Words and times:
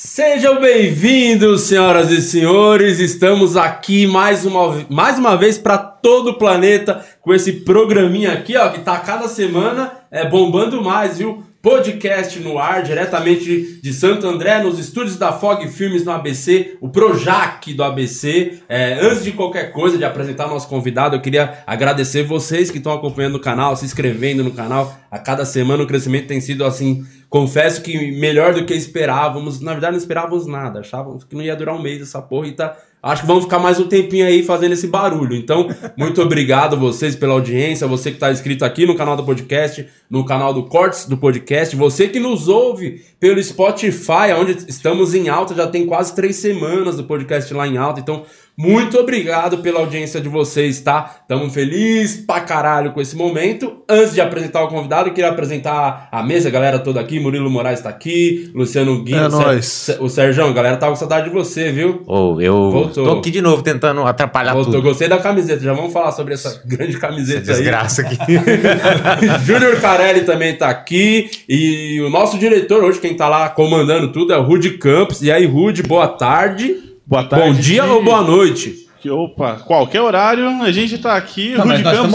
Sejam 0.00 0.60
bem-vindos, 0.60 1.62
senhoras 1.62 2.12
e 2.12 2.22
senhores. 2.22 3.00
Estamos 3.00 3.56
aqui 3.56 4.06
mais 4.06 4.46
uma, 4.46 4.86
mais 4.88 5.18
uma 5.18 5.36
vez 5.36 5.58
para 5.58 5.76
todo 5.76 6.30
o 6.30 6.38
planeta 6.38 7.04
com 7.20 7.34
esse 7.34 7.50
programinha 7.50 8.32
aqui, 8.32 8.56
ó, 8.56 8.68
que 8.68 8.78
tá 8.78 8.96
cada 9.00 9.26
semana 9.26 9.90
é, 10.08 10.24
bombando 10.24 10.80
mais, 10.80 11.18
viu? 11.18 11.42
Podcast 11.60 12.38
no 12.38 12.56
ar, 12.56 12.84
diretamente 12.84 13.80
de 13.82 13.92
Santo 13.92 14.28
André, 14.28 14.62
nos 14.62 14.78
estúdios 14.78 15.16
da 15.16 15.32
Fog 15.32 15.66
Filmes 15.68 16.04
no 16.04 16.12
ABC, 16.12 16.78
o 16.80 16.88
Projac 16.88 17.74
do 17.74 17.82
ABC. 17.82 18.60
É, 18.68 19.00
antes 19.02 19.24
de 19.24 19.32
qualquer 19.32 19.72
coisa, 19.72 19.98
de 19.98 20.04
apresentar 20.04 20.46
nosso 20.46 20.68
convidado, 20.68 21.16
eu 21.16 21.20
queria 21.20 21.58
agradecer 21.66 22.22
vocês 22.22 22.70
que 22.70 22.78
estão 22.78 22.92
acompanhando 22.92 23.34
o 23.34 23.40
canal, 23.40 23.74
se 23.74 23.84
inscrevendo 23.84 24.44
no 24.44 24.52
canal. 24.52 24.96
A 25.10 25.18
cada 25.18 25.44
semana 25.44 25.82
o 25.82 25.86
crescimento 25.86 26.28
tem 26.28 26.40
sido 26.40 26.64
assim 26.64 27.04
Confesso 27.28 27.82
que 27.82 28.10
melhor 28.12 28.54
do 28.54 28.64
que 28.64 28.72
esperávamos. 28.72 29.60
Na 29.60 29.72
verdade, 29.72 29.92
não 29.92 29.98
esperávamos 29.98 30.46
nada. 30.46 30.80
Achávamos 30.80 31.24
que 31.24 31.36
não 31.36 31.42
ia 31.42 31.54
durar 31.54 31.74
um 31.74 31.82
mês 31.82 32.00
essa 32.00 32.22
porra 32.22 32.48
e 32.48 32.52
tá. 32.52 32.74
Acho 33.00 33.22
que 33.22 33.28
vamos 33.28 33.44
ficar 33.44 33.60
mais 33.60 33.78
um 33.78 33.86
tempinho 33.86 34.26
aí 34.26 34.42
fazendo 34.42 34.72
esse 34.72 34.88
barulho. 34.88 35.36
Então, 35.36 35.68
muito 35.96 36.20
obrigado 36.20 36.76
vocês 36.76 37.14
pela 37.14 37.34
audiência, 37.34 37.86
você 37.86 38.10
que 38.10 38.16
está 38.16 38.32
inscrito 38.32 38.64
aqui 38.64 38.86
no 38.86 38.96
canal 38.96 39.16
do 39.16 39.22
podcast, 39.22 39.86
no 40.10 40.24
canal 40.24 40.52
do 40.52 40.64
Cortes 40.64 41.06
do 41.06 41.16
podcast, 41.16 41.76
você 41.76 42.08
que 42.08 42.18
nos 42.18 42.48
ouve 42.48 43.04
pelo 43.20 43.40
Spotify, 43.42 44.32
onde 44.36 44.68
estamos 44.68 45.14
em 45.14 45.28
alta, 45.28 45.54
já 45.54 45.68
tem 45.68 45.86
quase 45.86 46.12
três 46.12 46.36
semanas 46.36 46.96
do 46.96 47.04
podcast 47.04 47.54
lá 47.54 47.68
em 47.68 47.76
alta. 47.76 48.00
Então, 48.00 48.24
muito 48.58 48.98
obrigado 48.98 49.58
pela 49.58 49.78
audiência 49.78 50.20
de 50.20 50.28
vocês, 50.28 50.80
tá? 50.80 51.22
Tamo 51.28 51.48
feliz 51.48 52.16
pra 52.26 52.40
caralho 52.40 52.90
com 52.92 53.00
esse 53.00 53.14
momento. 53.14 53.84
Antes 53.88 54.14
de 54.14 54.20
apresentar 54.20 54.64
o 54.64 54.68
convidado, 54.68 55.08
eu 55.08 55.14
queria 55.14 55.30
apresentar 55.30 56.08
a 56.10 56.24
mesa, 56.24 56.48
a 56.48 56.50
galera 56.50 56.80
toda 56.80 57.00
aqui. 57.00 57.20
Murilo 57.20 57.48
Moraes 57.48 57.80
tá 57.80 57.88
aqui, 57.88 58.50
Luciano 58.52 59.04
Guinho, 59.04 59.18
é 59.18 59.26
o, 59.28 59.30
nóis. 59.30 59.96
o 60.00 60.08
Sérgio, 60.08 60.44
a 60.44 60.52
galera 60.52 60.76
tava 60.76 60.90
com 60.90 60.98
saudade 60.98 61.28
de 61.28 61.32
você, 61.32 61.70
viu? 61.70 62.02
Oh, 62.04 62.40
eu 62.40 62.72
Voltou. 62.72 63.04
tô 63.04 63.18
aqui 63.20 63.30
de 63.30 63.40
novo 63.40 63.62
tentando 63.62 64.02
atrapalhar 64.02 64.54
Voltou. 64.54 64.72
tudo. 64.74 64.82
Gostei 64.82 65.06
da 65.06 65.18
camiseta, 65.18 65.62
já 65.62 65.72
vamos 65.72 65.92
falar 65.92 66.10
sobre 66.10 66.34
essa 66.34 66.60
grande 66.66 66.98
camiseta 66.98 67.42
Essa 67.42 67.52
desgraça 67.52 68.02
aqui. 68.02 68.16
aí. 68.26 69.46
Júnior 69.46 69.80
Carelli 69.80 70.22
também 70.22 70.56
tá 70.56 70.68
aqui. 70.68 71.30
E 71.48 72.00
o 72.00 72.10
nosso 72.10 72.36
diretor 72.36 72.82
hoje, 72.82 72.98
quem 72.98 73.14
tá 73.14 73.28
lá 73.28 73.48
comandando 73.50 74.10
tudo, 74.10 74.32
é 74.32 74.36
o 74.36 74.42
Rude 74.42 74.78
Campos. 74.78 75.22
E 75.22 75.30
aí, 75.30 75.46
Rude, 75.46 75.84
boa 75.84 76.08
tarde. 76.08 76.87
Boa 77.08 77.24
tarde. 77.24 77.46
Bom 77.46 77.54
dia 77.54 77.82
que- 77.82 77.88
ou 77.88 78.04
boa 78.04 78.22
noite? 78.22 78.86
que, 79.00 79.08
opa, 79.08 79.54
qualquer 79.64 80.00
horário, 80.00 80.44
a 80.60 80.72
gente 80.72 80.98
tá 80.98 81.16
aqui. 81.16 81.52
Não, 81.52 81.64
nós 81.64 81.80
Campos, 81.82 82.14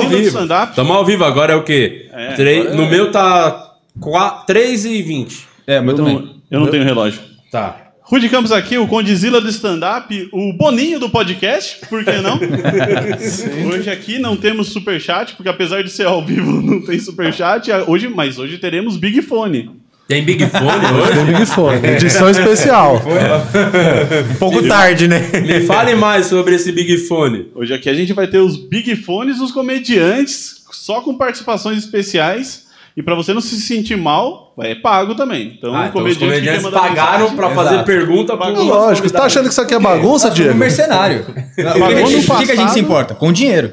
ao 0.00 0.06
o 0.06 0.08
vivo. 0.08 0.28
Stand-up. 0.28 0.74
Tamo 0.74 0.92
ao 0.94 1.04
vivo, 1.04 1.24
agora 1.24 1.52
é 1.52 1.56
o 1.56 1.62
quê? 1.62 2.08
É, 2.10 2.32
Três- 2.32 2.60
agora 2.62 2.76
No 2.76 2.82
é- 2.84 2.90
meu 2.90 3.12
tá 3.12 3.74
3 4.46 4.86
e 4.86 5.02
20. 5.02 5.46
É, 5.66 5.78
meu 5.80 5.90
Eu 5.90 5.96
também. 5.96 6.14
não, 6.14 6.34
eu 6.50 6.60
não 6.60 6.66
tenho 6.68 6.84
relógio. 6.84 7.20
Tá. 7.52 7.76
Rude 8.02 8.28
Campos 8.30 8.50
aqui, 8.50 8.78
o 8.78 8.88
Condizila 8.88 9.40
do 9.42 9.48
stand-up, 9.50 10.28
o 10.32 10.52
Boninho 10.54 10.98
do 10.98 11.08
podcast, 11.10 11.86
por 11.86 12.02
que 12.02 12.10
não? 12.22 12.40
hoje 13.70 13.88
aqui 13.90 14.18
não 14.18 14.36
temos 14.36 14.68
superchat, 14.68 15.34
porque 15.36 15.48
apesar 15.50 15.84
de 15.84 15.90
ser 15.90 16.06
ao 16.06 16.24
vivo 16.24 16.50
não 16.62 16.80
tem 16.82 16.98
superchat, 16.98 17.70
hoje, 17.86 18.08
mas 18.08 18.38
hoje 18.38 18.56
teremos 18.58 18.96
Big 18.96 19.20
Fone. 19.22 19.70
Tem 20.10 20.24
Big 20.24 20.44
Fone 20.46 21.00
hoje? 21.00 21.12
Tem 21.14 21.24
Big 21.24 21.46
Fone, 21.46 21.86
edição 21.86 22.28
especial. 22.30 23.00
Um 24.28 24.34
pouco 24.34 24.60
tarde, 24.66 25.06
né? 25.06 25.20
Me 25.40 25.60
fale 25.60 25.94
mais 25.94 26.26
sobre 26.26 26.56
esse 26.56 26.72
Big 26.72 26.98
Fone. 27.06 27.46
Hoje 27.54 27.72
aqui 27.72 27.88
a 27.88 27.94
gente 27.94 28.12
vai 28.12 28.26
ter 28.26 28.38
os 28.38 28.56
Big 28.56 28.96
Fones, 28.96 29.38
os 29.38 29.52
comediantes, 29.52 30.64
só 30.72 31.00
com 31.00 31.16
participações 31.16 31.78
especiais. 31.78 32.68
E 32.96 33.02
pra 33.04 33.14
você 33.14 33.32
não 33.32 33.40
se 33.40 33.58
sentir 33.60 33.96
mal, 33.96 34.52
é 34.60 34.74
pago 34.74 35.14
também. 35.14 35.54
Então, 35.56 35.72
Ah, 35.74 35.86
então 35.88 36.02
os 36.04 36.16
comediantes 36.16 36.68
pagaram 36.68 37.36
pra 37.36 37.50
fazer 37.50 37.74
Exato. 37.74 37.84
pergunta 37.86 38.36
nosso 38.52 38.64
Lógico, 38.64 39.08
você 39.08 39.14
tá 39.14 39.22
achando 39.24 39.44
que 39.44 39.52
isso 39.52 39.60
aqui 39.60 39.74
é 39.74 39.78
bagunça, 39.78 40.22
somos 40.22 40.34
Diego? 40.34 40.52
um 40.54 40.56
mercenário. 40.56 41.20
O 41.20 41.32
que, 41.32 41.62
que, 41.62 41.62
a 41.62 42.04
gente- 42.04 42.26
que 42.46 42.50
a 42.52 42.56
se 42.72 42.80
importa? 42.80 43.14
Com 43.14 43.32
dinheiro. 43.32 43.72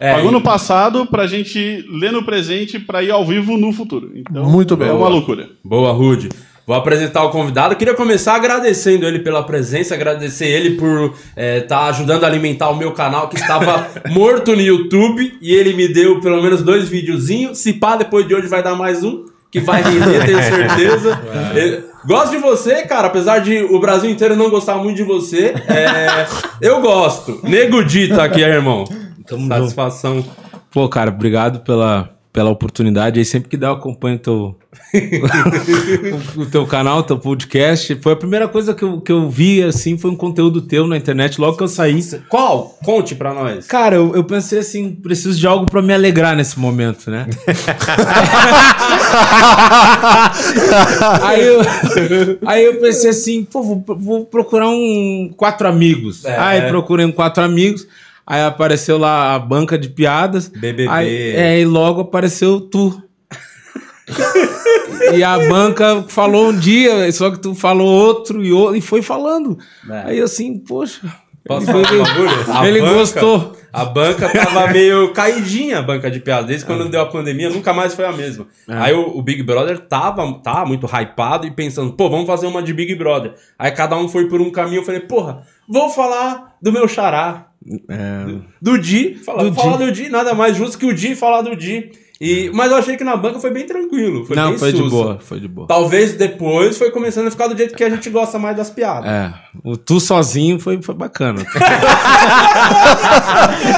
É, 0.00 0.14
Pagou 0.14 0.30
no 0.30 0.40
passado 0.40 1.06
pra 1.06 1.26
gente 1.26 1.84
ler 1.90 2.12
no 2.12 2.22
presente 2.24 2.78
pra 2.78 3.02
ir 3.02 3.10
ao 3.10 3.26
vivo 3.26 3.56
no 3.56 3.72
futuro. 3.72 4.10
Então, 4.14 4.44
Muito 4.48 4.76
bem. 4.76 4.88
É 4.88 4.92
uma 4.92 5.08
loucura. 5.08 5.48
Boa, 5.64 5.90
Rude. 5.92 6.28
Vou 6.66 6.76
apresentar 6.76 7.24
o 7.24 7.30
convidado. 7.30 7.74
Queria 7.76 7.94
começar 7.94 8.34
agradecendo 8.34 9.06
ele 9.06 9.20
pela 9.20 9.42
presença, 9.42 9.94
agradecer 9.94 10.46
ele 10.46 10.76
por 10.76 11.14
estar 11.36 11.86
ajudando 11.86 12.24
a 12.24 12.26
alimentar 12.26 12.68
o 12.68 12.76
meu 12.76 12.92
canal 12.92 13.28
que 13.28 13.36
estava 13.36 13.88
morto 14.12 14.54
no 14.54 14.60
YouTube 14.60 15.38
e 15.40 15.54
ele 15.54 15.72
me 15.72 15.88
deu 15.88 16.20
pelo 16.20 16.42
menos 16.42 16.62
dois 16.62 16.86
videozinhos. 16.88 17.56
Se 17.58 17.72
pá, 17.72 17.96
depois 17.96 18.28
de 18.28 18.34
hoje 18.34 18.48
vai 18.48 18.62
dar 18.62 18.74
mais 18.74 19.02
um, 19.02 19.24
que 19.50 19.60
vai 19.60 19.82
render, 19.82 20.26
tenho 20.26 20.42
certeza. 20.44 21.20
Ele- 21.54 21.88
Gosto 22.06 22.30
de 22.30 22.36
você, 22.38 22.82
cara, 22.82 23.08
apesar 23.08 23.40
de 23.40 23.58
o 23.64 23.80
Brasil 23.80 24.08
inteiro 24.08 24.36
não 24.36 24.48
gostar 24.50 24.76
muito 24.76 24.96
de 24.96 25.02
você. 25.02 25.52
é, 25.66 26.26
eu 26.62 26.80
gosto. 26.80 27.40
Nego 27.42 27.82
Di 27.82 28.08
tá 28.08 28.24
aqui, 28.24 28.40
irmão. 28.40 28.84
Satisfação. 29.28 30.24
Pô, 30.70 30.88
cara, 30.88 31.10
obrigado 31.10 31.60
pela, 31.60 32.10
pela 32.32 32.50
oportunidade. 32.50 33.18
Aí 33.18 33.24
sempre 33.24 33.48
que 33.48 33.56
dá, 33.56 33.68
eu 33.68 33.72
acompanho 33.72 34.16
o 34.16 34.18
teu, 34.18 34.56
o, 36.36 36.38
o 36.42 36.46
teu 36.46 36.66
canal, 36.66 36.98
o 36.98 37.02
teu 37.02 37.18
podcast. 37.18 37.98
Foi 38.00 38.12
a 38.12 38.16
primeira 38.16 38.46
coisa 38.46 38.74
que 38.74 38.84
eu, 38.84 39.00
que 39.00 39.10
eu 39.10 39.28
vi, 39.28 39.62
assim, 39.62 39.98
foi 39.98 40.10
um 40.10 40.16
conteúdo 40.16 40.62
teu 40.62 40.86
na 40.86 40.96
internet 40.96 41.40
logo 41.40 41.56
que 41.56 41.62
eu 41.62 41.68
saí. 41.68 41.98
Qual? 42.28 42.78
Conte 42.84 43.14
pra 43.14 43.34
nós. 43.34 43.66
Cara, 43.66 43.96
eu, 43.96 44.14
eu 44.14 44.24
pensei 44.24 44.60
assim, 44.60 44.94
preciso 44.94 45.38
de 45.38 45.46
algo 45.46 45.66
pra 45.66 45.82
me 45.82 45.92
alegrar 45.92 46.36
nesse 46.36 46.58
momento, 46.60 47.10
né? 47.10 47.26
aí, 51.22 51.44
eu, 51.44 51.60
aí 52.46 52.64
eu 52.64 52.76
pensei 52.76 53.10
assim, 53.10 53.44
pô, 53.44 53.62
vou, 53.62 53.84
vou 53.96 54.24
procurar 54.26 54.68
um 54.68 55.32
quatro 55.36 55.66
amigos. 55.66 56.24
É. 56.24 56.38
Aí 56.38 56.68
procurei 56.68 57.04
um 57.04 57.12
quatro 57.12 57.42
amigos. 57.42 57.86
Aí 58.28 58.42
apareceu 58.42 58.98
lá 58.98 59.34
a 59.34 59.38
banca 59.38 59.78
de 59.78 59.88
piadas. 59.88 60.48
BBB. 60.48 60.86
Aí, 60.90 61.30
é, 61.34 61.60
e 61.60 61.64
logo 61.64 62.02
apareceu 62.02 62.60
tu. 62.60 63.02
e 65.16 65.24
a 65.24 65.38
banca 65.48 66.04
falou 66.08 66.48
um 66.48 66.58
dia, 66.58 67.10
só 67.10 67.30
que 67.30 67.38
tu 67.38 67.54
falou 67.54 67.88
outro 67.88 68.44
e, 68.44 68.52
outro, 68.52 68.76
e 68.76 68.82
foi 68.82 69.00
falando. 69.00 69.56
É. 69.88 70.02
Aí 70.10 70.20
assim, 70.20 70.58
poxa. 70.58 71.00
Posso 71.46 71.70
ele, 71.70 71.86
falar 71.86 72.20
um? 72.20 72.58
A 72.58 72.68
ele 72.68 72.80
banca- 72.82 72.94
gostou. 72.94 73.56
A 73.72 73.84
banca 73.86 74.28
tava 74.28 74.66
meio 74.72 75.12
caidinha, 75.14 75.78
a 75.78 75.82
banca 75.82 76.10
de 76.10 76.20
piada. 76.20 76.46
Desde 76.46 76.66
quando 76.66 76.86
deu 76.90 77.00
a 77.00 77.06
pandemia, 77.06 77.48
nunca 77.48 77.72
mais 77.72 77.94
foi 77.94 78.04
a 78.04 78.12
mesma. 78.12 78.46
Aí 78.66 78.92
o, 78.92 79.16
o 79.16 79.22
Big 79.22 79.42
Brother 79.42 79.78
tava, 79.78 80.30
tá 80.42 80.66
muito 80.66 80.86
hypado 80.86 81.46
e 81.46 81.50
pensando, 81.50 81.92
pô, 81.94 82.10
vamos 82.10 82.26
fazer 82.26 82.46
uma 82.46 82.62
de 82.62 82.74
Big 82.74 82.94
Brother. 82.94 83.32
Aí 83.58 83.70
cada 83.70 83.96
um 83.96 84.06
foi 84.06 84.28
por 84.28 84.42
um 84.42 84.50
caminho, 84.50 84.80
eu 84.80 84.84
falei, 84.84 85.00
porra, 85.00 85.42
vou 85.66 85.88
falar 85.88 86.56
do 86.60 86.70
meu 86.70 86.86
xará. 86.86 87.47
Do 88.60 88.78
Di, 88.78 89.14
falar, 89.16 89.44
Do 89.44 89.54
falar 89.54 89.76
Di. 89.78 89.84
do 89.84 89.92
Di, 89.92 90.08
nada 90.08 90.34
mais 90.34 90.56
justo 90.56 90.78
que 90.78 90.86
o 90.86 90.94
Di 90.94 91.14
falar 91.14 91.42
do 91.42 91.54
Di. 91.56 91.90
E, 92.20 92.50
mas 92.52 92.72
eu 92.72 92.78
achei 92.78 92.96
que 92.96 93.04
na 93.04 93.16
banca 93.16 93.38
foi 93.38 93.52
bem 93.52 93.64
tranquilo. 93.64 94.26
Foi 94.26 94.34
Não, 94.34 94.50
bem 94.50 94.58
foi 94.58 94.72
de 94.72 94.82
boa, 94.82 95.20
foi 95.20 95.38
de 95.38 95.46
boa. 95.46 95.68
Talvez 95.68 96.14
depois 96.14 96.76
foi 96.76 96.90
começando 96.90 97.28
a 97.28 97.30
ficar 97.30 97.46
do 97.46 97.56
jeito 97.56 97.76
que 97.76 97.84
a 97.84 97.90
gente 97.90 98.10
gosta 98.10 98.40
mais 98.40 98.56
das 98.56 98.70
piadas. 98.70 99.08
É, 99.08 99.32
o 99.62 99.76
tu 99.76 100.00
sozinho 100.00 100.58
foi, 100.58 100.82
foi 100.82 100.96
bacana. 100.96 101.44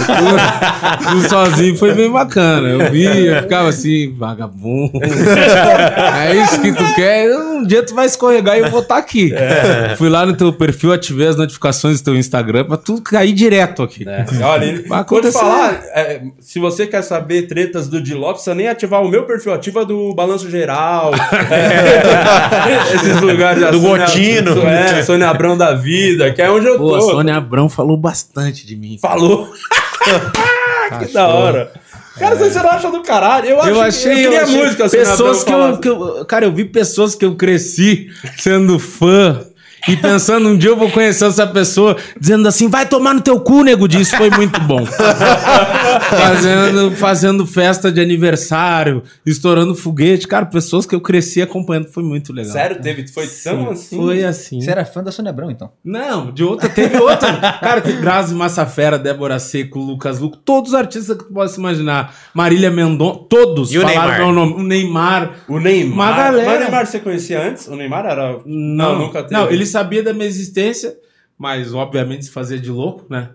tu, 0.07 1.11
tu 1.11 1.29
sozinho 1.29 1.77
foi 1.77 1.93
bem 1.95 2.11
bacana. 2.11 2.69
Eu 2.69 2.91
vi, 2.91 3.05
eu 3.05 3.43
ficava 3.43 3.69
assim, 3.69 4.15
vagabundo. 4.17 4.99
É 5.03 6.35
isso 6.37 6.63
que 6.63 6.73
tu 6.73 6.95
quer? 6.95 7.31
Um 7.37 7.67
dia 7.67 7.85
tu 7.85 7.95
vai 7.95 8.07
escorregar 8.07 8.57
e 8.57 8.61
eu 8.61 8.71
vou 8.71 8.81
estar 8.81 8.97
aqui. 8.97 9.35
Fui 9.99 10.09
lá 10.09 10.25
no 10.25 10.35
teu 10.35 10.51
perfil, 10.51 10.95
ativei 10.95 11.27
as 11.27 11.37
notificações 11.37 12.01
do 12.01 12.05
teu 12.05 12.17
Instagram 12.17 12.65
pra 12.65 12.79
tu 12.79 13.03
cair 13.03 13.35
direto 13.35 13.83
aqui. 13.83 14.09
É, 14.09 14.25
olha, 14.43 14.65
ele, 14.65 14.85
falar, 15.31 15.83
é, 15.95 16.23
se 16.41 16.59
você 16.59 16.87
quer 16.87 17.03
saber 17.03 17.43
tretas 17.43 17.87
do 17.87 18.01
Di 18.01 18.15
Lopes, 18.31 18.43
precisa 18.45 18.55
nem 18.55 18.69
ativar 18.69 19.03
o 19.03 19.09
meu 19.09 19.25
perfil, 19.25 19.53
ativa 19.53 19.85
do 19.85 20.15
Balanço 20.15 20.49
Geral, 20.51 21.13
é, 21.51 22.95
esses 22.95 23.21
lugares 23.21 23.63
a 23.63 23.71
Do 23.71 23.81
Sônia- 23.81 24.07
Gotino. 24.07 24.63
É, 24.69 25.03
Sônia 25.03 25.29
Abrão 25.29 25.57
da 25.57 25.75
vida, 25.75 26.33
que 26.33 26.41
é 26.43 26.51
onde 26.51 26.67
eu 26.67 26.79
Pô, 26.79 26.95
a 26.95 26.99
tô. 26.99 27.11
Sônia 27.11 27.37
Abrão 27.37 27.69
falou 27.69 27.97
bastante 27.97 28.67
de 28.67 28.77
mim. 28.77 28.99
Falou. 29.01 29.49
que 31.07 31.13
da 31.13 31.29
hora. 31.29 31.73
Cara, 32.19 32.35
você 32.37 32.59
não 32.63 32.71
acha 32.71 32.91
do 32.91 33.03
caralho? 33.03 33.47
Eu, 33.49 33.57
Eu 33.57 33.81
acho, 33.81 33.81
achei, 33.81 34.13
eu 34.13 34.17
eu 34.19 34.23
queria 34.31 34.43
achei 34.43 34.57
música 34.65 34.89
Sônia 34.89 35.07
pessoas 35.07 35.45
que 35.45 35.53
eu, 35.53 35.79
que 35.79 35.89
eu- 35.89 36.25
Cara, 36.27 36.45
eu 36.45 36.53
vi 36.53 36.65
pessoas 36.65 37.15
que 37.15 37.25
eu 37.25 37.35
cresci 37.35 38.09
sendo 38.37 38.79
fã 38.79 39.41
E 39.89 39.97
pensando, 39.97 40.49
um 40.49 40.57
dia 40.57 40.71
eu 40.71 40.77
vou 40.77 40.91
conhecer 40.91 41.25
essa 41.27 41.47
pessoa, 41.47 41.97
dizendo 42.19 42.47
assim, 42.47 42.69
vai 42.69 42.87
tomar 42.87 43.15
no 43.15 43.21
teu 43.21 43.41
cu, 43.41 43.63
nego, 43.63 43.89
disso 43.89 44.17
foi 44.17 44.31
muito 44.31 44.61
bom. 44.61 44.85
fazendo, 46.11 46.91
fazendo 46.93 47.47
festa 47.47 47.91
de 47.91 48.01
aniversário, 48.01 49.03
estourando 49.25 49.75
foguete. 49.75 50.27
Cara, 50.29 50.47
pessoas 50.47 50.87
que 50.87 50.95
eu 50.95 51.01
cresci 51.01 51.43
acompanhando, 51.43 51.89
foi 51.89 52.03
muito 52.03 52.33
legal. 52.33 52.53
Sério, 52.53 52.81
teve, 52.81 53.07
foi 53.09 53.27
tão 53.27 53.71
assim. 53.71 53.97
Foi 53.97 54.25
assim. 54.25 54.61
Você 54.61 54.71
era 54.71 54.85
fã 54.85 55.03
da 55.03 55.11
Sônia 55.13 55.31
Abrão, 55.31 55.51
então? 55.51 55.71
Não, 55.85 56.31
de 56.31 56.45
outra, 56.45 56.69
teve 56.69 56.99
outra. 56.99 57.33
Cara, 57.61 57.81
que 57.81 57.93
Grazi 57.93 58.35
Massafera, 58.35 58.99
Débora 58.99 59.39
Seco, 59.39 59.79
Lucas 59.79 60.19
Luco, 60.19 60.37
todos 60.37 60.71
os 60.71 60.75
artistas 60.75 61.17
que 61.17 61.25
tu 61.25 61.33
possa 61.33 61.59
imaginar. 61.59 62.15
Marília 62.35 62.71
Mendonça, 62.71 63.21
todos 63.29 63.73
E 63.73 63.79
o 63.79 63.83
falaram 63.83 64.01
Neymar? 64.03 64.19
meu 64.19 64.33
nome. 64.33 64.53
O 64.55 64.63
Neymar. 64.63 65.31
O 65.49 65.59
Neymar. 65.59 65.95
Uma 66.11 66.17
galera. 66.17 66.47
Mas 66.47 66.57
o 66.57 66.61
Neymar 66.61 66.87
você 66.87 66.99
conhecia 66.99 67.43
antes? 67.43 67.67
O 67.69 67.77
Neymar 67.77 68.07
era. 68.07 68.39
Não, 68.45 68.99
nunca 68.99 69.23
teve. 69.23 69.35
Não, 69.35 69.51
ele 69.51 69.67
sabia 69.71 70.03
da 70.03 70.13
minha 70.13 70.27
existência, 70.27 70.97
mas 71.39 71.73
obviamente 71.73 72.27
se 72.27 72.31
fazia 72.31 72.59
de 72.59 72.71
louco, 72.71 73.07
né? 73.09 73.31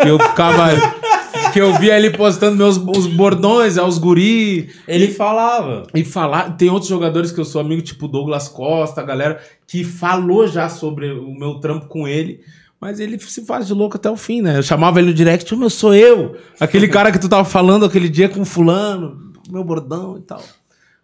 Que 0.00 0.08
eu 0.08 0.18
ficava. 0.18 0.68
que 1.52 1.60
eu 1.60 1.72
via 1.78 1.96
ele 1.96 2.10
postando 2.10 2.56
meus 2.56 2.76
os 2.76 3.06
bordões, 3.06 3.78
aos 3.78 3.96
guri. 3.96 4.68
Ele 4.86 5.08
falava. 5.08 5.86
E 5.94 6.04
falar. 6.04 6.56
Tem 6.56 6.68
outros 6.68 6.88
jogadores 6.88 7.32
que 7.32 7.40
eu 7.40 7.44
sou 7.44 7.60
amigo, 7.60 7.80
tipo 7.80 8.08
Douglas 8.08 8.48
Costa, 8.48 9.00
a 9.00 9.04
galera, 9.04 9.40
que 9.66 9.84
falou 9.84 10.46
já 10.46 10.68
sobre 10.68 11.10
o 11.12 11.32
meu 11.32 11.54
trampo 11.54 11.86
com 11.86 12.06
ele. 12.06 12.40
Mas 12.78 13.00
ele 13.00 13.18
se 13.18 13.44
faz 13.46 13.66
de 13.66 13.72
louco 13.72 13.96
até 13.96 14.10
o 14.10 14.16
fim, 14.16 14.42
né? 14.42 14.58
Eu 14.58 14.62
chamava 14.62 14.98
ele 14.98 15.08
no 15.08 15.14
direct, 15.14 15.52
ô 15.54 15.56
meu, 15.56 15.70
sou 15.70 15.94
eu. 15.94 16.36
Aquele 16.60 16.88
cara 16.88 17.10
que 17.10 17.18
tu 17.18 17.28
tava 17.28 17.44
falando 17.44 17.86
aquele 17.86 18.08
dia 18.08 18.28
com 18.28 18.44
fulano, 18.44 19.32
meu 19.50 19.64
bordão 19.64 20.18
e 20.18 20.20
tal. 20.20 20.42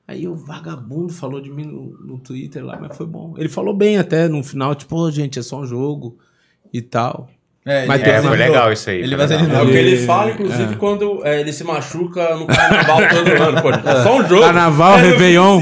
Aí 0.07 0.27
o 0.29 0.35
vagabundo 0.35 1.13
falou 1.13 1.41
de 1.41 1.51
mim 1.51 1.65
no, 1.65 1.97
no 2.05 2.19
Twitter 2.19 2.65
lá, 2.65 2.77
mas 2.81 2.97
foi 2.97 3.07
bom. 3.07 3.35
Ele 3.39 3.49
falou 3.49 3.75
bem 3.75 3.99
até 3.99 4.29
no 4.29 4.43
final, 4.43 4.75
tipo, 4.75 4.97
ô 4.97 5.11
gente, 5.11 5.39
é 5.39 5.43
só 5.43 5.61
um 5.61 5.67
jogo 5.67 6.19
e 6.73 6.83
tal. 6.83 7.29
É, 7.65 7.87
Mas 7.87 8.01
ele- 8.03 8.11
É, 8.11 8.21
foi 8.21 8.37
legal 8.37 8.73
isso 8.73 8.91
aí. 8.91 9.01
Ele 9.03 9.15
vai 9.15 9.29
ser 9.29 9.37
legal. 9.41 9.61
É 9.61 9.65
o 9.65 9.71
que 9.71 9.77
ele 9.77 9.97
fala, 10.05 10.33
inclusive, 10.33 10.75
quando 10.75 11.25
é, 11.25 11.39
ele 11.41 11.53
se 11.53 11.63
machuca 11.63 12.35
no 12.37 12.45
carnaval 12.45 12.99
todo 13.09 13.29
ano. 13.41 13.63
Pô, 13.63 13.71
é 13.89 14.03
só 14.03 14.17
um 14.19 14.27
jogo. 14.29 14.43
Carnaval, 14.43 14.95
É, 14.99 15.03
Réveillon. 15.03 15.61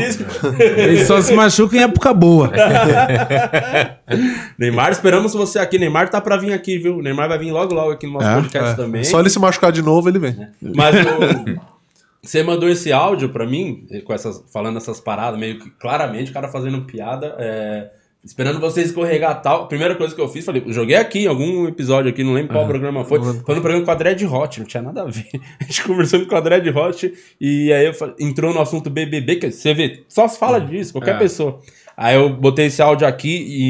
Ele 0.59 1.05
só 1.05 1.21
se 1.21 1.35
machuca 1.35 1.77
em 1.77 1.83
época 1.83 2.15
boa. 2.15 2.51
Neymar, 4.59 4.93
esperamos 4.93 5.35
você 5.35 5.59
aqui. 5.59 5.79
Neymar 5.79 6.09
tá 6.09 6.21
pra 6.23 6.37
vir 6.39 6.55
aqui, 6.55 6.79
viu? 6.79 7.03
Neymar 7.03 7.29
vai 7.29 7.39
vir 7.39 7.53
logo, 7.53 7.75
logo 7.75 7.91
aqui 7.93 8.07
no 8.07 8.15
nosso 8.15 8.27
É, 8.27 8.35
podcast 8.37 8.73
é. 8.73 8.77
também. 8.77 9.05
Só 9.05 9.21
ele 9.21 9.29
se 9.31 9.39
machucar 9.39 9.71
de 9.73 9.83
novo, 9.83 10.09
ele 10.09 10.19
vem. 10.19 10.37
Mas 10.75 10.95
o- 11.07 11.80
você 12.23 12.43
mandou 12.43 12.69
esse 12.69 12.93
áudio 12.93 13.29
pra 13.31 13.47
mim, 13.47 13.87
com 14.05 14.13
essas, 14.13 14.45
falando 14.53 14.77
essas 14.77 15.01
paradas, 15.01 15.39
meio 15.39 15.59
que 15.59 15.71
claramente, 15.71 16.31
o 16.31 16.35
cara 16.35 16.49
fazendo 16.49 16.83
piada, 16.83 17.35
é, 17.39 17.91
esperando 18.23 18.61
você 18.61 18.83
escorregar 18.83 19.41
tal. 19.41 19.67
Primeira 19.69 19.95
coisa 19.95 20.15
que 20.15 20.21
eu 20.21 20.29
fiz, 20.29 20.45
falei, 20.45 20.63
joguei 20.69 20.97
aqui 20.97 21.21
em 21.21 21.27
algum 21.27 21.67
episódio 21.67 22.11
aqui, 22.11 22.23
não 22.23 22.35
lembro 22.35 22.53
qual 22.53 22.67
programa 22.67 23.05
foi. 23.05 23.19
Foi 23.23 23.55
no 23.55 23.61
programa 23.63 23.85
com 23.85 23.91
a 23.91 23.95
Dread 23.95 24.27
Hot, 24.27 24.61
não 24.61 24.67
tinha 24.67 24.83
nada 24.83 25.03
a 25.03 25.07
ver. 25.07 25.29
A 25.61 25.65
gente 25.65 25.83
conversando 25.85 26.27
com 26.27 26.37
a 26.37 26.41
Dread 26.41 26.69
Hot, 26.71 27.15
e 27.41 27.73
aí 27.73 27.87
eu 27.87 27.95
falei- 27.95 28.15
entrou 28.21 28.53
no 28.53 28.61
assunto 28.61 28.91
BBB, 28.91 29.37
que 29.37 29.51
você 29.51 29.73
vê, 29.73 30.05
só 30.09 30.29
se 30.29 30.39
fala 30.39 30.61
disso, 30.61 30.93
qualquer 30.93 31.15
É. 31.15 31.19
pessoa. 31.19 31.61
Aí 32.03 32.17
eu 32.17 32.31
botei 32.31 32.65
esse 32.65 32.81
áudio 32.81 33.07
aqui 33.07 33.29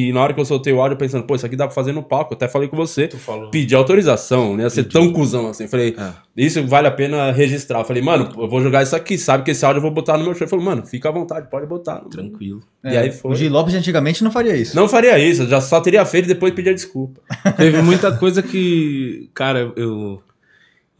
e 0.09 0.13
na 0.13 0.23
hora 0.23 0.33
que 0.33 0.39
eu 0.39 0.45
soltei 0.45 0.73
o 0.73 0.81
áudio, 0.81 0.95
eu 0.95 0.99
pensando, 0.99 1.25
pô, 1.25 1.35
isso 1.35 1.45
aqui 1.45 1.57
dá 1.57 1.67
pra 1.67 1.75
fazer 1.75 1.91
no 1.91 2.01
palco. 2.01 2.33
Eu 2.33 2.37
até 2.37 2.47
falei 2.47 2.69
com 2.69 2.77
você. 2.77 3.09
falou. 3.09 3.51
Pedir 3.51 3.75
autorização, 3.75 4.57
ia 4.57 4.71
ser 4.71 4.85
tão 4.85 5.13
cuzão 5.13 5.49
assim. 5.49 5.67
Falei, 5.67 5.97
É. 5.99 6.13
isso 6.37 6.65
vale 6.69 6.87
a 6.87 6.93
pena 6.93 7.33
registrar. 7.33 7.81
Eu 7.81 7.85
falei, 7.85 8.01
mano, 8.01 8.31
eu 8.39 8.49
vou 8.49 8.63
jogar 8.63 8.85
isso 8.85 8.95
aqui, 8.95 9.19
sabe 9.19 9.43
que 9.43 9.51
esse 9.51 9.65
áudio 9.65 9.79
eu 9.79 9.83
vou 9.83 9.91
botar 9.91 10.17
no 10.17 10.23
meu 10.23 10.33
show. 10.33 10.43
Ele 10.45 10.51
falou, 10.51 10.65
mano, 10.65 10.87
fica 10.87 11.09
à 11.09 11.13
vontade, 11.13 11.51
pode 11.51 11.67
botar. 11.67 11.97
Tranquilo. 12.09 12.61
E 12.85 12.97
aí 12.97 13.11
foi. 13.11 13.33
O 13.33 13.35
G. 13.35 13.49
Lopes 13.49 13.75
antigamente 13.75 14.23
não 14.23 14.31
faria 14.31 14.55
isso. 14.57 14.77
Não 14.77 14.89
faria 14.89 15.19
isso, 15.19 15.43
eu 15.43 15.49
já 15.49 15.61
só 15.61 15.81
teria 15.81 16.05
feito 16.05 16.27
e 16.27 16.29
depois 16.29 16.55
pedir 16.55 16.73
desculpa. 16.73 17.21
Teve 17.57 17.83
muita 17.83 18.17
coisa 18.17 18.43
que, 18.43 19.29
cara, 19.35 19.73
eu 19.75 20.23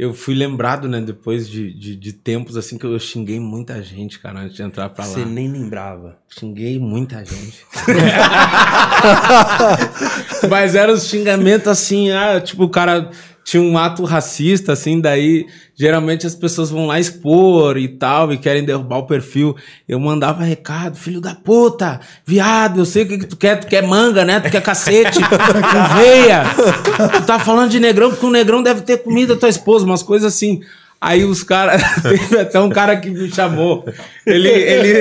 eu 0.01 0.15
fui 0.15 0.35
lembrado, 0.35 0.89
né, 0.89 0.99
depois 0.99 1.47
de, 1.47 1.75
de, 1.75 1.95
de 1.95 2.13
tempos 2.15 2.57
assim 2.57 2.79
que 2.79 2.87
eu 2.87 2.99
xinguei 2.99 3.39
muita 3.39 3.83
gente, 3.83 4.19
cara, 4.19 4.41
antes 4.41 4.57
de 4.57 4.63
entrar 4.63 4.89
pra 4.89 5.05
lá. 5.05 5.11
Você 5.11 5.27
nem 5.27 5.47
lembrava. 5.47 6.17
Xinguei 6.27 6.79
muita 6.79 7.23
gente. 7.23 7.67
Mas 10.49 10.75
eram 10.75 10.95
os 10.95 11.07
xingamentos 11.07 11.69
assim, 11.69 12.11
ah, 12.13 12.41
tipo, 12.41 12.65
o 12.65 12.71
cara 12.71 13.11
tinha 13.45 13.63
um 13.63 13.77
ato 13.77 14.05
racista, 14.05 14.73
assim, 14.73 15.01
daí 15.01 15.47
geralmente 15.75 16.27
as 16.27 16.35
pessoas 16.35 16.71
vão 16.71 16.87
lá 16.87 17.01
expor 17.01 17.79
e 17.79 17.89
tal, 17.89 18.33
e 18.33 18.39
querem 18.39 18.65
derrubar 18.65 18.99
o 18.99 19.07
perfil. 19.07 19.57
Eu 19.89 19.99
mandava 19.99 20.45
recado, 20.45 20.97
filho 20.97 21.21
da 21.21 21.35
puta, 21.35 22.01
viado, 22.25 22.81
eu 22.81 22.85
sei 22.85 23.05
o 23.05 23.09
que, 23.09 23.19
que 23.19 23.27
tu 23.27 23.37
quer, 23.37 23.57
tu 23.57 23.67
quer 23.67 23.83
manga, 23.83 24.25
né? 24.25 24.41
Tu 24.41 24.51
quer 24.51 24.63
cacete, 24.63 25.19
com 25.25 25.95
veia. 25.97 26.45
Tu 27.17 27.23
tá 27.25 27.39
falando 27.39 27.71
de 27.71 27.81
negrão, 27.81 28.11
porque 28.11 28.27
o 28.27 28.31
negrão 28.31 28.63
deve 28.63 28.83
ter 28.83 28.99
comido 28.99 29.33
a 29.33 29.37
tua 29.37 29.49
esposa, 29.49 29.85
umas 29.85 30.03
coisas 30.03 30.33
assim. 30.33 30.61
Aí 31.01 31.25
os 31.25 31.43
caras. 31.43 31.81
Teve 32.03 32.39
até 32.39 32.61
um 32.61 32.69
cara 32.69 32.95
que 32.97 33.09
me 33.09 33.31
chamou. 33.33 33.87
Ele. 34.27 34.49
Ele, 34.51 34.99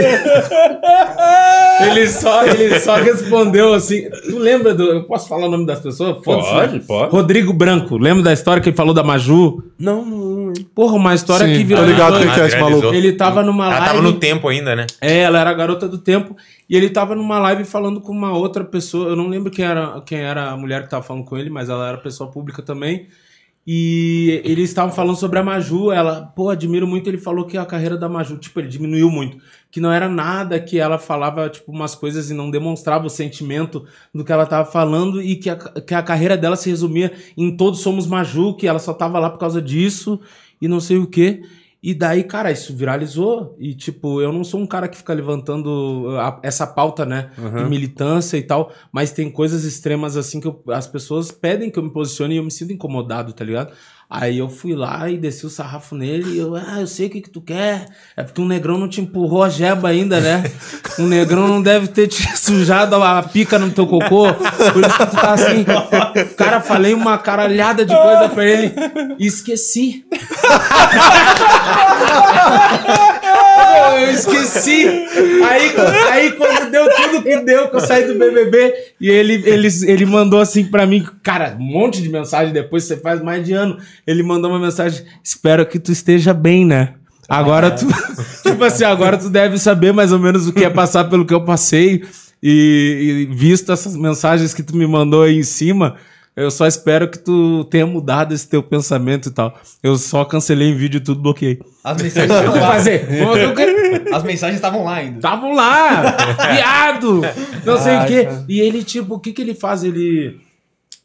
ele, 1.91 2.07
só, 2.07 2.45
ele 2.45 2.79
só 2.79 2.95
respondeu 2.95 3.73
assim. 3.73 4.09
Tu 4.09 4.37
lembra 4.37 4.73
do. 4.73 4.83
Eu 4.83 5.03
posso 5.03 5.27
falar 5.27 5.47
o 5.47 5.51
nome 5.51 5.65
das 5.65 5.79
pessoas? 5.81 6.23
Foda-se, 6.23 6.49
Pode, 6.51 6.79
pode. 6.81 7.11
Rodrigo 7.11 7.51
Branco. 7.51 7.97
Lembra 7.97 8.23
da 8.23 8.31
história 8.33 8.61
que 8.63 8.69
ele 8.69 8.77
falou 8.77 8.93
da 8.93 9.03
Maju? 9.03 9.61
Não, 9.77 10.05
não. 10.05 10.53
Porra, 10.73 10.93
uma 10.95 11.13
história 11.13 11.45
Sim, 11.45 11.53
que 11.53 11.59
tô 11.59 11.67
virou. 11.67 11.85
ligado 11.85 12.15
Ah, 12.15 12.19
quem 12.19 12.31
que 12.31 12.39
é 12.39 12.45
esse 12.47 12.59
maluco. 12.59 12.93
Ele 12.93 13.11
tava 13.13 13.43
numa 13.43 13.65
Ela 13.65 13.73
live. 13.79 13.87
tava 13.87 14.01
no 14.01 14.13
tempo 14.13 14.47
ainda, 14.47 14.75
né? 14.77 14.87
É, 15.01 15.19
ela 15.19 15.39
era 15.39 15.49
a 15.49 15.53
garota 15.53 15.87
do 15.87 15.97
tempo. 15.97 16.35
E 16.69 16.77
ele 16.77 16.89
tava 16.89 17.13
numa 17.13 17.39
live 17.39 17.65
falando 17.65 17.99
com 17.99 18.11
uma 18.13 18.31
outra 18.31 18.63
pessoa. 18.63 19.09
Eu 19.09 19.15
não 19.17 19.27
lembro 19.27 19.51
quem 19.51 19.65
era, 19.65 20.01
quem 20.05 20.19
era 20.19 20.49
a 20.49 20.57
mulher 20.57 20.83
que 20.83 20.89
tava 20.89 21.03
falando 21.03 21.25
com 21.25 21.37
ele, 21.37 21.49
mas 21.49 21.67
ela 21.69 21.89
era 21.89 21.97
pessoa 21.97 22.31
pública 22.31 22.61
também. 22.61 23.07
E 23.71 24.41
eles 24.43 24.69
estavam 24.69 24.91
falando 24.91 25.15
sobre 25.15 25.37
a 25.37 25.43
Maju. 25.43 25.91
Ela, 25.91 26.23
pô, 26.35 26.49
admiro 26.49 26.87
muito. 26.87 27.07
Ele 27.07 27.19
falou 27.19 27.45
que 27.45 27.55
a 27.55 27.63
carreira 27.63 27.95
da 27.95 28.09
Maju, 28.09 28.39
tipo, 28.39 28.59
ele 28.59 28.67
diminuiu 28.67 29.11
muito. 29.11 29.37
Que 29.69 29.79
não 29.79 29.91
era 29.91 30.09
nada, 30.09 30.59
que 30.59 30.79
ela 30.79 30.97
falava, 30.97 31.47
tipo, 31.47 31.71
umas 31.71 31.93
coisas 31.93 32.31
e 32.31 32.33
não 32.33 32.49
demonstrava 32.49 33.05
o 33.05 33.11
sentimento 33.11 33.85
do 34.11 34.25
que 34.25 34.31
ela 34.31 34.47
tava 34.47 34.65
falando. 34.71 35.21
E 35.21 35.35
que 35.35 35.51
a, 35.51 35.55
que 35.55 35.93
a 35.93 36.01
carreira 36.01 36.35
dela 36.35 36.55
se 36.55 36.67
resumia 36.67 37.13
em 37.37 37.55
Todos 37.55 37.81
Somos 37.81 38.07
Maju, 38.07 38.55
que 38.55 38.65
ela 38.65 38.79
só 38.79 38.91
tava 38.91 39.19
lá 39.19 39.29
por 39.29 39.37
causa 39.37 39.61
disso 39.61 40.19
e 40.59 40.67
não 40.67 40.79
sei 40.79 40.97
o 40.97 41.05
quê. 41.05 41.43
E 41.81 41.93
daí, 41.93 42.23
cara, 42.25 42.51
isso 42.51 42.75
viralizou. 42.75 43.55
E, 43.57 43.73
tipo, 43.73 44.21
eu 44.21 44.33
não 44.33 44.43
sou 44.43 44.59
um 44.59 44.67
cara 44.67 44.87
que 44.87 44.97
fica 44.97 45.13
levantando 45.13 46.07
a- 46.19 46.39
essa 46.43 46.67
pauta, 46.67 47.05
né? 47.05 47.29
De 47.63 47.69
militância 47.69 48.35
e 48.37 48.43
tal. 48.43 48.71
Mas 48.91 49.11
tem 49.11 49.31
coisas 49.31 49.63
extremas, 49.63 50.17
assim, 50.17 50.41
que 50.41 50.47
eu- 50.47 50.61
as 50.67 50.87
pessoas 50.87 51.31
pedem 51.31 51.69
que 51.71 51.79
eu 51.79 51.83
me 51.83 51.89
posicione 51.91 52.33
e 52.35 52.37
eu 52.37 52.43
me 52.43 52.51
sinto 52.51 52.73
incomodado, 52.73 53.31
tá 53.33 53.45
ligado? 53.45 53.71
Aí 54.11 54.39
eu 54.39 54.49
fui 54.49 54.73
lá 54.73 55.07
e 55.07 55.19
desci 55.19 55.45
o 55.45 55.51
sarrafo 55.51 55.93
nele 55.93 56.31
e 56.31 56.39
eu, 56.39 56.55
ah, 56.55 56.79
eu 56.79 56.87
sei 56.87 57.05
o 57.05 57.11
que, 57.11 57.21
que 57.21 57.29
tu 57.29 57.39
quer. 57.39 57.85
É 58.17 58.23
porque 58.23 58.41
um 58.41 58.47
negrão 58.47 58.75
não 58.75 58.89
te 58.89 58.99
empurrou 58.99 59.43
a 59.43 59.49
jeba 59.49 59.89
ainda, 59.89 60.19
né? 60.19 60.51
Um 60.97 61.07
negrão 61.07 61.47
não 61.47 61.61
deve 61.61 61.89
ter 61.89 62.07
te 62.07 62.27
sujado 62.35 62.95
a 62.95 63.21
pica 63.21 63.59
no 63.59 63.69
teu 63.69 63.85
cocô. 63.85 64.33
Por 64.73 64.83
isso 64.83 64.97
que 64.97 65.05
tu 65.05 65.15
tá 65.15 65.33
assim. 65.33 65.63
Cara, 66.35 66.59
falei 66.59 66.95
uma 66.95 67.19
caralhada 67.19 67.85
de 67.85 67.95
coisa 67.95 68.29
pra 68.29 68.43
ele 68.43 68.73
e 69.19 69.27
esqueci. 69.27 70.03
Eu 73.99 74.11
esqueci. 74.11 74.87
Aí, 74.87 75.73
aí 76.11 76.31
quando 76.33 76.71
deu 76.71 76.87
tudo 76.89 77.23
que 77.23 77.37
deu, 77.41 77.69
que 77.69 77.75
eu 77.75 77.79
saí 77.79 78.07
do 78.07 78.17
BBB, 78.17 78.73
e 78.99 79.09
ele, 79.09 79.43
ele, 79.45 79.67
ele 79.85 80.05
mandou 80.05 80.39
assim 80.39 80.65
pra 80.65 80.85
mim, 80.85 81.05
cara, 81.23 81.55
um 81.59 81.63
monte 81.63 82.01
de 82.01 82.09
mensagem 82.09 82.53
depois, 82.53 82.83
você 82.83 82.97
faz 82.97 83.21
mais 83.21 83.45
de 83.45 83.53
ano. 83.53 83.77
Ele 84.05 84.23
mandou 84.23 84.49
uma 84.49 84.59
mensagem, 84.59 85.05
espero 85.23 85.65
que 85.65 85.79
tu 85.79 85.91
esteja 85.91 86.33
bem, 86.33 86.65
né? 86.65 86.93
Agora 87.27 87.69
tu, 87.69 87.85
tipo 88.43 88.63
assim, 88.63 88.83
agora 88.83 89.17
tu 89.17 89.29
deve 89.29 89.57
saber 89.59 89.93
mais 89.93 90.11
ou 90.11 90.19
menos 90.19 90.47
o 90.47 90.53
que 90.53 90.63
é 90.63 90.69
passar 90.69 91.05
pelo 91.05 91.25
que 91.25 91.33
eu 91.33 91.45
passei. 91.45 92.03
E, 92.41 93.27
e 93.29 93.35
visto 93.35 93.71
essas 93.71 93.95
mensagens 93.95 94.53
que 94.53 94.63
tu 94.63 94.75
me 94.75 94.87
mandou 94.87 95.23
aí 95.23 95.37
em 95.37 95.43
cima, 95.43 95.97
eu 96.39 96.49
só 96.51 96.65
espero 96.67 97.09
que 97.09 97.17
tu 97.19 97.63
tenha 97.65 97.85
mudado 97.85 98.33
esse 98.33 98.47
teu 98.47 98.61
pensamento 98.63 99.29
e 99.29 99.31
tal. 99.31 99.57
Eu 99.83 99.95
só 99.97 100.23
cancelei 100.25 100.69
em 100.69 100.75
vídeo 100.75 100.97
e 100.97 101.01
tudo 101.03 101.21
bloqueei. 101.21 101.59
As 101.83 101.97
mensagens 102.01 102.31
O 102.31 102.33
que 102.33 102.45
estavam 102.47 102.61
lá. 102.61 102.71
fazer? 102.73 103.07
O? 104.11 104.15
As 104.15 104.23
mensagens 104.23 104.55
estavam 104.57 104.83
lá 104.83 104.95
ainda. 104.95 105.17
Estavam 105.17 105.53
lá, 105.53 106.17
viado, 106.53 107.21
não 107.65 107.77
sei 107.77 107.97
o 107.97 108.05
quê. 108.05 108.27
E 108.47 108.59
ele, 108.59 108.83
tipo, 108.83 109.15
o 109.15 109.19
que 109.19 109.31
que 109.33 109.41
ele 109.41 109.53
faz? 109.53 109.83
Ele... 109.83 110.39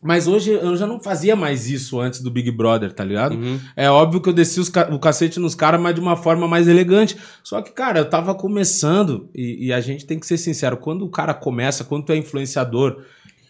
Mas 0.06 0.26
hoje 0.28 0.50
eu 0.52 0.76
já 0.76 0.86
não 0.86 1.00
fazia 1.00 1.34
mais 1.34 1.70
isso 1.70 1.98
antes 1.98 2.20
do 2.20 2.30
Big 2.30 2.50
Brother, 2.50 2.92
tá 2.92 3.02
ligado? 3.02 3.38
É 3.74 3.88
óbvio 3.90 4.20
que 4.20 4.28
eu 4.28 4.34
desci 4.34 4.60
os 4.60 4.68
ca- 4.68 4.90
o 4.92 4.98
cacete 4.98 5.40
nos 5.40 5.54
caras, 5.54 5.80
mas 5.80 5.94
de 5.94 6.00
uma 6.02 6.14
forma 6.14 6.46
mais 6.46 6.68
elegante. 6.68 7.16
Só 7.42 7.62
que, 7.62 7.72
cara, 7.72 8.00
eu 8.00 8.04
tava 8.04 8.34
começando, 8.34 9.30
e, 9.34 9.68
e 9.68 9.72
a 9.72 9.80
gente 9.80 10.04
tem 10.04 10.18
que 10.18 10.26
ser 10.26 10.36
sincero, 10.36 10.76
quando 10.76 11.06
o 11.06 11.08
cara 11.10 11.32
começa, 11.32 11.84
quando 11.84 12.04
tu 12.04 12.12
é 12.12 12.16
influenciador, 12.18 12.98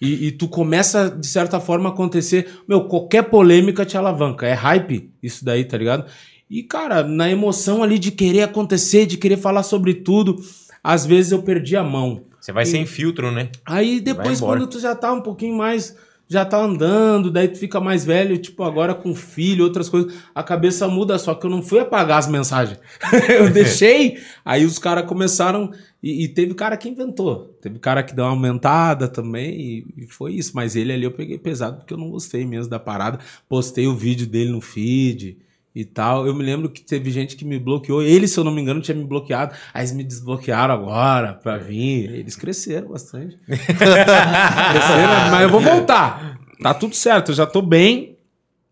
e, 0.05 0.27
e 0.27 0.33
tu 0.33 0.47
começa, 0.49 1.09
de 1.09 1.27
certa 1.27 1.59
forma, 1.59 1.89
a 1.89 1.93
acontecer, 1.93 2.61
meu, 2.69 2.85
qualquer 2.85 3.23
polêmica 3.23 3.85
te 3.85 3.97
alavanca. 3.97 4.47
É 4.47 4.53
hype 4.53 5.11
isso 5.23 5.45
daí, 5.45 5.65
tá 5.65 5.79
ligado? 5.79 6.05
E, 6.49 6.63
cara, 6.63 7.03
na 7.03 7.31
emoção 7.31 7.83
ali 7.83 7.99
de 7.99 8.11
querer 8.11 8.43
acontecer, 8.43 9.07
de 9.07 9.17
querer 9.17 9.39
falar 9.39 9.63
sobre 9.63 9.95
tudo, 9.95 10.37
às 10.83 11.07
vezes 11.07 11.33
eu 11.33 11.43
perdi 11.43 11.77
a 11.77 11.83
mão. 11.83 12.25
Você 12.41 12.53
vai 12.53 12.67
sem 12.67 12.85
filtro, 12.85 13.33
né? 13.33 13.49
Aí 13.65 14.01
depois, 14.01 14.39
quando 14.39 14.67
tu 14.67 14.79
já 14.79 14.95
tá 14.95 15.13
um 15.13 15.23
pouquinho 15.23 15.57
mais. 15.57 15.97
Já 16.27 16.45
tá 16.45 16.59
andando, 16.59 17.31
daí 17.31 17.49
tu 17.49 17.59
fica 17.59 17.81
mais 17.81 18.05
velho, 18.05 18.39
tipo, 18.39 18.63
agora 18.63 18.95
com 18.95 19.15
filho, 19.15 19.63
outras 19.63 19.89
coisas, 19.89 20.15
a 20.35 20.43
cabeça 20.43 20.89
muda, 20.89 21.19
só 21.19 21.35
que 21.35 21.45
eu 21.45 21.51
não 21.51 21.63
fui 21.63 21.81
apagar 21.81 22.19
as 22.19 22.27
mensagens. 22.27 22.81
eu 23.29 23.51
deixei, 23.51 24.19
aí 24.45 24.65
os 24.65 24.79
caras 24.79 25.07
começaram. 25.07 25.71
E, 26.03 26.25
e 26.25 26.29
teve 26.29 26.55
cara 26.55 26.77
que 26.77 26.89
inventou. 26.89 27.57
Teve 27.61 27.79
cara 27.79 28.03
que 28.03 28.15
deu 28.15 28.25
uma 28.25 28.31
aumentada 28.31 29.07
também, 29.09 29.61
e, 29.61 30.05
e 30.05 30.07
foi 30.07 30.35
isso. 30.35 30.53
Mas 30.55 30.77
ele 30.77 30.93
ali 30.93 31.05
eu 31.05 31.13
peguei 31.13 31.39
pesado 31.39 31.79
porque 31.79 31.93
eu 31.93 31.99
não 31.99 32.11
gostei 32.11 32.47
mesmo 32.47 32.71
da 32.71 32.79
parada. 32.79 33.19
Postei 33.49 33.87
o 33.87 33.95
vídeo 33.95 34.27
dele 34.27 34.51
no 34.51 34.61
feed 34.61 35.44
e 35.75 35.85
tal. 35.85 36.27
Eu 36.27 36.35
me 36.35 36.45
lembro 36.45 36.69
que 36.69 36.81
teve 36.83 37.11
gente 37.11 37.35
que 37.37 37.45
me 37.45 37.59
bloqueou. 37.59 38.01
Ele, 38.03 38.29
se 38.29 38.39
eu 38.39 38.45
não 38.45 38.53
me 38.53 38.61
engano, 38.63 38.81
tinha 38.81 38.95
me 38.97 39.05
bloqueado. 39.05 39.53
Aí 39.73 39.83
eles 39.83 39.93
me 39.93 40.05
desbloquearam 40.05 40.75
agora 40.75 41.33
pra 41.35 41.57
vir. 41.59 42.11
Eles 42.15 42.37
cresceram 42.37 42.89
bastante. 42.89 43.37
cresceram, 43.49 45.31
mas 45.31 45.43
eu 45.43 45.49
vou 45.51 45.61
voltar. 45.61 46.39
Tá 46.63 46.73
tudo 46.73 46.95
certo, 46.95 47.31
eu 47.33 47.35
já 47.35 47.47
tô 47.47 47.61
bem. 47.61 48.17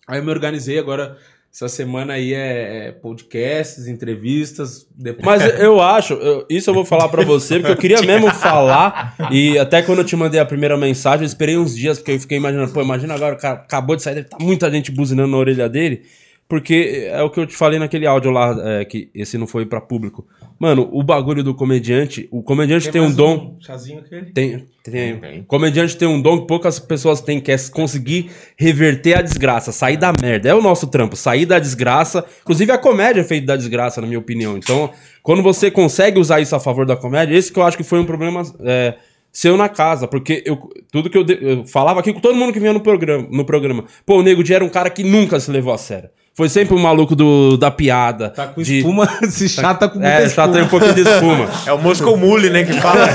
Aí 0.06 0.18
eu 0.18 0.24
me 0.24 0.30
organizei 0.30 0.78
agora. 0.78 1.16
Essa 1.54 1.68
semana 1.68 2.14
aí 2.14 2.32
é, 2.32 2.86
é 2.86 2.92
podcasts, 2.92 3.86
entrevistas. 3.86 4.86
Depois... 4.96 5.26
Mas 5.26 5.60
eu 5.60 5.82
acho, 5.82 6.14
eu- 6.14 6.46
isso 6.48 6.70
eu 6.70 6.72
vou 6.72 6.82
falar 6.82 7.10
pra 7.10 7.22
você, 7.26 7.58
porque 7.58 7.72
eu 7.72 7.76
queria 7.76 8.00
mesmo 8.06 8.30
falar. 8.30 9.14
E 9.30 9.58
até 9.58 9.82
quando 9.82 9.98
eu 9.98 10.04
te 10.06 10.16
mandei 10.16 10.40
a 10.40 10.46
primeira 10.46 10.78
mensagem, 10.78 11.24
eu 11.24 11.26
esperei 11.26 11.58
uns 11.58 11.76
dias, 11.76 11.98
porque 11.98 12.12
eu 12.12 12.20
fiquei 12.20 12.38
imaginando, 12.38 12.72
pô, 12.72 12.80
imagina 12.80 13.12
agora, 13.12 13.34
o 13.34 13.38
cara 13.38 13.54
acabou 13.56 13.94
de 13.96 14.02
sair, 14.02 14.24
tá 14.24 14.38
muita 14.40 14.70
gente 14.70 14.90
buzinando 14.90 15.30
na 15.30 15.36
orelha 15.36 15.68
dele. 15.68 16.04
Porque 16.48 17.08
é 17.10 17.22
o 17.22 17.30
que 17.30 17.40
eu 17.40 17.46
te 17.46 17.56
falei 17.56 17.78
naquele 17.78 18.06
áudio 18.06 18.30
lá, 18.30 18.54
é, 18.62 18.84
que 18.84 19.08
esse 19.14 19.38
não 19.38 19.46
foi 19.46 19.64
pra 19.64 19.80
público. 19.80 20.26
Mano, 20.58 20.86
o 20.92 21.02
bagulho 21.02 21.42
do 21.42 21.54
comediante, 21.54 22.28
o 22.30 22.42
comediante 22.42 22.90
tem, 22.90 23.00
um 23.00 23.10
dom. 23.10 23.56
chazinho 23.58 24.00
aquele? 24.00 24.26
Tem, 24.32 24.66
tem. 24.84 25.16
Tem. 25.18 25.42
Comediante 25.44 25.96
tem 25.96 26.06
um 26.06 26.20
dom 26.20 26.42
que 26.42 26.46
poucas 26.46 26.78
pessoas 26.78 27.22
têm, 27.22 27.40
que 27.40 27.50
é 27.50 27.56
conseguir 27.70 28.30
reverter 28.56 29.14
a 29.18 29.22
desgraça, 29.22 29.72
sair 29.72 29.96
da 29.96 30.12
merda. 30.20 30.50
É 30.50 30.54
o 30.54 30.60
nosso 30.60 30.86
trampo, 30.88 31.16
sair 31.16 31.46
da 31.46 31.58
desgraça. 31.58 32.24
Inclusive 32.42 32.70
a 32.70 32.78
comédia 32.78 33.22
é 33.22 33.24
feita 33.24 33.46
da 33.46 33.56
desgraça, 33.56 34.00
na 34.02 34.06
minha 34.06 34.18
opinião. 34.20 34.56
Então, 34.58 34.90
quando 35.22 35.42
você 35.42 35.70
consegue 35.70 36.20
usar 36.20 36.40
isso 36.40 36.54
a 36.54 36.60
favor 36.60 36.84
da 36.84 36.96
comédia, 36.96 37.34
esse 37.34 37.50
que 37.50 37.58
eu 37.58 37.62
acho 37.64 37.78
que 37.78 37.82
foi 37.82 37.98
um 37.98 38.04
problema 38.04 38.42
é, 38.60 38.94
seu 39.32 39.56
na 39.56 39.70
casa. 39.70 40.06
Porque 40.06 40.42
eu, 40.46 40.58
tudo 40.92 41.08
que 41.08 41.16
eu, 41.16 41.24
de- 41.24 41.38
eu 41.40 41.66
falava 41.66 41.98
aqui 42.00 42.12
com 42.12 42.20
todo 42.20 42.36
mundo 42.36 42.52
que 42.52 42.60
vinha 42.60 42.74
no 42.74 42.80
programa, 42.80 43.26
no 43.30 43.44
programa. 43.44 43.84
Pô, 44.04 44.18
o 44.18 44.22
Nego 44.22 44.44
Di 44.44 44.52
era 44.54 44.64
um 44.64 44.68
cara 44.68 44.90
que 44.90 45.02
nunca 45.02 45.40
se 45.40 45.50
levou 45.50 45.72
a 45.72 45.78
sério. 45.78 46.10
Foi 46.34 46.48
sempre 46.48 46.74
o 46.74 46.78
maluco 46.78 47.14
do, 47.14 47.58
da 47.58 47.70
piada. 47.70 48.30
Tá 48.30 48.46
com 48.46 48.62
de- 48.62 48.78
espuma, 48.78 49.06
se 49.28 49.48
chá 49.50 49.74
tá 49.74 49.86
com 49.86 49.98
muita 49.98 50.08
É, 50.14 50.28
já 50.28 50.48
tem 50.48 50.62
um 50.62 50.68
pouquinho 50.68 50.94
de 50.94 51.02
espuma. 51.02 51.46
É 51.66 51.72
o 51.74 51.78
Moscow 51.78 52.16
Mule, 52.16 52.48
né? 52.48 52.64
Que 52.64 52.72
fala. 52.80 53.06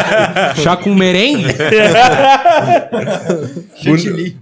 Chá 0.56 0.74
com 0.76 0.94
merengue? 0.94 1.48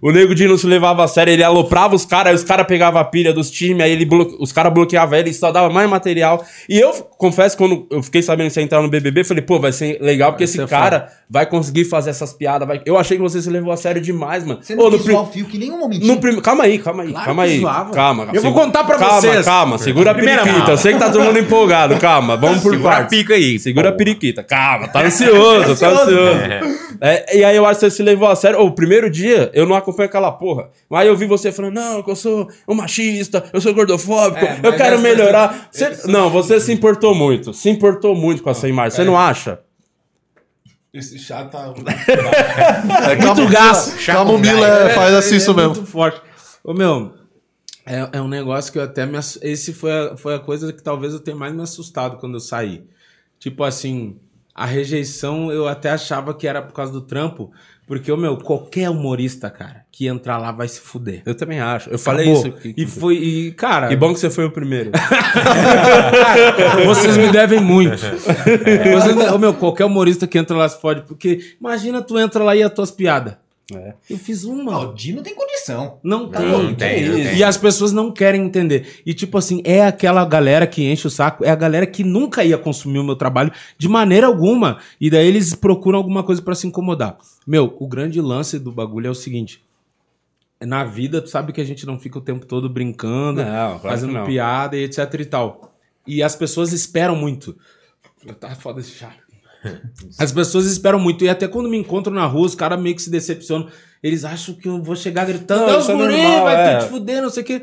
O, 0.02 0.08
o 0.08 0.12
Nego 0.12 0.34
Di 0.34 0.46
não 0.46 0.56
se 0.56 0.66
levava 0.66 1.04
a 1.04 1.08
sério, 1.08 1.32
ele 1.32 1.42
aloprava 1.42 1.94
os 1.94 2.04
caras, 2.04 2.30
aí 2.30 2.34
os 2.36 2.44
caras 2.44 2.66
pegavam 2.66 3.00
a 3.00 3.04
pilha 3.04 3.32
dos 3.32 3.50
times, 3.50 3.82
aí 3.82 3.90
ele 3.92 4.04
blo- 4.04 4.36
os 4.40 4.52
caras 4.52 4.72
bloqueavam 4.72 5.18
ele, 5.18 5.32
só 5.32 5.50
dava 5.50 5.70
mais 5.70 5.88
material. 5.88 6.44
E 6.68 6.78
eu 6.78 6.92
confesso, 7.18 7.56
quando 7.56 7.86
eu 7.90 8.02
fiquei 8.02 8.22
sabendo 8.22 8.46
que 8.48 8.52
você 8.54 8.60
ia 8.60 8.64
entrar 8.64 8.82
no 8.82 8.88
BBB, 8.88 9.24
falei, 9.24 9.42
pô, 9.42 9.58
vai 9.58 9.72
ser 9.72 9.98
legal, 10.00 10.32
porque 10.32 10.44
esse 10.44 10.64
cara 10.66 11.08
vai 11.28 11.46
conseguir 11.46 11.84
fazer 11.84 12.10
essas 12.10 12.32
piadas. 12.32 12.66
vai- 12.66 12.80
Eu 12.84 12.98
achei 12.98 13.16
que 13.16 13.22
você 13.22 13.40
se 13.40 13.48
levou 13.50 13.72
a 13.72 13.76
sério 13.76 14.00
demais, 14.00 14.44
mano. 14.44 14.60
Você 14.62 14.74
não 14.74 14.84
Ô, 14.84 14.90
no 14.90 14.98
prim- 14.98 15.16
fio 15.32 15.44
que 15.46 15.58
nenhum 15.58 15.78
momentinho. 15.78 16.14
no 16.14 16.20
prim- 16.20 16.40
Calma 16.40 16.64
aí, 16.64 16.78
calma 16.78 17.02
aí, 17.02 17.10
Claro 17.10 17.26
calma 17.26 17.44
que 17.44 17.50
aí. 17.52 17.60
zoava. 17.60 17.90
Calma, 17.90 18.19
Eu 18.32 18.42
vou 18.42 18.52
contar 18.52 18.84
pra 18.84 18.96
calma, 18.98 19.20
vocês. 19.20 19.44
Calma, 19.44 19.78
segura 19.78 20.10
a 20.10 20.14
Primeira 20.14 20.42
periquita. 20.42 20.70
Eu 20.72 20.76
sei 20.76 20.92
que 20.92 20.98
tá 20.98 21.10
todo 21.10 21.22
mundo 21.24 21.38
empolgado, 21.38 21.96
calma. 21.98 22.36
Vamos 22.36 22.62
por 22.62 22.72
Segura 22.72 22.90
a 22.90 22.96
partes. 22.98 23.18
pica 23.18 23.34
aí. 23.34 23.58
Segura 23.58 23.88
a 23.88 23.92
periquita. 23.92 24.42
Calma, 24.42 24.88
tá 24.88 25.02
ansioso, 25.02 25.76
tá 25.78 25.88
ansioso. 25.88 26.10
É, 27.00 27.38
e 27.38 27.44
aí 27.44 27.56
eu 27.56 27.64
acho 27.66 27.80
que 27.80 27.86
você 27.86 27.90
se 27.96 28.02
levou 28.02 28.28
a 28.28 28.36
sério. 28.36 28.60
Ô, 28.60 28.66
O 28.66 28.72
primeiro 28.72 29.10
dia, 29.10 29.50
eu 29.54 29.66
não 29.66 29.74
acompanho 29.74 30.08
aquela 30.08 30.30
porra. 30.32 30.68
Aí 30.92 31.08
eu 31.08 31.16
vi 31.16 31.26
você 31.26 31.50
falando, 31.50 31.74
não, 31.74 32.02
que 32.02 32.10
eu 32.10 32.16
sou 32.16 32.48
um 32.68 32.74
machista, 32.74 33.44
eu 33.52 33.60
sou 33.60 33.72
gordofóbico, 33.74 34.44
É, 34.44 34.58
eu 34.62 34.72
quero 34.76 34.98
melhorar. 35.00 35.68
Você- 35.70 35.96
não, 36.06 36.28
você 36.30 36.60
se 36.60 36.72
importou 36.72 37.14
muito. 37.14 37.52
Se 37.54 37.68
importou 37.70 38.14
muito 38.14 38.42
com 38.42 38.50
essa 38.50 38.68
imagem. 38.68 38.90
Você 38.96 39.04
não 39.04 39.18
acha? 39.18 39.60
Esse 40.92 41.18
chá 41.18 41.44
tá. 41.44 41.72
É, 43.08 43.16
camomila, 43.16 43.50
gasto. 43.50 44.04
camomila 44.06 44.66
é- 44.66 44.88
faz 44.90 45.14
assim 45.14 45.36
isso 45.36 45.54
mesmo. 45.54 45.74
muito 45.74 45.86
forte. 45.86 46.20
Ô, 46.64 46.74
meu, 46.74 47.12
é, 47.90 48.08
é 48.18 48.20
um 48.22 48.28
negócio 48.28 48.72
que 48.72 48.78
eu 48.78 48.82
até 48.82 49.04
me 49.06 49.16
ass- 49.16 49.38
Esse 49.42 49.72
foi 49.72 49.90
a, 49.92 50.16
foi 50.16 50.34
a 50.34 50.38
coisa 50.38 50.72
que 50.72 50.82
talvez 50.82 51.12
eu 51.12 51.20
tenha 51.20 51.36
mais 51.36 51.52
me 51.54 51.62
assustado 51.62 52.16
quando 52.18 52.34
eu 52.34 52.40
saí. 52.40 52.84
Tipo 53.38 53.64
assim, 53.64 54.16
a 54.54 54.64
rejeição 54.66 55.50
eu 55.50 55.66
até 55.68 55.90
achava 55.90 56.32
que 56.34 56.46
era 56.46 56.60
por 56.62 56.74
causa 56.74 56.92
do 56.92 57.00
trampo, 57.00 57.50
porque, 57.86 58.14
meu, 58.14 58.36
qualquer 58.36 58.88
humorista, 58.88 59.50
cara, 59.50 59.84
que 59.90 60.06
entrar 60.06 60.38
lá 60.38 60.52
vai 60.52 60.68
se 60.68 60.78
fuder. 60.80 61.22
Eu 61.26 61.34
também 61.34 61.58
acho. 61.60 61.90
Eu 61.90 61.98
falei 61.98 62.30
Acabou. 62.30 62.48
isso. 62.48 62.58
Que, 62.58 62.74
E 62.76 62.86
foi. 62.86 63.14
E, 63.16 63.52
cara. 63.52 63.88
que 63.88 63.96
bom 63.96 64.12
que 64.14 64.20
você 64.20 64.30
foi 64.30 64.44
o 64.44 64.50
primeiro. 64.52 64.92
Vocês 66.86 67.16
me 67.16 67.30
devem 67.30 67.60
muito. 67.60 67.96
Vocês 67.98 69.16
me- 69.16 69.28
Ô, 69.30 69.38
meu, 69.38 69.54
qualquer 69.54 69.84
humorista 69.84 70.26
que 70.26 70.38
entra 70.38 70.56
lá 70.56 70.68
se 70.68 70.80
fode, 70.80 71.02
porque 71.02 71.54
imagina 71.60 72.00
tu 72.02 72.18
entra 72.18 72.42
lá 72.44 72.54
e 72.54 72.62
as 72.62 72.72
tuas 72.72 72.90
piadas. 72.90 73.34
É. 73.76 73.94
Eu 74.08 74.18
fiz 74.18 74.44
uma. 74.44 74.78
o 74.78 74.94
Di 74.94 75.12
não 75.12 75.22
tem 75.22 75.34
condição. 75.34 75.98
Não 76.02 76.28
tem. 76.28 76.46
não 76.46 76.74
tem, 76.74 77.08
não 77.08 77.18
E 77.18 77.24
tem. 77.24 77.42
as 77.42 77.56
pessoas 77.56 77.92
não 77.92 78.10
querem 78.12 78.42
entender. 78.44 79.00
E 79.04 79.14
tipo 79.14 79.36
assim, 79.38 79.60
é 79.64 79.84
aquela 79.84 80.24
galera 80.24 80.66
que 80.66 80.84
enche 80.90 81.06
o 81.06 81.10
saco, 81.10 81.44
é 81.44 81.50
a 81.50 81.54
galera 81.56 81.86
que 81.86 82.02
nunca 82.04 82.42
ia 82.44 82.58
consumir 82.58 82.98
o 82.98 83.04
meu 83.04 83.16
trabalho 83.16 83.52
de 83.78 83.88
maneira 83.88 84.26
alguma. 84.26 84.78
E 85.00 85.08
daí 85.10 85.26
eles 85.26 85.54
procuram 85.54 85.98
alguma 85.98 86.22
coisa 86.22 86.42
pra 86.42 86.54
se 86.54 86.66
incomodar. 86.66 87.16
Meu, 87.46 87.76
o 87.78 87.86
grande 87.88 88.20
lance 88.20 88.58
do 88.58 88.72
bagulho 88.72 89.06
é 89.06 89.10
o 89.10 89.14
seguinte. 89.14 89.62
Na 90.60 90.84
vida, 90.84 91.22
tu 91.22 91.30
sabe 91.30 91.52
que 91.52 91.60
a 91.60 91.64
gente 91.64 91.86
não 91.86 91.98
fica 91.98 92.18
o 92.18 92.22
tempo 92.22 92.44
todo 92.44 92.68
brincando, 92.68 93.40
claro 93.42 93.78
fazendo 93.78 94.12
não. 94.12 94.26
piada 94.26 94.76
e 94.76 94.84
etc 94.84 95.14
e 95.18 95.24
tal. 95.24 95.74
E 96.06 96.22
as 96.22 96.36
pessoas 96.36 96.72
esperam 96.72 97.16
muito. 97.16 97.56
Tá 98.38 98.54
foda 98.54 98.80
esse 98.80 98.90
chá. 98.90 99.10
As 100.18 100.32
pessoas 100.32 100.66
esperam 100.66 100.98
muito. 100.98 101.24
E 101.24 101.28
até 101.28 101.46
quando 101.46 101.68
me 101.68 101.76
encontram 101.76 102.14
na 102.14 102.26
rua, 102.26 102.46
os 102.46 102.54
caras 102.54 102.80
meio 102.80 102.94
que 102.94 103.02
se 103.02 103.10
decepcionam. 103.10 103.68
Eles 104.02 104.24
acham 104.24 104.54
que 104.54 104.66
eu 104.66 104.82
vou 104.82 104.96
chegar 104.96 105.26
gritando, 105.26 105.70
"É 105.70 105.78
isso 105.78 105.90
é 105.90 105.94
guri, 105.94 106.16
normal, 106.16 106.44
vai 106.44 106.74
é. 106.74 106.78
que 106.78 106.84
fuder, 106.86 107.20
não 107.22 107.28
sei 107.28 107.42
o 107.42 107.46
que. 107.46 107.62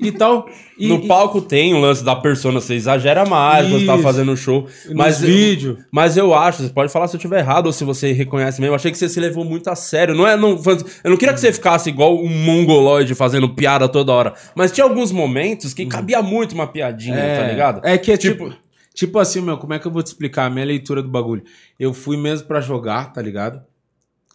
E 0.00 0.10
tal. 0.12 0.46
E, 0.78 0.88
no 0.88 0.96
e- 0.96 1.08
palco 1.08 1.40
tem 1.40 1.72
o 1.72 1.78
lance 1.78 2.04
da 2.04 2.14
persona, 2.14 2.60
você 2.60 2.74
exagera 2.74 3.24
mais 3.24 3.66
quando 3.66 3.80
você 3.80 3.86
tá 3.86 3.96
fazendo 3.96 4.36
show. 4.36 4.66
Mas, 4.94 5.20
nos 5.20 5.26
vídeos. 5.30 5.78
mas 5.90 6.18
eu 6.18 6.34
acho, 6.34 6.62
você 6.62 6.68
pode 6.68 6.92
falar 6.92 7.08
se 7.08 7.16
eu 7.16 7.18
estiver 7.18 7.38
errado 7.38 7.64
ou 7.64 7.72
se 7.72 7.82
você 7.82 8.12
reconhece 8.12 8.60
mesmo. 8.60 8.72
Eu 8.72 8.76
achei 8.76 8.90
que 8.90 8.98
você 8.98 9.08
se 9.08 9.18
levou 9.18 9.42
muito 9.42 9.70
a 9.70 9.74
sério. 9.74 10.14
Não 10.14 10.28
é, 10.28 10.36
não, 10.36 10.60
eu 11.02 11.10
não 11.10 11.16
queria 11.16 11.32
que 11.32 11.40
você 11.40 11.50
ficasse 11.50 11.88
igual 11.88 12.22
um 12.22 12.28
mongoloide 12.28 13.14
fazendo 13.14 13.48
piada 13.48 13.88
toda 13.88 14.12
hora. 14.12 14.34
Mas 14.54 14.70
tinha 14.70 14.84
alguns 14.84 15.10
momentos 15.10 15.72
que 15.72 15.86
cabia 15.86 16.20
muito 16.20 16.52
uma 16.54 16.66
piadinha, 16.66 17.16
tá 17.16 17.46
ligado? 17.48 17.80
É 17.82 17.96
que 17.96 18.12
é 18.12 18.18
tipo. 18.18 18.50
Tipo 18.50 18.65
assim, 19.20 19.40
meu, 19.40 19.58
como 19.58 19.74
é 19.74 19.78
que 19.78 19.86
eu 19.86 19.92
vou 19.92 20.02
te 20.02 20.06
explicar 20.06 20.46
a 20.46 20.50
minha 20.50 20.64
leitura 20.64 21.02
do 21.02 21.08
bagulho? 21.08 21.42
Eu 21.78 21.92
fui 21.92 22.16
mesmo 22.16 22.46
pra 22.46 22.60
jogar, 22.60 23.12
tá 23.12 23.20
ligado? 23.20 23.62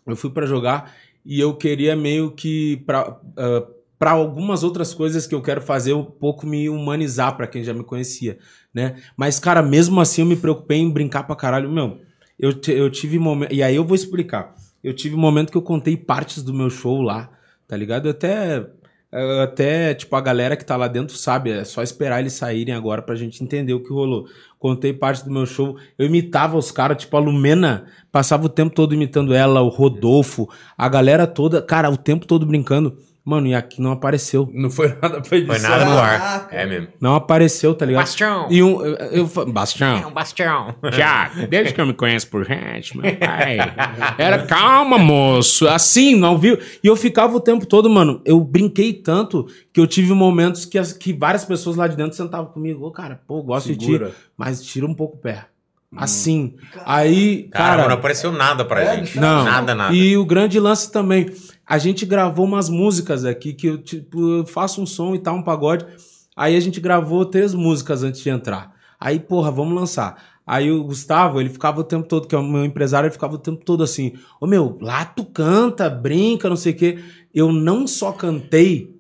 Eu 0.05 0.15
fui 0.15 0.29
pra 0.29 0.45
jogar 0.45 0.93
e 1.25 1.39
eu 1.39 1.55
queria 1.55 1.95
meio 1.95 2.31
que 2.31 2.77
pra, 2.85 3.19
ah, 3.37 3.67
pra 4.01 4.11
algumas 4.11 4.63
outras 4.63 4.95
coisas 4.95 5.27
que 5.27 5.35
eu 5.35 5.43
quero 5.43 5.61
fazer, 5.61 5.93
um 5.93 6.03
pouco 6.03 6.47
me 6.47 6.67
humanizar 6.67 7.37
pra 7.37 7.45
quem 7.45 7.63
já 7.63 7.71
me 7.71 7.83
conhecia, 7.83 8.39
né? 8.73 8.95
Mas, 9.15 9.39
cara, 9.39 9.61
mesmo 9.61 10.01
assim 10.01 10.21
eu 10.21 10.27
me 10.27 10.35
preocupei 10.35 10.79
em 10.79 10.89
brincar 10.89 11.21
pra 11.21 11.35
caralho. 11.35 11.71
Meu, 11.71 11.99
eu, 12.39 12.51
eu 12.69 12.89
tive 12.89 13.19
momento. 13.19 13.53
E 13.53 13.61
aí 13.61 13.75
eu 13.75 13.85
vou 13.85 13.93
explicar. 13.93 14.55
Eu 14.83 14.95
tive 14.95 15.13
um 15.13 15.19
momento 15.19 15.51
que 15.51 15.57
eu 15.57 15.61
contei 15.61 15.95
partes 15.95 16.41
do 16.41 16.51
meu 16.51 16.67
show 16.67 16.99
lá, 16.99 17.29
tá 17.67 17.77
ligado? 17.77 18.07
Eu 18.07 18.11
até. 18.11 18.67
Até, 19.43 19.93
tipo, 19.93 20.15
a 20.15 20.21
galera 20.21 20.55
que 20.55 20.63
tá 20.63 20.77
lá 20.77 20.87
dentro 20.87 21.17
sabe, 21.17 21.51
é 21.51 21.65
só 21.65 21.83
esperar 21.83 22.21
eles 22.21 22.31
saírem 22.31 22.73
agora 22.73 23.01
pra 23.01 23.13
gente 23.13 23.43
entender 23.43 23.73
o 23.73 23.83
que 23.83 23.91
rolou. 23.91 24.25
Contei 24.57 24.93
parte 24.93 25.25
do 25.25 25.31
meu 25.31 25.45
show, 25.45 25.77
eu 25.97 26.05
imitava 26.05 26.57
os 26.57 26.71
caras, 26.71 26.97
tipo, 26.97 27.17
a 27.17 27.19
Lumena 27.19 27.87
passava 28.09 28.45
o 28.45 28.49
tempo 28.49 28.73
todo 28.73 28.93
imitando 28.93 29.33
ela, 29.33 29.61
o 29.61 29.67
Rodolfo, 29.67 30.47
a 30.77 30.87
galera 30.87 31.27
toda, 31.27 31.61
cara, 31.61 31.89
o 31.89 31.97
tempo 31.97 32.25
todo 32.25 32.45
brincando. 32.45 32.97
Mano, 33.23 33.45
e 33.45 33.53
aqui 33.53 33.79
não 33.79 33.91
apareceu. 33.91 34.49
Não 34.51 34.71
foi 34.71 34.87
nada 34.99 35.21
pra 35.21 35.37
edição. 35.37 35.55
Foi 35.55 35.69
nada 35.69 35.85
no 35.85 35.97
ar. 35.99 36.47
É 36.51 36.65
mesmo. 36.65 36.87
Não 36.99 37.13
apareceu, 37.15 37.75
tá 37.75 37.85
ligado? 37.85 38.01
Bastião. 38.01 38.47
E 38.49 38.63
um. 38.63 38.83
Eu, 38.83 38.95
eu, 39.35 39.45
Bastião. 39.45 40.07
um 40.07 40.11
bastião. 40.11 40.73
Tiago, 40.91 41.45
desde 41.47 41.71
que 41.73 41.79
eu 41.79 41.85
me 41.85 41.93
conheço 41.93 42.27
por 42.29 42.43
gente, 42.43 42.97
meu 42.97 43.15
pai. 43.17 43.57
Era 44.17 44.39
calma, 44.47 44.97
moço. 44.97 45.67
Assim, 45.67 46.15
não 46.15 46.35
viu? 46.37 46.57
E 46.83 46.87
eu 46.87 46.95
ficava 46.95 47.35
o 47.37 47.39
tempo 47.39 47.65
todo, 47.67 47.87
mano. 47.91 48.21
Eu 48.25 48.39
brinquei 48.41 48.91
tanto 48.91 49.45
que 49.71 49.79
eu 49.79 49.85
tive 49.85 50.13
momentos 50.15 50.65
que, 50.65 50.79
as- 50.79 50.91
que 50.93 51.13
várias 51.13 51.45
pessoas 51.45 51.75
lá 51.75 51.87
de 51.87 51.95
dentro 51.95 52.17
sentavam 52.17 52.47
comigo. 52.47 52.83
Ô, 52.85 52.91
cara, 52.91 53.21
pô, 53.27 53.43
gosto 53.43 53.67
Segura. 53.67 54.05
de 54.07 54.11
ti, 54.13 54.17
mas 54.35 54.63
tira 54.63 54.87
um 54.87 54.95
pouco 54.95 55.17
o 55.17 55.19
pé. 55.19 55.45
Assim. 55.95 56.55
Aí, 56.85 57.49
Cara, 57.51 57.75
cara. 57.75 57.87
não 57.89 57.95
apareceu 57.95 58.31
nada 58.31 58.63
pra 58.63 58.95
gente. 58.95 59.19
Não. 59.19 59.43
Nada, 59.43 59.75
nada. 59.75 59.93
E 59.93 60.15
o 60.17 60.25
grande 60.25 60.57
lance 60.57 60.89
também, 60.89 61.29
a 61.71 61.77
gente 61.77 62.05
gravou 62.05 62.45
umas 62.45 62.67
músicas 62.67 63.23
aqui 63.23 63.53
que 63.53 63.67
eu, 63.67 63.77
tipo, 63.77 64.39
eu 64.39 64.45
faço 64.45 64.81
um 64.81 64.85
som 64.85 65.15
e 65.15 65.19
tal, 65.19 65.37
um 65.37 65.41
pagode. 65.41 65.85
Aí 66.35 66.57
a 66.57 66.59
gente 66.59 66.81
gravou 66.81 67.25
três 67.25 67.53
músicas 67.53 68.03
antes 68.03 68.19
de 68.19 68.29
entrar. 68.29 68.75
Aí, 68.99 69.17
porra, 69.21 69.49
vamos 69.49 69.73
lançar. 69.73 70.21
Aí 70.45 70.69
o 70.69 70.83
Gustavo, 70.83 71.39
ele 71.39 71.47
ficava 71.47 71.79
o 71.79 71.83
tempo 71.85 72.09
todo, 72.09 72.27
que 72.27 72.35
é 72.35 72.37
o 72.37 72.43
meu 72.43 72.65
empresário, 72.65 73.07
ele 73.07 73.13
ficava 73.13 73.35
o 73.35 73.37
tempo 73.37 73.63
todo 73.63 73.83
assim: 73.83 74.11
Ô 74.41 74.45
meu, 74.45 74.77
lá 74.81 75.05
tu 75.05 75.23
canta, 75.23 75.89
brinca, 75.89 76.49
não 76.49 76.57
sei 76.57 76.73
o 76.73 76.75
quê. 76.75 76.99
Eu 77.33 77.53
não 77.53 77.87
só 77.87 78.11
cantei, 78.11 78.99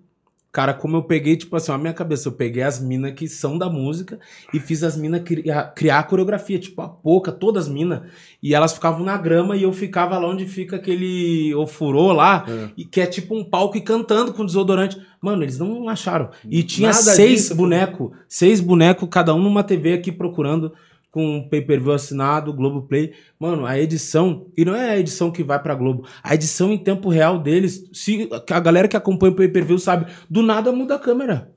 cara, 0.51 0.73
como 0.73 0.97
eu 0.97 1.03
peguei, 1.03 1.37
tipo 1.37 1.55
assim, 1.55 1.71
a 1.71 1.77
minha 1.77 1.93
cabeça, 1.93 2.27
eu 2.27 2.33
peguei 2.33 2.61
as 2.61 2.79
minas 2.79 3.13
que 3.13 3.27
são 3.27 3.57
da 3.57 3.69
música 3.69 4.19
e 4.53 4.59
fiz 4.59 4.83
as 4.83 4.97
minas 4.97 5.21
criar, 5.21 5.73
criar 5.73 5.99
a 5.99 6.03
coreografia, 6.03 6.59
tipo 6.59 6.81
a 6.81 6.89
pouca, 6.89 7.31
todas 7.31 7.67
as 7.67 7.71
minas. 7.71 8.01
E 8.43 8.53
elas 8.53 8.73
ficavam 8.73 9.03
na 9.03 9.17
grama 9.17 9.55
e 9.55 9.63
eu 9.63 9.71
ficava 9.71 10.17
lá 10.17 10.27
onde 10.27 10.45
fica 10.45 10.75
aquele 10.75 11.53
ofurô 11.55 12.11
lá, 12.11 12.45
e 12.75 12.83
que 12.83 12.99
é 12.99 13.05
tipo 13.05 13.35
um 13.35 13.43
palco 13.43 13.77
e 13.77 13.81
cantando 13.81 14.33
com 14.33 14.45
desodorante. 14.45 15.01
Mano, 15.21 15.43
eles 15.43 15.57
não 15.57 15.87
acharam. 15.87 16.31
E 16.49 16.63
tinha 16.63 16.89
Nada 16.89 17.01
seis 17.01 17.51
bonecos, 17.51 18.11
seis 18.27 18.59
bonecos, 18.59 19.07
cada 19.09 19.33
um 19.33 19.41
numa 19.41 19.63
TV 19.63 19.93
aqui 19.93 20.11
procurando 20.11 20.73
com 21.11 21.37
um 21.37 21.47
pay-per-view 21.49 21.91
assinado, 21.91 22.53
Globoplay. 22.53 23.11
Mano, 23.37 23.65
a 23.65 23.77
edição, 23.77 24.47
e 24.57 24.63
não 24.63 24.73
é 24.75 24.91
a 24.91 24.97
edição 24.97 25.29
que 25.29 25.43
vai 25.43 25.61
pra 25.61 25.75
Globo, 25.75 26.05
a 26.23 26.33
edição 26.33 26.71
em 26.71 26.77
tempo 26.77 27.09
real 27.09 27.37
deles, 27.37 27.83
se 27.91 28.29
a 28.49 28.59
galera 28.61 28.87
que 28.87 28.95
acompanha 28.95 29.33
o 29.33 29.35
pay-per-view 29.35 29.77
sabe, 29.77 30.05
do 30.29 30.41
nada 30.41 30.71
muda 30.71 30.95
a 30.95 30.99
câmera. 30.99 31.51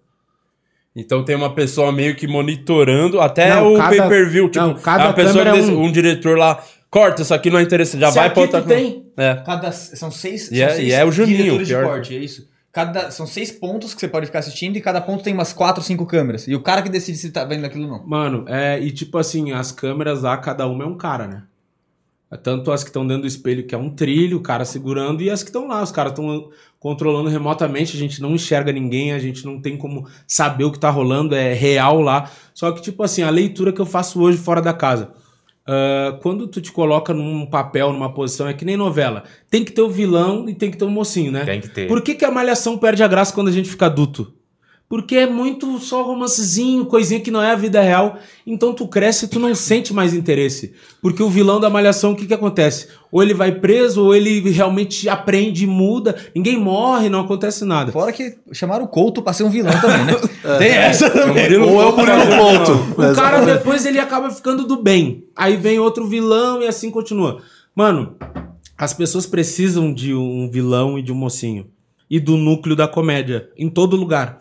Então 0.96 1.25
tem 1.25 1.34
uma 1.34 1.54
pessoa 1.54 1.90
meio 1.90 2.14
que 2.14 2.26
monitorando 2.26 3.20
até 3.20 3.54
Não, 3.54 3.75
o 3.75 3.76
cada- 3.76 3.96
pay-per-view. 3.96 4.49
Tipo, 4.49 4.64
não, 4.66 4.75
cada 4.75 5.08
a 5.11 5.12
pessoa 5.12 5.44
é 5.49 5.52
desse- 5.52 5.70
um. 5.70 5.82
um... 5.84 5.90
diretor 5.92 6.38
lá, 6.38 6.62
corta, 6.90 7.23
isso 7.23 7.34
aqui 7.34 7.50
não 7.50 7.58
é 7.58 7.62
interessante, 7.62 8.00
já 8.00 8.11
Se 8.11 8.14
vai 8.16 8.26
aqui 8.26 8.34
pra 8.34 8.42
outra 8.42 8.62
tu 8.62 8.68
tem. 8.68 9.04
É. 9.16 9.34
Cada, 9.46 9.70
são 9.73 10.11
seis, 10.11 10.50
E 10.50 10.56
são 10.58 10.66
é- 10.66 10.70
seis 10.70 10.88
e 10.88 10.92
é 10.92 11.04
o 11.04 11.11
Juninho, 11.12 11.37
diretores 11.37 11.68
de 11.68 11.75
pior. 11.75 11.84
corte, 11.87 12.16
é 12.16 12.18
isso? 12.18 12.49
Cada, 12.74 13.12
são 13.12 13.24
seis 13.24 13.52
pontos 13.52 13.94
que 13.94 14.00
você 14.00 14.08
pode 14.08 14.26
ficar 14.26 14.40
assistindo 14.40 14.76
e 14.76 14.80
cada 14.80 15.00
ponto 15.00 15.22
tem 15.22 15.32
umas 15.32 15.52
quatro, 15.52 15.80
cinco 15.80 16.04
câmeras. 16.04 16.48
E 16.48 16.56
o 16.56 16.60
cara 16.60 16.82
que 16.82 16.88
decide 16.88 17.16
se 17.16 17.30
tá 17.30 17.44
vendo 17.44 17.64
aquilo 17.64 17.84
ou 17.84 17.90
não. 17.90 18.04
Mano, 18.04 18.44
é, 18.48 18.80
e 18.80 18.90
tipo 18.90 19.16
assim, 19.16 19.52
as 19.52 19.70
câmeras 19.70 20.22
lá, 20.22 20.36
cada 20.38 20.66
uma 20.66 20.82
é 20.82 20.86
um 20.88 20.96
cara, 20.96 21.28
né? 21.28 21.44
É 22.28 22.36
Tanto 22.36 22.72
as 22.72 22.82
que 22.82 22.90
estão 22.90 23.06
dentro 23.06 23.22
do 23.22 23.28
espelho, 23.28 23.64
que 23.64 23.76
é 23.76 23.78
um 23.78 23.90
trilho, 23.90 24.38
o 24.38 24.42
cara 24.42 24.64
segurando, 24.64 25.22
e 25.22 25.30
as 25.30 25.44
que 25.44 25.50
estão 25.50 25.68
lá, 25.68 25.80
os 25.80 25.92
caras 25.92 26.10
estão 26.10 26.50
controlando 26.80 27.30
remotamente, 27.30 27.96
a 27.96 28.00
gente 28.00 28.20
não 28.20 28.34
enxerga 28.34 28.72
ninguém, 28.72 29.12
a 29.12 29.20
gente 29.20 29.46
não 29.46 29.60
tem 29.60 29.76
como 29.76 30.08
saber 30.26 30.64
o 30.64 30.72
que 30.72 30.80
tá 30.80 30.90
rolando, 30.90 31.36
é 31.36 31.54
real 31.54 32.00
lá. 32.00 32.28
Só 32.52 32.72
que, 32.72 32.82
tipo 32.82 33.04
assim, 33.04 33.22
a 33.22 33.30
leitura 33.30 33.72
que 33.72 33.80
eu 33.80 33.86
faço 33.86 34.20
hoje 34.20 34.36
fora 34.36 34.60
da 34.60 34.74
casa. 34.74 35.12
Ah, 35.66 36.18
quando 36.23 36.47
tu 36.47 36.61
te 36.61 36.71
coloca 36.71 37.14
num 37.14 37.47
papel, 37.47 37.92
numa 37.92 38.12
posição, 38.12 38.47
é 38.47 38.54
que 38.54 38.64
nem 38.64 38.76
novela. 38.76 39.25
Tem 39.50 39.64
que 39.64 39.73
ter 39.73 39.83
o 39.83 39.88
vilão 39.88 40.49
e 40.49 40.54
tem 40.54 40.71
que 40.71 40.76
ter 40.76 40.85
o 40.85 40.90
mocinho, 40.90 41.33
né? 41.33 41.44
Tem 41.44 41.61
que 41.61 41.68
ter. 41.68 41.88
Por 41.88 42.02
que, 42.02 42.14
que 42.14 42.25
a 42.25 42.30
malhação 42.30 42.76
perde 42.76 43.02
a 43.02 43.09
graça 43.09 43.33
quando 43.33 43.49
a 43.49 43.52
gente 43.52 43.68
fica 43.68 43.87
adulto? 43.87 44.33
Porque 44.88 45.16
é 45.16 45.26
muito 45.26 45.78
só 45.78 46.02
romancezinho, 46.02 46.84
coisinha 46.84 47.18
que 47.18 47.30
não 47.30 47.42
é 47.42 47.50
a 47.50 47.56
vida 47.56 47.80
real. 47.80 48.18
Então 48.46 48.72
tu 48.74 48.86
cresce 48.86 49.24
e 49.24 49.28
tu 49.28 49.40
não 49.40 49.54
sente 49.54 49.94
mais 49.94 50.12
interesse. 50.12 50.74
Porque 51.00 51.22
o 51.22 51.30
vilão 51.30 51.58
da 51.58 51.70
malhação, 51.70 52.12
o 52.12 52.16
que 52.16 52.26
que 52.26 52.34
acontece? 52.34 52.88
Ou 53.10 53.22
ele 53.22 53.32
vai 53.32 53.50
preso, 53.50 54.04
ou 54.04 54.14
ele 54.14 54.40
realmente 54.50 55.08
aprende 55.08 55.64
e 55.64 55.66
muda. 55.66 56.14
Ninguém 56.34 56.58
morre, 56.58 57.08
não 57.08 57.20
acontece 57.20 57.64
nada. 57.64 57.92
Fora 57.92 58.12
que 58.12 58.36
chamaram 58.52 58.84
o 58.84 58.88
Couto 58.88 59.22
pra 59.22 59.32
ser 59.32 59.44
um 59.44 59.50
vilão 59.50 59.72
também, 59.80 60.04
né? 60.04 60.14
Tem 60.58 60.70
essa 60.70 61.08
também. 61.08 61.56
Ou 61.56 61.82
é 61.82 61.86
o 61.86 61.96
Murilo 61.96 62.26
Ponto. 62.26 63.00
O 63.00 63.14
cara 63.14 63.40
depois 63.40 63.86
ele 63.86 63.98
acaba 63.98 64.30
ficando 64.30 64.66
do 64.66 64.82
bem. 64.82 65.24
Aí 65.34 65.56
vem 65.56 65.78
outro 65.78 66.06
vilão 66.06 66.62
e 66.62 66.68
assim 66.68 66.90
continua. 66.90 67.40
Mano, 67.74 68.16
as 68.76 68.92
pessoas 68.92 69.24
precisam 69.24 69.92
de 69.92 70.14
um 70.14 70.48
vilão 70.50 70.98
e 70.98 71.02
de 71.02 71.10
um 71.10 71.16
mocinho. 71.16 71.66
E 72.10 72.20
do 72.20 72.36
núcleo 72.36 72.76
da 72.76 72.86
comédia. 72.86 73.48
Em 73.56 73.68
todo 73.68 73.96
lugar. 73.96 74.40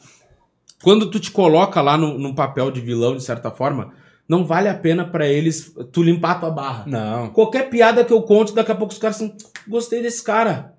Quando 0.83 1.09
tu 1.09 1.19
te 1.19 1.31
coloca 1.31 1.81
lá 1.81 1.97
no, 1.97 2.19
num 2.19 2.35
papel 2.35 2.69
de 2.69 2.81
vilão, 2.81 3.15
de 3.15 3.23
certa 3.23 3.49
forma, 3.49 3.93
não 4.27 4.45
vale 4.45 4.67
a 4.67 4.73
pena 4.73 5.05
pra 5.05 5.25
eles 5.25 5.73
tu 5.91 6.03
limpar 6.03 6.31
a 6.31 6.35
tua 6.35 6.51
barra. 6.51 6.83
Não. 6.85 7.29
Qualquer 7.29 7.69
piada 7.69 8.03
que 8.03 8.11
eu 8.11 8.21
conte, 8.21 8.53
daqui 8.53 8.71
a 8.71 8.75
pouco 8.75 8.91
os 8.91 8.99
caras 8.99 9.15
são. 9.15 9.33
Gostei 9.67 10.01
desse 10.01 10.21
cara. 10.21 10.73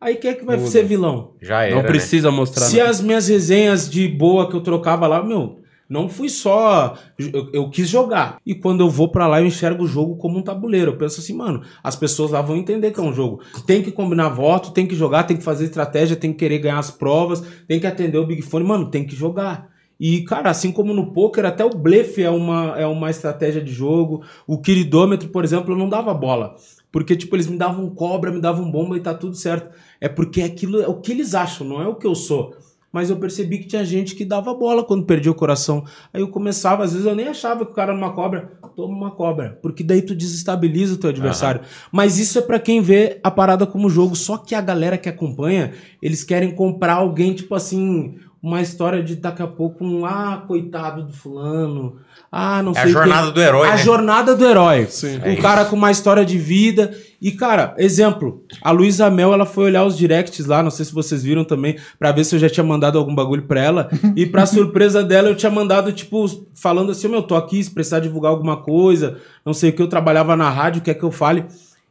Aí 0.00 0.16
quem 0.16 0.30
é 0.30 0.34
que 0.34 0.44
vai 0.44 0.56
Muda. 0.56 0.68
ser 0.68 0.84
vilão? 0.84 1.34
Já 1.40 1.62
era. 1.64 1.74
Não 1.74 1.82
né? 1.82 1.88
precisa 1.88 2.30
mostrar. 2.30 2.66
Se 2.66 2.78
nada. 2.78 2.90
as 2.90 3.00
minhas 3.00 3.28
resenhas 3.28 3.88
de 3.90 4.08
boa 4.08 4.48
que 4.48 4.56
eu 4.56 4.60
trocava 4.60 5.06
lá, 5.06 5.22
meu, 5.22 5.60
não 5.92 6.08
fui 6.08 6.30
só. 6.30 6.96
Eu, 7.18 7.50
eu 7.52 7.70
quis 7.70 7.86
jogar. 7.86 8.38
E 8.46 8.54
quando 8.54 8.80
eu 8.80 8.88
vou 8.88 9.08
pra 9.08 9.26
lá, 9.26 9.42
eu 9.42 9.46
enxergo 9.46 9.84
o 9.84 9.86
jogo 9.86 10.16
como 10.16 10.38
um 10.38 10.42
tabuleiro. 10.42 10.92
Eu 10.92 10.96
penso 10.96 11.20
assim, 11.20 11.34
mano, 11.34 11.62
as 11.84 11.94
pessoas 11.94 12.30
lá 12.30 12.40
vão 12.40 12.56
entender 12.56 12.92
que 12.92 12.98
é 12.98 13.02
um 13.02 13.12
jogo. 13.12 13.42
Tem 13.66 13.82
que 13.82 13.92
combinar 13.92 14.30
voto, 14.30 14.70
tem 14.72 14.86
que 14.86 14.94
jogar, 14.94 15.24
tem 15.24 15.36
que 15.36 15.44
fazer 15.44 15.66
estratégia, 15.66 16.16
tem 16.16 16.32
que 16.32 16.38
querer 16.38 16.60
ganhar 16.60 16.78
as 16.78 16.90
provas, 16.90 17.42
tem 17.68 17.78
que 17.78 17.86
atender 17.86 18.16
o 18.16 18.26
Big 18.26 18.40
Fone, 18.40 18.64
mano, 18.64 18.90
tem 18.90 19.06
que 19.06 19.14
jogar. 19.14 19.70
E, 20.00 20.22
cara, 20.22 20.48
assim 20.48 20.72
como 20.72 20.94
no 20.94 21.12
poker, 21.12 21.44
até 21.44 21.62
o 21.62 21.70
blefe 21.70 22.22
é 22.22 22.30
uma, 22.30 22.74
é 22.76 22.86
uma 22.86 23.10
estratégia 23.10 23.60
de 23.60 23.70
jogo. 23.70 24.24
O 24.46 24.58
quiridômetro, 24.58 25.28
por 25.28 25.44
exemplo, 25.44 25.74
eu 25.74 25.78
não 25.78 25.90
dava 25.90 26.14
bola. 26.14 26.56
Porque, 26.90 27.14
tipo, 27.14 27.36
eles 27.36 27.46
me 27.46 27.58
davam 27.58 27.88
cobra, 27.90 28.32
me 28.32 28.40
davam 28.40 28.70
bomba 28.70 28.96
e 28.96 29.00
tá 29.00 29.12
tudo 29.12 29.36
certo. 29.36 29.70
É 30.00 30.08
porque 30.08 30.40
aquilo 30.40 30.80
é 30.80 30.88
o 30.88 31.00
que 31.00 31.12
eles 31.12 31.34
acham, 31.34 31.66
não 31.66 31.82
é 31.82 31.86
o 31.86 31.96
que 31.96 32.06
eu 32.06 32.14
sou. 32.14 32.56
Mas 32.92 33.08
eu 33.08 33.16
percebi 33.16 33.58
que 33.58 33.66
tinha 33.66 33.84
gente 33.84 34.14
que 34.14 34.24
dava 34.24 34.52
bola 34.52 34.84
quando 34.84 35.04
perdia 35.06 35.32
o 35.32 35.34
coração. 35.34 35.82
Aí 36.12 36.20
eu 36.20 36.28
começava, 36.28 36.84
às 36.84 36.92
vezes 36.92 37.06
eu 37.06 37.14
nem 37.14 37.26
achava 37.28 37.64
que 37.64 37.72
o 37.72 37.74
cara 37.74 37.90
era 37.92 37.98
uma 37.98 38.12
cobra. 38.12 38.52
Toma 38.76 38.94
uma 38.94 39.10
cobra. 39.10 39.58
Porque 39.62 39.82
daí 39.82 40.02
tu 40.02 40.14
desestabiliza 40.14 40.94
o 40.94 40.96
teu 40.98 41.10
adversário. 41.10 41.62
Mas 41.90 42.18
isso 42.18 42.38
é 42.38 42.42
pra 42.42 42.58
quem 42.58 42.80
vê 42.82 43.18
a 43.24 43.30
parada 43.30 43.66
como 43.66 43.88
jogo. 43.90 44.14
Só 44.14 44.36
que 44.36 44.54
a 44.54 44.60
galera 44.60 44.98
que 44.98 45.08
acompanha, 45.08 45.72
eles 46.02 46.22
querem 46.22 46.54
comprar 46.54 46.94
alguém, 46.94 47.32
tipo 47.34 47.54
assim, 47.54 48.14
uma 48.42 48.60
história 48.60 49.02
de 49.02 49.16
daqui 49.16 49.42
a 49.42 49.46
pouco 49.46 49.84
um, 49.84 50.04
ah, 50.04 50.44
coitado 50.46 51.02
do 51.04 51.12
fulano. 51.12 51.96
Ah, 52.30 52.62
não 52.62 52.72
É 52.72 52.74
sei 52.74 52.82
a 52.82 52.84
o 52.84 52.86
quê. 52.88 52.92
jornada 52.92 53.30
do 53.30 53.40
herói, 53.40 53.68
A 53.68 53.70
né? 53.72 53.76
jornada 53.78 54.34
do 54.36 54.44
herói. 54.46 54.86
Sim. 54.88 55.18
Um 55.24 55.36
cara 55.36 55.64
com 55.66 55.76
uma 55.76 55.90
história 55.90 56.24
de 56.24 56.38
vida. 56.38 56.94
E, 57.22 57.30
cara, 57.30 57.72
exemplo, 57.78 58.44
a 58.60 58.72
Luísa 58.72 59.08
Mel, 59.08 59.32
ela 59.32 59.46
foi 59.46 59.66
olhar 59.66 59.84
os 59.84 59.96
directs 59.96 60.44
lá, 60.44 60.60
não 60.60 60.72
sei 60.72 60.84
se 60.84 60.92
vocês 60.92 61.22
viram 61.22 61.44
também, 61.44 61.76
pra 61.96 62.10
ver 62.10 62.24
se 62.24 62.34
eu 62.34 62.38
já 62.40 62.50
tinha 62.50 62.64
mandado 62.64 62.98
algum 62.98 63.14
bagulho 63.14 63.42
pra 63.44 63.60
ela. 63.62 63.88
e 64.16 64.26
pra 64.26 64.44
surpresa 64.44 65.04
dela, 65.04 65.28
eu 65.28 65.36
tinha 65.36 65.50
mandado, 65.50 65.92
tipo, 65.92 66.26
falando 66.52 66.90
assim, 66.90 67.06
meu, 67.06 67.22
tô 67.22 67.36
aqui, 67.36 67.62
se 67.62 67.70
precisar 67.70 68.00
divulgar 68.00 68.32
alguma 68.32 68.56
coisa, 68.56 69.18
não 69.46 69.54
sei 69.54 69.70
o 69.70 69.72
que, 69.72 69.80
eu 69.80 69.86
trabalhava 69.86 70.36
na 70.36 70.50
rádio, 70.50 70.82
quer 70.82 70.94
que 70.94 71.04
eu 71.04 71.12
fale. 71.12 71.44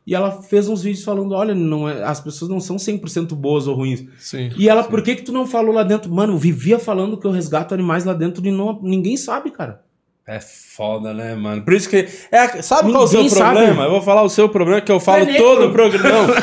E 0.06 0.14
ela 0.14 0.32
fez 0.42 0.68
uns 0.68 0.84
vídeos 0.84 1.06
falando, 1.06 1.34
olha, 1.34 1.56
não 1.56 1.88
é, 1.88 2.04
as 2.04 2.20
pessoas 2.20 2.52
não 2.52 2.60
são 2.60 2.76
100% 2.76 3.34
boas 3.34 3.68
ou 3.68 3.76
ruins. 3.76 4.04
Sim. 4.20 4.50
E 4.58 4.68
ela, 4.68 4.84
por 4.84 5.02
que 5.02 5.16
que 5.16 5.22
tu 5.22 5.32
não 5.32 5.48
falou 5.48 5.74
lá 5.74 5.84
dentro? 5.84 6.12
Mano, 6.12 6.34
eu 6.34 6.38
vivia 6.38 6.78
falando 6.78 7.16
que 7.16 7.26
eu 7.26 7.32
resgato 7.32 7.74
animais 7.74 8.04
lá 8.04 8.14
dentro 8.14 8.46
e 8.46 8.52
não, 8.52 8.82
ninguém 8.82 9.16
sabe, 9.16 9.50
cara. 9.52 9.82
É 10.28 10.40
foda, 10.40 11.14
né, 11.14 11.36
mano? 11.36 11.64
Por 11.64 11.74
isso 11.74 11.90
que. 11.90 12.08
É, 12.32 12.48
sabe 12.62 12.92
qual 12.92 13.02
é 13.02 13.06
o 13.06 13.08
seu 13.08 13.22
Ninguém 13.24 13.36
sabe. 13.38 13.56
problema? 13.58 13.84
Eu 13.86 13.90
vou 13.92 14.02
falar 14.02 14.22
o 14.22 14.30
seu 14.30 14.48
problema, 14.48 14.80
que 14.80 14.92
eu 14.92 15.00
falo 15.00 15.24
É 15.24 15.34
todo 15.34 15.66
o 15.66 15.72
programa. 15.72 16.34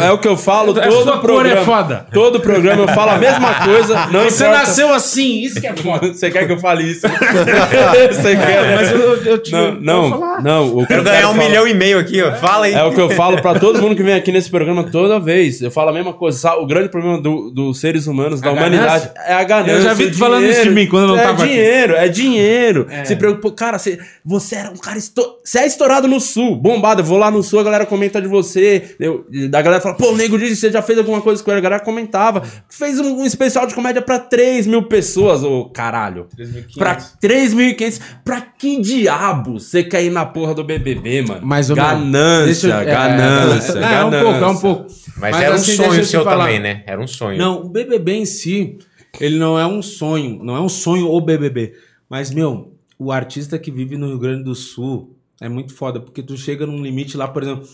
É 0.00 0.10
o 0.10 0.18
que 0.18 0.26
eu 0.28 0.36
falo 0.36 0.72
A 0.78 0.86
todo 0.88 1.08
o 1.08 1.12
cor 1.12 1.20
programa. 1.20 1.60
é 1.60 1.64
foda. 1.64 2.06
Todo 2.12 2.40
programa 2.40 2.82
eu 2.82 2.88
falo 2.88 3.12
a 3.12 3.16
mesma 3.18 3.54
coisa. 3.64 4.06
Não 4.10 4.24
Você 4.24 4.44
importa. 4.44 4.58
nasceu 4.66 4.92
assim, 4.92 5.40
isso 5.40 5.60
que 5.60 5.66
é 5.68 5.74
foda. 5.74 6.08
Você 6.12 6.30
quer 6.32 6.46
que 6.46 6.52
eu 6.52 6.58
fale 6.58 6.82
isso? 6.90 7.06
Você 7.08 8.36
quer, 8.36 8.62
né? 8.62 8.74
Mas 8.76 8.90
eu, 8.90 9.22
eu 9.24 9.38
te 9.38 9.52
Não, 9.52 9.72
não, 9.80 10.10
falar. 10.10 10.42
não. 10.42 10.76
O 10.76 10.80
que 10.82 10.86
Quero 10.88 11.04
ganhar 11.04 11.30
um 11.30 11.34
falar- 11.34 11.48
milhão 11.48 11.66
e 11.68 11.74
meio 11.74 11.98
aqui, 11.98 12.20
ó. 12.20 12.32
Fala 12.34 12.66
aí. 12.66 12.74
É 12.74 12.82
o 12.82 12.92
que 12.92 13.00
eu 13.00 13.08
falo 13.10 13.40
pra 13.40 13.54
todo 13.58 13.80
mundo 13.80 13.94
que 13.96 14.02
vem 14.02 14.14
aqui 14.14 14.32
nesse 14.32 14.50
programa 14.50 14.84
toda 14.84 15.18
vez. 15.20 15.62
Eu 15.62 15.70
falo 15.70 15.90
a 15.90 15.92
mesma 15.92 16.12
coisa. 16.12 16.54
O 16.56 16.66
grande 16.66 16.88
problema 16.88 17.18
do- 17.20 17.50
dos 17.50 17.80
seres 17.80 18.06
humanos, 18.08 18.40
da 18.40 18.50
A 18.50 18.52
humanidade, 18.52 19.10
é 19.26 19.32
a 19.34 19.44
ganância. 19.44 19.72
Eu 19.72 19.82
já 19.82 19.94
vi 19.94 20.08
é 20.08 20.10
tu 20.10 20.18
falando 20.18 20.44
isso 20.44 20.62
de 20.64 20.70
mim 20.70 20.86
quando 20.86 21.04
eu 21.04 21.08
não 21.08 21.18
é 21.18 21.22
tava 21.22 21.42
aqui. 21.44 21.52
dinheiro, 21.52 21.94
É 21.94 22.08
dinheiro, 22.08 22.86
É. 22.90 23.04
Se 23.04 23.14
preocupa. 23.16 23.37
Cara, 23.56 23.78
você, 23.78 23.98
você 24.24 24.56
era 24.56 24.70
um 24.70 24.76
cara. 24.76 24.98
Esto... 24.98 25.38
Você 25.44 25.58
é 25.60 25.66
estourado 25.66 26.06
no 26.06 26.20
sul, 26.20 26.56
bombado. 26.56 27.00
Eu 27.00 27.04
vou 27.06 27.18
lá 27.18 27.30
no 27.30 27.42
sul, 27.42 27.60
a 27.60 27.62
galera 27.64 27.86
comenta 27.86 28.20
de 28.20 28.28
você. 28.28 28.94
Eu, 29.00 29.24
da 29.50 29.62
galera 29.62 29.80
fala, 29.82 29.94
pô, 29.94 30.10
o 30.12 30.16
nego 30.16 30.38
disse, 30.38 30.56
você 30.56 30.70
já 30.72 30.82
fez 30.82 30.98
alguma 30.98 31.20
coisa 31.20 31.42
com 31.42 31.50
ele? 31.50 31.58
A 31.58 31.62
galera 31.62 31.82
comentava. 31.84 32.42
Fez 32.68 32.98
um, 33.00 33.20
um 33.20 33.24
especial 33.24 33.66
de 33.66 33.74
comédia 33.74 34.02
pra 34.02 34.18
3 34.18 34.66
mil 34.66 34.82
pessoas, 34.84 35.42
ô 35.42 35.66
caralho. 35.66 36.26
3.500. 36.38 36.74
Pra 36.76 36.96
3.500. 37.22 38.00
Pra 38.24 38.40
que 38.40 38.80
diabo 38.80 39.58
você 39.60 39.82
quer 39.84 40.02
ir 40.04 40.10
na 40.10 40.26
porra 40.26 40.54
do 40.54 40.64
BBB, 40.64 41.22
mano? 41.22 41.46
Mais 41.46 41.70
ou 41.70 41.76
menos. 41.76 41.90
ganância, 41.90 42.68
eu- 42.68 42.74
é, 42.78 42.84
ganância, 42.84 43.78
é, 43.78 43.82
é, 43.82 43.94
é 43.94 44.04
um 44.04 44.10
ganância. 44.10 44.22
pouco, 44.22 44.44
é 44.44 44.46
um 44.48 44.56
pouco. 44.58 44.86
Mas, 45.16 45.36
era 45.36 45.52
um 45.52 45.54
assim, 45.54 45.76
deixa 45.76 45.84
sonho 45.90 46.04
seu 46.04 46.24
falar. 46.24 46.44
também, 46.46 46.60
né? 46.60 46.82
Era 46.86 47.00
um 47.00 47.06
sonho. 47.06 47.38
Não, 47.38 47.62
o 47.62 47.68
BBB 47.68 48.12
em 48.12 48.24
si, 48.24 48.78
ele 49.20 49.38
não 49.38 49.58
é 49.58 49.66
um 49.66 49.82
sonho, 49.82 50.40
não 50.42 50.56
é 50.56 50.60
um 50.60 50.68
sonho 50.68 51.08
o 51.08 51.20
BBB. 51.20 51.72
Mas, 52.08 52.30
meu, 52.30 52.72
o 52.98 53.12
artista 53.12 53.58
que 53.58 53.70
vive 53.70 53.96
no 53.96 54.08
Rio 54.08 54.18
Grande 54.18 54.44
do 54.44 54.54
Sul 54.54 55.16
é 55.40 55.48
muito 55.48 55.72
foda, 55.74 56.00
porque 56.00 56.22
tu 56.22 56.36
chega 56.36 56.66
num 56.66 56.82
limite 56.82 57.16
lá, 57.16 57.28
por 57.28 57.42
exemplo, 57.42 57.66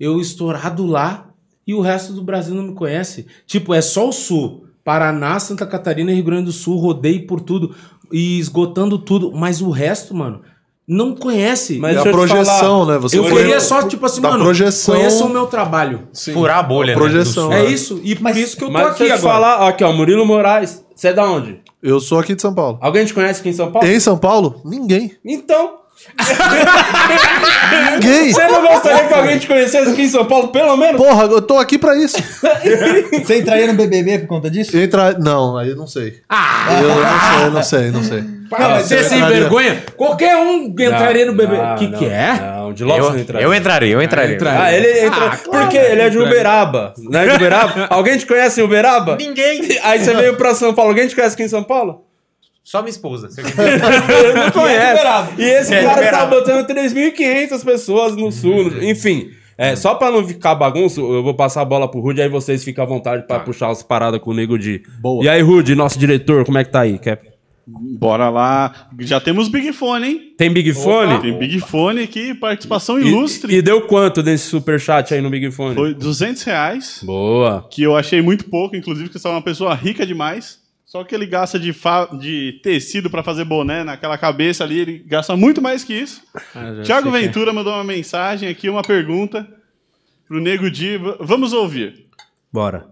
eu 0.00 0.20
estourado 0.20 0.86
lá 0.86 1.28
e 1.66 1.74
o 1.74 1.80
resto 1.80 2.12
do 2.12 2.22
Brasil 2.22 2.54
não 2.54 2.64
me 2.68 2.74
conhece. 2.74 3.26
Tipo, 3.46 3.74
é 3.74 3.80
só 3.82 4.08
o 4.08 4.12
Sul. 4.12 4.66
Paraná, 4.84 5.38
Santa 5.38 5.64
Catarina 5.64 6.10
e 6.10 6.14
Rio 6.16 6.24
Grande 6.24 6.46
do 6.46 6.52
Sul, 6.52 6.76
rodei 6.78 7.20
por 7.20 7.40
tudo 7.40 7.72
e 8.10 8.38
esgotando 8.40 8.98
tudo, 8.98 9.30
mas 9.32 9.60
o 9.62 9.70
resto, 9.70 10.12
mano, 10.12 10.40
não 10.88 11.14
conhece. 11.14 11.78
Mas 11.78 11.96
É 11.96 12.00
a 12.00 12.02
projeção, 12.10 12.80
falar, 12.80 12.94
né? 12.94 12.98
Você 12.98 13.16
eu 13.16 13.24
queria 13.24 13.60
só, 13.60 13.86
tipo 13.86 14.04
assim, 14.04 14.20
mano, 14.20 14.42
projeção. 14.42 14.96
conheça 14.96 15.24
o 15.24 15.28
meu 15.28 15.46
trabalho. 15.46 16.08
Sim. 16.12 16.32
Furar 16.32 16.58
a 16.58 16.62
bolha, 16.64 16.94
Projeção. 16.94 17.48
né? 17.48 17.58
do 17.60 17.62
É 17.62 17.76
sul. 17.76 17.98
isso, 17.98 18.00
e 18.02 18.18
Mas- 18.20 18.34
por 18.36 18.42
isso 18.42 18.56
que 18.56 18.64
eu 18.64 18.68
tô 18.68 18.72
Mas 18.72 18.86
aqui 18.88 19.02
eu 19.04 19.06
agora. 19.14 19.20
falar, 19.20 19.68
aqui, 19.68 19.84
ó, 19.84 19.92
Murilo 19.92 20.26
Moraes. 20.26 20.84
Você 20.96 21.08
é 21.08 21.12
da 21.12 21.24
onde? 21.30 21.60
Eu 21.82 21.98
sou 21.98 22.20
aqui 22.20 22.34
de 22.36 22.40
São 22.40 22.54
Paulo. 22.54 22.78
Alguém 22.80 23.04
te 23.04 23.12
conhece 23.12 23.40
aqui 23.40 23.48
em 23.48 23.52
São 23.52 23.72
Paulo? 23.72 23.88
Em 23.88 23.98
São 23.98 24.16
Paulo? 24.16 24.60
Ninguém. 24.64 25.16
Então, 25.24 25.82
Ninguém. 27.92 28.32
Você 28.32 28.46
não 28.46 28.62
gostaria 28.62 29.08
que 29.08 29.14
alguém 29.14 29.38
te 29.38 29.46
conhecesse 29.46 29.90
aqui 29.90 30.02
em 30.02 30.08
São 30.08 30.24
Paulo, 30.24 30.48
pelo 30.48 30.76
menos? 30.76 31.00
Porra, 31.00 31.24
eu 31.24 31.42
tô 31.42 31.58
aqui 31.58 31.78
pra 31.78 31.96
isso. 31.96 32.16
Você 33.24 33.40
entraria 33.40 33.66
no 33.66 33.74
BBB 33.74 34.20
por 34.20 34.28
conta 34.28 34.50
disso? 34.50 34.76
Entra... 34.76 35.18
Não, 35.18 35.56
aí 35.56 35.70
eu 35.70 35.76
não 35.76 35.86
sei. 35.86 36.20
Ah! 36.28 36.66
Eu 37.44 37.50
não 37.50 37.62
sei, 37.62 37.90
não 37.90 38.02
sei, 38.02 38.20
não 38.20 38.24
sei. 38.24 38.41
Para 38.56 38.76
Ah, 38.76 38.80
você 38.80 38.98
eu 38.98 39.04
sem 39.04 39.18
entraria. 39.18 39.40
vergonha. 39.40 39.82
Qualquer 39.96 40.36
um 40.36 40.66
entraria 40.66 41.26
no 41.26 41.32
bebê. 41.34 41.56
Não, 41.56 41.74
O 41.74 41.78
que 41.78 41.86
não, 41.88 41.98
que 41.98 42.04
é? 42.06 42.32
Não, 42.40 42.72
de 42.72 42.84
Lopes 42.84 43.04
não 43.04 43.14
Eu, 43.14 43.20
entraria. 43.20 43.46
eu 43.46 43.54
entraria, 43.54 43.92
eu 43.94 44.02
entraria. 44.02 44.34
entraria. 44.34 44.60
Ah, 44.62 44.72
ele 44.72 45.06
entra. 45.06 45.24
Ah, 45.26 45.36
claro. 45.36 45.64
Porque 45.66 45.76
ele 45.78 46.00
é 46.02 46.08
de 46.10 46.18
Uberaba. 46.18 46.94
Não 46.98 47.20
é 47.20 47.26
de 47.28 47.34
Uberaba? 47.36 47.86
Alguém 47.90 48.18
te 48.18 48.26
conhece 48.26 48.60
em 48.60 48.64
Uberaba? 48.64 49.16
Ninguém. 49.16 49.60
Aí 49.82 49.98
você 50.00 50.14
veio 50.14 50.36
pra 50.36 50.54
São 50.54 50.74
Paulo. 50.74 50.90
Alguém 50.90 51.06
te 51.08 51.14
conhece 51.14 51.34
aqui 51.34 51.44
em 51.44 51.48
São 51.48 51.62
Paulo? 51.62 52.04
Só 52.62 52.80
minha 52.80 52.90
esposa. 52.90 53.28
Você 53.30 53.40
não 54.34 54.50
conhece. 54.52 54.92
Uberaba. 54.92 55.28
E 55.38 55.42
esse 55.44 55.74
É, 55.74 55.82
cara 55.84 56.10
tá 56.10 56.26
botando 56.26 56.66
3.500 56.66 57.64
pessoas 57.64 58.14
no 58.16 58.30
sul. 58.30 58.70
no- 58.70 58.84
Enfim. 58.84 59.30
É, 59.58 59.76
só 59.76 59.94
pra 59.94 60.10
não 60.10 60.26
ficar 60.26 60.54
bagunço, 60.54 61.00
eu 61.00 61.22
vou 61.22 61.34
passar 61.34 61.60
a 61.60 61.64
bola 61.64 61.88
pro 61.88 62.00
Rude, 62.00 62.22
aí 62.22 62.28
vocês 62.28 62.64
ficam 62.64 62.82
à 62.84 62.86
vontade 62.86 63.26
pra 63.26 63.38
puxar 63.38 63.68
as 63.70 63.82
paradas 63.82 64.18
com 64.20 64.30
o 64.30 64.34
Nego 64.34 64.58
Di. 64.58 64.82
Boa. 65.00 65.22
E 65.24 65.28
aí, 65.28 65.42
Rude, 65.42 65.74
nosso 65.74 65.98
diretor, 65.98 66.44
como 66.44 66.58
é 66.58 66.64
que 66.64 66.70
tá 66.70 66.80
aí? 66.80 66.98
Quer... 66.98 67.20
Bora 67.66 68.28
lá. 68.28 68.88
Já 69.00 69.20
temos 69.20 69.48
Big 69.48 69.72
Fone, 69.72 70.06
hein? 70.06 70.34
Tem 70.36 70.52
Big 70.52 70.72
Fone? 70.72 71.20
Tem 71.20 71.38
Big 71.38 71.60
Fone 71.60 72.02
aqui, 72.02 72.34
participação 72.34 72.98
E- 72.98 73.06
ilustre. 73.06 73.54
E, 73.54 73.62
deu 73.62 73.82
quanto 73.86 74.22
desse 74.22 74.48
superchat 74.48 75.14
aí 75.14 75.20
no 75.20 75.30
Big 75.30 75.50
Fone? 75.52 75.74
Foi 75.74 75.94
200 75.94 76.42
reais, 76.42 77.00
Boa. 77.04 77.66
que 77.70 77.82
eu 77.82 77.96
achei 77.96 78.20
muito 78.20 78.46
pouco, 78.46 78.74
inclusive, 78.74 79.08
que 79.08 79.18
você 79.18 79.28
é 79.28 79.30
uma 79.30 79.42
pessoa 79.42 79.74
rica 79.74 80.04
demais. 80.04 80.60
Só 80.84 81.02
que 81.04 81.14
ele 81.14 81.24
gasta 81.24 81.58
de, 81.58 81.72
fa- 81.72 82.06
de 82.20 82.60
tecido 82.62 83.08
pra 83.08 83.22
fazer 83.22 83.44
boné 83.46 83.82
naquela 83.82 84.18
cabeça 84.18 84.62
ali, 84.64 84.78
ele 84.80 84.98
gasta 85.06 85.34
muito 85.36 85.62
mais 85.62 85.82
que 85.84 85.94
isso. 85.94 86.20
Tiago 86.84 87.10
Ventura 87.10 87.50
mandou 87.52 87.72
uma 87.72 87.84
mensagem 87.84 88.46
aqui, 88.48 88.68
uma 88.68 88.82
pergunta 88.82 89.48
pro 90.28 90.38
Nego 90.40 90.70
Di. 90.70 90.98
Vamos 91.20 91.52
ouvir. 91.54 92.06
Bora. 92.52 92.86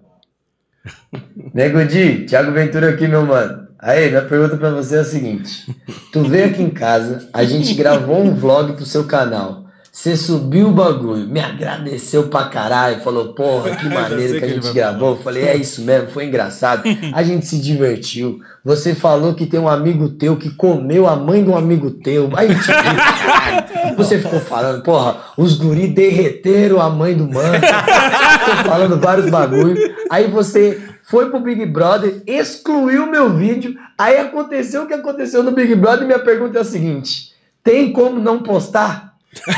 Nego 1.52 1.84
Di, 1.84 2.24
Thiago 2.24 2.52
Ventura 2.52 2.88
aqui, 2.90 3.06
meu 3.06 3.26
mano. 3.26 3.68
Aí, 3.82 4.10
minha 4.10 4.22
pergunta 4.22 4.58
pra 4.58 4.70
você 4.70 4.96
é 4.96 5.00
a 5.00 5.04
seguinte: 5.04 5.74
Tu 6.12 6.22
veio 6.24 6.46
aqui 6.46 6.62
em 6.62 6.70
casa, 6.70 7.28
a 7.32 7.44
gente 7.44 7.72
gravou 7.74 8.20
um 8.20 8.34
vlog 8.34 8.74
pro 8.74 8.84
seu 8.84 9.04
canal. 9.04 9.64
Você 9.92 10.16
subiu 10.16 10.68
o 10.68 10.72
bagulho, 10.72 11.26
me 11.26 11.40
agradeceu 11.40 12.28
pra 12.28 12.44
caralho, 12.44 13.00
falou, 13.00 13.34
porra, 13.34 13.74
que 13.74 13.86
maneiro 13.90 14.38
que 14.38 14.44
a 14.44 14.48
gente 14.48 14.72
gravou. 14.72 15.10
Eu 15.10 15.16
falei, 15.16 15.42
é 15.42 15.56
isso 15.56 15.82
mesmo, 15.82 16.10
foi 16.10 16.26
engraçado. 16.26 16.84
A 17.12 17.22
gente 17.24 17.44
se 17.46 17.58
divertiu. 17.58 18.38
Você 18.64 18.94
falou 18.94 19.34
que 19.34 19.46
tem 19.46 19.58
um 19.58 19.68
amigo 19.68 20.10
teu 20.10 20.36
que 20.36 20.50
comeu 20.50 21.08
a 21.08 21.16
mãe 21.16 21.42
de 21.42 21.50
um 21.50 21.56
amigo 21.56 21.90
teu. 21.90 22.30
Aí, 22.36 22.48
tipo, 22.54 22.66
caralho. 22.66 23.96
Você 23.96 24.18
ficou 24.18 24.38
falando, 24.38 24.82
porra, 24.82 25.16
os 25.36 25.56
guri 25.56 25.88
derreteram 25.88 26.80
a 26.80 26.88
mãe 26.88 27.14
do 27.14 27.28
mano. 27.28 27.54
Ficou 27.54 28.64
falando 28.64 29.00
vários 29.00 29.28
bagulho. 29.28 29.76
Aí 30.08 30.28
você 30.28 30.80
foi 31.10 31.28
pro 31.28 31.40
Big 31.40 31.66
Brother, 31.66 32.22
excluiu 32.24 33.04
meu 33.04 33.30
vídeo. 33.30 33.76
Aí 33.98 34.16
aconteceu 34.16 34.84
o 34.84 34.86
que 34.86 34.94
aconteceu 34.94 35.42
no 35.42 35.50
Big 35.50 35.74
Brother. 35.74 36.04
E 36.04 36.06
minha 36.06 36.20
pergunta 36.20 36.58
é 36.58 36.60
a 36.60 36.64
seguinte: 36.64 37.32
tem 37.64 37.92
como 37.92 38.20
não 38.20 38.42
postar? 38.42 39.10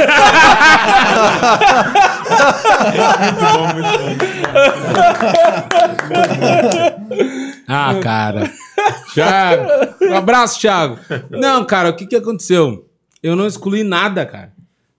Ah, 7.69 7.95
cara. 8.03 8.51
Thiago. 9.15 9.65
Um 10.03 10.17
abraço, 10.17 10.61
Thiago. 10.61 10.99
Não, 11.31 11.65
cara, 11.65 11.91
o 11.91 11.97
que 11.97 12.07
que 12.07 12.17
aconteceu? 12.17 12.87
Eu 13.23 13.35
não 13.37 13.47
excluí 13.47 13.83
nada, 13.83 14.27
cara. 14.27 14.53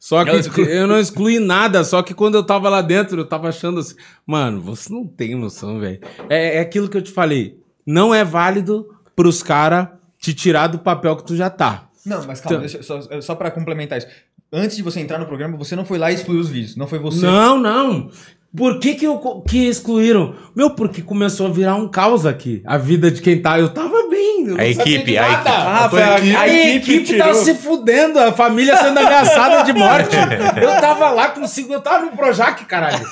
Só 0.03 0.21
que 0.25 0.59
eu 0.59 0.85
não 0.85 0.99
excluí 0.99 1.39
nada, 1.39 1.81
só 1.85 2.03
que 2.03 2.13
quando 2.13 2.35
eu 2.35 2.43
tava 2.43 2.67
lá 2.67 2.81
dentro, 2.81 3.21
eu 3.21 3.25
tava 3.25 3.47
achando 3.47 3.79
assim, 3.79 3.95
mano, 4.27 4.59
você 4.59 4.91
não 4.91 5.07
tem 5.07 5.33
noção, 5.33 5.79
velho. 5.79 6.01
É, 6.29 6.57
é 6.57 6.59
aquilo 6.59 6.89
que 6.89 6.97
eu 6.97 7.01
te 7.01 7.09
falei. 7.09 7.57
Não 7.87 8.13
é 8.13 8.21
válido 8.21 8.85
pros 9.15 9.41
caras 9.41 9.87
te 10.19 10.33
tirar 10.33 10.67
do 10.67 10.79
papel 10.79 11.15
que 11.15 11.25
tu 11.25 11.37
já 11.37 11.49
tá. 11.49 11.87
Não, 12.05 12.17
mas 12.27 12.41
calma, 12.41 12.57
Então- 12.57 12.59
deixa, 12.59 12.83
só, 12.83 13.21
só 13.21 13.33
pra 13.33 13.49
complementar 13.49 13.97
isso. 13.97 14.07
Antes 14.51 14.75
de 14.75 14.83
você 14.83 14.99
entrar 14.99 15.19
no 15.19 15.25
programa, 15.25 15.55
você 15.55 15.73
não 15.73 15.85
foi 15.85 15.97
lá 15.97 16.11
e 16.11 16.15
excluiu 16.15 16.41
os 16.41 16.49
vídeos. 16.49 16.75
Não 16.75 16.85
foi 16.85 16.99
você. 16.99 17.25
Não, 17.25 17.57
não. 17.57 18.11
Por 18.53 18.79
que 18.81 18.95
que, 18.95 19.07
eu, 19.07 19.17
que 19.47 19.69
excluíram? 19.69 20.35
Meu, 20.53 20.71
porque 20.71 21.01
começou 21.01 21.47
a 21.47 21.49
virar 21.49 21.75
um 21.75 21.87
caos 21.87 22.25
aqui. 22.25 22.61
A 22.65 22.77
vida 22.77 23.09
de 23.09 23.21
quem 23.21 23.41
tá. 23.41 23.57
Eu 23.57 23.69
tava 23.69 24.09
A 24.57 24.65
equipe, 24.65 25.17
a 25.17 25.31
equipe. 25.31 25.49
Ah, 25.49 25.87
foi 25.89 26.01
a, 26.01 26.15
A, 26.15 26.47
equipe, 26.47 27.17
tá 27.17 27.33
se 27.33 27.55
fudendo, 27.55 28.19
a 28.19 28.31
família 28.31 28.75
sendo 28.77 28.99
ameaçada 28.99 29.63
de 29.63 29.73
morte. 29.73 30.15
Eu 30.61 30.81
tava 30.81 31.09
lá 31.09 31.29
consigo, 31.29 31.73
eu 31.73 31.81
tava 31.81 32.05
no 32.05 32.11
Projac, 32.11 32.63
caralho. 32.65 33.05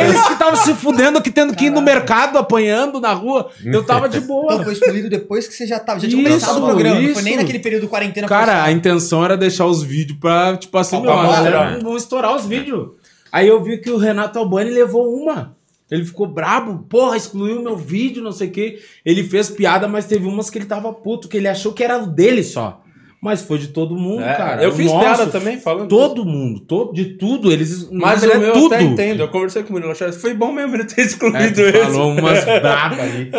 Eles 0.00 0.22
que 0.26 0.32
estavam 0.32 0.56
se 0.56 0.74
fudendo, 0.74 1.20
que 1.22 1.30
tendo 1.30 1.54
que 1.54 1.66
ir 1.66 1.70
no 1.70 1.80
mercado, 1.80 2.38
apanhando 2.38 3.00
na 3.00 3.12
rua. 3.12 3.50
Eu 3.64 3.84
tava 3.84 4.08
de 4.08 4.20
boa. 4.20 4.52
Então 4.54 4.64
foi 4.64 4.72
excluído 4.72 5.08
depois 5.08 5.46
que 5.46 5.54
você 5.54 5.66
já 5.66 5.78
tava. 5.78 6.00
Já 6.00 6.08
tinha 6.08 6.20
Isso, 6.20 6.28
começado 6.28 6.62
o 6.62 6.66
programa. 6.66 6.96
Não 6.96 7.02
foi 7.02 7.12
isso. 7.12 7.22
nem 7.22 7.36
naquele 7.36 7.58
período 7.58 7.82
de 7.82 7.88
quarentena. 7.88 8.28
Cara, 8.28 8.64
a 8.64 8.72
intenção 8.72 9.24
era 9.24 9.36
deixar 9.36 9.66
os 9.66 9.82
vídeos 9.82 10.18
pra, 10.18 10.56
tipo 10.56 10.76
assim, 10.76 11.00
meu, 11.00 11.12
a 11.12 11.26
galera 11.26 11.70
não 11.72 11.80
vão 11.80 11.96
estourar 11.96 12.34
os 12.34 12.46
vídeos. 12.46 12.90
Aí 13.32 13.46
eu 13.46 13.62
vi 13.62 13.78
que 13.78 13.90
o 13.90 13.96
Renato 13.96 14.38
Albani 14.38 14.70
levou 14.70 15.14
uma. 15.14 15.56
Ele 15.90 16.04
ficou 16.04 16.26
brabo, 16.26 16.84
porra, 16.88 17.16
excluiu 17.16 17.62
meu 17.62 17.76
vídeo, 17.76 18.22
não 18.22 18.32
sei 18.32 18.48
o 18.48 18.50
quê. 18.52 18.78
Ele 19.04 19.24
fez 19.24 19.50
piada, 19.50 19.88
mas 19.88 20.06
teve 20.06 20.26
umas 20.26 20.48
que 20.48 20.58
ele 20.58 20.66
tava 20.66 20.92
puto, 20.92 21.28
que 21.28 21.36
ele 21.36 21.48
achou 21.48 21.72
que 21.72 21.82
era 21.82 21.98
dele 21.98 22.42
só. 22.44 22.82
Mas 23.22 23.42
foi 23.42 23.58
de 23.58 23.68
todo 23.68 23.94
mundo, 23.94 24.22
É, 24.22 24.32
cara. 24.34 24.62
eu 24.62 24.70
O 24.70 24.72
fiz 24.72 24.86
nosso, 24.86 24.98
piada 25.00 25.26
também 25.26 25.60
falando. 25.60 25.90
Todo 25.90 26.24
mundo, 26.24 26.58
todo, 26.60 26.94
de 26.94 27.04
tudo. 27.18 27.52
Eles. 27.52 27.86
Mas 27.92 28.16
o 28.16 28.20
verdade, 28.22 28.44
meu 28.46 28.52
tudo. 28.54 28.72
eu 28.72 28.78
até 28.78 28.82
entendo. 28.82 29.20
Eu 29.20 29.28
conversei 29.28 29.62
com 29.62 29.68
o 29.68 29.72
Murilo 29.72 29.94
Chaves. 29.94 30.16
Foi 30.22 30.32
bom 30.32 30.50
mesmo 30.50 30.74
ele 30.74 30.84
ter 30.84 31.02
É, 31.02 31.04
excluído 31.04 31.60
esse. 31.60 31.80
falou 31.92 32.12
umas 32.12 32.42
brabas 32.46 32.98
ali. 32.98 33.30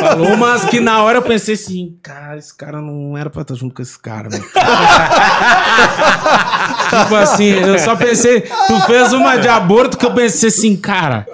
falou 0.00 0.26
umas 0.34 0.64
que 0.64 0.80
na 0.80 1.04
hora 1.04 1.18
eu 1.18 1.22
pensei 1.22 1.54
assim, 1.54 1.96
cara, 2.02 2.36
esse 2.36 2.52
cara 2.56 2.80
não 2.82 3.16
era 3.16 3.30
pra 3.30 3.42
estar 3.42 3.54
junto 3.54 3.76
com 3.76 3.82
esse 3.82 3.96
cara, 3.96 4.28
mano. 4.28 4.42
tipo 7.00 7.14
assim, 7.14 7.50
eu 7.50 7.78
só 7.78 7.94
pensei, 7.94 8.40
tu 8.40 8.80
fez 8.86 9.12
uma 9.12 9.36
de 9.36 9.46
aborto 9.48 9.96
que 9.96 10.04
eu 10.06 10.14
pensei 10.14 10.48
assim, 10.48 10.76
cara, 10.76 11.26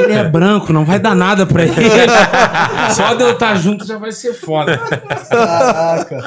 ele 0.00 0.12
é 0.12 0.24
branco, 0.28 0.72
não 0.72 0.84
vai 0.84 0.98
dar 0.98 1.14
nada 1.14 1.46
pra 1.46 1.64
ele. 1.64 1.74
só 2.94 3.14
de 3.14 3.22
eu 3.22 3.30
estar 3.32 3.54
junto 3.56 3.86
já 3.86 3.98
vai 3.98 4.12
ser 4.12 4.32
foda. 4.34 4.78
Caraca. 5.28 6.24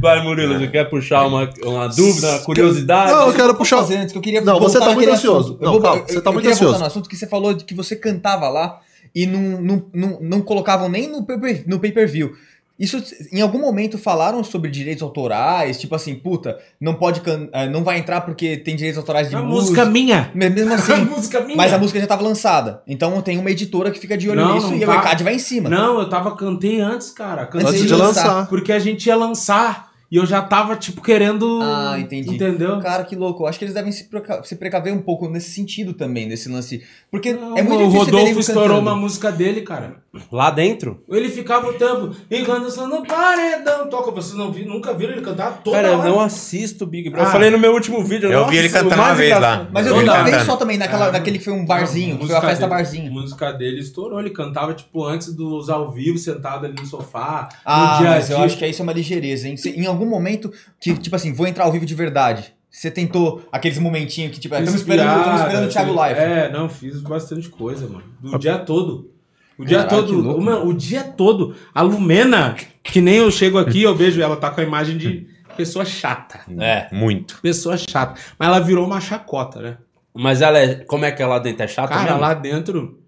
Vai, 0.00 0.22
Murilo, 0.22 0.58
você 0.58 0.68
quer 0.68 0.84
puxar 0.88 1.26
uma, 1.26 1.50
uma 1.64 1.88
dúvida, 1.88 2.28
uma 2.30 2.38
curiosidade? 2.40 3.12
Não, 3.12 3.28
eu 3.28 3.34
quero 3.34 3.54
puxar. 3.54 3.78
fazer 3.78 3.96
antes, 3.96 4.12
que 4.12 4.18
eu 4.18 4.22
queria 4.22 4.40
Não, 4.40 4.58
você 4.60 4.78
tá 4.78 4.92
muito 4.94 5.10
ansioso. 5.10 5.48
assunto. 5.50 5.62
Eu 5.62 5.64
Não, 5.66 5.72
vou- 5.72 5.82
calma, 5.82 5.98
eu- 6.02 6.06
você 6.06 6.20
tá 6.20 6.30
eu 6.30 6.34
muito 6.34 6.44
voltar 6.44 6.54
ansioso. 6.56 6.78
no 6.80 6.86
assunto 6.86 7.08
que 7.08 7.16
você 7.16 7.26
falou 7.26 7.54
de 7.54 7.64
que 7.64 7.74
você 7.74 7.96
cantava 7.96 8.48
lá 8.48 8.80
e 9.14 9.26
não, 9.26 9.60
não, 9.60 9.84
não, 9.94 10.18
não 10.20 10.40
colocavam 10.40 10.88
nem 10.88 11.08
no 11.10 11.24
pay- 11.24 11.64
no 11.66 11.78
pay-per-view. 11.78 12.32
Isso, 12.78 13.02
em 13.32 13.40
algum 13.40 13.58
momento, 13.58 13.98
falaram 13.98 14.44
sobre 14.44 14.70
direitos 14.70 15.02
autorais, 15.02 15.78
tipo 15.80 15.94
assim, 15.96 16.14
puta, 16.14 16.58
não 16.80 16.94
pode, 16.94 17.20
can- 17.22 17.48
eh, 17.52 17.68
não 17.68 17.82
vai 17.82 17.98
entrar 17.98 18.20
porque 18.20 18.56
tem 18.56 18.76
direitos 18.76 18.96
autorais 18.98 19.28
de 19.28 19.34
A 19.34 19.40
música. 19.42 19.84
música 19.84 19.84
minha. 19.86 20.30
Mesmo 20.32 20.70
A 20.72 20.76
assim, 20.76 21.04
música 21.04 21.40
minha. 21.40 21.56
mas 21.56 21.72
a 21.72 21.78
música 21.78 21.98
já 21.98 22.04
estava 22.04 22.22
lançada. 22.22 22.82
Então 22.86 23.20
tem 23.20 23.36
uma 23.38 23.50
editora 23.50 23.90
que 23.90 23.98
fica 23.98 24.16
de 24.16 24.30
olho 24.30 24.40
Não, 24.40 24.54
nisso 24.54 24.68
não 24.68 24.76
e 24.76 24.86
tá. 24.86 24.92
o 24.92 24.94
ECAD 25.00 25.24
vai 25.24 25.34
em 25.34 25.38
cima. 25.40 25.68
Não, 25.68 25.98
eu 25.98 26.08
tava, 26.08 26.36
cantei 26.36 26.80
antes, 26.80 27.10
cara. 27.10 27.46
Cantei 27.46 27.60
Antes 27.68 27.80
Antes 27.82 27.86
de 27.88 27.94
lançar. 27.94 28.46
Porque 28.48 28.72
a 28.72 28.78
gente 28.78 29.06
ia 29.06 29.16
lançar 29.16 29.87
e 30.10 30.16
eu 30.16 30.24
já 30.26 30.40
tava, 30.42 30.74
tipo, 30.76 31.02
querendo. 31.02 31.60
Ah, 31.62 31.96
entendi. 31.98 32.34
Entendeu? 32.34 32.80
Cara, 32.80 33.04
que 33.04 33.14
louco. 33.14 33.42
Eu 33.42 33.46
acho 33.46 33.58
que 33.58 33.64
eles 33.64 33.74
devem 33.74 33.92
se, 33.92 34.04
preca- 34.04 34.42
se 34.44 34.56
precaver 34.56 34.92
um 34.92 35.02
pouco 35.02 35.28
nesse 35.28 35.50
sentido 35.50 35.92
também, 35.92 36.26
nesse 36.26 36.48
lance. 36.48 36.82
Porque 37.10 37.32
Não, 37.34 37.56
é 37.56 37.62
muito 37.62 37.82
o 37.84 37.88
Rodolfo 37.88 38.38
estourou 38.40 38.62
cantando. 38.68 38.80
uma 38.80 38.96
música 38.96 39.30
dele, 39.30 39.60
cara. 39.62 39.96
Lá 40.32 40.50
dentro? 40.50 41.02
Ele 41.08 41.28
ficava 41.28 41.68
o 41.68 41.74
tempo. 41.74 42.14
E 42.30 42.44
quando 42.44 42.68
eu 42.68 42.86
no 42.88 43.02
paredão, 43.06 43.88
toca. 43.88 44.10
Vocês 44.10 44.34
não 44.34 44.50
vi, 44.50 44.64
nunca 44.64 44.92
viram 44.94 45.12
ele 45.12 45.20
cantar 45.20 45.60
toda 45.62 45.76
Cara, 45.76 45.88
eu 45.88 45.98
hora. 45.98 46.08
não 46.08 46.20
assisto 46.20 46.86
Big 46.86 47.10
Brother. 47.10 47.26
Ah. 47.26 47.28
Eu 47.28 47.32
falei 47.32 47.50
no 47.50 47.58
meu 47.58 47.72
último 47.72 48.02
vídeo. 48.02 48.30
Eu 48.32 48.40
nossa, 48.40 48.50
vi 48.50 48.56
ele 48.56 48.68
mais 48.70 48.84
uma 48.86 49.14
vez 49.14 49.40
lá. 49.40 49.68
Mas 49.70 49.86
eu 49.86 49.92
Eu 49.94 49.98
vi 50.00 50.08
uma 50.08 50.22
vez 50.24 50.42
só 50.44 50.56
também, 50.56 50.78
naquela, 50.78 51.12
naquele 51.12 51.38
que 51.38 51.44
foi 51.44 51.52
um 51.52 51.64
barzinho, 51.66 52.18
que 52.18 52.26
foi 52.26 52.34
a 52.34 52.38
música 52.38 52.40
festa 52.48 52.66
dele- 52.66 52.70
barzinho. 52.82 53.10
A 53.10 53.12
música 53.14 53.52
dele 53.52 53.80
estourou. 53.80 54.18
Ele 54.20 54.30
cantava, 54.30 54.72
tipo, 54.74 55.04
antes 55.04 55.32
dos 55.34 55.68
ao 55.68 55.90
vivo, 55.92 56.16
sentado 56.18 56.66
ali 56.66 56.74
no 56.78 56.86
sofá. 56.86 57.48
Ah, 57.64 57.92
no 57.94 57.98
dia 58.02 58.10
mas 58.10 58.30
eu 58.30 58.36
dia. 58.36 58.46
acho 58.46 58.56
que 58.56 58.66
isso 58.66 58.80
é 58.80 58.84
uma 58.84 58.92
ligeireza, 58.92 59.48
hein? 59.48 59.54
Em 59.66 59.86
algum 59.86 59.97
momento 60.06 60.52
que, 60.80 60.94
tipo 60.94 61.14
assim, 61.16 61.32
vou 61.32 61.46
entrar 61.46 61.64
ao 61.64 61.72
vivo 61.72 61.86
de 61.86 61.94
verdade. 61.94 62.52
Você 62.70 62.90
tentou 62.90 63.42
aqueles 63.50 63.78
momentinhos 63.78 64.32
que, 64.32 64.38
tipo, 64.40 64.54
estamos 64.54 64.80
esperando, 64.80 65.18
estamos 65.20 65.40
esperando 65.40 65.64
o 65.66 65.68
Thiago 65.68 65.92
Live. 65.94 66.20
É, 66.20 66.52
não, 66.52 66.68
fiz 66.68 67.00
bastante 67.00 67.48
coisa, 67.48 67.88
mano. 67.88 68.04
O 68.22 68.38
dia 68.38 68.58
todo. 68.58 69.10
O 69.58 69.64
dia 69.64 69.78
Caralho, 69.84 70.02
que 70.04 70.12
todo. 70.12 70.20
louco, 70.22 70.40
Uma- 70.40 70.62
o 70.62 70.72
dia 70.72 71.02
todo. 71.02 71.54
A 71.74 71.82
Lumena, 71.82 72.54
que 72.82 73.00
nem 73.00 73.16
eu 73.16 73.30
chego 73.30 73.58
aqui, 73.58 73.82
eu 73.82 73.94
vejo 73.94 74.20
ela 74.22 74.36
tá 74.36 74.50
com 74.50 74.60
a 74.60 74.64
imagem 74.64 74.96
de 74.96 75.26
pessoa 75.56 75.84
chata. 75.84 76.40
É. 76.60 76.86
Muito. 76.94 77.40
Pessoa 77.42 77.76
chata. 77.76 78.20
Mas 78.38 78.48
ela 78.48 78.60
virou 78.60 78.86
uma 78.86 79.00
chacota, 79.00 79.60
né? 79.60 79.76
Mas 80.14 80.42
ela 80.42 80.58
é. 80.58 80.74
Como 80.76 81.04
é 81.04 81.10
que 81.10 81.20
é 81.22 81.26
lá 81.26 81.38
dentro? 81.40 81.62
É 81.64 81.66
chata 81.66 81.88
Cara, 81.88 82.04
mesmo? 82.04 82.20
lá 82.20 82.34
dentro, 82.34 83.00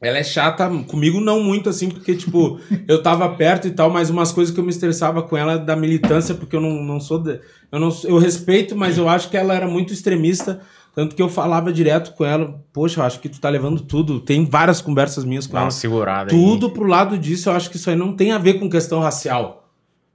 Ela 0.00 0.18
é 0.18 0.24
chata, 0.24 0.68
comigo 0.86 1.20
não 1.20 1.42
muito 1.42 1.68
assim, 1.68 1.88
porque, 1.88 2.14
tipo, 2.14 2.58
eu 2.88 3.02
tava 3.02 3.28
perto 3.30 3.68
e 3.68 3.70
tal, 3.70 3.88
mas 3.90 4.10
umas 4.10 4.32
coisas 4.32 4.52
que 4.52 4.58
eu 4.60 4.64
me 4.64 4.70
estressava 4.70 5.22
com 5.22 5.36
ela 5.36 5.56
da 5.58 5.76
militância, 5.76 6.34
porque 6.34 6.56
eu 6.56 6.60
não, 6.60 6.82
não 6.82 7.00
sou. 7.00 7.18
de- 7.18 7.40
eu, 7.70 7.78
não, 7.80 7.88
eu 8.04 8.18
respeito, 8.18 8.76
mas 8.76 8.98
eu 8.98 9.08
acho 9.08 9.30
que 9.30 9.36
ela 9.36 9.54
era 9.54 9.66
muito 9.68 9.92
extremista. 9.92 10.60
Tanto 10.94 11.16
que 11.16 11.22
eu 11.22 11.28
falava 11.28 11.72
direto 11.72 12.12
com 12.14 12.22
ela, 12.22 12.62
poxa, 12.70 13.00
eu 13.00 13.04
acho 13.04 13.18
que 13.20 13.28
tu 13.28 13.40
tá 13.40 13.48
levando 13.48 13.80
tudo. 13.80 14.20
Tem 14.20 14.44
várias 14.44 14.82
conversas 14.82 15.24
minhas 15.24 15.46
com 15.46 15.54
Dá 15.54 15.62
ela. 15.62 15.70
segurada 15.70 16.30
aí. 16.30 16.36
Tudo 16.38 16.68
pro 16.70 16.84
lado 16.84 17.16
disso, 17.16 17.48
eu 17.48 17.54
acho 17.54 17.70
que 17.70 17.76
isso 17.76 17.88
aí 17.88 17.96
não 17.96 18.14
tem 18.14 18.30
a 18.32 18.36
ver 18.36 18.54
com 18.60 18.68
questão 18.68 19.00
racial. 19.00 19.61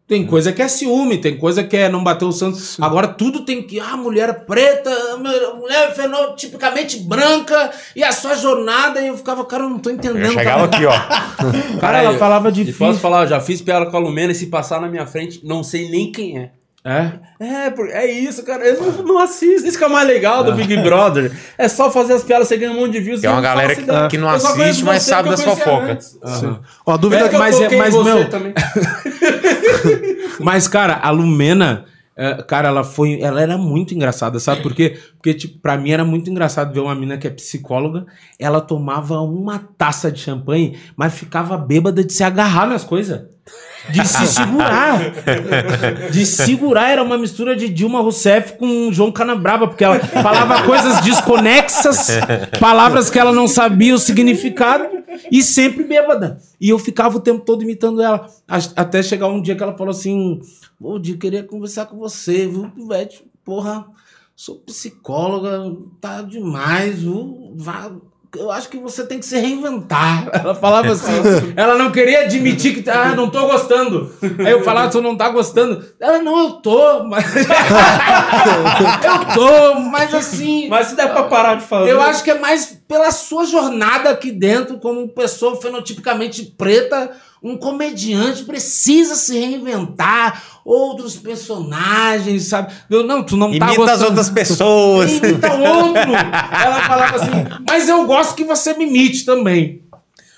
Tem 0.07 0.25
coisa 0.25 0.53
que 0.53 0.61
é 0.61 0.69
ciúme, 0.69 1.17
tem 1.17 1.37
coisa 1.37 1.63
que 1.65 1.75
é 1.75 1.89
não 1.89 2.01
bater 2.01 2.23
o 2.23 2.31
santo. 2.31 2.57
Agora 2.79 3.09
tudo 3.09 3.41
tem 3.41 3.61
que. 3.61 3.77
Ah, 3.77 3.97
mulher 3.97 4.45
preta, 4.45 4.89
mulher 5.17 5.93
fenotipicamente 5.93 6.99
branca 6.99 7.71
e 7.93 8.01
a 8.01 8.13
sua 8.13 8.35
jornada. 8.35 9.01
E 9.01 9.07
eu 9.07 9.17
ficava, 9.17 9.43
cara, 9.43 9.63
eu 9.63 9.69
não 9.69 9.79
tô 9.79 9.89
entendendo. 9.89 10.23
Eu 10.27 10.31
chegava 10.31 10.65
cara. 10.69 10.77
aqui, 10.77 10.85
ó. 10.85 11.79
Cara, 11.79 12.01
ela 12.03 12.17
falava 12.17 12.47
E 12.47 12.51
difícil. 12.53 12.77
posso 12.87 12.99
falar, 12.99 13.23
eu 13.23 13.27
já 13.27 13.41
fiz 13.41 13.61
piada 13.61 13.85
com 13.87 13.97
a 13.97 13.99
Lumena 13.99 14.31
e 14.31 14.35
se 14.35 14.47
passar 14.47 14.79
na 14.79 14.87
minha 14.87 15.05
frente, 15.05 15.41
não 15.43 15.61
sei 15.61 15.89
nem 15.89 16.09
quem 16.09 16.37
é. 16.37 16.51
É? 16.85 17.11
É, 17.39 17.73
é 18.03 18.11
isso, 18.11 18.43
cara. 18.43 18.65
Eu 18.65 18.81
não, 18.81 19.03
não 19.03 19.19
assisto. 19.19 19.67
Isso 19.67 19.77
que 19.77 19.83
é 19.83 19.87
o 19.87 19.91
mais 19.91 20.07
legal 20.07 20.43
do 20.43 20.53
Big 20.53 20.77
Brother. 20.77 21.31
É 21.57 21.67
só 21.67 21.91
fazer 21.91 22.13
as 22.13 22.23
piadas, 22.23 22.47
você 22.47 22.55
ganha 22.55 22.71
um 22.71 22.75
monte 22.75 22.93
de 22.93 23.01
views. 23.01 23.19
Tem 23.19 23.29
eu 23.29 23.35
uma 23.35 23.41
galera 23.41 23.75
que- 23.75 23.81
que 24.09 24.17
não 24.17 24.29
assiste, 24.29 24.83
mas 24.85 25.03
sabe 25.03 25.29
das 25.29 25.43
conhecia 25.43 25.63
fofocas. 25.65 26.17
Aham. 26.23 26.61
Ó, 26.85 26.93
a 26.93 26.97
dúvida 26.97 27.17
Pena 27.25 27.29
que 27.31 27.37
mas 27.37 27.59
é- 27.59 27.75
mas, 27.77 27.93
você 27.93 28.13
meu- 28.13 28.29
também. 28.29 28.53
Mas, 30.39 30.67
cara, 30.67 30.99
a 31.01 31.09
Lumena, 31.09 31.85
é, 32.15 32.41
cara, 32.43 32.67
ela 32.67 32.83
foi. 32.83 33.19
Ela 33.21 33.41
era 33.41 33.57
muito 33.57 33.93
engraçada, 33.93 34.39
sabe 34.39 34.61
por 34.61 34.73
quê? 34.73 34.97
Porque, 35.15 35.33
tipo, 35.33 35.59
pra 35.59 35.77
mim 35.77 35.91
era 35.91 36.05
muito 36.05 36.29
engraçado 36.29 36.73
ver 36.73 36.79
uma 36.79 36.95
mina 36.95 37.17
que 37.17 37.27
é 37.27 37.29
psicóloga. 37.29 38.05
Ela 38.39 38.61
tomava 38.61 39.19
uma 39.21 39.59
taça 39.77 40.11
de 40.11 40.19
champanhe, 40.19 40.77
mas 40.95 41.13
ficava 41.13 41.57
bêbada 41.57 42.03
de 42.03 42.13
se 42.13 42.23
agarrar 42.23 42.67
nas 42.67 42.83
coisas. 42.83 43.23
De 43.89 44.05
se 44.05 44.27
segurar. 44.27 44.99
De 46.11 46.25
segurar. 46.25 46.89
Era 46.89 47.03
uma 47.03 47.17
mistura 47.17 47.55
de 47.55 47.69
Dilma 47.69 48.01
Rousseff 48.01 48.57
com 48.57 48.91
João 48.91 49.11
Canabrava, 49.11 49.67
porque 49.67 49.83
ela 49.83 49.97
falava 49.99 50.63
coisas 50.63 50.99
desconexas, 51.01 52.07
palavras 52.59 53.09
que 53.09 53.17
ela 53.17 53.31
não 53.31 53.47
sabia 53.47 53.95
o 53.95 53.99
significado, 53.99 54.85
e 55.31 55.41
sempre 55.41 55.83
bêbada. 55.83 56.37
E 56.59 56.69
eu 56.69 56.77
ficava 56.77 57.17
o 57.17 57.21
tempo 57.21 57.45
todo 57.45 57.63
imitando 57.63 58.01
ela. 58.01 58.27
Até 58.75 59.01
chegar 59.01 59.27
um 59.27 59.41
dia 59.41 59.55
que 59.55 59.63
ela 59.63 59.77
falou 59.77 59.91
assim: 59.91 60.41
Ô, 60.81 60.99
Di, 60.99 61.15
queria 61.15 61.43
conversar 61.43 61.85
com 61.85 61.97
você, 61.97 62.45
viu, 62.47 62.69
Pivete? 62.75 63.23
Porra, 63.45 63.85
sou 64.35 64.55
psicóloga, 64.55 65.71
tá 66.01 66.21
demais, 66.21 67.01
viu? 67.01 67.53
Vá- 67.55 67.91
Eu 68.35 68.51
acho 68.51 68.69
que 68.69 68.77
você 68.77 69.05
tem 69.05 69.19
que 69.19 69.25
se 69.25 69.37
reinventar. 69.37 70.29
Ela 70.33 70.55
falava 70.55 70.91
assim. 70.91 71.11
ela 71.55 71.75
não 71.75 71.91
queria 71.91 72.21
admitir 72.21 72.75
que. 72.75 72.89
Ah, 72.89 73.15
não 73.15 73.29
tô 73.29 73.47
gostando. 73.47 74.11
Aí 74.39 74.51
eu 74.51 74.63
falava, 74.63 74.89
tu 74.91 75.01
não 75.01 75.15
tá 75.15 75.29
gostando. 75.29 75.85
Ela, 75.99 76.19
não, 76.19 76.37
eu 76.39 76.51
tô, 76.53 77.03
mas. 77.03 77.25
eu 79.05 79.33
tô, 79.33 79.79
mas 79.79 80.13
assim. 80.13 80.67
Mas 80.67 80.87
se 80.87 80.95
der 80.95 81.11
pra 81.11 81.23
parar 81.23 81.55
de 81.55 81.65
fazer. 81.65 81.91
Eu 81.91 82.01
acho 82.01 82.23
que 82.23 82.31
é 82.31 82.39
mais 82.39 82.77
pela 82.87 83.11
sua 83.11 83.45
jornada 83.45 84.09
aqui 84.09 84.31
dentro, 84.31 84.77
como 84.77 85.07
pessoa 85.09 85.59
fenotipicamente 85.59 86.43
preta, 86.57 87.11
um 87.41 87.55
comediante 87.57 88.43
precisa 88.43 89.15
se 89.15 89.37
reinventar, 89.37 90.43
outros 90.65 91.15
personagens, 91.15 92.43
sabe? 92.47 92.73
Eu, 92.89 93.03
não, 93.05 93.23
tu 93.23 93.37
não 93.37 93.49
tá 93.49 93.55
Imita 93.55 93.71
as 93.71 93.77
gostando. 93.77 94.05
outras 94.05 94.29
pessoas. 94.29 95.11
Imita 95.13 95.53
outro. 95.53 96.13
Ela 96.13 96.81
falava 96.87 97.15
assim, 97.15 97.31
mas 97.67 97.87
eu 97.87 98.05
gosto 98.05 98.35
que 98.35 98.43
você 98.43 98.73
me 98.73 98.85
imite 98.85 99.23
também. 99.25 99.86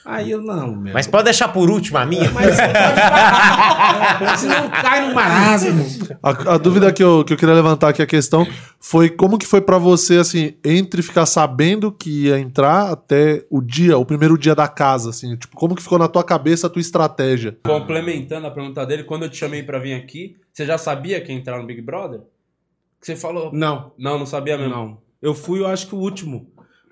Aí 0.10 0.32
eu, 0.32 0.42
não, 0.42 0.76
meu. 0.76 0.92
Mas 0.92 1.06
pode 1.06 1.26
deixar 1.26 1.50
por 1.50 1.70
último 1.70 2.00
a 2.00 2.06
minha? 2.06 2.32
Mas 2.32 2.56
você 2.56 2.64
pode. 2.64 4.40
Senão 4.40 4.70
cai 4.70 5.08
no 5.08 5.14
marasmo. 5.14 5.86
A, 6.24 6.56
a 6.56 6.58
dúvida 6.58 6.92
que 6.92 7.04
eu, 7.04 7.24
que 7.24 7.34
eu 7.34 7.38
queria 7.38 7.54
levantar 7.54 7.90
aqui 7.90 8.02
a 8.02 8.08
questão 8.08 8.48
foi 8.80 9.08
como 9.10 9.38
que 9.38 9.46
foi 9.46 9.62
pra 9.62 9.78
você, 9.78 10.18
assim, 10.18 10.56
entre 10.66 11.04
ficar 11.04 11.28
sabendo 11.28 11.92
que 11.92 12.26
ia 12.26 12.40
entrar 12.40 12.92
até 12.92 13.46
o 13.52 13.62
dia, 13.62 14.00
o 14.00 14.06
primeiro 14.06 14.36
dia 14.36 14.56
da 14.56 14.68
casa, 14.68 15.12
assim, 15.12 15.36
tipo, 15.36 15.56
como 15.56 15.76
que 15.76 15.84
ficou 15.84 16.00
na 16.00 16.08
tua 16.08 16.24
cabeça 16.24 16.66
a 16.66 16.70
tua 16.72 16.82
estratégia? 16.82 17.56
Complementando 17.64 18.48
a 18.48 18.52
pergunta 18.52 18.84
dele, 18.88 19.04
quando 19.04 19.24
eu 19.24 19.30
te 19.30 19.38
chamei 19.38 19.62
pra 19.62 19.78
vir 19.78 19.94
aqui, 19.94 20.38
você 20.52 20.66
já 20.66 20.80
sabia 20.80 21.22
que 21.22 21.32
ia 21.32 21.38
entrar 21.38 21.60
no 21.60 21.68
Big 21.68 21.82
Brother? 21.84 22.22
Que 23.00 23.06
você 23.06 23.16
falou. 23.16 23.52
Não, 23.54 23.92
Não, 23.96 24.18
não 24.18 24.26
sabia 24.26 24.58
mesmo. 24.58 24.74
Não. 24.74 24.98
Eu 25.22 25.36
fui, 25.36 25.60
eu 25.60 25.68
acho 25.68 25.88
que 25.88 25.94
o 25.94 26.00
último. 26.00 26.48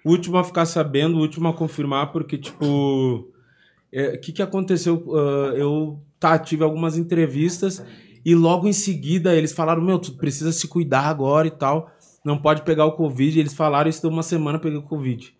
O 0.08 0.12
último 0.12 0.38
a 0.38 0.44
ficar 0.44 0.66
sabendo, 0.66 1.18
o 1.18 1.22
último 1.22 1.50
a 1.50 1.54
confirmar, 1.54 2.14
porque, 2.14 2.38
tipo. 2.38 2.66
O 2.66 4.20
que, 4.22 4.32
que 4.32 4.42
aconteceu? 4.42 5.04
Ah, 5.14 5.54
eu 5.56 6.00
tá, 6.20 6.40
tive 6.40 6.64
algumas 6.64 6.98
entrevistas 6.98 7.84
e 8.26 8.36
logo 8.36 8.68
em 8.68 8.74
seguida 8.74 9.36
eles 9.36 9.52
falaram: 9.52 9.82
Meu, 9.82 10.00
tu 10.00 10.14
precisa 10.14 10.52
se 10.52 10.68
cuidar 10.68 11.04
agora 11.04 11.48
e 11.48 11.52
tal. 11.52 11.92
Não 12.24 12.38
pode 12.38 12.64
pegar 12.64 12.86
o 12.86 12.92
Covid. 12.92 13.40
Eles 13.40 13.54
falaram 13.54 13.90
isso 13.90 14.02
deu 14.02 14.12
uma 14.12 14.24
semana, 14.24 14.60
peguei 14.60 14.78
o 14.78 14.84
Covid. 14.84 15.34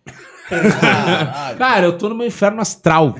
Cara, 1.58 1.84
eu 1.84 1.98
tô 1.98 2.08
no 2.08 2.14
meu 2.14 2.26
inferno 2.26 2.60
astral. 2.60 3.14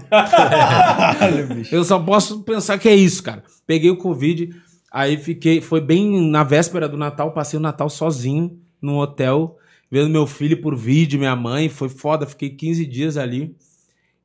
eu 1.71 1.85
só 1.85 1.99
posso 1.99 2.43
pensar 2.43 2.79
que 2.79 2.89
é 2.89 2.95
isso, 2.95 3.23
cara. 3.23 3.43
Peguei 3.67 3.91
o 3.91 3.99
Covid, 3.99 4.49
aí 4.91 5.19
fiquei. 5.19 5.61
Foi 5.61 5.83
bem 5.83 6.31
na 6.31 6.43
véspera 6.43 6.89
do 6.89 6.97
Natal, 6.97 7.33
passei 7.33 7.59
o 7.59 7.63
Natal 7.63 7.91
sozinho 7.91 8.59
no 8.81 8.99
hotel, 8.99 9.59
vendo 9.91 10.11
meu 10.11 10.27
filho 10.27 10.61
por 10.61 10.77
vídeo, 10.77 11.19
minha 11.19 11.37
mãe. 11.37 11.69
Foi 11.69 11.89
foda, 11.89 12.27
fiquei 12.27 12.51
15 12.51 12.87
dias 12.87 13.17
ali. 13.17 13.57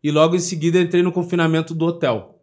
E 0.03 0.11
logo 0.11 0.35
em 0.35 0.39
seguida 0.39 0.79
entrei 0.79 1.01
no 1.01 1.11
confinamento 1.11 1.73
do 1.73 1.85
hotel. 1.85 2.41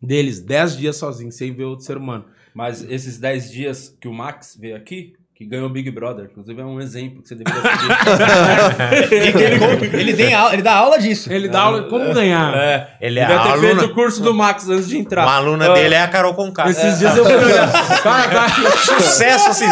Deles, 0.00 0.40
10 0.40 0.76
dias 0.76 0.96
sozinho, 0.96 1.32
sem 1.32 1.52
ver 1.52 1.64
outro 1.64 1.84
ser 1.84 1.96
humano. 1.96 2.26
Mas 2.54 2.82
esses 2.82 3.18
10 3.18 3.50
dias 3.50 3.96
que 4.00 4.08
o 4.08 4.12
Max 4.12 4.56
veio 4.58 4.76
aqui, 4.76 5.14
que 5.38 5.46
ganhou 5.46 5.66
o 5.66 5.70
Big 5.70 5.88
Brother, 5.92 6.24
inclusive 6.24 6.60
é 6.60 6.64
um 6.64 6.80
exemplo 6.80 7.22
que 7.22 7.28
você 7.28 7.36
deveria 7.36 7.62
seguir. 7.78 9.12
ele, 9.14 9.96
ele, 9.96 10.14
tem 10.16 10.34
aula- 10.34 10.52
ele 10.52 10.62
dá 10.62 10.74
aula 10.74 10.98
disso. 10.98 11.32
Ele 11.32 11.48
dá 11.48 11.60
aula 11.60 11.84
como 11.84 12.12
ganhar. 12.12 12.52
é, 12.56 12.96
Ele 13.00 13.20
é 13.20 13.24
a 13.24 13.28
ter 13.28 13.34
aluna- 13.50 13.58
feito 13.60 13.84
o 13.84 13.94
curso 13.94 14.20
do 14.20 14.34
Max 14.34 14.68
antes 14.68 14.88
de 14.88 14.98
entrar. 14.98 15.22
Uma 15.24 15.36
aluna 15.36 15.70
Ah, 15.70 15.74
dele 15.74 15.94
é 15.94 16.02
a 16.02 16.08
Carol 16.08 16.34
Conká. 16.34 16.68
Esses 16.68 16.98
dias 16.98 17.16
eu 17.16 17.24
fui 17.24 17.36
olhar. 17.36 17.70
Cara, 18.02 18.28
cara, 18.28 18.76
Sucesso 18.78 19.50
assim, 19.50 19.66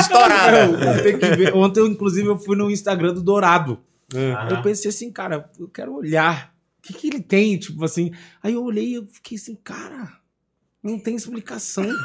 ver. 1.36 1.52
Ontem, 1.52 1.80
eu, 1.80 1.88
inclusive, 1.88 2.28
eu 2.28 2.38
fui 2.38 2.56
no 2.56 2.70
Instagram 2.70 3.12
do 3.14 3.20
Dourado. 3.22 3.80
Aham. 4.14 4.48
Eu 4.50 4.62
pensei 4.62 4.88
assim, 4.90 5.10
cara, 5.12 5.50
eu 5.58 5.66
quero 5.68 5.92
olhar. 5.96 6.52
O 6.78 6.82
que, 6.86 6.92
que 6.94 7.08
ele 7.08 7.20
tem? 7.20 7.58
Tipo 7.58 7.84
assim. 7.84 8.12
Aí 8.40 8.52
eu 8.54 8.62
olhei 8.62 8.84
e 8.90 8.94
eu 8.94 9.06
fiquei 9.10 9.36
assim, 9.36 9.58
cara, 9.64 10.12
não 10.86 10.98
tem 10.98 11.14
explicação. 11.16 11.84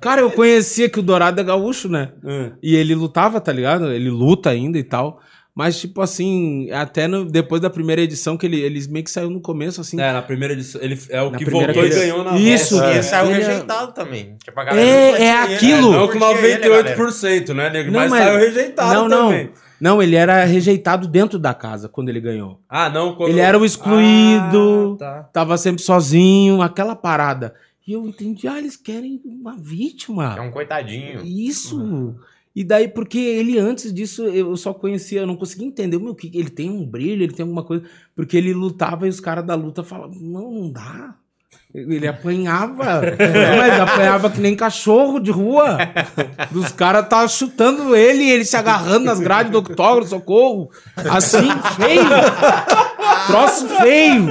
cara, 0.00 0.20
eu 0.20 0.30
conhecia 0.30 0.88
que 0.88 0.98
o 0.98 1.02
Dourado 1.02 1.40
é 1.40 1.44
gaúcho, 1.44 1.88
né? 1.88 2.10
É. 2.24 2.50
E 2.62 2.74
ele 2.76 2.94
lutava, 2.94 3.40
tá 3.40 3.52
ligado? 3.52 3.90
Ele 3.92 4.10
luta 4.10 4.50
ainda 4.50 4.78
e 4.78 4.84
tal. 4.84 5.20
Mas, 5.54 5.78
tipo 5.78 6.00
assim, 6.00 6.70
até 6.70 7.06
no- 7.06 7.26
depois 7.26 7.60
da 7.60 7.68
primeira 7.68 8.00
edição, 8.00 8.38
que 8.38 8.46
ele, 8.46 8.58
eles 8.58 8.86
meio 8.86 9.04
que 9.04 9.10
saiu 9.10 9.28
no 9.28 9.38
começo, 9.38 9.82
assim. 9.82 10.00
É, 10.00 10.10
na 10.10 10.22
primeira 10.22 10.54
edição. 10.54 10.80
Ele 10.80 10.98
é 11.10 11.20
o 11.20 11.30
Na 11.30 11.36
que 11.36 11.44
voltou 11.44 11.84
e 11.84 11.90
ganhou 11.90 12.24
na 12.24 12.38
Isso. 12.38 12.74
volta. 12.76 12.90
E 12.90 12.94
ele 12.94 13.02
saiu 13.02 13.30
Ele 13.30 13.34
é- 13.34 13.46
rejeitado 13.46 13.92
também. 13.92 14.34
Que 14.42 14.50
pra 14.50 14.62
É, 14.62 14.72
não 14.74 14.78
é 14.80 15.10
curtir 15.10 15.22
ele, 15.22 15.54
aquilo. 15.74 15.90
né? 15.92 15.98
Não 15.98 16.08
com 16.08 16.18
curtia 16.18 16.48
ele, 16.48 16.58
galera. 16.68 16.96
98%, 16.96 17.48
né, 17.54 17.68
nego? 17.70 17.90
Não, 17.90 18.00
mas, 18.00 18.10
mas- 18.10 18.24
saiu 18.24 18.38
rejeitado 18.38 19.08
não. 19.10 19.26
também. 19.28 19.44
Não, 19.44 19.52
ele 20.00 20.14
era 20.14 20.44
rejeitado 20.44 21.08
dentro 21.08 21.40
da 21.40 21.52
casa 21.52 21.88
quando 21.88 22.08
ele 22.08 22.20
ganhou. 22.20 22.60
Ah, 22.68 22.88
não, 22.88 23.16
quando... 23.16 23.30
Ele 23.30 23.40
era 23.40 23.58
o 23.58 23.64
excluído. 23.64 24.94
Ah, 24.94 24.98
tá. 24.98 25.22
Tava 25.32 25.58
sempre 25.58 25.82
sozinho, 25.82 26.62
aquela 26.62 26.94
parada. 26.94 27.52
E 27.84 27.92
eu 27.92 28.06
entendi, 28.06 28.46
ah, 28.46 28.58
eles 28.58 28.76
querem 28.76 29.20
uma 29.24 29.56
vítima. 29.56 30.36
É 30.38 30.40
um 30.40 30.52
coitadinho. 30.52 31.24
Isso. 31.24 32.14
E 32.54 32.62
daí, 32.62 32.86
porque 32.86 33.18
ele 33.18 33.58
antes 33.58 33.92
disso, 33.92 34.22
eu 34.24 34.56
só 34.56 34.72
conhecia, 34.72 35.22
eu 35.22 35.26
não 35.26 35.34
conseguia 35.34 35.66
entender, 35.66 35.98
meu, 35.98 36.14
que 36.14 36.30
ele 36.32 36.50
tem 36.50 36.70
um 36.70 36.86
brilho, 36.86 37.24
ele 37.24 37.32
tem 37.32 37.42
alguma 37.42 37.64
coisa. 37.64 37.82
Porque 38.14 38.36
ele 38.36 38.54
lutava 38.54 39.06
e 39.06 39.10
os 39.10 39.18
caras 39.18 39.44
da 39.44 39.56
luta 39.56 39.82
falavam, 39.82 40.14
não, 40.20 40.52
não 40.52 40.70
dá. 40.70 41.16
Ele 41.74 42.06
apanhava, 42.06 43.00
mas 43.58 43.80
apanhava 43.80 44.28
que 44.28 44.38
nem 44.38 44.54
cachorro 44.54 45.18
de 45.18 45.30
rua. 45.30 45.78
Os 46.54 46.70
caras 46.70 47.04
estavam 47.04 47.28
chutando 47.28 47.96
ele, 47.96 48.28
ele 48.28 48.44
se 48.44 48.56
agarrando 48.58 49.06
nas 49.06 49.18
grades 49.18 49.50
do 49.50 49.58
octógono, 49.58 50.06
socorro. 50.06 50.70
Assim, 50.96 51.48
feio. 51.76 52.04
Troço 53.26 53.68
feio. 53.68 54.26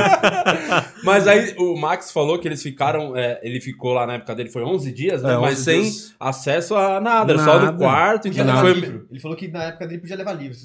Mas 1.04 1.28
aí 1.28 1.56
o 1.58 1.76
Max 1.80 2.12
falou 2.12 2.40
que 2.40 2.48
eles 2.48 2.62
ficaram. 2.62 3.16
é, 3.16 3.40
ele 3.44 3.60
ficou 3.60 3.94
lá 3.94 4.06
na 4.06 4.14
época 4.14 4.36
dele, 4.36 4.50
foi 4.50 4.64
11 4.64 4.92
dias, 4.92 5.24
né? 5.24 5.34
É, 5.34 5.38
mas 5.38 5.60
11 5.60 5.64
sem 5.64 6.12
acesso 6.20 6.76
a 6.76 7.00
nada, 7.00 7.38
só 7.40 7.60
no 7.60 7.66
Nada. 7.66 7.78
quarto. 7.78 8.24
Podia 8.24 8.44
Então 8.44 8.58
foi... 8.60 8.74
livro. 8.74 9.08
Ele 9.10 9.20
falou 9.20 9.38
que 9.38 9.48
na 9.48 9.64
época 9.66 9.88
dele 9.88 10.00
podia 10.02 10.16
levar 10.16 10.34
livro. 10.34 10.58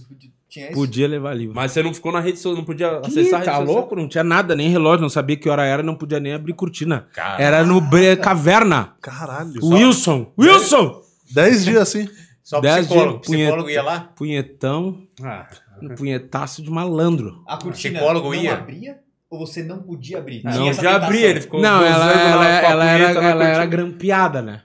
Tinha 0.49 0.67
isso? 0.67 0.75
Podia 0.75 1.09
levar 1.09 1.35
livro. 1.35 1.55
Mas 1.55 1.73
você 1.73 1.83
não 1.83 1.93
ficou 1.93 2.13
na 2.13 2.21
rede 2.21 2.39
social, 2.39 2.57
não 2.57 2.65
podia 2.65 3.01
Que, 3.01 3.09
acessar 3.09 3.35
a 3.35 3.39
rede 3.43 3.51
tá 3.51 3.57
social. 3.59 3.65
louco? 3.65 3.97
Não 3.97 4.09
tinha 4.09 4.25
nada, 4.25 4.55
nem 4.55 4.69
relógio, 4.71 5.03
não 5.03 5.09
sabia 5.09 5.37
que 5.37 5.49
hora 5.49 5.65
era, 5.65 5.83
não 5.83 5.95
podia 5.97 6.21
nem 6.21 6.33
abrir 6.35 6.53
cortina. 6.55 7.07
Cara. 7.13 7.43
Era 7.43 7.65
no 7.65 7.81
bre- 7.81 8.17
caverna. 8.17 8.95
Caralho. 9.01 9.61
Wilson! 9.63 10.33
Wilson! 10.39 11.03
Dez 11.33 11.65
dias 11.65 11.83
assim. 11.83 12.09
Só 12.45 12.61
Dez 12.61 12.87
psicólogo. 12.87 13.21
dias. 13.27 13.41
Psicólogo 13.41 13.71
ia 13.71 13.83
lá? 13.83 14.01
Punhetão, 14.15 15.03
Ah, 15.21 15.47
um 15.83 15.95
punhetaço 15.95 16.63
de 16.63 16.71
malandro. 16.71 17.43
A 17.47 17.57
cortina 17.57 17.99
Psicólogo 17.99 18.29
não 18.29 18.35
ia? 18.35 18.55
abria 18.55 18.99
ou 19.29 19.41
você 19.47 19.63
não 19.63 19.83
podia 19.83 20.19
abrir? 20.19 20.43
não, 20.45 20.53
já 20.53 20.83
tentação. 20.83 20.93
abri, 20.95 21.23
ele 21.23 21.41
ficou 21.41 21.61
Não, 21.61 21.83
ela, 21.85 22.13
ela, 22.13 22.37
lá 22.37 22.61
com 22.61 22.67
a 22.67 22.71
ela 22.71 22.85
era, 22.85 23.15
na 23.21 23.29
ela 23.29 23.45
era 23.45 23.55
cortina. 23.55 23.67
grampeada, 23.67 24.43
né? 24.43 24.63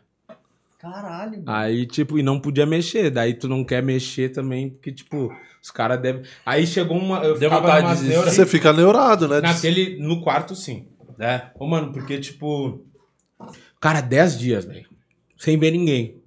Caralho. 0.79 1.31
mano. 1.31 1.43
Aí, 1.47 1.85
tipo, 1.85 2.17
e 2.17 2.23
não 2.23 2.39
podia 2.39 2.65
mexer. 2.65 3.09
Daí 3.11 3.33
tu 3.35 3.47
não 3.47 3.63
quer 3.63 3.83
mexer 3.83 4.29
também, 4.29 4.69
porque, 4.69 4.91
tipo, 4.91 5.31
os 5.61 5.69
caras 5.69 6.01
devem. 6.01 6.23
Aí 6.45 6.65
chegou 6.65 6.97
uma. 6.97 7.17
Eu 7.19 7.37
Deu 7.37 7.49
ficava 7.51 7.79
vontade 7.81 8.01
de 8.01 8.07
neura- 8.07 8.31
Você 8.31 8.45
fica 8.47 8.73
neurado, 8.73 9.27
né? 9.27 9.41
Naquele. 9.41 9.99
No 9.99 10.21
quarto, 10.21 10.55
sim. 10.55 10.87
É. 11.19 11.41
Ô, 11.59 11.67
mano, 11.67 11.91
porque, 11.91 12.19
tipo. 12.19 12.83
Cara, 13.79 14.01
10 14.01 14.39
dias, 14.39 14.65
velho. 14.65 14.87
Sem 15.37 15.57
ver 15.57 15.71
ninguém. 15.71 16.20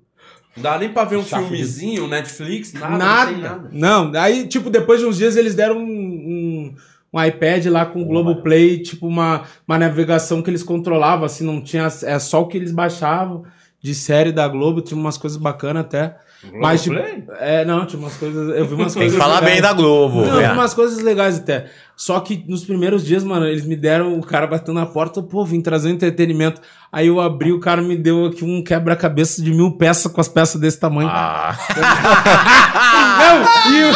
Não 0.57 0.63
dá 0.63 0.79
nem 0.79 0.89
pra 0.89 1.05
ver 1.05 1.17
um 1.17 1.25
Chato 1.25 1.43
filmezinho, 1.49 2.07
Netflix, 2.07 2.73
nada. 2.73 2.97
Nada. 2.97 3.31
Não 3.33 3.41
nada. 3.41 3.69
Não, 3.73 4.13
aí, 4.21 4.47
tipo, 4.47 4.71
depois 4.71 5.01
de 5.01 5.07
uns 5.07 5.17
dias 5.17 5.37
eles 5.37 5.55
deram 5.55 5.79
um, 5.79 5.83
um, 5.83 6.75
um 7.13 7.23
iPad 7.23 7.67
lá 7.67 7.85
com 7.85 8.03
o 8.03 8.05
Globoplay, 8.05 8.81
tipo, 8.81 9.07
uma, 9.07 9.43
uma 9.67 9.79
navegação 9.79 10.43
que 10.43 10.51
eles 10.51 10.63
controlavam, 10.63 11.25
assim, 11.25 11.45
não 11.45 11.61
tinha. 11.61 11.89
É 12.05 12.19
só 12.19 12.43
o 12.43 12.47
que 12.47 12.57
eles 12.57 12.71
baixavam 12.71 13.45
de 13.83 13.95
série 13.95 14.33
da 14.33 14.49
Globo, 14.49 14.81
tinha 14.81 14.99
umas 14.99 15.19
coisas 15.19 15.37
bacanas 15.37 15.85
até. 15.85 16.17
Mas, 16.53 16.83
tipo, 16.83 16.95
Globoplay? 16.97 17.25
é, 17.41 17.65
não, 17.65 17.87
tinha 17.87 17.99
umas 18.01 18.15
coisas. 18.17 18.57
Eu 18.57 18.67
vi 18.67 18.75
umas 18.75 18.93
Tem 18.93 19.03
coisas. 19.03 19.13
que 19.19 19.23
falar 19.25 19.41
legais. 19.41 19.53
bem 19.53 19.63
da 19.63 19.73
Globo. 19.73 20.21
Não, 20.27 20.41
eu 20.41 20.49
vi 20.49 20.53
umas 20.55 20.75
coisas 20.75 20.99
legais 21.03 21.39
até. 21.39 21.67
Só 21.97 22.19
que 22.21 22.45
nos 22.49 22.65
primeiros 22.65 23.05
dias, 23.05 23.23
mano, 23.23 23.47
eles 23.47 23.65
me 23.65 23.77
deram, 23.77 24.19
o 24.19 24.23
cara 24.23 24.47
batendo 24.49 24.75
na 24.75 24.87
porta, 24.87 25.23
pô, 25.23 25.45
vim 25.45 25.61
trazer 25.61 25.89
um 25.89 25.93
entretenimento. 25.93 26.61
Aí 26.93 27.07
eu 27.09 27.21
abri, 27.21 27.53
o 27.53 27.61
cara 27.61 27.81
me 27.83 27.97
deu 27.97 28.27
aqui 28.27 28.45
um 28.45 28.63
quebra-cabeça 28.65 29.41
de 29.43 29.53
mil 29.53 29.73
peças 29.77 30.11
com 30.11 30.21
as 30.21 30.29
peças 30.29 30.61
desse 30.61 30.79
tamanho. 30.79 31.09
Ah, 31.11 31.57
Não, 33.19 33.73
e 33.73 33.85
o... 33.85 33.89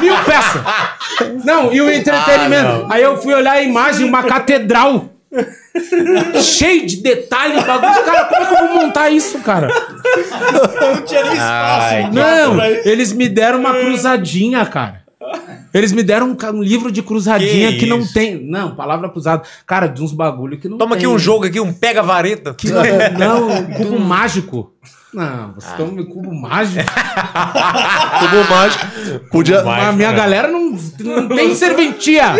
Mil 0.00 0.14
peças! 0.24 0.62
Não, 1.44 1.72
e 1.72 1.80
o 1.80 1.90
entretenimento. 1.90 2.86
Ah. 2.88 2.94
Aí 2.94 3.02
eu 3.02 3.16
fui 3.20 3.34
olhar 3.34 3.52
a 3.52 3.62
imagem, 3.62 4.06
uma 4.08 4.22
catedral. 4.22 5.06
Cheio 6.42 6.86
de 6.86 6.96
detalhes, 6.98 7.62
bagulho. 7.64 8.04
Cara, 8.04 8.24
como 8.26 8.42
é 8.42 8.46
que 8.46 8.54
eu 8.54 8.68
vou 8.68 8.76
montar 8.84 9.10
isso, 9.10 9.38
cara? 9.40 9.68
Não 9.68 11.02
tinha 11.04 11.22
nem 11.24 11.32
espaço. 11.32 11.94
Ai, 11.94 12.10
Não, 12.10 12.62
eles 12.84 13.12
me 13.12 13.28
deram 13.28 13.58
uma 13.60 13.72
cruzadinha, 13.72 14.64
cara. 14.66 15.01
Eles 15.72 15.92
me 15.92 16.02
deram 16.02 16.30
um, 16.30 16.56
um 16.56 16.62
livro 16.62 16.92
de 16.92 17.02
cruzadinha 17.02 17.72
Que 17.72 17.78
que, 17.80 17.86
não 17.86 18.06
tem. 18.06 18.42
Não, 18.42 18.74
palavra 18.74 19.08
cruzada. 19.08 19.42
Cara, 19.66 19.86
de 19.86 20.02
uns 20.02 20.12
bagulho 20.12 20.58
que 20.58 20.68
não 20.68 20.78
toma 20.78 20.96
tem. 20.96 21.04
aqui 21.04 21.06
um 21.06 21.18
jogo 21.18 21.46
aqui, 21.46 21.60
um 21.60 21.72
pega-vareta. 21.72 22.54
Que 22.54 22.70
não, 22.70 22.82
não, 23.18 23.64
cubo 23.72 23.98
mágico. 23.98 24.72
Não, 25.12 25.52
vocês 25.52 25.72
estão 25.72 25.88
no 25.88 26.06
cubo 26.06 26.34
mágico. 26.34 26.82
Cubo 28.20 28.50
mágico. 28.50 29.28
Podia. 29.30 29.62
mágico. 29.62 29.88
a 29.88 29.92
minha 29.92 30.10
né? 30.10 30.16
galera 30.16 30.48
não, 30.48 30.70
não 30.70 31.28
tem 31.28 31.54
serventia. 31.54 32.32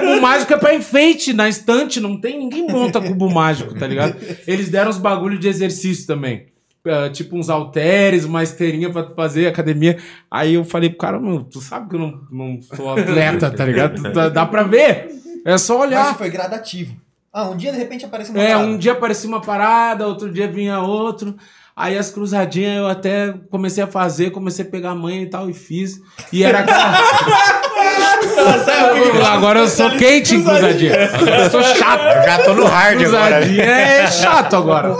Cubo 0.00 0.20
mágico 0.20 0.54
é 0.54 0.56
pra 0.56 0.74
enfeite 0.76 1.32
na 1.32 1.48
estante. 1.48 1.98
Não 1.98 2.20
tem 2.20 2.38
ninguém 2.38 2.68
monta 2.68 3.00
cubo 3.00 3.28
mágico, 3.28 3.74
tá 3.74 3.86
ligado? 3.88 4.14
Eles 4.46 4.68
deram 4.68 4.90
os 4.90 4.98
bagulho 4.98 5.36
de 5.38 5.48
exercício 5.48 6.06
também. 6.06 6.53
Ah, 6.86 7.08
tipo 7.08 7.34
uns 7.36 7.48
halteres, 7.48 8.24
uma 8.24 8.42
esteirinha 8.42 8.90
pra 8.90 9.08
fazer 9.14 9.46
academia. 9.46 9.98
Aí 10.30 10.54
eu 10.54 10.64
falei 10.64 10.90
pro 10.90 10.98
cara, 10.98 11.18
meu, 11.18 11.42
tu 11.42 11.60
sabe 11.60 11.88
que 11.88 11.96
eu 11.96 12.00
não, 12.00 12.20
não 12.30 12.60
sou 12.60 12.92
atleta, 12.92 13.50
tá 13.50 13.64
ligado? 13.64 14.02
Dá, 14.12 14.28
dá 14.28 14.44
pra 14.46 14.62
ver. 14.64 15.08
É 15.46 15.56
só 15.56 15.78
Mas 15.78 15.88
olhar. 15.88 16.06
isso 16.10 16.18
foi 16.18 16.28
gradativo. 16.30 16.94
Ah, 17.32 17.48
um 17.48 17.56
dia 17.56 17.72
de 17.72 17.78
repente 17.78 18.04
aparece 18.04 18.30
uma 18.30 18.42
É, 18.42 18.52
parada. 18.52 18.66
um 18.68 18.76
dia 18.78 18.92
aparecia 18.92 19.28
uma 19.28 19.40
parada, 19.40 20.06
outro 20.06 20.30
dia 20.30 20.46
vinha 20.46 20.78
outro. 20.80 21.34
Aí 21.74 21.98
as 21.98 22.10
cruzadinhas 22.10 22.76
eu 22.76 22.86
até 22.86 23.34
comecei 23.50 23.82
a 23.82 23.86
fazer, 23.88 24.30
comecei 24.30 24.64
a 24.64 24.68
pegar 24.68 24.90
a 24.90 24.94
manha 24.94 25.22
e 25.22 25.26
tal, 25.28 25.50
e 25.50 25.54
fiz. 25.54 26.00
E 26.32 26.44
era. 26.44 26.64
agora 29.26 29.60
eu 29.60 29.68
sou 29.68 29.90
quente 29.90 30.34
em 30.36 30.42
cruzadinha. 30.44 30.92
Eu 30.92 31.50
sou 31.50 31.62
chato. 31.62 32.02
Já 32.24 32.44
tô 32.44 32.54
no 32.54 32.64
hard 32.64 33.02
agora. 33.02 33.36
Cruzadinha 33.40 33.64
é 33.64 34.10
chato 34.10 34.56
agora. 34.56 34.96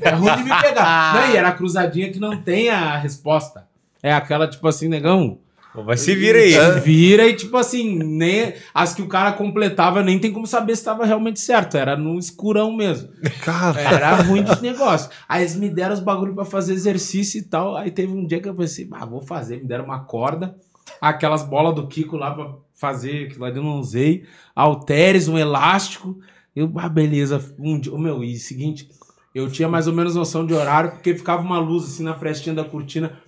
É 0.00 0.10
ruim 0.10 0.36
de 0.36 0.44
me 0.44 0.60
pegar. 0.60 1.14
Não, 1.14 1.32
e 1.32 1.36
era 1.36 1.48
a 1.48 1.52
cruzadinha 1.52 2.10
que 2.10 2.18
não 2.18 2.40
tem 2.40 2.68
a 2.68 2.96
resposta. 2.96 3.66
É 4.02 4.12
aquela, 4.12 4.48
tipo 4.48 4.66
assim, 4.66 4.88
negão. 4.88 5.38
Vai 5.72 5.96
se 5.96 6.14
vira 6.16 6.38
aí. 6.38 6.52
Se 6.52 6.80
Vira 6.80 7.26
e, 7.26 7.34
tipo 7.34 7.56
assim, 7.56 7.96
nem, 7.96 8.54
as 8.74 8.92
que 8.92 9.02
o 9.02 9.06
cara 9.06 9.32
completava 9.32 10.02
nem 10.02 10.18
tem 10.18 10.32
como 10.32 10.46
saber 10.46 10.74
se 10.74 10.82
estava 10.82 11.04
realmente 11.04 11.38
certo. 11.38 11.76
Era 11.76 11.96
no 11.96 12.18
escurão 12.18 12.72
mesmo. 12.76 13.08
Cara, 13.44 13.80
Era 13.80 14.14
ruim 14.16 14.42
de 14.42 14.60
negócio. 14.60 15.10
Aí 15.28 15.42
eles 15.42 15.54
me 15.54 15.68
deram 15.68 15.94
os 15.94 16.00
bagulho 16.00 16.34
pra 16.34 16.44
fazer 16.44 16.72
exercício 16.72 17.38
e 17.38 17.42
tal. 17.42 17.76
Aí 17.76 17.90
teve 17.90 18.12
um 18.12 18.26
dia 18.26 18.40
que 18.40 18.48
eu 18.48 18.54
pensei, 18.54 18.88
ah, 18.92 19.06
vou 19.06 19.20
fazer. 19.20 19.58
Me 19.58 19.68
deram 19.68 19.84
uma 19.84 20.00
corda, 20.00 20.56
aquelas 21.00 21.42
bolas 21.42 21.74
do 21.74 21.86
Kiko 21.86 22.16
lá 22.16 22.32
pra 22.32 22.54
fazer, 22.74 23.28
que 23.28 23.38
lá 23.38 23.50
eu 23.50 23.62
não 23.62 23.78
usei. 23.78 24.26
Halteres, 24.54 25.28
um 25.28 25.38
elástico. 25.38 26.18
Eu, 26.54 26.72
ah, 26.76 26.88
beleza. 26.88 27.54
Um 27.58 27.78
dia, 27.78 27.96
meu, 27.98 28.24
e 28.24 28.36
seguinte, 28.38 28.90
eu 29.34 29.50
tinha 29.50 29.68
mais 29.68 29.86
ou 29.86 29.92
menos 29.92 30.14
noção 30.14 30.46
de 30.46 30.54
horário, 30.54 30.92
porque 30.92 31.14
ficava 31.14 31.42
uma 31.42 31.58
luz 31.58 31.84
assim 31.84 32.02
na 32.02 32.14
frestinha 32.14 32.54
da 32.54 32.64
cortina. 32.64 33.18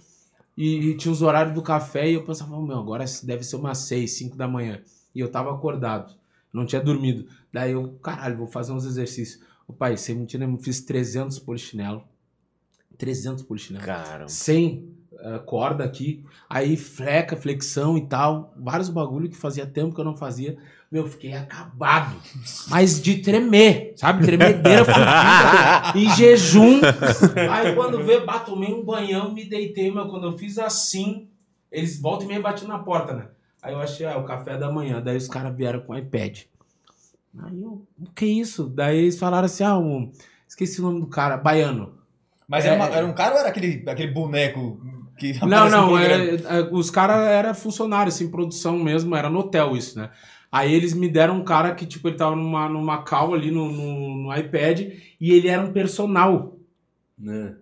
E, 0.57 0.91
e 0.91 0.97
tinha 0.97 1.13
os 1.13 1.23
horários 1.23 1.55
do 1.55 1.63
café 1.63 2.11
e 2.11 2.15
eu 2.15 2.25
pensava, 2.25 2.61
meu, 2.61 2.79
agora 2.79 3.05
deve 3.23 3.43
ser 3.43 3.57
umas 3.57 3.79
6, 3.79 4.11
5 4.11 4.37
da 4.37 4.47
manhã. 4.47 4.83
E 5.15 5.21
eu 5.21 5.31
tava 5.31 5.53
acordado, 5.53 6.15
não 6.53 6.67
tinha 6.67 6.81
dormido. 6.81 7.27
Daí 7.53 7.73
eu, 7.73 7.99
caralho, 8.03 8.37
vou 8.37 8.47
fazer 8.47 8.73
uns 8.73 8.85
exercícios. 8.85 9.43
O 9.67 9.73
pai, 9.73 9.97
sem 9.97 10.15
mentira, 10.15 10.45
eu 10.45 10.59
fiz 10.59 10.81
300 10.81 11.39
polichinelo. 11.39 12.05
300 12.99 13.43
polichinelo. 13.45 13.85
Sem 14.29 14.89
eh, 14.89 15.02
corda 15.39 15.85
aqui. 15.85 16.25
Aí 16.49 16.77
fleca, 16.77 17.37
flexão 17.37 17.97
e 17.99 18.07
tal. 18.07 18.53
Vários 18.57 18.89
bagulho 18.89 19.29
que 19.29 19.37
fazia 19.37 19.67
tempo 19.67 19.95
que 19.95 20.01
eu 20.01 20.05
não 20.05 20.15
fazia. 20.17 20.57
Meu, 20.91 21.07
fiquei 21.09 21.33
acabado. 21.33 22.15
Mas 22.69 23.01
de 23.01 23.19
tremer, 23.19 23.95
sabe? 23.97 24.25
Tremedeira 24.25 24.85
fudida. 24.85 25.93
em 25.99 26.11
jejum. 26.17 26.81
Aí 27.51 27.75
quando 27.75 28.03
vê, 28.05 28.21
bah, 28.21 28.41
tomei 28.41 28.73
um 28.73 28.85
banhão, 28.85 29.33
me 29.33 29.45
deitei, 29.45 29.91
meu. 29.91 30.07
Quando 30.09 30.27
eu 30.27 30.37
fiz 30.37 30.59
assim, 30.59 31.29
eles 31.71 31.99
voltam 32.01 32.27
e 32.27 32.29
meio 32.29 32.43
batiam 32.43 32.69
na 32.69 32.79
porta, 32.79 33.15
né? 33.15 33.27
Aí 33.63 33.73
eu 33.73 33.81
achei, 33.81 34.05
ah, 34.05 34.19
o 34.19 34.25
café 34.25 34.59
da 34.59 34.71
manhã. 34.71 35.01
Daí 35.01 35.17
os 35.17 35.29
caras 35.29 35.57
vieram 35.57 35.81
com 35.81 35.93
o 35.93 35.97
iPad. 35.99 36.41
Aí 37.43 37.63
eu, 37.63 37.87
o 37.99 38.11
que 38.15 38.25
é 38.27 38.29
isso? 38.29 38.69
Daí 38.69 38.99
eles 38.99 39.19
falaram 39.19 39.47
assim, 39.47 39.65
ah, 39.65 39.79
um, 39.79 40.13
esqueci 40.47 40.81
o 40.81 40.85
nome 40.85 41.01
do 41.01 41.07
cara, 41.07 41.37
baiano. 41.39 41.95
Mas 42.47 42.67
era, 42.67 42.75
É. 42.75 42.77
uma- 42.77 42.95
era 42.95 43.07
um 43.07 43.15
cara 43.15 43.33
ou 43.35 43.41
era 43.41 43.49
aquele, 43.49 43.83
aquele 43.89 44.13
boneco 44.13 44.79
que 45.23 45.47
Não, 45.47 45.71
não, 45.71 45.99
é, 45.99 46.35
é, 46.35 46.69
os 46.71 46.91
caras 46.91 47.29
eram 47.29 47.55
funcionários, 47.55 48.17
assim, 48.17 48.31
produção 48.31 48.79
mesmo, 48.79 49.15
era 49.15 49.31
no 49.31 49.41
hotel 49.41 49.77
isso, 49.77 49.99
né? 49.99 50.11
Aí 50.51 50.75
eles 50.75 50.93
me 50.93 51.09
deram 51.09 51.39
um 51.39 51.45
cara 51.45 51.75
que, 51.75 51.87
tipo, 51.87 52.09
ele 52.09 52.17
tava 52.17 52.37
numa, 52.37 52.69
numa 52.69 52.99
call 53.03 53.35
ali 53.35 53.51
no, 53.51 53.71
no, 53.71 54.17
no 54.25 54.37
iPad 54.37 54.81
e 55.21 55.31
ele 55.33 55.49
era 55.49 55.63
um 55.63 55.73
personal. 55.73 56.59
Né? 57.19 57.55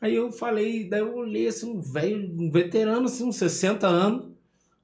Aí 0.00 0.14
eu 0.14 0.30
falei, 0.30 0.88
daí 0.88 1.00
eu 1.00 1.16
olhei 1.16 1.48
assim, 1.48 1.68
um 1.68 1.80
velho, 1.80 2.32
um 2.38 2.48
veterano, 2.48 3.06
assim, 3.06 3.24
uns 3.24 3.36
60 3.36 3.88
anos, 3.88 4.26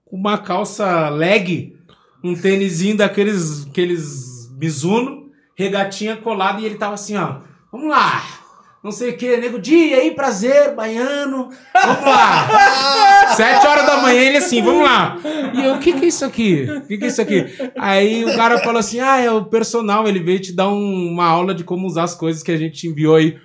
com 0.05 0.17
uma 0.17 0.37
calça 0.37 1.09
leg, 1.11 1.77
um 2.25 2.35
tênisinho 2.35 2.97
daqueles 2.97 3.69
aqueles 3.69 4.51
Mizuno, 4.59 5.31
regatinha 5.57 6.17
colada, 6.17 6.61
e 6.61 6.65
ele 6.65 6.75
tava 6.75 6.95
assim, 6.95 7.17
ó, 7.17 7.41
vamos 7.71 7.89
lá, 7.89 8.44
não 8.85 8.93
sei 8.93 9.11
o 9.11 9.17
que, 9.17 9.37
nego, 9.39 9.59
dia 9.59 9.97
aí, 9.97 10.11
prazer, 10.11 10.75
baiano, 10.75 11.49
vamos 11.73 12.05
lá. 12.05 13.33
Sete 13.35 13.67
horas 13.67 13.87
da 13.87 13.97
manhã, 14.03 14.21
ele 14.21 14.37
assim, 14.37 14.63
vamos 14.63 14.83
lá. 14.85 15.17
E 15.55 15.65
eu, 15.65 15.75
o 15.75 15.79
que 15.79 15.95
que 15.95 16.05
é 16.05 16.09
isso 16.09 16.25
aqui? 16.25 16.67
O 16.71 16.87
que 16.87 16.99
que 16.99 17.05
é 17.05 17.09
isso 17.09 17.23
aqui? 17.23 17.47
Aí 17.79 18.25
o 18.25 18.37
cara 18.37 18.59
falou 18.59 18.79
assim, 18.79 19.01
ah, 19.01 19.19
é 19.19 19.31
o 19.31 19.47
personal, 19.47 20.07
ele 20.07 20.21
veio 20.21 20.39
te 20.39 20.53
dar 20.53 20.69
um- 20.69 21.09
uma 21.11 21.25
aula 21.27 21.55
de 21.55 21.65
como 21.65 21.87
usar 21.87 22.03
as 22.05 22.15
coisas 22.15 22.43
que 22.43 22.53
a 22.53 22.57
gente 22.59 22.77
te 22.79 22.87
enviou 22.89 23.17
aí. 23.17 23.39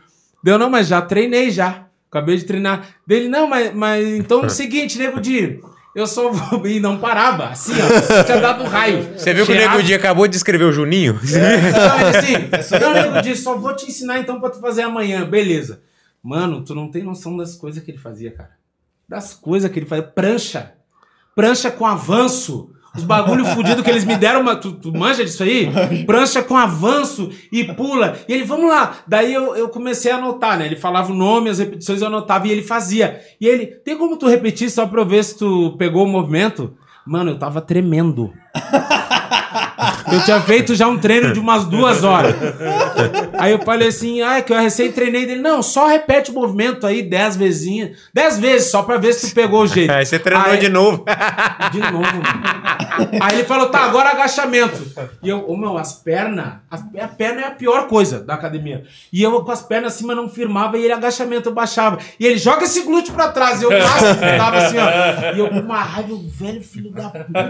Deu, 0.43 0.59
não, 0.59 0.69
mas 0.69 0.87
já 0.87 1.01
treinei 1.01 1.49
já. 1.49 1.85
Acabei 2.11 2.35
de 2.37 2.43
treinar. 2.43 2.87
Dele, 3.07 3.29
não, 3.29 3.47
mas, 3.47 3.73
mas 3.73 4.05
então 4.07 4.43
é 4.43 4.47
o 4.47 4.49
seguinte, 4.51 4.97
nego 4.97 5.21
Di, 5.21 5.59
eu 5.95 6.05
só 6.05 6.31
vou. 6.31 6.65
E 6.67 6.79
não 6.79 6.99
parava, 6.99 7.49
assim, 7.49 7.73
ó. 7.73 8.23
Tinha 8.23 8.39
dado 8.39 8.63
um 8.63 8.67
raio. 8.67 9.17
Você 9.17 9.33
viu 9.33 9.45
que 9.45 9.51
o. 9.51 9.55
Nego 9.55 9.81
Di 9.81 9.93
acabou 9.93 10.27
de 10.27 10.37
escrever 10.37 10.65
o 10.65 10.71
Juninho? 10.71 11.13
Não, 11.13 12.07
ele 12.07 12.17
assim, 12.17 12.79
não, 12.79 12.93
nego 12.93 13.21
Di, 13.21 13.35
só 13.35 13.57
vou 13.57 13.75
te 13.75 13.87
ensinar 13.87 14.19
então 14.19 14.39
pra 14.39 14.49
tu 14.49 14.59
fazer 14.59 14.83
amanhã. 14.83 15.25
Beleza. 15.25 15.81
Mano, 16.21 16.63
tu 16.63 16.75
não 16.75 16.91
tem 16.91 17.03
noção 17.03 17.35
das 17.35 17.55
coisas 17.55 17.83
que 17.83 17.91
ele 17.91 17.97
fazia, 17.97 18.31
cara. 18.31 18.51
Das 19.07 19.33
coisas 19.33 19.71
que 19.71 19.79
ele 19.79 19.85
fazia. 19.85 20.03
Prancha. 20.03 20.73
Prancha 21.35 21.71
com 21.71 21.85
avanço. 21.85 22.71
Os 22.99 23.05
bagulho 23.05 23.45
fudido 23.45 23.81
que 23.81 23.89
eles 23.89 24.05
me 24.05 24.17
deram, 24.17 24.41
uma, 24.41 24.55
tu, 24.55 24.73
tu 24.73 24.91
manja 24.91 25.23
disso 25.23 25.43
aí? 25.43 25.69
Prancha 26.05 26.43
com 26.43 26.57
avanço 26.57 27.29
e 27.51 27.63
pula. 27.63 28.17
E 28.27 28.33
ele, 28.33 28.43
vamos 28.43 28.69
lá. 28.69 28.97
Daí 29.07 29.33
eu, 29.33 29.55
eu 29.55 29.69
comecei 29.69 30.11
a 30.11 30.17
anotar, 30.17 30.57
né? 30.57 30.65
Ele 30.65 30.75
falava 30.75 31.11
o 31.11 31.15
nome, 31.15 31.49
as 31.49 31.59
repetições 31.59 32.01
eu 32.01 32.07
anotava 32.07 32.47
e 32.47 32.51
ele 32.51 32.61
fazia. 32.61 33.21
E 33.39 33.47
ele, 33.47 33.65
tem 33.65 33.97
como 33.97 34.17
tu 34.17 34.27
repetir 34.27 34.69
só 34.69 34.85
pra 34.85 35.01
eu 35.01 35.05
ver 35.05 35.23
se 35.23 35.37
tu 35.37 35.75
pegou 35.77 36.05
o 36.05 36.09
movimento? 36.09 36.73
Mano, 37.05 37.31
eu 37.31 37.39
tava 37.39 37.61
tremendo. 37.61 38.33
Eu 40.11 40.23
tinha 40.23 40.41
feito 40.41 40.75
já 40.75 40.87
um 40.87 40.97
treino 40.97 41.33
de 41.33 41.39
umas 41.39 41.65
duas 41.65 42.03
horas. 42.03 42.35
Aí 43.37 43.51
eu 43.51 43.59
falei 43.59 43.87
assim, 43.89 44.21
ah, 44.21 44.37
é 44.37 44.41
que 44.41 44.51
eu 44.53 44.57
recém 44.59 44.91
treinei 44.91 45.25
dele. 45.25 45.41
Não, 45.41 45.61
só 45.61 45.87
repete 45.87 46.31
o 46.31 46.33
movimento 46.33 46.85
aí 46.85 47.01
dez 47.01 47.35
vezinhas. 47.35 47.97
Dez 48.13 48.37
vezes, 48.39 48.71
só 48.71 48.83
pra 48.83 48.97
ver 48.97 49.13
se 49.13 49.29
tu 49.29 49.35
pegou 49.35 49.61
o 49.63 49.67
jeito. 49.67 49.91
Aí 49.91 50.05
você 50.05 50.19
treinou 50.19 50.45
Aí- 50.47 50.57
de 50.59 50.69
novo. 50.69 51.05
De 51.71 51.79
novo, 51.79 52.01
mano. 52.01 53.09
Aí 53.21 53.35
ele 53.35 53.43
falou, 53.43 53.69
tá, 53.69 53.79
agora 53.81 54.09
agachamento. 54.09 54.81
E 55.21 55.29
eu, 55.29 55.47
ô 55.47 55.55
meu, 55.55 55.77
as 55.77 55.93
pernas, 55.93 56.53
a, 56.69 56.75
a 57.03 57.07
perna 57.07 57.41
é 57.41 57.45
a 57.45 57.51
pior 57.51 57.87
coisa 57.87 58.19
da 58.19 58.33
academia. 58.33 58.83
E 59.13 59.21
eu 59.21 59.43
com 59.43 59.51
as 59.51 59.61
pernas 59.61 59.93
acima 59.93 60.15
não 60.15 60.27
firmava 60.29 60.77
e 60.77 60.83
ele 60.83 60.93
agachamento 60.93 61.49
eu 61.49 61.53
baixava. 61.53 61.99
E 62.19 62.25
ele 62.25 62.37
joga 62.37 62.63
esse 62.63 62.81
glúteo 62.81 63.13
pra 63.13 63.29
trás. 63.29 63.61
E 63.61 63.65
eu 63.65 63.69
passo, 63.69 64.05
tava 64.37 64.57
assim, 64.57 64.77
ó. 64.77 65.35
E 65.35 65.39
eu 65.39 65.49
com 65.49 65.59
uma 65.59 65.81
raiva, 65.81 66.13
o 66.13 66.27
velho 66.27 66.63
filho 66.63 66.91
da 66.91 67.09
puta. 67.09 67.49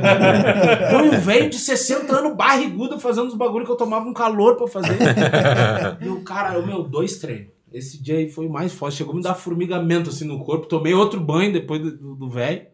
Não, 0.91 1.05
e 1.05 1.10
o 1.10 1.20
velho 1.22 1.49
de 1.49 1.57
60 1.57 2.14
anos, 2.16 2.34
barrigudo, 2.50 3.00
fazendo 3.00 3.28
os 3.28 3.36
bagulho 3.36 3.66
que 3.66 3.72
eu 3.72 3.76
tomava 3.76 4.08
um 4.08 4.14
calor 4.14 4.56
pra 4.56 4.68
fazer. 4.68 4.97
E 6.02 6.08
o 6.08 6.22
cara, 6.24 6.56
eu, 6.56 6.66
meu, 6.66 6.84
dois 6.84 7.18
treinos. 7.18 7.52
Esse 7.72 8.02
dia 8.02 8.18
aí 8.18 8.30
foi 8.30 8.47
o 8.47 8.52
mais 8.52 8.74
forte. 8.74 8.97
Chegou 8.97 9.14
a 9.14 9.18
me 9.18 9.22
dar 9.22 9.36
formigamento 9.36 10.10
assim 10.10 10.26
no 10.26 10.43
corpo. 10.43 10.66
Tomei 10.66 10.93
outro 10.93 11.20
banho 11.20 11.54
depois 11.54 11.82
do 11.82 12.30
velho. 12.30 12.66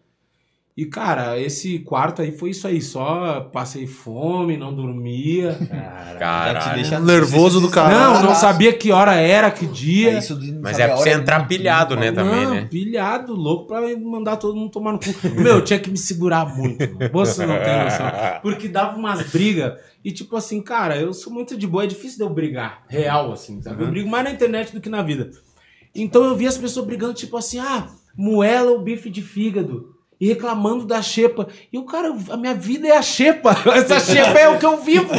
E, 0.78 0.86
cara, 0.86 1.40
esse 1.40 1.80
quarto 1.80 2.22
aí 2.22 2.34
foi 2.38 2.50
isso 2.50 2.68
aí. 2.68 2.82
Só 2.82 3.40
passei 3.54 3.88
fome, 3.88 4.58
não 4.58 4.76
dormia. 4.76 5.58
Já 6.20 6.60
te 6.60 6.76
deixa- 6.76 7.00
Nervoso 7.00 7.62
do 7.62 7.70
caralho. 7.70 8.16
Não, 8.16 8.24
não 8.24 8.36
sabia 8.36 8.74
que 8.74 8.92
hora 8.92 9.16
era, 9.16 9.50
que 9.50 9.66
dia. 9.66 10.12
É 10.16 10.18
isso 10.20 10.38
de 10.38 10.52
não 10.52 10.62
Mas 10.62 10.78
é 10.78 10.88
pra 10.88 10.98
você 10.98 11.12
entrar 11.12 11.48
pilhado, 11.48 11.96
né, 11.96 12.12
também, 12.12 12.44
não, 12.44 12.56
né? 12.56 12.68
pilhado, 12.70 13.34
louco 13.34 13.68
pra 13.68 13.80
mandar 13.98 14.36
todo 14.36 14.54
mundo 14.54 14.70
tomar 14.70 14.92
no 14.92 15.00
cu. 15.00 15.06
Meu, 15.38 15.56
eu 15.56 15.64
tinha 15.64 15.80
que 15.80 15.90
me 15.90 15.98
segurar 15.98 16.46
muito. 16.58 16.80
mano. 16.94 17.10
Você 17.14 17.46
não 17.46 17.56
tem 17.56 17.84
noção. 17.86 18.06
Porque 18.42 18.68
dava 18.68 18.98
umas 18.98 19.30
brigas. 19.32 19.80
E 20.04 20.12
tipo 20.12 20.36
assim, 20.36 20.62
cara, 20.62 20.98
eu 20.98 21.14
sou 21.14 21.32
muito 21.32 21.56
de 21.58 21.66
boa. 21.66 21.86
É 21.86 21.88
difícil 21.88 22.18
de 22.18 22.24
eu 22.26 22.30
brigar. 22.30 22.84
Real, 22.90 23.32
assim, 23.32 23.62
sabe? 23.62 23.82
Eu 23.82 23.90
brigo 23.90 24.10
mais 24.10 24.26
na 24.26 24.32
internet 24.32 24.74
do 24.74 24.82
que 24.82 24.90
na 24.90 25.02
vida. 25.02 25.32
Então 25.96 26.26
eu 26.26 26.36
vi 26.36 26.46
as 26.46 26.58
pessoas 26.58 26.86
brigando, 26.86 27.14
tipo 27.14 27.38
assim, 27.38 27.60
ah, 27.60 27.88
moela 28.18 28.72
o 28.72 28.82
bife 28.82 29.10
de 29.10 29.22
fígado. 29.22 29.95
E 30.20 30.28
reclamando 30.28 30.86
da 30.86 31.02
xepa. 31.02 31.48
E 31.72 31.78
o 31.78 31.84
cara, 31.84 32.16
a 32.32 32.38
minha 32.38 32.54
vida 32.54 32.88
é 32.88 32.96
a 32.98 33.02
xepa. 33.02 33.56
Essa 33.76 34.00
xepa 34.00 34.40
é 34.40 34.48
o 34.50 34.58
que 34.58 34.66
eu 34.66 34.78
vivo. 34.82 35.10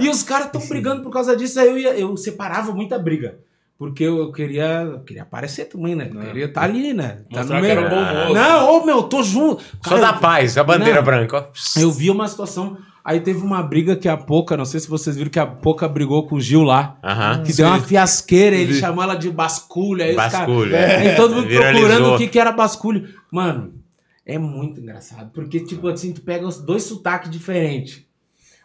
E 0.00 0.08
os 0.08 0.22
caras 0.22 0.46
estão 0.46 0.60
brigando 0.68 1.02
por 1.02 1.10
causa 1.10 1.34
disso. 1.36 1.58
Aí 1.58 1.68
eu, 1.68 1.78
ia, 1.78 1.94
eu 1.98 2.16
separava 2.16 2.72
muita 2.72 2.98
briga. 2.98 3.38
Porque 3.78 4.04
eu, 4.04 4.16
eu 4.18 4.30
queria, 4.32 4.82
eu 4.82 5.00
queria 5.00 5.22
aparecer 5.22 5.64
também, 5.64 5.96
né? 5.96 6.08
Eu 6.14 6.20
queria 6.20 6.44
estar 6.44 6.62
ali, 6.62 6.92
né? 6.92 7.22
Tá 7.32 7.38
Mostrar 7.40 7.56
no 7.56 7.62
meio. 7.62 7.80
um. 7.80 8.32
Não, 8.34 8.74
ô 8.76 8.84
meu, 8.86 9.02
tô 9.02 9.22
junto. 9.24 9.64
Só 9.84 9.96
da 9.98 10.12
paz, 10.12 10.56
a 10.56 10.62
bandeira 10.62 10.96
Não. 10.98 11.02
branca, 11.04 11.36
ó. 11.38 11.80
Eu 11.80 11.90
vi 11.90 12.08
uma 12.10 12.28
situação. 12.28 12.76
Aí 13.04 13.18
teve 13.18 13.42
uma 13.42 13.60
briga 13.60 13.96
que 13.96 14.08
a 14.08 14.16
Poca, 14.16 14.56
não 14.56 14.64
sei 14.64 14.78
se 14.78 14.88
vocês 14.88 15.16
viram 15.16 15.28
que 15.30 15.38
a 15.40 15.46
Poca 15.46 15.88
brigou 15.88 16.24
com 16.28 16.36
o 16.36 16.40
Gil 16.40 16.62
lá. 16.62 16.96
Aham. 17.02 17.42
Que 17.42 17.52
deu 17.52 17.66
uma 17.66 17.80
fiasqueira, 17.80 18.54
ele 18.54 18.74
chamou 18.74 19.02
ela 19.02 19.16
de 19.16 19.28
basculho. 19.30 20.04
Aí 20.04 20.10
os 20.10 20.16
Basculho, 20.16 20.70
caras- 20.70 20.90
é. 20.90 20.96
Aí 21.10 21.16
todo 21.16 21.34
mundo 21.34 21.48
Viralizou. 21.48 21.88
procurando 21.88 22.14
o 22.14 22.18
que, 22.18 22.28
que 22.28 22.38
era 22.38 22.52
basculho. 22.52 23.08
Mano, 23.32 23.72
é 24.24 24.38
muito 24.38 24.80
engraçado. 24.80 25.30
Porque, 25.32 25.60
tipo 25.60 25.88
assim, 25.88 26.12
tu 26.12 26.20
pega 26.22 26.46
os 26.46 26.60
dois 26.60 26.84
sotaques 26.84 27.30
diferentes. 27.30 28.04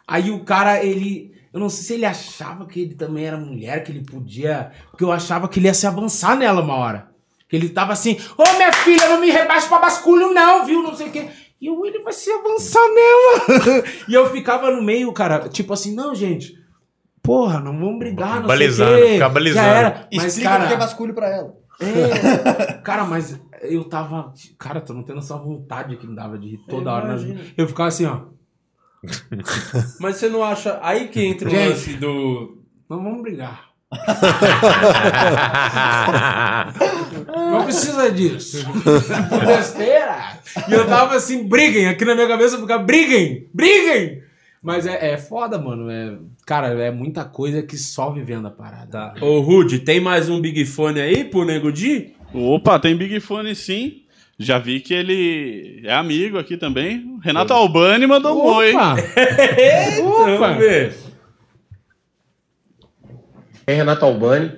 Aí 0.06 0.30
o 0.30 0.44
cara, 0.44 0.82
ele. 0.84 1.36
Eu 1.52 1.60
não 1.60 1.68
sei 1.70 1.82
se 1.84 1.94
ele 1.94 2.04
achava 2.04 2.66
que 2.66 2.80
ele 2.80 2.94
também 2.94 3.24
era 3.24 3.36
mulher, 3.36 3.82
que 3.82 3.90
ele 3.90 4.04
podia. 4.04 4.70
Porque 4.90 5.02
eu 5.04 5.10
achava 5.12 5.48
que 5.48 5.58
ele 5.58 5.66
ia 5.66 5.74
se 5.74 5.86
avançar 5.86 6.36
nela 6.36 6.60
uma 6.62 6.74
hora. 6.74 7.08
Que 7.48 7.56
ele 7.56 7.70
tava 7.70 7.92
assim, 7.94 8.18
ô 8.36 8.42
minha 8.56 8.72
filha, 8.72 9.08
não 9.08 9.20
me 9.20 9.30
rebaixa 9.30 9.66
pra 9.68 9.78
basculho, 9.78 10.34
não, 10.34 10.66
viu? 10.66 10.82
Não 10.82 10.94
sei 10.94 11.08
o 11.08 11.10
quê. 11.10 11.28
E 11.60 11.66
eu, 11.66 11.84
ele 11.86 12.00
vai 12.00 12.12
se 12.12 12.30
avançar 12.30 12.82
nela. 12.94 13.84
e 14.06 14.12
eu 14.14 14.30
ficava 14.30 14.70
no 14.70 14.82
meio, 14.82 15.10
cara, 15.12 15.48
tipo 15.48 15.72
assim, 15.72 15.94
não, 15.94 16.14
gente. 16.14 16.56
Porra, 17.22 17.58
não 17.60 17.72
vamos 17.78 17.98
brigar, 17.98 18.40
não 18.40 18.46
Balizando, 18.46 18.92
sei 18.92 19.02
o 19.02 19.06
quê. 19.06 19.12
ficar 19.14 19.28
balizando. 19.30 19.66
Já 19.66 19.74
era. 19.74 20.08
Mas, 20.14 20.24
Explica 20.26 20.50
cara, 20.50 20.64
o 20.64 20.68
que 20.68 20.74
é 20.74 20.76
basculho 20.76 21.14
pra 21.14 21.28
ela. 21.28 21.54
é, 21.80 22.74
cara, 22.84 23.04
mas 23.04 23.40
eu 23.62 23.84
tava. 23.84 24.32
Cara, 24.58 24.80
tu 24.80 24.92
não 24.94 25.04
noção 25.14 25.38
da 25.38 25.44
vontade 25.44 25.96
que 25.96 26.06
me 26.06 26.14
dava 26.16 26.38
de 26.38 26.48
rir 26.50 26.60
toda 26.68 26.90
Eu 26.90 26.94
hora. 26.94 27.08
nas- 27.08 27.22
imagino. 27.22 27.40
Eu 27.56 27.68
ficava 27.68 27.88
assim, 27.88 28.06
ó. 28.06 28.20
Mas 30.00 30.16
você 30.16 30.28
não 30.28 30.42
acha. 30.42 30.78
Aí 30.82 31.08
que 31.08 31.22
entra 31.24 31.48
o 31.48 31.50
Gente. 31.50 31.68
lance 31.70 31.92
do. 31.94 32.58
Não 32.90 33.02
vamos 33.02 33.22
brigar. 33.22 33.68
Não 37.26 37.64
precisa 37.64 38.10
disso. 38.10 38.64
Besteira. 39.46 40.38
E 40.68 40.72
eu 40.72 40.86
tava 40.86 41.14
assim, 41.16 41.46
briguem. 41.48 41.86
Aqui 41.88 42.04
na 42.04 42.14
minha 42.14 42.28
cabeça 42.28 42.56
eu 42.56 42.60
ficava, 42.60 42.82
briguem, 42.82 43.48
briguem. 43.54 44.22
Mas 44.62 44.86
é, 44.86 45.12
é 45.12 45.16
foda, 45.16 45.56
mano. 45.58 45.88
É, 45.90 46.18
cara, 46.44 46.68
é 46.68 46.90
muita 46.90 47.24
coisa 47.24 47.62
que 47.62 47.76
só 47.78 48.10
vivendo 48.10 48.46
a 48.48 48.50
parada. 48.50 49.14
Tá. 49.18 49.24
Ô, 49.24 49.40
Rude, 49.40 49.78
tem 49.78 50.00
mais 50.00 50.28
um 50.28 50.40
Big 50.40 50.64
Fone 50.66 51.00
aí 51.00 51.24
pro 51.24 51.44
Nego 51.44 51.72
Di? 51.72 52.14
Opa, 52.32 52.78
tem 52.78 52.96
Big 52.96 53.20
Fone 53.20 53.54
sim. 53.54 54.02
Já 54.38 54.58
vi 54.58 54.80
que 54.80 54.94
ele 54.94 55.82
é 55.84 55.92
amigo 55.92 56.38
aqui 56.38 56.56
também. 56.56 57.18
Renato 57.22 57.52
Albani 57.52 58.06
mandou 58.06 58.38
um 58.38 58.54
oi. 58.54 58.72
Opa! 58.72 58.94
Opa! 60.00 60.38
Vamos 60.38 60.58
ver. 60.58 60.94
É 63.66 63.74
Renato 63.74 64.04
Albani. 64.04 64.52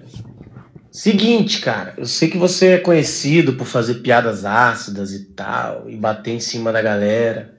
Seguinte, 0.90 1.60
cara, 1.60 1.94
eu 1.96 2.04
sei 2.04 2.28
que 2.28 2.36
você 2.36 2.72
é 2.72 2.78
conhecido 2.78 3.52
por 3.54 3.66
fazer 3.66 3.94
piadas 3.94 4.44
ácidas 4.44 5.12
e 5.12 5.24
tal, 5.26 5.88
e 5.88 5.96
bater 5.96 6.32
em 6.32 6.40
cima 6.40 6.72
da 6.72 6.82
galera. 6.82 7.54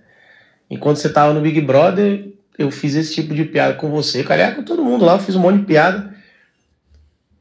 Enquanto 0.69 0.97
você 0.97 1.09
tava 1.09 1.33
no 1.33 1.41
Big 1.41 1.59
Brother, 1.61 2.33
eu 2.57 2.69
fiz 2.69 2.93
esse 2.93 3.15
tipo 3.15 3.33
de 3.33 3.45
piada 3.45 3.73
com 3.73 3.89
você, 3.89 4.23
cara, 4.23 4.43
é 4.43 4.51
com 4.51 4.63
todo 4.63 4.83
mundo 4.83 5.05
lá, 5.05 5.13
eu 5.13 5.19
fiz 5.19 5.35
um 5.35 5.39
monte 5.39 5.59
de 5.59 5.65
piada. 5.65 6.13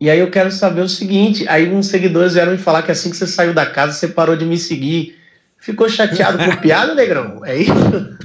E 0.01 0.09
aí 0.09 0.19
eu 0.19 0.31
quero 0.31 0.51
saber 0.51 0.81
o 0.81 0.89
seguinte, 0.89 1.47
aí 1.47 1.71
uns 1.71 1.89
seguidores 1.89 2.33
vieram 2.33 2.53
me 2.53 2.59
falar 2.59 2.83
que 2.83 2.91
assim 2.91 3.11
que 3.11 3.17
você 3.17 3.27
saiu 3.27 3.53
da 3.53 3.71
casa, 3.71 3.93
você 3.93 4.09
parou 4.09 4.35
de 4.35 4.47
me 4.47 4.57
seguir. 4.57 5.19
Ficou 5.59 5.91
chateado 5.91 6.39
com 6.39 6.57
piada, 6.63 6.95
negrão? 6.95 7.45
É 7.45 7.59
isso? 7.59 8.19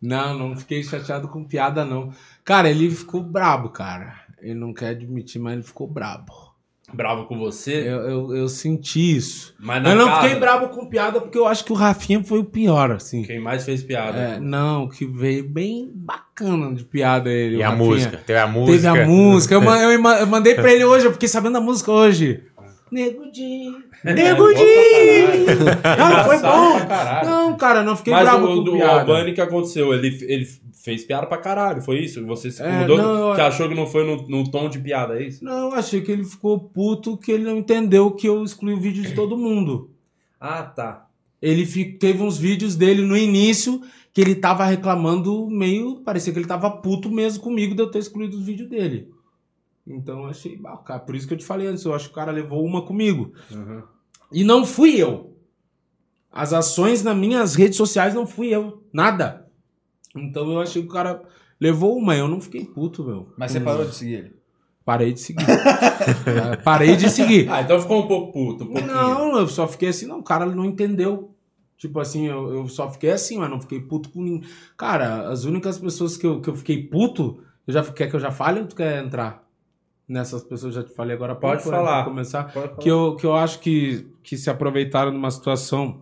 Não, 0.00 0.38
não 0.38 0.56
fiquei 0.56 0.82
chateado 0.82 1.26
com 1.28 1.42
piada, 1.42 1.82
não. 1.84 2.12
Cara, 2.44 2.68
ele 2.68 2.90
ficou 2.90 3.22
brabo, 3.22 3.70
cara. 3.70 4.20
Ele 4.40 4.54
não 4.54 4.74
quer 4.74 4.90
admitir, 4.90 5.40
mas 5.40 5.54
ele 5.54 5.62
ficou 5.62 5.86
brabo. 5.86 6.47
Bravo 6.92 7.26
com 7.26 7.38
você. 7.38 7.72
Eu, 7.86 8.00
eu, 8.08 8.36
eu 8.36 8.48
senti 8.48 9.16
isso. 9.16 9.54
Mas 9.60 9.82
na 9.82 9.90
Eu 9.90 9.96
não 9.96 10.06
casa, 10.06 10.22
fiquei 10.22 10.40
brabo 10.40 10.68
com 10.68 10.86
piada 10.86 11.20
porque 11.20 11.36
eu 11.36 11.46
acho 11.46 11.62
que 11.64 11.70
o 11.72 11.74
Rafinha 11.74 12.24
foi 12.24 12.38
o 12.38 12.44
pior, 12.44 12.90
assim. 12.92 13.22
Quem 13.22 13.38
mais 13.38 13.64
fez 13.64 13.82
piada? 13.82 14.18
É, 14.18 14.40
não, 14.40 14.88
que 14.88 15.04
veio 15.04 15.46
bem 15.46 15.90
bacana 15.94 16.74
de 16.74 16.84
piada 16.84 17.30
ele. 17.30 17.56
E 17.56 17.58
o 17.58 17.62
a 17.62 17.68
Rafinha. 17.68 17.84
música? 17.88 18.16
Teve 18.26 18.38
a 18.38 18.46
música. 18.46 18.72
Teve 18.92 19.02
a 19.02 19.06
música. 19.06 19.54
Eu, 19.54 19.62
eu 19.62 20.00
ma- 20.00 20.16
eu 20.20 20.26
mandei 20.26 20.54
pra 20.54 20.72
ele 20.72 20.84
hoje, 20.84 21.04
eu 21.06 21.12
fiquei 21.12 21.28
sabendo 21.28 21.52
da 21.54 21.60
música 21.60 21.92
hoje. 21.92 22.42
Nego 22.90 23.30
Di. 23.30 23.66
Nego 24.04 24.52
Di. 24.54 24.62
Não, 25.98 26.24
foi 26.24 26.38
bom. 26.38 26.78
Não, 27.24 27.56
cara, 27.56 27.82
não 27.82 27.96
fiquei 27.96 28.12
Mas 28.12 28.22
bravo 28.28 28.44
o 28.46 28.56
com 28.58 28.64
do 28.64 28.72
piada. 28.72 29.00
Albani, 29.00 29.30
o 29.32 29.34
que 29.34 29.40
aconteceu? 29.40 29.92
Ele, 29.92 30.16
ele 30.22 30.46
fez 30.72 31.04
piada 31.04 31.26
pra 31.26 31.36
caralho, 31.38 31.82
foi 31.82 31.98
isso? 32.00 32.24
Você 32.26 32.50
se 32.50 32.62
É, 32.62 32.68
incomodou? 32.68 32.96
não, 32.98 33.28
eu- 33.30 33.34
que 33.34 33.40
achou 33.40 33.68
que 33.68 33.74
não 33.74 33.86
foi 33.86 34.04
no, 34.04 34.28
no 34.28 34.50
tom 34.50 34.68
de 34.68 34.78
piada, 34.78 35.20
é 35.20 35.26
isso? 35.26 35.44
Não, 35.44 35.72
achei 35.74 36.00
que 36.00 36.12
ele 36.12 36.24
ficou 36.24 36.58
puto 36.58 37.16
que 37.16 37.32
ele 37.32 37.44
não 37.44 37.58
entendeu 37.58 38.10
que 38.12 38.28
eu 38.28 38.42
excluí 38.44 38.74
o 38.74 38.80
vídeo 38.80 39.02
de 39.02 39.14
todo 39.14 39.36
mundo. 39.36 39.90
Ah, 40.40 40.62
tá. 40.62 41.06
Ele 41.42 41.66
fi- 41.66 41.84
teve 41.98 42.22
uns 42.22 42.38
vídeos 42.38 42.76
dele 42.76 43.02
no 43.02 43.16
início 43.16 43.82
que 44.14 44.20
ele 44.20 44.36
tava 44.36 44.64
reclamando 44.64 45.48
meio. 45.50 45.96
Parecia 46.04 46.32
que 46.32 46.38
ele 46.38 46.46
tava 46.46 46.70
puto 46.70 47.10
mesmo 47.10 47.42
comigo 47.42 47.74
de 47.74 47.82
eu 47.82 47.90
ter 47.90 47.98
excluído 47.98 48.36
os 48.36 48.44
vídeos 48.46 48.68
dele. 48.70 49.08
Então 49.88 50.20
eu 50.24 50.26
achei 50.26 50.56
bacana. 50.56 51.00
Por 51.00 51.16
isso 51.16 51.26
que 51.26 51.34
eu 51.34 51.38
te 51.38 51.44
falei 51.44 51.66
antes, 51.66 51.84
eu 51.84 51.94
acho 51.94 52.06
que 52.06 52.12
o 52.12 52.14
cara 52.14 52.30
levou 52.30 52.64
uma 52.64 52.82
comigo. 52.82 53.32
E 54.30 54.44
não 54.44 54.64
fui 54.66 54.96
eu. 54.96 55.34
As 56.30 56.52
ações 56.52 57.02
nas 57.02 57.16
minhas 57.16 57.54
redes 57.54 57.76
sociais 57.76 58.14
não 58.14 58.26
fui 58.26 58.48
eu. 58.48 58.82
Nada. 58.92 59.46
Então 60.14 60.50
eu 60.52 60.60
achei 60.60 60.82
que 60.82 60.88
o 60.88 60.92
cara 60.92 61.22
levou 61.60 61.96
uma. 61.96 62.14
Eu 62.14 62.28
não 62.28 62.40
fiquei 62.40 62.64
puto, 62.64 63.02
meu. 63.04 63.32
Mas 63.36 63.52
você 63.52 63.58
Hum. 63.58 63.64
parou 63.64 63.84
de 63.86 63.94
seguir 63.94 64.14
ele. 64.14 64.36
Parei 64.84 65.12
de 65.12 65.20
seguir. 65.20 65.44
Parei 66.64 66.96
de 66.96 67.10
seguir. 67.10 67.48
Ah, 67.50 67.60
então 67.62 67.80
ficou 67.80 68.02
um 68.02 68.06
pouco 68.06 68.32
puto, 68.32 68.64
um. 68.64 68.86
Não, 68.86 69.38
eu 69.38 69.46
só 69.48 69.66
fiquei 69.68 69.88
assim, 69.90 70.06
não, 70.06 70.20
o 70.20 70.22
cara 70.22 70.46
não 70.46 70.64
entendeu. 70.64 71.34
Tipo 71.76 72.00
assim, 72.00 72.26
eu, 72.26 72.52
eu 72.54 72.68
só 72.68 72.90
fiquei 72.90 73.10
assim, 73.10 73.38
mas 73.38 73.50
não 73.50 73.60
fiquei 73.60 73.80
puto 73.80 74.08
com 74.10 74.22
ninguém. 74.22 74.48
Cara, 74.76 75.28
as 75.28 75.44
únicas 75.44 75.78
pessoas 75.78 76.16
que 76.16 76.26
eu, 76.26 76.40
que 76.40 76.48
eu 76.48 76.56
fiquei 76.56 76.82
puto, 76.82 77.42
eu 77.66 77.72
já, 77.74 77.84
quer 77.84 78.08
que 78.08 78.16
eu 78.16 78.20
já 78.20 78.30
fale 78.32 78.60
ou 78.60 78.66
tu 78.66 78.74
quer 78.76 79.04
entrar? 79.04 79.46
Nessas 80.08 80.42
pessoas 80.42 80.74
já 80.74 80.82
te 80.82 80.92
falei 80.94 81.14
agora 81.14 81.34
Pode 81.34 81.62
pouco, 81.62 81.76
falar. 81.76 82.04
começar. 82.04 82.44
Pode 82.44 82.68
falar. 82.68 82.78
Que 82.80 82.88
eu, 82.88 83.14
que 83.16 83.26
eu 83.26 83.36
acho 83.36 83.58
que, 83.60 84.06
que 84.22 84.36
se 84.38 84.48
aproveitaram 84.48 85.10
de 85.10 85.18
uma 85.18 85.30
situação. 85.30 86.00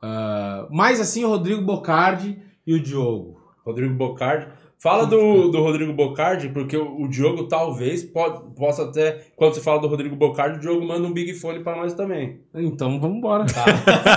ah, 0.00 0.66
mais 0.70 1.00
assim, 1.00 1.24
o 1.24 1.28
Rodrigo 1.28 1.60
Bocardi 1.62 2.38
e 2.66 2.72
o 2.74 2.80
Diogo. 2.80 3.40
Rodrigo 3.64 3.94
Bocardi. 3.94 4.46
Fala 4.84 5.06
do, 5.06 5.48
do 5.48 5.62
Rodrigo 5.62 5.94
Bocardi, 5.94 6.50
porque 6.50 6.76
o, 6.76 7.04
o 7.04 7.08
Diogo 7.08 7.44
talvez 7.44 8.04
pode, 8.04 8.54
possa 8.54 8.82
até. 8.82 9.28
Quando 9.34 9.54
você 9.54 9.62
fala 9.62 9.80
do 9.80 9.86
Rodrigo 9.86 10.14
Bocardi, 10.14 10.58
o 10.58 10.60
Diogo 10.60 10.86
manda 10.86 11.08
um 11.08 11.12
Big 11.14 11.32
Fone 11.32 11.60
pra 11.60 11.74
nós 11.74 11.94
também. 11.94 12.40
Então 12.54 13.00
vamos 13.00 13.16
embora. 13.16 13.46
Tá? 13.46 13.64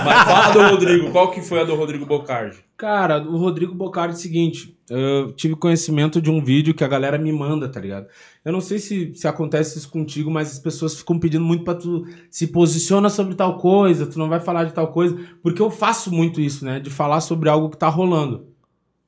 Mas 0.04 0.24
fala 0.24 0.52
do 0.52 0.74
Rodrigo, 0.74 1.10
qual 1.10 1.30
que 1.30 1.40
foi 1.40 1.62
a 1.62 1.64
do 1.64 1.74
Rodrigo 1.74 2.04
Bocardi? 2.04 2.58
Cara, 2.76 3.18
o 3.18 3.38
Rodrigo 3.38 3.74
Bocardi 3.74 4.12
é 4.12 4.18
o 4.18 4.20
seguinte, 4.20 4.78
eu 4.90 5.32
tive 5.32 5.56
conhecimento 5.56 6.20
de 6.20 6.30
um 6.30 6.44
vídeo 6.44 6.74
que 6.74 6.84
a 6.84 6.88
galera 6.88 7.16
me 7.16 7.32
manda, 7.32 7.66
tá 7.66 7.80
ligado? 7.80 8.06
Eu 8.44 8.52
não 8.52 8.60
sei 8.60 8.78
se, 8.78 9.14
se 9.14 9.26
acontece 9.26 9.78
isso 9.78 9.90
contigo, 9.90 10.30
mas 10.30 10.52
as 10.52 10.58
pessoas 10.58 10.98
ficam 10.98 11.18
pedindo 11.18 11.46
muito 11.46 11.64
pra 11.64 11.76
tu 11.76 12.04
se 12.30 12.46
posiciona 12.46 13.08
sobre 13.08 13.34
tal 13.34 13.56
coisa, 13.56 14.06
tu 14.06 14.18
não 14.18 14.28
vai 14.28 14.38
falar 14.38 14.64
de 14.64 14.74
tal 14.74 14.88
coisa, 14.88 15.18
porque 15.42 15.62
eu 15.62 15.70
faço 15.70 16.12
muito 16.12 16.42
isso, 16.42 16.62
né? 16.62 16.78
De 16.78 16.90
falar 16.90 17.22
sobre 17.22 17.48
algo 17.48 17.70
que 17.70 17.78
tá 17.78 17.88
rolando. 17.88 18.48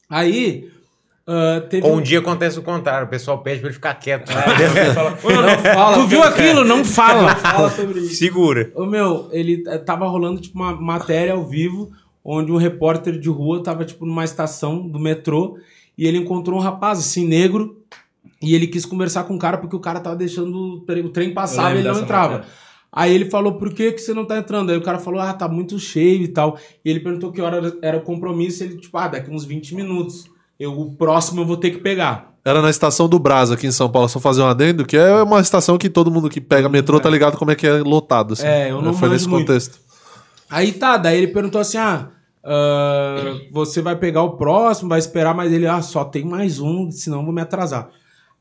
Aí, 0.09 0.71
ah, 1.33 1.61
teve 1.61 1.87
Ou 1.87 1.99
um 1.99 2.01
dia 2.03 2.19
acontece 2.19 2.59
o 2.59 2.63
contrário, 2.63 3.07
o 3.07 3.11
pessoal 3.11 3.39
pede 3.39 3.61
pra 3.61 3.69
ele 3.69 3.75
ficar 3.75 3.95
quieto. 3.95 4.33
Fala, 4.33 5.11
não, 5.11 5.59
fala. 5.63 5.97
Tu 5.99 6.07
viu 6.09 6.23
aquilo? 6.25 6.65
Não 6.65 6.85
fala. 6.85 7.37
Fala 7.37 7.71
sobre 7.71 8.01
isso. 8.01 8.17
Segura. 8.17 8.73
Ô 8.75 8.85
meu, 8.85 9.29
ele 9.31 9.63
eh, 9.65 9.79
tava 9.79 10.09
rolando 10.09 10.41
tipo 10.41 10.59
uma 10.59 10.75
matéria 10.75 11.35
ao 11.35 11.47
vivo, 11.47 11.93
onde 12.25 12.51
um 12.51 12.57
repórter 12.57 13.17
de 13.17 13.29
rua 13.29 13.63
tava 13.63 13.85
tipo 13.85 14.05
numa 14.05 14.25
estação 14.25 14.89
do 14.89 14.99
metrô 14.99 15.57
e 15.97 16.05
ele 16.05 16.19
encontrou 16.19 16.59
um 16.59 16.63
rapaz 16.63 16.99
assim 16.99 17.25
negro 17.25 17.77
e 18.43 18.53
ele 18.53 18.67
quis 18.67 18.85
conversar 18.85 19.23
com 19.23 19.37
o 19.37 19.39
cara 19.39 19.57
porque 19.57 19.77
o 19.77 19.81
cara 19.81 20.01
tava 20.01 20.17
deixando 20.17 20.57
o 20.57 20.81
trem, 20.81 21.31
o 21.31 21.33
passar 21.33 21.77
e 21.77 21.79
ele 21.79 21.89
não 21.89 22.01
entrava. 22.01 22.39
matéria. 22.39 22.55
Aí 22.93 23.15
ele 23.15 23.31
falou, 23.31 23.55
por 23.55 23.73
que, 23.73 23.93
que 23.93 24.01
você 24.01 24.13
não 24.13 24.25
tá 24.25 24.37
entrando? 24.37 24.71
Aí 24.71 24.77
o 24.77 24.83
cara 24.83 24.99
falou, 24.99 25.21
ah, 25.21 25.33
tá 25.33 25.47
muito 25.47 25.79
cheio 25.79 26.25
e 26.25 26.29
tal. 26.29 26.59
E 26.85 26.91
ele 26.91 26.99
perguntou 26.99 27.31
que 27.31 27.41
hora 27.41 27.73
era 27.83 27.97
o 27.97 28.01
compromisso. 28.01 28.65
Ele, 28.65 28.79
tipo, 28.79 28.99
ah, 28.99 29.07
daqui 29.07 29.31
uns 29.31 29.45
20 29.45 29.77
minutos. 29.77 30.29
Eu, 30.61 30.79
o 30.79 30.95
próximo 30.95 31.41
eu 31.41 31.47
vou 31.47 31.57
ter 31.57 31.71
que 31.71 31.79
pegar. 31.79 32.35
Era 32.45 32.61
na 32.61 32.69
estação 32.69 33.09
do 33.09 33.19
Brás, 33.19 33.51
aqui 33.51 33.67
em 33.67 33.73
São 33.73 33.91
Paulo, 33.91 34.11
só 34.11 34.21
fazer 34.21 34.43
um 34.43 34.47
adendo, 34.47 34.85
que 34.85 34.97
é 34.97 35.23
uma 35.23 35.41
estação 35.41 35.79
que 35.79 35.89
todo 35.89 36.11
mundo 36.11 36.29
que 36.29 36.41
pega 36.41 36.69
metrô 36.69 37.01
tá 37.01 37.09
ligado 37.09 37.39
como 37.39 37.51
é 37.51 37.55
que 37.55 37.67
é 37.67 37.79
lotado. 37.79 38.35
Assim. 38.35 38.47
É, 38.47 38.71
eu 38.71 38.83
não 38.83 38.93
Foi 38.93 39.09
nesse 39.09 39.27
muito. 39.27 39.47
contexto. 39.47 39.79
Aí 40.51 40.73
tá, 40.73 40.99
daí 40.99 41.17
ele 41.17 41.29
perguntou 41.29 41.61
assim: 41.63 41.79
ah, 41.79 42.11
ah, 42.45 43.37
você 43.51 43.81
vai 43.81 43.97
pegar 43.97 44.23
o 44.23 44.37
próximo, 44.37 44.91
vai 44.91 44.99
esperar, 44.99 45.35
mas 45.35 45.51
ele, 45.51 45.67
ah, 45.67 45.81
só 45.81 46.05
tem 46.05 46.25
mais 46.25 46.61
um, 46.61 46.91
senão 46.91 47.21
eu 47.21 47.25
vou 47.25 47.33
me 47.33 47.41
atrasar. 47.41 47.89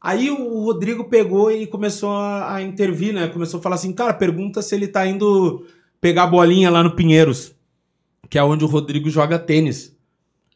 Aí 0.02 0.30
o 0.30 0.64
Rodrigo 0.64 1.06
pegou 1.06 1.50
e 1.52 1.68
começou 1.68 2.12
a, 2.12 2.56
a 2.56 2.62
intervir, 2.62 3.14
né? 3.14 3.28
Começou 3.28 3.60
a 3.62 3.64
falar 3.64 3.76
assim, 3.76 3.94
cara, 3.94 4.14
pergunta 4.14 4.62
se 4.62 4.76
ele 4.76 4.88
tá 4.88 5.06
indo 5.06 5.66
pegar 6.02 6.28
bolinha 6.28 6.70
lá 6.70 6.84
no 6.84 6.96
Pinheiros, 6.96 7.54
que 8.30 8.38
é 8.38 8.44
onde 8.44 8.64
o 8.64 8.68
Rodrigo 8.68 9.10
joga 9.10 9.40
tênis. 9.40 9.98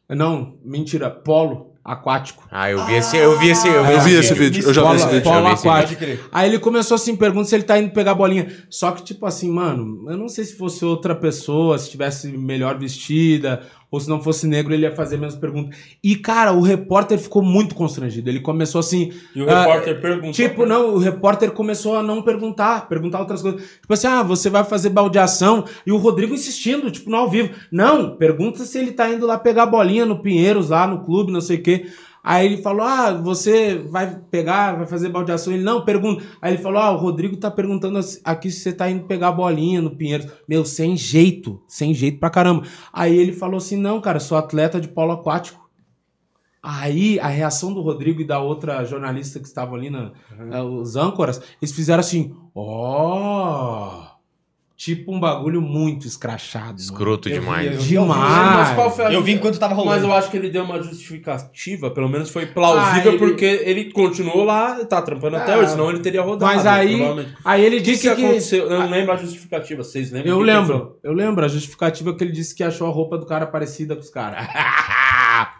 Não, 0.08 0.54
mentira, 0.64 1.10
polo 1.10 1.74
aquático. 1.84 2.44
Ah, 2.50 2.70
eu 2.70 2.84
vi 2.86 2.94
esse, 2.94 3.16
eu 3.16 3.38
vi 3.38 3.50
esse, 3.50 3.68
eu 3.68 3.84
vi, 3.84 3.92
Eu 3.92 4.00
vi 4.00 4.10
esse 4.14 4.32
esse 4.32 4.34
vídeo, 4.34 4.64
eu 4.64 4.72
já 4.72 4.88
vi 4.90 4.96
esse 4.96 5.06
vídeo. 5.06 5.22
polo 5.22 5.52
esse 5.52 5.68
aquático. 5.68 6.04
Aí 6.32 6.48
ele 6.48 6.58
começou 6.58 6.94
assim, 6.94 7.14
pergunta 7.14 7.48
se 7.48 7.54
ele 7.54 7.64
tá 7.64 7.78
indo 7.78 7.90
pegar 7.92 8.12
a 8.12 8.14
bolinha. 8.14 8.50
Só 8.70 8.90
que, 8.92 9.02
tipo 9.02 9.26
assim, 9.26 9.50
mano, 9.50 10.10
eu 10.10 10.16
não 10.16 10.28
sei 10.28 10.44
se 10.44 10.56
fosse 10.56 10.84
outra 10.84 11.14
pessoa, 11.14 11.78
se 11.78 11.90
tivesse 11.90 12.28
melhor 12.28 12.78
vestida, 12.78 13.62
ou 13.94 14.00
se 14.00 14.08
não 14.08 14.20
fosse 14.20 14.46
negro, 14.46 14.74
ele 14.74 14.82
ia 14.82 14.90
fazer 14.90 15.14
a 15.14 15.18
mesma 15.18 15.40
pergunta. 15.40 15.74
E, 16.02 16.16
cara, 16.16 16.52
o 16.52 16.60
repórter 16.60 17.16
ficou 17.16 17.42
muito 17.42 17.76
constrangido. 17.76 18.28
Ele 18.28 18.40
começou 18.40 18.80
assim. 18.80 19.12
E 19.34 19.40
o 19.40 19.48
ah, 19.48 19.60
repórter 19.60 20.00
perguntou. 20.00 20.32
Tipo, 20.32 20.66
não, 20.66 20.94
o 20.94 20.98
repórter 20.98 21.52
começou 21.52 21.96
a 21.96 22.02
não 22.02 22.20
perguntar, 22.20 22.88
perguntar 22.88 23.20
outras 23.20 23.40
coisas. 23.40 23.62
Tipo 23.80 23.94
assim, 23.94 24.08
ah, 24.08 24.22
você 24.24 24.50
vai 24.50 24.64
fazer 24.64 24.90
baldeação. 24.90 25.64
E 25.86 25.92
o 25.92 25.96
Rodrigo 25.96 26.34
insistindo, 26.34 26.90
tipo, 26.90 27.08
no 27.08 27.16
ao 27.16 27.30
vivo. 27.30 27.50
Não, 27.70 28.16
pergunta 28.16 28.64
se 28.64 28.76
ele 28.76 28.90
tá 28.90 29.08
indo 29.08 29.26
lá 29.26 29.38
pegar 29.38 29.62
a 29.62 29.66
bolinha 29.66 30.04
no 30.04 30.18
Pinheiros, 30.18 30.70
lá 30.70 30.88
no 30.88 31.04
clube, 31.04 31.30
não 31.30 31.40
sei 31.40 31.58
o 31.58 31.62
quê. 31.62 31.86
Aí 32.26 32.46
ele 32.46 32.62
falou, 32.62 32.86
ah, 32.86 33.12
você 33.12 33.76
vai 33.76 34.18
pegar, 34.30 34.78
vai 34.78 34.86
fazer 34.86 35.10
baldeação? 35.10 35.52
Ele, 35.52 35.62
não, 35.62 35.84
pergunta. 35.84 36.24
Aí 36.40 36.54
ele 36.54 36.62
falou, 36.62 36.80
ah, 36.80 36.90
o 36.90 36.96
Rodrigo 36.96 37.36
tá 37.36 37.50
perguntando 37.50 38.00
aqui 38.24 38.50
se 38.50 38.60
você 38.60 38.72
tá 38.72 38.88
indo 38.88 39.04
pegar 39.04 39.28
a 39.28 39.32
bolinha 39.32 39.82
no 39.82 39.94
Pinheiros. 39.94 40.32
Meu, 40.48 40.64
sem 40.64 40.96
jeito, 40.96 41.62
sem 41.68 41.92
jeito 41.92 42.18
pra 42.18 42.30
caramba. 42.30 42.62
Aí 42.90 43.14
ele 43.14 43.32
falou 43.32 43.58
assim, 43.58 43.76
não, 43.76 44.00
cara, 44.00 44.18
sou 44.18 44.38
atleta 44.38 44.80
de 44.80 44.88
polo 44.88 45.12
aquático. 45.12 45.68
Aí 46.62 47.20
a 47.20 47.28
reação 47.28 47.74
do 47.74 47.82
Rodrigo 47.82 48.22
e 48.22 48.26
da 48.26 48.40
outra 48.40 48.82
jornalista 48.86 49.38
que 49.38 49.46
estavam 49.46 49.74
ali, 49.74 49.90
na, 49.90 50.12
eh, 50.50 50.62
os 50.62 50.96
âncoras, 50.96 51.42
eles 51.60 51.74
fizeram 51.74 52.00
assim, 52.00 52.34
ó. 52.54 54.13
Tipo 54.76 55.14
um 55.14 55.20
bagulho 55.20 55.60
muito 55.62 56.06
escrachado. 56.06 56.80
Escroto 56.80 57.28
Eu 57.28 57.34
vi, 57.34 57.40
demais. 57.40 57.72
eu 57.72 57.78
vi. 57.80 57.88
Demais. 57.88 58.18
Mas 58.68 58.74
qual 58.74 58.90
foi 58.94 59.04
a 59.06 59.12
Eu 59.12 59.22
vi 59.22 59.32
enquanto 59.32 59.58
tava 59.58 59.74
rolando. 59.74 59.94
Mas 59.94 60.02
eu 60.04 60.12
acho 60.12 60.30
que 60.30 60.36
ele 60.36 60.50
deu 60.50 60.64
uma 60.64 60.82
justificativa, 60.82 61.90
pelo 61.90 62.08
menos 62.08 62.28
foi 62.30 62.46
plausível, 62.46 63.12
Ah, 63.12 63.14
ele- 63.14 63.18
porque 63.18 63.44
ele 63.64 63.92
continuou 63.92 64.42
lá, 64.44 64.84
tá 64.84 65.00
trampando 65.00 65.36
até 65.36 65.54
Ah, 65.54 65.58
hoje, 65.58 65.70
senão 65.72 65.90
ele 65.90 66.00
teria 66.00 66.22
rodado. 66.22 66.52
Mas 66.52 66.66
aí, 66.66 66.96
provavelmente. 66.96 67.34
aí 67.44 67.64
ele 67.64 67.76
que, 67.76 67.82
disse 67.82 68.08
que 68.08 68.14
que. 68.16 68.24
aconteceu? 68.24 68.68
Eu 68.70 68.78
não 68.80 68.90
lembro 68.90 69.12
a 69.12 69.16
justificativa, 69.16 69.84
vocês 69.84 70.10
lembram? 70.10 70.32
Eu 70.32 70.38
que 70.38 70.44
que 70.44 70.50
lembro, 70.50 70.96
eu 71.04 71.12
lembro. 71.12 71.44
A 71.44 71.48
justificativa 71.48 72.10
é 72.10 72.14
que 72.14 72.24
ele 72.24 72.32
disse 72.32 72.54
que 72.54 72.62
achou 72.64 72.86
a 72.88 72.90
roupa 72.90 73.16
do 73.16 73.26
cara 73.26 73.46
parecida 73.46 73.94
com 73.94 74.02
os 74.02 74.10
caras. 74.10 74.44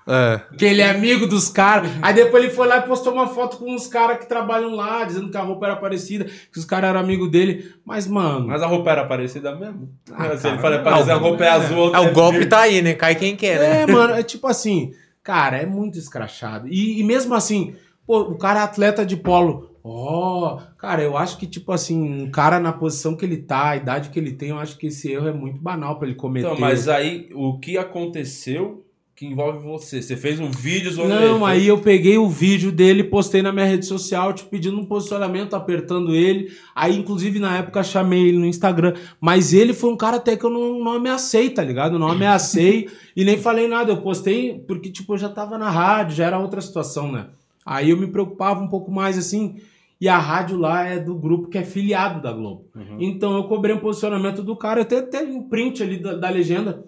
É. 0.06 0.40
que 0.56 0.64
ele 0.64 0.82
é 0.82 0.90
amigo 0.90 1.26
dos 1.26 1.48
caras. 1.48 1.90
Aí 2.02 2.14
depois 2.14 2.44
ele 2.44 2.52
foi 2.52 2.66
lá 2.66 2.78
e 2.78 2.82
postou 2.82 3.12
uma 3.12 3.26
foto 3.26 3.56
com 3.56 3.74
uns 3.74 3.86
caras 3.86 4.18
que 4.18 4.28
trabalham 4.28 4.74
lá, 4.74 5.04
dizendo 5.04 5.30
que 5.30 5.36
a 5.36 5.42
roupa 5.42 5.66
era 5.66 5.76
parecida, 5.76 6.24
que 6.24 6.58
os 6.58 6.64
caras 6.64 6.90
eram 6.90 7.00
amigos 7.00 7.30
dele. 7.30 7.74
Mas, 7.84 8.06
mano. 8.06 8.46
Mas 8.48 8.62
a 8.62 8.66
roupa 8.66 8.90
era 8.90 9.04
parecida 9.06 9.54
mesmo? 9.54 9.88
Ah, 10.12 10.36
Se 10.36 10.48
ele 10.48 10.58
fala, 10.58 10.78
parece 10.80 11.10
a 11.10 11.16
roupa 11.16 11.44
é 11.44 11.48
azul, 11.48 11.78
outra 11.78 11.98
Ah, 11.98 12.02
o 12.02 12.08
é 12.08 12.12
golpe 12.12 12.46
tá 12.46 12.60
aí, 12.60 12.82
né? 12.82 12.94
Cai 12.94 13.14
quem 13.14 13.36
quer, 13.36 13.58
né? 13.58 13.82
É, 13.82 13.86
mano, 13.86 14.14
é 14.14 14.22
tipo 14.22 14.46
assim, 14.46 14.92
cara, 15.22 15.56
é 15.56 15.66
muito 15.66 15.98
escrachado. 15.98 16.68
E, 16.68 17.00
e 17.00 17.04
mesmo 17.04 17.34
assim, 17.34 17.74
pô, 18.06 18.20
o 18.20 18.36
cara 18.36 18.60
é 18.60 18.62
atleta 18.62 19.04
de 19.04 19.16
polo. 19.16 19.74
Ó, 19.86 20.60
cara, 20.78 21.02
eu 21.02 21.14
acho 21.14 21.36
que, 21.36 21.46
tipo 21.46 21.70
assim, 21.70 22.22
um 22.22 22.30
cara 22.30 22.58
na 22.58 22.72
posição 22.72 23.14
que 23.14 23.24
ele 23.24 23.36
tá, 23.36 23.70
a 23.70 23.76
idade 23.76 24.08
que 24.08 24.18
ele 24.18 24.32
tem, 24.32 24.48
eu 24.48 24.58
acho 24.58 24.78
que 24.78 24.86
esse 24.86 25.12
erro 25.12 25.28
é 25.28 25.32
muito 25.32 25.60
banal 25.60 25.98
pra 25.98 26.08
ele 26.08 26.16
cometer. 26.16 26.46
Então, 26.46 26.58
mas 26.58 26.88
aí, 26.88 27.28
o 27.34 27.58
que 27.58 27.76
aconteceu 27.76 28.83
que 29.16 29.26
envolve 29.26 29.60
você? 29.60 30.02
Você 30.02 30.16
fez 30.16 30.40
um 30.40 30.50
vídeo 30.50 30.90
sobre 30.90 31.10
Não, 31.10 31.36
ele, 31.36 31.44
aí 31.44 31.68
eu 31.68 31.78
peguei 31.78 32.18
o 32.18 32.28
vídeo 32.28 32.72
dele, 32.72 33.04
postei 33.04 33.42
na 33.42 33.52
minha 33.52 33.64
rede 33.64 33.86
social, 33.86 34.32
te 34.32 34.44
pedindo 34.44 34.76
um 34.76 34.84
posicionamento, 34.84 35.54
apertando 35.54 36.14
ele. 36.14 36.52
Aí, 36.74 36.96
inclusive, 36.96 37.38
na 37.38 37.58
época, 37.58 37.84
chamei 37.84 38.28
ele 38.28 38.38
no 38.38 38.46
Instagram. 38.46 38.94
Mas 39.20 39.52
ele 39.52 39.72
foi 39.72 39.90
um 39.90 39.96
cara 39.96 40.16
até 40.16 40.36
que 40.36 40.44
eu 40.44 40.50
não, 40.50 40.80
não 40.80 40.94
ameacei, 40.94 41.50
tá 41.50 41.62
ligado? 41.62 41.96
Não 41.96 42.08
ameacei 42.08 42.88
e 43.14 43.24
nem 43.24 43.38
falei 43.38 43.68
nada. 43.68 43.92
Eu 43.92 43.98
postei 43.98 44.58
porque, 44.66 44.90
tipo, 44.90 45.14
eu 45.14 45.18
já 45.18 45.28
tava 45.28 45.56
na 45.56 45.70
rádio, 45.70 46.16
já 46.16 46.26
era 46.26 46.38
outra 46.38 46.60
situação, 46.60 47.12
né? 47.12 47.26
Aí 47.64 47.90
eu 47.90 47.96
me 47.96 48.08
preocupava 48.08 48.60
um 48.60 48.68
pouco 48.68 48.90
mais, 48.90 49.16
assim. 49.16 49.60
E 50.00 50.08
a 50.08 50.18
rádio 50.18 50.58
lá 50.58 50.84
é 50.84 50.98
do 50.98 51.14
grupo 51.14 51.48
que 51.48 51.56
é 51.56 51.62
filiado 51.62 52.20
da 52.20 52.32
Globo. 52.32 52.66
Então 52.98 53.36
eu 53.36 53.44
cobrei 53.44 53.74
um 53.74 53.78
posicionamento 53.78 54.42
do 54.42 54.56
cara, 54.56 54.82
até 54.82 55.00
teve 55.00 55.30
um 55.30 55.48
print 55.48 55.82
ali 55.84 55.98
da, 55.98 56.14
da 56.14 56.28
legenda. 56.28 56.84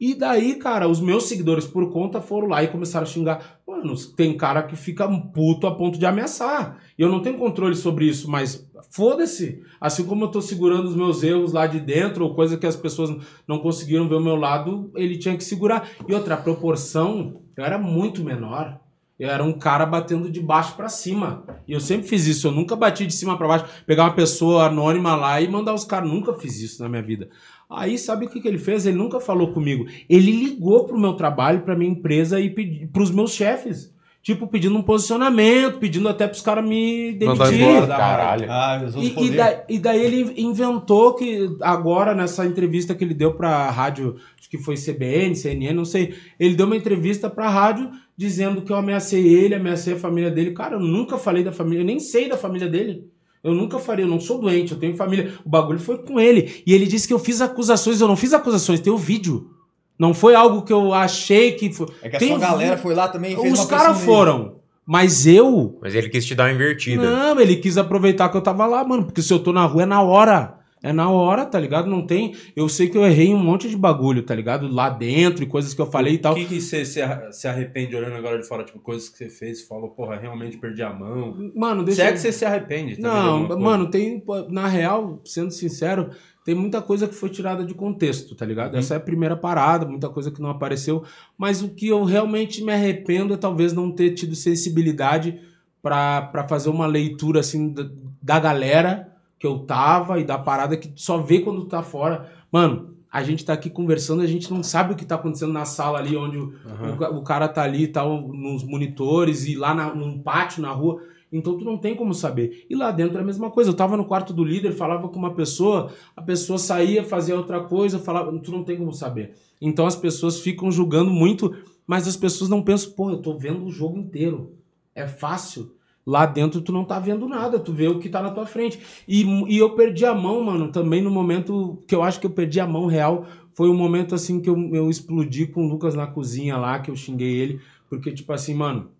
E 0.00 0.14
daí, 0.14 0.56
cara, 0.56 0.88
os 0.88 1.00
meus 1.00 1.24
seguidores 1.24 1.66
por 1.66 1.90
conta 1.92 2.20
foram 2.20 2.48
lá 2.48 2.62
e 2.62 2.68
começaram 2.68 3.06
a 3.06 3.08
xingar. 3.08 3.60
Mano, 3.66 3.94
tem 4.16 4.36
cara 4.36 4.62
que 4.62 4.76
fica 4.76 5.08
puto 5.08 5.66
a 5.66 5.74
ponto 5.74 5.98
de 5.98 6.04
ameaçar. 6.04 6.78
E 6.98 7.02
eu 7.02 7.08
não 7.08 7.20
tenho 7.20 7.38
controle 7.38 7.76
sobre 7.76 8.06
isso, 8.06 8.28
mas 8.28 8.68
foda-se. 8.90 9.62
Assim 9.80 10.04
como 10.04 10.24
eu 10.24 10.28
tô 10.28 10.40
segurando 10.40 10.86
os 10.86 10.96
meus 10.96 11.22
erros 11.22 11.52
lá 11.52 11.66
de 11.66 11.78
dentro, 11.78 12.24
ou 12.24 12.34
coisa 12.34 12.56
que 12.56 12.66
as 12.66 12.76
pessoas 12.76 13.16
não 13.46 13.58
conseguiram 13.58 14.08
ver 14.08 14.16
o 14.16 14.20
meu 14.20 14.36
lado, 14.36 14.90
ele 14.96 15.16
tinha 15.16 15.36
que 15.36 15.44
segurar. 15.44 15.88
E 16.08 16.12
outra, 16.12 16.34
a 16.34 16.38
proporção 16.38 17.40
eu 17.56 17.64
era 17.64 17.78
muito 17.78 18.24
menor. 18.24 18.80
Eu 19.16 19.30
era 19.30 19.44
um 19.44 19.52
cara 19.52 19.86
batendo 19.86 20.28
de 20.28 20.40
baixo 20.40 20.74
pra 20.74 20.88
cima. 20.88 21.44
E 21.68 21.72
eu 21.72 21.78
sempre 21.78 22.08
fiz 22.08 22.26
isso. 22.26 22.48
Eu 22.48 22.52
nunca 22.52 22.74
bati 22.74 23.06
de 23.06 23.14
cima 23.14 23.38
pra 23.38 23.46
baixo, 23.46 23.66
pegar 23.86 24.04
uma 24.04 24.14
pessoa 24.14 24.66
anônima 24.66 25.14
lá 25.14 25.40
e 25.40 25.46
mandar 25.46 25.72
os 25.72 25.84
caras. 25.84 26.10
Nunca 26.10 26.34
fiz 26.34 26.60
isso 26.60 26.82
na 26.82 26.88
minha 26.88 27.02
vida. 27.02 27.30
Aí 27.76 27.96
sabe 27.98 28.26
o 28.26 28.28
que, 28.28 28.40
que 28.40 28.48
ele 28.48 28.58
fez? 28.58 28.86
Ele 28.86 28.96
nunca 28.96 29.20
falou 29.20 29.52
comigo. 29.52 29.86
Ele 30.08 30.30
ligou 30.30 30.84
pro 30.84 30.98
meu 30.98 31.14
trabalho, 31.14 31.60
pra 31.62 31.76
minha 31.76 31.90
empresa 31.90 32.40
e 32.40 32.50
pedi, 32.50 32.86
pros 32.86 33.10
meus 33.10 33.32
chefes. 33.32 33.92
Tipo, 34.22 34.46
pedindo 34.46 34.74
um 34.78 34.82
posicionamento, 34.82 35.78
pedindo 35.78 36.08
até 36.08 36.26
pros 36.26 36.40
caras 36.40 36.64
me 36.66 37.12
demitirem. 37.12 37.58
Caralho. 37.98 38.46
Ah, 38.50 39.02
E, 39.02 39.08
e, 39.08 39.12
da- 39.36 39.64
e 39.68 39.78
daí 39.78 40.02
ele 40.02 40.40
inventou 40.40 41.14
que 41.14 41.54
agora, 41.60 42.14
nessa 42.14 42.46
entrevista 42.46 42.94
que 42.94 43.04
ele 43.04 43.12
deu 43.12 43.34
pra 43.34 43.70
rádio, 43.70 44.16
acho 44.40 44.48
que 44.48 44.56
foi 44.56 44.76
CBN, 44.76 45.34
CNN, 45.36 45.74
não 45.74 45.84
sei, 45.84 46.14
ele 46.40 46.54
deu 46.54 46.64
uma 46.64 46.74
entrevista 46.76 47.28
pra 47.28 47.50
rádio 47.50 47.90
dizendo 48.16 48.62
que 48.62 48.72
eu 48.72 48.76
ameacei 48.76 49.26
ele, 49.26 49.56
ameacei 49.56 49.92
a 49.92 49.98
família 49.98 50.30
dele. 50.30 50.52
Cara, 50.52 50.76
eu 50.76 50.80
nunca 50.80 51.18
falei 51.18 51.44
da 51.44 51.52
família, 51.52 51.82
eu 51.82 51.86
nem 51.86 52.00
sei 52.00 52.26
da 52.26 52.36
família 52.38 52.66
dele. 52.68 53.04
Eu 53.44 53.52
nunca 53.52 53.78
faria, 53.78 54.06
eu 54.06 54.08
não 54.08 54.18
sou 54.18 54.40
doente, 54.40 54.72
eu 54.72 54.78
tenho 54.78 54.96
família. 54.96 55.34
O 55.44 55.48
bagulho 55.50 55.78
foi 55.78 55.98
com 55.98 56.18
ele. 56.18 56.62
E 56.66 56.72
ele 56.72 56.86
disse 56.86 57.06
que 57.06 57.12
eu 57.12 57.18
fiz 57.18 57.42
acusações, 57.42 58.00
eu 58.00 58.08
não 58.08 58.16
fiz 58.16 58.32
acusações, 58.32 58.80
tem 58.80 58.90
o 58.90 58.96
vídeo. 58.96 59.50
Não 59.98 60.14
foi 60.14 60.34
algo 60.34 60.62
que 60.62 60.72
eu 60.72 60.94
achei 60.94 61.52
que 61.52 61.70
foi. 61.70 61.86
É 62.02 62.08
que 62.08 62.16
a 62.16 62.18
Tem 62.18 62.28
sua 62.28 62.38
o 62.38 62.40
galera 62.40 62.78
foi 62.78 62.94
lá 62.94 63.06
também 63.06 63.34
e 63.34 63.36
fez 63.36 63.52
Os 63.52 63.66
caras 63.66 64.00
foram. 64.00 64.56
Mas 64.86 65.26
eu, 65.26 65.78
Mas 65.80 65.94
ele 65.94 66.08
quis 66.08 66.26
te 66.26 66.34
dar 66.34 66.44
uma 66.44 66.52
invertida. 66.52 67.02
não, 67.02 67.40
ele 67.40 67.56
quis 67.56 67.78
aproveitar 67.78 68.28
que 68.28 68.36
eu 68.36 68.40
tava 68.42 68.66
lá, 68.66 68.82
mano. 68.84 69.04
Porque 69.04 69.22
se 69.22 69.32
eu 69.32 69.38
tô 69.38 69.52
na 69.52 69.64
rua 69.66 69.82
é 69.82 69.86
na 69.86 70.02
hora. 70.02 70.58
É 70.84 70.92
na 70.92 71.08
hora, 71.10 71.46
tá 71.46 71.58
ligado? 71.58 71.88
Não 71.88 72.06
tem. 72.06 72.34
Eu 72.54 72.68
sei 72.68 72.88
que 72.90 72.96
eu 72.98 73.04
errei 73.06 73.32
um 73.34 73.42
monte 73.42 73.68
de 73.70 73.76
bagulho, 73.76 74.22
tá 74.22 74.34
ligado? 74.34 74.68
Lá 74.68 74.90
dentro 74.90 75.42
e 75.42 75.46
coisas 75.46 75.72
que 75.72 75.80
eu 75.80 75.86
falei 75.86 76.14
e 76.14 76.18
tal. 76.18 76.34
O 76.34 76.36
que, 76.36 76.60
você 76.60 76.84
se 76.84 77.00
arre- 77.00 77.32
se 77.32 77.48
arrepende 77.48 77.96
olhando 77.96 78.16
agora 78.16 78.38
de 78.38 78.46
fora? 78.46 78.62
Tipo, 78.64 78.78
coisas 78.80 79.08
que 79.08 79.16
você 79.16 79.30
fez 79.30 79.60
e 79.60 79.66
falou, 79.66 79.88
porra, 79.88 80.16
realmente 80.16 80.58
perdi 80.58 80.82
a 80.82 80.92
mão. 80.92 81.50
Mano, 81.56 81.80
Se 81.80 81.86
deixa 81.86 82.02
é 82.04 82.08
eu- 82.08 82.12
que 82.12 82.18
você 82.18 82.30
se 82.32 82.44
arrepende 82.44 82.96
de 82.96 83.00
Não, 83.00 83.48
mano, 83.58 83.90
tem. 83.90 84.22
Na 84.50 84.68
real, 84.68 85.20
sendo 85.24 85.50
sincero, 85.50 86.10
tem 86.44 86.54
muita 86.54 86.82
coisa 86.82 87.08
que 87.08 87.14
foi 87.14 87.30
tirada 87.30 87.64
de 87.64 87.72
contexto, 87.72 88.34
tá 88.34 88.44
ligado? 88.44 88.76
Essa 88.76 88.92
é 88.92 88.96
a 88.98 89.00
primeira 89.00 89.34
parada, 89.34 89.86
muita 89.86 90.10
coisa 90.10 90.30
que 90.30 90.42
não 90.42 90.50
apareceu. 90.50 91.02
Mas 91.38 91.62
o 91.62 91.70
que 91.70 91.88
eu 91.88 92.04
realmente 92.04 92.62
me 92.62 92.72
arrependo 92.72 93.32
é 93.32 93.36
talvez 93.38 93.72
não 93.72 93.90
ter 93.90 94.10
tido 94.10 94.34
sensibilidade 94.34 95.40
pra 95.82 96.20
pra 96.22 96.46
fazer 96.46 96.68
uma 96.68 96.86
leitura 96.86 97.40
assim 97.40 97.72
da, 97.72 97.88
da 98.22 98.38
galera 98.38 99.08
que 99.44 99.46
eu 99.46 99.58
tava 99.58 100.18
e 100.18 100.24
da 100.24 100.38
parada 100.38 100.74
que 100.74 100.90
só 100.96 101.18
vê 101.18 101.40
quando 101.40 101.66
tá 101.66 101.82
fora. 101.82 102.32
Mano, 102.50 102.94
a 103.12 103.22
gente 103.22 103.44
tá 103.44 103.52
aqui 103.52 103.68
conversando, 103.68 104.22
a 104.22 104.26
gente 104.26 104.50
não 104.50 104.62
sabe 104.62 104.94
o 104.94 104.96
que 104.96 105.04
tá 105.04 105.16
acontecendo 105.16 105.52
na 105.52 105.66
sala 105.66 105.98
ali 105.98 106.16
onde 106.16 106.38
o, 106.38 106.54
o, 106.64 107.18
o 107.18 107.22
cara 107.22 107.46
tá 107.46 107.62
ali, 107.62 107.86
tá 107.86 108.02
nos 108.02 108.64
monitores 108.64 109.46
e 109.46 109.54
lá 109.54 109.74
na, 109.74 109.94
num 109.94 110.18
pátio 110.18 110.62
na 110.62 110.70
rua. 110.70 111.02
Então 111.30 111.58
tu 111.58 111.64
não 111.64 111.76
tem 111.76 111.94
como 111.94 112.14
saber. 112.14 112.64
E 112.70 112.74
lá 112.74 112.90
dentro 112.90 113.18
é 113.18 113.20
a 113.20 113.24
mesma 113.24 113.50
coisa. 113.50 113.68
Eu 113.68 113.74
tava 113.74 113.98
no 113.98 114.06
quarto 114.06 114.32
do 114.32 114.42
líder, 114.42 114.72
falava 114.72 115.10
com 115.10 115.18
uma 115.18 115.34
pessoa, 115.34 115.92
a 116.16 116.22
pessoa 116.22 116.58
saía, 116.58 117.04
fazia 117.04 117.36
outra 117.36 117.60
coisa, 117.60 117.98
falava, 117.98 118.32
tu 118.38 118.50
não 118.50 118.64
tem 118.64 118.78
como 118.78 118.94
saber. 118.94 119.34
Então 119.60 119.86
as 119.86 119.94
pessoas 119.94 120.40
ficam 120.40 120.70
julgando 120.70 121.10
muito, 121.10 121.54
mas 121.86 122.08
as 122.08 122.16
pessoas 122.16 122.48
não 122.48 122.62
pensam, 122.62 122.92
pô, 122.92 123.10
eu 123.10 123.18
tô 123.18 123.36
vendo 123.36 123.62
o 123.66 123.70
jogo 123.70 123.98
inteiro. 123.98 124.54
É 124.94 125.06
fácil. 125.06 125.74
Lá 126.06 126.26
dentro 126.26 126.60
tu 126.60 126.70
não 126.70 126.84
tá 126.84 126.98
vendo 126.98 127.26
nada, 127.26 127.58
tu 127.58 127.72
vê 127.72 127.88
o 127.88 127.98
que 127.98 128.08
tá 128.10 128.20
na 128.20 128.30
tua 128.30 128.44
frente. 128.46 128.78
E, 129.08 129.22
e 129.48 129.56
eu 129.58 129.70
perdi 129.74 130.04
a 130.04 130.14
mão, 130.14 130.42
mano, 130.42 130.70
também 130.70 131.00
no 131.00 131.10
momento 131.10 131.82
que 131.88 131.94
eu 131.94 132.02
acho 132.02 132.20
que 132.20 132.26
eu 132.26 132.30
perdi 132.30 132.60
a 132.60 132.66
mão 132.66 132.86
real. 132.86 133.24
Foi 133.54 133.68
um 133.70 133.74
momento 133.76 134.14
assim 134.14 134.40
que 134.40 134.50
eu, 134.50 134.74
eu 134.74 134.90
explodi 134.90 135.46
com 135.46 135.64
o 135.64 135.68
Lucas 135.68 135.94
na 135.94 136.06
cozinha 136.06 136.56
lá, 136.58 136.78
que 136.78 136.90
eu 136.90 136.96
xinguei 136.96 137.34
ele. 137.36 137.60
Porque, 137.88 138.12
tipo 138.12 138.32
assim, 138.32 138.52
mano, 138.52 138.90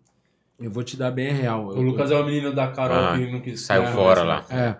eu 0.58 0.70
vou 0.70 0.82
te 0.82 0.96
dar 0.96 1.10
bem 1.10 1.28
a 1.30 1.34
real. 1.34 1.66
O 1.66 1.72
Eu- 1.72 1.82
Lucas 1.82 2.10
é 2.10 2.18
o 2.18 2.24
menino 2.24 2.54
da 2.54 2.68
Carol 2.68 2.96
Ah, 2.96 3.18
que 3.18 3.30
não 3.30 3.40
quis. 3.40 3.60
saiu 3.60 3.82
É, 3.82 3.92
fora 3.92 4.24
mas- 4.24 4.48
lá. 4.48 4.56
É. 4.56 4.76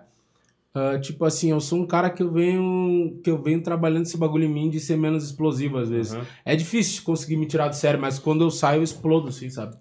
Ah, 0.76 0.98
tipo 0.98 1.24
assim, 1.24 1.50
eu 1.50 1.60
sou 1.60 1.78
um 1.80 1.86
cara 1.86 2.08
que 2.10 2.22
eu 2.22 2.30
venho 2.32 3.18
que 3.22 3.30
eu 3.30 3.36
venho 3.40 3.62
trabalhando 3.62 4.06
esse 4.06 4.16
bagulho 4.16 4.44
em 4.44 4.48
mim 4.52 4.68
de 4.70 4.80
ser 4.80 4.96
menos 4.96 5.24
explosivo 5.24 5.76
às 5.78 5.88
vezes. 5.88 6.14
Uhum. 6.14 6.22
É 6.44 6.56
difícil 6.56 7.02
conseguir 7.04 7.36
me 7.36 7.46
tirar 7.46 7.68
do 7.68 7.76
sério, 7.76 8.00
mas 8.00 8.18
quando 8.18 8.42
eu 8.42 8.50
saio 8.50 8.78
eu 8.80 8.82
explodo, 8.82 9.28
assim, 9.28 9.48
sabe? 9.50 9.76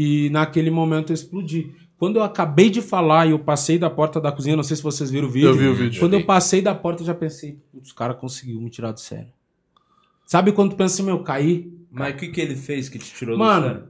E 0.00 0.30
naquele 0.30 0.70
momento 0.70 1.10
eu 1.10 1.14
explodi. 1.14 1.74
Quando 1.98 2.20
eu 2.20 2.22
acabei 2.22 2.70
de 2.70 2.80
falar 2.80 3.26
e 3.26 3.32
eu 3.32 3.38
passei 3.40 3.80
da 3.80 3.90
porta 3.90 4.20
da 4.20 4.30
cozinha, 4.30 4.54
não 4.54 4.62
sei 4.62 4.76
se 4.76 4.82
vocês 4.84 5.10
viram 5.10 5.26
o 5.26 5.30
vídeo. 5.30 5.48
Eu 5.48 5.56
vi 5.56 5.66
o 5.66 5.74
vídeo. 5.74 5.98
Quando 5.98 6.14
eu 6.14 6.24
passei 6.24 6.62
da 6.62 6.72
porta 6.72 7.02
eu 7.02 7.06
já 7.08 7.14
pensei, 7.16 7.58
os 7.74 7.90
cara 7.90 8.14
conseguiu 8.14 8.60
me 8.60 8.70
tirar 8.70 8.92
do 8.92 9.00
sério. 9.00 9.32
Sabe 10.24 10.52
quando 10.52 10.70
tu 10.70 10.76
pensa 10.76 10.94
assim, 10.94 11.02
meu, 11.02 11.24
caí? 11.24 11.76
Mas 11.90 12.14
o 12.14 12.16
que, 12.16 12.28
que 12.28 12.40
ele 12.40 12.54
fez 12.54 12.88
que 12.88 12.96
te 12.96 13.12
tirou 13.12 13.36
do 13.36 13.40
Mano, 13.40 13.66
sério? 13.66 13.84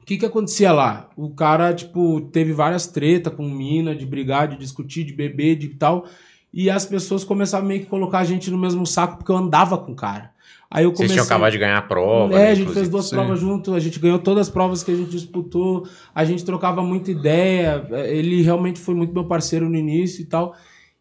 O 0.00 0.04
que 0.06 0.16
que 0.16 0.26
acontecia 0.26 0.70
lá? 0.70 1.10
O 1.16 1.30
cara, 1.30 1.74
tipo, 1.74 2.20
teve 2.32 2.52
várias 2.52 2.86
tretas 2.86 3.34
com 3.34 3.42
mina, 3.42 3.96
de 3.96 4.06
brigar, 4.06 4.46
de 4.46 4.56
discutir, 4.58 5.02
de 5.02 5.12
beber, 5.12 5.56
de 5.56 5.70
tal. 5.70 6.06
E 6.54 6.70
as 6.70 6.86
pessoas 6.86 7.24
começaram 7.24 7.66
meio 7.66 7.80
que 7.80 7.86
colocar 7.86 8.20
a 8.20 8.24
gente 8.24 8.48
no 8.48 8.58
mesmo 8.58 8.86
saco 8.86 9.16
porque 9.16 9.32
eu 9.32 9.36
andava 9.36 9.76
com 9.76 9.90
o 9.90 9.96
cara. 9.96 10.30
Aí 10.70 10.84
eu 10.84 10.90
Vocês 10.90 10.96
comecei... 10.96 11.14
tinham 11.14 11.24
acabado 11.24 11.52
de 11.52 11.58
ganhar 11.58 11.78
a 11.78 11.82
prova. 11.82 12.34
É, 12.34 12.36
né, 12.36 12.44
a 12.44 12.54
gente 12.54 12.62
inclusive. 12.62 12.74
fez 12.74 12.88
duas 12.88 13.06
Sim. 13.06 13.16
provas 13.16 13.40
junto, 13.40 13.74
a 13.74 13.80
gente 13.80 13.98
ganhou 13.98 14.18
todas 14.18 14.48
as 14.48 14.52
provas 14.52 14.82
que 14.82 14.90
a 14.90 14.94
gente 14.94 15.10
disputou, 15.10 15.88
a 16.14 16.24
gente 16.24 16.44
trocava 16.44 16.82
muita 16.82 17.10
ideia, 17.10 17.86
ele 18.06 18.42
realmente 18.42 18.78
foi 18.78 18.94
muito 18.94 19.14
meu 19.14 19.24
parceiro 19.24 19.68
no 19.68 19.76
início 19.76 20.22
e 20.22 20.26
tal. 20.26 20.54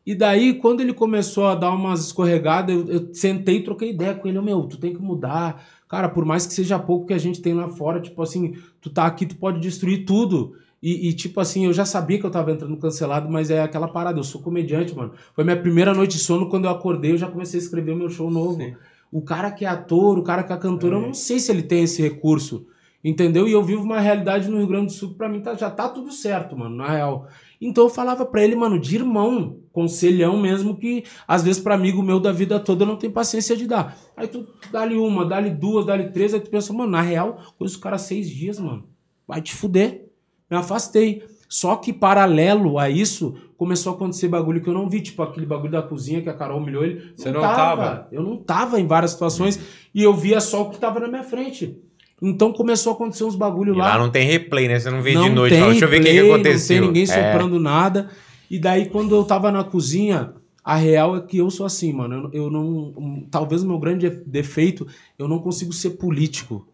E 0.05 0.15
daí, 0.15 0.53
quando 0.53 0.79
ele 0.79 0.93
começou 0.93 1.47
a 1.47 1.53
dar 1.53 1.71
umas 1.71 2.05
escorregadas, 2.05 2.73
eu, 2.73 2.87
eu 2.87 3.13
sentei 3.13 3.57
e 3.57 3.63
troquei 3.63 3.89
ideia 3.89 4.13
com 4.13 4.25
ele, 4.25 4.39
meu, 4.39 4.63
tu 4.63 4.77
tem 4.77 4.93
que 4.93 5.01
mudar. 5.01 5.61
Cara, 5.89 6.07
por 6.07 6.23
mais 6.23 6.47
que 6.47 6.53
seja 6.53 6.79
pouco 6.79 7.07
que 7.07 7.13
a 7.13 7.17
gente 7.17 7.41
tem 7.41 7.53
lá 7.53 7.67
fora, 7.67 7.99
tipo 7.99 8.21
assim, 8.21 8.55
tu 8.79 8.89
tá 8.89 9.05
aqui, 9.05 9.25
tu 9.25 9.35
pode 9.35 9.59
destruir 9.59 10.05
tudo. 10.05 10.53
E, 10.81 11.09
e, 11.09 11.13
tipo 11.13 11.41
assim, 11.41 11.65
eu 11.65 11.73
já 11.73 11.83
sabia 11.83 12.17
que 12.17 12.25
eu 12.25 12.29
tava 12.31 12.53
entrando 12.53 12.77
cancelado, 12.77 13.29
mas 13.29 13.49
é 13.49 13.61
aquela 13.61 13.89
parada, 13.89 14.17
eu 14.17 14.23
sou 14.23 14.41
comediante, 14.41 14.95
mano. 14.95 15.11
Foi 15.33 15.43
minha 15.43 15.57
primeira 15.57 15.93
noite 15.93 16.15
de 16.15 16.23
sono, 16.23 16.47
quando 16.47 16.65
eu 16.65 16.71
acordei, 16.71 17.11
eu 17.11 17.17
já 17.17 17.27
comecei 17.27 17.59
a 17.59 17.63
escrever 17.63 17.91
o 17.91 17.97
meu 17.97 18.09
show 18.09 18.31
novo. 18.31 18.61
Sim. 18.61 18.75
O 19.17 19.21
cara 19.23 19.49
que 19.49 19.65
é 19.65 19.67
ator, 19.67 20.19
o 20.19 20.21
cara 20.21 20.43
que 20.43 20.53
é 20.53 20.57
cantor, 20.57 20.93
eu 20.93 21.01
não 21.01 21.11
sei 21.11 21.39
se 21.39 21.51
ele 21.51 21.63
tem 21.63 21.81
esse 21.81 22.03
recurso. 22.03 22.67
Entendeu? 23.03 23.47
E 23.47 23.51
eu 23.51 23.63
vivo 23.63 23.81
uma 23.81 23.99
realidade 23.99 24.47
no 24.47 24.57
Rio 24.57 24.67
Grande 24.67 24.85
do 24.87 24.91
Sul 24.91 25.09
que 25.09 25.15
pra 25.15 25.27
mim 25.27 25.41
tá, 25.41 25.55
já 25.55 25.71
tá 25.71 25.89
tudo 25.89 26.11
certo, 26.11 26.55
mano, 26.55 26.75
na 26.75 26.87
real. 26.87 27.27
Então 27.59 27.85
eu 27.85 27.89
falava 27.89 28.27
pra 28.27 28.43
ele, 28.43 28.55
mano, 28.55 28.79
de 28.79 28.95
irmão, 28.95 29.57
conselhão 29.73 30.39
mesmo, 30.39 30.77
que 30.77 31.03
às 31.27 31.41
vezes 31.41 31.59
pra 31.59 31.73
amigo 31.73 32.03
meu 32.03 32.19
da 32.19 32.31
vida 32.31 32.59
toda 32.59 32.83
eu 32.83 32.87
não 32.87 32.95
tenho 32.95 33.11
paciência 33.11 33.57
de 33.57 33.65
dar. 33.65 33.97
Aí 34.15 34.27
tu 34.27 34.45
dá-lhe 34.71 34.95
uma, 34.95 35.25
dá-lhe 35.25 35.49
duas, 35.49 35.83
dá-lhe 35.83 36.11
três, 36.11 36.35
aí 36.35 36.39
tu 36.39 36.51
pensa, 36.51 36.71
mano, 36.71 36.91
na 36.91 37.01
real, 37.01 37.41
conheço 37.57 37.79
o 37.79 37.81
cara 37.81 37.97
seis 37.97 38.29
dias, 38.29 38.59
mano. 38.59 38.83
Vai 39.27 39.41
te 39.41 39.55
fuder. 39.55 40.11
Me 40.47 40.57
afastei. 40.57 41.23
Só 41.49 41.75
que 41.77 41.93
paralelo 41.93 42.77
a 42.77 42.89
isso, 42.89 43.35
começou 43.57 43.93
a 43.93 43.95
acontecer 43.95 44.27
bagulho 44.27 44.61
que 44.61 44.67
eu 44.69 44.73
não 44.73 44.89
vi, 44.89 45.01
tipo 45.01 45.21
aquele 45.23 45.45
bagulho 45.45 45.71
da 45.71 45.81
cozinha 45.81 46.21
que 46.21 46.29
a 46.29 46.33
Carol 46.33 46.59
humilhou 46.59 46.83
ele. 46.83 47.11
Você 47.15 47.31
não 47.31 47.41
tava? 47.41 48.07
Eu 48.11 48.21
não 48.21 48.37
tava 48.37 48.79
em 48.79 48.85
várias 48.87 49.11
situações 49.11 49.59
e 49.95 50.03
eu 50.03 50.13
via 50.13 50.41
só 50.41 50.63
o 50.63 50.69
que 50.69 50.77
tava 50.77 50.99
na 50.99 51.07
minha 51.07 51.23
frente. 51.23 51.77
Então 52.21 52.51
começou 52.51 52.91
a 52.93 52.95
acontecer 52.95 53.23
uns 53.23 53.35
bagulho 53.35 53.73
E 53.75 53.77
lá. 53.77 53.89
lá 53.95 53.97
não 53.99 54.09
tem 54.09 54.25
replay, 54.27 54.67
né? 54.67 54.79
Você 54.79 54.89
não 54.89 55.01
vê 55.01 55.11
de 55.11 55.17
Não 55.17 55.29
noite. 55.29 55.51
tem 55.51 55.59
Fala, 55.59 55.71
Deixa 55.71 55.85
eu 55.85 55.89
ver 55.89 56.01
o 56.01 56.03
que, 56.03 56.11
que 56.11 56.19
aconteceu. 56.19 56.75
Não 56.77 56.91
tem 56.91 57.01
ninguém 57.01 57.15
É. 57.15 57.31
soprando 57.31 57.59
nada. 57.59 58.09
E 58.49 58.57
daí, 58.59 58.87
quando 58.89 59.15
eu 59.15 59.23
tava 59.23 59.51
na 59.51 59.63
cozinha, 59.63 60.33
a 60.63 60.75
real 60.75 61.15
é 61.15 61.21
que 61.21 61.37
eu 61.37 61.49
sou 61.51 61.65
assim, 61.65 61.93
mano. 61.93 62.29
Eu, 62.33 62.45
eu 62.45 62.49
não. 62.49 62.65
um, 62.97 63.27
talvez 63.29 63.61
o 63.63 63.67
meu 63.67 63.77
grande 63.77 64.09
defeito, 64.25 64.87
eu 65.17 65.27
não 65.27 65.39
consigo 65.39 65.71
ser 65.71 65.91
político. 65.91 66.67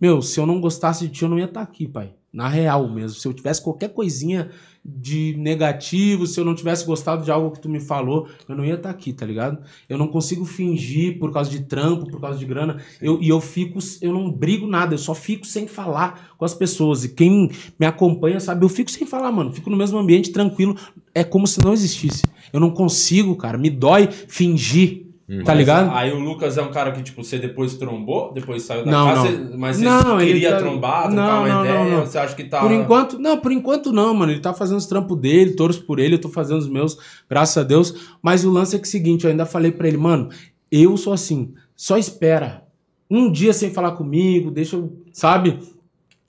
Meu, 0.00 0.20
se 0.20 0.38
eu 0.40 0.44
não 0.46 0.60
gostasse 0.60 1.06
de 1.06 1.12
ti, 1.14 1.22
eu 1.22 1.28
não 1.28 1.38
ia 1.38 1.44
estar 1.44 1.62
aqui, 1.62 1.86
pai. 1.86 2.10
Na 2.38 2.46
real 2.46 2.88
mesmo. 2.88 3.18
Se 3.18 3.26
eu 3.26 3.34
tivesse 3.34 3.60
qualquer 3.60 3.88
coisinha 3.88 4.48
de 4.84 5.34
negativo, 5.36 6.24
se 6.24 6.38
eu 6.38 6.44
não 6.44 6.54
tivesse 6.54 6.86
gostado 6.86 7.24
de 7.24 7.32
algo 7.32 7.50
que 7.50 7.58
tu 7.58 7.68
me 7.68 7.80
falou, 7.80 8.28
eu 8.48 8.54
não 8.54 8.64
ia 8.64 8.74
estar 8.74 8.90
aqui, 8.90 9.12
tá 9.12 9.26
ligado? 9.26 9.58
Eu 9.88 9.98
não 9.98 10.06
consigo 10.06 10.44
fingir 10.44 11.18
por 11.18 11.32
causa 11.32 11.50
de 11.50 11.64
trampo, 11.64 12.08
por 12.08 12.20
causa 12.20 12.38
de 12.38 12.46
grana. 12.46 12.80
Eu, 13.02 13.20
e 13.20 13.28
eu 13.28 13.40
fico, 13.40 13.80
eu 14.00 14.12
não 14.12 14.30
brigo 14.30 14.68
nada, 14.68 14.94
eu 14.94 14.98
só 14.98 15.16
fico 15.16 15.44
sem 15.44 15.66
falar 15.66 16.36
com 16.38 16.44
as 16.44 16.54
pessoas. 16.54 17.02
E 17.02 17.08
quem 17.08 17.50
me 17.76 17.84
acompanha 17.84 18.38
sabe, 18.38 18.64
eu 18.64 18.68
fico 18.68 18.92
sem 18.92 19.04
falar, 19.04 19.32
mano. 19.32 19.52
Fico 19.52 19.68
no 19.68 19.76
mesmo 19.76 19.98
ambiente 19.98 20.30
tranquilo. 20.30 20.76
É 21.12 21.24
como 21.24 21.44
se 21.44 21.60
não 21.60 21.72
existisse. 21.72 22.22
Eu 22.52 22.60
não 22.60 22.70
consigo, 22.70 23.34
cara. 23.34 23.58
Me 23.58 23.68
dói 23.68 24.06
fingir. 24.12 25.07
Tá 25.28 25.42
Mas 25.48 25.58
ligado? 25.58 25.90
Aí 25.94 26.10
o 26.10 26.18
Lucas 26.18 26.56
é 26.56 26.62
um 26.62 26.70
cara 26.70 26.90
que, 26.90 27.02
tipo, 27.02 27.22
você 27.22 27.38
depois 27.38 27.74
trombou, 27.74 28.32
depois 28.32 28.62
saiu 28.62 28.82
da 28.82 28.90
Não, 28.90 29.06
casa, 29.08 29.30
não. 29.30 29.58
mas 29.58 29.76
você 29.76 29.84
Não, 29.84 30.16
queria 30.18 30.52
tá- 30.52 30.56
trombar, 30.56 31.02
trocar 31.02 31.14
Não, 31.14 31.38
uma 31.40 31.48
não, 31.48 31.64
ideia, 31.66 31.84
não, 31.84 31.90
não. 31.98 32.06
você 32.06 32.18
acha 32.18 32.34
que 32.34 32.44
tá... 32.44 32.60
Por 32.60 32.72
enquanto, 32.72 33.18
não, 33.18 33.36
por 33.38 33.52
enquanto 33.52 33.92
não, 33.92 34.14
mano. 34.14 34.32
Ele 34.32 34.40
tá 34.40 34.54
fazendo 34.54 34.78
os 34.78 34.86
trampos 34.86 35.18
dele, 35.18 35.52
torço 35.54 35.82
por 35.84 35.98
ele, 35.98 36.14
eu 36.14 36.18
tô 36.18 36.30
fazendo 36.30 36.56
os 36.60 36.68
meus, 36.68 36.96
graças 37.28 37.58
a 37.58 37.62
Deus. 37.62 38.16
Mas 38.22 38.42
o 38.42 38.50
lance 38.50 38.74
é 38.74 38.78
que 38.78 38.86
é 38.86 38.88
o 38.88 38.90
seguinte, 38.90 39.24
eu 39.26 39.30
ainda 39.30 39.44
falei 39.44 39.70
pra 39.70 39.86
ele, 39.86 39.98
mano, 39.98 40.30
eu 40.72 40.96
sou 40.96 41.12
assim, 41.12 41.52
só 41.76 41.98
espera. 41.98 42.62
Um 43.10 43.30
dia 43.30 43.52
sem 43.52 43.70
falar 43.70 43.92
comigo, 43.92 44.50
deixa 44.50 44.76
eu, 44.76 44.96
sabe, 45.12 45.58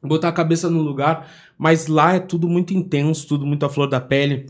botar 0.03 0.27
a 0.27 0.33
cabeça 0.33 0.69
no 0.69 0.81
lugar. 0.81 1.25
Mas 1.57 1.87
lá 1.87 2.15
é 2.15 2.19
tudo 2.19 2.49
muito 2.49 2.73
intenso, 2.73 3.25
tudo 3.29 3.45
muito 3.45 3.65
à 3.65 3.69
flor 3.69 3.87
da 3.87 4.01
pele. 4.01 4.45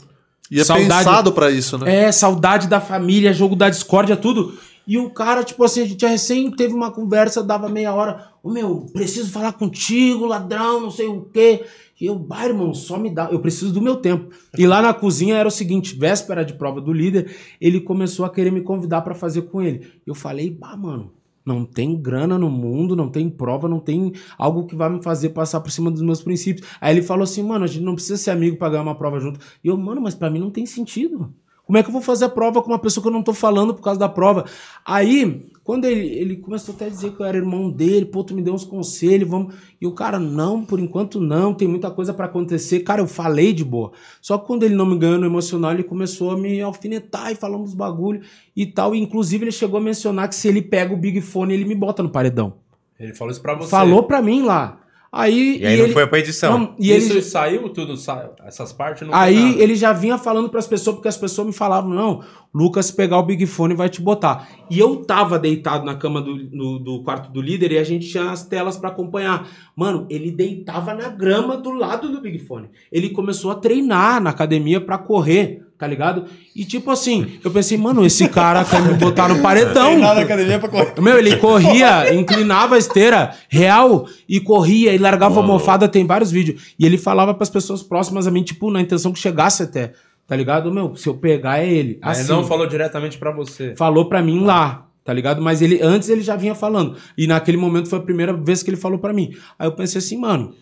E 0.49 0.59
é 0.59 0.63
Saudade- 0.63 0.89
pensado 1.05 1.31
pra 1.31 1.51
isso, 1.51 1.77
né? 1.77 2.05
É, 2.05 2.11
saudade 2.11 2.67
da 2.67 2.81
família, 2.81 3.33
jogo 3.33 3.55
da 3.55 3.69
discórdia, 3.69 4.17
tudo. 4.17 4.57
E 4.87 4.97
o 4.97 5.11
cara, 5.11 5.43
tipo 5.43 5.63
assim, 5.63 5.83
a 5.83 5.85
gente 5.85 6.03
recém 6.03 6.49
teve 6.49 6.73
uma 6.73 6.89
conversa, 6.89 7.43
dava 7.43 7.69
meia 7.69 7.93
hora. 7.93 8.29
Ô 8.41 8.49
meu, 8.49 8.87
preciso 8.91 9.29
falar 9.31 9.53
contigo, 9.53 10.25
ladrão, 10.25 10.81
não 10.81 10.89
sei 10.89 11.05
o 11.05 11.21
quê. 11.31 11.63
E 12.01 12.07
eu, 12.07 12.15
bah, 12.15 12.45
irmão, 12.45 12.73
só 12.73 12.97
me 12.97 13.09
dá. 13.13 13.29
Eu 13.31 13.39
preciso 13.39 13.71
do 13.71 13.81
meu 13.81 13.97
tempo. 13.97 14.33
E 14.57 14.65
lá 14.65 14.81
na 14.81 14.91
cozinha 14.93 15.35
era 15.35 15.47
o 15.47 15.51
seguinte: 15.51 15.95
véspera 15.95 16.43
de 16.43 16.53
prova 16.53 16.81
do 16.81 16.91
líder, 16.91 17.35
ele 17.61 17.79
começou 17.81 18.25
a 18.25 18.29
querer 18.31 18.51
me 18.51 18.61
convidar 18.61 19.01
pra 19.01 19.13
fazer 19.13 19.43
com 19.43 19.61
ele. 19.61 19.91
Eu 20.07 20.15
falei, 20.15 20.49
bah, 20.49 20.75
mano. 20.75 21.11
Não 21.49 21.65
tem 21.65 21.99
grana 21.99 22.37
no 22.37 22.47
mundo, 22.47 22.95
não 22.95 23.09
tem 23.09 23.27
prova, 23.27 23.67
não 23.67 23.79
tem 23.79 24.13
algo 24.37 24.67
que 24.67 24.75
vai 24.75 24.87
me 24.87 25.01
fazer 25.01 25.29
passar 25.29 25.61
por 25.61 25.71
cima 25.71 25.89
dos 25.89 26.03
meus 26.03 26.21
princípios. 26.21 26.67
Aí 26.79 26.95
ele 26.95 27.01
falou 27.01 27.23
assim, 27.23 27.41
mano, 27.41 27.65
a 27.65 27.67
gente 27.67 27.83
não 27.83 27.95
precisa 27.95 28.17
ser 28.17 28.29
amigo 28.29 28.55
pra 28.57 28.69
ganhar 28.69 28.83
uma 28.83 28.95
prova 28.95 29.19
junto. 29.19 29.39
E 29.63 29.67
eu, 29.67 29.75
mano, 29.75 29.99
mas 29.99 30.13
pra 30.13 30.29
mim 30.29 30.39
não 30.39 30.51
tem 30.51 30.65
sentido. 30.67 31.33
Como 31.69 31.77
é 31.77 31.83
que 31.83 31.89
eu 31.89 31.93
vou 31.93 32.01
fazer 32.01 32.25
a 32.25 32.29
prova 32.29 32.63
com 32.63 32.71
uma 32.71 32.79
pessoa 32.79 32.99
que 32.99 33.09
eu 33.09 33.13
não 33.13 33.21
tô 33.21 33.31
falando 33.31 33.75
por 33.75 33.83
causa 33.83 33.99
da 33.99 34.09
prova? 34.09 34.45
Aí, 34.83 35.45
quando 35.63 35.85
ele, 35.85 36.07
ele 36.17 36.37
começou 36.37 36.73
até 36.73 36.87
a 36.87 36.89
dizer 36.89 37.11
que 37.11 37.21
eu 37.21 37.25
era 37.27 37.37
irmão 37.37 37.69
dele, 37.69 38.07
pô, 38.07 38.23
tu 38.23 38.33
me 38.33 38.41
deu 38.41 38.55
uns 38.55 38.65
conselhos, 38.65 39.29
vamos. 39.29 39.53
E 39.79 39.85
o 39.85 39.91
cara, 39.91 40.17
não, 40.17 40.65
por 40.65 40.79
enquanto 40.79 41.21
não, 41.21 41.53
tem 41.53 41.67
muita 41.67 41.91
coisa 41.91 42.11
pra 42.11 42.25
acontecer. 42.25 42.79
Cara, 42.79 43.01
eu 43.01 43.07
falei 43.07 43.53
de 43.53 43.63
boa. 43.63 43.91
Só 44.19 44.39
que 44.39 44.47
quando 44.47 44.63
ele 44.63 44.73
não 44.73 44.83
me 44.83 44.97
ganhou 44.97 45.19
no 45.19 45.27
emocional, 45.27 45.71
ele 45.71 45.83
começou 45.83 46.31
a 46.31 46.35
me 46.35 46.59
alfinetar 46.59 47.31
e 47.31 47.35
falar 47.35 47.57
uns 47.57 47.75
bagulho 47.75 48.21
e 48.55 48.65
tal. 48.65 48.95
E, 48.95 48.99
inclusive, 48.99 49.43
ele 49.43 49.51
chegou 49.51 49.77
a 49.77 49.83
mencionar 49.83 50.27
que 50.27 50.33
se 50.33 50.47
ele 50.47 50.63
pega 50.63 50.91
o 50.91 50.97
Big 50.97 51.21
Fone, 51.21 51.53
ele 51.53 51.65
me 51.65 51.75
bota 51.75 52.01
no 52.01 52.09
paredão. 52.09 52.55
Ele 52.99 53.13
falou 53.13 53.31
isso 53.31 53.43
pra 53.43 53.53
você. 53.53 53.69
Falou 53.69 54.01
pra 54.01 54.23
mim 54.23 54.41
lá. 54.41 54.81
Aí, 55.11 55.57
E 55.59 55.65
aí 55.65 55.81
não 55.81 55.89
foi 55.89 56.05
pra 56.05 56.19
edição. 56.19 56.59
Não, 56.59 56.75
e 56.77 56.91
ele, 56.91 57.03
Isso 57.03 57.21
saiu 57.23 57.67
tudo, 57.69 57.97
saiu. 57.97 58.29
Essas 58.45 58.71
partes 58.71 59.07
não 59.07 59.13
Aí 59.13 59.59
ele 59.59 59.75
já 59.75 59.91
vinha 59.91 60.19
falando 60.19 60.49
pras 60.49 60.67
pessoas, 60.67 60.97
porque 60.97 61.07
as 61.07 61.17
pessoas 61.17 61.47
me 61.47 61.53
falavam, 61.53 61.89
não, 61.89 62.21
Lucas, 62.53 62.91
pegar 62.91 63.17
o 63.17 63.23
Big 63.23 63.45
Fone 63.47 63.73
vai 63.73 63.89
te 63.89 64.01
botar. 64.01 64.47
E 64.69 64.77
eu 64.77 64.97
tava 64.97 65.39
deitado 65.39 65.83
na 65.83 65.95
cama 65.95 66.21
do, 66.21 66.37
do, 66.37 66.79
do 66.79 67.03
quarto 67.03 67.31
do 67.31 67.41
líder 67.41 67.71
e 67.71 67.77
a 67.79 67.83
gente 67.83 68.07
tinha 68.07 68.29
as 68.29 68.45
telas 68.45 68.77
pra 68.77 68.89
acompanhar. 68.89 69.49
Mano, 69.75 70.05
ele 70.11 70.31
deitava 70.31 70.93
na 70.93 71.09
grama 71.09 71.57
do 71.57 71.71
lado 71.71 72.11
do 72.11 72.21
Big 72.21 72.37
Fone. 72.39 72.69
Ele 72.91 73.09
começou 73.09 73.49
a 73.49 73.55
treinar 73.55 74.21
na 74.21 74.29
academia 74.29 74.79
pra 74.79 74.99
correr, 74.99 75.65
tá 75.79 75.87
ligado? 75.87 76.25
E 76.53 76.65
tipo 76.65 76.91
assim, 76.91 77.39
eu 77.41 77.49
pensei, 77.49 77.77
mano, 77.77 78.05
esse 78.05 78.27
cara 78.27 78.65
quer 78.65 78.81
me 78.81 78.93
botar 78.95 79.29
no 79.29 79.41
paredão. 79.41 79.85
Treinar 79.91 80.13
na 80.13 80.21
academia 80.21 80.59
pra 80.59 80.67
correr. 80.67 80.93
Meu, 81.01 81.17
ele 81.17 81.37
corria, 81.37 82.13
inclinava 82.13 82.75
a 82.75 82.77
esteira 82.77 83.33
real 83.47 84.05
e 84.27 84.41
corria 84.41 84.93
e 84.93 84.97
largava 84.97 85.39
a 85.39 85.41
almofada, 85.41 85.87
tem 85.87 86.05
vários 86.05 86.31
vídeos. 86.31 86.73
E 86.77 86.85
ele 86.85 86.97
falava 86.97 87.33
pras 87.33 87.49
pessoas 87.49 87.81
próximas 87.81 88.27
a 88.27 88.31
mim, 88.31 88.43
tipo, 88.43 88.69
na 88.69 88.81
intenção 88.81 89.13
que 89.13 89.19
chegasse 89.19 89.63
até. 89.63 89.93
Tá 90.27 90.35
ligado? 90.35 90.71
Meu, 90.71 90.95
se 90.97 91.07
eu 91.07 91.15
pegar 91.15 91.59
é 91.63 91.67
ele. 91.71 91.97
Mas 92.03 92.19
Assim, 92.19 92.29
não 92.29 92.45
falou 92.45 92.67
diretamente 92.67 93.17
pra 93.17 93.31
você. 93.31 93.73
falou 93.75 94.09
pra 94.09 94.21
mim 94.21 94.41
lá, 94.43 94.85
tá 95.03 95.13
ligado? 95.13 95.41
Mas 95.41 95.61
ele 95.61 95.79
antes 95.81 96.09
ele 96.09 96.21
já 96.21 96.35
vinha 96.35 96.53
falando. 96.53 96.97
E 97.17 97.25
naquele 97.25 97.57
momento 97.57 97.89
foi 97.89 97.97
a 97.99 98.01
primeira 98.03 98.33
vez 98.33 98.61
que 98.61 98.69
ele 98.69 98.77
falou 98.77 98.99
pra 98.99 99.13
mim. 99.13 99.31
Aí 99.57 99.65
eu 99.67 99.71
pensei 99.71 99.97
assim, 99.99 100.17
mano, 100.19 100.53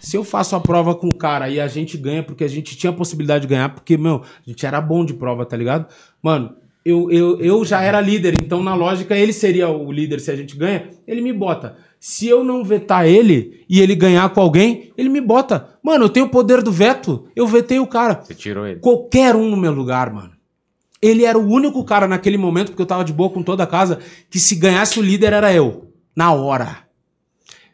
se 0.00 0.16
eu 0.16 0.24
faço 0.24 0.54
a 0.56 0.60
prova 0.60 0.94
com 0.94 1.08
o 1.08 1.14
cara 1.14 1.48
e 1.48 1.60
a 1.60 1.68
gente 1.68 1.96
ganha 1.96 2.22
porque 2.22 2.44
a 2.44 2.48
gente 2.48 2.76
tinha 2.76 2.90
a 2.90 2.96
possibilidade 2.96 3.42
de 3.42 3.48
ganhar, 3.48 3.68
porque, 3.70 3.96
meu, 3.96 4.22
a 4.22 4.50
gente 4.50 4.64
era 4.64 4.80
bom 4.80 5.04
de 5.04 5.14
prova, 5.14 5.44
tá 5.44 5.56
ligado? 5.56 5.86
Mano, 6.22 6.54
eu, 6.84 7.10
eu, 7.10 7.40
eu 7.40 7.64
já 7.64 7.82
era 7.82 8.00
líder, 8.00 8.34
então 8.40 8.62
na 8.62 8.72
lógica 8.72 9.16
ele 9.16 9.32
seria 9.32 9.68
o 9.68 9.90
líder 9.90 10.20
se 10.20 10.30
a 10.30 10.36
gente 10.36 10.56
ganha, 10.56 10.88
ele 11.04 11.20
me 11.20 11.32
bota. 11.32 11.76
Se 11.98 12.28
eu 12.28 12.44
não 12.44 12.62
vetar 12.62 13.08
ele 13.08 13.64
e 13.68 13.80
ele 13.80 13.96
ganhar 13.96 14.28
com 14.30 14.40
alguém, 14.40 14.92
ele 14.96 15.08
me 15.08 15.20
bota. 15.20 15.76
Mano, 15.82 16.04
eu 16.04 16.08
tenho 16.08 16.26
o 16.26 16.30
poder 16.30 16.62
do 16.62 16.70
veto, 16.70 17.26
eu 17.34 17.44
vetei 17.46 17.80
o 17.80 17.86
cara. 17.88 18.22
Você 18.22 18.34
tirou 18.34 18.64
ele. 18.64 18.78
Qualquer 18.78 19.34
um 19.34 19.50
no 19.50 19.56
meu 19.56 19.72
lugar, 19.72 20.12
mano. 20.12 20.30
Ele 21.02 21.24
era 21.24 21.36
o 21.36 21.44
único 21.44 21.84
cara 21.84 22.06
naquele 22.06 22.38
momento, 22.38 22.68
porque 22.68 22.82
eu 22.82 22.86
tava 22.86 23.04
de 23.04 23.12
boa 23.12 23.30
com 23.30 23.42
toda 23.42 23.64
a 23.64 23.66
casa, 23.66 23.98
que 24.30 24.38
se 24.38 24.54
ganhasse 24.54 25.00
o 25.00 25.02
líder 25.02 25.32
era 25.32 25.52
eu. 25.52 25.90
Na 26.14 26.32
hora. 26.32 26.85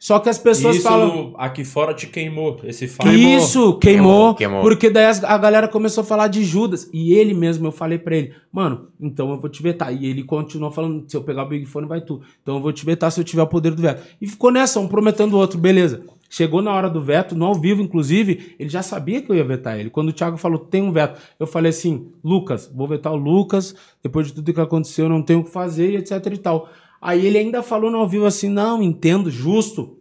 Só 0.03 0.19
que 0.19 0.29
as 0.29 0.37
pessoas 0.37 0.75
Isso 0.75 0.83
falam. 0.89 1.33
aqui 1.39 1.63
fora 1.65 1.95
te 1.95 2.09
queimou, 2.09 2.59
esse 2.65 2.89
fato. 2.89 3.09
Isso, 3.13 3.75
queimou, 3.79 4.35
Queimou, 4.35 4.35
queimou. 4.35 4.61
Porque 4.61 4.91
daí 4.91 5.05
as- 5.07 5.23
a 5.23 5.39
galera 5.39 5.69
começou 5.69 6.03
a 6.03 6.05
falar 6.05 6.27
de 6.27 6.43
Judas. 6.43 6.91
E 6.93 7.15
ele 7.15 7.33
mesmo, 7.33 7.69
eu 7.69 7.71
falei 7.71 7.99
pra 7.99 8.17
ele, 8.17 8.33
mano, 8.53 8.89
então 9.01 9.31
eu 9.31 9.39
vou 9.39 9.49
te 9.49 9.63
vetar. 9.63 9.95
E 9.95 10.05
ele 10.07 10.25
continuou 10.25 10.73
falando: 10.73 11.05
se 11.07 11.17
eu 11.17 11.23
pegar 11.23 11.45
o 11.45 11.49
Big 11.49 11.67
Fone, 11.67 11.87
vai 11.87 12.01
tu. 12.01 12.21
Então 12.43 12.57
eu 12.57 12.61
vou 12.61 12.73
te 12.73 12.85
vetar 12.85 13.13
se 13.13 13.21
eu 13.21 13.25
tiver 13.25 13.43
o 13.43 13.47
poder 13.47 13.71
do 13.77 13.81
veto. 13.81 14.03
E 14.21 14.27
ficou 14.27 14.51
nessa, 14.51 14.81
um 14.81 14.89
prometendo 14.89 15.35
o 15.35 15.39
outro, 15.39 15.57
beleza. 15.57 16.03
Chegou 16.29 16.61
na 16.63 16.73
hora 16.75 16.91
do 16.91 17.01
veto, 17.01 17.37
no 17.37 17.45
ao 17.45 17.55
vivo, 17.55 17.81
inclusive, 17.81 18.57
ele 18.59 18.71
já 18.71 18.83
sabia 18.83 19.21
que 19.23 19.31
eu 19.31 19.37
ia 19.37 19.45
vetar 19.45 19.79
ele. 19.79 19.89
Quando 19.91 20.09
o 20.09 20.13
Thiago 20.13 20.37
falou, 20.37 20.59
tem 20.59 20.83
um 20.83 20.91
veto, 20.91 21.21
eu 21.39 21.47
falei 21.47 21.71
assim: 21.71 22.09
Lucas, 22.25 22.69
vou 22.75 22.89
vetar 22.89 23.13
o 23.13 23.17
Lucas, 23.17 23.73
depois 24.03 24.27
de 24.27 24.33
tudo 24.33 24.53
que 24.53 24.61
aconteceu, 24.61 25.05
eu 25.05 25.11
não 25.11 25.23
tenho 25.23 25.41
o 25.41 25.45
que 25.45 25.51
fazer, 25.51 25.91
e 25.93 25.97
etc 25.99 26.27
e 26.33 26.39
tal. 26.39 26.69
Aí 27.03 27.27
ele 27.27 27.37
ainda 27.37 27.63
falou 27.65 27.91
no 27.91 27.99
ao 27.99 28.09
vivo 28.09 28.25
assim: 28.25 28.49
não, 28.49 28.81
entendo, 28.81 29.29
justo. 29.31 29.99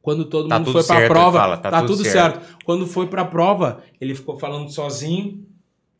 Quando 0.00 0.24
todo 0.24 0.48
Tá 0.48 0.60
mundo 0.60 0.70
foi 0.70 0.84
pra 0.84 0.96
certo, 0.96 1.10
prova, 1.10 1.36
ele 1.38 1.42
fala, 1.42 1.56
tá, 1.56 1.68
tá 1.68 1.80
tudo, 1.80 1.96
tudo 1.96 2.04
certo. 2.04 2.40
certo. 2.40 2.58
Quando 2.64 2.86
foi 2.86 3.08
pra 3.08 3.24
prova, 3.24 3.82
ele 4.00 4.14
ficou 4.14 4.38
falando 4.38 4.70
sozinho 4.70 5.44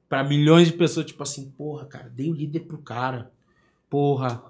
pra 0.09 0.23
milhões 0.23 0.69
de 0.69 0.75
pessoas, 0.75 1.05
tipo 1.07 1.21
assim, 1.25 1.53
porra, 1.59 1.87
cara, 1.87 2.09
dei 2.15 2.31
o 2.31 2.33
líder 2.33 2.61
pro 2.61 2.79
cara. 2.79 3.33
Porra. 3.91 4.41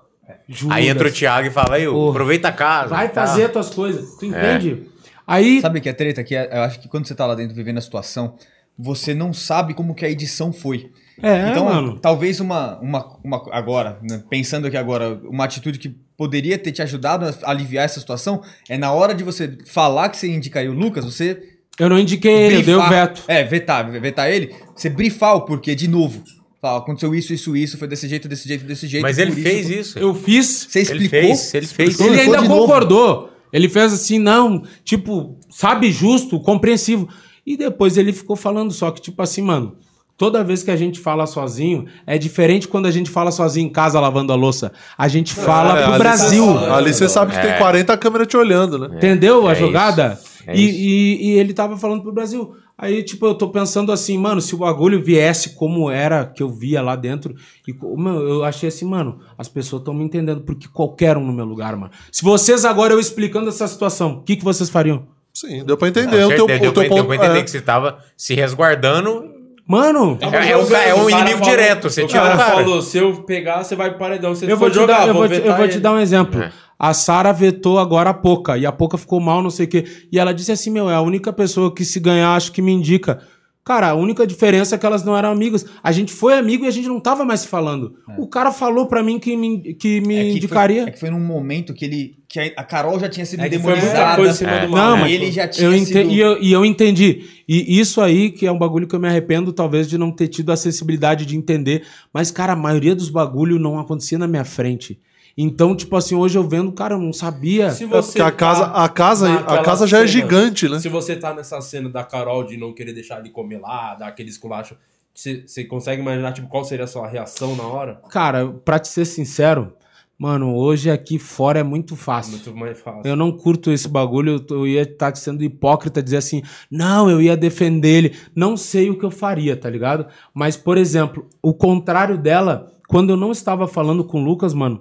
Judas, 0.46 0.76
Aí 0.76 0.88
entra 0.88 1.08
o 1.08 1.10
Thiago 1.10 1.48
e 1.48 1.50
fala, 1.50 1.76
aí, 1.76 1.86
aproveita 1.86 2.48
a 2.48 2.52
casa. 2.52 2.90
Vai 2.90 3.08
tá? 3.10 3.26
fazer 3.26 3.44
as 3.44 3.52
tuas 3.52 3.70
coisas. 3.70 4.16
Tu 4.16 4.26
entende? 4.26 4.90
Aí. 5.26 5.62
Sabe 5.62 5.78
o 5.78 5.82
que 5.82 5.88
é 5.88 5.92
treta? 5.94 6.22
Que 6.22 6.34
é- 6.36 6.50
eu 6.58 6.62
acho 6.62 6.78
que 6.78 6.88
quando 6.88 7.06
você 7.06 7.14
tá 7.14 7.24
lá 7.24 7.34
dentro 7.34 7.54
vivendo 7.54 7.78
a 7.78 7.80
situação, 7.80 8.34
você 8.78 9.14
não 9.14 9.32
sabe 9.32 9.72
como 9.72 9.94
que 9.94 10.04
a 10.04 10.10
edição 10.10 10.52
foi. 10.52 10.92
É, 11.22 11.50
então, 11.50 11.64
mano. 11.64 11.98
talvez 11.98 12.40
uma, 12.40 12.78
uma, 12.80 13.18
uma 13.24 13.42
agora, 13.50 13.98
né, 14.02 14.22
pensando 14.28 14.66
aqui 14.66 14.76
agora, 14.76 15.18
uma 15.24 15.44
atitude 15.44 15.78
que 15.78 15.88
poderia 16.16 16.58
ter 16.58 16.72
te 16.72 16.82
ajudado 16.82 17.24
a 17.26 17.50
aliviar 17.50 17.84
essa 17.84 17.98
situação 18.00 18.42
é 18.68 18.76
na 18.76 18.92
hora 18.92 19.14
de 19.14 19.24
você 19.24 19.56
falar 19.66 20.08
que 20.10 20.16
você 20.18 20.28
indicaria 20.28 20.70
o 20.70 20.74
Lucas, 20.74 21.04
você 21.04 21.42
Eu 21.78 21.88
não 21.88 21.98
indiquei 21.98 22.32
ele, 22.32 22.56
eu 22.56 22.62
dei 22.62 22.74
o 22.74 22.88
veto. 22.88 23.22
É, 23.28 23.44
vetar, 23.44 23.90
vetar 24.00 24.30
ele, 24.30 24.54
você 24.74 24.88
brifar 24.90 25.36
o 25.36 25.42
porquê 25.46 25.74
de 25.74 25.88
novo. 25.88 26.22
Fala, 26.60 26.78
aconteceu 26.78 27.14
isso, 27.14 27.32
isso, 27.34 27.54
isso, 27.56 27.76
foi 27.78 27.86
desse 27.86 28.08
jeito, 28.08 28.28
desse 28.28 28.48
jeito, 28.48 28.64
desse 28.64 28.86
jeito. 28.86 29.02
Mas 29.02 29.18
ele 29.18 29.32
fez 29.32 29.66
por- 29.66 29.74
isso. 29.74 29.98
Eu 29.98 30.14
fiz. 30.14 30.66
Você 30.68 30.78
Ele 30.80 31.04
explicou? 31.04 31.20
fez, 31.20 31.54
ele 31.54 31.66
fez. 31.66 31.88
Explicou? 31.90 32.06
Ele 32.14 32.14
Ele 32.22 32.26
ainda 32.30 32.42
de 32.42 32.48
novo. 32.48 32.60
concordou. 32.62 33.30
Ele 33.52 33.68
fez 33.68 33.92
assim, 33.92 34.18
não, 34.18 34.62
tipo, 34.82 35.38
sabe, 35.50 35.92
justo, 35.92 36.40
compreensivo. 36.40 37.08
E 37.46 37.56
depois 37.56 37.96
ele 37.96 38.12
ficou 38.12 38.36
falando 38.36 38.72
só 38.72 38.90
que, 38.90 39.00
tipo 39.00 39.22
assim, 39.22 39.42
mano, 39.42 39.76
toda 40.16 40.42
vez 40.44 40.62
que 40.62 40.70
a 40.70 40.76
gente 40.76 40.98
fala 41.00 41.26
sozinho, 41.26 41.86
é 42.06 42.16
diferente 42.18 42.66
quando 42.68 42.86
a 42.86 42.90
gente 42.90 43.10
fala 43.10 43.30
sozinho 43.30 43.66
em 43.66 43.70
casa 43.72 43.98
lavando 44.00 44.32
a 44.32 44.36
louça. 44.36 44.72
A 44.96 45.08
gente 45.08 45.34
fala 45.34 45.78
É, 45.78 45.82
pro 45.82 45.92
ali 45.94 45.98
Brasil. 45.98 46.58
cê- 46.58 46.64
ali 46.70 46.94
você 46.94 47.08
sabe 47.08 47.32
que 47.34 47.40
tem 47.40 47.58
40 47.58 47.96
câmeras 47.96 48.26
te 48.26 48.36
olhando, 48.36 48.78
né? 48.78 48.96
Entendeu 48.96 49.46
a 49.46 49.50
É 49.50 49.52
isso. 49.54 49.60
jogada? 49.66 50.18
É 50.46 50.56
e, 50.56 50.68
isso. 50.68 50.78
e- 50.78 51.26
e 51.34 51.38
ele 51.38 51.52
tava 51.52 51.76
falando 51.76 52.02
pro 52.02 52.12
Brasil. 52.12 52.54
Aí, 52.78 53.02
tipo, 53.02 53.24
eu 53.26 53.34
tô 53.34 53.48
pensando 53.48 53.90
assim, 53.90 54.18
mano, 54.18 54.38
se 54.38 54.54
o 54.54 54.58
bagulho 54.58 55.02
viesse 55.02 55.54
como 55.54 55.90
era 55.90 56.26
que 56.26 56.42
eu 56.42 56.50
via 56.50 56.82
lá 56.82 56.94
dentro, 56.94 57.34
e, 57.66 57.72
mano, 57.96 58.20
eu 58.20 58.44
achei 58.44 58.68
assim, 58.68 58.84
mano, 58.84 59.18
as 59.38 59.48
pessoas 59.48 59.80
estão 59.80 59.94
me 59.94 60.04
entendendo, 60.04 60.42
porque 60.42 60.68
qualquer 60.68 61.16
um 61.16 61.24
no 61.24 61.32
meu 61.32 61.46
lugar, 61.46 61.74
mano. 61.74 61.90
Se 62.12 62.22
vocês 62.22 62.66
agora 62.66 62.92
eu 62.92 63.00
explicando 63.00 63.48
essa 63.48 63.66
situação, 63.66 64.18
o 64.18 64.22
que, 64.22 64.36
que 64.36 64.44
vocês 64.44 64.68
fariam? 64.68 65.06
Sim, 65.32 65.64
deu 65.64 65.76
pra 65.78 65.88
entender. 65.88 66.18
Não, 66.20 66.26
o 66.28 66.34
teu, 66.34 66.46
certeza, 66.46 66.58
o 66.58 66.60
deu, 66.60 66.72
teu 66.72 66.72
pra, 66.72 66.82
deu 66.82 66.90
ponto. 66.96 67.06
pra 67.06 67.16
entender 67.16 67.38
é. 67.38 67.42
que 67.42 67.50
você 67.50 67.60
tava 67.62 67.98
se 68.14 68.34
resguardando. 68.34 69.35
Mano, 69.66 70.16
É- 70.20 70.50
é 70.50 70.56
um 70.56 70.60
é 70.74 70.94
um 70.94 71.10
inimigo 71.10 71.38
falou- 71.38 71.50
direto, 71.50 71.90
você 71.90 72.02
o 72.04 72.08
cara 72.08 72.34
o 72.34 72.38
cara. 72.38 72.54
falou, 72.54 72.80
se 72.80 72.98
eu 72.98 73.22
pegar, 73.24 73.64
você 73.64 73.74
vai 73.74 73.90
pro 73.90 73.98
paredão. 73.98 74.34
Você 74.34 74.50
eu 74.50 74.56
vou, 74.56 74.70
jogar, 74.70 75.00
dar, 75.00 75.08
eu, 75.08 75.14
vou 75.14 75.28
te, 75.28 75.34
eu 75.44 75.56
vou 75.56 75.68
te 75.68 75.80
dar 75.80 75.92
um 75.92 75.98
exemplo. 75.98 76.40
É. 76.40 76.52
A 76.78 76.94
Sara 76.94 77.32
vetou 77.32 77.78
agora 77.78 78.10
a 78.10 78.14
Poca, 78.14 78.56
e 78.56 78.64
a 78.64 78.70
Poca 78.70 78.96
ficou 78.96 79.18
mal, 79.18 79.42
não 79.42 79.50
sei 79.50 79.66
o 79.66 79.68
quê. 79.68 79.84
E 80.12 80.18
ela 80.18 80.32
disse 80.32 80.52
assim, 80.52 80.70
meu, 80.70 80.88
é 80.88 80.94
a 80.94 81.00
única 81.00 81.32
pessoa 81.32 81.74
que 81.74 81.84
se 81.84 81.98
ganhar, 81.98 82.34
acho 82.36 82.52
que 82.52 82.62
me 82.62 82.70
indica. 82.70 83.18
Cara, 83.64 83.88
a 83.90 83.94
única 83.94 84.24
diferença 84.24 84.76
é 84.76 84.78
que 84.78 84.86
elas 84.86 85.02
não 85.02 85.16
eram 85.16 85.30
amigas. 85.32 85.66
A 85.82 85.90
gente 85.90 86.12
foi 86.12 86.38
amigo 86.38 86.64
e 86.64 86.68
a 86.68 86.70
gente 86.70 86.86
não 86.86 87.00
tava 87.00 87.24
mais 87.24 87.40
se 87.40 87.48
falando. 87.48 87.96
O 88.16 88.28
cara 88.28 88.52
falou 88.52 88.86
pra 88.86 89.02
mim 89.02 89.18
que 89.18 89.36
me, 89.36 89.74
que 89.74 90.00
me 90.02 90.16
É 90.16 90.22
que 90.30 90.36
indicaria. 90.36 90.82
Foi, 90.82 90.88
é 90.90 90.92
que 90.92 91.00
foi 91.00 91.10
num 91.10 91.18
momento 91.18 91.74
que 91.74 91.84
ele. 91.84 92.14
Que 92.28 92.54
a- 92.56 92.64
Carol 92.64 92.98
já 92.98 93.08
tinha 93.08 93.24
sido 93.24 93.42
É 93.44 93.48
demonizada. 93.48 94.16
coisa 94.16 94.32
em 94.32 94.34
cima 94.36 94.50
É. 94.50 94.66
do 94.66 94.72
Não, 94.74 94.96
mas 94.96 95.10
e 95.10 95.14
ele 95.14 95.30
já 95.32 95.46
tinha 95.46 95.68
eu 95.68 95.78
sido. 95.84 96.10
e, 96.10 96.18
eu, 96.20 96.42
e 96.42 96.52
eu 96.52 96.64
entendi. 96.64 97.24
E 97.48 97.78
isso 97.78 98.00
aí 98.00 98.30
que 98.30 98.46
é 98.46 98.50
um 98.52 98.58
bagulho 98.58 98.86
que 98.88 98.94
eu 98.94 99.00
me 99.00 99.06
arrependo, 99.08 99.52
talvez, 99.52 99.88
de 99.88 99.96
não 99.96 100.10
ter 100.10 100.28
tido 100.28 100.50
a 100.50 100.56
sensibilidade 100.56 101.24
de 101.24 101.36
entender. 101.36 101.84
Mas, 102.12 102.30
cara, 102.30 102.52
a 102.54 102.56
maioria 102.56 102.94
dos 102.96 103.08
bagulhos 103.10 103.60
não 103.60 103.78
acontecia 103.78 104.18
na 104.18 104.26
minha 104.26 104.44
frente. 104.44 104.98
Então, 105.38 105.76
tipo 105.76 105.94
assim, 105.94 106.14
hoje 106.14 106.38
eu 106.38 106.48
vendo, 106.48 106.72
cara, 106.72 106.94
eu 106.94 106.98
não 106.98 107.12
sabia. 107.12 107.70
Se 107.70 107.84
É 107.84 107.86
porque 107.88 108.20
a 108.20 108.24
tá 108.24 108.32
casa, 108.32 108.64
a 108.66 108.88
casa, 108.88 109.34
a 109.40 109.62
casa 109.62 109.86
já 109.86 109.98
é 109.98 110.00
cena, 110.06 110.12
gigante, 110.12 110.66
né? 110.68 110.80
Se 110.80 110.88
você 110.88 111.14
tá 111.14 111.34
nessa 111.34 111.60
cena 111.60 111.90
da 111.90 112.02
Carol 112.02 112.42
de 112.44 112.56
não 112.56 112.72
querer 112.72 112.94
deixar 112.94 113.20
ele 113.20 113.28
comer 113.28 113.58
lá, 113.60 113.94
dar 113.94 114.06
aquele 114.08 114.30
esculacho, 114.30 114.74
você, 115.14 115.44
você 115.46 115.62
consegue 115.64 116.00
imaginar 116.00 116.32
tipo, 116.32 116.48
qual 116.48 116.64
seria 116.64 116.84
a 116.86 116.88
sua 116.88 117.06
reação 117.06 117.54
na 117.54 117.64
hora? 117.64 118.00
Cara, 118.10 118.46
pra 118.64 118.78
te 118.78 118.88
ser 118.88 119.04
sincero, 119.04 119.74
mano, 120.18 120.54
hoje 120.54 120.90
aqui 120.90 121.18
fora 121.18 121.58
é 121.60 121.62
muito 121.62 121.94
fácil. 121.96 122.32
Muito 122.32 122.56
mais 122.56 122.80
fácil. 122.80 123.02
Eu 123.04 123.16
não 123.16 123.30
curto 123.32 123.70
esse 123.70 123.88
bagulho, 123.88 124.32
eu, 124.32 124.40
tô- 124.40 124.54
eu 124.56 124.66
ia 124.66 124.82
estar 124.82 125.14
sendo 125.16 125.44
hipócrita, 125.44 126.02
dizer 126.02 126.16
assim, 126.18 126.42
não, 126.70 127.10
eu 127.10 127.20
ia 127.20 127.36
defender 127.36 127.88
ele. 127.88 128.16
Não 128.34 128.56
sei 128.56 128.88
o 128.90 128.98
que 128.98 129.04
eu 129.04 129.10
faria, 129.10 129.56
tá 129.56 129.68
ligado? 129.68 130.06
Mas, 130.34 130.56
por 130.56 130.78
exemplo, 130.78 131.26
o 131.42 131.52
contrário 131.52 132.16
dela, 132.18 132.72
quando 132.88 133.10
eu 133.10 133.16
não 133.16 133.30
estava 133.32 133.66
falando 133.68 134.04
com 134.04 134.20
o 134.22 134.24
Lucas, 134.24 134.54
mano, 134.54 134.80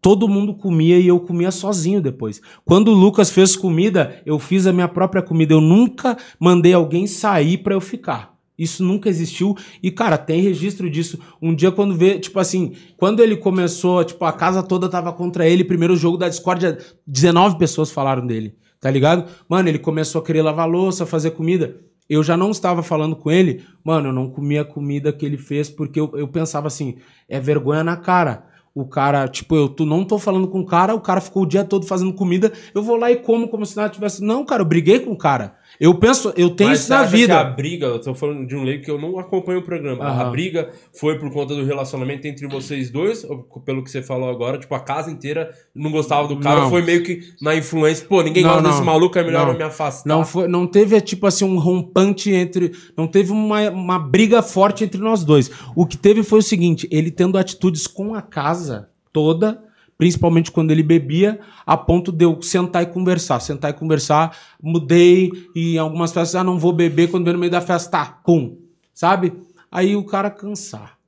todo 0.00 0.26
mundo 0.28 0.54
comia 0.54 0.98
e 0.98 1.06
eu 1.06 1.20
comia 1.20 1.50
sozinho 1.52 2.00
depois. 2.00 2.40
Quando 2.64 2.88
o 2.88 2.94
Lucas 2.94 3.30
fez 3.30 3.54
comida, 3.54 4.20
eu 4.26 4.38
fiz 4.38 4.66
a 4.66 4.72
minha 4.72 4.88
própria 4.88 5.22
comida. 5.22 5.54
Eu 5.54 5.60
nunca 5.60 6.16
mandei 6.40 6.72
alguém 6.72 7.06
sair 7.06 7.58
pra 7.58 7.74
eu 7.74 7.80
ficar. 7.80 8.31
Isso 8.62 8.84
nunca 8.84 9.08
existiu. 9.08 9.56
E, 9.82 9.90
cara, 9.90 10.16
tem 10.16 10.40
registro 10.40 10.88
disso. 10.88 11.18
Um 11.42 11.52
dia, 11.52 11.72
quando 11.72 11.96
vê, 11.96 12.20
tipo 12.20 12.38
assim, 12.38 12.74
quando 12.96 13.20
ele 13.20 13.36
começou, 13.36 14.04
tipo, 14.04 14.24
a 14.24 14.32
casa 14.32 14.62
toda 14.62 14.88
tava 14.88 15.12
contra 15.12 15.48
ele, 15.48 15.64
primeiro 15.64 15.96
jogo 15.96 16.16
da 16.16 16.28
Discord, 16.28 16.78
19 17.04 17.58
pessoas 17.58 17.90
falaram 17.90 18.24
dele, 18.24 18.54
tá 18.80 18.88
ligado? 18.88 19.28
Mano, 19.48 19.68
ele 19.68 19.80
começou 19.80 20.22
a 20.22 20.24
querer 20.24 20.42
lavar 20.42 20.68
louça, 20.68 21.04
fazer 21.04 21.32
comida. 21.32 21.76
Eu 22.08 22.22
já 22.22 22.36
não 22.36 22.52
estava 22.52 22.84
falando 22.84 23.16
com 23.16 23.32
ele, 23.32 23.64
mano, 23.82 24.10
eu 24.10 24.12
não 24.12 24.30
comia 24.30 24.62
a 24.62 24.64
comida 24.64 25.12
que 25.12 25.26
ele 25.26 25.38
fez, 25.38 25.68
porque 25.68 25.98
eu, 25.98 26.12
eu 26.14 26.28
pensava 26.28 26.68
assim, 26.68 26.98
é 27.28 27.40
vergonha 27.40 27.82
na 27.82 27.96
cara. 27.96 28.46
O 28.74 28.86
cara, 28.86 29.26
tipo, 29.26 29.56
eu 29.56 29.68
tu 29.68 29.84
não 29.84 30.04
tô 30.04 30.18
falando 30.18 30.46
com 30.46 30.60
o 30.60 30.66
cara, 30.66 30.94
o 30.94 31.00
cara 31.00 31.20
ficou 31.20 31.42
o 31.42 31.46
dia 31.46 31.64
todo 31.64 31.84
fazendo 31.84 32.12
comida, 32.14 32.52
eu 32.74 32.82
vou 32.82 32.96
lá 32.96 33.10
e 33.10 33.16
como 33.16 33.48
como 33.48 33.66
se 33.66 33.76
nada 33.76 33.90
tivesse. 33.90 34.22
Não, 34.22 34.44
cara, 34.44 34.62
eu 34.62 34.66
briguei 34.66 35.00
com 35.00 35.10
o 35.10 35.18
cara. 35.18 35.56
Eu 35.84 35.94
penso, 35.96 36.32
eu 36.36 36.50
tenho 36.50 36.70
Mas 36.70 36.82
isso 36.82 36.90
na 36.90 37.02
vida. 37.02 37.34
que 37.34 37.40
a 37.40 37.42
briga, 37.42 37.86
eu 37.86 38.00
tô 38.00 38.14
falando 38.14 38.46
de 38.46 38.54
um 38.54 38.62
leigo 38.62 38.84
que 38.84 38.90
eu 38.90 39.00
não 39.00 39.18
acompanho 39.18 39.58
o 39.58 39.62
programa. 39.64 40.04
A 40.04 40.10
Aham. 40.22 40.30
briga 40.30 40.70
foi 40.92 41.18
por 41.18 41.28
conta 41.32 41.56
do 41.56 41.64
relacionamento 41.64 42.24
entre 42.28 42.46
vocês 42.46 42.88
dois, 42.88 43.24
ou 43.24 43.38
pelo 43.64 43.82
que 43.82 43.90
você 43.90 44.00
falou 44.00 44.30
agora, 44.30 44.58
tipo, 44.58 44.72
a 44.76 44.78
casa 44.78 45.10
inteira 45.10 45.50
não 45.74 45.90
gostava 45.90 46.28
do 46.28 46.38
cara, 46.38 46.60
Não. 46.60 46.70
foi 46.70 46.82
meio 46.82 47.02
que 47.02 47.22
na 47.42 47.56
influência, 47.56 48.06
pô, 48.06 48.22
ninguém 48.22 48.44
Não, 48.44 48.50
gosta 48.50 48.62
não. 48.62 48.70
desse 48.70 48.82
maluco, 48.84 49.18
é 49.18 49.24
melhor 49.24 49.46
Não. 49.46 49.52
eu 49.54 49.58
me 49.58 49.64
afastar. 49.64 50.08
Não, 50.08 50.24
foi, 50.24 50.46
não 50.46 50.68
teve, 50.68 51.00
tipo 51.00 51.26
assim, 51.26 51.44
um 51.44 51.58
rompante 51.58 52.30
entre. 52.30 52.70
Não 52.96 53.08
teve 53.08 53.32
uma, 53.32 53.68
uma 53.70 53.98
briga 53.98 54.40
forte 54.40 54.84
entre 54.84 55.00
nós 55.00 55.24
dois. 55.24 55.50
O 55.74 55.84
que 55.84 55.96
teve 55.96 56.22
foi 56.22 56.38
o 56.38 56.42
seguinte: 56.42 56.86
ele 56.92 57.10
tendo 57.10 57.36
atitudes 57.36 57.88
com 57.88 58.14
a 58.14 58.22
casa 58.22 58.88
toda, 59.12 59.60
principalmente 60.02 60.50
quando 60.50 60.72
ele 60.72 60.82
bebia, 60.82 61.38
a 61.64 61.76
ponto 61.76 62.10
de 62.10 62.24
eu 62.24 62.42
sentar 62.42 62.82
e 62.82 62.86
conversar. 62.86 63.38
Sentar 63.38 63.70
e 63.70 63.74
conversar, 63.74 64.36
mudei, 64.60 65.30
e 65.54 65.76
em 65.76 65.78
algumas 65.78 66.12
festas, 66.12 66.34
ah, 66.34 66.42
não 66.42 66.58
vou 66.58 66.72
beber, 66.72 67.08
quando 67.08 67.24
vem 67.24 67.34
no 67.34 67.38
meio 67.38 67.52
da 67.52 67.60
festa, 67.60 67.88
tá, 67.88 68.04
pum. 68.06 68.58
Sabe? 68.92 69.32
Aí 69.70 69.94
o 69.94 70.02
cara 70.02 70.28
cansar. 70.28 70.98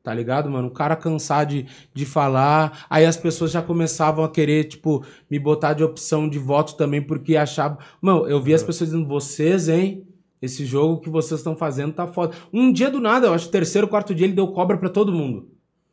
Tá 0.00 0.14
ligado, 0.14 0.48
mano? 0.48 0.68
O 0.68 0.70
cara 0.70 0.94
cansar 0.94 1.44
de, 1.44 1.66
de 1.92 2.06
falar. 2.06 2.86
Aí 2.88 3.04
as 3.04 3.16
pessoas 3.16 3.50
já 3.50 3.60
começavam 3.60 4.24
a 4.24 4.28
querer, 4.28 4.62
tipo, 4.62 5.04
me 5.28 5.40
botar 5.40 5.72
de 5.72 5.82
opção 5.82 6.28
de 6.28 6.38
voto 6.38 6.76
também, 6.76 7.02
porque 7.02 7.34
achavam. 7.34 7.78
Mano, 8.00 8.28
eu 8.28 8.40
vi 8.40 8.54
as 8.54 8.62
pessoas 8.62 8.90
dizendo, 8.90 9.08
vocês, 9.08 9.68
hein? 9.68 10.06
Esse 10.40 10.64
jogo 10.64 11.00
que 11.00 11.10
vocês 11.10 11.40
estão 11.40 11.56
fazendo 11.56 11.94
tá 11.94 12.06
foda. 12.06 12.36
Um 12.52 12.72
dia 12.72 12.92
do 12.92 13.00
nada, 13.00 13.26
eu 13.26 13.34
acho, 13.34 13.48
terceiro, 13.48 13.88
quarto 13.88 14.14
dia, 14.14 14.26
ele 14.26 14.34
deu 14.34 14.46
cobra 14.46 14.78
pra 14.78 14.88
todo 14.88 15.10
mundo. 15.10 15.48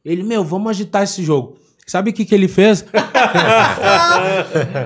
Ele, 0.05 0.21
meu, 0.21 0.43
vamos 0.43 0.69
agitar 0.69 1.01
esse 1.01 1.23
jogo. 1.23 1.57
Sabe 1.87 2.11
o 2.11 2.13
que, 2.13 2.25
que 2.25 2.35
ele 2.35 2.49
fez? 2.49 2.85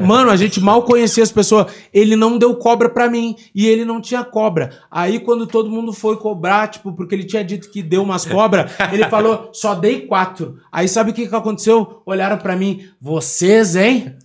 Mano, 0.05 0.29
a 0.29 0.35
gente 0.35 0.61
mal 0.61 0.83
conhecia 0.83 1.23
as 1.23 1.31
pessoas. 1.31 1.65
Ele 1.91 2.15
não 2.15 2.37
deu 2.37 2.53
cobra 2.55 2.89
pra 2.89 3.09
mim 3.09 3.35
e 3.55 3.67
ele 3.67 3.83
não 3.83 3.99
tinha 3.99 4.23
cobra. 4.23 4.69
Aí 4.89 5.19
quando 5.19 5.47
todo 5.47 5.69
mundo 5.69 5.91
foi 5.93 6.15
cobrar, 6.17 6.67
tipo, 6.67 6.93
porque 6.93 7.15
ele 7.15 7.23
tinha 7.23 7.43
dito 7.43 7.71
que 7.71 7.81
deu 7.81 8.03
umas 8.03 8.23
cobras, 8.25 8.71
ele 8.91 9.05
falou, 9.09 9.49
só 9.51 9.73
dei 9.73 10.01
quatro. 10.01 10.57
Aí 10.71 10.87
sabe 10.87 11.09
o 11.11 11.13
que, 11.13 11.27
que 11.27 11.35
aconteceu? 11.35 12.01
Olharam 12.05 12.37
pra 12.37 12.55
mim, 12.55 12.81
vocês, 13.01 13.75
hein? 13.75 14.15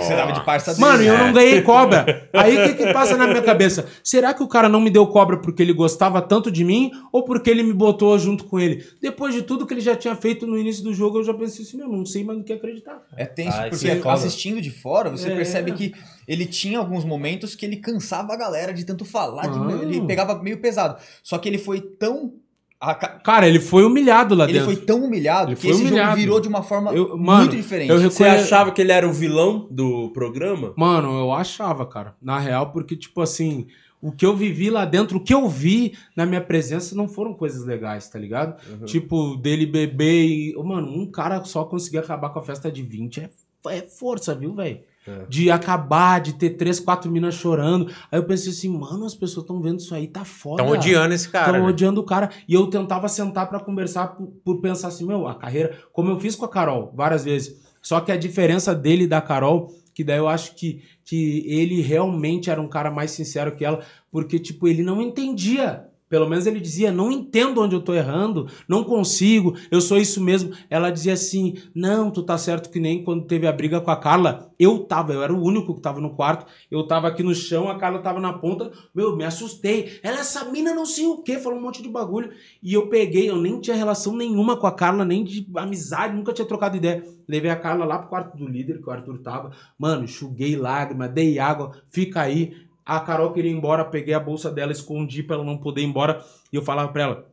Você 0.00 0.14
tava 0.16 0.32
de 0.32 0.44
parça 0.44 0.72
dele. 0.72 0.80
Mano, 0.86 1.02
e 1.02 1.06
eu 1.08 1.14
É. 1.14 1.18
não 1.26 1.32
ganhei 1.32 1.60
cobra. 1.62 2.28
Aí 2.32 2.56
o 2.56 2.68
que, 2.68 2.74
que 2.86 2.92
passa 2.92 3.16
na 3.18 3.26
minha 3.26 3.42
cabeça? 3.42 3.86
Será 4.02 4.32
que 4.32 4.42
o 4.42 4.48
cara 4.48 4.68
não 4.68 4.80
me 4.80 4.88
deu 4.88 5.06
cobra 5.06 5.36
porque 5.36 5.62
ele 5.62 5.74
gostava 5.74 6.22
tanto 6.22 6.50
de 6.50 6.64
mim 6.64 6.90
ou 7.12 7.22
porque 7.22 7.50
ele 7.50 7.62
me 7.62 7.72
botou 7.74 8.18
junto 8.18 8.44
com 8.44 8.58
ele? 8.58 8.82
Depois 9.02 9.34
de 9.34 9.42
tudo 9.42 9.66
que 9.66 9.74
ele 9.74 9.80
já 9.82 9.94
tinha 9.94 10.16
feito 10.16 10.46
no 10.46 10.56
início 10.58 10.82
do 10.82 10.94
jogo, 10.94 11.18
eu 11.18 11.24
já 11.24 11.34
pensei 11.34 11.64
assim, 11.64 11.76
meu, 11.76 11.97
não 11.98 12.06
sei 12.06 12.24
mais 12.24 12.38
no 12.38 12.44
que 12.44 12.52
acreditar. 12.52 13.02
É 13.16 13.26
tenso, 13.26 13.56
Ah, 13.56 13.68
porque 13.68 13.88
é 13.88 14.00
assistindo 14.10 14.60
de 14.60 14.70
fora, 14.70 15.10
você 15.10 15.30
É. 15.30 15.36
percebe 15.36 15.72
que 15.72 15.92
ele 16.26 16.46
tinha 16.46 16.78
alguns 16.78 17.04
momentos 17.04 17.54
que 17.54 17.66
ele 17.66 17.76
cansava 17.76 18.32
a 18.32 18.36
galera 18.36 18.72
de 18.72 18.84
tanto 18.84 19.04
falar, 19.04 19.46
de- 19.48 19.82
ele 19.82 20.00
pegava 20.06 20.40
meio 20.42 20.58
pesado. 20.60 20.96
Só 21.22 21.36
que 21.38 21.48
ele 21.48 21.58
foi 21.58 21.80
tão. 21.80 22.32
a 22.80 22.94
ca- 22.94 23.18
Cara, 23.24 23.48
ele 23.48 23.58
foi 23.58 23.82
humilhado 23.84 24.36
lá 24.36 24.44
Ele 24.44 24.52
dentro. 24.60 24.66
foi 24.72 24.76
tão 24.76 25.02
humilhado 25.02 25.50
Ele 25.50 25.56
que 25.60 25.68
esse 25.68 25.80
humilhado. 25.82 26.10
jogo 26.10 26.16
virou 26.20 26.40
de 26.40 26.46
uma 26.46 26.62
forma 26.62 26.92
Eu- 26.94 27.18
mano, 27.18 27.38
muito 27.46 27.56
diferente. 27.56 27.90
eu 27.90 28.00
Você 28.08 28.22
achava 28.24 28.70
que 28.70 28.80
ele 28.80 28.92
era 28.92 29.04
o 29.08 29.12
vilão 29.12 29.66
do 29.68 30.10
programa? 30.12 30.74
Mano, 30.76 31.18
eu 31.18 31.32
achava, 31.32 31.84
cara. 31.84 32.14
Na 32.22 32.38
real, 32.38 32.70
porque, 32.70 32.94
tipo 32.94 33.20
assim, 33.20 33.66
o 34.00 34.12
que 34.12 34.24
eu 34.24 34.36
vivi 34.36 34.70
lá 34.70 34.84
dentro, 34.84 35.18
o 35.18 35.20
que 35.20 35.34
eu 35.34 35.48
vi 35.48 35.96
na 36.14 36.24
minha 36.24 36.40
presença 36.40 36.94
não 36.94 37.08
foram 37.08 37.34
coisas 37.34 37.64
legais, 37.64 38.08
tá 38.08 38.18
ligado? 38.18 38.56
Tipo, 38.84 39.36
dele 39.36 39.66
beber 39.66 40.24
e. 40.24 40.54
Mano, 40.56 40.88
um 40.88 41.06
cara 41.06 41.42
só 41.44 41.64
conseguir 41.64 41.98
acabar 41.98 42.30
com 42.30 42.38
a 42.38 42.42
festa 42.42 42.70
de 42.70 42.82
20 42.82 43.20
é, 43.20 43.30
é 43.70 43.82
força, 43.82 44.34
viu, 44.34 44.54
velho? 44.54 44.80
É. 45.06 45.24
De 45.28 45.50
acabar, 45.50 46.20
de 46.20 46.34
ter 46.34 46.50
três, 46.50 46.78
quatro 46.78 47.10
minas 47.10 47.34
chorando. 47.34 47.90
Aí 48.12 48.18
eu 48.18 48.24
pensei 48.24 48.52
assim, 48.52 48.68
mano, 48.68 49.06
as 49.06 49.14
pessoas 49.14 49.44
estão 49.44 49.60
vendo 49.60 49.80
isso 49.80 49.94
aí, 49.94 50.06
tá 50.06 50.24
foda. 50.24 50.62
Estão 50.62 50.76
odiando 50.76 51.14
esse 51.14 51.28
cara. 51.28 51.46
Estão 51.46 51.62
né? 51.62 51.68
odiando 51.68 52.00
o 52.00 52.04
cara. 52.04 52.30
E 52.46 52.54
eu 52.54 52.66
tentava 52.66 53.08
sentar 53.08 53.48
pra 53.48 53.58
conversar 53.58 54.08
por, 54.08 54.26
por 54.44 54.60
pensar 54.60 54.88
assim, 54.88 55.06
meu, 55.06 55.26
a 55.26 55.34
carreira, 55.34 55.78
como 55.92 56.10
eu 56.10 56.20
fiz 56.20 56.36
com 56.36 56.44
a 56.44 56.48
Carol 56.48 56.92
várias 56.94 57.24
vezes. 57.24 57.58
Só 57.80 58.00
que 58.00 58.12
a 58.12 58.16
diferença 58.16 58.74
dele 58.74 59.04
e 59.04 59.06
da 59.06 59.20
Carol, 59.20 59.72
que 59.98 60.04
daí 60.04 60.18
eu 60.18 60.28
acho 60.28 60.54
que, 60.54 60.80
que 61.04 61.42
ele 61.44 61.80
realmente 61.80 62.50
era 62.50 62.62
um 62.62 62.68
cara 62.68 62.88
mais 62.88 63.10
sincero 63.10 63.56
que 63.56 63.64
ela, 63.64 63.84
porque, 64.12 64.38
tipo, 64.38 64.68
ele 64.68 64.80
não 64.80 65.02
entendia. 65.02 65.87
Pelo 66.08 66.28
menos 66.28 66.46
ele 66.46 66.60
dizia, 66.60 66.90
não 66.90 67.10
entendo 67.10 67.60
onde 67.60 67.74
eu 67.74 67.80
tô 67.80 67.94
errando, 67.94 68.48
não 68.66 68.82
consigo, 68.82 69.54
eu 69.70 69.80
sou 69.80 69.98
isso 69.98 70.22
mesmo. 70.22 70.52
Ela 70.70 70.90
dizia 70.90 71.12
assim, 71.12 71.54
não, 71.74 72.10
tu 72.10 72.22
tá 72.22 72.38
certo 72.38 72.70
que 72.70 72.80
nem 72.80 73.04
quando 73.04 73.26
teve 73.26 73.46
a 73.46 73.52
briga 73.52 73.80
com 73.80 73.90
a 73.90 73.96
Carla, 73.96 74.50
eu 74.58 74.80
tava, 74.80 75.12
eu 75.12 75.22
era 75.22 75.32
o 75.32 75.42
único 75.42 75.74
que 75.74 75.80
tava 75.80 76.00
no 76.00 76.14
quarto, 76.14 76.46
eu 76.70 76.86
tava 76.86 77.08
aqui 77.08 77.22
no 77.22 77.34
chão, 77.34 77.68
a 77.68 77.78
Carla 77.78 78.00
tava 78.00 78.20
na 78.20 78.32
ponta, 78.32 78.72
meu, 78.94 79.16
me 79.16 79.24
assustei. 79.24 80.00
Ela, 80.02 80.20
essa 80.20 80.44
mina 80.46 80.74
não 80.74 80.86
sei 80.86 81.06
o 81.06 81.18
que, 81.18 81.38
falou 81.38 81.58
um 81.58 81.62
monte 81.62 81.82
de 81.82 81.88
bagulho. 81.88 82.30
E 82.62 82.74
eu 82.74 82.88
peguei, 82.88 83.28
eu 83.28 83.36
nem 83.36 83.60
tinha 83.60 83.76
relação 83.76 84.16
nenhuma 84.16 84.56
com 84.56 84.66
a 84.66 84.72
Carla, 84.72 85.04
nem 85.04 85.24
de 85.24 85.46
amizade, 85.54 86.16
nunca 86.16 86.32
tinha 86.32 86.46
trocado 86.46 86.76
ideia. 86.76 87.04
Levei 87.28 87.50
a 87.50 87.56
Carla 87.56 87.84
lá 87.84 87.98
pro 87.98 88.08
quarto 88.08 88.36
do 88.36 88.48
líder, 88.48 88.80
que 88.80 88.88
o 88.88 88.90
Arthur 88.90 89.18
tava. 89.18 89.52
Mano, 89.78 90.04
enxuguei 90.04 90.56
lágrima, 90.56 91.06
dei 91.06 91.38
água, 91.38 91.72
fica 91.90 92.22
aí. 92.22 92.67
A 92.88 93.00
Carol 93.00 93.34
queria 93.34 93.50
ir 93.50 93.54
embora, 93.54 93.84
peguei 93.84 94.14
a 94.14 94.18
bolsa 94.18 94.50
dela, 94.50 94.72
escondi 94.72 95.22
pra 95.22 95.36
ela 95.36 95.44
não 95.44 95.58
poder 95.58 95.82
ir 95.82 95.84
embora. 95.84 96.24
E 96.50 96.56
eu 96.56 96.62
falava 96.62 96.90
pra 96.90 97.02
ela: 97.02 97.30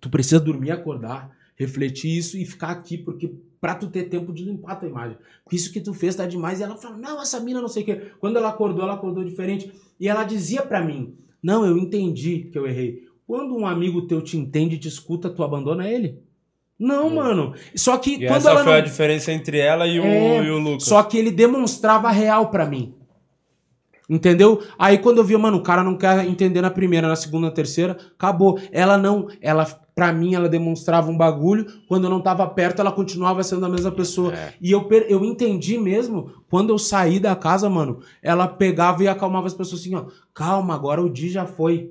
tu 0.00 0.08
precisa 0.08 0.38
dormir, 0.38 0.70
acordar, 0.70 1.36
refletir 1.56 2.16
isso 2.16 2.38
e 2.38 2.44
ficar 2.44 2.68
aqui, 2.68 2.96
porque 2.96 3.34
pra 3.60 3.74
tu 3.74 3.88
ter 3.88 4.04
tempo 4.04 4.32
de 4.32 4.44
limpar 4.44 4.74
a 4.74 4.76
tua 4.76 4.88
imagem. 4.88 5.18
Porque 5.42 5.56
isso 5.56 5.72
que 5.72 5.80
tu 5.80 5.92
fez 5.92 6.14
tá 6.14 6.26
demais. 6.26 6.60
E 6.60 6.62
ela 6.62 6.76
falou: 6.76 6.96
não, 6.96 7.20
essa 7.20 7.40
mina 7.40 7.60
não 7.60 7.66
sei 7.66 7.82
o 7.82 7.86
quê. 7.86 8.02
Quando 8.20 8.36
ela 8.36 8.50
acordou, 8.50 8.84
ela 8.84 8.94
acordou 8.94 9.24
diferente. 9.24 9.72
E 9.98 10.08
ela 10.08 10.22
dizia 10.22 10.62
pra 10.62 10.80
mim: 10.80 11.16
não, 11.42 11.66
eu 11.66 11.76
entendi 11.76 12.48
que 12.52 12.56
eu 12.56 12.64
errei. 12.64 13.02
Quando 13.26 13.56
um 13.56 13.66
amigo 13.66 14.06
teu 14.06 14.22
te 14.22 14.36
entende 14.36 14.78
te 14.78 14.86
escuta, 14.86 15.28
tu 15.28 15.42
abandona 15.42 15.88
ele? 15.90 16.20
Não, 16.78 17.10
mano. 17.10 17.52
Só 17.74 17.96
que 17.98 18.14
E 18.14 18.26
quando 18.28 18.36
essa 18.36 18.50
ela 18.50 18.62
foi 18.62 18.72
não... 18.72 18.78
a 18.78 18.82
diferença 18.82 19.32
entre 19.32 19.58
ela 19.58 19.88
e 19.88 19.98
o, 19.98 20.04
É, 20.04 20.44
e 20.44 20.50
o 20.50 20.58
Lucas. 20.58 20.84
Só 20.84 21.02
que 21.02 21.18
ele 21.18 21.32
demonstrava 21.32 22.10
real 22.10 22.50
pra 22.50 22.64
mim. 22.64 22.94
Entendeu? 24.08 24.62
Aí 24.78 24.98
quando 24.98 25.18
eu 25.18 25.24
via, 25.24 25.38
mano, 25.38 25.56
o 25.56 25.62
cara 25.62 25.82
não 25.82 25.96
quer 25.96 26.26
entender 26.26 26.60
na 26.60 26.70
primeira, 26.70 27.08
na 27.08 27.16
segunda, 27.16 27.46
na 27.46 27.52
terceira, 27.52 27.96
acabou. 28.18 28.58
Ela 28.70 28.98
não, 28.98 29.28
ela, 29.40 29.64
pra 29.94 30.12
mim, 30.12 30.34
ela 30.34 30.48
demonstrava 30.48 31.10
um 31.10 31.16
bagulho. 31.16 31.66
Quando 31.88 32.04
eu 32.04 32.10
não 32.10 32.20
tava 32.20 32.46
perto, 32.46 32.80
ela 32.80 32.92
continuava 32.92 33.42
sendo 33.42 33.64
a 33.64 33.68
mesma 33.68 33.90
pessoa. 33.90 34.34
É. 34.34 34.52
E 34.60 34.70
eu, 34.70 34.86
eu 35.08 35.24
entendi 35.24 35.78
mesmo, 35.78 36.32
quando 36.50 36.70
eu 36.70 36.78
saí 36.78 37.18
da 37.18 37.34
casa, 37.34 37.70
mano, 37.70 38.00
ela 38.22 38.46
pegava 38.46 39.02
e 39.02 39.08
acalmava 39.08 39.46
as 39.46 39.54
pessoas 39.54 39.80
assim, 39.80 39.94
ó. 39.94 40.04
Calma, 40.34 40.74
agora 40.74 41.00
o 41.00 41.08
dia 41.08 41.30
já 41.30 41.46
foi. 41.46 41.90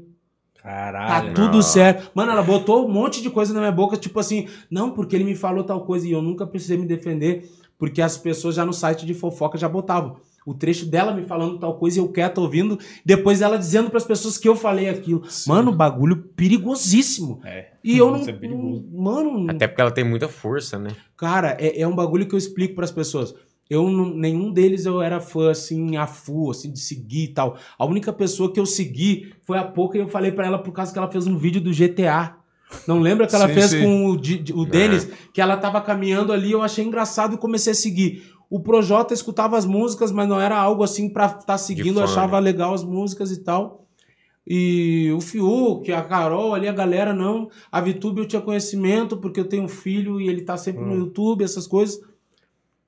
Tá 0.62 0.70
Caralho. 0.70 1.34
tudo 1.34 1.56
não. 1.56 1.62
certo. 1.64 2.12
Mano, 2.14 2.32
ela 2.32 2.44
botou 2.44 2.88
um 2.88 2.92
monte 2.92 3.24
de 3.24 3.30
coisa 3.30 3.54
na 3.54 3.60
minha 3.60 3.72
boca, 3.72 3.98
tipo 3.98 4.20
assim, 4.20 4.48
não, 4.70 4.92
porque 4.92 5.16
ele 5.16 5.26
me 5.26 5.36
falou 5.36 5.64
tal 5.64 5.82
coisa 5.82 6.08
e 6.08 6.12
eu 6.12 6.22
nunca 6.22 6.46
precisei 6.46 6.78
me 6.78 6.86
defender, 6.86 7.52
porque 7.78 8.02
as 8.02 8.18
pessoas 8.18 8.56
já 8.56 8.64
no 8.64 8.72
site 8.72 9.06
de 9.06 9.14
fofoca 9.16 9.58
já 9.58 9.68
botavam. 9.68 10.18
O 10.46 10.54
trecho 10.54 10.86
dela 10.86 11.14
me 11.14 11.24
falando 11.24 11.58
tal 11.58 11.78
coisa 11.78 11.98
e 11.98 12.02
eu 12.02 12.08
quieto 12.10 12.40
ouvindo, 12.40 12.78
depois 13.06 13.42
ela 13.42 13.58
dizendo 13.58 13.90
pras 13.90 14.04
pessoas 14.04 14.38
que 14.38 14.48
eu 14.48 14.56
falei 14.56 14.90
aquilo. 14.90 15.24
Mano, 15.48 15.72
bagulho 15.72 16.18
perigosíssimo. 16.36 17.40
É. 17.44 17.68
E 17.84 17.98
eu 17.98 18.12
não. 18.12 18.24
É 18.28 18.48
não- 18.48 18.84
Mano, 18.94 19.52
Até 19.52 19.68
porque 19.68 19.82
ela 19.82 19.92
tem 19.92 20.04
muita 20.04 20.28
força, 20.28 20.78
né? 20.80 20.92
Cara, 21.18 21.58
é, 21.60 21.82
é 21.82 21.88
um 21.88 21.96
bagulho 21.96 22.28
que 22.28 22.34
eu 22.34 22.38
explico 22.40 22.76
pras 22.76 22.92
pessoas. 22.92 23.34
Eu 23.70 23.90
nenhum 23.90 24.52
deles 24.52 24.86
eu 24.86 25.02
era 25.02 25.20
fã 25.20 25.50
assim 25.50 25.96
a 25.96 26.06
full, 26.06 26.52
assim 26.52 26.72
de 26.72 26.80
seguir 26.80 27.24
e 27.24 27.28
tal. 27.30 27.58
A 27.80 27.86
única 27.86 28.12
pessoa 28.12 28.52
que 28.52 28.60
eu 28.60 28.66
segui 28.66 29.34
foi 29.42 29.58
a 29.58 29.64
pouco 29.64 29.96
e 29.96 30.00
eu 30.00 30.08
falei 30.10 30.32
pra 30.32 30.46
ela 30.46 30.60
por 30.60 30.72
causa 30.74 30.92
que 30.92 30.98
ela 30.98 31.10
fez 31.10 31.26
um 31.28 31.38
vídeo 31.38 31.62
do 31.62 31.72
GTA. 31.72 32.36
Não 32.88 33.00
lembra 33.00 33.28
que 33.28 33.36
ela 33.36 33.48
Sim, 33.48 33.54
fez 33.54 33.66
sim. 33.70 33.82
com 33.84 34.06
o, 34.08 34.62
o 34.62 34.66
Denis, 34.66 35.08
que 35.32 35.40
ela 35.40 35.56
tava 35.56 35.80
caminhando 35.80 36.34
ali, 36.34 36.52
eu 36.52 36.62
achei 36.62 36.84
engraçado 36.84 37.36
e 37.36 37.38
comecei 37.38 37.72
a 37.72 37.76
seguir. 37.76 38.33
O 38.56 38.60
Projota 38.60 39.16
escutava 39.16 39.58
as 39.58 39.66
músicas, 39.66 40.12
mas 40.12 40.30
não 40.30 40.40
era 40.40 40.56
algo 40.56 40.84
assim 40.84 41.10
pra 41.10 41.26
estar 41.26 41.58
seguindo, 41.58 42.00
eu 42.00 42.06
fã, 42.08 42.12
achava 42.12 42.38
legal 42.38 42.72
as 42.74 42.84
músicas 42.84 43.32
e 43.32 43.38
tal. 43.44 43.88
E 44.46 45.12
o 45.16 45.22
Fiuk, 45.22 45.92
a 45.92 46.02
Carol 46.04 46.54
ali, 46.54 46.68
a 46.68 46.72
galera 46.74 47.14
não. 47.14 47.50
A 47.72 47.82
VTube 47.82 48.20
eu 48.20 48.28
tinha 48.28 48.42
conhecimento, 48.42 49.18
porque 49.18 49.40
eu 49.40 49.46
tenho 49.48 49.64
um 49.64 49.68
filho 49.68 50.20
e 50.22 50.28
ele 50.28 50.42
tá 50.42 50.56
sempre 50.58 50.84
no 50.84 50.94
YouTube, 50.96 51.44
essas 51.44 51.66
coisas. 51.66 52.00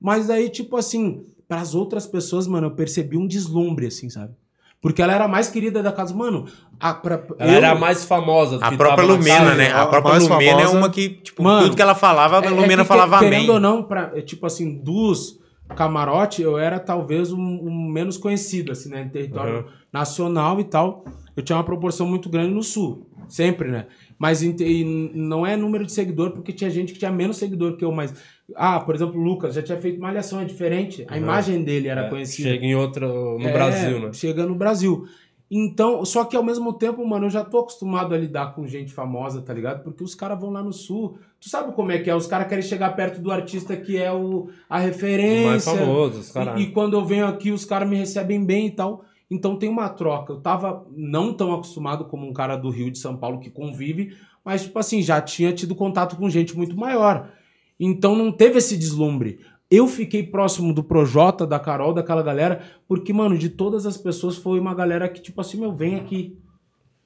Mas 0.00 0.28
aí, 0.30 0.48
tipo 0.50 0.76
assim, 0.76 1.22
para 1.48 1.60
as 1.62 1.74
outras 1.74 2.06
pessoas, 2.06 2.46
mano, 2.46 2.66
eu 2.68 2.70
percebi 2.72 3.16
um 3.16 3.26
deslumbre, 3.26 3.86
assim, 3.86 4.08
sabe? 4.10 4.34
Porque 4.80 5.00
ela 5.02 5.14
era 5.14 5.24
a 5.24 5.28
mais 5.28 5.48
querida 5.48 5.82
da 5.82 5.90
casa. 5.90 6.14
Mano, 6.14 6.44
a, 6.78 6.94
pra, 6.94 7.24
Ela 7.38 7.50
eu- 7.52 7.56
era 7.56 7.70
a 7.70 7.74
mais 7.74 8.04
famosa. 8.04 8.58
A 8.60 8.70
que 8.70 8.76
própria 8.76 9.04
Lumena, 9.06 9.38
casa. 9.38 9.54
né? 9.56 9.72
A 9.72 9.82
a 9.82 9.86
própria 9.86 10.18
Lumena 10.18 10.44
é 10.44 10.56
famosa- 10.58 10.78
uma 10.78 10.90
que, 10.90 11.08
tipo, 11.08 11.42
Mano, 11.42 11.62
tudo 11.64 11.74
que 11.76 11.82
ela 11.82 11.94
falava, 11.94 12.38
a 12.38 12.42
É- 12.44 12.46
é 12.46 12.50
Lumena 12.50 12.82
que, 12.82 12.88
falava 12.88 13.18
querendo 13.18 13.40
amém. 13.40 13.50
ou 13.50 13.58
não, 13.60 13.82
pra, 13.82 14.12
é, 14.14 14.20
tipo 14.20 14.46
assim, 14.46 14.76
dos 14.78 15.40
camarote, 15.74 16.42
eu 16.42 16.58
era 16.58 16.78
talvez 16.78 17.32
um, 17.32 17.40
um 17.40 17.88
menos 17.90 18.16
conhecido, 18.16 18.72
assim, 18.72 18.88
né? 18.88 19.02
Em 19.02 19.08
território 19.08 19.58
Uhum. 19.58 19.64
nacional 19.92 20.60
e 20.60 20.64
tal. 20.64 21.04
Eu 21.36 21.42
tinha 21.42 21.56
uma 21.56 21.64
proporção 21.64 22.06
muito 22.06 22.28
grande 22.30 22.54
no 22.54 22.62
sul, 22.62 23.06
sempre, 23.28 23.70
né? 23.70 23.86
Mas 24.18 24.42
em 24.42 24.54
e 24.60 25.10
não 25.14 25.46
é 25.46 25.56
número 25.56 25.84
de 25.84 25.92
seguidor, 25.92 26.30
porque 26.30 26.50
tinha 26.52 26.70
gente 26.70 26.92
que 26.94 26.98
tinha 26.98 27.12
menos 27.12 27.36
seguidor 27.36 27.76
que 27.76 27.84
eu, 27.84 27.92
mas. 27.92 28.14
Ah, 28.54 28.80
por 28.80 28.94
exemplo, 28.94 29.20
o 29.20 29.22
Lucas 29.22 29.54
já 29.54 29.62
tinha 29.62 29.76
feito 29.78 30.00
malhação, 30.00 30.40
é 30.40 30.44
diferente. 30.44 31.04
A 31.08 31.18
imagem 31.18 31.62
dele 31.62 31.88
era 31.88 32.06
É, 32.06 32.08
conhecida. 32.08 32.48
Chega 32.48 32.64
em 32.64 32.74
outra. 32.74 33.06
no 33.06 33.40
É, 33.42 33.52
Brasil, 33.52 34.00
né? 34.00 34.12
Chega 34.14 34.46
no 34.46 34.54
Brasil. 34.54 35.06
Então, 35.50 36.04
só 36.04 36.24
que 36.24 36.36
ao 36.36 36.42
mesmo 36.42 36.72
tempo, 36.72 37.06
mano, 37.06 37.26
eu 37.26 37.30
já 37.30 37.44
tô 37.44 37.58
acostumado 37.58 38.14
a 38.14 38.18
lidar 38.18 38.54
com 38.54 38.66
gente 38.66 38.92
famosa, 38.92 39.40
tá 39.42 39.52
ligado? 39.54 39.84
Porque 39.84 40.02
os 40.02 40.14
caras 40.14 40.40
vão 40.40 40.50
lá 40.50 40.62
no 40.62 40.72
sul. 40.72 41.18
Tu 41.40 41.50
sabe 41.50 41.72
como 41.74 41.92
é 41.92 41.98
que 41.98 42.08
é? 42.10 42.14
Os 42.14 42.26
caras 42.26 42.48
querem 42.48 42.62
chegar 42.62 42.96
perto 42.96 43.20
do 43.20 43.30
artista 43.30 43.76
que 43.76 43.96
é 43.96 44.12
o, 44.12 44.48
a 44.68 44.76
O 44.76 44.80
mais 44.80 44.84
referência. 44.84 45.72
famoso, 45.72 46.20
os 46.20 46.30
caras. 46.30 46.58
E, 46.58 46.64
e 46.64 46.70
quando 46.72 46.94
eu 46.94 47.04
venho 47.04 47.26
aqui, 47.26 47.50
os 47.52 47.64
caras 47.64 47.88
me 47.88 47.96
recebem 47.96 48.44
bem 48.44 48.66
e 48.66 48.70
tal. 48.70 49.04
Então 49.30 49.56
tem 49.56 49.68
uma 49.68 49.88
troca. 49.88 50.32
Eu 50.32 50.40
tava 50.40 50.86
não 50.90 51.34
tão 51.34 51.52
acostumado 51.52 52.04
como 52.06 52.26
um 52.26 52.32
cara 52.32 52.56
do 52.56 52.70
Rio 52.70 52.90
de 52.90 52.98
São 52.98 53.16
Paulo 53.16 53.40
que 53.40 53.50
convive, 53.50 54.16
mas, 54.44 54.62
tipo 54.62 54.78
assim, 54.78 55.02
já 55.02 55.20
tinha 55.20 55.52
tido 55.52 55.74
contato 55.74 56.16
com 56.16 56.30
gente 56.30 56.56
muito 56.56 56.76
maior. 56.76 57.30
Então 57.78 58.14
não 58.16 58.32
teve 58.32 58.58
esse 58.58 58.76
deslumbre. 58.76 59.40
Eu 59.68 59.88
fiquei 59.88 60.22
próximo 60.22 60.72
do 60.72 60.82
Projota, 60.82 61.44
da 61.44 61.58
Carol, 61.58 61.92
daquela 61.92 62.22
galera, 62.22 62.62
porque, 62.86 63.12
mano, 63.12 63.36
de 63.36 63.48
todas 63.48 63.84
as 63.84 63.96
pessoas 63.96 64.36
foi 64.36 64.60
uma 64.60 64.72
galera 64.72 65.08
que, 65.08 65.20
tipo 65.20 65.40
assim, 65.40 65.58
meu, 65.58 65.74
vem 65.74 65.96
aqui, 65.96 66.38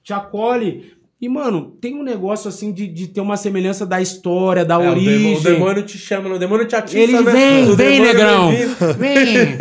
te 0.02 0.12
acolhe. 0.12 0.92
E, 1.20 1.28
mano, 1.28 1.76
tem 1.80 1.94
um 1.94 2.02
negócio 2.02 2.48
assim 2.48 2.72
de, 2.72 2.86
de 2.86 3.06
ter 3.08 3.20
uma 3.20 3.36
semelhança 3.36 3.84
da 3.84 4.00
história, 4.00 4.64
da 4.64 4.82
É, 4.82 4.88
o, 4.88 4.90
origem. 4.90 5.18
demo- 5.34 5.36
o 5.36 5.40
demônio 5.42 5.82
te 5.82 5.98
chama, 5.98 6.34
o 6.34 6.38
demônio 6.38 6.66
te 6.66 6.74
atiça. 6.74 6.98
Ele 6.98 7.20
né? 7.20 7.30
vem, 7.30 7.68
O 7.70 7.76
vem, 7.76 8.02
demônio 8.02 8.12
negrão. 8.14 8.50
vem. 8.96 9.54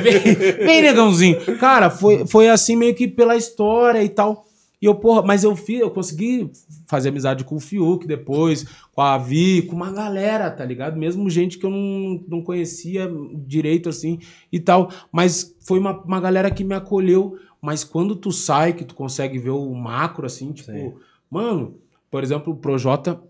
Vem, 0.00 0.34
vem, 0.66 0.82
negãozinho. 0.82 1.36
Cara, 1.58 1.90
foi, 1.90 2.26
foi 2.26 2.48
assim 2.48 2.76
meio 2.76 2.94
que 2.94 3.06
pela 3.06 3.36
história 3.36 4.02
e 4.02 4.08
tal. 4.08 4.46
E 4.80 4.86
eu, 4.86 4.94
porra, 4.94 5.22
mas 5.22 5.42
eu 5.42 5.56
fiz, 5.56 5.80
eu 5.80 5.90
consegui 5.90 6.48
fazer 6.86 7.08
amizade 7.08 7.42
com 7.42 7.56
o 7.56 7.60
Fiuk 7.60 8.06
depois, 8.06 8.64
com 8.92 9.00
a 9.02 9.18
Vi, 9.18 9.62
com 9.62 9.74
uma 9.74 9.90
galera, 9.90 10.48
tá 10.52 10.64
ligado? 10.64 10.96
Mesmo 10.96 11.28
gente 11.28 11.58
que 11.58 11.66
eu 11.66 11.70
não, 11.70 12.22
não 12.28 12.42
conhecia 12.42 13.10
direito 13.44 13.88
assim 13.88 14.20
e 14.52 14.60
tal. 14.60 14.88
Mas 15.10 15.52
foi 15.66 15.80
uma, 15.80 16.00
uma 16.02 16.20
galera 16.20 16.48
que 16.50 16.62
me 16.62 16.74
acolheu. 16.74 17.36
Mas 17.60 17.84
quando 17.84 18.14
tu 18.14 18.30
sai, 18.30 18.72
que 18.72 18.84
tu 18.84 18.94
consegue 18.94 19.38
ver 19.38 19.50
o 19.50 19.74
macro, 19.74 20.26
assim, 20.26 20.52
tipo, 20.52 20.70
Sim. 20.70 20.94
mano, 21.30 21.78
por 22.10 22.22
exemplo, 22.22 22.52
o 22.52 22.56
Projota 22.56 23.20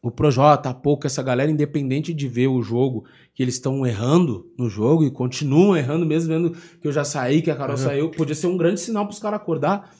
o 0.00 0.10
Projota, 0.10 0.70
a 0.70 0.74
pouco, 0.74 1.06
essa 1.06 1.22
galera, 1.22 1.50
independente 1.50 2.14
de 2.14 2.28
ver 2.28 2.46
o 2.46 2.62
jogo, 2.62 3.04
que 3.34 3.42
eles 3.42 3.54
estão 3.54 3.84
errando 3.84 4.50
no 4.56 4.68
jogo 4.68 5.04
e 5.04 5.10
continuam 5.10 5.76
errando, 5.76 6.06
mesmo 6.06 6.28
vendo 6.28 6.56
que 6.80 6.86
eu 6.86 6.92
já 6.92 7.04
saí, 7.04 7.42
que 7.42 7.50
a 7.50 7.56
Carol 7.56 7.76
saiu, 7.76 8.10
podia 8.10 8.34
ser 8.34 8.46
um 8.46 8.56
grande 8.56 8.80
sinal 8.80 9.04
para 9.04 9.12
os 9.12 9.18
caras 9.18 9.40
acordar. 9.40 9.92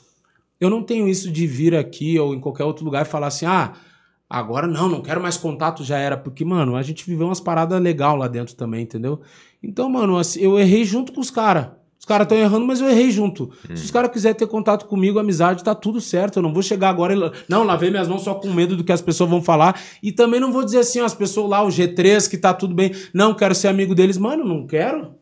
Eu 0.61 0.71
não 0.71 0.83
tenho 0.83 1.09
isso 1.09 1.31
de 1.31 1.47
vir 1.47 1.75
aqui 1.75 2.19
ou 2.19 2.35
em 2.35 2.41
qualquer 2.41 2.65
outro 2.65 2.85
lugar 2.85 3.03
e 3.03 3.09
falar 3.09 3.27
assim, 3.27 3.47
ah, 3.47 3.75
agora 4.31 4.67
não, 4.67 4.89
não 4.89 5.03
quero 5.03 5.21
mais 5.21 5.37
contato, 5.37 5.83
já 5.83 5.99
era. 5.99 6.17
Porque, 6.17 6.45
mano, 6.45 6.77
a 6.77 6.83
gente 6.83 7.05
viveu 7.05 7.27
umas 7.27 7.41
paradas 7.41 7.81
legal 7.81 8.17
lá 8.17 8.29
dentro 8.29 8.55
também, 8.55 8.83
entendeu? 8.83 9.21
Então, 9.63 9.89
mano, 9.89 10.17
assim, 10.17 10.41
eu 10.41 10.59
errei 10.59 10.85
junto 10.85 11.13
com 11.13 11.21
os 11.21 11.31
caras. 11.31 11.71
Os 12.09 12.11
caras 12.11 12.25
estão 12.25 12.39
errando, 12.39 12.65
mas 12.65 12.81
eu 12.81 12.89
errei 12.89 13.11
junto. 13.11 13.51
Se 13.75 13.85
os 13.85 13.91
caras 13.91 14.11
quiserem 14.11 14.35
ter 14.35 14.47
contato 14.47 14.87
comigo, 14.87 15.19
amizade, 15.19 15.63
tá 15.63 15.75
tudo 15.75 16.01
certo. 16.01 16.39
Eu 16.39 16.43
não 16.43 16.55
vou 16.55 16.63
chegar 16.63 16.89
agora 16.89 17.15
e. 17.15 17.33
Não, 17.47 17.65
lavei 17.65 17.91
minhas 17.91 18.09
mãos 18.09 18.23
só 18.23 18.33
com 18.35 18.51
medo 18.51 18.79
do 18.79 18.83
que 18.83 18.91
as 18.91 19.03
pessoas 19.03 19.29
vão 19.29 19.43
falar. 19.43 19.79
E 20.03 20.11
também 20.11 20.41
não 20.41 20.51
vou 20.51 20.65
dizer 20.65 20.79
assim, 20.79 21.03
ó, 21.03 21.05
as 21.05 21.13
pessoas 21.13 21.51
lá, 21.51 21.63
o 21.63 21.69
G3, 21.69 22.31
que 22.31 22.39
tá 22.39 22.55
tudo 22.55 22.75
bem. 22.75 22.95
Não, 23.13 23.35
quero 23.35 23.55
ser 23.55 23.69
amigo 23.69 23.95
deles. 23.95 24.17
Mano, 24.17 24.43
não 24.43 24.67
quero. 24.67 25.17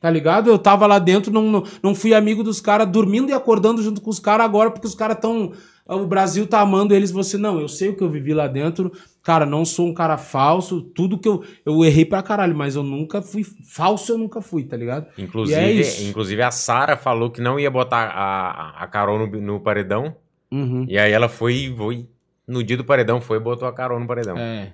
Tá 0.00 0.08
ligado? 0.08 0.48
Eu 0.48 0.56
tava 0.56 0.86
lá 0.86 1.00
dentro, 1.00 1.32
não, 1.32 1.50
não, 1.50 1.64
não 1.82 1.96
fui 1.96 2.14
amigo 2.14 2.44
dos 2.44 2.60
caras, 2.60 2.86
dormindo 2.86 3.30
e 3.30 3.32
acordando 3.32 3.82
junto 3.82 4.00
com 4.00 4.08
os 4.08 4.20
caras 4.20 4.46
agora, 4.46 4.70
porque 4.70 4.86
os 4.86 4.94
caras 4.94 5.18
tão. 5.20 5.50
O 5.84 6.06
Brasil 6.06 6.46
tá 6.46 6.60
amando 6.60 6.94
eles, 6.94 7.10
você 7.10 7.36
não. 7.36 7.58
Eu 7.58 7.66
sei 7.66 7.88
o 7.88 7.96
que 7.96 8.04
eu 8.04 8.08
vivi 8.08 8.32
lá 8.32 8.46
dentro. 8.46 8.92
Cara, 9.22 9.44
não 9.44 9.64
sou 9.66 9.86
um 9.86 9.92
cara 9.94 10.16
falso. 10.16 10.80
Tudo 10.80 11.18
que 11.18 11.28
eu. 11.28 11.44
Eu 11.64 11.84
errei 11.84 12.04
pra 12.06 12.22
caralho, 12.22 12.56
mas 12.56 12.74
eu 12.74 12.82
nunca 12.82 13.20
fui. 13.20 13.44
Falso 13.68 14.12
eu 14.12 14.18
nunca 14.18 14.40
fui, 14.40 14.64
tá 14.64 14.76
ligado? 14.76 15.06
Inclusive, 15.18 15.60
E 15.60 15.62
é 15.62 15.70
isso. 15.72 16.02
inclusive 16.08 16.40
a 16.42 16.50
Sara 16.50 16.96
falou 16.96 17.30
que 17.30 17.40
não 17.40 17.60
ia 17.60 17.70
botar 17.70 18.08
a, 18.08 18.82
a 18.82 18.86
Carol 18.86 19.18
no, 19.18 19.26
no 19.40 19.60
paredão. 19.60 20.14
Uhum. 20.50 20.86
E 20.88 20.98
aí 20.98 21.12
ela 21.12 21.28
foi, 21.28 21.72
foi. 21.76 22.06
No 22.48 22.64
dia 22.64 22.76
do 22.76 22.84
paredão, 22.84 23.20
foi 23.20 23.36
e 23.36 23.40
botou 23.40 23.68
a 23.68 23.72
Carol 23.72 24.00
no 24.00 24.06
paredão. 24.06 24.36
É. 24.38 24.72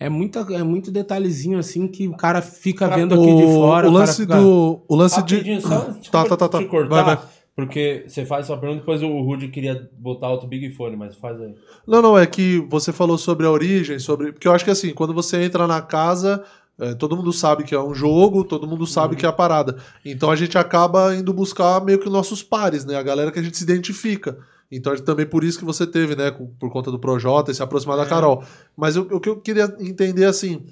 É, 0.00 0.08
muita, 0.08 0.46
é 0.54 0.62
muito 0.62 0.92
detalhezinho 0.92 1.58
assim 1.58 1.88
que 1.88 2.06
o 2.06 2.16
cara 2.16 2.40
fica 2.40 2.86
vendo 2.86 3.16
aqui 3.16 3.34
de 3.34 3.42
fora. 3.52 3.88
o 3.88 3.92
cara 3.92 4.04
lance 4.06 4.22
fica- 4.22 4.36
do. 4.40 4.80
O 4.86 4.94
lance 4.94 5.16
Rapidinho, 5.16 5.56
de. 5.56 5.62
só 5.66 5.92
te, 5.92 6.08
Tá, 6.10 6.24
tá, 6.24 6.36
tá, 6.36 6.48
tá. 6.48 6.58
te 6.58 6.66
cortar, 6.66 7.02
Vai, 7.02 7.16
vai. 7.16 7.24
Porque 7.58 8.04
você 8.06 8.24
faz 8.24 8.46
sua 8.46 8.56
pergunta, 8.56 8.82
depois 8.82 9.02
o 9.02 9.20
Rudy 9.20 9.48
queria 9.48 9.90
botar 9.98 10.28
outro 10.28 10.46
Big 10.46 10.70
Fone, 10.70 10.96
mas 10.96 11.16
faz 11.16 11.40
aí. 11.40 11.56
Não, 11.84 12.00
não, 12.00 12.16
é 12.16 12.24
que 12.24 12.64
você 12.70 12.92
falou 12.92 13.18
sobre 13.18 13.46
a 13.46 13.50
origem, 13.50 13.98
sobre. 13.98 14.30
Porque 14.30 14.46
eu 14.46 14.52
acho 14.52 14.64
que 14.64 14.70
assim, 14.70 14.94
quando 14.94 15.12
você 15.12 15.42
entra 15.42 15.66
na 15.66 15.82
casa, 15.82 16.44
é, 16.78 16.94
todo 16.94 17.16
mundo 17.16 17.32
sabe 17.32 17.64
que 17.64 17.74
é 17.74 17.80
um 17.80 17.92
jogo, 17.92 18.44
todo 18.44 18.64
mundo 18.64 18.86
sabe 18.86 19.16
que 19.16 19.26
é 19.26 19.28
a 19.28 19.32
parada. 19.32 19.76
Então 20.04 20.30
a 20.30 20.36
gente 20.36 20.56
acaba 20.56 21.12
indo 21.16 21.32
buscar 21.32 21.84
meio 21.84 21.98
que 21.98 22.08
nossos 22.08 22.44
pares, 22.44 22.84
né? 22.84 22.94
A 22.94 23.02
galera 23.02 23.32
que 23.32 23.40
a 23.40 23.42
gente 23.42 23.56
se 23.56 23.64
identifica. 23.64 24.38
Então 24.70 24.92
é 24.92 24.96
também 24.98 25.26
por 25.26 25.42
isso 25.42 25.58
que 25.58 25.64
você 25.64 25.84
teve, 25.84 26.14
né? 26.14 26.30
Por 26.30 26.70
conta 26.70 26.92
do 26.92 26.98
Projota 27.00 27.52
se 27.52 27.60
aproximar 27.60 27.96
da 27.96 28.06
Carol. 28.06 28.44
Mas 28.76 28.96
o, 28.96 29.00
o 29.00 29.18
que 29.18 29.30
eu 29.30 29.40
queria 29.40 29.64
entender 29.80 30.26
assim. 30.26 30.64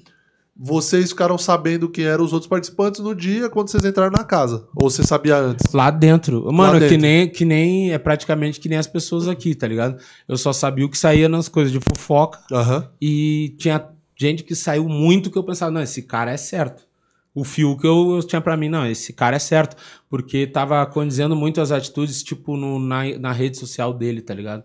Vocês 0.58 1.10
ficaram 1.10 1.36
sabendo 1.36 1.88
quem 1.88 2.04
eram 2.06 2.24
os 2.24 2.32
outros 2.32 2.48
participantes 2.48 3.00
no 3.02 3.14
dia 3.14 3.50
quando 3.50 3.68
vocês 3.68 3.84
entraram 3.84 4.10
na 4.12 4.24
casa? 4.24 4.66
Ou 4.74 4.88
você 4.88 5.02
sabia 5.02 5.36
antes? 5.36 5.72
Lá 5.74 5.90
dentro. 5.90 6.50
Mano, 6.50 6.72
Lá 6.72 6.78
Que, 6.80 6.88
dentro. 6.88 6.96
nem, 6.98 7.28
que 7.28 7.44
nem. 7.44 7.92
É 7.92 7.98
praticamente 7.98 8.58
que 8.58 8.68
nem 8.68 8.78
as 8.78 8.86
pessoas 8.86 9.28
aqui, 9.28 9.54
tá 9.54 9.68
ligado? 9.68 10.00
Eu 10.26 10.38
só 10.38 10.54
sabia 10.54 10.86
o 10.86 10.88
que 10.88 10.96
saía 10.96 11.28
nas 11.28 11.46
coisas 11.48 11.70
de 11.70 11.78
fofoca. 11.80 12.38
Aham. 12.50 12.88
E 13.00 13.54
tinha 13.58 13.86
gente 14.18 14.42
que 14.44 14.54
saiu 14.54 14.88
muito 14.88 15.30
que 15.30 15.36
eu 15.36 15.44
pensava, 15.44 15.70
não, 15.70 15.82
esse 15.82 16.00
cara 16.02 16.30
é 16.30 16.38
certo. 16.38 16.86
O 17.34 17.44
fio 17.44 17.76
que 17.76 17.86
eu, 17.86 18.16
eu 18.16 18.22
tinha 18.22 18.40
pra 18.40 18.56
mim, 18.56 18.70
não, 18.70 18.86
esse 18.86 19.12
cara 19.12 19.36
é 19.36 19.38
certo. 19.38 19.76
Porque 20.08 20.46
tava 20.46 20.86
condizendo 20.86 21.36
muito 21.36 21.60
as 21.60 21.70
atitudes, 21.70 22.22
tipo, 22.22 22.56
no, 22.56 22.78
na, 22.78 23.02
na 23.18 23.30
rede 23.30 23.58
social 23.58 23.92
dele, 23.92 24.22
tá 24.22 24.32
ligado? 24.32 24.64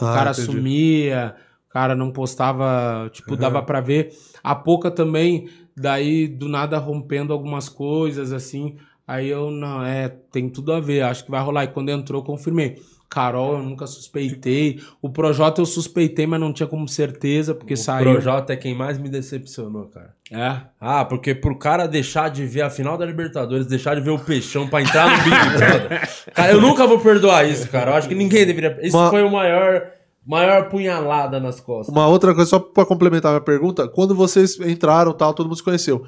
O 0.00 0.04
Ah, 0.04 0.14
cara 0.14 0.30
entendi. 0.32 0.46
sumia, 0.46 1.36
cara 1.70 1.94
não 1.94 2.10
postava, 2.10 3.08
tipo, 3.12 3.36
dava 3.36 3.62
pra 3.62 3.80
ver. 3.80 4.10
A 4.42 4.54
pouca 4.54 4.90
também, 4.90 5.48
daí 5.76 6.26
do 6.26 6.48
nada 6.48 6.78
rompendo 6.78 7.32
algumas 7.32 7.68
coisas, 7.68 8.32
assim. 8.32 8.76
Aí 9.06 9.28
eu, 9.28 9.50
não, 9.50 9.82
é, 9.84 10.08
tem 10.30 10.48
tudo 10.48 10.72
a 10.72 10.80
ver, 10.80 11.02
acho 11.02 11.24
que 11.24 11.30
vai 11.30 11.42
rolar. 11.42 11.64
E 11.64 11.68
quando 11.68 11.88
entrou, 11.90 12.20
eu 12.20 12.26
confirmei. 12.26 12.76
Carol, 13.10 13.54
eu 13.54 13.62
nunca 13.62 13.86
suspeitei. 13.86 14.82
O 15.00 15.08
Projota 15.08 15.62
eu 15.62 15.66
suspeitei, 15.66 16.26
mas 16.26 16.38
não 16.38 16.52
tinha 16.52 16.66
como 16.66 16.86
certeza, 16.86 17.54
porque 17.54 17.72
o 17.72 17.76
saiu. 17.76 18.12
Projota 18.12 18.52
é 18.52 18.56
quem 18.56 18.74
mais 18.74 18.98
me 18.98 19.08
decepcionou, 19.08 19.86
cara. 19.86 20.14
É. 20.30 20.60
Ah, 20.78 21.06
porque 21.06 21.34
pro 21.34 21.56
cara 21.58 21.86
deixar 21.88 22.28
de 22.28 22.44
ver 22.44 22.60
a 22.60 22.68
final 22.68 22.98
da 22.98 23.06
Libertadores, 23.06 23.66
deixar 23.66 23.94
de 23.94 24.02
ver 24.02 24.10
o 24.10 24.18
Peixão 24.18 24.68
pra 24.68 24.82
entrar 24.82 25.08
no 25.10 25.24
Big 25.24 25.56
Brother. 25.56 26.08
Cara, 26.34 26.52
eu 26.52 26.60
nunca 26.60 26.86
vou 26.86 27.00
perdoar 27.00 27.48
isso, 27.48 27.66
cara. 27.70 27.92
Eu 27.92 27.94
acho 27.96 28.08
que 28.08 28.14
ninguém 28.14 28.44
deveria. 28.44 28.78
Isso 28.82 28.94
Uma- 28.94 29.08
foi 29.08 29.22
o 29.22 29.30
maior, 29.30 29.90
maior 30.28 30.68
punhalada 30.68 31.40
nas 31.40 31.58
costas. 31.58 31.94
Uma 31.94 32.06
outra 32.06 32.34
coisa, 32.34 32.50
só 32.50 32.58
pra 32.58 32.84
complementar 32.84 33.30
a 33.30 33.34
minha 33.36 33.44
pergunta, 33.44 33.88
quando 33.88 34.14
vocês 34.14 34.60
entraram 34.60 35.14
tal, 35.14 35.32
todo 35.32 35.46
mundo 35.46 35.56
se 35.56 35.62
conheceu. 35.62 36.04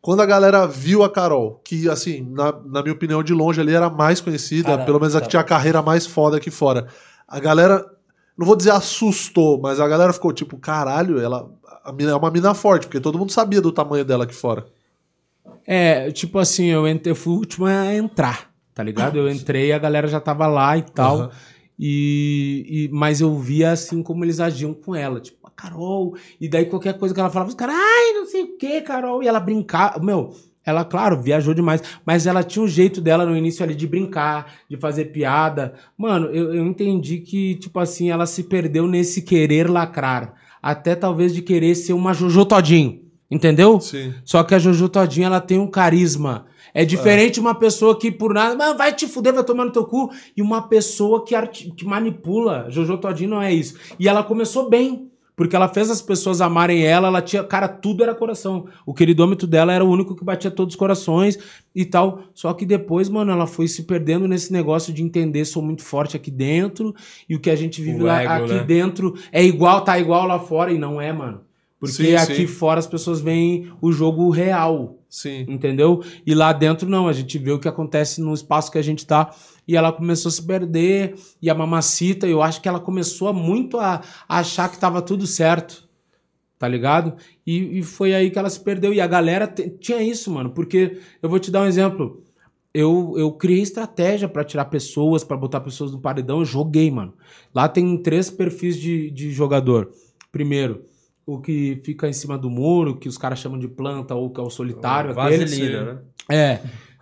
Quando 0.00 0.22
a 0.22 0.26
galera 0.26 0.64
viu 0.64 1.02
a 1.02 1.10
Carol, 1.10 1.60
que, 1.64 1.88
assim, 1.88 2.24
na, 2.30 2.52
na 2.64 2.82
minha 2.82 2.94
opinião, 2.94 3.20
de 3.20 3.34
longe 3.34 3.60
ali 3.60 3.74
era 3.74 3.86
a 3.86 3.90
mais 3.90 4.20
conhecida, 4.20 4.78
pelo 4.84 5.00
menos 5.00 5.16
a 5.16 5.18
que 5.18 5.24
tá. 5.24 5.30
tinha 5.30 5.40
a 5.40 5.44
carreira 5.44 5.82
mais 5.82 6.06
foda 6.06 6.36
aqui 6.36 6.52
fora. 6.52 6.86
A 7.26 7.40
galera, 7.40 7.84
não 8.38 8.46
vou 8.46 8.54
dizer 8.54 8.70
assustou, 8.70 9.60
mas 9.60 9.80
a 9.80 9.88
galera 9.88 10.12
ficou 10.12 10.32
tipo, 10.32 10.56
caralho, 10.56 11.18
ela 11.18 11.50
a 11.84 11.92
mina 11.92 12.12
é 12.12 12.14
uma 12.14 12.30
mina 12.30 12.54
forte, 12.54 12.86
porque 12.86 13.00
todo 13.00 13.18
mundo 13.18 13.32
sabia 13.32 13.60
do 13.60 13.72
tamanho 13.72 14.04
dela 14.04 14.24
aqui 14.24 14.34
fora. 14.34 14.66
É, 15.66 16.10
tipo 16.12 16.38
assim, 16.38 16.66
eu, 16.66 16.86
entrei, 16.86 17.10
eu 17.10 17.16
fui 17.16 17.32
o 17.32 17.36
último 17.36 17.66
a 17.66 17.94
entrar, 17.94 18.50
tá 18.72 18.82
ligado? 18.82 19.18
Eu 19.18 19.28
entrei 19.32 19.72
a 19.72 19.78
galera 19.78 20.06
já 20.06 20.20
tava 20.20 20.46
lá 20.46 20.76
e 20.78 20.82
tal. 20.82 21.16
Aham. 21.16 21.30
E, 21.78 22.64
e- 22.68 22.88
mas 22.92 23.20
eu 23.20 23.36
via 23.38 23.72
assim 23.72 24.02
como 24.02 24.24
eles 24.24 24.40
agiam 24.40 24.72
com 24.72 24.94
ela, 24.94 25.20
tipo, 25.20 25.38
a 25.46 25.50
Carol. 25.50 26.16
E 26.40 26.48
daí 26.48 26.66
qualquer 26.66 26.96
coisa 26.98 27.14
que 27.14 27.20
ela 27.20 27.30
falava, 27.30 27.48
os 27.50 27.54
caras, 27.54 27.74
ai, 27.76 28.12
não 28.14 28.26
sei 28.26 28.42
o 28.42 28.56
que, 28.56 28.80
Carol. 28.82 29.22
E 29.22 29.28
ela 29.28 29.40
brincava, 29.40 29.98
meu, 30.02 30.32
ela, 30.64 30.84
claro, 30.84 31.20
viajou 31.20 31.52
demais, 31.52 31.82
mas 32.06 32.26
ela 32.26 32.42
tinha 32.42 32.64
um 32.64 32.68
jeito 32.68 33.00
dela 33.00 33.26
no 33.26 33.36
início 33.36 33.62
ali 33.64 33.74
de 33.74 33.86
brincar, 33.86 34.54
de 34.70 34.76
fazer 34.76 35.06
piada. 35.06 35.74
Mano, 35.98 36.26
eu, 36.28 36.54
eu 36.54 36.64
entendi 36.66 37.18
que, 37.18 37.56
tipo 37.56 37.78
assim, 37.78 38.10
ela 38.10 38.24
se 38.26 38.44
perdeu 38.44 38.86
nesse 38.86 39.20
querer 39.22 39.68
lacrar. 39.68 40.34
Até 40.62 40.94
talvez 40.94 41.34
de 41.34 41.42
querer 41.42 41.74
ser 41.74 41.92
uma 41.92 42.14
Jojo 42.14 42.46
Todinho, 42.46 43.02
entendeu? 43.30 43.78
Sim. 43.80 44.14
Só 44.24 44.42
que 44.42 44.54
a 44.54 44.58
Jojo 44.58 44.88
Todinho, 44.88 45.26
ela 45.26 45.40
tem 45.40 45.58
um 45.58 45.66
carisma. 45.66 46.46
É 46.74 46.84
diferente 46.84 47.38
uma 47.38 47.54
pessoa 47.54 47.96
que 47.96 48.10
por 48.10 48.34
nada, 48.34 48.56
"Mas 48.56 48.76
vai 48.76 48.92
te 48.92 49.06
fuder, 49.06 49.32
vai 49.32 49.44
tomar 49.44 49.64
no 49.64 49.70
teu 49.70 49.84
cu, 49.84 50.10
e 50.36 50.42
uma 50.42 50.62
pessoa 50.68 51.24
que, 51.24 51.34
arti- 51.34 51.70
que 51.70 51.84
manipula. 51.86 52.66
Jojo 52.68 52.98
Todinho 52.98 53.30
não 53.30 53.40
é 53.40 53.54
isso. 53.54 53.76
E 53.98 54.08
ela 54.08 54.24
começou 54.24 54.68
bem, 54.68 55.08
porque 55.36 55.54
ela 55.54 55.68
fez 55.68 55.88
as 55.90 56.02
pessoas 56.02 56.40
amarem 56.40 56.84
ela, 56.84 57.08
ela 57.08 57.22
tinha, 57.22 57.42
cara, 57.44 57.66
tudo 57.68 58.02
era 58.02 58.14
coração. 58.14 58.66
O 58.84 58.92
queridômetro 58.92 59.46
dela 59.46 59.72
era 59.72 59.84
o 59.84 59.88
único 59.90 60.14
que 60.16 60.24
batia 60.24 60.50
todos 60.50 60.74
os 60.74 60.78
corações 60.78 61.38
e 61.74 61.84
tal. 61.84 62.22
Só 62.34 62.52
que 62.52 62.66
depois, 62.66 63.08
mano, 63.08 63.30
ela 63.32 63.46
foi 63.46 63.66
se 63.68 63.84
perdendo 63.84 64.26
nesse 64.28 64.52
negócio 64.52 64.92
de 64.92 65.02
entender, 65.02 65.44
sou 65.44 65.62
muito 65.62 65.82
forte 65.84 66.16
aqui 66.16 66.30
dentro, 66.30 66.92
e 67.28 67.34
o 67.36 67.40
que 67.40 67.50
a 67.50 67.56
gente 67.56 67.80
vive 67.82 68.02
O 68.02 68.06
lá 68.06 68.20
ego, 68.22 68.32
aqui 68.44 68.54
né? 68.54 68.64
dentro 68.64 69.14
é 69.32 69.44
igual, 69.44 69.80
tá 69.82 69.98
igual 69.98 70.26
lá 70.26 70.38
fora, 70.40 70.72
e 70.72 70.78
não 70.78 71.00
é, 71.00 71.12
mano. 71.12 71.40
Porque 71.80 71.96
Sim, 71.96 72.14
aqui 72.14 72.34
sim. 72.36 72.46
fora 72.46 72.78
as 72.80 72.86
pessoas 72.86 73.20
veem 73.20 73.70
o 73.80 73.92
jogo 73.92 74.30
real. 74.30 74.96
Sim. 75.14 75.46
entendeu? 75.48 76.02
E 76.26 76.34
lá 76.34 76.52
dentro 76.52 76.88
não, 76.88 77.06
a 77.06 77.12
gente 77.12 77.38
vê 77.38 77.52
o 77.52 77.58
que 77.60 77.68
acontece 77.68 78.20
no 78.20 78.34
espaço 78.34 78.72
que 78.72 78.78
a 78.78 78.82
gente 78.82 79.06
tá. 79.06 79.32
E 79.66 79.76
ela 79.76 79.92
começou 79.92 80.28
a 80.28 80.32
se 80.32 80.44
perder, 80.44 81.14
e 81.40 81.48
a 81.48 81.54
mamacita, 81.54 82.26
eu 82.26 82.42
acho 82.42 82.60
que 82.60 82.68
ela 82.68 82.80
começou 82.80 83.32
muito 83.32 83.78
a, 83.78 84.02
a 84.28 84.38
achar 84.40 84.68
que 84.68 84.76
tava 84.76 85.00
tudo 85.00 85.24
certo, 85.24 85.88
tá 86.58 86.66
ligado? 86.66 87.14
E, 87.46 87.78
e 87.78 87.82
foi 87.84 88.12
aí 88.12 88.28
que 88.28 88.38
ela 88.40 88.50
se 88.50 88.58
perdeu. 88.58 88.92
E 88.92 89.00
a 89.00 89.06
galera 89.06 89.46
tinha 89.78 90.02
isso, 90.02 90.32
mano, 90.32 90.50
porque 90.50 90.98
eu 91.22 91.28
vou 91.28 91.38
te 91.38 91.48
dar 91.48 91.62
um 91.62 91.66
exemplo. 91.66 92.20
Eu, 92.74 93.14
eu 93.16 93.30
criei 93.30 93.62
estratégia 93.62 94.28
pra 94.28 94.42
tirar 94.42 94.64
pessoas, 94.64 95.22
pra 95.22 95.36
botar 95.36 95.60
pessoas 95.60 95.92
no 95.92 96.00
paredão, 96.00 96.40
eu 96.40 96.44
joguei, 96.44 96.90
mano. 96.90 97.14
Lá 97.54 97.68
tem 97.68 97.96
três 97.98 98.30
perfis 98.30 98.76
de, 98.76 99.12
de 99.12 99.30
jogador. 99.30 99.92
Primeiro, 100.32 100.82
o 101.26 101.40
que 101.40 101.80
fica 101.84 102.08
em 102.08 102.12
cima 102.12 102.36
do 102.36 102.50
muro, 102.50 102.96
que 102.98 103.08
os 103.08 103.16
caras 103.18 103.38
chamam 103.38 103.58
de 103.58 103.68
planta, 103.68 104.14
ou 104.14 104.30
que 104.30 104.40
é 104.40 104.42
o 104.44 104.50
solitário. 104.50 105.10
aquele. 105.18 105.38
Vaselina, 105.44 105.84
né? 105.84 105.98
É. 106.28 106.60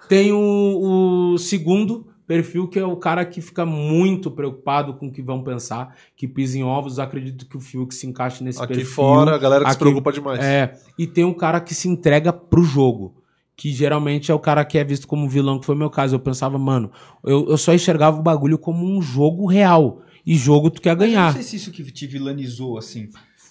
Tem 0.09 0.33
o, 0.33 1.33
o 1.35 1.39
segundo 1.39 2.07
perfil, 2.27 2.69
que 2.69 2.79
é 2.79 2.85
o 2.85 2.97
cara 2.97 3.25
que 3.25 3.41
fica 3.41 3.65
muito 3.67 4.31
preocupado 4.31 4.95
com 4.95 5.07
o 5.09 5.13
que 5.13 5.23
vão 5.23 5.43
pensar, 5.43 5.95
que 6.17 6.27
pisa 6.29 6.59
em 6.59 6.63
ovos. 6.63 6.99
Acredito 6.99 7.47
que 7.47 7.57
o 7.57 7.61
Fiuk 7.61 7.95
se 7.95 8.07
encaixe 8.07 8.43
nesse 8.45 8.63
Aqui 8.63 8.75
perfil. 8.75 8.93
fora, 8.95 9.35
a 9.35 9.39
galera 9.39 9.65
que 9.65 9.71
se 9.71 9.77
Aqui- 9.77 9.85
preocupa 9.85 10.13
demais. 10.13 10.41
É. 10.41 10.75
E 10.99 11.07
tem 11.07 11.25
o 11.25 11.35
cara 11.35 11.61
que 11.61 11.75
se 11.75 11.89
entrega 11.89 12.33
pro 12.33 12.63
jogo. 12.63 13.15
Que 13.55 13.71
geralmente 13.71 14.31
é 14.31 14.35
o 14.35 14.39
cara 14.39 14.65
que 14.65 14.79
é 14.79 14.83
visto 14.85 15.07
como 15.07 15.29
vilão, 15.29 15.59
que 15.61 15.67
foi 15.67 15.75
o 15.75 15.79
meu 15.79 15.91
caso. 15.91 16.15
Eu 16.15 16.21
pensava, 16.21 16.57
mano, 16.59 16.91
eu, 17.23 17.47
eu 17.51 17.59
só 17.59 17.73
enxergava 17.75 18.19
o 18.19 18.23
bagulho 18.23 18.59
como 18.59 18.85
um 18.87 19.01
jogo 19.03 19.47
real. 19.47 20.01
E 20.25 20.35
jogo 20.37 20.71
tu 20.71 20.81
quer 20.81 20.97
Mas 20.97 21.03
Eu 21.03 21.07
não 21.09 21.15
ganhar. 21.15 21.33
sei 21.35 21.43
se 21.43 21.57
isso 21.57 21.71
que 21.71 21.83
te 21.93 22.07
vilanizou, 22.07 22.79
assim. 22.79 23.09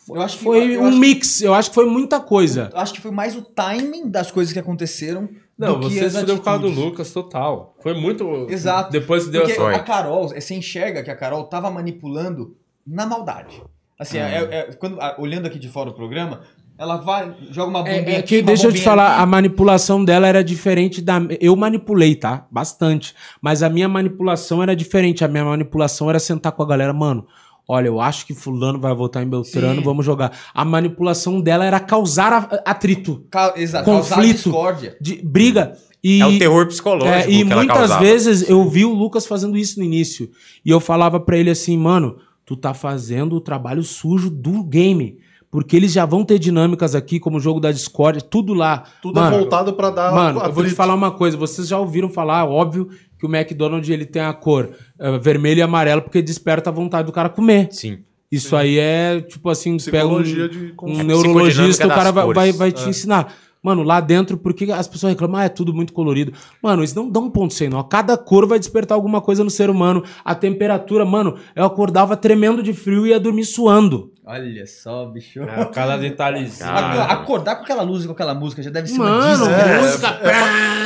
Eu 0.09 0.21
acho 0.21 0.37
que 0.39 0.43
Foi 0.43 0.75
eu 0.75 0.81
um 0.81 0.87
acho- 0.87 0.97
mix, 0.97 1.41
eu 1.41 1.53
acho 1.53 1.69
que 1.69 1.75
foi 1.75 1.85
muita 1.85 2.19
coisa. 2.19 2.69
eu 2.73 2.79
Acho 2.79 2.93
que 2.93 3.01
foi 3.01 3.11
mais 3.11 3.35
o 3.35 3.41
timing 3.41 4.09
das 4.09 4.31
coisas 4.31 4.51
que 4.51 4.59
aconteceram 4.59 5.29
Não, 5.57 5.79
do 5.79 5.87
que 5.89 5.99
você 5.99 6.23
deu 6.25 6.37
por 6.37 6.43
causa 6.43 6.61
do. 6.63 6.69
Lucas, 6.69 7.11
total. 7.11 7.75
Foi 7.81 7.93
muito. 7.93 8.47
Exato. 8.49 8.91
Depois 8.91 9.25
que 9.25 9.31
deu 9.31 9.41
Porque 9.41 9.53
essa. 9.53 9.61
Foi. 9.61 9.75
a 9.75 9.79
Carol, 9.79 10.27
você 10.29 10.55
enxerga 10.55 11.03
que 11.03 11.11
a 11.11 11.15
Carol 11.15 11.43
tava 11.45 11.69
manipulando 11.69 12.55
na 12.85 13.05
maldade. 13.05 13.61
Assim, 13.99 14.17
Ah. 14.17 14.29
é- 14.29 14.55
é- 14.69 14.73
quando, 14.73 14.99
a- 14.99 15.15
olhando 15.19 15.45
aqui 15.45 15.59
de 15.59 15.69
fora 15.69 15.91
o 15.91 15.93
programa, 15.93 16.41
ela 16.79 16.97
vai, 16.97 17.35
joga 17.51 17.69
uma 17.69 17.79
bombinha 17.83 17.97
É, 17.97 18.13
é 18.13 18.17
aqui, 18.17 18.27
que 18.27 18.39
uma 18.39 18.47
deixa 18.47 18.65
eu 18.67 18.73
te 18.73 18.81
falar, 18.81 19.13
ali. 19.13 19.21
a 19.21 19.25
manipulação 19.27 20.03
dela 20.03 20.27
era 20.27 20.43
diferente 20.43 20.99
da. 20.99 21.21
Eu 21.39 21.55
manipulei, 21.55 22.15
tá? 22.15 22.47
Bastante. 22.49 23.13
Mas 23.39 23.61
a 23.61 23.69
minha 23.69 23.87
manipulação 23.87 24.63
era 24.63 24.75
diferente. 24.75 25.23
A 25.23 25.27
minha 25.27 25.45
manipulação 25.45 26.09
era 26.09 26.19
sentar 26.19 26.51
com 26.53 26.63
a 26.63 26.65
galera, 26.65 26.91
mano. 26.91 27.27
Olha, 27.67 27.87
eu 27.87 28.01
acho 28.01 28.25
que 28.25 28.33
fulano 28.33 28.79
vai 28.79 28.93
votar 28.93 29.23
em 29.23 29.29
Beltrano, 29.29 29.79
Sim. 29.79 29.85
vamos 29.85 30.05
jogar. 30.05 30.31
A 30.53 30.65
manipulação 30.65 31.39
dela 31.39 31.63
era 31.65 31.79
causar 31.79 32.33
a- 32.33 32.61
atrito, 32.71 33.23
Ca- 33.31 33.53
Exato, 33.55 33.85
causar 33.85 34.15
conflito. 34.15 34.35
discórdia. 34.43 34.97
de 34.99 35.21
briga. 35.23 35.77
E, 36.03 36.19
É 36.19 36.25
o 36.25 36.37
terror 36.39 36.65
psicológico 36.67 37.29
é, 37.29 37.31
e 37.31 37.43
muitas 37.43 37.77
causava. 37.77 38.03
vezes 38.03 38.49
eu 38.49 38.67
vi 38.67 38.83
o 38.83 38.93
Lucas 38.93 39.27
fazendo 39.27 39.55
isso 39.55 39.77
no 39.79 39.85
início. 39.85 40.29
E 40.65 40.69
eu 40.71 40.79
falava 40.79 41.19
pra 41.19 41.37
ele 41.37 41.51
assim, 41.51 41.77
mano, 41.77 42.17
tu 42.43 42.55
tá 42.57 42.73
fazendo 42.73 43.35
o 43.35 43.41
trabalho 43.41 43.83
sujo 43.83 44.29
do 44.29 44.63
game. 44.63 45.19
Porque 45.51 45.75
eles 45.75 45.91
já 45.91 46.05
vão 46.05 46.23
ter 46.23 46.39
dinâmicas 46.39 46.95
aqui, 46.95 47.19
como 47.19 47.37
o 47.37 47.39
jogo 47.39 47.59
da 47.59 47.71
Discord, 47.73 48.23
tudo 48.23 48.53
lá. 48.53 48.83
Tudo 49.01 49.19
Mano, 49.19 49.35
é 49.35 49.39
voltado 49.39 49.73
pra 49.73 49.89
dar 49.89 50.11
Mano, 50.11 50.39
eu 50.39 50.43
vou 50.45 50.51
te 50.53 50.59
atrito. 50.59 50.75
falar 50.75 50.93
uma 50.95 51.11
coisa. 51.11 51.35
Vocês 51.37 51.67
já 51.67 51.77
ouviram 51.77 52.09
falar, 52.09 52.45
óbvio, 52.45 52.87
que 53.21 53.27
o 53.27 53.33
McDonald's 53.33 53.87
ele 53.87 54.03
tem 54.05 54.23
a 54.23 54.33
cor 54.33 54.71
eh, 54.99 55.17
vermelho 55.19 55.59
e 55.59 55.61
amarelo 55.61 56.01
porque 56.01 56.23
desperta 56.23 56.71
a 56.71 56.73
vontade 56.73 57.05
do 57.05 57.11
cara 57.11 57.29
comer. 57.29 57.67
Sim. 57.71 57.99
Isso 58.31 58.55
aí 58.55 58.79
é, 58.79 59.21
tipo 59.21 59.47
assim, 59.49 59.77
pega 59.77 60.07
um, 60.07 60.23
de 60.23 60.73
um 60.81 61.03
neurologista, 61.03 61.85
o 61.85 61.89
cara 61.89 62.11
vai, 62.11 62.33
vai, 62.33 62.51
vai 62.51 62.71
te 62.71 62.89
ensinar. 62.89 63.31
Mano, 63.61 63.83
lá 63.83 63.99
dentro, 63.99 64.37
por 64.37 64.55
que 64.55 64.71
as 64.71 64.87
pessoas 64.87 65.13
reclamam? 65.13 65.39
Ah, 65.39 65.43
é 65.43 65.49
tudo 65.49 65.71
muito 65.71 65.93
colorido. 65.93 66.33
Mano, 66.63 66.83
isso 66.83 66.95
não 66.95 67.07
dá 67.07 67.19
um 67.19 67.29
ponto 67.29 67.53
sem 67.53 67.69
nó. 67.69 67.83
Cada 67.83 68.17
cor 68.17 68.47
vai 68.47 68.57
despertar 68.57 68.95
alguma 68.95 69.21
coisa 69.21 69.43
no 69.43 69.51
ser 69.51 69.69
humano. 69.69 70.03
A 70.25 70.33
temperatura, 70.33 71.05
mano, 71.05 71.37
eu 71.55 71.63
acordava 71.63 72.17
tremendo 72.17 72.63
de 72.63 72.73
frio 72.73 73.05
e 73.05 73.09
ia 73.09 73.19
dormir 73.19 73.45
suando. 73.45 74.11
Olha 74.25 74.65
só, 74.65 75.05
bicho. 75.05 75.43
É, 75.43 75.65
cada 75.65 75.95
detalhezinho. 75.99 76.71
Acordar 76.71 77.57
com 77.57 77.63
aquela 77.63 77.83
luz 77.83 78.03
e 78.03 78.07
com 78.07 78.13
aquela 78.13 78.33
música 78.33 78.63
já 78.63 78.71
deve 78.71 78.87
ser 78.87 78.97
Mano, 78.97 79.45
uma 79.45 79.47
desgraça. 79.47 79.61
é, 79.61 79.81
música, 79.81 80.07
é 80.07 80.80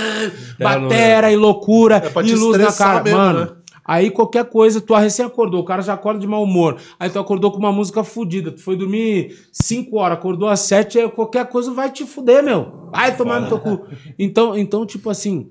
pá, 0.60 0.80
batera 0.80 1.32
e 1.32 1.36
loucura 1.36 1.96
É 1.98 2.10
pra 2.10 2.22
e 2.22 2.26
te 2.26 2.36
luz 2.36 2.58
na 2.58 2.72
cara. 2.72 3.04
mesmo, 3.04 3.18
Mano, 3.18 3.40
né? 3.42 3.48
aí 3.84 4.10
qualquer 4.10 4.46
coisa, 4.46 4.82
tu 4.82 4.94
recém 4.96 5.26
acordou, 5.26 5.62
o 5.62 5.66
cara 5.66 5.82
já 5.82 5.94
acorda 5.94 6.20
de 6.20 6.28
mau 6.28 6.44
humor. 6.44 6.78
Aí 7.00 7.10
tu 7.10 7.20
acordou 7.20 7.52
com 7.52 7.60
uma 7.60 7.72
música 7.72 8.04
fudida, 8.04 8.52
tu 8.52 8.62
foi 8.62 8.76
dormir 8.76 9.38
5 9.52 9.98
horas, 9.98 10.18
acordou 10.18 10.50
às 10.50 10.62
7, 10.62 11.00
aí 11.00 11.10
qualquer 11.10 11.48
coisa 11.48 11.72
vai 11.72 11.92
te 11.92 12.06
fuder, 12.06 12.44
meu. 12.44 12.90
Vai 12.92 13.16
tomar 13.16 13.42
no 13.42 13.48
teu 13.48 13.60
cu. 13.60 13.86
Então, 14.18 14.58
então 14.58 14.86
tipo 14.86 15.10
assim, 15.10 15.50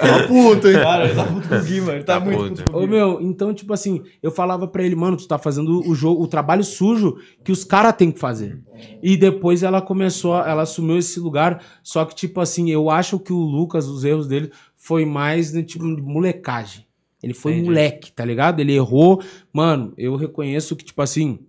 Tá 0.00 0.26
puto, 0.26 0.68
hein? 0.68 0.74
Cara, 0.74 1.04
ele 1.06 1.14
tá 1.14 1.24
puto 1.24 1.48
com 1.48 1.54
o 1.54 1.62
Gui, 1.62 1.80
mano. 1.80 1.92
Ele 1.92 2.04
tá, 2.04 2.18
Tá 2.18 2.24
muito 2.24 2.38
puto. 2.38 2.54
puto 2.56 2.72
com 2.72 2.78
o 2.78 2.82
Ô, 2.82 2.86
meu, 2.86 3.20
então, 3.20 3.54
tipo 3.54 3.72
assim, 3.72 4.02
eu 4.22 4.30
falava 4.30 4.66
pra 4.66 4.82
ele, 4.82 4.96
mano, 4.96 5.16
tu 5.16 5.26
tá 5.26 5.38
fazendo 5.38 5.88
o 5.88 5.94
jogo, 5.94 6.22
o 6.22 6.26
trabalho 6.26 6.64
sujo 6.64 7.16
que 7.44 7.52
os 7.52 7.64
caras 7.64 7.94
têm 7.96 8.10
que 8.10 8.18
fazer. 8.18 8.60
E 9.02 9.16
depois 9.16 9.62
ela 9.62 9.80
começou, 9.80 10.36
ela 10.36 10.62
assumiu 10.62 10.98
esse 10.98 11.20
lugar, 11.20 11.62
só 11.82 12.04
que, 12.04 12.14
tipo 12.14 12.40
assim, 12.40 12.70
eu 12.70 12.90
acho 12.90 13.18
que 13.18 13.32
o 13.32 13.38
Lucas, 13.38 13.86
os 13.86 14.04
erros 14.04 14.26
dele, 14.26 14.50
foi 14.76 15.04
mais, 15.04 15.52
né, 15.52 15.62
tipo, 15.62 15.84
de 15.94 16.02
molecagem. 16.02 16.86
Ele 17.22 17.34
foi 17.34 17.52
Entendi. 17.52 17.66
moleque, 17.68 18.12
tá 18.12 18.24
ligado? 18.24 18.60
Ele 18.60 18.74
errou. 18.74 19.20
Mano, 19.52 19.92
eu 19.98 20.14
reconheço 20.14 20.76
que, 20.76 20.84
tipo 20.84 21.02
assim, 21.02 21.40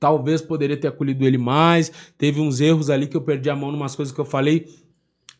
talvez 0.00 0.40
poderia 0.42 0.76
ter 0.76 0.88
acolhido 0.88 1.24
ele 1.24 1.38
mais. 1.38 1.92
Teve 2.18 2.40
uns 2.40 2.60
erros 2.60 2.90
ali 2.90 3.06
que 3.06 3.16
eu 3.16 3.20
perdi 3.20 3.48
a 3.48 3.54
mão 3.54 3.70
numas 3.70 3.94
coisas 3.94 4.12
que 4.12 4.20
eu 4.20 4.24
falei. 4.24 4.66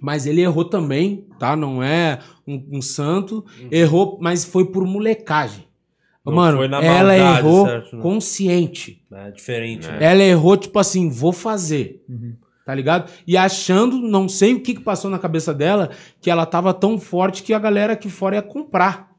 Mas 0.00 0.26
ele 0.26 0.40
errou 0.40 0.64
também, 0.64 1.26
tá? 1.38 1.54
Não 1.54 1.82
é 1.82 2.20
um, 2.46 2.78
um 2.78 2.82
santo. 2.82 3.44
Errou, 3.70 4.18
mas 4.20 4.44
foi 4.44 4.64
por 4.64 4.86
molecagem. 4.86 5.64
Não 6.24 6.34
Mano, 6.34 6.58
foi 6.58 6.68
na 6.68 6.82
ela 6.82 7.16
maldade, 7.16 7.38
errou 7.38 7.66
certo, 7.66 7.98
consciente. 7.98 9.04
É 9.12 9.30
diferente, 9.30 9.86
né? 9.86 9.98
Ela 10.00 10.22
errou, 10.22 10.56
tipo 10.56 10.78
assim, 10.78 11.08
vou 11.08 11.32
fazer. 11.32 12.04
Tá 12.64 12.74
ligado? 12.74 13.10
E 13.26 13.36
achando, 13.36 13.98
não 13.98 14.28
sei 14.28 14.54
o 14.54 14.60
que, 14.60 14.74
que 14.74 14.80
passou 14.80 15.10
na 15.10 15.18
cabeça 15.18 15.52
dela, 15.52 15.90
que 16.20 16.30
ela 16.30 16.46
tava 16.46 16.72
tão 16.72 16.98
forte 16.98 17.42
que 17.42 17.52
a 17.52 17.58
galera 17.58 17.94
aqui 17.94 18.08
fora 18.08 18.36
ia 18.36 18.42
comprar. 18.42 19.10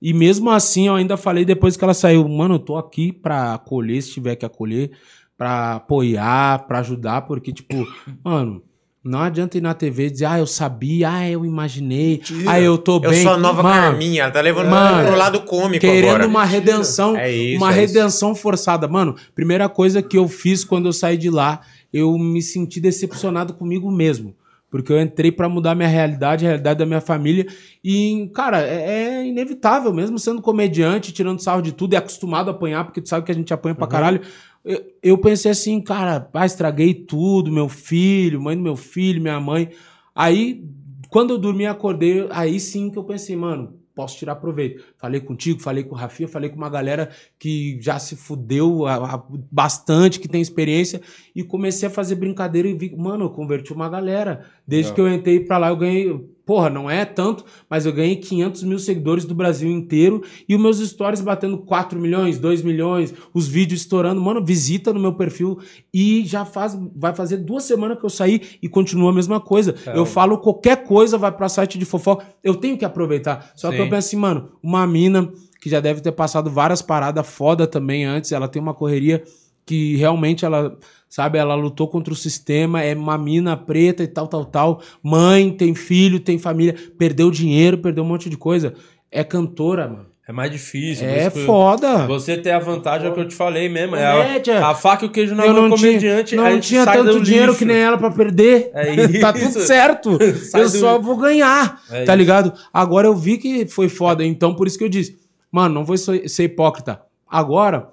E 0.00 0.12
mesmo 0.12 0.50
assim, 0.50 0.88
eu 0.88 0.96
ainda 0.96 1.16
falei 1.16 1.44
depois 1.44 1.76
que 1.76 1.84
ela 1.84 1.94
saiu, 1.94 2.28
mano, 2.28 2.56
eu 2.56 2.58
tô 2.58 2.76
aqui 2.76 3.12
pra 3.12 3.54
acolher, 3.54 4.02
se 4.02 4.12
tiver 4.12 4.34
que 4.34 4.44
acolher, 4.44 4.90
pra 5.38 5.76
apoiar, 5.76 6.66
pra 6.66 6.80
ajudar, 6.80 7.22
porque, 7.22 7.52
tipo, 7.52 7.86
mano, 8.24 8.62
não 9.04 9.18
adianta 9.20 9.58
ir 9.58 9.60
na 9.60 9.74
TV 9.74 10.06
e 10.06 10.10
dizer, 10.10 10.26
ah, 10.26 10.38
eu 10.38 10.46
sabia, 10.46 11.10
ah, 11.10 11.28
eu 11.28 11.44
imaginei, 11.44 12.18
Mentira. 12.18 12.50
ah, 12.50 12.60
eu 12.60 12.78
tô 12.78 12.96
Eu 12.96 13.10
bem. 13.10 13.22
sou 13.22 13.32
a 13.32 13.36
nova 13.36 13.62
Mano, 13.62 13.80
Carminha, 13.90 14.22
ela 14.22 14.30
tá 14.30 14.40
levando 14.40 14.68
Mano, 14.70 15.08
pro 15.08 15.16
lado 15.16 15.40
cômico 15.40 15.80
querendo 15.80 16.08
agora. 16.10 16.26
uma 16.28 16.44
redenção, 16.44 17.16
É 17.16 17.30
isso, 17.30 17.56
uma 17.56 17.68
é 17.74 17.82
isso. 17.84 17.94
redenção 17.94 18.34
forçada. 18.34 18.86
Mano, 18.86 19.16
primeira 19.34 19.68
coisa 19.68 20.00
que 20.02 20.16
eu 20.16 20.28
fiz 20.28 20.62
quando 20.64 20.86
eu 20.86 20.92
saí 20.92 21.16
de 21.16 21.30
lá, 21.30 21.60
eu 21.92 22.16
me 22.16 22.40
senti 22.40 22.80
decepcionado 22.80 23.54
comigo 23.54 23.90
mesmo. 23.90 24.34
Porque 24.70 24.90
eu 24.90 24.98
entrei 24.98 25.30
pra 25.30 25.50
mudar 25.50 25.74
minha 25.74 25.88
realidade, 25.88 26.46
a 26.46 26.48
realidade 26.48 26.78
da 26.78 26.86
minha 26.86 27.00
família. 27.02 27.46
E, 27.84 28.30
cara, 28.34 28.62
é, 28.62 29.18
é 29.18 29.26
inevitável, 29.26 29.92
mesmo 29.92 30.18
sendo 30.18 30.40
comediante, 30.40 31.12
tirando 31.12 31.40
sarro 31.42 31.60
de 31.60 31.72
tudo 31.72 31.92
e 31.92 31.96
acostumado 31.96 32.48
a 32.48 32.52
apanhar, 32.52 32.84
porque 32.84 33.02
tu 33.02 33.08
sabe 33.10 33.26
que 33.26 33.30
a 33.30 33.34
gente 33.34 33.52
apanha 33.52 33.74
pra 33.74 33.86
caralho. 33.86 34.22
Eu, 34.64 34.80
eu 35.02 35.18
pensei 35.18 35.50
assim, 35.50 35.80
cara, 35.80 36.20
pá, 36.20 36.46
estraguei 36.46 36.94
tudo, 36.94 37.50
meu 37.50 37.68
filho, 37.68 38.40
mãe 38.40 38.56
do 38.56 38.62
meu 38.62 38.76
filho, 38.76 39.20
minha 39.20 39.40
mãe. 39.40 39.70
Aí, 40.14 40.64
quando 41.08 41.34
eu 41.34 41.38
dormi 41.38 41.66
acordei, 41.66 42.26
aí 42.30 42.60
sim 42.60 42.90
que 42.90 42.98
eu 42.98 43.04
pensei, 43.04 43.34
mano, 43.34 43.74
posso 43.94 44.16
tirar 44.16 44.36
proveito. 44.36 44.82
Falei 44.96 45.20
contigo, 45.20 45.60
falei 45.60 45.82
com 45.84 45.94
o 45.94 45.98
Rafinha, 45.98 46.28
falei 46.28 46.48
com 46.48 46.56
uma 46.56 46.70
galera 46.70 47.10
que 47.38 47.76
já 47.80 47.98
se 47.98 48.16
fudeu 48.16 48.86
a- 48.86 49.14
a- 49.16 49.24
bastante, 49.50 50.18
que 50.20 50.28
tem 50.28 50.40
experiência, 50.40 51.00
e 51.34 51.42
comecei 51.42 51.88
a 51.88 51.90
fazer 51.90 52.14
brincadeira 52.14 52.68
e 52.68 52.72
vi, 52.74 52.94
mano, 52.96 53.24
eu 53.26 53.30
converti 53.30 53.72
uma 53.72 53.88
galera. 53.88 54.46
Desde 54.66 54.92
que 54.94 55.00
eu 55.00 55.12
entrei 55.12 55.40
pra 55.40 55.58
lá, 55.58 55.68
eu 55.68 55.76
ganhei, 55.76 56.24
porra, 56.52 56.68
não 56.68 56.90
é 56.90 57.06
tanto, 57.06 57.46
mas 57.66 57.86
eu 57.86 57.94
ganhei 57.94 58.16
500 58.16 58.62
mil 58.64 58.78
seguidores 58.78 59.24
do 59.24 59.34
Brasil 59.34 59.70
inteiro, 59.70 60.22
e 60.46 60.54
os 60.54 60.60
meus 60.60 60.80
stories 60.80 61.22
batendo 61.22 61.56
4 61.56 61.98
milhões, 61.98 62.38
2 62.38 62.60
milhões, 62.60 63.14
os 63.32 63.48
vídeos 63.48 63.80
estourando. 63.80 64.20
Mano, 64.20 64.44
visita 64.44 64.92
no 64.92 65.00
meu 65.00 65.14
perfil, 65.14 65.58
e 65.94 66.26
já 66.26 66.44
faz, 66.44 66.78
vai 66.94 67.14
fazer 67.14 67.38
duas 67.38 67.64
semanas 67.64 67.98
que 67.98 68.04
eu 68.04 68.10
saí 68.10 68.42
e 68.62 68.68
continua 68.68 69.08
a 69.12 69.14
mesma 69.14 69.40
coisa. 69.40 69.74
Eu 69.94 70.04
falo 70.04 70.36
qualquer 70.36 70.84
coisa, 70.84 71.16
vai 71.16 71.32
pra 71.32 71.48
site 71.48 71.78
de 71.78 71.86
fofoca, 71.86 72.26
eu 72.44 72.54
tenho 72.54 72.76
que 72.76 72.84
aproveitar. 72.84 73.50
Só 73.56 73.70
que 73.70 73.76
Sim. 73.76 73.84
eu 73.84 73.88
penso 73.88 74.08
assim, 74.08 74.16
mano, 74.18 74.50
uma 74.62 74.86
mina 74.86 75.32
que 75.58 75.70
já 75.70 75.80
deve 75.80 76.02
ter 76.02 76.12
passado 76.12 76.50
várias 76.50 76.82
paradas 76.82 77.26
foda 77.26 77.66
também 77.66 78.04
antes, 78.04 78.30
ela 78.30 78.46
tem 78.46 78.60
uma 78.60 78.74
correria 78.74 79.22
que 79.64 79.96
realmente 79.96 80.44
ela, 80.44 80.76
sabe, 81.14 81.36
ela 81.36 81.54
lutou 81.54 81.86
contra 81.88 82.10
o 82.10 82.16
sistema, 82.16 82.82
é 82.82 82.94
uma 82.94 83.18
mina 83.18 83.54
preta 83.54 84.02
e 84.02 84.06
tal, 84.06 84.26
tal, 84.26 84.46
tal, 84.46 84.80
mãe, 85.02 85.50
tem 85.50 85.74
filho, 85.74 86.18
tem 86.18 86.38
família, 86.38 86.74
perdeu 86.98 87.30
dinheiro, 87.30 87.76
perdeu 87.76 88.02
um 88.02 88.06
monte 88.06 88.30
de 88.30 88.36
coisa. 88.38 88.72
É 89.10 89.22
cantora, 89.22 89.86
mano. 89.88 90.06
É 90.26 90.32
mais 90.32 90.50
difícil. 90.50 91.06
É 91.06 91.28
foda. 91.28 92.06
Você 92.06 92.38
tem 92.38 92.50
a 92.52 92.58
vantagem, 92.58 93.08
é 93.08 93.10
que 93.10 93.20
eu 93.20 93.28
te 93.28 93.34
falei 93.34 93.68
mesmo. 93.68 93.94
É 93.94 94.40
a, 94.52 94.68
a 94.70 94.74
faca 94.74 95.04
e 95.04 95.08
o 95.08 95.10
queijo 95.10 95.34
na 95.34 95.44
Eu 95.44 95.52
mão 95.52 95.68
não 95.68 95.76
tinha, 95.76 95.90
comediante. 95.90 96.38
a 96.38 96.50
não 96.50 96.60
tinha 96.60 96.86
tanto 96.86 97.20
dinheiro 97.20 97.48
lixo. 97.48 97.58
que 97.58 97.64
nem 97.66 97.76
ela 97.76 97.98
pra 97.98 98.10
perder. 98.10 98.70
É 98.72 98.96
tá 99.20 99.32
isso. 99.36 99.52
tudo 99.52 99.60
certo. 99.66 100.10
Eu 100.54 100.62
do- 100.62 100.68
só 100.78 100.98
vou 100.98 101.16
ganhar. 101.18 101.82
É 101.90 102.04
tá 102.04 102.12
isso. 102.14 102.18
ligado? 102.18 102.54
Agora 102.72 103.06
eu 103.08 103.14
vi 103.14 103.36
que 103.36 103.66
foi 103.66 103.90
foda. 103.90 104.24
Então 104.24 104.54
por 104.54 104.66
isso 104.66 104.78
que 104.78 104.84
eu 104.84 104.88
disse, 104.88 105.18
mano, 105.50 105.74
não 105.74 105.84
vou 105.84 105.96
ser 105.98 106.44
hipócrita. 106.44 107.02
Agora, 107.28 107.88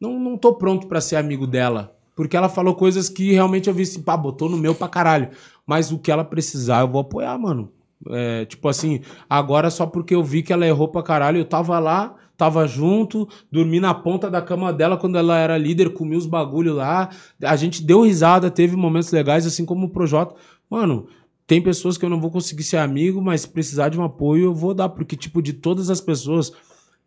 não, 0.00 0.18
não 0.18 0.36
tô 0.36 0.54
pronto 0.54 0.88
pra 0.88 1.00
ser 1.00 1.14
amigo 1.16 1.46
dela. 1.46 1.93
Porque 2.14 2.36
ela 2.36 2.48
falou 2.48 2.74
coisas 2.74 3.08
que 3.08 3.32
realmente 3.32 3.68
eu 3.68 3.74
vi 3.74 3.82
assim, 3.82 4.02
pá, 4.02 4.16
botou 4.16 4.48
no 4.48 4.56
meu 4.56 4.74
pra 4.74 4.88
caralho. 4.88 5.30
Mas 5.66 5.90
o 5.90 5.98
que 5.98 6.10
ela 6.10 6.24
precisar, 6.24 6.80
eu 6.80 6.88
vou 6.88 7.00
apoiar, 7.00 7.36
mano. 7.38 7.70
É, 8.10 8.44
tipo 8.44 8.68
assim, 8.68 9.00
agora 9.28 9.70
só 9.70 9.86
porque 9.86 10.14
eu 10.14 10.22
vi 10.22 10.42
que 10.42 10.52
ela 10.52 10.66
errou 10.66 10.88
pra 10.88 11.02
caralho, 11.02 11.38
eu 11.38 11.44
tava 11.44 11.78
lá, 11.78 12.14
tava 12.36 12.66
junto, 12.66 13.26
dormi 13.50 13.80
na 13.80 13.94
ponta 13.94 14.30
da 14.30 14.42
cama 14.42 14.72
dela 14.72 14.96
quando 14.96 15.16
ela 15.16 15.38
era 15.38 15.56
líder, 15.56 15.90
comi 15.90 16.16
os 16.16 16.26
bagulho 16.26 16.74
lá. 16.74 17.08
A 17.42 17.56
gente 17.56 17.82
deu 17.82 18.02
risada, 18.02 18.50
teve 18.50 18.76
momentos 18.76 19.10
legais, 19.10 19.46
assim 19.46 19.64
como 19.64 19.86
o 19.86 19.90
Projota. 19.90 20.34
Mano, 20.68 21.06
tem 21.46 21.62
pessoas 21.62 21.96
que 21.96 22.04
eu 22.04 22.10
não 22.10 22.20
vou 22.20 22.30
conseguir 22.30 22.62
ser 22.62 22.78
amigo, 22.78 23.22
mas 23.22 23.42
se 23.42 23.48
precisar 23.48 23.88
de 23.88 23.98
um 23.98 24.04
apoio, 24.04 24.44
eu 24.44 24.54
vou 24.54 24.74
dar, 24.74 24.88
porque, 24.88 25.16
tipo, 25.16 25.42
de 25.42 25.52
todas 25.52 25.90
as 25.90 26.00
pessoas, 26.00 26.52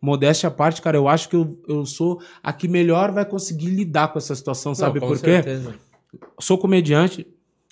modéstia 0.00 0.48
à 0.48 0.50
parte, 0.50 0.80
cara, 0.82 0.96
eu 0.96 1.08
acho 1.08 1.28
que 1.28 1.36
eu, 1.36 1.58
eu 1.68 1.84
sou 1.86 2.20
a 2.42 2.52
que 2.52 2.68
melhor 2.68 3.10
vai 3.12 3.24
conseguir 3.24 3.68
lidar 3.68 4.08
com 4.08 4.18
essa 4.18 4.34
situação, 4.34 4.70
Não, 4.70 4.74
sabe 4.76 5.00
com 5.00 5.08
por 5.08 5.16
quê? 5.18 5.42
certeza. 5.42 5.74
sou 6.38 6.58
comediante, 6.58 7.26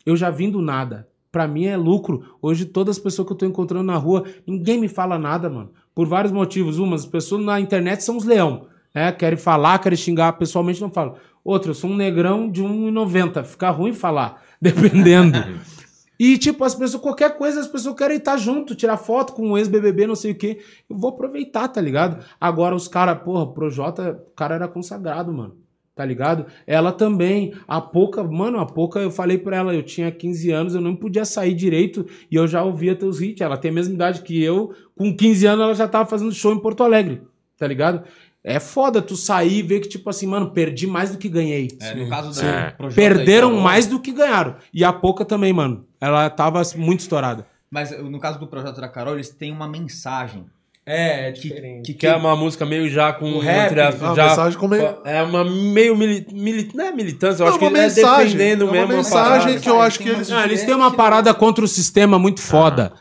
eu 0.05 0.17
já 0.17 0.31
vim 0.31 0.51
do 0.51 0.61
nada. 0.61 1.09
Pra 1.33 1.47
mim 1.47 1.67
é 1.67 1.77
lucro. 1.77 2.37
Hoje, 2.41 2.65
todas 2.65 2.97
as 2.97 3.03
pessoas 3.03 3.27
que 3.27 3.33
eu 3.33 3.37
tô 3.37 3.45
encontrando 3.45 3.85
na 3.85 3.97
rua, 3.97 4.25
ninguém 4.47 4.81
me 4.81 4.89
fala 4.89 5.19
nada, 5.19 5.51
mano. 5.51 5.71
Por 5.95 6.07
vários 6.07 6.33
motivos. 6.33 6.79
Uma, 6.79 6.97
as 6.97 7.05
pessoas 7.05 7.45
na 7.45 7.61
internet 7.61 8.03
são 8.03 8.17
os 8.17 8.25
leão. 8.25 8.69
Né? 8.95 9.13
Querem 9.13 9.37
falar, 9.37 9.79
querem 9.81 9.99
xingar, 9.99 10.33
pessoalmente 10.35 10.81
não 10.81 10.91
falam. 10.91 11.17
Outra, 11.45 11.73
eu 11.73 11.75
sou 11.75 11.91
um 11.91 11.97
negrão 11.97 12.51
de 12.51 12.63
1,90. 12.63 13.45
Fica 13.45 13.69
ruim 13.69 13.93
falar, 13.93 14.43
dependendo. 14.63 15.39
E, 16.19 16.39
tipo, 16.39 16.65
as 16.65 16.75
pessoas, 16.75 17.03
qualquer 17.03 17.37
coisa, 17.37 17.61
as 17.61 17.69
pessoas 17.69 17.97
querem 17.97 18.17
estar 18.17 18.37
junto, 18.37 18.75
tirar 18.75 18.97
foto 18.97 19.33
com 19.33 19.51
um 19.51 19.59
ex-BBB, 19.59 20.07
não 20.07 20.17
sei 20.17 20.33
o 20.33 20.35
quê. 20.35 20.61
Eu 20.89 20.97
vou 20.97 21.11
aproveitar, 21.11 21.69
tá 21.69 21.81
ligado? 21.81 22.25
Agora, 22.41 22.75
os 22.75 22.89
caras, 22.89 23.23
porra, 23.23 23.47
pro 23.53 23.71
Jota, 23.71 24.23
o 24.29 24.35
cara 24.35 24.55
era 24.55 24.69
consagrado, 24.69 25.33
mano. 25.33 25.57
Tá 25.95 26.05
ligado? 26.05 26.45
Ela 26.67 26.93
também, 26.93 27.55
a 27.67 27.81
pouca, 27.81 28.23
mano, 28.23 28.59
a 28.61 28.67
pouca 28.67 29.01
eu 29.01 29.11
falei 29.11 29.39
pra 29.39 29.57
ela, 29.57 29.75
eu 29.75 29.83
tinha 29.83 30.13
15 30.13 30.51
anos, 30.51 30.75
eu 30.75 30.81
não 30.83 30.95
podia 30.95 31.25
sair 31.25 31.55
direito 31.55 32.07
e 32.31 32.37
eu 32.37 32.47
já 32.47 32.63
ouvia 32.63 32.95
teus 32.95 33.19
hits. 33.23 33.41
Ela 33.41 33.57
tem 33.57 33.71
a 33.71 33.75
mesma 33.75 33.95
idade 33.95 34.21
que 34.21 34.43
eu, 34.43 34.75
com 34.95 35.17
15 35.17 35.47
anos 35.47 35.65
ela 35.65 35.75
já 35.75 35.89
tava 35.89 36.05
fazendo 36.07 36.35
show 36.35 36.53
em 36.53 36.61
Porto 36.61 36.83
Alegre, 36.85 37.23
tá 37.57 37.67
ligado? 37.67 38.05
É 38.49 38.61
foda 38.61 39.03
tu 39.03 39.17
sair 39.17 39.59
e 39.59 39.63
ver 39.63 39.81
que, 39.81 39.89
tipo 39.89 40.09
assim, 40.09 40.25
mano, 40.25 40.53
perdi 40.53 40.87
mais 40.87 41.11
do 41.11 41.19
que 41.19 41.29
ganhei. 41.29 41.77
É, 41.81 41.95
no 41.97 42.09
caso 42.09 42.33
Sim. 42.33 42.43
da 42.43 42.71
Projota 42.71 42.95
Perderam 42.95 43.49
e 43.49 43.51
Carol, 43.51 43.61
mais 43.61 43.87
do 43.89 43.99
que 43.99 44.13
ganharam. 44.13 44.55
E 44.73 44.85
a 44.85 44.93
pouca 44.93 45.25
também, 45.25 45.53
mano. 45.53 45.85
Ela 46.01 46.31
tava 46.31 46.63
muito 46.77 47.01
estourada. 47.01 47.45
Mas 47.69 47.91
no 48.01 48.21
caso 48.21 48.39
do 48.39 48.47
projeto 48.47 48.81
da 48.81 48.89
Carol, 48.89 49.15
eles 49.15 49.31
têm 49.31 49.51
uma 49.51 49.67
mensagem. 49.67 50.47
É, 50.89 51.29
é 51.31 51.33
Que, 51.33 51.41
diferente. 51.41 51.83
que, 51.93 51.95
Que 51.99 52.07
é 52.07 52.15
uma 52.15 52.37
música 52.37 52.65
meio 52.65 52.89
já 52.89 53.13
com. 53.13 53.25
O 53.33 53.39
rap, 53.41 53.67
entre 53.67 53.81
aspas, 53.81 54.03
uma 54.03 54.15
já, 54.15 54.29
mensagem 54.29 54.57
como 54.57 54.75
é- 54.77 54.97
É 55.05 55.21
uma 55.21 55.45
meio. 55.45 55.97
Mili, 55.97 56.25
mili- 56.33 56.71
não 56.73 56.85
é 56.87 56.93
militância, 56.93 57.43
eu 57.43 57.47
Não, 57.47 57.51
acho 57.51 57.59
que 57.59 57.65
uma 57.65 57.77
é 57.79 57.83
mensagem, 57.83 58.37
defendendo 58.37 58.61
é 58.63 58.65
uma 58.67 58.73
mesmo. 58.73 58.89
mensagem 58.89 59.41
parada. 59.41 59.61
que 59.61 59.69
eu 59.69 59.83
acho 59.83 59.99
que 59.99 60.09
eles- 60.09 60.31
Ah, 60.31 60.45
eles 60.45 60.63
têm 60.63 60.75
uma 60.77 60.93
parada 60.93 61.35
contra 61.35 61.65
o 61.65 61.67
sistema 61.67 62.21
muito 62.21 62.41
foda. 62.41 62.93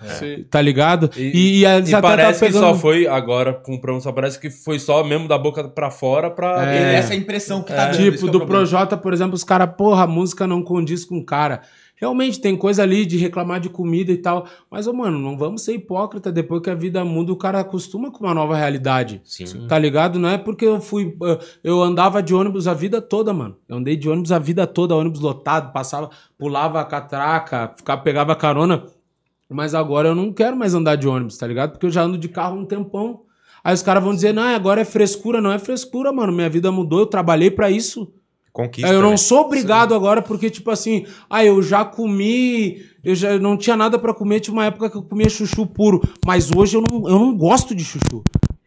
Tá 0.49 0.59
ligado? 0.61 1.11
E, 1.15 1.21
E, 1.21 1.63
e 1.63 1.65
e 1.65 1.91
tá 1.91 2.01
parece 2.01 2.39
que 2.39 2.45
pegando- 2.47 2.61
só 2.63 2.73
foi 2.73 3.05
agora 3.05 3.53
com 3.53 3.77
promoção, 3.77 4.11
parece 4.11 4.39
que 4.39 4.49
foi 4.49 4.79
só 4.79 5.03
mesmo 5.03 5.27
da 5.27 5.37
boca 5.37 5.63
pra 5.65 5.91
fora 5.91 6.31
pra. 6.31 6.73
É. 6.73 6.95
Essa 6.95 7.13
é 7.13 7.17
impressão 7.17 7.61
que 7.61 7.71
tá 7.71 7.85
dando. 7.85 7.91
esse 7.91 8.01
Tipo, 8.03 8.17
que 8.17 8.25
é 8.25 8.29
o 8.29 8.31
do. 8.31 8.45
Projota, 8.47 8.97
por 8.97 9.13
exemplo, 9.13 9.35
os 9.35 9.43
caras, 9.43 9.69
porra, 9.77 10.05
a 10.05 10.07
música 10.07 10.47
não 10.47 10.63
condiz 10.63 11.05
com 11.05 11.19
o 11.19 11.23
cara. 11.23 11.61
Realmente 12.05 12.39
tem 12.39 12.55
coisa 12.55 12.83
ali 12.83 13.03
de 13.03 13.17
reclamar 13.17 13.59
de 13.59 13.67
comida 13.67 14.11
e 14.11 14.17
tal. 14.17 14.45
Mas, 14.69 14.85
ô, 14.85 14.93
mano, 14.93 15.17
não 15.17 15.35
vamos 15.35 15.63
ser 15.63 15.73
hipócrita. 15.73 16.31
Depois 16.31 16.61
que 16.61 16.69
a 16.69 16.75
vida 16.75 17.03
muda, 17.03 17.33
o 17.33 17.35
cara 17.35 17.59
acostuma 17.59 18.11
com 18.11 18.23
uma 18.23 18.33
nova 18.35 18.55
realidade. 18.55 19.21
Sim. 19.23 19.65
Tá 19.67 19.79
ligado? 19.79 20.19
Não 20.19 20.29
é 20.29 20.37
porque 20.37 20.65
eu 20.65 20.79
fui. 20.79 21.17
Eu 21.63 21.81
andava 21.81 22.21
de 22.21 22.31
ônibus 22.31 22.67
a 22.67 22.75
vida 22.75 23.01
toda, 23.01 23.33
mano. 23.33 23.55
Eu 23.67 23.77
andei 23.77 23.95
de 23.95 24.07
ônibus 24.07 24.31
a 24.31 24.37
vida 24.37 24.67
toda, 24.67 24.95
ônibus 24.95 25.19
lotado, 25.19 25.73
passava, 25.73 26.11
pulava 26.37 26.79
a 26.79 26.85
catraca, 26.85 27.73
ficava, 27.75 28.03
pegava 28.03 28.35
carona. 28.35 28.83
Mas 29.49 29.73
agora 29.73 30.09
eu 30.09 30.15
não 30.15 30.31
quero 30.31 30.55
mais 30.55 30.75
andar 30.75 30.97
de 30.97 31.07
ônibus, 31.07 31.39
tá 31.39 31.47
ligado? 31.47 31.71
Porque 31.71 31.87
eu 31.87 31.91
já 31.91 32.03
ando 32.03 32.19
de 32.19 32.29
carro 32.29 32.55
um 32.55 32.65
tempão. 32.65 33.21
Aí 33.63 33.73
os 33.73 33.81
caras 33.81 34.03
vão 34.03 34.13
dizer, 34.13 34.31
não, 34.31 34.43
agora 34.43 34.81
é 34.81 34.85
frescura. 34.85 35.41
Não 35.41 35.51
é 35.51 35.57
frescura, 35.57 36.13
mano. 36.13 36.31
Minha 36.31 36.51
vida 36.51 36.71
mudou, 36.71 36.99
eu 36.99 37.07
trabalhei 37.07 37.49
pra 37.49 37.71
isso. 37.71 38.13
Conquista. 38.55 38.89
eu 38.89 39.01
não 39.01 39.09
né? 39.09 39.17
sou 39.17 39.41
obrigado 39.41 39.93
agora 39.93 40.21
porque, 40.21 40.49
tipo 40.49 40.71
assim, 40.71 41.05
ah, 41.29 41.43
eu 41.43 41.61
já 41.61 41.83
comi, 41.83 42.85
eu 43.03 43.13
já 43.13 43.37
não 43.37 43.57
tinha 43.57 43.75
nada 43.75 43.99
pra 43.99 44.13
comer, 44.13 44.39
tinha 44.39 44.53
uma 44.53 44.63
época 44.63 44.89
que 44.89 44.95
eu 44.95 45.03
comia 45.03 45.27
chuchu 45.29 45.67
puro, 45.67 46.01
mas 46.25 46.49
hoje 46.55 46.77
eu 46.77 46.81
não, 46.81 47.09
eu 47.09 47.19
não 47.19 47.35
gosto 47.35 47.75
de 47.75 47.83
chuchu. 47.83 48.23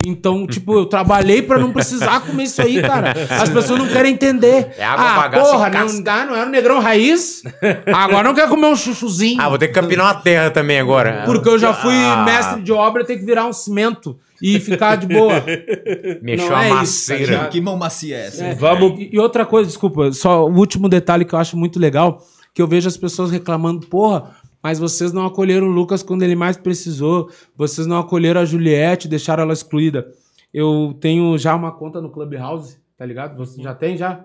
Então, 0.06 0.44
tipo, 0.46 0.74
eu 0.74 0.84
trabalhei 0.84 1.40
pra 1.40 1.58
não 1.58 1.72
precisar 1.72 2.20
comer 2.20 2.42
isso 2.42 2.60
aí, 2.60 2.82
cara. 2.82 3.14
As 3.40 3.48
pessoas 3.48 3.78
não 3.78 3.88
querem 3.88 4.12
entender. 4.12 4.74
É 4.76 4.84
água, 4.84 5.24
ah, 5.24 5.30
porra, 5.30 5.70
não 5.70 6.02
dá, 6.02 6.26
não 6.26 6.36
era 6.36 6.46
um 6.46 6.50
negrão 6.50 6.80
raiz? 6.80 7.42
Agora 7.86 8.24
não 8.24 8.34
quer 8.34 8.46
comer 8.46 8.66
um 8.66 8.76
chuchuzinho. 8.76 9.40
Ah, 9.40 9.48
vou 9.48 9.56
ter 9.56 9.68
que 9.68 9.72
capinar 9.72 10.04
uma 10.04 10.20
terra 10.20 10.50
também 10.50 10.78
agora. 10.78 11.22
Porque 11.24 11.48
eu 11.48 11.58
já 11.58 11.72
fui 11.72 11.94
Ah, 11.94 12.24
mestre 12.24 12.60
de 12.60 12.72
obra, 12.72 13.06
tenho 13.06 13.20
que 13.20 13.24
virar 13.24 13.46
um 13.46 13.54
cimento 13.54 14.18
e 14.42 14.58
ficar 14.60 14.96
de 14.96 15.06
boa. 15.06 15.42
Mexeu 16.22 16.48
Não 16.50 16.56
a 16.56 16.64
é 16.64 16.68
isso, 16.68 16.74
maceira. 16.76 17.48
Que 17.48 17.60
mão 17.60 17.76
macia 17.76 18.16
é 18.16 18.26
essa? 18.26 18.44
É, 18.44 18.54
Vamos- 18.54 18.98
E, 19.00 19.10
e 19.12 19.18
outra 19.18 19.44
coisa, 19.46 19.66
desculpa, 19.68 20.12
só 20.12 20.46
o 20.48 20.54
último 20.56 20.88
detalhe 20.88 21.24
que 21.24 21.34
eu 21.34 21.38
acho 21.38 21.56
muito 21.56 21.78
legal, 21.78 22.22
que 22.54 22.62
eu 22.62 22.66
vejo 22.66 22.88
as 22.88 22.96
pessoas 22.96 23.30
reclamando, 23.30 23.86
porra, 23.86 24.36
mas 24.62 24.78
vocês 24.78 25.12
não 25.12 25.24
acolheram 25.26 25.66
o 25.68 25.70
Lucas 25.72 26.02
quando 26.02 26.22
ele 26.22 26.34
mais 26.36 26.56
precisou, 26.56 27.30
vocês 27.56 27.86
não 27.86 27.98
acolheram 27.98 28.40
a 28.40 28.44
Juliette, 28.44 29.06
deixaram 29.08 29.42
ela 29.44 29.52
excluída. 29.52 30.06
Eu 30.52 30.96
tenho 31.00 31.36
já 31.38 31.54
uma 31.54 31.70
conta 31.72 32.00
no 32.00 32.10
Clubhouse, 32.10 32.78
tá 32.98 33.06
ligado? 33.06 33.36
Você 33.36 33.62
já 33.62 33.72
tem 33.72 33.96
já? 33.96 34.24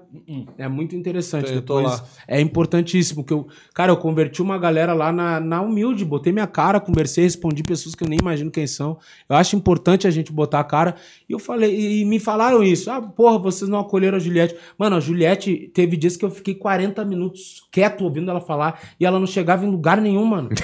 É 0.57 0.67
muito 0.67 0.95
interessante. 0.95 1.45
Tô 1.61 1.79
Depois, 1.79 1.85
lá. 1.85 2.07
é 2.27 2.41
importantíssimo 2.41 3.23
que 3.23 3.31
eu, 3.31 3.47
cara, 3.71 3.91
eu 3.91 3.97
converti 3.97 4.41
uma 4.41 4.57
galera 4.57 4.93
lá 4.93 5.11
na, 5.11 5.39
na 5.39 5.61
humilde, 5.61 6.03
botei 6.03 6.33
minha 6.33 6.47
cara, 6.47 6.79
conversei, 6.79 7.23
respondi 7.23 7.61
pessoas 7.61 7.93
que 7.93 8.03
eu 8.03 8.09
nem 8.09 8.17
imagino 8.19 8.49
quem 8.49 8.65
são. 8.65 8.97
Eu 9.29 9.35
acho 9.35 9.55
importante 9.55 10.07
a 10.07 10.11
gente 10.11 10.31
botar 10.31 10.59
a 10.59 10.63
cara. 10.63 10.95
E 11.33 11.35
eu 11.35 11.39
falei, 11.39 12.01
e, 12.01 12.05
me 12.05 12.19
falaram 12.19 12.61
isso. 12.63 12.91
Ah, 12.91 13.01
porra, 13.01 13.39
vocês 13.39 13.67
não 13.67 13.79
acolheram 13.79 14.17
a 14.17 14.19
Juliette. 14.19 14.55
Mano, 14.77 14.97
a 14.97 14.99
Juliette 14.99 15.71
teve 15.73 15.97
dias 15.97 16.15
que 16.15 16.23
eu 16.23 16.29
fiquei 16.29 16.53
40 16.53 17.03
minutos 17.03 17.63
quieto 17.71 18.03
ouvindo 18.03 18.29
ela 18.29 18.39
falar 18.39 18.79
e 18.99 19.05
ela 19.05 19.19
não 19.19 19.25
chegava 19.25 19.65
em 19.65 19.69
lugar 19.71 19.99
nenhum, 19.99 20.23
mano. 20.25 20.49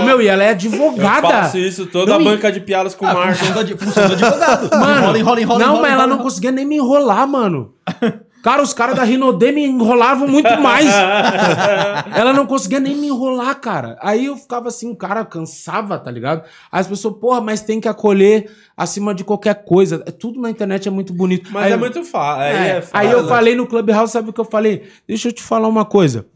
Ô, 0.00 0.04
meu, 0.04 0.20
e 0.20 0.28
ela 0.28 0.44
é 0.44 0.48
Eu 0.48 0.50
advogada. 0.50 1.28
faço 1.28 1.56
isso 1.56 1.86
toda 1.86 2.10
Não, 2.12 2.18
a 2.18 2.20
e- 2.20 2.24
banca 2.24 2.52
de 2.52 2.60
piadas 2.60 2.94
com 2.94 3.06
o. 3.06 3.08
Função 3.08 3.64
do, 3.64 3.78
função 3.78 4.06
do 4.06 4.12
advogado. 4.12 4.68
Mano, 4.70 5.00
enrola, 5.00 5.18
enrola, 5.18 5.40
enrola. 5.40 5.58
não, 5.58 5.66
enrola, 5.68 5.80
mas 5.82 5.92
ela 5.92 6.02
enrola, 6.02 6.16
não 6.16 6.22
conseguia 6.22 6.52
nem 6.52 6.66
me 6.66 6.76
enrolar, 6.76 7.26
mano. 7.26 7.72
Cara, 8.42 8.62
os 8.62 8.72
caras 8.72 8.96
da 8.96 9.04
Rinodê 9.04 9.52
me 9.52 9.64
enrolavam 9.64 10.26
muito 10.26 10.60
mais. 10.60 10.86
ela 12.14 12.32
não 12.32 12.46
conseguia 12.46 12.80
nem 12.80 12.94
me 12.94 13.08
enrolar, 13.08 13.54
cara. 13.60 13.98
Aí 14.00 14.26
eu 14.26 14.36
ficava 14.36 14.68
assim, 14.68 14.90
o 14.90 14.96
cara 14.96 15.24
cansava, 15.24 15.98
tá 15.98 16.10
ligado? 16.10 16.42
Aí 16.72 16.80
as 16.80 16.86
pessoas, 16.86 17.16
porra, 17.18 17.40
mas 17.40 17.60
tem 17.60 17.80
que 17.80 17.88
acolher 17.88 18.50
acima 18.76 19.14
de 19.14 19.24
qualquer 19.24 19.64
coisa. 19.64 20.02
É, 20.06 20.10
Tudo 20.10 20.40
na 20.40 20.50
internet 20.50 20.88
é 20.88 20.90
muito 20.90 21.12
bonito. 21.12 21.50
Mas 21.52 21.66
aí, 21.66 21.72
é 21.72 21.76
muito 21.76 22.02
fácil. 22.04 22.42
Aí, 22.42 22.56
é, 22.56 22.68
é 22.78 22.84
aí 22.92 23.10
eu 23.10 23.28
falei 23.28 23.54
no 23.54 23.66
Clubhouse, 23.66 24.12
sabe 24.12 24.30
o 24.30 24.32
que 24.32 24.40
eu 24.40 24.44
falei? 24.44 24.88
Deixa 25.06 25.28
eu 25.28 25.32
te 25.32 25.42
falar 25.42 25.68
uma 25.68 25.84
coisa. 25.84 26.26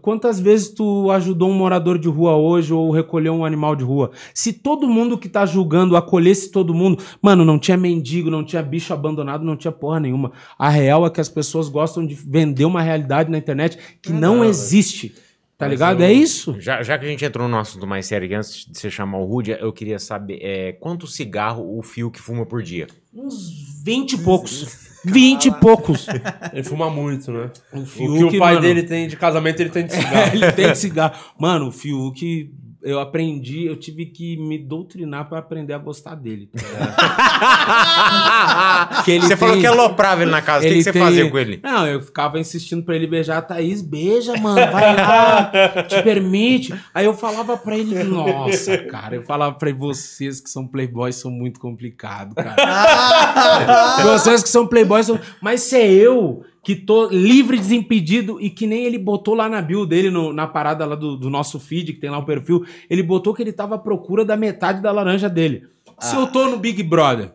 Quantas 0.00 0.40
vezes 0.40 0.68
tu 0.70 1.10
ajudou 1.10 1.50
um 1.50 1.54
morador 1.54 1.98
de 1.98 2.08
rua 2.08 2.36
hoje 2.36 2.72
ou 2.72 2.90
recolheu 2.90 3.34
um 3.34 3.44
animal 3.44 3.74
de 3.76 3.84
rua? 3.84 4.10
Se 4.32 4.52
todo 4.52 4.88
mundo 4.88 5.18
que 5.18 5.28
tá 5.28 5.44
julgando 5.46 5.96
acolhesse 5.96 6.50
todo 6.50 6.74
mundo, 6.74 7.02
mano, 7.20 7.44
não 7.44 7.58
tinha 7.58 7.76
mendigo, 7.76 8.30
não 8.30 8.44
tinha 8.44 8.62
bicho 8.62 8.92
abandonado, 8.92 9.44
não 9.44 9.56
tinha 9.56 9.72
porra 9.72 10.00
nenhuma. 10.00 10.32
A 10.58 10.68
real 10.68 11.06
é 11.06 11.10
que 11.10 11.20
as 11.20 11.28
pessoas 11.28 11.68
gostam 11.68 12.06
de 12.06 12.14
vender 12.14 12.64
uma 12.64 12.82
realidade 12.82 13.30
na 13.30 13.38
internet 13.38 13.78
que 14.00 14.12
não, 14.12 14.44
existe. 14.44 15.14
Tá 15.56 15.68
ligado? 15.68 16.02
É 16.02 16.12
isso. 16.12 16.56
Já, 16.58 16.82
já 16.82 16.98
que 16.98 17.06
a 17.06 17.08
gente 17.08 17.24
entrou 17.24 17.48
num 17.48 17.58
assunto 17.58 17.86
mais 17.86 18.06
sério, 18.06 18.28
que 18.28 18.34
antes 18.34 18.66
de 18.66 18.76
você 18.76 18.90
chamar 18.90 19.18
o 19.18 19.24
Rudy, 19.24 19.52
eu 19.52 19.72
queria 19.72 19.98
saber 19.98 20.38
é, 20.42 20.72
quanto 20.72 21.06
cigarro 21.06 21.78
o 21.78 21.82
fio 21.82 22.10
que 22.10 22.20
fuma 22.20 22.44
por 22.44 22.62
dia? 22.62 22.86
Uns 23.12 23.82
20 23.84 24.12
e 24.12 24.18
poucos. 24.18 24.90
20 25.04 25.46
e 25.46 25.50
poucos. 25.52 26.06
Ele 26.52 26.62
fuma 26.62 26.90
muito, 26.90 27.30
né? 27.30 27.50
O 27.72 27.84
Fiuk, 27.84 28.30
que 28.30 28.36
o 28.36 28.40
pai 28.40 28.54
mano. 28.54 28.66
dele 28.66 28.82
tem 28.82 29.08
de 29.08 29.16
casamento, 29.16 29.60
ele 29.60 29.70
tem 29.70 29.86
de 29.86 29.92
cigarro. 29.92 30.30
Ele 30.34 30.52
tem 30.52 30.74
cigarro. 30.74 31.14
Mano, 31.38 31.68
o 31.68 31.72
Fiuk 31.72 32.50
eu 32.84 33.00
aprendi, 33.00 33.64
eu 33.66 33.74
tive 33.76 34.06
que 34.06 34.36
me 34.36 34.58
doutrinar 34.58 35.28
pra 35.28 35.38
aprender 35.38 35.72
a 35.72 35.78
gostar 35.78 36.14
dele. 36.14 36.48
Que 39.04 39.12
ele 39.12 39.26
você 39.26 39.36
falou 39.36 39.54
tem- 39.54 39.62
que 39.62 39.66
aloprava 39.66 40.22
ele 40.22 40.30
na 40.30 40.40
casa. 40.42 40.58
O 40.60 40.62
que, 40.62 40.66
ele 40.68 40.76
que 40.76 40.84
você 40.84 40.92
tem- 40.92 41.02
fazia 41.02 41.30
com 41.30 41.38
ele? 41.38 41.60
Não, 41.62 41.86
eu 41.86 42.00
ficava 42.00 42.38
insistindo 42.38 42.82
pra 42.82 42.94
ele 42.96 43.06
beijar 43.06 43.38
a 43.38 43.42
Thaís. 43.42 43.82
Beija, 43.82 44.36
mano, 44.36 44.70
vai 44.72 44.96
lá, 44.96 45.50
te 45.88 46.02
permite. 46.02 46.74
Aí 46.94 47.04
eu 47.04 47.14
falava 47.14 47.56
pra 47.56 47.76
ele, 47.76 48.02
nossa, 48.04 48.78
cara, 48.78 49.16
eu 49.16 49.22
falava 49.22 49.56
ele, 49.62 49.78
vocês 49.78 50.40
que 50.40 50.48
são 50.50 50.66
playboys 50.66 51.16
são 51.16 51.30
muito 51.30 51.58
complicados, 51.60 52.34
cara. 52.34 54.02
vocês 54.04 54.42
que 54.42 54.48
são 54.48 54.66
playboys 54.66 55.06
são... 55.06 55.18
Mas 55.40 55.62
se 55.62 55.76
é 55.76 55.90
eu 55.92 56.44
que 56.64 56.74
tô 56.74 57.08
livre, 57.08 57.58
desimpedido 57.58 58.40
e 58.40 58.48
que 58.48 58.66
nem 58.66 58.84
ele 58.84 58.98
botou 58.98 59.34
lá 59.34 59.48
na 59.48 59.60
bio 59.60 59.84
dele, 59.84 60.10
no- 60.10 60.32
na 60.32 60.46
parada 60.46 60.86
lá 60.86 60.94
do, 60.96 61.16
do 61.16 61.28
nosso 61.28 61.60
feed, 61.60 61.92
que 61.92 62.00
tem 62.00 62.08
lá 62.10 62.18
o 62.18 62.24
perfil, 62.24 62.64
ele 62.88 63.02
botou 63.02 63.34
que 63.34 63.42
ele 63.42 63.52
tava 63.52 63.74
à 63.74 63.78
procura 63.78 64.24
da 64.24 64.36
metade 64.36 64.80
da 64.80 64.90
laranja 64.90 65.28
dele. 65.28 65.64
Se 66.00 66.16
eu 66.16 66.26
tô 66.26 66.48
no 66.48 66.56
Big 66.56 66.82
Brother, 66.82 67.30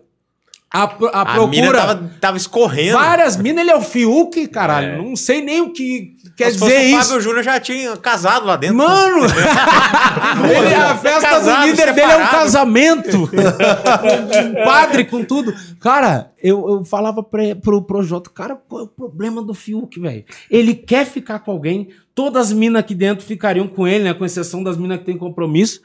a, 0.72 0.84
a 0.84 1.22
A 1.44 1.48
mina 1.48 1.68
procura... 1.68 1.78
tava, 1.88 2.12
tava 2.20 2.38
escorrendo. 2.38 2.94
Várias 2.98 3.38
minas, 3.38 3.62
ele 3.62 3.72
é 3.72 3.76
o 3.76 3.82
Fiuk, 3.82 4.48
caralho. 4.50 5.02
Não 5.04 5.16
sei 5.16 5.42
nem 5.42 5.62
o 5.62 5.72
que 5.72 6.16
quer 6.44 6.52
fosse 6.58 6.72
dizer 6.74 6.78
o 6.96 7.00
isso. 7.00 7.08
Fábio 7.10 7.22
Júnior 7.22 7.44
já 7.44 7.60
tinha 7.60 7.98
casado 7.98 8.46
lá 8.46 8.56
dentro. 8.56 8.78
Mano! 8.78 9.26
ele- 10.50 10.74
a 10.74 10.96
festa 10.98 11.22
Casado, 11.30 11.62
do 11.62 11.68
líder 11.68 11.94
dele 11.94 12.02
é 12.02 12.08
um 12.08 12.10
separado. 12.12 12.32
casamento. 12.32 13.30
um 13.30 14.64
padre 14.64 15.06
com 15.06 15.24
tudo. 15.24 15.54
Cara, 15.80 16.32
eu, 16.42 16.68
eu 16.70 16.86
falava 16.86 17.22
pra, 17.22 17.56
pro 17.56 17.82
Projota, 17.82 18.30
cara, 18.30 18.56
qual 18.68 18.82
é 18.82 18.84
o 18.86 18.88
problema 18.88 19.42
do 19.42 19.54
Fiuk, 19.54 20.00
velho? 20.00 20.24
Ele 20.50 20.74
quer 20.74 21.06
ficar 21.06 21.40
com 21.40 21.52
alguém, 21.52 21.90
todas 22.16 22.48
as 22.48 22.54
minas 22.54 22.80
aqui 22.80 22.96
dentro 22.96 23.26
ficariam 23.26 23.68
com 23.68 23.88
ele, 23.88 24.04
né? 24.06 24.14
Com 24.14 24.26
exceção 24.26 24.64
das 24.64 24.78
minas 24.78 25.00
que 25.00 25.06
tem 25.06 25.18
compromisso. 25.18 25.82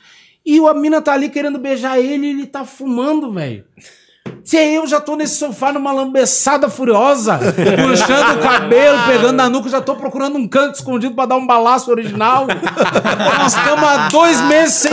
E 0.47 0.59
a 0.59 0.75
mina 0.75 1.01
tá 1.01 1.13
ali 1.15 1.29
querendo 1.31 1.59
beijar 1.59 1.99
ele 1.99 2.27
e 2.27 2.31
ele 2.31 2.47
tá 2.47 2.65
fumando, 2.65 3.33
velho. 3.33 3.65
Se 4.43 4.59
eu 4.59 4.87
já 4.87 5.01
tô 5.01 5.17
nesse 5.17 5.37
sofá 5.37 5.73
numa 5.73 5.91
lambeçada 5.91 6.69
furiosa, 6.69 7.39
puxando 7.39 8.37
o 8.37 8.43
cabelo, 8.43 8.99
pegando 9.07 9.33
na 9.33 9.49
nuca, 9.49 9.71
já 9.71 9.81
tô 9.81 9.97
procurando 9.97 10.37
um 10.37 10.47
canto 10.47 10.75
escondido 10.75 11.15
pra 11.15 11.25
dar 11.25 11.37
um 11.37 11.47
balaço 11.47 11.91
original. 11.91 12.47
Nós 13.39 13.55
estamos 13.55 13.85
há 13.85 14.09
dois 14.09 14.41
meses 14.43 14.75
sem, 14.75 14.93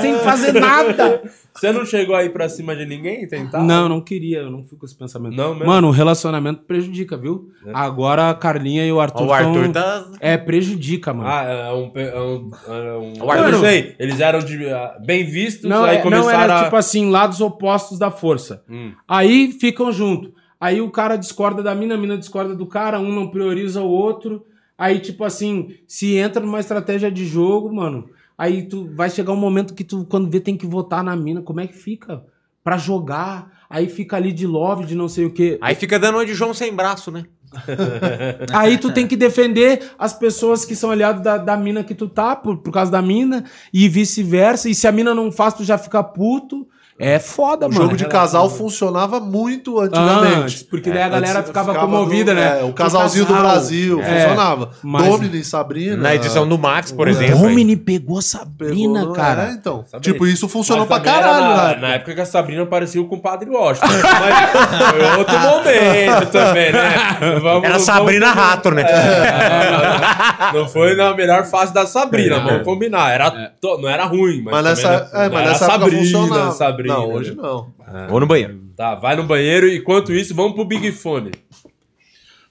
sem 0.00 0.18
fazer 0.20 0.52
nada. 0.54 1.22
Você 1.56 1.70
não 1.70 1.86
chegou 1.86 2.16
aí 2.16 2.28
pra 2.30 2.48
cima 2.48 2.74
de 2.74 2.84
ninguém 2.84 3.26
tentar? 3.28 3.62
Não, 3.62 3.88
não 3.88 4.00
queria, 4.00 4.38
eu 4.38 4.50
não 4.50 4.64
fui 4.64 4.76
com 4.76 4.84
esse 4.84 4.96
pensamento. 4.98 5.36
Não 5.36 5.52
mesmo? 5.54 5.66
Mano, 5.66 5.88
o 5.88 5.90
relacionamento 5.92 6.62
prejudica, 6.64 7.16
viu? 7.16 7.48
Agora 7.72 8.30
a 8.30 8.34
Carlinha 8.34 8.84
e 8.84 8.90
o 8.92 8.98
Arthur 9.00 9.26
O 9.26 9.32
Arthur 9.32 9.62
tão- 9.70 9.72
tá. 9.72 10.04
É, 10.20 10.36
prejudica, 10.36 11.14
mano. 11.14 11.28
Ah, 11.28 11.42
é 11.44 11.72
um. 11.72 11.92
É 11.94 12.20
um, 12.20 12.50
é 12.68 12.92
um 12.98 13.24
O 13.24 13.30
Arthur- 13.30 13.46
eu 13.46 13.52
não 13.52 13.60
sei. 13.60 13.94
Eles 13.98 14.18
eram 14.20 14.40
de, 14.40 14.68
ah, 14.68 14.96
bem 15.04 15.24
vistos, 15.24 15.70
Não, 15.70 15.84
aí 15.84 15.94
é- 15.94 15.96
não 15.98 16.02
começaram 16.02 16.42
era 16.42 16.60
a. 16.60 16.64
tipo 16.64 16.76
assim, 16.76 17.08
lados 17.10 17.40
opostos 17.40 17.98
da 17.98 18.10
força. 18.10 18.64
Hum. 18.68 18.92
Aí 19.06 19.52
ficam 19.52 19.92
junto. 19.92 20.32
Aí 20.60 20.80
o 20.80 20.90
cara 20.90 21.16
discorda 21.16 21.62
da 21.62 21.74
mina, 21.74 21.94
a 21.94 21.98
mina 21.98 22.16
discorda 22.18 22.54
do 22.54 22.66
cara, 22.66 22.98
um 22.98 23.12
não 23.14 23.28
prioriza 23.28 23.80
o 23.82 23.88
outro. 23.88 24.44
Aí, 24.76 24.98
tipo 24.98 25.22
assim, 25.22 25.68
se 25.86 26.16
entra 26.16 26.44
numa 26.44 26.58
estratégia 26.58 27.10
de 27.12 27.24
jogo, 27.24 27.72
mano, 27.72 28.06
aí 28.36 28.68
tu 28.68 28.90
vai 28.94 29.10
chegar 29.10 29.32
um 29.32 29.36
momento 29.36 29.74
que 29.74 29.84
tu, 29.84 30.04
quando 30.04 30.30
vê, 30.30 30.40
tem 30.40 30.56
que 30.56 30.66
votar 30.66 31.02
na 31.02 31.16
mina. 31.16 31.42
Como 31.42 31.60
é 31.60 31.66
que 31.66 31.76
fica? 31.76 32.24
Pra 32.62 32.76
jogar. 32.76 33.64
Aí 33.68 33.88
fica 33.88 34.16
ali 34.16 34.32
de 34.32 34.46
love, 34.46 34.84
de 34.84 34.94
não 34.94 35.08
sei 35.08 35.24
o 35.24 35.32
quê. 35.32 35.58
Aí 35.60 35.74
fica 35.74 35.98
dando 35.98 36.16
uma 36.16 36.26
de 36.26 36.34
João 36.34 36.54
sem 36.54 36.74
braço, 36.74 37.10
né? 37.10 37.24
Aí 38.52 38.78
tu 38.78 38.92
tem 38.92 39.06
que 39.06 39.16
defender 39.16 39.92
as 39.98 40.12
pessoas 40.12 40.64
que 40.64 40.74
são 40.74 40.90
aliados 40.90 41.22
da, 41.22 41.38
da 41.38 41.56
mina 41.56 41.84
que 41.84 41.94
tu 41.94 42.08
tá, 42.08 42.34
por, 42.34 42.58
por 42.58 42.72
causa 42.72 42.90
da 42.90 43.00
mina, 43.00 43.44
e 43.72 43.88
vice-versa. 43.88 44.68
E 44.68 44.74
se 44.74 44.86
a 44.86 44.92
mina 44.92 45.14
não 45.14 45.30
faz, 45.30 45.54
tu 45.54 45.64
já 45.64 45.78
fica 45.78 46.02
puto. 46.02 46.66
É 46.96 47.18
foda, 47.18 47.66
O 47.66 47.68
mano. 47.70 47.82
jogo 47.82 47.96
de 47.96 48.04
casal 48.06 48.48
funcionava 48.48 49.18
muito 49.18 49.80
antigamente. 49.80 50.34
Antes, 50.36 50.62
porque 50.62 50.92
daí 50.92 51.02
a 51.02 51.08
galera 51.08 51.42
ficava, 51.42 51.72
ficava 51.72 51.88
comovida, 51.90 52.32
no- 52.32 52.40
né? 52.40 52.60
é, 52.60 52.64
o 52.64 52.72
casalzinho 52.72 53.24
do 53.26 53.32
casal. 53.34 53.50
Brasil 53.50 54.00
É. 54.00 54.04
funcionava. 54.04 54.70
Mas- 54.80 55.04
Domini 55.08 55.40
e 55.40 55.44
Sabrina. 55.44 55.96
Na 55.96 56.14
edição 56.14 56.46
do 56.48 56.56
Max, 56.56 56.92
por 56.92 57.08
O 57.08 57.10
exemplo. 57.10 57.40
Domini 57.40 57.74
pegou 57.76 58.04
pegou 58.04 58.22
Sabrina, 58.22 59.04
no- 59.06 59.12
cara. 59.12 59.48
É, 59.48 59.52
então. 59.52 59.84
Sabrina. 59.90 60.00
Tipo, 60.12 60.26
isso 60.26 60.48
funcionou 60.48 60.86
Mas 60.88 61.00
pra 61.02 61.12
caralho, 61.12 61.44
na, 61.56 61.68
né? 61.70 61.76
na 61.80 61.88
época 61.94 62.14
que 62.14 62.20
a 62.20 62.26
Sabrina 62.26 62.64
parecia 62.66 63.00
o 63.00 63.06
compadre 63.08 63.48
Washington. 63.50 63.86
Mas 63.88 64.90
foi 64.90 65.18
outro 65.18 65.38
momento 65.40 66.26
também, 66.30 66.72
né? 66.72 66.94
Vamos- 67.42 67.64
Era 67.64 67.72
vamos- 67.72 67.82
Sabrina 67.82 68.32
Rato, 68.32 68.70
né? 68.70 68.82
É, 68.82 70.52
não, 70.52 70.60
não 70.62 70.68
foi 70.68 70.94
na 70.94 71.14
melhor 71.14 71.44
fase 71.44 71.72
da 71.72 71.86
Sabrina, 71.86 72.36
É. 72.36 72.40
vamos 72.40 72.62
combinar. 72.62 73.10
Era, 73.12 73.30
to- 73.60 73.78
não 73.78 73.88
era 73.88 74.04
ruim, 74.04 74.42
mas, 74.44 74.54
Mas 74.54 74.64
nessa, 74.64 75.08
não- 75.12 75.20
é, 75.22 75.28
mas 75.28 75.46
nessa 75.48 75.64
época 75.64 75.80
Sabrina, 75.90 76.54
Sabrina, 76.88 76.94
não, 76.96 77.12
hoje 77.12 77.34
né? 77.34 77.42
não. 77.42 77.74
Vou 78.08 78.20
no 78.20 78.26
banheiro. 78.26 78.60
Tá, 78.76 78.94
vai 78.94 79.16
no 79.16 79.24
banheiro. 79.24 79.68
Enquanto 79.68 80.12
isso, 80.12 80.34
vamos 80.34 80.54
pro 80.54 80.64
Big 80.64 80.90
Fone. 80.92 81.30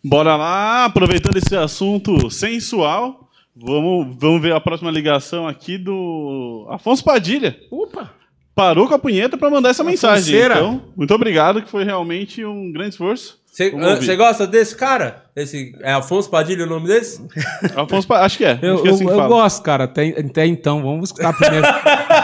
Bora 0.04 0.36
lá, 0.36 0.86
aproveitando 0.86 1.38
esse 1.38 1.56
assunto 1.56 2.30
sensual, 2.30 3.30
vamos, 3.56 4.18
vamos 4.20 4.42
ver 4.42 4.54
a 4.54 4.60
próxima 4.60 4.92
ligação 4.92 5.48
aqui 5.48 5.78
do 5.78 6.68
Afonso 6.70 7.04
Padilha. 7.04 7.58
Opa! 7.72 8.12
Parou 8.54 8.88
com 8.88 8.94
a 8.94 9.00
punheta 9.00 9.38
pra 9.38 9.50
mandar 9.50 9.70
essa 9.70 9.84
mensagem. 9.84 10.36
Afonseira. 10.36 10.56
Então, 10.56 10.82
muito 10.96 11.14
obrigado, 11.14 11.62
que 11.62 11.70
foi 11.70 11.84
realmente 11.84 12.44
um 12.44 12.72
grande 12.72 12.90
esforço. 12.90 13.40
Você 13.56 14.16
gosta 14.16 14.48
desse 14.48 14.76
cara? 14.76 15.26
Esse, 15.36 15.76
é 15.82 15.94
Afonso 15.94 16.28
Padilha 16.30 16.66
o 16.66 16.68
nome 16.68 16.88
desse? 16.88 17.22
Afonso 17.78 18.08
Pa- 18.08 18.22
acho 18.26 18.38
que 18.40 18.46
é. 18.46 18.58
Eu, 18.62 18.74
acho 18.74 18.82
que 18.84 18.88
é 18.90 18.92
assim 18.92 19.04
eu- 19.04 19.10
que 19.14 19.20
eu 19.20 19.28
gosto, 19.28 19.62
cara. 19.62 19.84
Até, 19.84 20.08
até 20.10 20.46
então, 20.48 20.82
vamos 20.82 21.10
escutar 21.10 21.34
primeiro. 21.34 21.68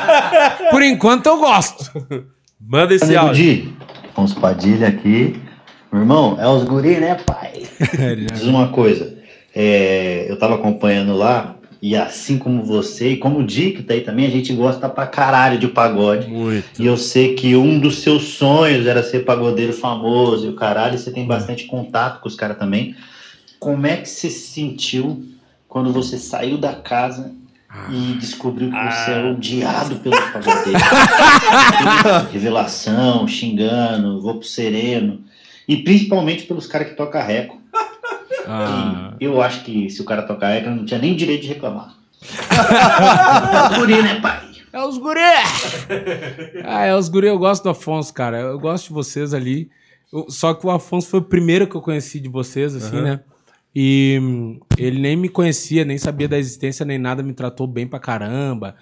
Por 0.71 0.81
enquanto 0.81 1.27
eu 1.27 1.37
gosto. 1.37 1.91
Manda 2.59 2.93
esse 2.95 3.15
áudio. 3.15 3.35
Di, 3.35 3.73
Afonso 4.11 4.39
Padilha 4.39 4.87
aqui. 4.87 5.39
Meu 5.91 6.01
irmão, 6.01 6.37
é 6.39 6.47
os 6.47 6.63
guri, 6.63 6.97
né, 6.99 7.15
pai? 7.15 7.63
Diz 8.33 8.43
uma 8.43 8.69
coisa. 8.69 9.15
é, 9.55 10.25
eu 10.29 10.37
tava 10.37 10.55
acompanhando 10.55 11.15
lá, 11.15 11.55
e 11.81 11.95
assim 11.95 12.37
como 12.37 12.63
você, 12.63 13.11
e 13.11 13.17
como 13.17 13.39
o 13.39 13.45
Di, 13.45 13.71
que 13.71 13.83
tá 13.83 13.93
aí 13.93 14.01
também, 14.01 14.25
a 14.25 14.29
gente 14.29 14.51
gosta 14.53 14.89
pra 14.89 15.07
caralho 15.07 15.57
de 15.57 15.67
pagode. 15.67 16.27
Muito. 16.27 16.81
E 16.81 16.85
eu 16.85 16.97
sei 16.97 17.35
que 17.35 17.55
um 17.55 17.79
dos 17.79 17.99
seus 17.99 18.23
sonhos 18.23 18.85
era 18.85 19.01
ser 19.01 19.23
pagodeiro 19.23 19.71
famoso 19.71 20.45
e 20.45 20.49
o 20.49 20.55
caralho, 20.55 20.95
e 20.95 20.97
você 20.97 21.09
tem 21.09 21.25
bastante 21.25 21.65
contato 21.65 22.19
com 22.19 22.27
os 22.27 22.35
caras 22.35 22.57
também. 22.57 22.95
Como 23.59 23.87
é 23.87 23.97
que 23.97 24.09
você 24.09 24.29
se 24.29 24.53
sentiu 24.53 25.23
quando 25.67 25.93
você 25.93 26.17
saiu 26.17 26.57
da 26.57 26.73
casa 26.73 27.31
e 27.89 28.13
descobriu 28.19 28.71
que 28.71 28.75
você 28.75 29.11
é 29.11 29.31
odiado 29.31 29.95
pelos 29.97 30.19
pagodeiros? 30.19 30.81
Revelação, 32.31 33.27
xingando, 33.27 34.21
vou 34.21 34.35
pro 34.35 34.47
sereno. 34.47 35.21
E 35.67 35.77
principalmente 35.77 36.43
pelos 36.43 36.67
caras 36.67 36.89
que 36.89 36.95
tocam 36.95 37.25
reco. 37.25 37.58
Ah, 38.47 39.13
E 39.19 39.25
eu 39.25 39.41
acho 39.41 39.63
que 39.63 39.89
se 39.89 40.01
o 40.01 40.05
cara 40.05 40.21
tocar 40.23 40.49
reco, 40.49 40.69
não 40.69 40.85
tinha 40.85 40.99
nem 40.99 41.15
direito 41.15 41.41
de 41.43 41.47
reclamar. 41.49 41.95
É 43.59 43.71
os 43.71 43.77
guri, 43.77 44.01
né, 44.01 44.19
pai? 44.21 44.41
é 44.73 44.79
os 44.85 44.97
guri! 44.97 45.19
ah, 46.63 46.85
é 46.85 46.95
os 46.95 47.09
guri. 47.09 47.27
Eu 47.27 47.39
gosto 47.39 47.63
do 47.63 47.69
Afonso, 47.69 48.13
cara. 48.13 48.39
Eu 48.39 48.59
gosto 48.59 48.87
de 48.87 48.93
vocês 48.93 49.33
ali. 49.33 49.69
Eu- 50.11 50.25
só 50.29 50.53
que 50.53 50.65
o 50.65 50.71
Afonso 50.71 51.07
foi 51.07 51.19
o 51.19 51.23
primeiro 51.23 51.67
que 51.67 51.75
eu 51.75 51.81
conheci 51.81 52.19
de 52.19 52.29
vocês, 52.29 52.75
assim, 52.75 53.01
né? 53.01 53.19
E 53.75 54.19
hum, 54.21 54.59
ele 54.77 54.99
nem 54.99 55.15
me 55.15 55.29
conhecia, 55.29 55.85
nem 55.85 55.97
sabia 55.97 56.27
da 56.27 56.37
existência, 56.37 56.83
nem 56.85 56.97
nada, 56.97 57.21
me 57.21 57.33
tratou 57.33 57.67
bem 57.67 57.87
pra 57.87 57.99
caramba. 57.99 58.75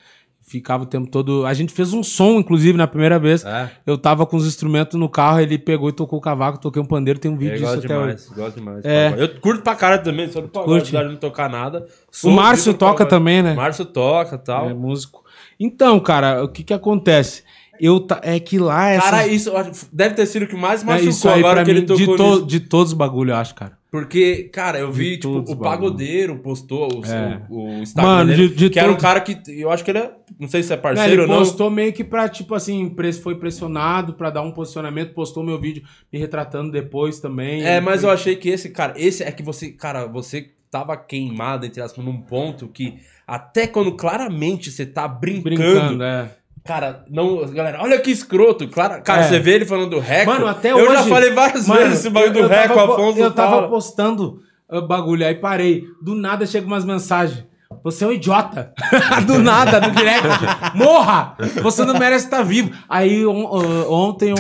Ficava 0.50 0.84
o 0.84 0.86
tempo 0.86 1.12
todo. 1.12 1.46
A 1.46 1.54
gente 1.54 1.74
fez 1.74 1.92
um 1.92 2.02
som, 2.02 2.40
inclusive, 2.40 2.78
na 2.78 2.88
primeira 2.88 3.20
vez. 3.20 3.44
É, 3.44 3.70
Eu 3.86 3.98
tava 3.98 4.26
com 4.26 4.38
os 4.38 4.48
instrumentos 4.48 4.98
no 4.98 5.10
carro, 5.10 5.42
ele 5.42 5.58
pegou 5.58 5.90
e 5.90 5.92
tocou 5.92 6.20
o 6.20 6.22
cavaco, 6.22 6.58
toquei 6.58 6.82
um 6.82 6.86
pandeiro, 6.86 7.20
tem 7.20 7.30
um 7.30 7.36
vídeo 7.36 7.56
eu 7.56 7.60
disso 7.60 7.74
gosto 7.74 7.86
até 7.86 7.98
hoje. 7.98 8.16
demais, 8.16 8.30
gosto 8.30 8.56
demais. 8.56 8.86
É. 8.86 9.14
Eu 9.18 9.42
curto 9.42 9.62
pra 9.62 9.76
caralho 9.76 10.04
também, 10.04 10.32
só 10.32 10.42
pagode, 10.42 10.84
apesar 10.84 11.04
de 11.04 11.10
não 11.10 11.18
tocar 11.18 11.50
nada. 11.50 11.86
O 12.10 12.16
Sou 12.16 12.32
Márcio 12.32 12.72
vivo 12.72 12.76
no 12.76 12.80
toca 12.80 12.94
pagode. 13.00 13.10
também, 13.10 13.44
né? 13.44 13.56
Márcio 13.56 13.84
toca 13.84 14.36
e 14.36 14.40
tal. 14.40 14.70
É 14.70 14.74
músico. 14.74 15.22
Então, 15.60 16.00
cara, 16.00 16.42
o 16.42 16.48
que 16.48 16.64
que 16.64 16.74
acontece? 16.74 17.44
Eu 17.78 18.00
ta... 18.00 18.22
É 18.24 18.40
que 18.40 18.58
lá 18.58 18.90
essa... 18.90 19.12
Cara, 19.12 19.28
isso 19.28 19.52
deve 19.92 20.16
ter 20.16 20.26
sido 20.28 20.44
o 20.44 20.48
que 20.48 20.56
mais 20.56 20.82
é, 20.82 20.86
machucou 20.86 21.30
aí 21.30 21.40
agora 21.40 21.66
que 21.66 21.72
ele 21.72 21.82
mim, 21.82 21.86
tocou 21.88 22.16
de, 22.16 22.40
to... 22.40 22.46
de 22.48 22.60
todos 22.62 22.94
os 22.94 22.98
bagulho, 22.98 23.32
eu 23.32 23.36
acho, 23.36 23.54
cara. 23.54 23.77
Porque, 23.90 24.44
cara, 24.52 24.78
eu 24.80 24.92
vi, 24.92 25.12
De 25.12 25.16
tipo, 25.18 25.30
o 25.30 25.42
bagulho. 25.44 25.60
Pagodeiro 25.62 26.40
postou 26.40 26.90
o, 26.94 27.06
É. 27.06 27.42
o, 27.50 27.68
o 27.68 27.70
Instagram 27.82 28.12
Mano, 28.12 28.30
dele, 28.32 28.50
de- 28.50 28.56
de 28.56 28.70
que 28.70 28.80
era 28.80 28.92
um 28.92 28.98
cara 28.98 29.22
que, 29.22 29.38
eu 29.60 29.72
acho 29.72 29.84
que 29.84 29.92
ele 29.92 30.00
é, 30.00 30.12
não 30.38 30.48
sei 30.50 30.62
se 30.62 30.74
é 30.74 30.78
parceiro 30.78 31.14
ele 31.14 31.22
ou 31.22 31.28
não. 31.28 31.38
postou 31.40 31.70
meio 31.70 31.94
que 31.94 32.04
pra, 32.04 32.28
tipo 32.28 32.54
assim, 32.54 32.94
foi 33.24 33.36
pressionado 33.36 34.14
pra 34.14 34.30
dar 34.30 34.42
um 34.42 34.52
posicionamento, 34.52 35.14
postou 35.14 35.42
meu 35.42 35.60
vídeo 35.60 35.84
me 36.12 36.20
retratando 36.20 36.70
depois 36.72 37.20
também. 37.22 37.64
É, 37.64 37.80
mas 37.80 38.04
eu 38.04 38.10
achei 38.10 38.36
que 38.36 38.50
esse, 38.50 38.70
cara, 38.72 38.94
esse 38.98 39.24
é 39.24 39.32
que 39.32 39.42
você, 39.42 39.72
cara, 39.72 40.06
você 40.06 40.52
tava 40.70 40.98
queimado, 40.98 41.66
entre 41.66 41.82
aspas, 41.82 42.04
num 42.04 42.20
ponto 42.22 42.68
que 42.68 42.96
até 43.26 43.68
quando 43.68 43.94
claramente 43.94 44.70
você 44.70 44.86
tá 44.86 45.08
brincando, 45.08 45.44
Brincando, 45.56 46.04
é. 46.04 46.30
Cara, 46.68 47.04
não, 47.10 47.48
galera, 47.52 47.82
olha 47.82 47.98
que 48.00 48.12
escroto, 48.12 48.68
claro, 48.68 49.02
cara, 49.02 49.22
É. 49.22 49.30
você 49.30 49.40
vê 49.40 49.54
ele 49.56 49.66
falando 49.66 49.90
do 49.92 50.00
Reco, 50.00 50.30
Mano, 50.32 50.46
até 50.48 50.72
eu 50.74 50.78
hoje... 50.78 50.94
já 50.94 51.04
falei 51.06 51.32
várias 51.32 51.68
Mano, 51.68 51.82
vezes 51.82 52.00
esse 52.00 52.10
bagulho 52.10 52.34
do 52.34 52.40
eu 52.42 52.50
tava 52.50 52.62
Reco, 52.62 52.74
po- 52.74 52.80
Afonso 52.94 53.20
Eu 53.20 53.32
tava 53.32 53.50
fala. 53.56 53.68
postando 53.70 54.42
bagulho, 54.88 55.26
aí 55.26 55.36
parei. 55.36 55.86
Do 56.02 56.14
nada 56.14 56.46
chega 56.46 56.68
umas 56.68 56.84
mensagens. 56.86 57.46
Você 57.84 58.04
é 58.04 58.08
um 58.08 58.12
idiota. 58.12 58.74
do 59.26 59.40
nada, 59.40 59.80
no 59.80 59.92
direct. 59.94 60.28
Morra! 60.76 61.36
Você 61.62 61.86
não 61.86 61.98
merece 61.98 62.26
estar 62.26 62.42
vivo. 62.44 62.72
Aí 62.90 63.26
on- 63.26 63.46
ontem 63.90 64.34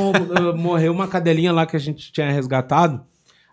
morreu 0.57 0.91
uma 0.91 1.07
cadelinha 1.07 1.51
lá 1.53 1.65
que 1.65 1.75
a 1.75 1.79
gente 1.79 2.11
tinha 2.11 2.29
resgatado. 2.31 3.01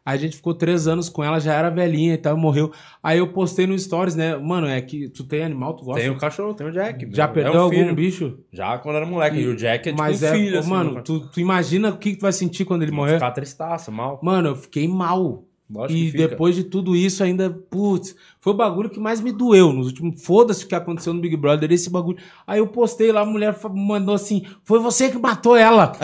Aí 0.07 0.17
a 0.17 0.21
gente 0.21 0.37
ficou 0.37 0.53
três 0.53 0.87
anos 0.87 1.09
com 1.09 1.25
ela, 1.25 1.41
já 1.41 1.55
era 1.55 1.71
velhinha 1.71 2.13
e 2.13 2.19
tal, 2.19 2.37
morreu. 2.37 2.71
Aí 3.03 3.19
eu 3.19 3.33
postei 3.33 3.67
no 3.67 3.79
Stories, 3.79 4.15
né? 4.15 4.37
Mano, 4.37 4.67
é 4.67 4.81
que 4.83 5.09
tu 5.09 5.25
tem 5.25 5.43
animal, 5.43 5.75
tu 5.75 5.85
gosta? 5.85 6.03
Tem 6.03 6.11
o 6.11 6.19
cachorro, 6.19 6.53
tem 6.53 6.67
o 6.67 6.73
Jack. 6.73 7.09
Já 7.11 7.25
meu. 7.25 7.35
perdeu 7.35 7.55
é 7.55 7.57
um 7.57 7.61
algum 7.61 7.75
filho. 7.75 7.95
bicho? 7.95 8.39
Já 8.53 8.77
quando 8.77 8.97
era 8.97 9.07
moleque. 9.07 9.39
E 9.39 9.47
o 9.47 9.57
Jack 9.57 9.89
é 9.89 9.93
tipo 9.93 10.03
Mas 10.03 10.23
um 10.23 10.27
é, 10.27 10.33
filho, 10.33 10.59
assim, 10.59 10.69
mano, 10.69 11.03
tu, 11.03 11.21
tu 11.31 11.41
imagina 11.41 11.89
o 11.89 11.97
que, 11.97 12.17
tu 12.17 12.21
vai 12.21 12.33
sentir 12.33 12.67
quando 12.67 12.83
ele 12.83 12.93
morrer? 12.93 13.15
Ficar 13.15 13.31
tristaço, 13.31 13.91
mal. 13.91 14.21
Mano, 14.23 14.51
eu 14.51 14.57
fiquei 14.57 14.87
mal. 14.87 15.45
Lógico 15.71 15.99
E 15.99 16.05
que 16.05 16.11
fica. 16.13 16.29
depois 16.29 16.55
de 16.55 16.65
tudo 16.65 16.95
isso, 16.95 17.25
ainda, 17.25 17.49
putz, 17.71 18.15
foi 18.39 18.53
o 18.53 18.57
bagulho 18.57 18.91
que 18.91 19.01
mais 19.01 19.21
me 19.21 19.33
doeu. 19.33 19.73
Nos 19.73 19.87
últimos, 19.87 20.23
foda-se 20.23 20.65
o 20.65 20.69
que 20.69 20.75
aconteceu 20.75 21.15
no 21.15 21.21
Big 21.21 21.37
Brother, 21.37 21.73
esse 21.73 21.89
bagulho. 21.89 22.19
Aí 22.47 22.59
eu 22.59 22.67
postei 22.67 23.11
lá, 23.11 23.23
a 23.23 23.27
mulher 23.27 23.57
mandou 23.73 24.15
assim: 24.15 24.45
foi 24.63 24.79
você 24.79 25.09
que 25.11 25.19
matou 25.19 25.57
ela. 25.57 25.93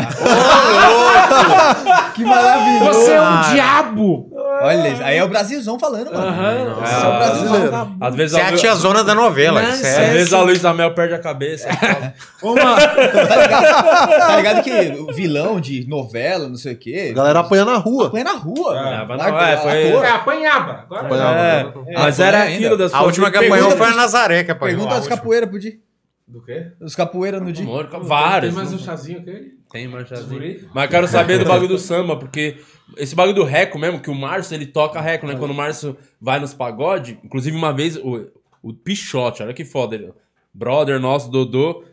Que 2.15 2.25
maravilhoso. 2.25 3.01
Você 3.01 3.13
é 3.13 3.21
um 3.23 3.53
diabo. 3.53 4.31
Olha, 4.63 4.89
isso, 4.89 5.03
aí 5.03 5.17
é 5.19 5.25
o 5.25 5.29
Brasilzão 5.29 5.79
falando, 5.79 6.13
mano. 6.13 6.27
Aham. 6.27 6.83
Esse 6.85 6.95
é 6.95 7.09
o 7.09 7.19
brasileiro. 7.19 7.97
Às 8.01 8.15
vezes, 8.15 8.33
Você 8.37 8.41
é 8.41 8.45
a 8.45 8.53
tiazona 8.57 9.05
da 9.05 9.15
novela. 9.15 9.61
Às 9.63 9.85
é- 9.85 10.11
vezes 10.13 10.33
a 10.33 10.43
Luísa 10.43 10.73
Mel 10.75 10.93
perde 10.95 11.15
a 11.15 11.19
cabeça. 11.19 11.69
Ô, 12.43 12.55
mano, 12.55 12.77
Tá 12.77 13.37
ligado, 13.37 14.11
tá 14.19 14.37
ligado 14.37 14.63
que 14.63 15.01
o 15.01 15.13
vilão 15.15 15.61
de 15.61 15.87
novela, 15.89 16.49
não 16.49 16.57
sei 16.57 16.75
o 16.75 16.79
quê. 16.79 17.09
A 17.13 17.15
galera 17.15 17.41
apanha 17.41 17.65
na 17.65 17.77
rua. 17.77 18.11
Põe 18.11 18.25
na 18.25 18.33
rua. 18.35 18.79
É, 18.79 19.05
mas 19.07 19.19
não, 19.19 19.39
é, 19.39 19.57
foi- 19.57 19.71
é, 19.93 20.09
apanhava. 20.11 20.73
Agora 20.85 21.07
Apanhava. 21.07 21.85
É, 21.87 21.95
mas 21.95 22.17
foi 22.17 22.25
era 22.25 22.39
ainda. 22.43 22.55
aquilo 22.57 22.77
das 22.77 22.93
A 22.95 23.03
última 23.03 23.31
que 23.31 23.39
apanhou 23.39 23.71
foi 23.73 23.87
a 23.87 23.95
Nazaré 23.95 24.45
que 24.45 24.51
apanhou. 24.51 24.77
Pergunta 24.77 24.95
a 24.95 24.99
dos 24.99 25.05
última. 25.07 25.17
capoeira, 25.17 25.47
Pudi. 25.47 25.81
Do 26.27 26.41
quê? 26.45 26.67
Os 26.81 26.95
capoeira 26.95 27.41
no 27.41 27.51
dia. 27.53 27.67
Vários. 28.03 28.55
Tem 28.55 28.65
mais 28.65 28.73
um 28.73 28.79
chazinho 28.79 29.23
que 29.25 29.31
ele? 29.31 29.51
Tem 29.73 29.89
manchazinho. 29.89 30.69
Mas 30.73 30.85
eu 30.85 30.91
quero 30.91 31.09
saber 31.09 31.39
do 31.39 31.45
bagulho 31.49 31.69
do 31.69 31.79
samba, 31.79 32.17
porque 32.17 32.57
esse 32.97 33.15
bagulho 33.15 33.35
do 33.35 33.45
reco 33.45 33.79
mesmo, 33.79 34.01
que 34.01 34.11
o 34.11 34.15
Márcio, 34.15 34.55
ele 34.55 34.67
toca 34.67 35.01
reco, 35.01 35.27
né? 35.27 35.37
Quando 35.37 35.53
o 35.53 35.55
Márcio 35.55 35.97
vai 36.21 36.41
nos 36.41 36.55
pagode, 36.55 37.19
inclusive 37.25 37.57
uma 37.57 37.73
vez, 37.73 37.97
o, 37.97 38.27
o 38.63 38.73
Pichote, 38.73 39.43
olha 39.43 39.55
que 39.55 39.65
foda, 39.65 39.95
ele, 39.95 40.13
brother 40.53 41.01
nosso, 41.01 41.31
Dodô, 41.31 41.85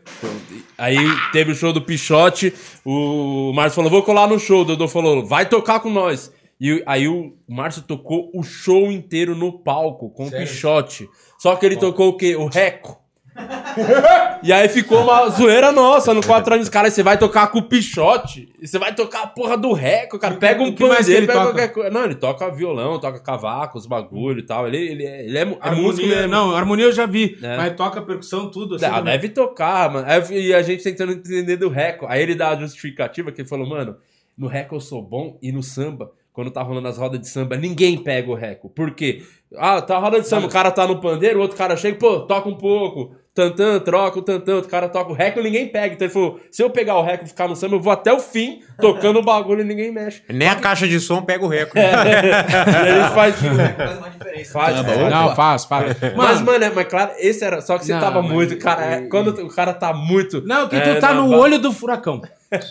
aí 0.76 0.96
teve 1.32 1.52
o 1.52 1.54
show 1.54 1.72
do 1.72 1.82
Pichote, 1.82 2.52
o 2.84 3.52
Márcio 3.54 3.76
falou, 3.76 3.90
vou 3.90 4.02
colar 4.02 4.26
no 4.28 4.38
show, 4.38 4.62
o 4.62 4.64
Dodô 4.64 4.88
falou, 4.88 5.24
vai 5.24 5.48
tocar 5.48 5.80
com 5.80 5.90
nós. 5.90 6.32
E 6.60 6.82
aí 6.86 7.06
o 7.06 7.36
Márcio 7.48 7.82
tocou 7.82 8.30
o 8.34 8.42
show 8.42 8.90
inteiro 8.90 9.36
no 9.36 9.52
palco, 9.52 10.10
com 10.10 10.26
o 10.26 10.30
Pichote. 10.30 11.08
Só 11.38 11.54
que 11.54 11.64
ele 11.64 11.76
tocou 11.76 12.08
o 12.08 12.16
quê? 12.16 12.34
O 12.34 12.46
reco. 12.46 13.00
E 14.42 14.52
aí 14.52 14.68
ficou 14.68 15.02
uma 15.02 15.28
zoeira 15.30 15.72
nossa 15.72 16.14
no 16.14 16.24
4 16.24 16.54
anos. 16.54 16.68
Cara, 16.68 16.90
você 16.90 17.02
vai 17.02 17.18
tocar 17.18 17.48
com 17.48 17.58
o 17.58 17.62
Pichote. 17.62 18.48
Você 18.62 18.78
vai 18.78 18.94
tocar 18.94 19.22
a 19.22 19.26
porra 19.26 19.56
do 19.56 19.72
reco, 19.72 20.18
cara. 20.18 20.36
Pega 20.36 20.62
um 20.62 20.68
o 20.68 20.74
que 20.74 20.84
mais 20.84 21.06
que 21.06 21.12
pandeiro, 21.12 21.18
ele 21.24 21.26
pega 21.26 21.38
toca? 21.40 21.50
qualquer 21.52 21.68
coisa. 21.72 21.90
Não, 21.90 22.04
ele 22.04 22.14
toca 22.14 22.50
violão, 22.50 23.00
toca 23.00 23.18
cavaco, 23.20 23.76
os 23.78 23.86
bagulho 23.86 24.38
e 24.38 24.42
tal. 24.46 24.66
Ele, 24.68 24.76
ele, 24.76 25.04
é, 25.04 25.24
ele 25.24 25.36
é, 25.38 25.40
é 25.42 25.44
músico 25.44 25.62
Harmonia, 25.66 26.06
mesmo. 26.16 26.28
não, 26.30 26.54
harmonia 26.54 26.84
eu 26.86 26.92
já 26.92 27.04
vi. 27.06 27.36
É. 27.42 27.56
Mas 27.56 27.74
toca 27.76 28.00
percussão, 28.02 28.50
tudo. 28.50 28.76
Assim, 28.76 28.84
Ah, 28.86 28.90
também. 28.98 29.12
deve 29.14 29.28
tocar, 29.30 29.92
mano. 29.92 30.06
E 30.32 30.54
a 30.54 30.62
gente 30.62 30.82
tentando 30.84 31.12
entender 31.12 31.56
do 31.56 31.68
reco. 31.68 32.06
Aí 32.08 32.22
ele 32.22 32.34
dá 32.36 32.50
a 32.50 32.56
justificativa 32.56 33.32
que 33.32 33.40
ele 33.40 33.48
falou, 33.48 33.68
mano, 33.68 33.96
no 34.36 34.46
reco 34.46 34.76
eu 34.76 34.80
sou 34.80 35.02
bom 35.02 35.36
e 35.42 35.50
no 35.50 35.62
samba, 35.64 36.12
quando 36.32 36.50
tá 36.52 36.62
rolando 36.62 36.86
as 36.86 36.96
rodas 36.96 37.18
de 37.20 37.28
samba, 37.28 37.56
ninguém 37.56 37.98
pega 37.98 38.30
o 38.30 38.34
reco. 38.34 38.68
Por 38.70 38.92
quê? 38.92 39.22
Ah, 39.56 39.82
tá 39.82 39.96
a 39.96 39.98
roda 39.98 40.20
de 40.20 40.28
samba, 40.28 40.46
o 40.46 40.50
cara 40.50 40.70
tá 40.70 40.86
no 40.86 41.00
pandeiro, 41.00 41.38
o 41.40 41.42
outro 41.42 41.56
cara 41.56 41.76
chega, 41.76 41.98
pô, 41.98 42.20
toca 42.20 42.48
um 42.48 42.54
pouco. 42.56 43.16
Tantã, 43.38 43.78
troca 43.78 44.18
o 44.18 44.22
tantã, 44.22 44.56
outro 44.56 44.68
cara 44.68 44.88
toca 44.88 45.12
o 45.12 45.14
reco 45.14 45.38
e 45.38 45.42
ninguém 45.44 45.68
pega. 45.68 45.94
Então 45.94 46.06
ele 46.06 46.12
falou: 46.12 46.40
se 46.50 46.60
eu 46.60 46.68
pegar 46.70 46.98
o 46.98 47.02
reco 47.02 47.24
e 47.24 47.28
ficar 47.28 47.46
no 47.46 47.54
samba, 47.54 47.76
eu 47.76 47.80
vou 47.80 47.92
até 47.92 48.12
o 48.12 48.18
fim, 48.18 48.62
tocando 48.80 49.20
o 49.20 49.22
bagulho 49.22 49.60
e 49.60 49.64
ninguém 49.64 49.92
mexe. 49.92 50.22
Nem 50.28 50.48
a 50.48 50.56
caixa 50.56 50.88
de 50.88 50.98
som 50.98 51.22
pega 51.22 51.44
o 51.44 51.48
recorde. 51.48 51.78
e 51.78 51.88
a 51.88 53.02
gente 53.02 53.14
faz. 53.14 53.36
Faz 53.36 53.98
uma 53.98 54.10
diferença. 54.10 54.52
Faz, 54.52 54.76
Samba, 54.76 54.88
faz. 54.88 55.00
opa. 55.00 55.10
Não, 55.10 55.34
faz, 55.36 55.64
faz. 55.66 55.96
Mas, 56.16 56.40
mano, 56.42 56.64
é, 56.64 56.70
mas 56.70 56.88
claro, 56.88 57.12
esse 57.18 57.44
era. 57.44 57.60
Só 57.60 57.78
que 57.78 57.84
você 57.86 57.92
Não, 57.92 58.00
tava 58.00 58.22
mas- 58.22 58.32
muito. 58.32 58.58
Cara, 58.58 58.84
é- 58.84 59.00
quando 59.02 59.28
o 59.28 59.48
cara 59.48 59.72
tá 59.72 59.92
muito. 59.92 60.42
Não, 60.44 60.68
que 60.68 60.74
é, 60.74 60.94
tu 60.94 61.00
tá 61.00 61.14
não, 61.14 61.28
no 61.28 61.36
olho 61.38 61.60
do 61.60 61.72
furacão. 61.72 62.20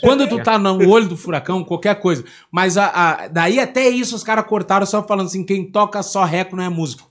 Quando 0.01 0.27
tu 0.27 0.43
tá 0.43 0.57
no 0.57 0.89
olho 0.89 1.07
do 1.07 1.15
furacão, 1.15 1.63
qualquer 1.63 1.95
coisa. 1.95 2.25
Mas 2.51 2.77
a, 2.77 2.87
a- 2.87 3.27
daí 3.29 3.57
até 3.59 3.87
isso 3.87 4.15
os 4.17 4.23
caras 4.23 4.45
cortaram 4.45 4.85
só 4.85 5.01
falando 5.03 5.27
assim: 5.27 5.45
quem 5.45 5.63
toca 5.71 6.03
só 6.03 6.23
reco 6.25 6.55
não 6.57 6.63
é 6.63 6.69
músico. 6.69 7.07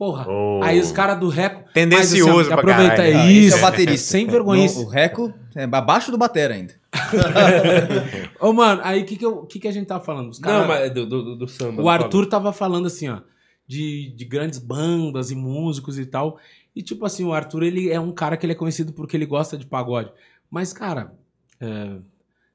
Porra. 0.00 0.26
Oh. 0.26 0.60
Aí 0.62 0.80
os 0.80 0.90
caras 0.90 1.20
do 1.20 1.28
reco. 1.28 1.62
Tendencioso 1.74 2.34
mas, 2.34 2.46
pra 2.46 2.54
aproveita 2.56 2.96
caralho. 2.96 3.18
Ah, 3.18 3.30
isso. 3.30 3.48
esse 3.48 3.54
é 3.54 3.58
o 3.58 3.60
baterista. 3.60 4.06
Sem 4.10 4.26
vergonha. 4.26 4.64
No- 4.64 4.80
o 4.80 4.86
Reco 4.86 5.34
é 5.54 5.64
abaixo 5.64 6.10
do 6.10 6.16
batera 6.16 6.54
ainda. 6.54 6.74
Ô, 8.40 8.50
mano, 8.54 8.80
aí 8.82 9.02
o 9.02 9.04
que, 9.04 9.16
que, 9.16 9.26
eu- 9.26 9.44
que, 9.44 9.60
que 9.60 9.68
a 9.68 9.70
gente 9.70 9.86
tava 9.86 10.02
falando? 10.02 10.30
Os 10.30 10.40
Não, 10.40 10.48
caras- 10.48 10.66
mas 10.68 10.80
é 10.86 10.88
do, 10.88 11.04
do, 11.04 11.36
do 11.36 11.46
samba. 11.46 11.82
O 11.82 11.88
Arthur 11.90 12.24
tava 12.24 12.50
falando 12.50 12.86
assim, 12.86 13.10
ó, 13.10 13.18
de, 13.66 14.10
de 14.16 14.24
grandes 14.24 14.58
bandas 14.58 15.30
e 15.30 15.34
músicos 15.34 15.98
e 15.98 16.06
tal. 16.06 16.38
E 16.74 16.80
tipo 16.82 17.04
assim, 17.04 17.22
o 17.26 17.34
Arthur, 17.34 17.62
ele 17.64 17.90
é 17.90 18.00
um 18.00 18.10
cara 18.10 18.38
que 18.38 18.46
ele 18.46 18.54
é 18.54 18.56
conhecido 18.56 18.94
porque 18.94 19.14
ele 19.18 19.26
gosta 19.26 19.58
de 19.58 19.66
pagode. 19.66 20.10
Mas, 20.50 20.72
cara, 20.72 21.12
é, 21.60 21.96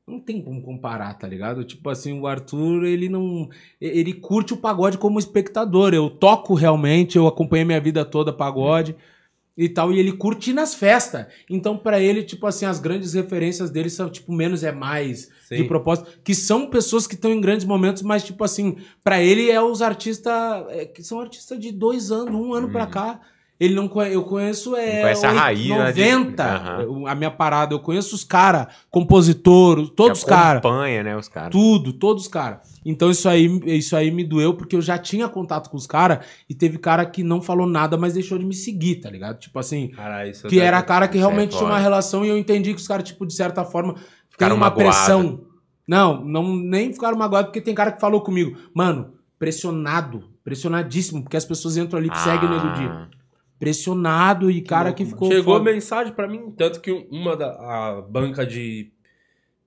não 0.08 0.20
tem 0.20 0.42
como 0.42 0.62
comparar, 0.62 1.14
tá 1.16 1.28
ligado? 1.28 1.64
Tipo 1.64 1.90
assim, 1.90 2.20
o 2.20 2.28
Arthur, 2.28 2.84
ele 2.86 3.10
não. 3.10 3.50
Ele 3.82 4.14
curte 4.14 4.54
o 4.54 4.58
pagode 4.58 4.98
como 4.98 5.18
espectador. 5.18 5.94
Eu 5.94 6.10
toco 6.10 6.54
realmente, 6.54 7.18
eu 7.18 7.28
acompanhei 7.28 7.66
minha 7.66 7.82
vida 7.82 8.06
toda 8.06 8.32
pagode 8.32 8.96
e 9.58 9.70
tal, 9.70 9.94
e 9.94 10.00
ele 10.00 10.12
curte 10.12 10.52
nas 10.52 10.76
festas. 10.76 11.28
Então, 11.50 11.78
pra 11.78 12.00
ele, 12.00 12.24
tipo 12.24 12.46
assim, 12.46 12.66
as 12.66 12.80
grandes 12.80 13.14
referências 13.14 13.72
dele 13.72 13.90
são, 13.90 14.10
tipo, 14.10 14.34
menos 14.34 14.64
é 14.64 14.72
mais 14.72 15.30
Sim. 15.48 15.56
de 15.56 15.64
propósito, 15.64 16.20
que 16.24 16.36
são 16.36 16.70
pessoas 16.70 17.08
que 17.08 17.16
estão 17.16 17.32
em 17.32 17.40
grandes 17.40 17.66
momentos, 17.66 18.04
mas, 18.04 18.24
tipo 18.24 18.44
assim, 18.44 18.76
pra 19.02 19.22
ele 19.22 19.50
é 19.50 19.62
os 19.62 19.82
artistas, 19.82 20.34
é, 20.70 20.86
que 20.86 21.02
são 21.02 21.22
artistas 21.22 21.58
de 21.58 21.72
dois 21.72 22.12
anos, 22.12 22.36
um 22.36 22.54
ano 22.54 22.70
pra 22.70 22.86
cá. 22.86 23.22
Ele 23.60 23.74
não 23.74 23.88
conhe... 23.88 24.14
Eu 24.14 24.24
conheço 24.24 24.76
é. 24.76 24.96
Não 24.96 25.02
conhece 25.04 25.26
a 25.26 25.32
raiz, 25.32 25.70
né, 25.70 25.92
de- 25.92 26.02
90, 26.02 26.44
Aham. 26.44 27.08
a 27.08 27.16
minha 27.16 27.32
parada. 27.32 27.74
Eu 27.74 27.80
conheço 27.80 28.14
os 28.14 28.24
caras, 28.24 28.68
compositor, 28.92 29.88
todos 29.90 30.20
os 30.20 30.24
caras. 30.26 30.60
Acompanha, 30.60 31.04
né, 31.04 31.16
os 31.16 31.28
caras. 31.30 31.52
Tudo, 31.52 31.94
todos 31.94 32.24
os 32.24 32.28
caras. 32.28 32.60
Então 32.86 33.10
isso 33.10 33.28
aí, 33.28 33.48
isso 33.66 33.96
aí 33.96 34.12
me 34.12 34.24
doeu 34.24 34.54
porque 34.54 34.76
eu 34.76 34.82
já 34.82 34.98
tinha 34.98 35.28
contato 35.28 35.70
com 35.70 35.78
os 35.78 35.88
caras 35.88 36.26
e 36.50 36.54
teve 36.54 36.78
cara 36.78 37.06
que 37.06 37.24
não 37.24 37.42
falou 37.42 37.66
nada, 37.66 37.98
mas 37.98 38.14
deixou 38.14 38.38
de 38.38 38.46
me 38.46 38.54
seguir, 38.54 38.98
tá 38.98 39.10
ligado? 39.10 39.40
Tipo 39.40 39.58
assim, 39.58 39.88
Cara, 39.88 40.28
isso 40.28 40.48
que 40.48 40.60
era 40.60 40.82
cara 40.84 41.08
que 41.08 41.18
é 41.18 41.20
realmente 41.20 41.58
tinha 41.58 41.68
uma 41.68 41.80
relação 41.80 42.24
e 42.24 42.30
eu 42.30 42.38
entendi 42.38 42.74
que 42.74 42.80
os 42.82 42.88
caras, 42.88 43.08
tipo, 43.08 43.26
de 43.26 43.34
certa 43.34 43.64
forma, 43.64 43.96
Ficaram 44.30 44.58
uma 44.58 44.70
pressão. 44.70 45.46
Não, 45.88 46.24
não, 46.26 46.56
nem 46.56 46.92
ficaram 46.92 47.18
magoados, 47.18 47.48
porque 47.50 47.62
tem 47.62 47.74
cara 47.74 47.92
que 47.92 48.02
falou 48.02 48.20
comigo, 48.22 48.58
mano, 48.74 49.14
pressionado, 49.40 50.24
pressionadíssimo, 50.44 51.22
porque 51.24 51.38
as 51.38 51.46
pessoas 51.46 51.78
entram 51.78 52.00
ali 52.00 52.10
que 52.10 52.20
seguem 52.20 52.50
o 52.50 52.52
Nego 52.52 52.74
Di. 52.74 53.15
Pressionado 53.60 54.52
e 54.52 54.62
cara 54.62 54.92
que 54.94 55.06
ficou. 55.06 55.32
Chegou 55.32 55.58
foda. 55.58 55.72
mensagem 55.72 56.14
pra 56.14 56.28
mim, 56.28 56.52
tanto 56.52 56.82
que 56.82 56.92
uma 57.10 57.38
da 57.38 57.52
a 57.52 58.02
banca 58.02 58.46
de, 58.46 58.92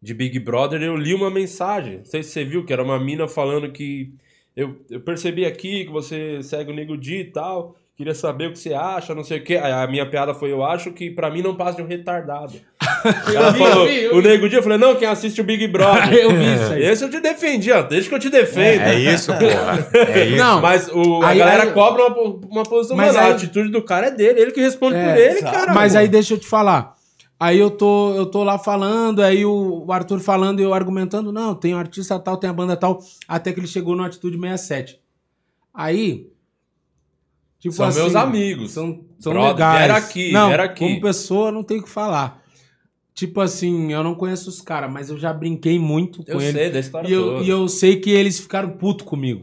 de 0.01 0.15
Big 0.15 0.39
Brother, 0.39 0.83
eu 0.83 0.97
li 0.97 1.15
uma 1.15 1.31
mensagem. 1.31 1.99
Não 1.99 2.05
sei 2.05 2.23
se 2.23 2.31
você 2.31 2.45
viu, 2.45 2.65
que 2.65 2.73
era 2.73 2.83
uma 2.83 2.99
mina 2.99 3.27
falando 3.27 3.73
que 3.73 4.13
eu, 4.55 4.85
eu 4.91 5.01
percebi 5.01 5.45
aqui 5.45 5.85
que 5.85 5.91
você 5.91 6.43
segue 6.43 6.71
o 6.71 6.75
Nego 6.75 6.97
Di 6.97 7.19
e 7.21 7.25
tal. 7.31 7.77
Queria 7.99 8.15
saber 8.15 8.47
o 8.47 8.53
que 8.53 8.61
você 8.61 8.73
acha, 8.75 9.13
não 9.13 9.25
sei 9.25 9.39
o 9.41 9.43
quê. 9.43 9.57
Aí 9.57 9.73
a 9.73 9.85
minha 9.89 10.09
piada 10.09 10.33
foi: 10.33 10.53
eu 10.53 10.63
acho 10.65 10.93
que 10.93 11.11
pra 11.11 11.29
mim 11.33 11.43
não 11.43 11.57
passa 11.57 11.79
de 11.79 11.83
um 11.83 11.87
retardado. 11.87 12.53
Ela 13.35 13.51
vi, 13.51 13.61
eu 13.61 13.67
falou: 13.67 13.87
vi, 13.89 14.03
eu 14.05 14.15
o 14.15 14.21
Nego 14.23 14.49
Di, 14.49 14.55
eu 14.55 14.63
falei: 14.63 14.79
não, 14.79 14.95
quem 14.95 15.09
assiste 15.09 15.41
o 15.41 15.45
Big 15.45 15.67
Brother. 15.69 16.15
Eu 16.15 16.31
vi 16.31 16.55
isso 16.55 16.73
aí. 16.75 16.85
Esse 16.85 17.03
eu 17.05 17.11
te 17.11 17.19
defendi, 17.19 17.73
ó. 17.73 17.83
Deixa 17.83 18.09
que 18.09 18.15
eu 18.15 18.21
te 18.21 18.31
defendo. 18.31 18.83
É 18.83 18.95
isso, 19.01 19.33
porra. 19.33 19.89
É 20.15 20.27
isso. 20.27 20.37
Não, 20.37 20.61
Mas 20.61 20.89
o, 20.93 21.21
a 21.25 21.31
Aí- 21.31 21.39
galera 21.39 21.65
aí- 21.65 21.73
cobra 21.73 22.07
uma, 22.07 22.39
uma 22.49 22.63
posição, 22.63 22.97
Mas 22.97 23.09
mano, 23.17 23.19
a 23.19 23.29
aí- 23.31 23.35
atitude 23.35 23.69
do 23.69 23.83
cara 23.83 24.07
é 24.07 24.11
dele, 24.13 24.43
ele 24.43 24.53
que 24.53 24.61
responde 24.61 24.95
É, 24.95 25.05
por 25.05 25.19
ele, 25.21 25.43
cara. 25.43 25.75
Mas 25.75 25.97
aí 25.97 26.07
deixa 26.07 26.35
eu 26.35 26.39
te 26.39 26.47
falar. 26.47 26.95
Aí 27.41 27.59
eu 27.59 27.69
tô, 27.71 28.15
eu 28.15 28.27
tô 28.27 28.45
lá 28.45 28.59
falando, 28.61 29.23
aí 29.25 29.45
o 29.45 29.85
o 29.87 29.93
Arthur 29.93 30.21
falando 30.21 30.61
e 30.61 30.63
eu 30.63 30.73
argumentando, 30.73 31.33
não, 31.33 31.53
tem 31.53 31.75
um 31.75 31.79
artista 31.79 32.17
tal, 32.21 32.37
tem 32.37 32.49
a 32.49 32.53
banda 32.53 32.77
tal, 32.77 33.01
até 33.27 33.53
que 33.53 33.59
ele 33.59 33.67
chegou 33.67 33.97
no 33.97 34.05
Atitude 34.05 34.39
67. 34.39 35.01
Aí. 35.75 36.29
Tipo 37.59 37.75
São 37.75 37.93
meus 37.93 38.15
amigos. 38.15 38.71
São, 38.73 39.05
são 39.19 39.33
Brother, 39.33 39.53
legais. 39.55 39.79
vieram 39.79 39.97
aqui, 39.97 40.33
não, 40.33 40.47
vieram 40.49 40.65
aqui. 40.65 40.79
Como 40.87 41.01
pessoa, 41.01 41.51
não 41.51 41.63
tenho 41.65 41.81
o 41.81 41.85
que 41.85 41.91
falar. 41.91 42.43
Tipo 43.15 43.41
assim, 43.41 43.93
eu 43.93 44.05
não 44.05 44.15
conheço 44.15 44.49
os 44.49 44.61
caras, 44.61 44.91
mas 44.93 45.11
eu 45.11 45.19
já 45.19 45.33
brinquei 45.33 45.77
muito 45.79 46.23
com 46.25 46.31
Eu 46.33 46.41
eles. 46.41 46.53
sei 46.53 46.71
da 46.71 46.79
história 46.79 47.09
E 47.09 47.13
eu, 47.13 47.43
e 47.43 47.49
eu 47.49 47.67
sei 47.67 47.97
que 47.97 48.11
eles 48.11 48.39
ficaram 48.39 48.71
puto 48.71 49.05
comigo. 49.05 49.41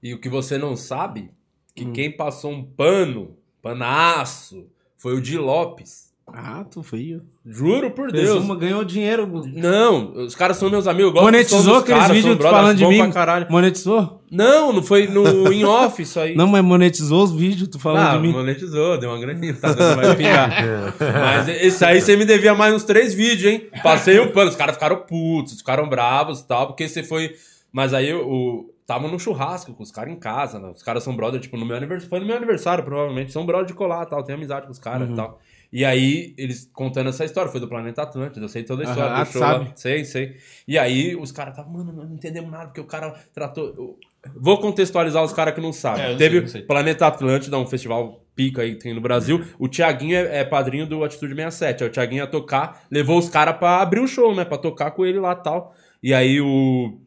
E 0.00 0.14
o 0.14 0.20
que 0.20 0.28
você 0.28 0.56
não 0.56 0.76
sabe, 0.76 1.30
que 1.74 1.84
Hum. 1.84 1.92
quem 1.92 2.16
passou 2.16 2.52
um 2.52 2.62
pano, 2.64 3.36
panaço, 3.60 4.68
foi 4.96 5.14
o 5.16 5.20
Di 5.20 5.36
Lopes. 5.36 6.05
Ah, 6.28 6.64
tu 6.68 6.82
veio. 6.82 7.22
Juro 7.44 7.90
por 7.92 8.10
Fez 8.10 8.24
Deus. 8.24 8.42
uma, 8.44 8.56
ganhou 8.56 8.84
dinheiro. 8.84 9.26
Não, 9.46 10.12
os 10.12 10.34
caras 10.34 10.56
são 10.56 10.68
meus 10.68 10.86
amigos. 10.88 11.14
Monetizou 11.14 11.76
aqueles 11.76 12.00
caras, 12.00 12.16
vídeos 12.16 12.36
brothers, 12.36 12.60
falando 12.60 12.76
de 12.76 12.86
mim? 12.86 13.12
Monetizou? 13.48 14.22
Não, 14.30 14.72
não 14.72 14.82
foi 14.82 15.06
no 15.06 15.52
in 15.52 15.64
off 15.64 16.02
isso 16.02 16.18
aí. 16.18 16.34
Não, 16.34 16.48
mas 16.48 16.64
monetizou 16.64 17.22
os 17.22 17.32
vídeos, 17.32 17.68
tu 17.68 17.78
falando 17.78 18.08
ah, 18.08 18.16
de 18.16 18.22
mim. 18.22 18.32
monetizou, 18.32 18.98
deu 18.98 19.10
uma 19.10 19.20
graninha, 19.20 19.54
tá 19.54 19.72
vai 19.72 20.16
pingar. 20.16 20.50
Mas 20.98 21.48
esse 21.48 21.84
aí 21.84 22.00
você 22.00 22.16
me 22.16 22.24
devia 22.24 22.54
mais 22.56 22.74
uns 22.74 22.82
três 22.82 23.14
vídeos, 23.14 23.52
hein? 23.52 23.68
Passei 23.82 24.18
o 24.18 24.32
pano, 24.32 24.50
os 24.50 24.56
caras 24.56 24.74
ficaram 24.74 24.96
putos, 24.96 25.56
ficaram 25.58 25.88
bravos 25.88 26.40
e 26.40 26.46
tal, 26.46 26.66
porque 26.66 26.88
você 26.88 27.04
foi. 27.04 27.34
Mas 27.72 27.94
aí 27.94 28.12
o. 28.12 28.68
Tava 28.84 29.08
no 29.08 29.18
churrasco 29.18 29.74
com 29.74 29.82
os 29.82 29.90
caras 29.90 30.12
em 30.12 30.16
casa, 30.16 30.60
né? 30.60 30.70
Os 30.74 30.80
caras 30.80 31.02
são 31.02 31.16
brother, 31.16 31.40
tipo, 31.40 31.56
no 31.56 31.66
meu 31.66 31.76
aniversário. 31.76 32.08
Foi 32.08 32.20
no 32.20 32.26
meu 32.26 32.36
aniversário, 32.36 32.84
provavelmente. 32.84 33.32
São 33.32 33.44
brother 33.44 33.66
de 33.66 33.74
colar 33.74 34.06
tal, 34.06 34.22
tem 34.22 34.36
amizade 34.36 34.66
com 34.66 34.70
os 34.72 34.78
caras 34.78 35.08
Uhum. 35.08 35.14
e 35.14 35.16
tal. 35.16 35.40
E 35.78 35.84
aí, 35.84 36.32
eles 36.38 36.70
contando 36.72 37.10
essa 37.10 37.22
história, 37.22 37.50
foi 37.52 37.60
do 37.60 37.68
Planeta 37.68 38.00
Atlântida, 38.00 38.42
eu 38.42 38.48
sei 38.48 38.62
toda 38.62 38.80
a 38.82 38.84
história 38.88 39.12
Aham, 39.12 39.24
do 39.24 39.30
show 39.30 39.40
sabe. 39.42 39.64
lá. 39.66 39.72
Sei, 39.76 40.04
sei. 40.06 40.36
E 40.66 40.78
aí, 40.78 41.14
os 41.14 41.30
caras 41.30 41.52
estavam, 41.52 41.70
mano, 41.70 41.92
não 41.92 42.14
entendemos 42.14 42.50
nada, 42.50 42.64
porque 42.68 42.80
o 42.80 42.84
cara 42.86 43.12
tratou. 43.34 43.66
eu- 43.76 43.98
Vou 44.34 44.58
contextualizar 44.58 45.22
os 45.22 45.34
caras 45.34 45.54
que 45.54 45.60
não 45.60 45.74
sabem. 45.74 46.02
É, 46.02 46.16
Teve 46.16 46.36
sei, 46.36 46.44
eu 46.44 46.48
sei. 46.48 46.62
Planeta 46.62 47.06
Atlântida, 47.06 47.58
um 47.58 47.66
festival 47.66 48.24
pica 48.34 48.62
aí 48.62 48.72
que 48.74 48.80
tem 48.84 48.94
no 48.94 49.02
Brasil. 49.02 49.44
O 49.58 49.68
Tiaguinho 49.68 50.16
é, 50.16 50.38
é 50.38 50.44
padrinho 50.46 50.86
do 50.86 51.04
Atitude 51.04 51.34
67. 51.34 51.84
Aí 51.84 51.90
o 51.90 51.92
Tiaguinho 51.92 52.22
ia 52.22 52.26
tocar, 52.26 52.82
levou 52.90 53.18
os 53.18 53.28
caras 53.28 53.58
pra 53.58 53.82
abrir 53.82 54.00
o 54.00 54.08
show, 54.08 54.34
né? 54.34 54.46
Pra 54.46 54.56
tocar 54.56 54.92
com 54.92 55.04
ele 55.04 55.20
lá 55.20 55.32
e 55.32 55.42
tal. 55.42 55.74
E 56.02 56.14
aí 56.14 56.40
o. 56.40 56.98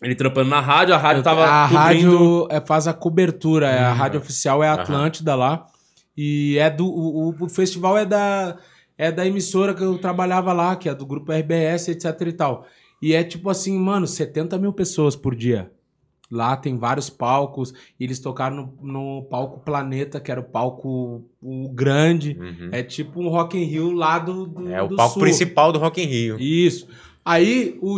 Ele 0.00 0.14
trampando 0.14 0.48
na 0.48 0.60
rádio, 0.60 0.94
a 0.94 0.98
rádio 0.98 1.24
tava 1.24 1.44
a 1.44 1.68
cobrindo. 1.68 1.76
rádio 2.12 2.48
é, 2.48 2.60
faz 2.64 2.86
a 2.86 2.94
cobertura, 2.94 3.66
é, 3.68 3.80
a 3.80 3.92
rádio 3.92 4.20
oficial 4.20 4.62
é 4.62 4.68
a 4.68 4.74
Atlântida 4.74 5.34
lá. 5.34 5.66
E 6.20 6.58
é 6.58 6.68
do. 6.68 6.84
O, 6.86 7.28
o- 7.44 7.48
festival 7.48 7.96
é 7.96 8.04
da, 8.04 8.58
é 8.98 9.12
da 9.12 9.24
emissora 9.24 9.72
que 9.72 9.82
eu 9.84 9.96
trabalhava 9.98 10.52
lá, 10.52 10.74
que 10.74 10.88
é 10.88 10.94
do 10.94 11.06
grupo 11.06 11.30
RBS, 11.30 11.88
etc 11.88 12.20
e 12.26 12.32
tal. 12.32 12.66
E 13.00 13.14
é 13.14 13.22
tipo 13.22 13.48
assim, 13.48 13.78
mano, 13.78 14.04
70 14.06 14.58
mil 14.58 14.72
pessoas 14.72 15.14
por 15.14 15.36
dia. 15.36 15.70
Lá 16.30 16.56
tem 16.56 16.76
vários 16.76 17.08
palcos, 17.08 17.72
e 17.98 18.04
eles 18.04 18.18
tocaram 18.18 18.74
no, 18.82 18.92
no 18.92 19.22
palco 19.30 19.60
Planeta, 19.60 20.20
que 20.20 20.30
era 20.30 20.40
o 20.40 20.44
palco 20.44 21.24
o 21.40 21.68
grande. 21.70 22.36
Uhum. 22.38 22.68
É 22.72 22.82
tipo 22.82 23.20
um 23.22 23.28
Rock 23.28 23.56
in 23.56 23.62
Rio 23.64 23.92
lá 23.92 24.18
do, 24.18 24.46
do 24.46 24.68
É 24.70 24.82
o 24.82 24.88
do 24.88 24.96
palco 24.96 25.14
sul. 25.14 25.22
principal 25.22 25.72
do 25.72 25.78
Rock 25.78 26.02
in 26.02 26.06
Rio. 26.06 26.36
Isso. 26.40 26.86
Aí 27.24 27.78
o, 27.80 27.96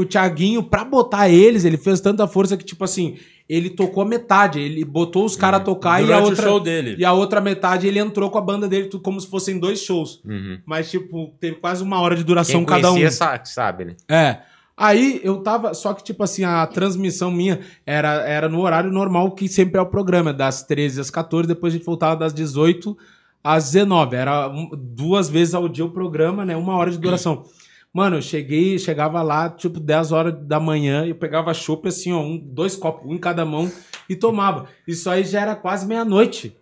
o 0.00 0.04
Thiaguinho, 0.04 0.62
pra 0.62 0.84
botar 0.84 1.28
eles, 1.30 1.64
ele 1.64 1.76
fez 1.78 2.00
tanta 2.02 2.26
força 2.26 2.56
que, 2.56 2.64
tipo 2.64 2.82
assim, 2.84 3.16
ele 3.52 3.70
tocou 3.70 4.02
a 4.02 4.06
metade. 4.06 4.60
Ele 4.60 4.84
botou 4.84 5.24
os 5.24 5.34
caras 5.34 5.60
a 5.60 5.64
tocar 5.64 6.00
e 6.00 6.04
a, 6.04 6.06
durante 6.06 6.24
outra, 6.30 6.44
o 6.44 6.48
show 6.48 6.60
dele. 6.60 6.94
e 6.98 7.04
a 7.04 7.12
outra 7.12 7.40
metade 7.40 7.88
ele 7.88 7.98
entrou 7.98 8.30
com 8.30 8.38
a 8.38 8.40
banda 8.40 8.68
dele, 8.68 8.86
tudo 8.88 9.02
como 9.02 9.20
se 9.20 9.26
fossem 9.28 9.58
dois 9.58 9.80
shows. 9.80 10.20
Uhum. 10.24 10.58
Mas, 10.64 10.90
tipo, 10.90 11.34
teve 11.40 11.56
quase 11.56 11.82
uma 11.82 12.00
hora 12.00 12.14
de 12.14 12.22
duração 12.22 12.60
Quem 12.60 12.66
cada 12.66 12.90
um. 12.90 12.94
conhecia 12.94 13.10
sa- 13.10 13.44
sabe, 13.44 13.84
né? 13.86 13.96
É. 14.08 14.38
Aí 14.76 15.20
eu 15.24 15.42
tava. 15.42 15.74
Só 15.74 15.92
que, 15.92 16.02
tipo 16.02 16.22
assim, 16.22 16.44
a 16.44 16.66
transmissão 16.66 17.30
minha 17.30 17.60
era, 17.84 18.22
era 18.26 18.48
no 18.48 18.60
horário 18.60 18.90
normal, 18.90 19.32
que 19.32 19.46
sempre 19.48 19.78
é 19.78 19.82
o 19.82 19.86
programa, 19.86 20.32
das 20.32 20.62
13 20.62 21.00
às 21.00 21.10
14, 21.10 21.46
depois 21.48 21.74
a 21.74 21.76
gente 21.76 21.84
voltava 21.84 22.16
das 22.16 22.32
18 22.32 22.96
às 23.44 23.64
19. 23.72 24.16
Era 24.16 24.48
duas 24.78 25.28
vezes 25.28 25.54
ao 25.54 25.68
dia 25.68 25.84
o 25.84 25.90
programa, 25.90 26.44
né? 26.46 26.56
Uma 26.56 26.76
hora 26.76 26.90
de 26.90 26.96
duração. 26.98 27.44
Mano, 27.92 28.16
eu 28.18 28.22
cheguei, 28.22 28.78
chegava 28.78 29.20
lá, 29.20 29.48
tipo, 29.50 29.80
10 29.80 30.12
horas 30.12 30.34
da 30.42 30.60
manhã, 30.60 31.04
eu 31.04 31.14
pegava 31.16 31.52
chopp 31.52 31.88
assim, 31.88 32.12
ó, 32.12 32.20
um, 32.20 32.38
dois 32.38 32.76
copos, 32.76 33.10
um 33.10 33.14
em 33.14 33.18
cada 33.18 33.44
mão, 33.44 33.70
e 34.08 34.14
tomava. 34.14 34.66
Isso 34.86 35.10
aí 35.10 35.24
já 35.24 35.40
era 35.40 35.56
quase 35.56 35.86
meia-noite. 35.86 36.56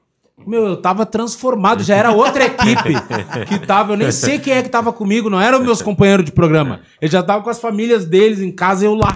Meu, 0.47 0.67
eu 0.67 0.77
tava 0.77 1.05
transformado, 1.05 1.83
já 1.83 1.97
era 1.97 2.13
outra 2.13 2.45
equipe 2.47 2.95
que 3.49 3.67
tava. 3.67 3.93
Eu 3.93 3.97
nem 3.97 4.13
sei 4.13 4.39
quem 4.39 4.55
é 4.55 4.63
que 4.63 4.69
tava 4.69 4.93
comigo, 4.93 5.29
não 5.29 5.41
eram 5.41 5.61
meus 5.61 5.83
companheiros 5.83 6.25
de 6.25 6.33
programa. 6.33 6.81
Eles 7.01 7.13
já 7.13 7.21
estavam 7.21 7.43
com 7.43 7.51
as 7.51 7.61
famílias 7.61 8.07
deles 8.07 8.41
em 8.41 8.53
casa, 8.53 8.85
eu 8.85 8.95
lá. 8.95 9.15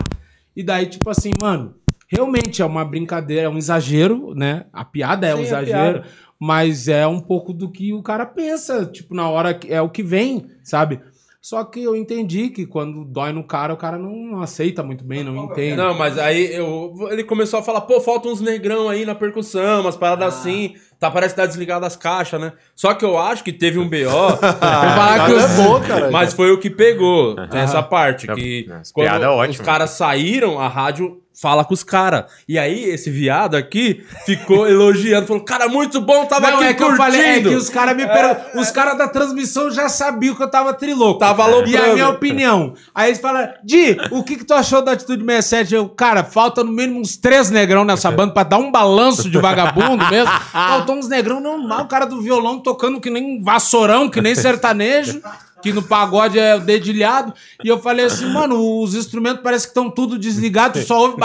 E 0.54 0.62
daí, 0.62 0.86
tipo 0.86 1.08
assim, 1.08 1.30
mano, 1.40 1.76
realmente 2.08 2.60
é 2.60 2.64
uma 2.64 2.84
brincadeira, 2.84 3.44
é 3.44 3.48
um 3.48 3.56
exagero, 3.56 4.34
né? 4.34 4.66
A 4.72 4.84
piada 4.84 5.26
é 5.26 5.34
um 5.34 5.38
Sim, 5.38 5.44
é 5.44 5.46
exagero, 5.46 6.00
piada. 6.00 6.08
mas 6.38 6.88
é 6.88 7.06
um 7.06 7.20
pouco 7.20 7.54
do 7.54 7.70
que 7.70 7.94
o 7.94 8.02
cara 8.02 8.26
pensa, 8.26 8.84
tipo, 8.84 9.14
na 9.14 9.30
hora 9.30 9.54
que 9.54 9.72
é 9.72 9.80
o 9.80 9.88
que 9.88 10.02
vem, 10.02 10.46
sabe? 10.62 11.00
Só 11.42 11.64
que 11.64 11.82
eu 11.82 11.96
entendi 11.96 12.50
que 12.50 12.64
quando 12.64 13.04
dói 13.04 13.32
no 13.32 13.42
cara, 13.42 13.74
o 13.74 13.76
cara 13.76 13.98
não 13.98 14.40
aceita 14.40 14.80
muito 14.80 15.02
bem, 15.02 15.24
não 15.24 15.36
entende. 15.46 15.74
Não, 15.74 15.92
mas 15.92 16.16
aí 16.16 16.54
eu, 16.54 16.94
ele 17.10 17.24
começou 17.24 17.58
a 17.58 17.62
falar, 17.64 17.80
pô, 17.80 18.00
falta 18.00 18.28
uns 18.28 18.40
negrão 18.40 18.88
aí 18.88 19.04
na 19.04 19.12
percussão, 19.12 19.80
umas 19.80 19.96
paradas 19.96 20.34
assim. 20.36 20.76
Tá, 21.02 21.10
parece 21.10 21.34
que 21.34 21.40
tá 21.40 21.46
desligado 21.46 21.84
as 21.84 21.96
caixas, 21.96 22.40
né? 22.40 22.52
Só 22.76 22.94
que 22.94 23.04
eu 23.04 23.18
acho 23.18 23.42
que 23.42 23.52
teve 23.52 23.76
um 23.76 23.88
BO, 23.88 24.36
falar 24.38 25.26
que 25.26 25.32
é 25.32 25.34
os- 25.34 25.50
bom, 25.56 25.80
cara. 25.80 26.10
mas 26.12 26.32
foi 26.32 26.52
o 26.52 26.58
que 26.58 26.70
pegou. 26.70 27.34
Tem 27.48 27.60
essa 27.60 27.82
parte. 27.82 28.28
Que 28.28 28.68
Essa 28.80 28.92
quando 28.94 29.06
piada 29.08 29.24
é 29.26 29.48
os 29.50 29.58
caras 29.60 29.90
saíram, 29.90 30.60
a 30.60 30.68
rádio 30.68 31.18
fala 31.40 31.64
com 31.64 31.72
os 31.74 31.82
caras. 31.82 32.26
E 32.46 32.56
aí, 32.58 32.84
esse 32.84 33.10
viado 33.10 33.56
aqui 33.56 34.04
ficou 34.24 34.68
elogiando, 34.68 35.26
falou, 35.26 35.42
cara, 35.42 35.66
muito 35.66 36.00
bom, 36.00 36.24
tava 36.26 36.48
Não, 36.50 36.58
aqui 36.58 36.66
é 36.66 36.74
que 36.74 36.82
eu 36.82 36.88
curtindo. 36.88 37.04
falei, 37.04 37.20
é 37.20 37.40
que 37.40 37.48
os 37.48 37.68
caras 37.70 37.96
me 37.96 38.06
perguntam. 38.06 38.60
Os 38.60 38.70
caras 38.70 38.96
da 38.98 39.08
transmissão 39.08 39.68
já 39.70 39.88
sabiam 39.88 40.36
que 40.36 40.42
eu 40.42 40.48
tava 40.50 40.72
trilouco. 40.74 41.18
Tava 41.18 41.44
E 41.66 41.76
a 41.76 41.94
minha 41.94 42.10
opinião. 42.10 42.74
Aí 42.94 43.08
eles 43.08 43.18
falaram, 43.18 43.54
Di, 43.64 43.96
o 44.12 44.22
que, 44.22 44.36
que 44.36 44.44
tu 44.44 44.52
achou 44.54 44.82
da 44.82 44.92
atitude 44.92 45.24
67? 45.24 45.74
Eu, 45.74 45.88
cara, 45.88 46.22
falta 46.22 46.62
no 46.62 46.70
mínimo 46.70 47.00
uns 47.00 47.16
três 47.16 47.50
negrão 47.50 47.82
nessa 47.84 48.10
banda 48.12 48.32
pra 48.34 48.42
dar 48.44 48.58
um 48.58 48.70
balanço 48.70 49.28
de 49.28 49.38
vagabundo 49.38 50.04
mesmo. 50.10 50.30
Faltou 50.52 50.91
uns 50.94 51.08
negrão 51.08 51.40
normal, 51.40 51.82
o 51.84 51.88
cara 51.88 52.04
do 52.06 52.20
violão 52.20 52.58
tocando 52.60 53.00
que 53.00 53.10
nem 53.10 53.42
vassourão, 53.42 54.08
que 54.08 54.20
nem 54.20 54.34
sertanejo. 54.34 55.20
Que 55.62 55.72
no 55.72 55.80
pagode 55.80 56.40
é 56.40 56.56
o 56.56 56.60
dedilhado. 56.60 57.32
E 57.62 57.68
eu 57.68 57.78
falei 57.78 58.06
assim, 58.06 58.26
mano, 58.26 58.80
os 58.82 58.96
instrumentos 58.96 59.42
parece 59.44 59.64
que 59.66 59.70
estão 59.70 59.88
tudo 59.88 60.18
desligados, 60.18 60.82
tu 60.82 60.88
só 60.88 60.98
ouve 61.02 61.16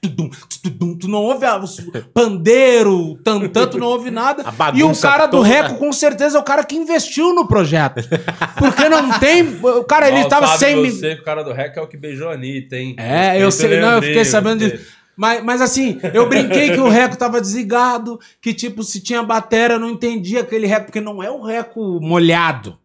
tudum, 0.00 0.96
Tu 0.96 1.08
não 1.08 1.18
ouve 1.18 1.44
a- 1.44 1.56
os 1.58 1.76
pandeiro, 2.14 3.16
tantã, 3.24 3.66
tu 3.66 3.78
não 3.78 3.88
ouve 3.88 4.08
nada. 4.10 4.44
E 4.74 4.84
o 4.84 4.94
cara 4.96 5.26
do. 5.26 5.40
Reco, 5.40 5.74
com 5.74 5.92
certeza, 5.92 6.38
é 6.38 6.40
o 6.40 6.44
cara 6.44 6.62
que 6.62 6.76
investiu 6.76 7.34
no 7.34 7.48
projeto. 7.48 8.00
Porque 8.58 8.88
não 8.88 9.18
tem. 9.18 9.58
O 9.60 9.82
cara, 9.82 10.06
ele 10.08 10.20
Mal 10.20 10.28
tava 10.28 10.46
sem. 10.56 10.88
você, 10.90 11.14
o 11.14 11.24
cara 11.24 11.42
do 11.42 11.52
REC 11.52 11.76
é 11.76 11.80
o 11.80 11.88
que 11.88 11.96
beijou 11.96 12.28
a 12.28 12.34
Anitta, 12.34 12.76
hein? 12.76 12.94
É, 12.96 13.42
eu 13.42 13.50
sei, 13.50 13.80
não, 13.80 13.96
eu 13.96 14.02
fiquei 14.02 14.24
sabendo 14.24 14.68
disso. 14.68 14.99
Mas, 15.20 15.44
mas 15.44 15.60
assim, 15.60 16.00
eu 16.14 16.26
brinquei 16.30 16.70
que 16.70 16.80
o 16.80 16.88
Reco 16.88 17.14
tava 17.14 17.42
desligado, 17.42 18.18
que 18.40 18.54
tipo, 18.54 18.82
se 18.82 19.02
tinha 19.02 19.22
bateria, 19.22 19.76
eu 19.76 19.78
não 19.78 19.90
entendia 19.90 20.40
aquele 20.40 20.66
Reco, 20.66 20.86
porque 20.86 20.98
não 20.98 21.22
é 21.22 21.30
o 21.30 21.42
Reco 21.42 22.00
molhado. 22.00 22.78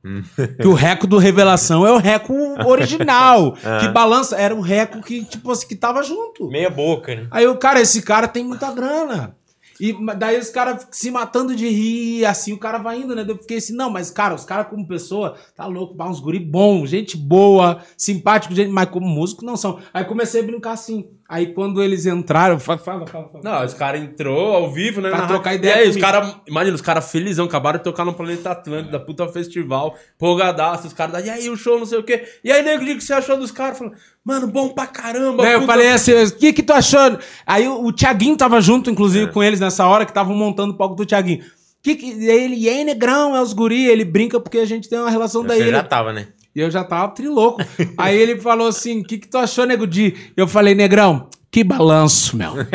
que 0.62 0.68
o 0.68 0.74
Reco 0.74 1.08
do 1.08 1.18
Revelação 1.18 1.88
é 1.88 1.94
o 1.94 1.98
Reco 1.98 2.34
original, 2.68 3.54
que 3.80 3.88
balança. 3.88 4.36
Era 4.36 4.54
um 4.54 4.60
Reco 4.60 5.02
que, 5.02 5.24
tipo 5.24 5.50
assim, 5.50 5.66
que 5.66 5.78
tava 5.78 6.04
junto. 6.04 6.50
Meia 6.50 6.70
boca, 6.70 7.16
né? 7.16 7.26
Aí 7.32 7.48
o 7.48 7.56
cara, 7.56 7.80
esse 7.80 8.02
cara 8.02 8.28
tem 8.28 8.44
muita 8.44 8.70
grana. 8.70 9.34
E 9.80 9.94
daí 10.16 10.40
os 10.40 10.50
caras 10.50 10.88
se 10.92 11.12
matando 11.12 11.56
de 11.56 11.68
rir, 11.68 12.26
assim 12.26 12.54
o 12.54 12.58
cara 12.58 12.78
vai 12.78 13.02
indo, 13.02 13.14
né? 13.14 13.26
Eu 13.28 13.38
fiquei 13.38 13.58
assim, 13.58 13.74
não, 13.74 13.90
mas 13.90 14.10
cara, 14.10 14.34
os 14.34 14.46
caras 14.46 14.68
como 14.68 14.88
pessoa, 14.88 15.36
tá 15.56 15.66
louco, 15.66 16.02
uns 16.02 16.20
guri 16.20 16.40
bom, 16.40 16.86
gente 16.86 17.18
boa, 17.18 17.82
simpático, 17.98 18.56
gente, 18.56 18.72
mas 18.72 18.90
como 18.90 19.08
músico 19.08 19.46
não 19.46 19.58
são. 19.58 19.80
Aí 19.94 20.06
comecei 20.06 20.42
a 20.42 20.46
brincar 20.46 20.72
assim. 20.72 21.10
Aí 21.28 21.48
quando 21.54 21.82
eles 21.82 22.06
entraram, 22.06 22.60
fala, 22.60 22.78
fala, 22.78 23.08
fala. 23.08 23.30
fala. 23.30 23.44
Não, 23.44 23.66
os 23.66 23.74
caras 23.74 24.00
entrou 24.02 24.54
ao 24.56 24.72
vivo, 24.72 25.02
né? 25.02 25.10
Pra 25.10 25.20
na 25.22 25.28
trocar 25.28 25.56
ideia 25.56 25.78
E 25.78 25.80
aí, 25.80 25.90
os 25.90 25.98
caras, 25.98 26.36
imagina, 26.48 26.76
os 26.76 26.82
caras 26.82 27.12
felizão, 27.12 27.46
acabaram 27.46 27.80
de 27.80 27.84
tocar 27.84 28.06
no 28.06 28.14
Planeta 28.14 28.52
Atlântida, 28.52 29.00
puta 29.00 29.28
festival, 29.28 29.96
empolgadaço, 30.16 30.86
os 30.86 30.94
caras, 30.94 31.26
e 31.26 31.30
aí 31.32 31.50
o 31.50 31.58
show, 31.58 31.80
não 31.80 31.86
sei 31.88 31.98
o 31.98 32.04
quê. 32.04 32.26
E 32.44 32.52
aí, 32.52 32.62
nego, 32.64 32.84
o 32.84 32.86
que 32.86 33.02
você 33.02 33.14
achou 33.14 33.38
dos 33.38 33.50
caras? 33.52 33.78
Falando, 33.80 33.96
mano, 34.24 34.46
bom 34.48 34.70
pra 34.70 34.86
caramba. 34.86 35.42
Daí 35.44 35.54
eu 35.54 35.62
puta- 35.62 35.72
falei 35.74 35.90
assim, 35.90 36.14
o 36.14 36.32
que 36.36 36.54
que 36.54 36.62
tu 36.62 36.74
achou? 36.74 37.18
Aí 37.46 37.68
o, 37.68 37.86
o 37.86 37.92
Thiaguinho 37.92 38.38
tava 38.38 38.62
junto, 38.62 38.92
inclusive, 38.92 39.32
com 39.32 39.42
eles 39.44 39.60
nessa 39.60 39.88
hora, 39.88 40.06
que 40.06 40.12
estavam 40.12 40.36
montando 40.36 40.74
o 40.74 40.78
palco 40.78 40.96
do 40.96 41.06
Thiaguinho. 41.08 41.44
Que 41.82 41.94
que, 41.96 42.14
e 42.14 42.30
aí 42.32 42.44
ele, 42.46 42.56
e 42.56 42.68
aí, 42.70 42.84
negrão, 42.84 43.36
é 43.36 43.42
os 43.42 43.54
guri, 43.54 43.86
ele 43.86 44.04
brinca 44.04 44.40
porque 44.40 44.58
a 44.58 44.66
gente 44.66 44.90
tem 44.90 44.98
uma 44.98 45.10
relação 45.10 45.44
daí. 45.44 45.58
Você 45.60 45.64
ele- 45.66 45.72
já 45.72 45.84
tava, 45.84 46.12
né? 46.12 46.28
E 46.56 46.62
eu 46.62 46.72
já 46.72 46.84
tava 46.84 47.12
trilouco. 47.12 47.62
Aí 47.98 48.18
ele 48.18 48.40
falou 48.40 48.68
assim: 48.68 49.02
o 49.02 49.04
que, 49.04 49.18
que 49.18 49.28
tu 49.28 49.38
achou, 49.38 49.66
nego 49.66 49.86
Di? 49.86 50.16
Eu 50.38 50.48
falei, 50.48 50.74
negrão, 50.74 51.30
que 51.52 51.64
balanço, 51.64 52.38
meu. 52.38 52.54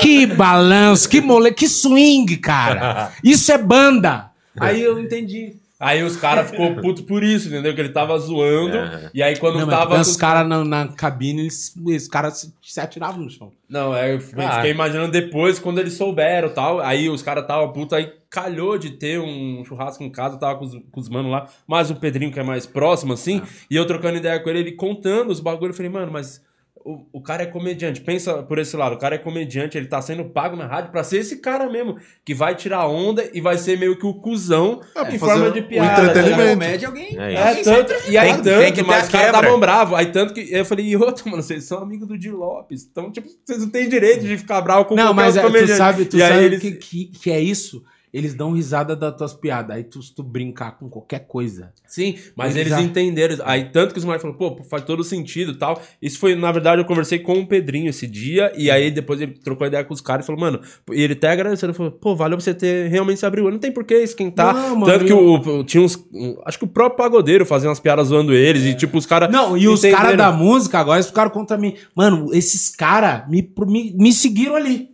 que 0.00 0.26
balanço, 0.26 1.08
que 1.08 1.20
mole, 1.20 1.52
que 1.52 1.68
swing, 1.68 2.36
cara. 2.36 3.12
Isso 3.24 3.50
é 3.50 3.58
banda. 3.58 4.30
Aí 4.58 4.80
eu 4.80 5.00
entendi. 5.00 5.56
Aí 5.80 6.02
os 6.02 6.16
caras 6.16 6.50
ficou 6.50 6.74
puto 6.82 7.04
por 7.04 7.22
isso, 7.22 7.46
entendeu? 7.48 7.72
Que 7.74 7.80
ele 7.80 7.90
tava 7.90 8.18
zoando. 8.18 8.76
E 9.14 9.22
aí 9.22 9.36
quando 9.38 9.60
Não, 9.60 9.66
mas 9.66 9.78
tava. 9.78 10.00
os 10.00 10.16
caras 10.16 10.48
na, 10.48 10.64
na 10.64 10.88
cabine, 10.88 11.42
eles, 11.42 11.72
os 11.76 12.08
caras 12.08 12.38
se, 12.38 12.54
se 12.62 12.80
atiravam 12.80 13.20
no 13.22 13.30
chão. 13.30 13.52
Não, 13.68 13.94
é, 13.94 14.14
eu 14.14 14.20
fiquei, 14.20 14.44
Ah. 14.44 14.54
fiquei 14.56 14.70
imaginando 14.72 15.12
depois, 15.12 15.58
quando 15.60 15.78
eles 15.78 15.92
souberam 15.94 16.48
tal. 16.48 16.80
Aí 16.80 17.08
os 17.08 17.22
caras 17.22 17.46
tava 17.46 17.68
puto, 17.72 17.94
aí 17.94 18.12
calhou 18.28 18.76
de 18.76 18.90
ter 18.90 19.20
um 19.20 19.64
churrasco 19.64 20.02
em 20.02 20.10
casa, 20.10 20.36
tava 20.36 20.58
com 20.58 20.64
os, 20.64 20.74
com 20.90 21.00
os 21.00 21.08
manos 21.08 21.30
lá, 21.30 21.46
mais 21.66 21.90
o 21.90 21.94
Pedrinho 21.96 22.32
que 22.32 22.40
é 22.40 22.42
mais 22.42 22.66
próximo, 22.66 23.12
assim, 23.14 23.40
e 23.70 23.76
eu 23.76 23.86
trocando 23.86 24.18
ideia 24.18 24.38
com 24.40 24.50
ele, 24.50 24.58
ele 24.58 24.72
contando 24.72 25.30
os 25.30 25.40
bagulhos. 25.40 25.74
Eu 25.74 25.76
falei, 25.76 25.90
mano, 25.90 26.12
mas 26.12 26.42
o, 26.84 27.04
o 27.12 27.20
cara 27.22 27.42
é 27.42 27.46
comediante. 27.46 28.00
Pensa 28.00 28.42
por 28.42 28.58
esse 28.58 28.76
lado, 28.76 28.94
o 28.94 28.98
cara 28.98 29.14
é 29.14 29.18
comediante, 29.18 29.76
ele 29.76 29.86
tá 29.86 30.00
sendo 30.00 30.24
pago 30.26 30.56
na 30.56 30.66
rádio 30.66 30.90
pra 30.90 31.02
ser 31.04 31.18
esse 31.18 31.38
cara 31.38 31.68
mesmo, 31.70 31.96
que 32.24 32.34
vai 32.34 32.54
tirar 32.54 32.86
onda 32.86 33.28
e 33.32 33.40
vai 33.40 33.58
ser 33.58 33.78
meio 33.78 33.98
que 33.98 34.06
o 34.06 34.14
cuzão 34.14 34.80
É, 34.96 35.14
em 35.14 35.18
forma 35.18 35.46
o 35.48 35.52
de 35.52 35.62
piada. 35.62 36.02
entretenimento. 36.02 36.14
tá 36.14 36.22
ligado? 36.44 36.54
comédia, 36.58 36.88
alguém. 36.88 37.18
É 37.18 37.34
É, 37.34 37.54
tanto, 37.62 37.92
e 38.08 38.16
aí 38.18 38.32
Tem- 38.34 38.42
tanto, 38.42 38.60
tem 38.60 38.72
que 38.72 38.82
mas 38.82 39.04
os 39.04 39.10
caras 39.10 39.26
estavam 39.34 39.60
bravos. 39.60 39.98
Aí 39.98 40.06
tanto 40.06 40.32
que 40.34 40.52
eu 40.52 40.64
falei, 40.64 40.86
e 40.86 40.96
outro, 40.96 41.28
mano, 41.30 41.42
vocês 41.42 41.64
são 41.64 41.78
amigos 41.78 42.06
do 42.08 42.18
Di 42.18 42.30
Lopes. 42.30 42.86
Então, 42.90 43.10
tipo, 43.12 43.28
vocês 43.44 43.58
não 43.60 43.68
têm 43.70 43.88
direito 43.88 44.24
de 44.26 44.36
ficar 44.38 44.60
bravo 44.60 44.84
com 44.86 44.94
Não, 44.94 45.14
qualquer 45.14 45.22
mas 45.22 45.36
é, 45.36 45.42
tu 45.66 45.76
sabe, 45.76 46.04
tu 46.04 46.16
E 46.16 46.22
aí 46.22 46.28
sabe 46.32 46.44
eles- 46.44 46.60
que, 46.60 46.72
que, 46.72 47.04
que 47.06 47.30
é 47.30 47.40
isso? 47.40 47.82
Eles 48.18 48.34
dão 48.34 48.52
risada 48.52 48.96
das 48.96 49.16
tuas 49.16 49.32
piadas. 49.34 49.76
Aí 49.76 49.84
tu, 49.84 50.02
se 50.02 50.14
tu 50.14 50.22
brincar 50.22 50.72
com 50.78 50.88
qualquer 50.88 51.20
coisa. 51.26 51.72
Sim, 51.86 52.16
mas 52.36 52.56
Eles 52.56 52.72
eles 52.72 52.84
entenderam. 52.84 53.36
Aí 53.44 53.66
tanto 53.70 53.92
que 53.92 53.98
os 53.98 54.04
moleques 54.04 54.22
falaram, 54.22 54.38
pô, 54.56 54.62
faz 54.64 54.82
todo 54.84 55.04
sentido 55.04 55.52
e 55.52 55.56
tal. 55.56 55.80
Isso 56.02 56.18
foi, 56.18 56.34
na 56.34 56.50
verdade, 56.50 56.80
eu 56.82 56.84
conversei 56.84 57.18
com 57.20 57.38
o 57.40 57.46
Pedrinho 57.46 57.88
esse 57.88 58.06
dia, 58.06 58.52
e 58.56 58.70
aí 58.70 58.90
depois 58.90 59.20
ele 59.20 59.32
trocou 59.32 59.66
ideia 59.66 59.84
com 59.84 59.94
os 59.94 60.00
caras 60.00 60.24
e 60.24 60.26
falou, 60.26 60.40
mano, 60.40 60.60
e 60.92 61.00
ele 61.02 61.12
até 61.14 61.28
agradeceu, 61.30 61.66
ele 61.68 61.76
falou, 61.76 61.92
pô, 61.92 62.16
valeu 62.16 62.38
você 62.40 62.52
ter 62.52 62.88
realmente 62.90 63.20
se 63.20 63.26
abriu. 63.26 63.50
Não 63.50 63.58
tem 63.58 63.70
por 63.72 63.84
que 63.84 63.94
esquentar. 63.94 64.54
Não, 64.54 64.74
mano, 64.76 64.86
tanto 64.86 65.04
que 65.04 65.12
eu- 65.12 65.34
o, 65.34 65.64
tinha 65.64 65.82
uns. 65.82 65.96
acho 66.44 66.58
que 66.58 66.64
o 66.64 66.68
próprio 66.68 66.96
pagodeiro 66.96 67.46
fazia 67.46 67.68
umas 67.68 67.80
piadas 67.80 68.08
zoando 68.08 68.32
eles, 68.34 68.64
e 68.64 68.74
tipo, 68.74 68.98
os 68.98 69.06
caras. 69.06 69.30
Não, 69.30 69.56
e 69.56 69.68
os 69.68 69.80
caras 69.82 70.16
da 70.16 70.32
música 70.32 70.78
agora 70.78 70.96
eles 70.98 71.06
ficaram 71.06 71.30
contra 71.30 71.56
mim. 71.56 71.74
Mano, 71.94 72.34
esses 72.34 72.68
caras 72.74 73.28
me, 73.28 73.48
me, 73.66 73.94
me 73.96 74.12
seguiram 74.12 74.56
ali. 74.56 74.88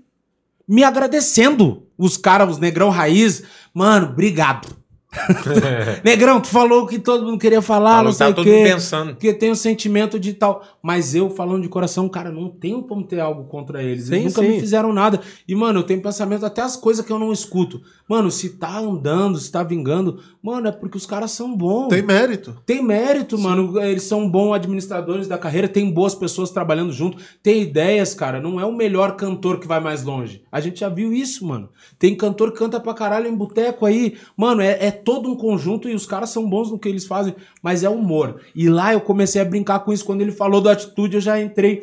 Me 0.66 0.82
agradecendo. 0.84 1.86
Os 1.96 2.16
caras, 2.16 2.50
os 2.50 2.58
negrão 2.58 2.90
raiz. 2.90 3.42
Mano, 3.72 4.08
obrigado. 4.08 4.68
negrão, 6.04 6.40
tu 6.40 6.48
falou 6.48 6.86
que 6.86 6.98
todo 6.98 7.24
mundo 7.24 7.38
queria 7.38 7.62
falar, 7.62 7.96
Falou 7.96 8.04
não 8.04 8.10
que 8.10 8.16
sei 8.16 8.26
tá 8.26 8.32
o 8.32 8.34
todo 8.34 8.44
quê. 8.44 8.56
mundo 8.56 8.64
pensando. 8.64 9.10
Porque 9.12 9.32
tem 9.32 9.50
o 9.50 9.56
sentimento 9.56 10.18
de 10.18 10.34
tal. 10.34 10.62
Mas 10.82 11.14
eu, 11.14 11.30
falando 11.30 11.62
de 11.62 11.68
coração, 11.68 12.08
cara, 12.08 12.30
não 12.30 12.48
tenho 12.48 12.82
como 12.82 13.04
ter 13.04 13.20
algo 13.20 13.44
contra 13.44 13.82
eles. 13.82 14.06
Sim, 14.06 14.14
eles 14.14 14.24
nunca 14.34 14.42
sim. 14.42 14.54
me 14.54 14.60
fizeram 14.60 14.92
nada. 14.92 15.20
E, 15.46 15.54
mano, 15.54 15.80
eu 15.80 15.82
tenho 15.82 16.02
pensamento 16.02 16.44
até 16.44 16.62
as 16.62 16.76
coisas 16.76 17.04
que 17.04 17.12
eu 17.12 17.18
não 17.18 17.32
escuto. 17.32 17.80
Mano, 18.08 18.30
se 18.30 18.50
tá 18.50 18.78
andando, 18.78 19.38
se 19.38 19.50
tá 19.50 19.62
vingando, 19.62 20.20
mano, 20.42 20.68
é 20.68 20.72
porque 20.72 20.96
os 20.96 21.06
caras 21.06 21.30
são 21.30 21.56
bons. 21.56 21.88
Tem 21.88 22.02
mérito. 22.02 22.54
Tem 22.66 22.82
mérito, 22.82 23.38
mano. 23.38 23.80
Eles 23.80 24.02
são 24.02 24.28
bons 24.28 24.52
administradores 24.52 25.26
da 25.26 25.38
carreira, 25.38 25.66
tem 25.68 25.90
boas 25.90 26.14
pessoas 26.14 26.50
trabalhando 26.50 26.92
junto, 26.92 27.16
tem 27.42 27.62
ideias, 27.62 28.14
cara. 28.14 28.40
Não 28.40 28.60
é 28.60 28.64
o 28.66 28.72
melhor 28.72 29.16
cantor 29.16 29.58
que 29.58 29.66
vai 29.66 29.80
mais 29.80 30.04
longe. 30.04 30.42
A 30.52 30.60
gente 30.60 30.80
já 30.80 30.88
viu 30.88 31.14
isso, 31.14 31.46
mano. 31.46 31.70
Tem 31.98 32.14
cantor 32.14 32.52
que 32.52 32.58
canta 32.58 32.78
pra 32.78 32.92
caralho 32.92 33.26
em 33.26 33.34
boteco 33.34 33.86
aí. 33.86 34.16
Mano, 34.36 34.60
é, 34.60 34.86
é 34.86 34.90
todo 35.04 35.30
um 35.30 35.36
conjunto 35.36 35.88
e 35.88 35.94
os 35.94 36.06
caras 36.06 36.30
são 36.30 36.48
bons 36.48 36.70
no 36.70 36.78
que 36.78 36.88
eles 36.88 37.06
fazem, 37.06 37.34
mas 37.62 37.84
é 37.84 37.88
humor. 37.88 38.40
E 38.54 38.68
lá 38.68 38.92
eu 38.92 39.00
comecei 39.00 39.40
a 39.40 39.44
brincar 39.44 39.80
com 39.80 39.92
isso. 39.92 40.04
Quando 40.04 40.22
ele 40.22 40.32
falou 40.32 40.60
da 40.60 40.72
atitude, 40.72 41.16
eu 41.16 41.20
já 41.20 41.40
entrei 41.40 41.82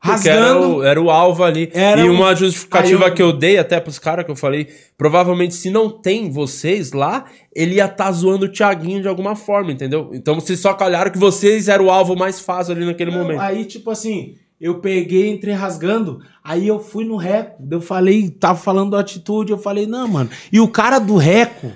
Porque 0.00 0.28
era 0.28 0.40
rasgando. 0.44 0.76
o, 0.76 0.82
era 0.84 1.00
o 1.02 1.10
alvo 1.10 1.42
ali. 1.42 1.70
Era 1.74 2.00
e 2.02 2.08
um- 2.08 2.14
uma 2.14 2.34
justificativa 2.34 3.06
eu- 3.08 3.14
que 3.14 3.22
eu 3.22 3.32
dei 3.32 3.58
até 3.58 3.80
pros 3.80 3.98
caras 3.98 4.24
que 4.24 4.30
eu 4.30 4.36
falei, 4.36 4.68
provavelmente 4.96 5.54
se 5.54 5.68
não 5.70 5.90
tem 5.90 6.30
vocês 6.30 6.92
lá, 6.92 7.24
ele 7.54 7.76
ia 7.76 7.86
estar 7.86 8.12
zoando 8.12 8.46
o 8.46 8.48
Thiaguinho 8.52 9.00
de 9.02 9.08
alguma 9.08 9.34
forma, 9.34 9.72
entendeu? 9.72 10.10
Então 10.12 10.34
vocês 10.36 10.60
só 10.60 10.72
calharam 10.74 11.10
que 11.10 11.18
vocês 11.18 11.68
eram 11.68 11.86
o 11.86 11.90
alvo 11.90 12.14
mais 12.14 12.38
fácil 12.40 12.74
ali 12.74 12.84
naquele 12.84 13.10
Não, 13.10 13.18
momento. 13.18 13.40
Aí, 13.40 13.64
tipo 13.64 13.90
assim, 13.90 14.34
eu 14.60 14.78
peguei, 14.80 15.28
entrei 15.30 15.54
rasgando, 15.54 16.20
aí 16.44 16.68
eu 16.68 16.78
fui 16.78 17.04
no 17.04 17.16
Reco, 17.16 17.62
eu 17.70 17.80
falei, 17.80 18.30
tava 18.30 18.58
falando 18.58 18.90
da 18.92 19.00
atitude, 19.00 19.50
eu 19.52 19.58
falei, 19.58 19.86
não, 19.86 20.06
mano. 20.06 20.30
E 20.52 20.60
o 20.60 20.68
cara 20.68 20.98
do 20.98 21.16
Reco, 21.16 21.72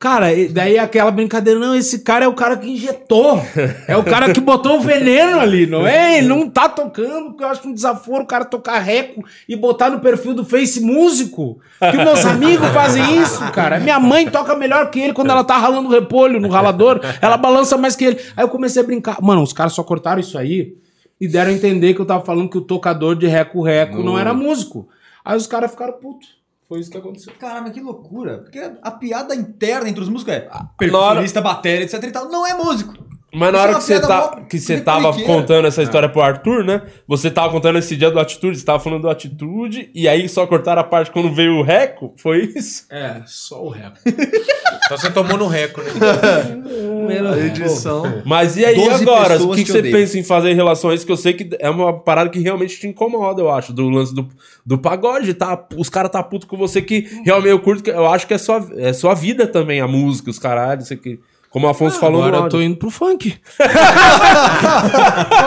cara, 0.00 0.28
daí 0.50 0.78
aquela 0.78 1.10
brincadeira, 1.10 1.60
não, 1.60 1.74
esse 1.74 1.98
cara 1.98 2.24
é 2.24 2.28
o 2.28 2.32
cara 2.32 2.56
que 2.56 2.70
injetou, 2.70 3.38
é 3.86 3.94
o 3.98 4.02
cara 4.02 4.32
que 4.32 4.40
botou 4.40 4.78
o 4.78 4.80
veneno 4.80 5.38
ali, 5.38 5.66
não 5.66 5.86
é? 5.86 6.16
Ele 6.16 6.26
não 6.26 6.48
tá 6.48 6.70
tocando, 6.70 7.26
porque 7.26 7.44
eu 7.44 7.48
acho 7.48 7.68
um 7.68 7.74
desaforo 7.74 8.24
o 8.24 8.26
cara 8.26 8.46
tocar 8.46 8.78
Reco 8.78 9.22
e 9.46 9.54
botar 9.54 9.90
no 9.90 10.00
perfil 10.00 10.32
do 10.32 10.42
Face 10.42 10.80
músico. 10.80 11.60
Que 11.78 11.98
meus 11.98 12.24
amigos 12.24 12.66
fazem 12.70 13.20
isso, 13.20 13.40
cara. 13.52 13.78
Minha 13.78 14.00
mãe 14.00 14.26
toca 14.26 14.56
melhor 14.56 14.90
que 14.90 14.98
ele 14.98 15.12
quando 15.12 15.30
ela 15.30 15.44
tá 15.44 15.58
ralando 15.58 15.90
repolho 15.90 16.40
no 16.40 16.48
ralador, 16.48 17.00
ela 17.20 17.36
balança 17.36 17.76
mais 17.76 17.94
que 17.94 18.06
ele. 18.06 18.20
Aí 18.34 18.42
eu 18.42 18.48
comecei 18.48 18.82
a 18.82 18.86
brincar. 18.86 19.20
Mano, 19.20 19.42
os 19.42 19.52
caras 19.52 19.74
só 19.74 19.82
cortaram 19.82 20.18
isso 20.18 20.38
aí 20.38 20.76
e 21.20 21.28
deram 21.28 21.50
a 21.50 21.54
entender 21.54 21.92
que 21.92 22.00
eu 22.00 22.06
tava 22.06 22.24
falando 22.24 22.48
que 22.48 22.56
o 22.56 22.62
tocador 22.62 23.14
de 23.14 23.26
reco-reco 23.26 24.02
não 24.02 24.18
era 24.18 24.32
músico. 24.32 24.88
Aí 25.22 25.36
os 25.36 25.46
caras 25.46 25.70
ficaram 25.70 25.92
putos. 25.92 26.39
Foi 26.70 26.78
isso 26.78 26.88
que 26.88 26.96
aconteceu. 26.98 27.32
Caramba, 27.36 27.70
que 27.70 27.80
loucura. 27.80 28.38
Porque 28.42 28.60
a 28.80 28.90
piada 28.92 29.34
interna 29.34 29.88
entre 29.88 30.04
os 30.04 30.08
músicos 30.08 30.32
é 30.34 30.48
hora- 30.48 30.68
percussionista, 30.78 31.40
bateria, 31.40 31.84
etc 31.84 32.00
e 32.04 32.12
tal. 32.12 32.28
Não 32.28 32.46
é 32.46 32.54
músico. 32.54 32.94
Mas 33.32 33.52
na 33.52 33.58
é 33.58 33.62
hora 33.62 33.74
que 33.74 33.84
você, 33.84 34.00
tá, 34.00 34.40
que 34.48 34.58
você 34.58 34.80
tava 34.80 35.12
contando 35.22 35.66
essa 35.66 35.82
história 35.82 36.08
pro 36.08 36.20
Arthur, 36.20 36.64
né? 36.64 36.82
Você 37.06 37.30
tava 37.30 37.50
contando 37.50 37.78
esse 37.78 37.96
dia 37.96 38.10
do 38.10 38.18
Atitude, 38.18 38.58
você 38.58 38.64
tava 38.64 38.80
falando 38.80 39.02
do 39.02 39.10
Atitude, 39.10 39.90
e 39.94 40.08
aí 40.08 40.28
só 40.28 40.46
cortaram 40.46 40.80
a 40.80 40.84
parte 40.84 41.10
quando 41.10 41.32
veio 41.32 41.56
o 41.56 41.62
Reco, 41.62 42.12
foi 42.16 42.52
isso? 42.56 42.86
É, 42.90 43.22
só 43.26 43.62
o 43.62 43.68
reco. 43.68 43.98
Então 44.90 44.98
você 44.98 45.10
tomou 45.12 45.38
no 45.38 45.46
recorde. 45.46 45.90
A 46.00 47.38
edição. 47.38 48.22
Mas 48.24 48.56
e 48.56 48.64
aí 48.64 48.74
12 48.74 49.02
agora? 49.02 49.40
O 49.40 49.54
que, 49.54 49.64
que 49.64 49.70
você 49.70 49.82
pensa 49.82 50.18
em 50.18 50.24
fazer 50.24 50.50
em 50.50 50.54
relação 50.54 50.90
a 50.90 50.94
isso? 50.94 51.06
Que 51.06 51.12
eu 51.12 51.16
sei 51.16 51.32
que 51.32 51.48
é 51.60 51.70
uma 51.70 51.92
parada 51.92 52.28
que 52.28 52.40
realmente 52.40 52.78
te 52.78 52.88
incomoda, 52.88 53.40
eu 53.40 53.50
acho, 53.50 53.72
do 53.72 53.88
lance 53.88 54.12
do, 54.14 54.28
do 54.66 54.78
pagode, 54.78 55.34
tá? 55.34 55.66
Os 55.76 55.88
caras 55.88 56.10
tá 56.10 56.22
puto 56.22 56.46
com 56.46 56.56
você 56.56 56.82
que 56.82 57.06
realmente 57.24 57.50
eu 57.50 57.60
curto, 57.60 57.84
que 57.84 57.90
eu 57.90 58.06
acho 58.06 58.26
que 58.26 58.34
é 58.34 58.38
sua, 58.38 58.68
é 58.76 58.92
sua 58.92 59.14
vida 59.14 59.46
também, 59.46 59.80
a 59.80 59.86
música, 59.86 60.30
os 60.30 60.38
caralhos, 60.38 60.84
isso 60.84 60.94
aqui. 60.94 61.20
Como 61.50 61.66
o 61.66 61.70
Afonso 61.70 61.98
falou 61.98 62.22
Agora 62.22 62.38
no 62.38 62.44
eu 62.46 62.48
tô 62.48 62.60
indo 62.62 62.76
pro 62.76 62.90
funk. 62.90 63.36
Vou 63.58 63.68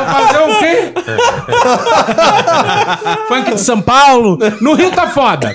fazer 0.05 0.37
o 0.37 0.59
quê? 0.59 0.93
funk 3.29 3.53
de 3.55 3.61
São 3.61 3.81
Paulo. 3.81 4.37
No 4.59 4.73
Rio 4.73 4.91
tá 4.91 5.07
foda. 5.09 5.53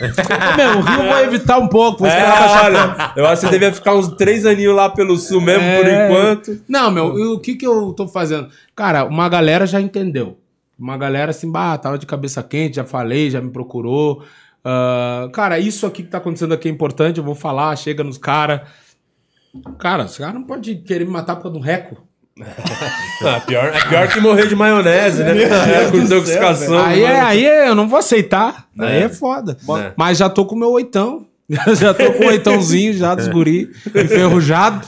Meu, 0.56 0.78
o 0.78 0.80
Rio 0.80 1.02
eu 1.02 1.08
vou 1.08 1.18
evitar 1.18 1.58
um 1.58 1.68
pouco. 1.68 1.98
Vou 1.98 2.08
É, 2.08 2.32
olha, 2.64 3.12
eu 3.14 3.26
acho 3.26 3.42
que 3.42 3.46
você 3.46 3.52
devia 3.52 3.72
ficar 3.72 3.94
uns 3.94 4.08
três 4.16 4.46
aninhos 4.46 4.74
lá 4.74 4.88
pelo 4.88 5.16
sul 5.18 5.40
mesmo, 5.42 5.62
por 5.76 5.86
É. 5.86 6.06
enquanto. 6.06 6.58
Não, 6.66 6.90
meu, 6.90 7.18
e 7.18 7.26
o 7.26 7.38
que 7.38 7.54
que 7.54 7.66
eu 7.66 7.92
tô 7.92 8.08
fazendo? 8.08 8.48
Cara, 8.74 9.04
uma 9.04 9.28
galera 9.28 9.66
já 9.66 9.80
entendeu. 9.80 10.38
Uma 10.78 10.96
galera 10.96 11.30
assim, 11.30 11.50
bah, 11.50 11.76
tava 11.76 11.98
de 11.98 12.06
cabeça 12.06 12.42
quente, 12.42 12.76
já 12.76 12.84
falei, 12.84 13.30
já 13.30 13.40
me 13.40 13.50
procurou. 13.50 14.22
Ah, 14.64 15.28
cara, 15.32 15.58
isso 15.58 15.86
aqui 15.86 16.02
que 16.02 16.08
tá 16.08 16.18
acontecendo 16.18 16.54
aqui 16.54 16.68
é 16.68 16.70
importante, 16.70 17.18
eu 17.18 17.24
vou 17.24 17.34
falar, 17.34 17.76
chega 17.76 18.02
nos 18.02 18.16
caras. 18.16 18.60
Cara, 19.78 20.04
os 20.04 20.16
caras 20.18 20.34
não 20.34 20.42
podem 20.44 20.80
querer 20.82 21.04
me 21.04 21.10
matar 21.10 21.36
por 21.36 21.42
causa 21.44 21.58
de 21.58 21.62
um 21.62 21.64
reco. 21.66 21.96
Ah, 23.20 23.40
pior, 23.40 23.64
é 23.74 23.80
pior 23.88 24.06
que 24.08 24.20
morrer 24.20 24.46
de 24.46 24.54
maionese, 24.54 25.24
né? 25.24 25.32
É, 25.42 25.90
com 25.90 25.96
intoxicação. 25.96 26.78
Aí, 26.78 27.02
é, 27.02 27.20
aí 27.20 27.44
é- 27.44 27.68
eu 27.68 27.74
não 27.74 27.88
vou 27.88 27.98
aceitar. 27.98 28.68
Aí 28.78 28.98
É. 28.98 29.02
é 29.02 29.08
foda. 29.08 29.56
É. 29.80 29.92
Mas 29.96 30.18
já 30.18 30.28
tô 30.28 30.44
com 30.46 30.54
o 30.54 30.58
meu 30.58 30.70
oitão. 30.70 31.26
já 31.80 31.92
tô 31.94 32.12
com 32.12 32.24
o 32.24 32.28
oitãozinho, 32.28 32.92
já 32.92 33.14
dos 33.14 33.26
guri, 33.26 33.70
enferrujado. 33.86 34.86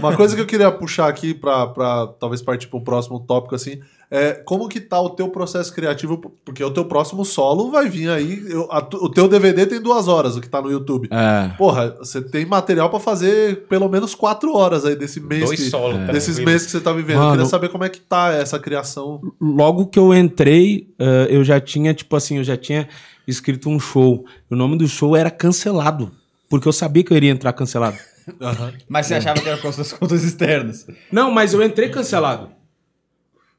Uma 0.00 0.14
coisa 0.16 0.34
que 0.34 0.42
eu 0.42 0.46
queria 0.46 0.70
puxar 0.72 1.08
aqui 1.08 1.32
pra, 1.32 1.68
pra 1.68 2.08
talvez 2.20 2.42
partir 2.42 2.66
para 2.66 2.78
um 2.80 2.84
próximo 2.84 3.20
tópico 3.20 3.54
assim, 3.54 3.78
é 4.10 4.32
como 4.32 4.68
que 4.68 4.80
tá 4.80 5.00
o 5.00 5.10
teu 5.10 5.28
processo 5.28 5.72
criativo, 5.74 6.18
porque 6.44 6.62
o 6.62 6.70
teu 6.70 6.84
próximo 6.84 7.24
solo 7.24 7.70
vai 7.70 7.88
vir 7.88 8.08
aí, 8.08 8.44
eu- 8.48 8.68
a 8.70 8.78
o 8.78 9.08
teu 9.08 9.26
DVD 9.28 9.66
tem 9.66 9.80
duas 9.80 10.06
horas, 10.08 10.36
o 10.36 10.40
que 10.40 10.48
tá 10.48 10.62
no 10.62 10.70
YouTube. 10.70 11.08
É. 11.10 11.48
Porra, 11.58 11.96
você 11.98 12.20
tem 12.22 12.46
material 12.46 12.88
pra 12.88 13.00
fazer 13.00 13.66
pelo 13.68 13.88
menos 13.88 14.14
quatro 14.14 14.54
horas 14.54 14.84
aí 14.84 14.94
desse 14.94 15.20
mês 15.20 15.44
Dois 15.44 15.60
que, 15.60 15.70
solos, 15.70 15.98
tá 16.06 16.12
desses 16.12 16.38
meses 16.38 16.66
que 16.66 16.72
você 16.72 16.80
tá 16.80 16.92
vivendo. 16.92 17.16
Mano. 17.18 17.28
eu 17.28 17.32
queria 17.32 17.46
saber 17.50 17.68
como 17.68 17.84
é 17.84 17.88
que 17.88 18.00
tá 18.00 18.32
essa 18.32 18.58
criação. 18.58 19.20
logo 19.40 19.86
que 19.86 19.98
eu 19.98 20.14
entrei, 20.14 20.88
eh, 20.98 21.26
eu 21.30 21.42
já 21.42 21.58
tinha, 21.60 21.92
tipo 21.92 22.14
assim, 22.14 22.36
eu 22.38 22.44
já 22.44 22.56
tinha 22.56 22.88
escrito 23.26 23.68
um 23.68 23.80
show. 23.80 24.24
O 24.50 24.54
nome 24.54 24.78
do 24.78 24.86
show 24.86 25.16
era 25.16 25.30
Cancelado. 25.30 26.12
Porque 26.48 26.68
eu 26.68 26.72
sabia 26.72 27.02
que 27.02 27.12
eu 27.12 27.16
iria 27.16 27.32
entrar 27.32 27.52
cancelado. 27.52 27.96
Mas 28.88 29.06
você 29.06 29.14
achava 29.14 29.40
que 29.40 29.48
era 29.48 29.56
por 29.56 29.64
causa 29.64 29.78
das 29.78 29.92
contas 29.92 30.22
externas. 30.24 30.86
Não, 31.10 31.30
mas 31.30 31.52
eu 31.54 31.62
entrei 31.62 31.88
cancelado. 31.88 32.50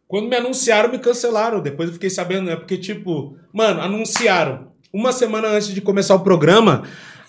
Quando 0.07 0.29
me 0.29 0.35
anunciaram, 0.35 0.89
me 0.89 0.99
cancelaram. 0.99 1.59
Depois 1.61 1.89
eu 1.89 1.93
fiquei 1.93 2.09
sabendo, 2.09 2.45
né? 2.45 2.55
Porque, 2.55 2.77
tipo, 2.77 3.37
mano, 3.53 3.81
anunciaram. 3.81 4.67
Uma 4.93 5.11
semana 5.11 5.49
antes 5.49 5.67
de 5.73 5.81
começar 5.81 6.15
o 6.15 6.21
programa. 6.21 6.83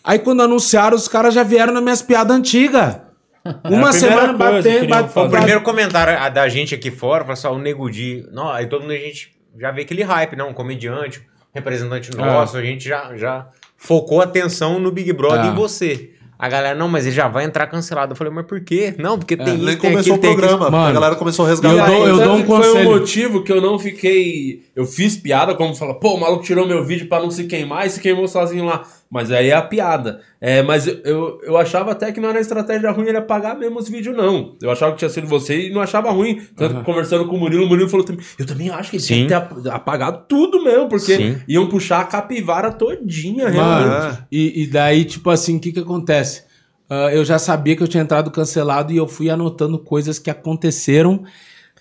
Aí 0.05 0.19
quando 0.21 0.43
anunciaram, 0.43 0.97
os 0.97 1.09
caras 1.09 1.35
já 1.35 1.43
vieram 1.43 1.73
nas 1.73 1.83
minhas 1.83 2.03
piadas 2.03 2.35
antigas. 2.37 2.99
Uma 3.45 3.55
primeira 3.63 3.93
semana 3.93 4.33
batendo, 4.33 5.09
fazer. 5.09 5.27
O 5.27 5.31
primeiro 5.31 5.61
comentário 5.63 6.19
a- 6.19 6.29
da 6.29 6.49
gente 6.49 6.75
aqui 6.75 6.91
fora, 6.91 7.25
falou 7.25 7.37
só 7.37 7.53
o 7.55 7.59
Nego 7.59 7.91
Di. 7.91 8.25
Não, 8.33 8.49
aí 8.51 8.67
todo 8.67 8.83
mundo 8.83 8.93
a 8.93 8.97
gente 8.97 9.33
já 9.59 9.71
vê 9.71 9.83
aquele 9.83 10.03
hype, 10.03 10.37
não? 10.37 10.51
Um 10.51 10.55
comediante, 10.55 11.21
um 11.21 11.23
representante 11.55 12.15
nosso, 12.17 12.57
a 12.57 12.63
gente 12.63 12.87
já, 12.89 13.17
já 13.17 13.49
focou 13.77 14.21
a 14.21 14.25
atenção 14.25 14.79
no 14.79 14.91
Big 14.93 15.13
Brother 15.13 15.47
É. 15.47 15.49
em 15.49 15.55
você. 15.55 16.11
A 16.39 16.49
galera, 16.49 16.79
não, 16.79 16.89
mas 16.89 17.05
ele 17.05 17.17
já 17.17 17.27
vai 17.27 17.45
entrar 17.45 17.67
cancelado. 17.67 18.13
Eu 18.13 18.17
falei, 18.17 18.33
mas 18.33 18.47
por 18.47 18.61
quê? 18.61 18.95
Não, 18.97 19.19
porque 19.19 19.37
tem 19.37 19.47
É, 19.55 19.57
Nem 19.57 19.71
isso, 19.71 19.81
tem 19.81 19.91
começou 19.91 20.15
o 20.15 20.19
tem 20.19 20.31
programa, 20.37 20.59
porque 20.67 20.77
a 20.77 20.79
Mano, 20.79 20.95
galera 20.95 21.17
começou 21.17 21.45
a 21.45 21.49
eu 21.49 21.51
resgatar. 21.51 21.87
dou- 21.87 22.07
eu 22.07 22.17
dou 22.17 22.35
um 22.37 22.41
que 22.43 22.47
Foi 22.47 22.57
conselho. 22.59 22.89
o 22.89 22.93
motivo 22.93 23.43
que 23.43 23.53
eu 23.53 23.61
não 23.61 23.77
fiquei. 23.79 24.63
Eu 24.77 24.87
fiz 24.87 25.17
piada, 25.17 25.55
como 25.57 25.75
fala, 25.75 25.95
pô, 25.99 26.15
o 26.15 26.21
maluco 26.21 26.45
tirou 26.45 26.65
meu 26.65 26.85
vídeo 26.85 27.09
pra 27.09 27.21
não 27.21 27.31
se 27.31 27.45
queimar 27.45 27.87
e 27.87 27.91
se 27.91 28.01
queimou 28.01 28.29
sozinho 28.29 28.65
lá. 28.65 28.85
Mas 29.11 29.33
aí 29.33 29.49
é 29.49 29.55
a 29.55 29.63
piada. 29.63 30.21
É, 30.39 30.63
mas 30.63 30.87
eu, 30.87 31.41
eu, 31.43 31.57
achava 31.57 31.93
até 31.93 32.13
que 32.13 32.21
não 32.21 32.29
era 32.29 32.41
estratégia 32.41 32.91
ruim 32.91 33.07
ele 33.09 33.17
apagar 33.17 33.59
mesmo 33.59 33.79
os 33.79 33.89
vídeos, 33.89 34.15
não. 34.15 34.57
Eu 34.61 34.71
achava 34.71 34.93
que 34.93 34.99
tinha 34.99 35.09
sido 35.09 35.27
você 35.27 35.69
e 35.69 35.71
não 35.71 35.81
achava 35.81 36.11
ruim. 36.11 36.43
Tanto 36.55 36.77
que 36.77 36.85
conversando 36.85 37.27
com 37.27 37.37
o 37.37 37.39
Murilo, 37.39 37.65
o 37.65 37.69
Murilo 37.69 37.89
falou 37.89 38.05
também. 38.05 38.25
Eu 38.39 38.47
também 38.47 38.69
acho 38.69 38.91
que 38.91 38.97
ele 38.97 39.03
tinha 39.05 39.23
que 39.23 39.29
ter 39.29 39.35
ap- 39.35 39.67
apagado 39.69 40.25
tudo 40.29 40.63
mesmo, 40.63 40.89
porque 40.89 41.17
Sim. 41.17 41.41
iam 41.49 41.69
puxar 41.69 42.01
a 42.01 42.05
capivara 42.05 42.71
todinha, 42.71 43.49
realmente. 43.49 44.25
e, 44.31 44.63
e 44.63 44.67
daí, 44.67 45.05
tipo 45.07 45.31
assim, 45.31 45.57
o 45.57 45.61
que 45.61 45.73
que 45.73 45.81
acontece? 45.81 46.45
Ah, 46.91 47.11
eu 47.13 47.25
já 47.25 47.39
sabia 47.39 47.77
que 47.77 47.83
eu 47.83 47.89
tinha 47.89 48.03
entrado 48.03 48.31
cancelado 48.31 48.93
e 48.93 48.97
eu 48.97 49.07
fui 49.07 49.29
anotando 49.31 49.79
coisas 49.79 50.19
que 50.19 50.31
aconteceram 50.31 51.23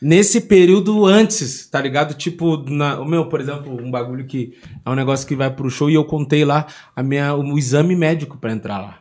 nesse 0.02 0.41
período 0.41 1.06
antes, 1.06 1.68
tá 1.68 1.82
ligado? 1.82 2.14
Tipo, 2.14 2.57
na, 2.69 2.99
o 2.99 3.06
meu, 3.06 3.28
por 3.28 3.40
exemplo, 3.41 3.72
um 3.82 3.90
bagulho 3.91 4.26
que 4.26 4.57
é 4.86 4.90
um 4.90 4.95
negócio 4.95 5.28
que 5.28 5.36
vai 5.36 5.49
pro 5.49 5.69
show 5.69 5.90
e 5.90 5.95
eu 5.95 6.06
contei 6.06 6.45
lá 6.45 6.68
a 6.95 7.03
minha, 7.03 7.36
o 7.36 7.57
exame 7.57 7.95
médico 7.95 8.38
pra 8.38 8.52
entrar 8.52 8.80
lá, 8.80 8.99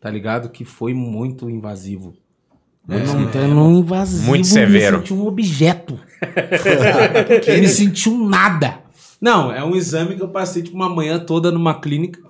tá 0.00 0.10
ligado? 0.10 0.48
Que 0.50 0.64
foi 0.64 0.94
muito 0.94 1.48
invasivo. 1.50 2.14
Eu 2.88 3.00
não, 3.00 3.30
eu 3.30 3.48
não 3.48 3.72
invasivo, 3.72 4.26
Muito 4.26 4.46
severo. 4.46 4.98
me 4.98 5.02
senti 5.02 5.12
um 5.12 5.26
objeto. 5.26 5.98
eu 7.46 7.58
me 7.60 7.68
senti 7.68 8.08
um 8.08 8.28
nada. 8.28 8.80
Não, 9.20 9.52
é 9.52 9.64
um 9.64 9.74
exame 9.74 10.14
que 10.14 10.22
eu 10.22 10.28
passei 10.28 10.62
tipo 10.62 10.76
uma 10.76 10.88
manhã 10.88 11.18
toda 11.18 11.50
numa 11.50 11.80
clínica. 11.80 12.20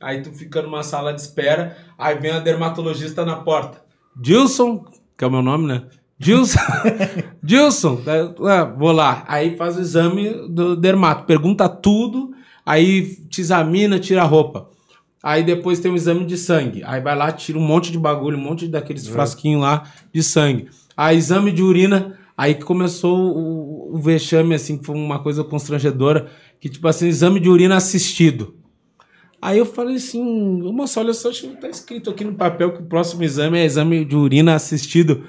Aí 0.00 0.20
tu 0.20 0.30
fica 0.32 0.60
numa 0.60 0.82
sala 0.82 1.14
de 1.14 1.20
espera, 1.20 1.76
aí 1.96 2.18
vem 2.18 2.32
a 2.32 2.40
dermatologista 2.40 3.24
na 3.24 3.36
porta. 3.36 3.80
Dilson, 4.14 4.84
que 5.16 5.24
é 5.24 5.26
o 5.26 5.30
meu 5.30 5.42
nome, 5.42 5.66
né? 5.66 5.84
Dilson, 7.42 8.00
daí 8.04 8.20
eu, 8.20 8.46
ah, 8.46 8.64
vou 8.64 8.92
lá. 8.92 9.24
Aí 9.26 9.56
faz 9.56 9.76
o 9.76 9.80
exame 9.80 10.30
do 10.48 10.76
dermato, 10.76 11.24
pergunta 11.24 11.68
tudo, 11.68 12.32
aí 12.64 13.16
te 13.28 13.40
examina, 13.40 13.98
tira 13.98 14.22
a 14.22 14.26
roupa. 14.26 14.68
Aí 15.22 15.42
depois 15.42 15.78
tem 15.78 15.90
um 15.90 15.96
exame 15.96 16.24
de 16.24 16.36
sangue. 16.36 16.82
Aí 16.84 17.00
vai 17.00 17.16
lá, 17.16 17.30
tira 17.30 17.58
um 17.58 17.62
monte 17.62 17.92
de 17.92 17.98
bagulho, 17.98 18.36
um 18.36 18.40
monte 18.40 18.66
daqueles 18.66 19.06
frasquinhos 19.06 19.62
lá 19.62 19.84
de 20.12 20.22
sangue. 20.22 20.68
Aí 20.96 21.16
exame 21.16 21.52
de 21.52 21.62
urina, 21.62 22.18
aí 22.36 22.54
que 22.54 22.64
começou 22.64 23.36
o, 23.36 23.94
o 23.94 23.98
vexame, 23.98 24.54
assim, 24.54 24.78
que 24.78 24.84
foi 24.84 24.96
uma 24.96 25.20
coisa 25.20 25.44
constrangedora, 25.44 26.28
que 26.60 26.68
tipo 26.68 26.86
assim, 26.88 27.06
exame 27.06 27.38
de 27.40 27.48
urina 27.48 27.76
assistido. 27.76 28.54
Aí 29.40 29.58
eu 29.58 29.66
falei 29.66 29.96
assim, 29.96 30.22
moça, 30.72 31.00
olha 31.00 31.12
só, 31.12 31.28
acho 31.28 31.48
que 31.48 31.56
tá 31.56 31.68
escrito 31.68 32.10
aqui 32.10 32.24
no 32.24 32.34
papel 32.34 32.72
que 32.72 32.80
o 32.80 32.86
próximo 32.86 33.24
exame 33.24 33.58
é 33.58 33.64
exame 33.64 34.04
de 34.04 34.14
urina 34.14 34.54
assistido. 34.54 35.24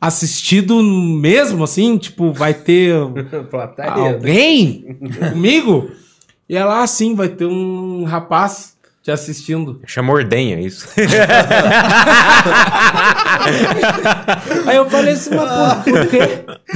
Assistido 0.00 0.82
mesmo, 0.82 1.64
assim, 1.64 1.96
tipo, 1.98 2.32
vai 2.32 2.52
ter 2.54 2.94
alguém 3.94 4.98
comigo? 5.30 5.90
E 6.48 6.56
ela, 6.56 6.82
assim, 6.82 7.14
vai 7.14 7.28
ter 7.28 7.46
um 7.46 8.04
rapaz 8.04 8.76
te 9.02 9.10
assistindo. 9.10 9.80
Chama 9.86 10.12
ordenha 10.12 10.60
isso. 10.60 10.86
Aí 14.66 14.76
eu 14.76 14.88
falei 14.88 15.14
assim, 15.14 15.30
mas 15.34 15.84
por, 15.84 15.92
por 15.92 16.06
quê? 16.08 16.18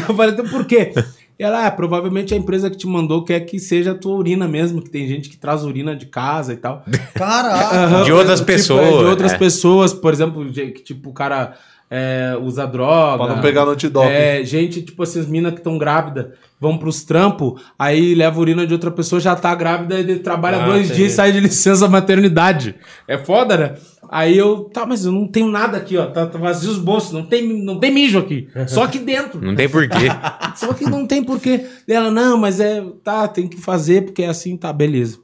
Eu 0.09 0.15
falei, 0.15 0.33
então 0.33 0.49
por 0.49 0.65
quê? 0.65 0.93
E 1.39 1.43
ela, 1.43 1.67
ah, 1.67 1.71
provavelmente 1.71 2.35
a 2.35 2.37
empresa 2.37 2.69
que 2.71 2.77
te 2.77 2.87
mandou 2.87 3.25
quer 3.25 3.41
que 3.41 3.59
seja 3.59 3.93
a 3.93 3.95
tua 3.95 4.15
urina 4.15 4.47
mesmo, 4.47 4.83
que 4.83 4.91
tem 4.91 5.09
gente 5.09 5.29
que 5.31 5.39
traz 5.39 5.65
urina 5.65 5.97
de 5.97 6.07
casa 6.07 6.53
e 6.53 6.57
tal. 6.57 6.85
Caraca. 7.15 7.77
Aham, 7.77 8.03
De 8.05 8.13
outras 8.13 8.41
tipo, 8.41 8.53
pessoas, 8.53 8.87
é, 8.87 8.99
de 8.99 9.05
outras 9.05 9.33
é. 9.33 9.39
pessoas, 9.39 9.95
por 9.95 10.13
exemplo, 10.13 10.51
de- 10.51 10.71
que 10.73 10.83
tipo, 10.83 11.09
o 11.11 11.13
cara 11.15 11.55
é, 11.91 12.39
usa 12.41 12.67
droga. 12.67 13.25
Pra 13.25 13.35
não 13.35 13.43
pegar 13.43 13.65
no 13.65 13.73
antidoping. 13.73 14.09
É, 14.09 14.45
gente, 14.45 14.81
tipo 14.81 15.03
assim, 15.03 15.19
as 15.19 15.27
minas 15.27 15.53
que 15.53 15.59
estão 15.59 15.77
grávidas 15.77 16.29
vão 16.61 16.79
pros 16.79 17.03
trampos, 17.03 17.61
aí 17.77 18.15
leva 18.15 18.39
a 18.39 18.41
urina 18.41 18.67
de 18.67 18.73
outra 18.73 18.91
pessoa, 18.91 19.19
já 19.19 19.35
tá 19.35 19.53
grávida, 19.55 19.99
ele 19.99 20.21
trabalha 20.21 20.63
Ah, 20.63 20.67
dois 20.67 20.95
dias 20.95 21.13
e 21.13 21.15
sai 21.17 21.33
de 21.33 21.41
licença 21.41 21.89
maternidade. 21.89 22.77
É 23.09 23.19
foda, 23.19 23.57
né? 23.57 23.75
Aí 24.09 24.37
eu, 24.37 24.65
tá, 24.65 24.85
mas 24.87 25.05
eu 25.05 25.13
não 25.13 25.27
tenho 25.27 25.49
nada 25.49 25.79
aqui, 25.79 25.97
ó. 25.97 26.07
Tá, 26.07 26.27
tá 26.27 26.39
vazio 26.39 26.71
os 26.71 26.79
bolsos, 26.79 27.13
não 27.13 27.25
tem, 27.25 27.63
não 27.63 27.79
tem 27.79 27.93
mijo 27.93 28.19
aqui. 28.19 28.49
Só 28.69 28.85
aqui 28.85 28.99
dentro. 28.99 29.41
Não 29.41 29.55
tem 29.55 29.69
porquê. 29.69 30.09
Só 30.57 30.73
que 30.73 30.85
não 30.85 31.07
tem 31.07 31.25
porquê. 31.25 31.65
Ela, 31.89 32.11
não, 32.11 32.37
mas 32.37 32.61
é. 32.61 32.85
Tá, 33.03 33.27
tem 33.27 33.49
que 33.49 33.57
fazer, 33.61 34.05
porque 34.05 34.23
é 34.23 34.29
assim, 34.29 34.57
tá, 34.57 34.73
beleza. 34.73 35.19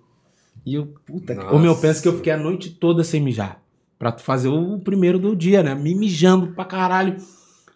E 0.65 0.75
eu, 0.75 0.87
puta 1.05 1.35
que. 1.35 1.55
O 1.55 1.59
meu, 1.59 1.77
pensa 1.77 2.01
que 2.01 2.09
eu 2.09 2.17
fiquei 2.17 2.33
a 2.33 2.37
noite 2.37 2.71
toda 2.71 3.05
sem 3.05 3.21
mijar. 3.21 3.61
Pra 3.99 4.13
tu 4.13 4.23
fazer 4.23 4.49
o 4.49 4.79
primeiro 4.79 5.19
do 5.19 5.35
dia, 5.35 5.63
né? 5.63 5.75
Me 5.75 5.95
mijando 5.95 6.49
pra 6.49 6.65
caralho. 6.65 7.17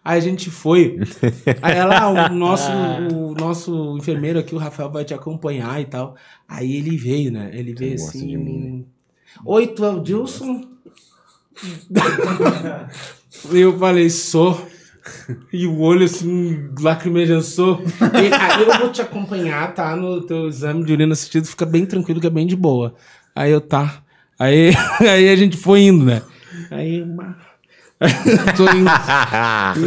Aí 0.03 0.17
a 0.17 0.21
gente 0.21 0.49
foi. 0.49 0.99
Aí 1.61 1.75
ela, 1.75 1.99
ah, 1.99 2.31
o 2.31 2.33
nosso, 2.33 2.71
o 2.71 3.33
nosso 3.33 3.97
enfermeiro 3.97 4.39
aqui, 4.39 4.55
o 4.55 4.57
Rafael, 4.57 4.91
vai 4.91 5.05
te 5.05 5.13
acompanhar 5.13 5.79
e 5.79 5.85
tal. 5.85 6.15
Aí 6.47 6.75
ele 6.75 6.97
veio, 6.97 7.31
né? 7.31 7.51
Ele 7.53 7.73
veio 7.73 7.95
assim. 7.95 8.35
mim, 8.37 8.85
Oi, 9.45 9.67
tu 9.67 9.85
é 9.85 9.89
o 9.89 9.99
Dilson? 9.99 10.63
Eu 13.51 13.77
falei, 13.77 14.09
sou. 14.09 14.67
E 15.51 15.65
o 15.65 15.79
olho 15.79 16.05
assim, 16.05 16.69
lacrimejando, 16.79 17.41
sou. 17.41 17.81
E, 17.81 18.33
aí 18.33 18.61
eu 18.61 18.79
vou 18.79 18.91
te 18.91 19.01
acompanhar, 19.01 19.73
tá? 19.73 19.95
No 19.95 20.21
teu 20.21 20.47
exame 20.47 20.85
de 20.85 20.93
urina 20.93 21.13
assistido, 21.13 21.47
fica 21.47 21.65
bem 21.65 21.85
tranquilo, 21.85 22.21
que 22.21 22.27
é 22.27 22.29
bem 22.29 22.45
de 22.45 22.55
boa. 22.55 22.93
Aí 23.35 23.51
eu, 23.51 23.59
tá. 23.59 24.03
Aí, 24.41 24.73
aí 25.07 25.29
a 25.29 25.35
gente 25.35 25.55
foi 25.55 25.81
indo, 25.81 26.03
né? 26.03 26.23
Aí 26.71 26.97
eu, 26.97 27.05
"Ma-" 27.05 27.37
tô 28.57 28.63
indo. 28.75 28.89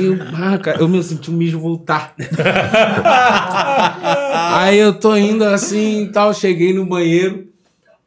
Eu, 0.01 0.16
ah, 0.32 0.56
cara, 0.59 0.78
eu 0.78 0.89
me 0.89 1.02
senti 1.02 1.28
um 1.28 1.35
mijo 1.35 1.59
voltar. 1.59 2.14
aí 4.55 4.78
eu 4.78 4.94
tô 4.94 5.16
indo 5.16 5.43
assim 5.43 6.05
e 6.05 6.12
tal, 6.12 6.32
cheguei 6.32 6.72
no 6.72 6.86
banheiro. 6.86 7.48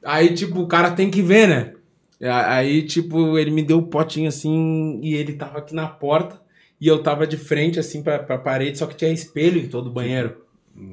Aí, 0.05 0.33
tipo, 0.33 0.61
o 0.61 0.67
cara 0.67 0.91
tem 0.91 1.11
que 1.11 1.21
ver, 1.21 1.49
né? 1.49 1.73
Aí, 2.21 2.83
tipo, 2.83 3.37
ele 3.37 3.51
me 3.51 3.61
deu 3.61 3.79
o 3.79 3.87
potinho 3.87 4.29
assim 4.29 5.01
e 5.03 5.15
ele 5.15 5.33
tava 5.33 5.57
aqui 5.57 5.75
na 5.75 5.87
porta 5.87 6.39
e 6.79 6.87
eu 6.87 7.03
tava 7.03 7.27
de 7.27 7.35
frente, 7.35 7.77
assim, 7.77 8.01
pra, 8.01 8.19
pra 8.19 8.37
parede, 8.37 8.77
só 8.77 8.87
que 8.87 8.95
tinha 8.95 9.11
espelho 9.11 9.59
em 9.59 9.67
todo 9.67 9.87
o 9.87 9.93
banheiro. 9.93 10.37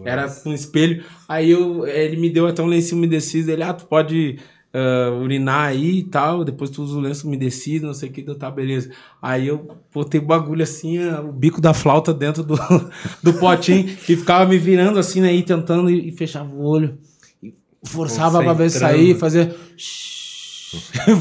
Era 0.05 0.27
um 0.47 0.53
espelho. 0.53 1.05
Aí 1.29 1.51
eu, 1.51 1.87
ele 1.87 2.17
me 2.17 2.29
deu 2.29 2.49
até 2.49 2.61
um 2.63 2.67
lenço 2.67 2.97
umedecido. 2.97 3.53
Ele, 3.53 3.63
ah, 3.63 3.75
tu 3.75 3.87
pode 3.87 4.39
ah, 4.75 5.13
urinar 5.13 5.69
aí 5.69 6.01
e 6.01 6.03
tal. 6.03 6.45
Depois 6.45 6.69
tu 6.69 6.83
usa 6.83 6.99
o 6.99 7.01
lenço 7.01 7.29
umedecido, 7.29 7.87
não 7.87 7.95
sei 7.95 8.09
o 8.09 8.13
que, 8.13 8.23
deu 8.23 8.35
tá, 8.35 8.51
beleza. 8.51 8.91
Aí 9.23 9.47
eu 9.47 9.69
botei 9.95 10.21
o 10.21 10.27
bagulho 10.27 10.65
assim, 10.65 10.99
ah, 10.99 11.21
o 11.21 11.33
bico 11.33 11.61
da 11.61 11.73
flauta 11.73 12.13
dentro 12.13 12.43
do, 12.43 12.59
do 13.23 13.33
potinho 13.35 13.87
e 13.87 14.17
ficava 14.17 14.45
me 14.45 14.59
virando 14.59 14.99
assim, 14.99 15.21
né? 15.21 15.33
E 15.33 15.45
tentando 15.45 15.89
e, 15.89 16.09
e 16.09 16.13
fechava 16.13 16.53
o 16.53 16.65
olho. 16.65 16.99
E 17.41 17.55
forçava 17.85 18.43
pra 18.43 18.53
ver 18.53 18.69
sair, 18.71 19.17
fazia. 19.17 19.55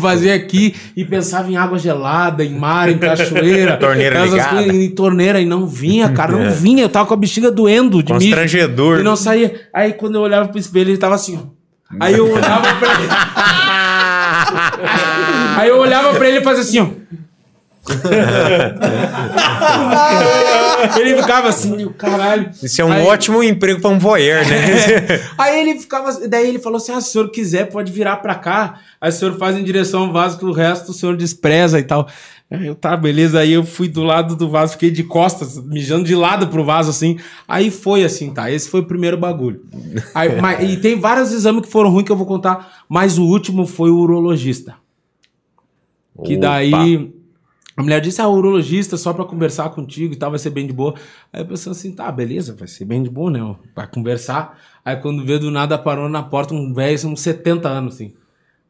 Fazia 0.02 0.34
aqui 0.34 0.74
e 0.98 1.06
pensava 1.06 1.48
em 1.48 1.56
água 1.56 1.78
gelada, 1.78 2.44
em 2.44 2.58
mar, 2.58 2.90
em 2.90 2.98
cachoeira. 2.98 3.78
Torneira 3.78 4.26
ligada. 4.26 4.50
coisas, 4.50 4.74
em 4.74 4.90
torneira 4.90 5.40
e 5.40 5.46
não 5.46 5.68
vinha, 5.68 6.12
cara, 6.12 6.32
não 6.32 6.52
vinha. 6.52 6.82
Eu 6.82 6.90
tava 6.90 7.08
com 7.08 7.14
a 7.14 7.18
bexiga 7.18 7.52
doendo 7.52 8.02
de. 8.02 8.12
Constrangedor. 8.12 9.02
E 9.02 9.04
não 9.04 9.16
saía. 9.16 9.68
Aí 9.72 9.94
quando 9.94 10.16
eu 10.16 10.22
olhava 10.22 10.50
pro 10.50 10.58
espelho, 10.58 10.90
ele 10.90 10.98
tava 10.98 11.14
assim, 11.14 11.38
ó. 11.38 11.62
Aí 11.99 12.18
eu 12.18 12.32
olhava 12.32 12.74
pra 12.76 12.94
ele. 12.94 13.10
Aí 15.57 15.70
eu 15.70 15.78
olhava 15.78 16.14
pra 16.14 16.28
ele 16.28 16.40
e 16.40 16.44
fazia 16.44 16.61
assim, 16.61 16.80
ó. 16.80 16.88
ele 20.99 21.15
ficava 21.22 21.49
assim, 21.49 21.88
caralho. 21.97 22.49
Isso 22.61 22.81
é 22.81 22.85
um 22.85 22.91
Aí- 22.91 23.05
ótimo 23.05 23.43
emprego 23.43 23.81
pra 23.81 23.89
um 23.89 23.99
voyeur, 23.99 24.45
né? 24.47 25.22
Aí 25.38 25.60
ele 25.60 25.80
ficava. 25.80 26.11
Daí 26.27 26.47
ele 26.47 26.60
falou 26.60 26.77
assim: 26.77 26.91
ah, 26.93 27.01
se 27.01 27.10
o 27.10 27.11
senhor 27.11 27.30
quiser, 27.30 27.69
pode 27.69 27.91
virar 27.91 28.18
pra 28.18 28.35
cá. 28.35 28.80
Aí 28.99 29.10
o 29.10 29.14
senhor 29.14 29.38
faz 29.38 29.57
em 29.57 29.64
direção 29.64 30.03
ao 30.03 30.14
vaso 30.14 30.38
que 30.38 30.45
o 30.45 30.51
resto 30.51 30.91
o 30.91 30.93
senhor 30.93 31.15
despreza 31.18 31.80
e 31.80 31.84
tal. 31.84 32.07
Aí 32.49 32.68
eu, 32.68 32.76
tá, 32.76 32.95
beleza. 32.95 33.39
Aí 33.39 33.51
eu 33.51 33.64
fui 33.65 33.88
do 33.88 34.03
lado 34.03 34.35
do 34.35 34.49
vaso, 34.49 34.73
fiquei 34.73 34.91
de 34.91 35.03
costas, 35.03 35.57
mijando 35.65 36.05
de 36.05 36.15
lado 36.15 36.47
pro 36.47 36.64
vaso, 36.64 36.89
assim. 36.89 37.18
Aí 37.47 37.72
foi 37.72 38.03
assim, 38.03 38.31
tá? 38.31 38.51
Esse 38.51 38.69
foi 38.69 38.81
o 38.81 38.85
primeiro 38.85 39.18
bagulho. 39.18 39.61
Aí, 40.14 40.30
mas- 40.39 40.72
e 40.72 40.77
tem 40.77 40.99
vários 40.99 41.31
exames 41.34 41.65
que 41.65 41.72
foram 41.72 41.89
ruins 41.89 42.05
que 42.05 42.11
eu 42.11 42.15
vou 42.15 42.27
contar, 42.27 42.84
mas 42.88 43.18
o 43.18 43.23
último 43.26 43.65
foi 43.65 43.89
o 43.89 43.97
urologista. 43.97 44.76
Que 46.23 46.38
Opa. 46.38 46.60
A 47.76 47.82
mulher 47.82 48.00
disse, 48.00 48.22
ah, 48.22 48.28
urologista, 48.28 48.98
só 48.98 49.14
pra 49.14 49.26
conversar 49.26 49.70
contigo 49.70 50.14
e 50.14 50.16
tal, 50.16 50.30
vai 50.30 50.40
ser 50.40 50.52
bem 50.52 50.68
de 50.68 50.74
boa. 50.74 50.94
Aí 51.32 51.41
eu 51.41 51.45
pensei 51.45 51.72
assim, 51.72 51.91
tá, 51.91 52.12
beleza, 52.12 52.56
vai 52.56 52.68
ser 52.68 52.86
bem 52.86 53.02
de 53.02 53.10
boa, 53.10 53.32
né? 53.32 53.56
Vai 53.76 53.88
conversar. 53.88 54.60
Aí 54.86 54.95
quando 54.98 55.26
veio 55.26 55.40
do 55.40 55.52
nada, 55.52 55.78
parou 55.78 56.08
na 56.08 56.22
porta 56.22 56.54
um 56.54 56.74
velho, 56.74 57.08
uns 57.08 57.22
70 57.22 57.68
anos, 57.68 57.95
assim. 57.95 58.14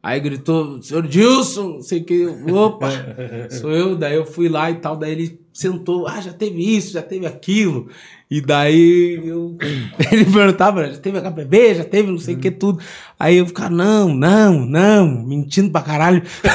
Aí 0.04 0.20
gritou, 0.20 0.82
senhor 0.82 1.08
Dilson, 1.08 1.76
não 1.76 1.82
sei 1.82 2.02
o 2.02 2.04
que. 2.04 2.26
Opa, 2.52 2.90
sou 3.50 3.72
eu. 3.72 3.96
Daí 3.96 4.16
eu 4.16 4.26
fui 4.26 4.50
lá 4.50 4.70
e 4.70 4.76
tal. 4.76 4.98
Daí 4.98 5.14
ele 5.14 5.40
sentou, 5.54 6.06
ah, 6.08 6.20
já 6.20 6.34
teve 6.34 6.76
isso, 6.76 6.92
já 6.92 7.02
teve 7.02 7.26
aquilo. 7.26 7.88
E 8.30 8.42
daí 8.42 9.22
eu, 9.26 9.56
ele 10.12 10.26
perguntava, 10.26 10.92
já 10.92 10.98
teve 10.98 11.22
HPV, 11.22 11.76
já 11.76 11.84
teve 11.86 12.12
não 12.12 12.18
sei 12.18 12.36
o 12.36 12.38
que, 12.38 12.52
tudo. 12.52 12.80
Aí 13.18 13.38
eu 13.38 13.46
ficava, 13.46 13.70
não, 13.70 14.14
não, 14.14 14.66
não, 14.66 15.08
mentindo 15.08 15.70
pra 15.72 15.82
caralho. 15.82 16.22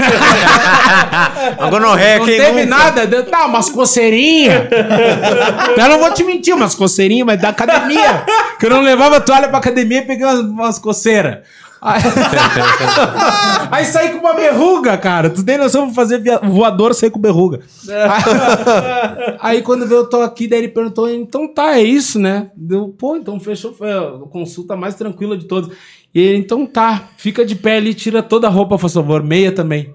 A 1.59 1.71
gonorreia, 1.71 2.19
Não 2.19 2.27
quem 2.27 2.37
teve 2.37 2.65
nunca? 2.65 2.77
nada, 2.77 3.07
deu, 3.07 3.25
tá, 3.25 3.47
umas 3.47 3.71
coceirinhas. 3.71 4.65
eu 5.77 5.89
não 5.89 5.99
vou 6.01 6.13
te 6.13 6.23
mentir, 6.25 6.55
umas 6.55 6.75
coceirinhas, 6.75 7.27
mas 7.27 7.41
da 7.41 7.49
academia. 7.49 8.25
Que 8.59 8.67
eu 8.67 8.71
não 8.71 8.83
levava 8.83 9.21
toalha 9.21 9.49
pra 9.49 9.59
academia 9.59 9.99
e 9.99 10.07
peguei 10.07 10.27
umas, 10.27 10.41
umas 10.41 10.79
coceiras. 10.79 11.39
Aí, 11.81 12.03
aí 13.71 13.85
saí 13.85 14.11
com 14.13 14.19
uma 14.19 14.35
verruga, 14.35 14.97
cara. 14.99 15.31
Tu 15.31 15.45
tem 15.45 15.57
noção 15.59 15.89
de 15.89 15.95
fazer 15.95 16.19
via- 16.19 16.39
voador 16.39 16.95
sair 16.95 17.11
com 17.11 17.21
verruga. 17.21 17.61
Aí, 17.89 19.37
aí 19.59 19.63
quando 19.63 19.87
veio, 19.87 20.01
eu 20.01 20.09
tô 20.09 20.21
aqui, 20.23 20.49
daí 20.49 20.61
ele 20.61 20.69
perguntou: 20.69 21.09
então 21.09 21.53
tá, 21.53 21.77
é 21.79 21.83
isso, 21.83 22.19
né? 22.19 22.51
Deu, 22.57 22.89
pô, 22.89 23.17
então 23.17 23.39
fechou. 23.39 23.73
Foi 23.73 23.93
a 23.93 24.11
consulta 24.31 24.77
mais 24.77 24.95
tranquila 24.95 25.37
de 25.37 25.45
todas. 25.47 25.71
E 26.15 26.21
ele, 26.21 26.39
então 26.39 26.67
tá, 26.67 27.09
fica 27.17 27.45
de 27.45 27.55
pé 27.55 27.77
ali, 27.77 27.95
tira 27.95 28.23
toda 28.23 28.47
a 28.47 28.51
roupa, 28.51 28.79
por 28.79 28.91
favor, 28.91 29.23
meia 29.23 29.53
também. 29.53 29.95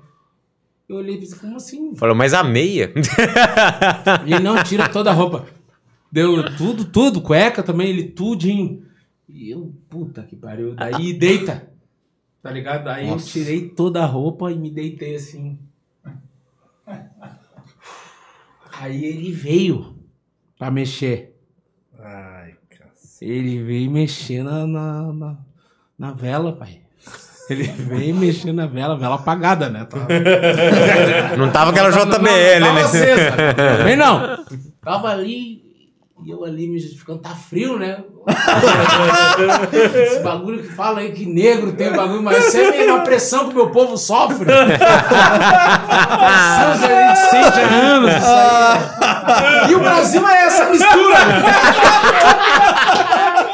Eu 0.87 0.97
olhei 0.97 1.15
e 1.15 1.17
pensei, 1.19 1.39
como 1.39 1.55
assim? 1.57 1.95
Falou, 1.95 2.15
mas 2.15 2.33
a 2.33 2.43
meia? 2.43 2.93
E 4.25 4.31
ele 4.33 4.43
não 4.43 4.61
tira 4.63 4.87
toda 4.89 5.09
a 5.09 5.13
roupa. 5.13 5.45
Deu 6.11 6.55
tudo, 6.55 6.85
tudo, 6.85 7.21
cueca 7.21 7.63
também, 7.63 7.89
ele 7.89 8.03
tudinho. 8.03 8.83
E 9.27 9.49
eu, 9.49 9.73
puta 9.89 10.21
que 10.21 10.35
pariu. 10.35 10.75
Daí 10.75 11.11
deita. 11.13 11.67
Tá 12.43 12.51
ligado? 12.51 12.89
Aí 12.89 13.07
eu 13.07 13.15
tirei 13.17 13.69
toda 13.69 14.03
a 14.03 14.05
roupa 14.05 14.51
e 14.51 14.55
me 14.55 14.69
deitei 14.69 15.15
assim. 15.15 15.57
Aí 18.79 19.05
ele 19.05 19.31
veio 19.31 19.95
pra 20.59 20.69
mexer. 20.69 21.35
Ai, 21.99 22.55
Ele 23.21 23.63
veio 23.63 23.89
mexer 23.89 24.43
na, 24.43 24.67
na, 24.67 25.13
na, 25.13 25.37
na 25.97 26.11
vela, 26.11 26.51
pai. 26.53 26.81
Ele 27.49 27.63
veio 27.63 28.15
mexer 28.15 28.51
na 28.53 28.65
vela, 28.65 28.97
vela 28.97 29.15
apagada, 29.15 29.69
né? 29.69 29.85
Tava- 29.85 30.07
Não 31.37 31.51
tava 31.51 31.71
aquela 31.71 31.89
Não, 31.91 32.05
não, 32.05 32.11
JBL, 32.17 32.59
não, 32.59 32.67
tava 32.67 32.73
né? 32.79 32.81
acesa. 32.83 33.31
Também 33.77 33.95
não. 33.95 34.45
Tava 34.81 35.09
ali 35.09 35.62
e 36.25 36.31
eu 36.31 36.43
ali 36.45 36.67
me 36.67 36.79
justificando. 36.79 37.19
Tá 37.19 37.31
frio, 37.31 37.77
né? 37.77 38.03
Esse 39.93 40.19
bagulho 40.21 40.63
que 40.63 40.69
fala 40.73 40.99
aí 40.99 41.11
que 41.11 41.25
negro 41.25 41.73
tem 41.73 41.91
bagulho, 41.91 42.23
mas 42.23 42.47
isso 42.47 42.57
é 42.57 42.85
uma 42.91 43.03
pressão 43.03 43.49
que 43.49 43.53
o 43.53 43.55
meu 43.55 43.71
povo 43.71 43.97
sofre. 43.97 44.45
pressão 44.45 44.77
que 46.79 46.85
a 46.85 47.07
gente 47.07 47.19
sente 47.29 47.59
há 47.59 47.67
anos. 47.67 48.13
E 49.69 49.75
o 49.75 49.79
Brasil 49.79 50.27
é 50.27 50.45
essa 50.45 50.65
mistura. 50.69 51.17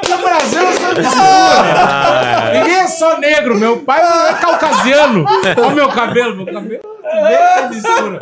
E 0.07 0.13
o 0.13 0.17
Brasil 0.17 0.61
é 0.61 0.65
essa 0.65 0.93
mistura. 0.93 2.53
Ninguém 2.53 2.75
é 2.75 2.87
só 2.87 3.17
negro. 3.17 3.57
Meu 3.57 3.77
pai 3.77 4.01
é 4.01 4.33
caucasiano. 4.33 5.25
Olha 5.57 5.67
o 5.67 5.71
meu 5.71 5.89
cabelo. 5.89 6.35
Meu 6.35 6.45
cabelo 6.45 6.81
é 7.03 7.33
essa 7.33 7.69
mistura. 7.69 8.19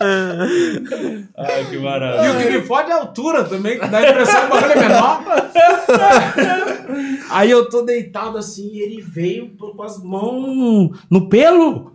Ai, 1.36 1.64
que 1.68 1.74
E 1.74 1.78
maravilha. 1.78 2.32
o 2.32 2.38
que 2.38 2.50
me 2.58 2.62
fode 2.62 2.90
é 2.90 2.94
a 2.94 3.00
altura 3.00 3.44
também, 3.44 3.78
que 3.78 3.86
dá 3.88 3.98
a 3.98 4.10
impressão 4.10 4.40
que 4.40 4.46
o 4.46 4.50
bagulho 4.50 4.72
é 4.72 4.88
menor. 4.88 5.24
Aí 7.30 7.50
eu 7.50 7.68
tô 7.68 7.82
deitado 7.82 8.38
assim 8.38 8.70
e 8.72 8.80
ele 8.80 9.00
veio 9.02 9.50
com 9.56 9.82
as 9.82 10.02
mãos 10.02 10.90
no 11.10 11.28
pelo. 11.28 11.92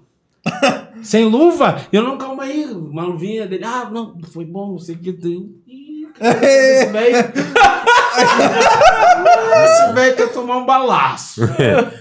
Sem 1.02 1.26
luva. 1.26 1.82
E 1.92 1.96
eu 1.96 2.04
não, 2.04 2.18
calma 2.18 2.44
aí, 2.44 2.66
uma 2.66 3.04
luvinha 3.04 3.48
dele. 3.48 3.64
Ah, 3.66 3.90
não, 3.92 4.18
foi 4.32 4.46
bom, 4.46 4.72
não 4.72 4.80
sei 4.80 4.96
o 4.96 5.00
que. 5.00 5.12
Cara, 6.24 7.34
esse 9.66 9.94
velho. 9.94 10.16
quer 10.16 10.32
tomar 10.32 10.58
um 10.58 10.66
balaço. 10.66 11.42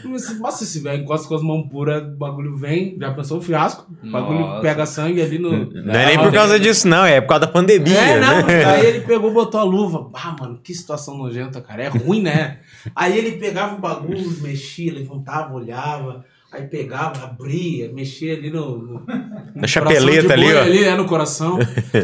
Mas, 0.05 0.39
Nossa, 0.39 0.65
esse 0.65 0.81
velho 0.81 1.03
encosta 1.03 1.29
com 1.29 1.35
as 1.35 1.43
mãos 1.43 1.69
puras, 1.71 2.03
o 2.03 2.17
bagulho 2.17 2.57
vem. 2.57 2.97
Já 3.01 3.13
pensou 3.13 3.39
o 3.39 3.43
fiasco? 3.43 3.87
O 4.03 4.11
bagulho 4.11 4.41
Nossa. 4.41 4.61
pega 4.63 4.87
sangue 4.87 5.23
ali 5.23 5.39
no. 5.39 5.51
Não 5.71 5.95
é 5.95 6.07
nem 6.07 6.19
por 6.19 6.33
causa 6.33 6.59
disso, 6.59 6.89
não. 6.89 7.05
É 7.05 7.21
por 7.21 7.29
causa 7.29 7.47
da 7.47 7.53
pandemia, 7.53 7.99
É, 7.99 8.21
não. 8.21 8.47
né? 8.47 8.65
Aí 8.65 8.87
ele 8.87 9.01
pegou, 9.01 9.33
botou 9.33 9.61
a 9.61 9.65
luva. 9.65 10.09
Ah, 10.15 10.37
mano, 10.39 10.59
que 10.63 10.75
situação 10.75 11.17
nojenta, 11.17 11.61
cara. 11.61 11.85
É 11.85 11.89
ruim, 11.89 12.23
né? 12.23 12.59
Aí 12.95 13.17
ele 13.17 13.33
pegava 13.33 13.77
o 13.77 13.79
bagulho, 13.79 14.31
mexia, 14.41 14.93
levantava, 14.93 15.55
olhava. 15.55 16.25
Aí 16.53 16.65
pegava, 16.67 17.25
abria, 17.25 17.91
mexia 17.95 18.35
ali 18.35 18.51
no. 18.51 18.77
no 18.77 19.03
Na 19.55 19.67
chapeleta 19.67 20.35
ali, 20.35 20.53
ó. 20.53 20.61
ali, 20.61 20.85
é, 20.85 20.95
no 20.95 21.07
coração. 21.07 21.59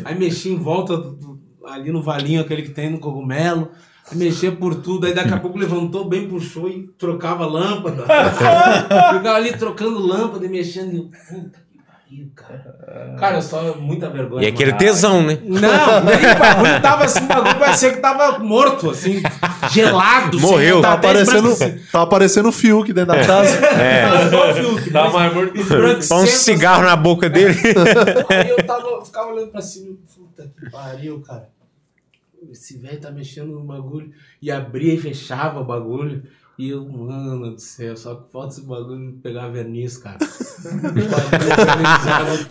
Aí 0.07 0.19
mexia 0.19 0.51
em 0.51 0.57
volta, 0.57 0.97
do- 0.97 1.28
ali 1.73 1.93
no 1.93 2.03
valinho, 2.03 2.41
aquele 2.41 2.63
que 2.63 2.71
tem 2.71 2.91
no 2.91 2.99
cogumelo. 2.99 3.71
Mexia 4.13 4.53
por 4.53 4.75
tudo. 4.77 5.07
Aí 5.07 5.15
daqui 5.15 5.33
a 5.35 5.39
pouco 5.39 5.59
levantou 5.59 6.09
bem, 6.09 6.29
puxou 6.29 6.69
e 6.69 6.89
trocava 6.99 7.45
a 7.45 7.47
lâmpada. 7.47 8.03
Ficava 9.13 9.35
ali 9.35 9.53
trocando 9.57 9.99
lâmpada 9.99 10.45
e 10.47 10.49
mexendo. 10.49 10.93
E 10.95 10.97
eu, 10.97 11.05
puta 11.05 11.59
que 11.71 11.79
pariu, 11.79 12.31
cara. 12.35 13.17
Cara, 13.19 13.37
eu 13.37 13.43
só 13.43 13.75
muita 13.75 14.09
vergonha. 14.09 14.45
E 14.45 14.47
aquele 14.47 14.71
mano. 14.71 14.79
tesão, 14.79 15.23
né? 15.23 15.39
Não, 15.43 15.61
nem 16.05 16.17
o 16.17 16.39
bagulho 16.39 16.81
tava 16.81 17.05
assim, 17.05 17.25
o 17.25 17.29
bagulho 17.29 17.59
parecia 17.59 17.93
que 17.93 18.01
tava 18.01 18.39
morto, 18.39 18.91
assim, 18.91 19.23
gelado. 19.71 20.41
Morreu. 20.41 20.81
Tá 20.81 20.89
Tá 20.89 20.95
até 20.95 21.09
aparecendo, 21.09 21.81
tá 21.93 22.03
aparecendo 22.03 22.49
o 22.49 22.53
Fiuk 22.53 22.91
dentro 22.95 23.15
da 23.15 23.27
casa. 23.27 23.59
Tava 23.61 24.25
igual 24.25 24.51
o 24.51 24.55
Fiuk, 24.55 24.91
Tá 24.91 25.11
mais 25.11 25.35
morto 25.35 25.53
que 25.53 25.61
esbranquecendo, 25.61 26.09
Põe 26.09 26.25
um 26.25 26.27
cigarro 26.27 26.83
na 26.83 26.97
boca 26.97 27.29
dele. 27.29 27.55
Aí 28.31 28.49
eu 28.49 28.67
tava, 28.67 29.05
ficava 29.05 29.33
olhando 29.33 29.51
pra 29.51 29.61
cima, 29.61 29.95
puta 30.17 30.51
que 30.59 30.71
pariu, 30.71 31.21
cara. 31.21 31.58
Esse 32.51 32.79
velho 32.79 33.01
tá 33.01 33.11
mexendo 33.11 33.53
no 33.53 33.65
bagulho. 33.65 34.11
E 34.41 34.51
abria 34.51 34.95
e 34.95 34.99
fechava 34.99 35.61
o 35.61 35.65
bagulho. 35.65 36.23
E 36.59 36.71
eu, 36.71 36.85
mano 36.89 37.53
do 37.53 37.59
céu, 37.61 37.97
só 37.97 38.17
que 38.17 38.33
falta 38.33 38.49
esse 38.55 38.63
bagulho 38.63 39.13
pegar 39.23 39.47
verniz, 39.49 39.97
cara. 39.97 40.19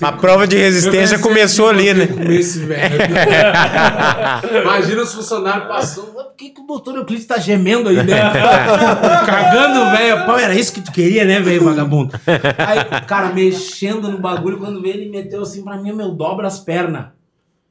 A 0.02 0.12
prova 0.14 0.48
de 0.48 0.56
resistência 0.56 1.20
começou 1.20 1.68
ali, 1.68 1.94
né? 1.94 2.08
Comer 2.08 2.40
esse 2.40 2.60
velho. 2.60 2.96
Imagina 4.64 5.02
os 5.02 5.14
funcionários 5.14 5.68
passando. 5.68 6.14
"Mas 6.16 6.26
Por 6.28 6.36
que, 6.36 6.52
que 6.52 6.62
o 6.62 6.66
doutor 6.66 6.96
Euclides 6.96 7.26
tá 7.26 7.38
gemendo 7.38 7.90
aí 7.90 7.98
dentro? 7.98 8.16
Cagando, 9.26 9.92
velho. 9.98 10.26
Pô, 10.26 10.38
era 10.38 10.56
isso 10.56 10.72
que 10.72 10.80
tu 10.80 10.94
queria, 10.94 11.26
né, 11.26 11.42
velho, 11.42 11.66
vagabundo? 11.66 12.18
Aí, 12.26 13.02
cara, 13.06 13.34
mexendo 13.34 14.10
no 14.10 14.20
bagulho, 14.20 14.58
quando 14.58 14.82
veio, 14.82 14.94
ele 14.96 15.10
meteu 15.10 15.42
assim 15.42 15.66
pra 15.66 15.76
mim, 15.82 15.92
meu, 15.92 16.12
dobra 16.14 16.48
as 16.48 16.60
pernas. 16.60 17.08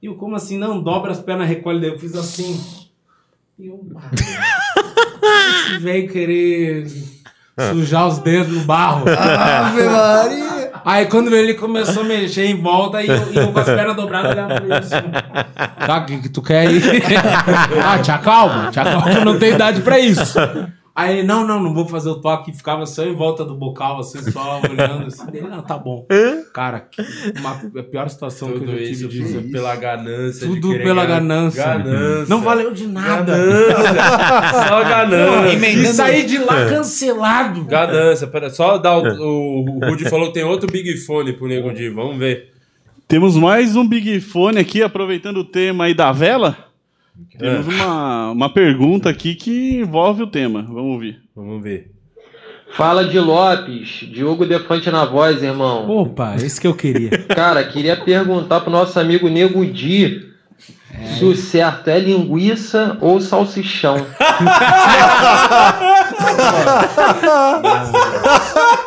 E 0.06 0.08
eu, 0.08 0.14
como 0.14 0.36
assim? 0.36 0.56
Não, 0.56 0.80
dobra 0.80 1.10
as 1.10 1.18
pernas, 1.18 1.48
recolhe. 1.48 1.80
Daí 1.80 1.90
eu 1.90 1.98
fiz 1.98 2.14
assim. 2.14 2.60
E 3.58 3.68
eu, 3.68 3.80
ah, 3.96 4.10
esse 5.70 5.78
velho 5.78 6.10
querer 6.10 6.86
sujar 7.72 8.06
os 8.06 8.18
dedos 8.18 8.52
no 8.52 8.64
barro. 8.64 9.06
Ave 9.08 9.82
Maria! 9.84 10.72
Aí 10.84 11.06
quando 11.06 11.34
ele 11.34 11.54
começou 11.54 12.02
a 12.02 12.04
mexer 12.04 12.44
em 12.44 12.60
volta, 12.60 13.02
e 13.02 13.08
eu, 13.08 13.32
e 13.32 13.36
eu 13.38 13.50
com 13.54 13.58
as 13.58 13.64
pernas 13.64 13.96
dobradas 13.96 14.32
olhava 14.32 14.56
pra 14.56 14.62
ele 14.62 14.74
assim. 14.74 14.96
Tá, 15.86 15.96
o 15.96 16.04
que, 16.04 16.18
que 16.18 16.28
tu 16.28 16.42
quer 16.42 16.66
aí? 16.66 16.82
ah, 17.82 17.98
te 17.98 18.10
acalma, 18.10 18.70
te 18.70 18.78
acalma, 18.78 19.10
eu 19.10 19.24
não 19.24 19.38
tenho 19.38 19.54
idade 19.54 19.80
pra 19.80 19.98
isso. 19.98 20.38
Aí 20.98 21.18
ele, 21.18 21.26
não, 21.28 21.46
não, 21.46 21.62
não 21.62 21.74
vou 21.74 21.86
fazer 21.86 22.08
o 22.08 22.14
toque. 22.22 22.56
Ficava 22.56 22.86
só 22.86 23.04
em 23.04 23.14
volta 23.14 23.44
do 23.44 23.54
bocal, 23.54 23.98
assim, 24.00 24.18
só 24.32 24.62
olhando 24.64 25.08
assim. 25.08 25.26
Ele, 25.30 25.46
não, 25.46 25.60
tá 25.60 25.76
bom. 25.76 26.06
Cara, 26.54 26.80
que- 26.80 27.02
uma, 27.38 27.50
a 27.80 27.82
pior 27.82 28.08
situação 28.08 28.48
que 28.50 28.60
Tudo 28.60 28.72
eu 28.72 28.78
já 28.78 28.82
isso 28.84 29.06
tive. 29.06 29.24
disso, 29.24 29.52
pela 29.52 29.76
ganância. 29.76 30.46
Tudo 30.48 30.70
pela 30.78 31.04
ganância. 31.04 31.62
Ganância. 31.62 32.26
Não 32.34 32.40
valeu 32.40 32.72
de 32.72 32.86
nada. 32.86 33.36
Ganância. 33.36 33.84
Só 34.68 34.84
ganância. 34.84 35.68
E 35.68 35.86
saí 35.88 36.24
de 36.24 36.38
lá 36.38 36.66
cancelado. 36.66 37.62
Ganância. 37.64 38.26
Pera, 38.26 38.48
só 38.48 38.78
dar 38.78 38.96
o, 38.96 39.02
o, 39.02 39.76
o 39.76 39.90
Rudy 39.90 40.08
falou 40.08 40.28
que 40.28 40.34
tem 40.34 40.44
outro 40.44 40.70
Big 40.72 40.96
Fone 40.96 41.34
pro 41.34 41.46
Nego 41.46 41.74
Di. 41.74 41.90
Vamos 41.90 42.16
ver. 42.16 42.52
Temos 43.06 43.36
mais 43.36 43.76
um 43.76 43.86
Big 43.86 44.18
Fone 44.20 44.58
aqui, 44.58 44.82
aproveitando 44.82 45.36
o 45.36 45.44
tema 45.44 45.84
aí 45.84 45.94
da 45.94 46.10
vela. 46.10 46.56
Temos 47.38 47.66
uma, 47.66 48.30
uma 48.30 48.48
pergunta 48.52 49.10
aqui 49.10 49.34
que 49.34 49.80
envolve 49.80 50.22
o 50.22 50.26
tema. 50.26 50.62
Vamos 50.62 50.92
ouvir. 50.92 51.20
Vamos 51.34 51.62
ver. 51.62 51.90
Fala 52.72 53.04
de 53.04 53.18
Lopes, 53.18 54.06
Diogo 54.12 54.44
Defante 54.44 54.90
na 54.90 55.04
voz, 55.04 55.42
irmão. 55.42 55.88
Opa, 55.88 56.36
esse 56.36 56.60
que 56.60 56.66
eu 56.66 56.74
queria. 56.74 57.10
Cara, 57.34 57.64
queria 57.64 57.96
perguntar 57.96 58.60
pro 58.60 58.70
nosso 58.70 58.98
amigo 58.98 59.28
Nego 59.28 59.64
Di 59.64 60.26
se 61.18 61.24
o 61.24 61.34
certo 61.34 61.88
é 61.88 61.98
linguiça 61.98 62.98
ou 63.00 63.20
salsichão. 63.20 63.96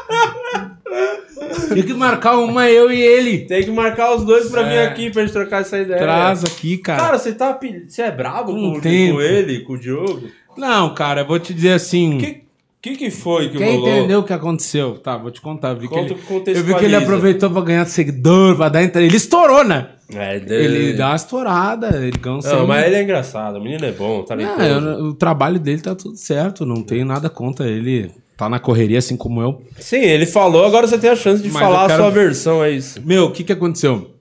Tinha 1.73 1.83
que 1.85 1.93
marcar 1.93 2.37
uma 2.37 2.69
eu 2.69 2.91
e 2.91 3.01
ele. 3.01 3.39
Tem 3.39 3.63
que 3.63 3.71
marcar 3.71 4.15
os 4.15 4.23
dois 4.25 4.49
pra 4.49 4.63
vir 4.63 4.75
É. 4.75 4.85
aqui 4.87 5.09
pra 5.09 5.21
gente 5.23 5.31
trocar 5.33 5.61
essa 5.61 5.77
ideia. 5.79 5.99
Traz 5.99 6.43
aqui, 6.43 6.77
cara. 6.77 7.01
Cara, 7.01 7.17
você 7.17 7.33
tá. 7.33 7.57
Você 7.87 8.01
é 8.01 8.11
bravo 8.11 8.51
Um 8.53 8.73
com, 8.73 8.81
com 8.81 9.21
ele, 9.21 9.59
com 9.61 9.73
o 9.73 9.77
Diogo? 9.79 10.27
Não, 10.57 10.93
cara, 10.93 11.21
eu 11.21 11.27
vou 11.27 11.39
te 11.39 11.53
dizer 11.53 11.71
assim. 11.73 12.17
Que- 12.17 12.49
que, 12.81 12.95
que 12.95 13.11
foi 13.11 13.49
que 13.49 13.57
Quem 13.57 13.75
rolou? 13.75 13.89
entendeu 13.89 14.19
o 14.19 14.23
que 14.23 14.31
aconteceu? 14.31 14.97
Tá, 14.99 15.17
vou 15.17 15.29
te 15.31 15.41
contar. 15.41 15.73
Vi, 15.73 15.89
que 15.89 15.95
ele, 15.99 16.15
eu 16.55 16.63
vi 16.63 16.73
que 16.75 16.85
ele 16.85 16.95
aproveitou 16.95 17.49
pra 17.49 17.61
ganhar 17.61 17.85
seguidor, 17.85 18.55
pra 18.55 18.69
dar 18.69 18.81
entrada. 18.83 19.05
Ele 19.05 19.17
estourou, 19.17 19.65
né? 19.65 19.87
É, 20.15 20.37
Ele 20.37 20.93
dá 20.93 21.07
uma 21.09 21.15
estourada, 21.17 21.89
ele 22.01 22.17
ganha 22.17 22.39
Não, 22.41 22.65
mas 22.65 22.85
ele 22.85 22.95
é 22.95 23.03
engraçado, 23.03 23.57
o 23.57 23.61
menino 23.61 23.85
é 23.85 23.91
bom, 23.91 24.23
tá 24.23 24.35
Não, 24.35 24.59
eu- 24.59 25.03
o 25.07 25.13
trabalho 25.13 25.59
dele 25.59 25.81
tá 25.81 25.93
tudo 25.93 26.15
certo, 26.15 26.65
não 26.65 26.81
tenho 26.81 27.05
nada 27.05 27.29
contra 27.29 27.67
ele. 27.67 28.09
Tá 28.39 28.47
na 28.47 28.57
correria 28.57 28.99
assim 28.99 29.17
como 29.17 29.41
eu. 29.41 29.61
Sim, 29.77 29.97
ele 29.97 30.25
falou, 30.25 30.63
agora 30.65 30.87
você 30.87 30.97
tem 30.97 31.09
a 31.09 31.15
chance 31.17 31.43
de 31.43 31.51
Mas 31.51 31.61
falar 31.61 31.87
quero- 31.89 32.03
a 32.03 32.05
sua 32.05 32.09
versão, 32.09 32.63
é 32.63 32.71
isso. 32.71 33.01
Meu, 33.05 33.25
o 33.25 33.31
que 33.33 33.43
que 33.43 33.51
aconteceu? 33.51 34.11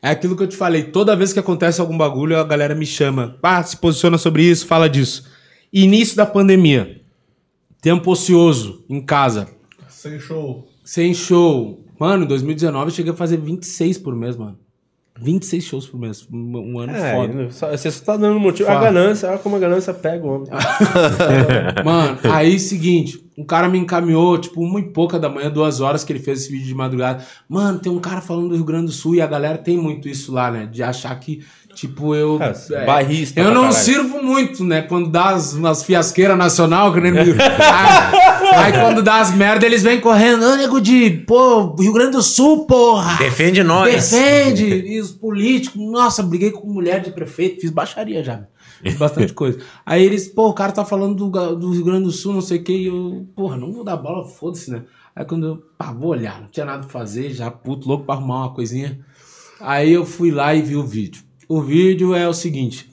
É 0.00 0.10
aquilo 0.10 0.36
que 0.36 0.44
eu 0.44 0.46
te 0.46 0.54
falei, 0.56 0.84
toda 0.84 1.16
vez 1.16 1.32
que 1.32 1.40
acontece 1.40 1.80
algum 1.80 1.98
bagulho, 1.98 2.38
a 2.38 2.44
galera 2.44 2.72
me 2.72 2.86
chama. 2.86 3.36
Ah, 3.42 3.60
se 3.64 3.76
posiciona 3.76 4.16
sobre 4.16 4.44
isso, 4.44 4.64
fala 4.64 4.88
disso. 4.88 5.28
Início 5.72 6.16
da 6.16 6.24
pandemia. 6.24 7.00
Tempo 7.82 8.12
ocioso, 8.12 8.84
em 8.88 9.00
casa. 9.00 9.48
Sem 9.88 10.20
show. 10.20 10.68
Sem 10.84 11.12
show. 11.12 11.80
Mano, 11.98 12.22
em 12.22 12.28
2019 12.28 12.92
eu 12.92 12.94
cheguei 12.94 13.12
a 13.12 13.16
fazer 13.16 13.38
26 13.38 13.98
por 13.98 14.14
mês, 14.14 14.36
mano. 14.36 14.56
26 15.22 15.64
shows 15.64 15.86
por 15.86 16.00
mês. 16.00 16.26
Um, 16.32 16.78
ano 16.78 16.92
É, 16.96 17.14
foda. 17.14 17.50
só- 17.50 17.70
você 17.70 17.90
só 17.90 18.04
tá 18.04 18.16
dando 18.16 18.38
motivo. 18.40 18.70
A 18.70 18.80
ganância, 18.80 19.28
olha 19.28 19.38
como 19.38 19.56
a 19.56 19.58
ganância 19.58 19.92
pega 19.92 20.24
o 20.24 20.28
homem. 20.36 20.48
Mano, 21.84 22.18
aí 22.24 22.58
seguinte, 22.58 23.22
um 23.36 23.44
cara 23.44 23.68
me 23.68 23.78
encaminhou, 23.78 24.38
tipo, 24.38 24.60
uma 24.62 24.80
e 24.80 24.84
pouca 24.84 25.18
da 25.18 25.28
manhã, 25.28 25.50
duas 25.50 25.80
horas 25.80 26.04
que 26.04 26.12
ele 26.12 26.18
fez 26.20 26.40
esse 26.42 26.50
vídeo 26.52 26.66
de 26.66 26.74
madrugada. 26.74 27.24
Mano, 27.48 27.78
tem 27.78 27.90
um 27.92 27.98
cara 28.00 28.20
falando 28.20 28.48
do 28.48 28.54
Rio 28.54 28.64
Grande 28.64 28.86
do 28.86 28.92
Sul 28.92 29.14
e 29.14 29.20
a 29.20 29.26
galera 29.26 29.58
tem 29.58 29.76
muito 29.76 30.08
isso 30.08 30.32
lá, 30.32 30.50
né? 30.50 30.66
De 30.70 30.82
achar 30.82 31.14
que, 31.18 31.42
tipo, 31.80 32.14
eu. 32.14 32.38
É, 32.42 32.84
bairrista 32.84 33.40
Eu 33.40 33.48
não 33.54 33.62
caralho. 33.62 33.72
sirvo 33.72 34.22
muito, 34.22 34.62
né? 34.64 34.82
Quando 34.82 35.08
dá 35.08 35.30
as, 35.30 35.56
as 35.64 35.82
fiasqueiras 35.82 36.36
nacional, 36.36 36.92
que 36.92 37.00
nem 37.00 37.12
Rio. 37.22 37.34
aí, 38.54 38.72
quando 38.72 39.02
dá 39.02 39.20
as 39.20 39.34
merda, 39.34 39.64
eles 39.64 39.82
vêm 39.82 40.00
correndo. 40.00 40.44
Ô, 40.44 40.56
nego 40.56 40.80
de, 40.80 41.10
pô, 41.26 41.74
Rio 41.76 41.92
Grande 41.92 42.12
do 42.12 42.22
Sul, 42.22 42.66
porra! 42.66 43.16
Defende 43.18 43.62
nós. 43.62 43.92
Defende! 44.10 44.66
E 44.66 45.00
os 45.00 45.10
políticos, 45.10 45.80
nossa, 45.80 46.22
briguei 46.22 46.50
com 46.50 46.66
mulher 46.68 47.00
de 47.00 47.10
prefeito, 47.10 47.60
fiz 47.60 47.70
baixaria 47.70 48.22
já. 48.22 48.42
Fiz 48.82 48.94
bastante 48.96 49.32
coisa. 49.32 49.58
Aí 49.84 50.04
eles, 50.04 50.28
pô, 50.28 50.48
o 50.48 50.54
cara 50.54 50.72
tá 50.72 50.84
falando 50.84 51.14
do, 51.28 51.54
do 51.56 51.70
Rio 51.70 51.84
Grande 51.84 52.04
do 52.04 52.12
Sul, 52.12 52.34
não 52.34 52.40
sei 52.40 52.58
o 52.58 52.62
que, 52.64 52.72
e 52.72 52.86
eu, 52.86 53.26
porra, 53.34 53.56
não 53.56 53.72
vou 53.72 53.84
dar 53.84 53.96
bola, 53.96 54.26
foda-se, 54.26 54.70
né? 54.70 54.82
Aí 55.14 55.24
quando 55.24 55.46
eu, 55.46 55.56
pá, 55.76 55.92
vou 55.92 56.10
olhar, 56.10 56.40
não 56.40 56.48
tinha 56.48 56.64
nada 56.64 56.80
pra 56.80 56.88
fazer, 56.88 57.30
já 57.32 57.50
puto, 57.50 57.88
louco 57.88 58.04
pra 58.04 58.14
arrumar 58.14 58.40
uma 58.46 58.54
coisinha. 58.54 58.98
Aí 59.60 59.92
eu 59.92 60.06
fui 60.06 60.30
lá 60.30 60.54
e 60.54 60.62
vi 60.62 60.76
o 60.76 60.86
vídeo. 60.86 61.22
O 61.50 61.60
vídeo 61.60 62.14
é 62.14 62.28
o 62.28 62.32
seguinte: 62.32 62.88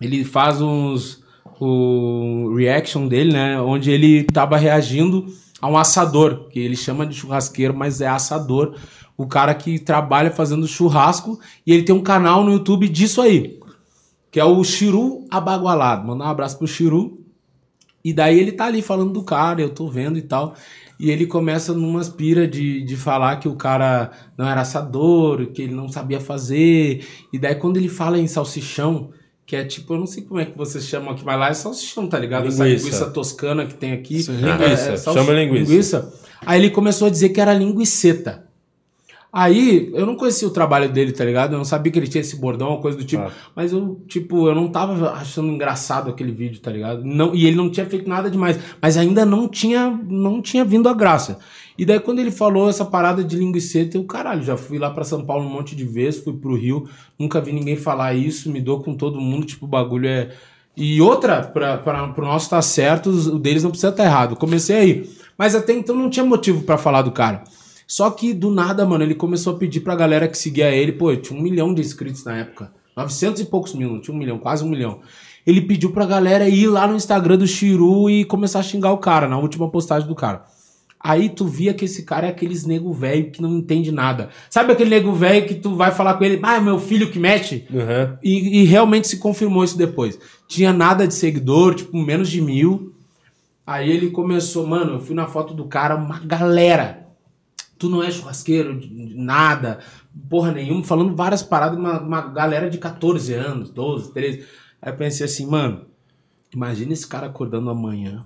ele 0.00 0.24
faz 0.24 0.60
uns. 0.60 1.24
O 1.60 2.52
reaction 2.56 3.06
dele, 3.06 3.32
né? 3.32 3.60
Onde 3.60 3.92
ele 3.92 4.24
tava 4.24 4.56
reagindo 4.58 5.24
a 5.62 5.68
um 5.68 5.78
assador, 5.78 6.48
que 6.48 6.58
ele 6.58 6.74
chama 6.76 7.06
de 7.06 7.14
churrasqueiro, 7.14 7.72
mas 7.72 8.00
é 8.00 8.08
assador. 8.08 8.74
O 9.16 9.24
cara 9.26 9.54
que 9.54 9.78
trabalha 9.78 10.32
fazendo 10.32 10.66
churrasco 10.66 11.38
e 11.64 11.72
ele 11.72 11.84
tem 11.84 11.94
um 11.94 12.02
canal 12.02 12.42
no 12.42 12.50
YouTube 12.52 12.88
disso 12.88 13.22
aí, 13.22 13.58
que 14.32 14.40
é 14.40 14.44
o 14.44 14.62
Chiru 14.64 15.24
Abagualado. 15.30 16.08
Mandar 16.08 16.24
um 16.24 16.28
abraço 16.28 16.58
pro 16.58 16.66
Chiru. 16.66 17.24
E 18.04 18.12
daí 18.12 18.38
ele 18.38 18.52
tá 18.52 18.66
ali 18.66 18.82
falando 18.82 19.12
do 19.12 19.22
cara, 19.22 19.62
eu 19.62 19.70
tô 19.70 19.88
vendo 19.88 20.18
e 20.18 20.22
tal. 20.22 20.54
E 20.98 21.10
ele 21.10 21.26
começa 21.26 21.74
numas 21.74 22.08
pira 22.08 22.48
de, 22.48 22.82
de 22.82 22.96
falar 22.96 23.36
que 23.36 23.48
o 23.48 23.54
cara 23.54 24.10
não 24.36 24.48
era 24.48 24.62
assador, 24.62 25.46
que 25.48 25.60
ele 25.62 25.74
não 25.74 25.88
sabia 25.88 26.18
fazer. 26.20 27.04
E 27.32 27.38
daí 27.38 27.54
quando 27.54 27.76
ele 27.76 27.88
fala 27.88 28.18
em 28.18 28.26
salsichão, 28.26 29.10
que 29.44 29.54
é 29.54 29.64
tipo, 29.64 29.92
eu 29.94 29.98
não 29.98 30.06
sei 30.06 30.22
como 30.22 30.40
é 30.40 30.46
que 30.46 30.56
vocês 30.56 30.84
chamam 30.84 31.10
aqui, 31.12 31.22
mas 31.24 31.38
lá 31.38 31.50
é 31.50 31.54
salsichão, 31.54 32.06
tá 32.08 32.18
ligado? 32.18 32.48
Essa 32.48 32.64
Linguiça. 32.64 32.84
linguiça 32.86 33.10
toscana 33.10 33.66
que 33.66 33.74
tem 33.74 33.92
aqui. 33.92 34.22
Sim, 34.22 34.36
linguiça, 34.36 34.96
salsi- 34.96 35.20
chama 35.20 35.32
linguiça. 35.34 36.12
Aí 36.44 36.60
ele 36.60 36.70
começou 36.70 37.06
a 37.08 37.10
dizer 37.10 37.28
que 37.28 37.40
era 37.40 37.52
linguiceta. 37.52 38.45
Aí, 39.38 39.90
eu 39.92 40.06
não 40.06 40.16
conhecia 40.16 40.48
o 40.48 40.50
trabalho 40.50 40.88
dele, 40.88 41.12
tá 41.12 41.22
ligado? 41.22 41.52
Eu 41.52 41.58
não 41.58 41.64
sabia 41.66 41.92
que 41.92 41.98
ele 41.98 42.06
tinha 42.06 42.22
esse 42.22 42.36
bordão, 42.36 42.70
uma 42.70 42.80
coisa 42.80 42.96
do 42.96 43.04
tipo. 43.04 43.22
Ah. 43.24 43.30
Mas 43.54 43.70
eu, 43.70 44.00
tipo, 44.08 44.48
eu 44.48 44.54
não 44.54 44.68
tava 44.68 45.10
achando 45.10 45.52
engraçado 45.52 46.08
aquele 46.08 46.32
vídeo, 46.32 46.58
tá 46.58 46.70
ligado? 46.70 47.04
Não, 47.04 47.34
e 47.34 47.44
ele 47.46 47.54
não 47.54 47.68
tinha 47.68 47.84
feito 47.84 48.08
nada 48.08 48.30
demais. 48.30 48.58
Mas 48.80 48.96
ainda 48.96 49.26
não 49.26 49.46
tinha, 49.46 49.90
não 50.08 50.40
tinha 50.40 50.64
vindo 50.64 50.88
a 50.88 50.94
graça. 50.94 51.38
E 51.76 51.84
daí, 51.84 52.00
quando 52.00 52.20
ele 52.20 52.30
falou 52.30 52.70
essa 52.70 52.82
parada 52.82 53.22
de 53.22 53.36
linguiceta, 53.36 53.98
eu, 53.98 54.04
caralho, 54.04 54.42
já 54.42 54.56
fui 54.56 54.78
lá 54.78 54.88
pra 54.88 55.04
São 55.04 55.22
Paulo 55.22 55.44
um 55.44 55.50
monte 55.50 55.76
de 55.76 55.84
vezes, 55.84 56.24
fui 56.24 56.32
pro 56.32 56.56
Rio, 56.56 56.88
nunca 57.18 57.38
vi 57.38 57.52
ninguém 57.52 57.76
falar 57.76 58.14
isso, 58.14 58.50
me 58.50 58.62
dou 58.62 58.82
com 58.82 58.94
todo 58.94 59.20
mundo, 59.20 59.44
tipo, 59.44 59.66
o 59.66 59.68
bagulho 59.68 60.08
é. 60.08 60.30
E 60.74 60.98
outra, 61.02 61.42
pra, 61.42 61.76
pro 61.76 62.24
nosso 62.24 62.48
tá 62.48 62.62
certo, 62.62 63.10
o 63.10 63.38
deles 63.38 63.62
não 63.62 63.70
precisa 63.70 63.90
estar 63.90 64.04
errado. 64.04 64.34
Comecei 64.34 64.76
aí. 64.76 65.10
Mas 65.36 65.54
até 65.54 65.74
então 65.74 65.94
não 65.94 66.08
tinha 66.08 66.24
motivo 66.24 66.62
pra 66.62 66.78
falar 66.78 67.02
do 67.02 67.12
cara. 67.12 67.44
Só 67.86 68.10
que 68.10 68.34
do 68.34 68.50
nada, 68.50 68.84
mano, 68.84 69.04
ele 69.04 69.14
começou 69.14 69.54
a 69.54 69.58
pedir 69.58 69.80
pra 69.80 69.94
galera 69.94 70.26
que 70.26 70.36
seguia 70.36 70.70
ele, 70.70 70.92
pô, 70.92 71.14
tinha 71.14 71.38
um 71.38 71.42
milhão 71.42 71.72
de 71.72 71.80
inscritos 71.80 72.24
na 72.24 72.38
época. 72.38 72.72
900 72.96 73.42
e 73.42 73.44
poucos 73.44 73.74
mil, 73.74 73.90
não 73.92 74.00
tinha 74.00 74.14
um 74.14 74.18
milhão, 74.18 74.38
quase 74.38 74.64
um 74.64 74.68
milhão. 74.68 75.00
Ele 75.46 75.60
pediu 75.60 75.92
pra 75.92 76.04
galera 76.04 76.48
ir 76.48 76.66
lá 76.66 76.86
no 76.86 76.96
Instagram 76.96 77.36
do 77.36 77.46
Chiru 77.46 78.10
e 78.10 78.24
começar 78.24 78.58
a 78.58 78.64
xingar 78.64 78.90
o 78.92 78.98
cara, 78.98 79.28
na 79.28 79.38
última 79.38 79.70
postagem 79.70 80.08
do 80.08 80.14
cara. 80.14 80.44
Aí 80.98 81.28
tu 81.28 81.46
via 81.46 81.72
que 81.72 81.84
esse 81.84 82.02
cara 82.02 82.26
é 82.26 82.30
aqueles 82.30 82.66
nego 82.66 82.92
velho 82.92 83.30
que 83.30 83.40
não 83.40 83.58
entende 83.58 83.92
nada. 83.92 84.30
Sabe 84.50 84.72
aquele 84.72 84.90
nego 84.90 85.12
velho 85.12 85.46
que 85.46 85.54
tu 85.54 85.76
vai 85.76 85.92
falar 85.92 86.14
com 86.14 86.24
ele, 86.24 86.40
ah, 86.42 86.56
é 86.56 86.60
meu 86.60 86.80
filho 86.80 87.12
que 87.12 87.18
mete? 87.18 87.64
Uhum. 87.70 88.16
E, 88.24 88.62
e 88.62 88.64
realmente 88.64 89.06
se 89.06 89.18
confirmou 89.18 89.62
isso 89.62 89.78
depois. 89.78 90.18
Tinha 90.48 90.72
nada 90.72 91.06
de 91.06 91.14
seguidor, 91.14 91.76
tipo, 91.76 91.96
menos 91.96 92.28
de 92.28 92.40
mil. 92.40 92.92
Aí 93.64 93.88
ele 93.88 94.10
começou, 94.10 94.66
mano, 94.66 94.94
eu 94.94 95.00
fui 95.00 95.14
na 95.14 95.26
foto 95.28 95.54
do 95.54 95.66
cara, 95.66 95.94
uma 95.94 96.18
galera. 96.18 97.05
Tu 97.78 97.88
não 97.88 98.02
é 98.02 98.10
churrasqueiro, 98.10 98.80
nada, 98.90 99.80
porra 100.28 100.50
nenhuma, 100.50 100.82
falando 100.82 101.14
várias 101.14 101.42
paradas, 101.42 101.78
uma, 101.78 102.00
uma 102.00 102.20
galera 102.22 102.70
de 102.70 102.78
14 102.78 103.34
anos, 103.34 103.70
12, 103.70 104.12
13. 104.12 104.46
Aí 104.80 104.92
eu 104.92 104.96
pensei 104.96 105.26
assim, 105.26 105.46
mano, 105.46 105.86
imagina 106.54 106.92
esse 106.92 107.06
cara 107.06 107.26
acordando 107.26 107.68
amanhã 107.68 108.24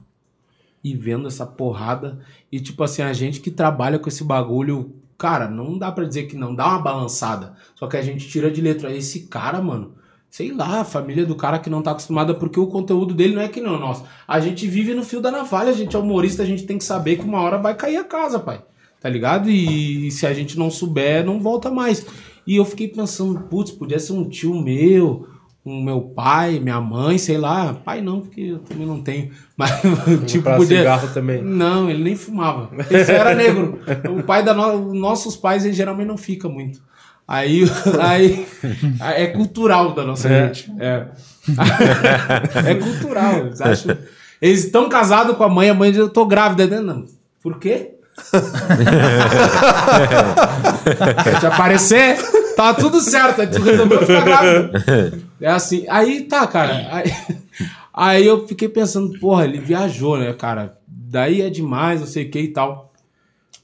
e 0.83 0.95
vendo 0.95 1.29
essa 1.29 1.47
porrada. 1.47 2.21
E 2.51 2.61
tipo 2.61 2.83
assim, 2.83 3.03
a 3.03 3.13
gente 3.13 3.41
que 3.41 3.51
trabalha 3.51 3.99
com 3.99 4.09
esse 4.09 4.25
bagulho, 4.25 4.95
cara, 5.19 5.49
não 5.49 5.79
dá 5.79 5.93
pra 5.93 6.05
dizer 6.05 6.25
que 6.25 6.37
não, 6.37 6.55
dá 6.55 6.69
uma 6.69 6.83
balançada. 6.83 7.55
Só 7.75 7.87
que 7.87 7.97
a 7.97 8.03
gente 8.03 8.29
tira 8.29 8.51
de 8.51 8.61
letra. 8.61 8.95
Esse 8.95 9.27
cara, 9.27 9.61
mano, 9.61 9.95
sei 10.31 10.53
lá, 10.53 10.81
a 10.81 10.85
família 10.85 11.27
do 11.27 11.35
cara 11.35 11.59
que 11.59 11.69
não 11.69 11.83
tá 11.83 11.91
acostumada, 11.91 12.35
porque 12.35 12.59
o 12.59 12.67
conteúdo 12.67 13.13
dele 13.13 13.35
não 13.35 13.43
é 13.43 13.49
que 13.49 13.61
não 13.61 13.75
é 13.75 13.79
nosso. 13.79 14.05
A 14.27 14.41
gente 14.41 14.67
vive 14.67 14.95
no 14.95 15.05
fio 15.05 15.21
da 15.21 15.31
navalha, 15.31 15.71
a 15.71 15.75
gente 15.75 15.95
é 15.95 15.99
humorista, 15.99 16.43
a 16.43 16.47
gente 16.47 16.65
tem 16.65 16.79
que 16.79 16.85
saber 16.85 17.17
que 17.17 17.25
uma 17.25 17.41
hora 17.41 17.59
vai 17.59 17.75
cair 17.75 17.97
a 17.97 18.05
casa, 18.05 18.39
pai. 18.39 18.63
Tá 19.01 19.09
ligado? 19.09 19.49
E 19.51 20.11
se 20.11 20.27
a 20.27 20.33
gente 20.35 20.59
não 20.59 20.71
souber, 20.71 21.25
não 21.25 21.41
volta 21.41 21.71
mais. 21.71 22.05
E 22.47 22.57
eu 22.57 22.65
fiquei 22.65 22.89
pensando, 22.89 23.41
putz, 23.41 23.71
podia 23.71 23.99
ser 23.99 24.13
um 24.13 24.29
tio 24.29 24.55
meu, 24.61 25.27
um 25.65 25.83
meu 25.83 26.01
pai, 26.03 26.59
minha 26.61 26.81
mãe, 26.81 27.17
sei 27.17 27.39
lá. 27.39 27.73
Pai 27.73 28.01
não, 28.03 28.21
porque 28.21 28.41
eu 28.43 28.59
também 28.59 28.87
não 28.87 29.01
tenho. 29.01 29.31
Mas, 29.57 29.71
tipo, 30.27 30.45
pra 30.45 30.57
podia. 30.57 30.79
cigarro 30.79 31.09
também. 31.15 31.43
Não, 31.43 31.89
ele 31.89 32.03
nem 32.05 32.15
fumava. 32.17 32.71
Esse 32.91 33.11
era 33.13 33.35
negro. 33.35 33.79
O 34.19 34.23
pai 34.23 34.43
da 34.43 34.53
no... 34.53 34.93
nossos 34.95 35.37
pais, 35.37 35.65
ele 35.65 35.73
geralmente 35.75 36.09
não 36.09 36.17
fica 36.19 36.49
muito. 36.49 36.83
Aí, 37.29 37.63
aí 39.01 39.23
é 39.23 39.27
cultural 39.29 39.95
da 39.95 40.05
nossa 40.05 40.29
É. 40.29 40.47
gente. 40.53 40.73
É. 40.81 41.07
é 42.67 42.75
cultural. 42.75 43.47
Eles 43.47 43.61
acham. 43.61 43.97
Eles 44.43 44.65
estão 44.65 44.89
casados 44.89 45.37
com 45.37 45.45
a 45.45 45.49
mãe, 45.49 45.71
a 45.71 45.75
mãe 45.75 45.91
diz, 45.91 46.01
eu 46.01 46.09
tô 46.09 46.27
grávida. 46.27 46.67
né? 46.67 46.81
Não. 46.81 47.05
Por 47.43 47.59
quê? 47.59 47.95
Quer 51.25 51.41
te 51.41 51.47
aparecer? 51.47 52.19
Tá 52.57 52.75
tudo 52.75 53.01
certo. 53.01 53.41
Aí 53.41 53.47
tu 53.47 53.63
resolveu 53.63 54.01
ficar 54.01 54.25
grávida. 54.25 55.19
É 55.41 55.49
assim. 55.49 55.87
Aí 55.89 56.23
tá, 56.23 56.47
cara. 56.47 56.89
Aí, 56.91 57.13
aí 57.93 58.27
eu 58.27 58.47
fiquei 58.47 58.69
pensando, 58.69 59.19
porra, 59.19 59.45
ele 59.45 59.59
viajou, 59.59 60.19
né, 60.19 60.33
cara? 60.33 60.79
Daí 60.87 61.41
é 61.41 61.51
demais, 61.51 62.01
não 62.01 62.07
sei 62.07 62.27
o 62.27 62.31
que 62.31 62.41
e 62.41 62.49
tal. 62.49 62.93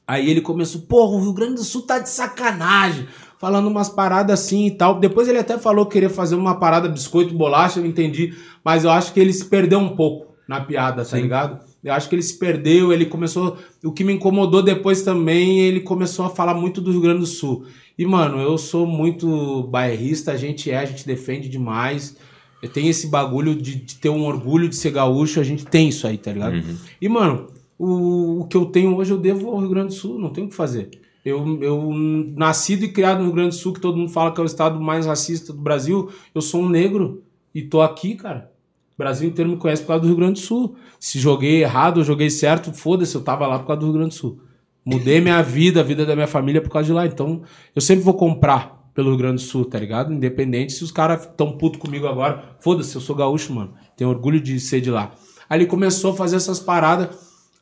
Aí 0.06 0.30
ele 0.30 0.40
começou, 0.40 0.82
porra, 0.82 1.16
o 1.16 1.20
Rio 1.20 1.32
Grande 1.32 1.54
do 1.54 1.64
Sul 1.64 1.82
tá 1.82 1.98
de 1.98 2.08
sacanagem. 2.08 3.06
Falando 3.38 3.68
umas 3.68 3.90
paradas 3.90 4.40
assim 4.40 4.66
e 4.66 4.70
tal. 4.70 4.98
Depois 4.98 5.28
ele 5.28 5.38
até 5.38 5.58
falou 5.58 5.84
que 5.84 5.92
queria 5.92 6.08
fazer 6.08 6.36
uma 6.36 6.58
parada 6.58 6.88
biscoito 6.88 7.34
bolacha, 7.34 7.78
eu 7.78 7.86
entendi. 7.86 8.34
Mas 8.64 8.84
eu 8.84 8.90
acho 8.90 9.12
que 9.12 9.20
ele 9.20 9.32
se 9.32 9.44
perdeu 9.44 9.78
um 9.78 9.94
pouco 9.94 10.34
na 10.48 10.60
piada, 10.60 11.04
tá 11.04 11.18
ligado? 11.18 11.60
Eu 11.86 11.92
acho 11.92 12.08
que 12.08 12.16
ele 12.16 12.22
se 12.22 12.36
perdeu, 12.36 12.92
ele 12.92 13.06
começou. 13.06 13.56
O 13.84 13.92
que 13.92 14.02
me 14.02 14.12
incomodou 14.12 14.60
depois 14.60 15.02
também, 15.02 15.60
ele 15.60 15.80
começou 15.80 16.26
a 16.26 16.30
falar 16.30 16.52
muito 16.54 16.80
do 16.80 16.90
Rio 16.90 17.00
Grande 17.00 17.20
do 17.20 17.26
Sul. 17.26 17.64
E, 17.96 18.04
mano, 18.04 18.40
eu 18.40 18.58
sou 18.58 18.84
muito 18.84 19.62
bairrista, 19.68 20.32
a 20.32 20.36
gente 20.36 20.68
é, 20.68 20.78
a 20.78 20.84
gente 20.84 21.06
defende 21.06 21.48
demais. 21.48 22.16
Eu 22.60 22.68
tenho 22.68 22.90
esse 22.90 23.06
bagulho 23.06 23.54
de, 23.54 23.76
de 23.76 23.94
ter 23.94 24.08
um 24.08 24.24
orgulho 24.24 24.68
de 24.68 24.74
ser 24.74 24.90
gaúcho, 24.90 25.38
a 25.38 25.44
gente 25.44 25.64
tem 25.64 25.88
isso 25.88 26.08
aí, 26.08 26.18
tá 26.18 26.32
ligado? 26.32 26.56
E, 27.00 27.08
mano, 27.08 27.46
o, 27.78 28.40
o 28.40 28.46
que 28.46 28.56
eu 28.56 28.66
tenho 28.66 28.96
hoje 28.96 29.12
eu 29.12 29.18
devo 29.18 29.48
ao 29.50 29.60
Rio 29.60 29.68
Grande 29.68 29.88
do 29.88 29.94
Sul, 29.94 30.18
não 30.18 30.30
tenho 30.30 30.48
o 30.48 30.50
que 30.50 30.56
fazer. 30.56 30.90
Eu, 31.24 31.62
eu, 31.62 31.92
nascido 32.36 32.84
e 32.84 32.88
criado 32.88 33.18
no 33.18 33.26
Rio 33.26 33.34
Grande 33.34 33.50
do 33.50 33.60
Sul, 33.60 33.72
que 33.72 33.80
todo 33.80 33.96
mundo 33.96 34.10
fala 34.10 34.32
que 34.32 34.40
é 34.40 34.42
o 34.42 34.46
estado 34.46 34.80
mais 34.80 35.06
racista 35.06 35.52
do 35.52 35.62
Brasil, 35.62 36.10
eu 36.34 36.40
sou 36.40 36.62
um 36.62 36.68
negro 36.68 37.22
e 37.54 37.62
tô 37.62 37.80
aqui, 37.80 38.16
cara. 38.16 38.50
O 38.96 38.98
Brasil 38.98 39.28
inteiro 39.28 39.50
me 39.50 39.58
conhece 39.58 39.82
por 39.82 39.88
causa 39.88 40.02
do 40.02 40.08
Rio 40.08 40.16
Grande 40.16 40.40
do 40.40 40.46
Sul. 40.46 40.74
Se 40.98 41.18
joguei 41.18 41.62
errado 41.62 41.98
ou 41.98 42.04
joguei 42.04 42.30
certo, 42.30 42.72
foda-se, 42.72 43.14
eu 43.14 43.20
tava 43.20 43.46
lá 43.46 43.58
por 43.58 43.66
causa 43.66 43.80
do 43.80 43.86
Rio 43.86 43.94
Grande 43.94 44.08
do 44.08 44.14
Sul. 44.14 44.40
Mudei 44.82 45.20
minha 45.20 45.42
vida, 45.42 45.80
a 45.80 45.82
vida 45.82 46.06
da 46.06 46.14
minha 46.14 46.26
família 46.26 46.62
por 46.62 46.70
causa 46.70 46.86
de 46.86 46.92
lá. 46.92 47.04
Então, 47.04 47.42
eu 47.74 47.82
sempre 47.82 48.04
vou 48.04 48.14
comprar 48.14 48.90
pelo 48.94 49.10
Rio 49.10 49.18
Grande 49.18 49.34
do 49.34 49.40
Sul, 49.42 49.66
tá 49.66 49.78
ligado? 49.78 50.14
Independente 50.14 50.72
se 50.72 50.82
os 50.82 50.90
caras 50.90 51.28
tão 51.36 51.58
puto 51.58 51.78
comigo 51.78 52.06
agora. 52.06 52.56
Foda-se, 52.60 52.94
eu 52.96 53.00
sou 53.02 53.14
gaúcho, 53.14 53.52
mano. 53.52 53.74
Tenho 53.94 54.08
orgulho 54.08 54.40
de 54.40 54.58
ser 54.58 54.80
de 54.80 54.90
lá. 54.90 55.12
Aí 55.50 55.58
ele 55.58 55.66
começou 55.66 56.12
a 56.12 56.16
fazer 56.16 56.36
essas 56.36 56.58
paradas. 56.58 57.08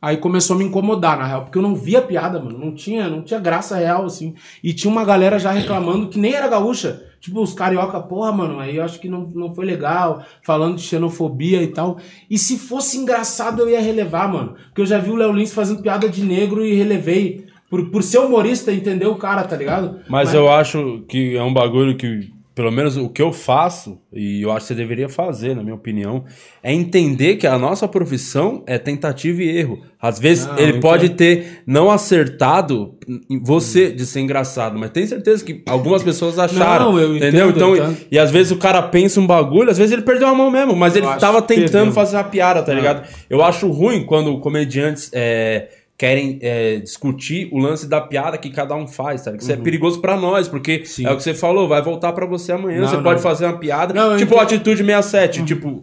Aí 0.00 0.18
começou 0.18 0.54
a 0.54 0.58
me 0.58 0.66
incomodar, 0.66 1.18
na 1.18 1.24
real, 1.24 1.42
porque 1.44 1.56
eu 1.56 1.62
não 1.62 1.74
via 1.74 2.02
piada, 2.02 2.38
mano. 2.38 2.58
Não 2.58 2.74
tinha, 2.74 3.08
não 3.08 3.22
tinha 3.22 3.40
graça 3.40 3.74
real, 3.74 4.04
assim. 4.04 4.34
E 4.62 4.72
tinha 4.74 4.90
uma 4.90 5.02
galera 5.02 5.38
já 5.38 5.50
reclamando 5.50 6.08
que 6.08 6.18
nem 6.18 6.34
era 6.34 6.46
gaúcha. 6.46 7.02
Tipo, 7.24 7.40
os 7.40 7.54
carioca, 7.54 7.98
porra, 8.00 8.30
mano, 8.30 8.60
aí 8.60 8.76
eu 8.76 8.84
acho 8.84 9.00
que 9.00 9.08
não, 9.08 9.22
não 9.34 9.54
foi 9.54 9.64
legal, 9.64 10.22
falando 10.42 10.76
de 10.76 10.82
xenofobia 10.82 11.62
e 11.62 11.68
tal. 11.68 11.96
E 12.28 12.36
se 12.36 12.58
fosse 12.58 12.98
engraçado, 12.98 13.62
eu 13.62 13.70
ia 13.70 13.80
relevar, 13.80 14.30
mano. 14.30 14.56
Porque 14.66 14.82
eu 14.82 14.86
já 14.86 14.98
vi 14.98 15.08
o 15.08 15.16
Léo 15.16 15.32
Lins 15.32 15.50
fazendo 15.50 15.80
piada 15.80 16.06
de 16.06 16.22
negro 16.22 16.62
e 16.62 16.74
relevei. 16.74 17.46
Por, 17.70 17.90
por 17.90 18.02
ser 18.02 18.18
humorista, 18.18 18.70
entendeu 18.70 19.10
o 19.10 19.16
cara, 19.16 19.42
tá 19.42 19.56
ligado? 19.56 20.00
Mas, 20.06 20.34
eu 20.34 20.52
acho 20.52 21.02
que 21.08 21.34
é 21.34 21.42
um 21.42 21.54
bagulho 21.54 21.96
que, 21.96 22.30
pelo 22.54 22.70
menos 22.70 22.96
o 22.96 23.08
que 23.08 23.20
eu 23.20 23.32
faço, 23.32 23.98
e 24.12 24.40
eu 24.42 24.52
acho 24.52 24.60
que 24.60 24.66
você 24.68 24.74
deveria 24.76 25.08
fazer, 25.08 25.56
na 25.56 25.62
minha 25.62 25.74
opinião, 25.74 26.24
é 26.62 26.72
entender 26.72 27.34
que 27.34 27.46
a 27.48 27.58
nossa 27.58 27.88
profissão 27.88 28.62
é 28.66 28.78
tentativa 28.78 29.42
e 29.42 29.48
erro. 29.58 29.80
Às 30.00 30.20
vezes 30.20 30.46
Não, 30.46 30.58
ele 30.58 30.76
eu 30.76 30.80
pode 30.80 31.08
ter 31.10 31.62
não 31.66 31.90
acertado 31.90 32.94
em 33.28 33.42
você 33.42 33.90
de 33.90 34.06
ser 34.06 34.20
engraçado, 34.20 34.78
mas 34.78 34.90
tem 34.90 35.06
certeza 35.06 35.44
que 35.44 35.62
algumas 35.66 36.02
pessoas 36.02 36.38
acharam. 36.38 36.92
Não, 36.92 36.98
eu 36.98 37.16
entendeu? 37.16 37.48
entendo, 37.50 37.56
então, 37.56 37.76
eu 37.76 37.84
entendo. 37.90 38.06
e 38.10 38.18
às 38.18 38.30
vezes 38.30 38.52
o 38.52 38.56
cara 38.56 38.82
pensa 38.82 39.20
um 39.20 39.26
bagulho, 39.26 39.70
às 39.70 39.78
vezes 39.78 39.92
ele 39.92 40.02
perdeu 40.02 40.28
a 40.28 40.34
mão 40.34 40.50
mesmo, 40.50 40.76
mas 40.76 40.94
Eu 40.94 41.02
ele 41.02 41.10
acho 41.10 41.18
tava 41.20 41.42
que 41.42 41.54
tentando 41.54 41.90
fazer 41.92 42.16
uma 42.16 42.24
piada, 42.24 42.62
tá 42.62 42.70
Ah. 42.72 42.74
ligado? 42.74 43.08
Eu 43.28 43.42
acho 43.42 43.68
ruim 43.70 44.04
quando 44.06 44.38
comediantes 44.38 45.10
é, 45.12 45.68
querem 45.96 46.38
é, 46.42 46.76
discutir 46.78 47.48
o 47.52 47.58
lance 47.58 47.86
da 47.88 48.00
piada 48.00 48.36
que 48.36 48.50
cada 48.50 48.74
um 48.74 48.86
faz, 48.86 49.22
tá? 49.22 49.30
ligado? 49.30 49.42
Isso 49.42 49.52
é 49.52 49.56
perigoso 49.56 50.00
pra 50.00 50.16
nós, 50.16 50.48
porque 50.48 50.78
Uhum. 50.78 50.84
Sim. 50.84 51.06
é 51.06 51.12
o 51.12 51.16
que 51.16 51.22
você 51.22 51.34
falou, 51.34 51.68
vai 51.68 51.80
voltar 51.82 52.12
pra 52.12 52.26
você 52.26 52.52
amanhã, 52.52 52.80
Não, 52.80 52.88
você 52.88 52.96
não. 52.96 53.02
pode 53.02 53.22
fazer 53.22 53.46
uma 53.46 53.58
piada, 53.58 53.94
Não, 53.94 54.16
tipo 54.16 54.32
entendo. 54.34 54.42
Atitude 54.42 54.78
67, 54.84 55.44
tipo... 55.44 55.82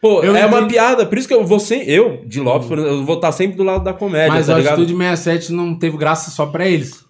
Pô, 0.00 0.22
Eu 0.22 0.36
é 0.36 0.46
uma 0.46 0.58
entendi. 0.58 0.74
piada, 0.74 1.04
por 1.06 1.18
isso 1.18 1.26
que 1.26 1.34
eu 1.34 1.44
vou 1.44 1.58
ser, 1.58 1.88
eu, 1.88 2.22
de 2.24 2.38
Lopes, 2.40 2.70
exemplo, 2.70 2.86
eu 2.86 3.04
vou 3.04 3.16
estar 3.16 3.32
sempre 3.32 3.56
do 3.56 3.64
lado 3.64 3.82
da 3.82 3.92
comédia, 3.92 4.32
Mas 4.34 4.46
tá 4.46 4.54
a 4.54 4.58
ligado? 4.58 4.74
Atitude 4.74 4.96
67 4.96 5.52
não 5.52 5.74
teve 5.76 5.96
graça 5.96 6.30
só 6.30 6.46
pra 6.46 6.68
eles. 6.68 7.04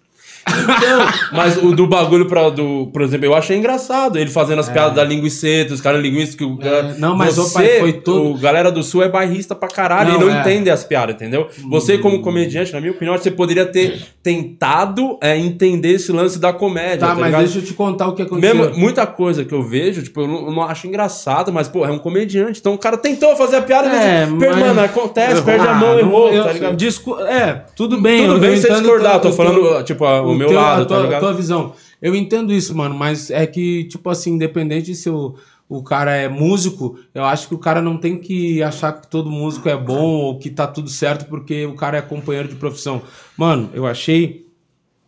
Então, 0.49 1.07
mas 1.31 1.57
o 1.57 1.71
do 1.75 1.87
bagulho, 1.87 2.25
pra, 2.27 2.49
do, 2.49 2.87
por 2.91 3.01
exemplo, 3.01 3.25
eu 3.25 3.35
achei 3.35 3.57
engraçado. 3.57 4.17
Ele 4.17 4.29
fazendo 4.29 4.59
as 4.59 4.69
piadas 4.69 4.95
da 4.95 5.03
linguiceta, 5.03 5.73
os 5.73 5.81
caras 5.81 6.01
linguistas 6.01 6.35
que 6.35 6.43
o. 6.43 6.57
É, 6.61 6.95
não, 6.97 7.15
mas, 7.15 7.35
você, 7.35 7.53
pai, 7.53 7.79
foi 7.79 7.93
todo- 7.93 8.31
O 8.31 8.37
galera 8.37 8.71
do 8.71 8.83
Sul 8.83 9.03
é 9.03 9.09
bairrista 9.09 9.53
pra 9.55 9.67
caralho 9.69 10.13
Não, 10.13 10.21
e 10.21 10.23
não 10.25 10.29
é. 10.31 10.37
Hum. 10.37 10.41
entende 10.41 10.69
as 10.69 10.83
piadas, 10.83 11.15
entendeu? 11.15 11.47
Você, 11.69 11.97
como 11.97 12.21
comediante, 12.21 12.73
na 12.73 12.79
minha 12.79 12.91
opinião, 12.91 13.17
você 13.17 13.31
poderia 13.31 13.65
ter 13.65 14.01
tentado 14.21 15.17
é, 15.21 15.37
entender 15.37 15.93
esse 15.93 16.11
lance 16.11 16.39
da 16.39 16.53
comédia. 16.53 16.99
Tá, 16.99 17.07
Tá, 17.09 17.15
mas 17.15 17.25
ligado? 17.25 17.43
deixa 17.43 17.59
eu 17.59 17.63
te 17.63 17.73
contar 17.73 18.07
o 18.07 18.13
que 18.15 18.21
aconteceu. 18.21 18.55
Mesmo, 18.55 18.77
muita 18.77 19.05
coisa 19.07 19.43
que 19.43 19.53
eu 19.53 19.63
vejo, 19.63 20.03
tipo, 20.03 20.21
eu 20.21 20.27
não, 20.27 20.45
eu 20.47 20.51
não 20.51 20.63
acho 20.63 20.85
engraçado, 20.87 21.51
mas, 21.51 21.67
pô, 21.67 21.85
é 21.85 21.91
um 21.91 21.97
comediante. 21.97 22.59
Então 22.59 22.73
o 22.73 22.77
cara 22.77 22.97
tentou 22.97 23.35
fazer 23.35 23.57
a 23.57 23.61
piada, 23.61 23.87
É, 23.89 24.25
mas, 24.25 24.55
mano, 24.57 24.81
acontece, 24.81 25.41
perde 25.41 25.67
a 25.67 25.71
Ah, 25.71 25.75
mão, 25.75 25.93
não- 25.93 25.99
errou, 25.99 26.29
eu- 26.29 26.43
tá 26.43 26.51
ligado? 26.53 26.75
discu- 26.75 27.19
é, 27.21 27.65
tudo 27.75 27.99
bem. 27.99 28.21
Tudo 28.21 28.33
eu- 28.35 28.39
bem 28.39 28.51
eu 28.51 28.57
você 28.57 28.69
discordar, 28.69 29.15
eu 29.15 29.19
tô 29.21 29.31
falando, 29.31 29.83
tipo, 29.83 30.05
a- 30.05 30.21
o 30.21 30.35
meu 30.39 30.47
teu- 30.49 30.57
lado, 30.57 30.81
a 30.81 30.85
tua, 30.85 30.97
tá 30.97 31.03
ligado? 31.03 31.19
tua 31.21 31.33
visão. 31.33 31.73
Eu 32.01 32.15
entendo 32.15 32.51
isso, 32.53 32.75
mano, 32.75 32.95
mas 32.95 33.29
é 33.29 33.45
que, 33.45 33.83
tipo 33.85 34.09
assim, 34.09 34.31
independente 34.33 34.95
se 34.95 35.09
o, 35.09 35.35
o 35.67 35.83
cara 35.83 36.15
é 36.15 36.27
músico, 36.27 36.97
eu 37.13 37.23
acho 37.25 37.47
que 37.47 37.53
o 37.53 37.59
cara 37.59 37.81
não 37.81 37.97
tem 37.97 38.17
que 38.17 38.63
achar 38.63 38.93
que 38.93 39.07
todo 39.07 39.29
músico 39.29 39.67
é 39.69 39.75
bom 39.77 40.05
ou 40.15 40.39
que 40.39 40.49
tá 40.49 40.65
tudo 40.65 40.89
certo 40.89 41.25
porque 41.29 41.65
o 41.65 41.75
cara 41.75 41.97
é 41.97 42.01
companheiro 42.01 42.47
de 42.47 42.55
profissão. 42.55 43.01
Mano, 43.37 43.69
eu 43.73 43.85
achei. 43.85 44.47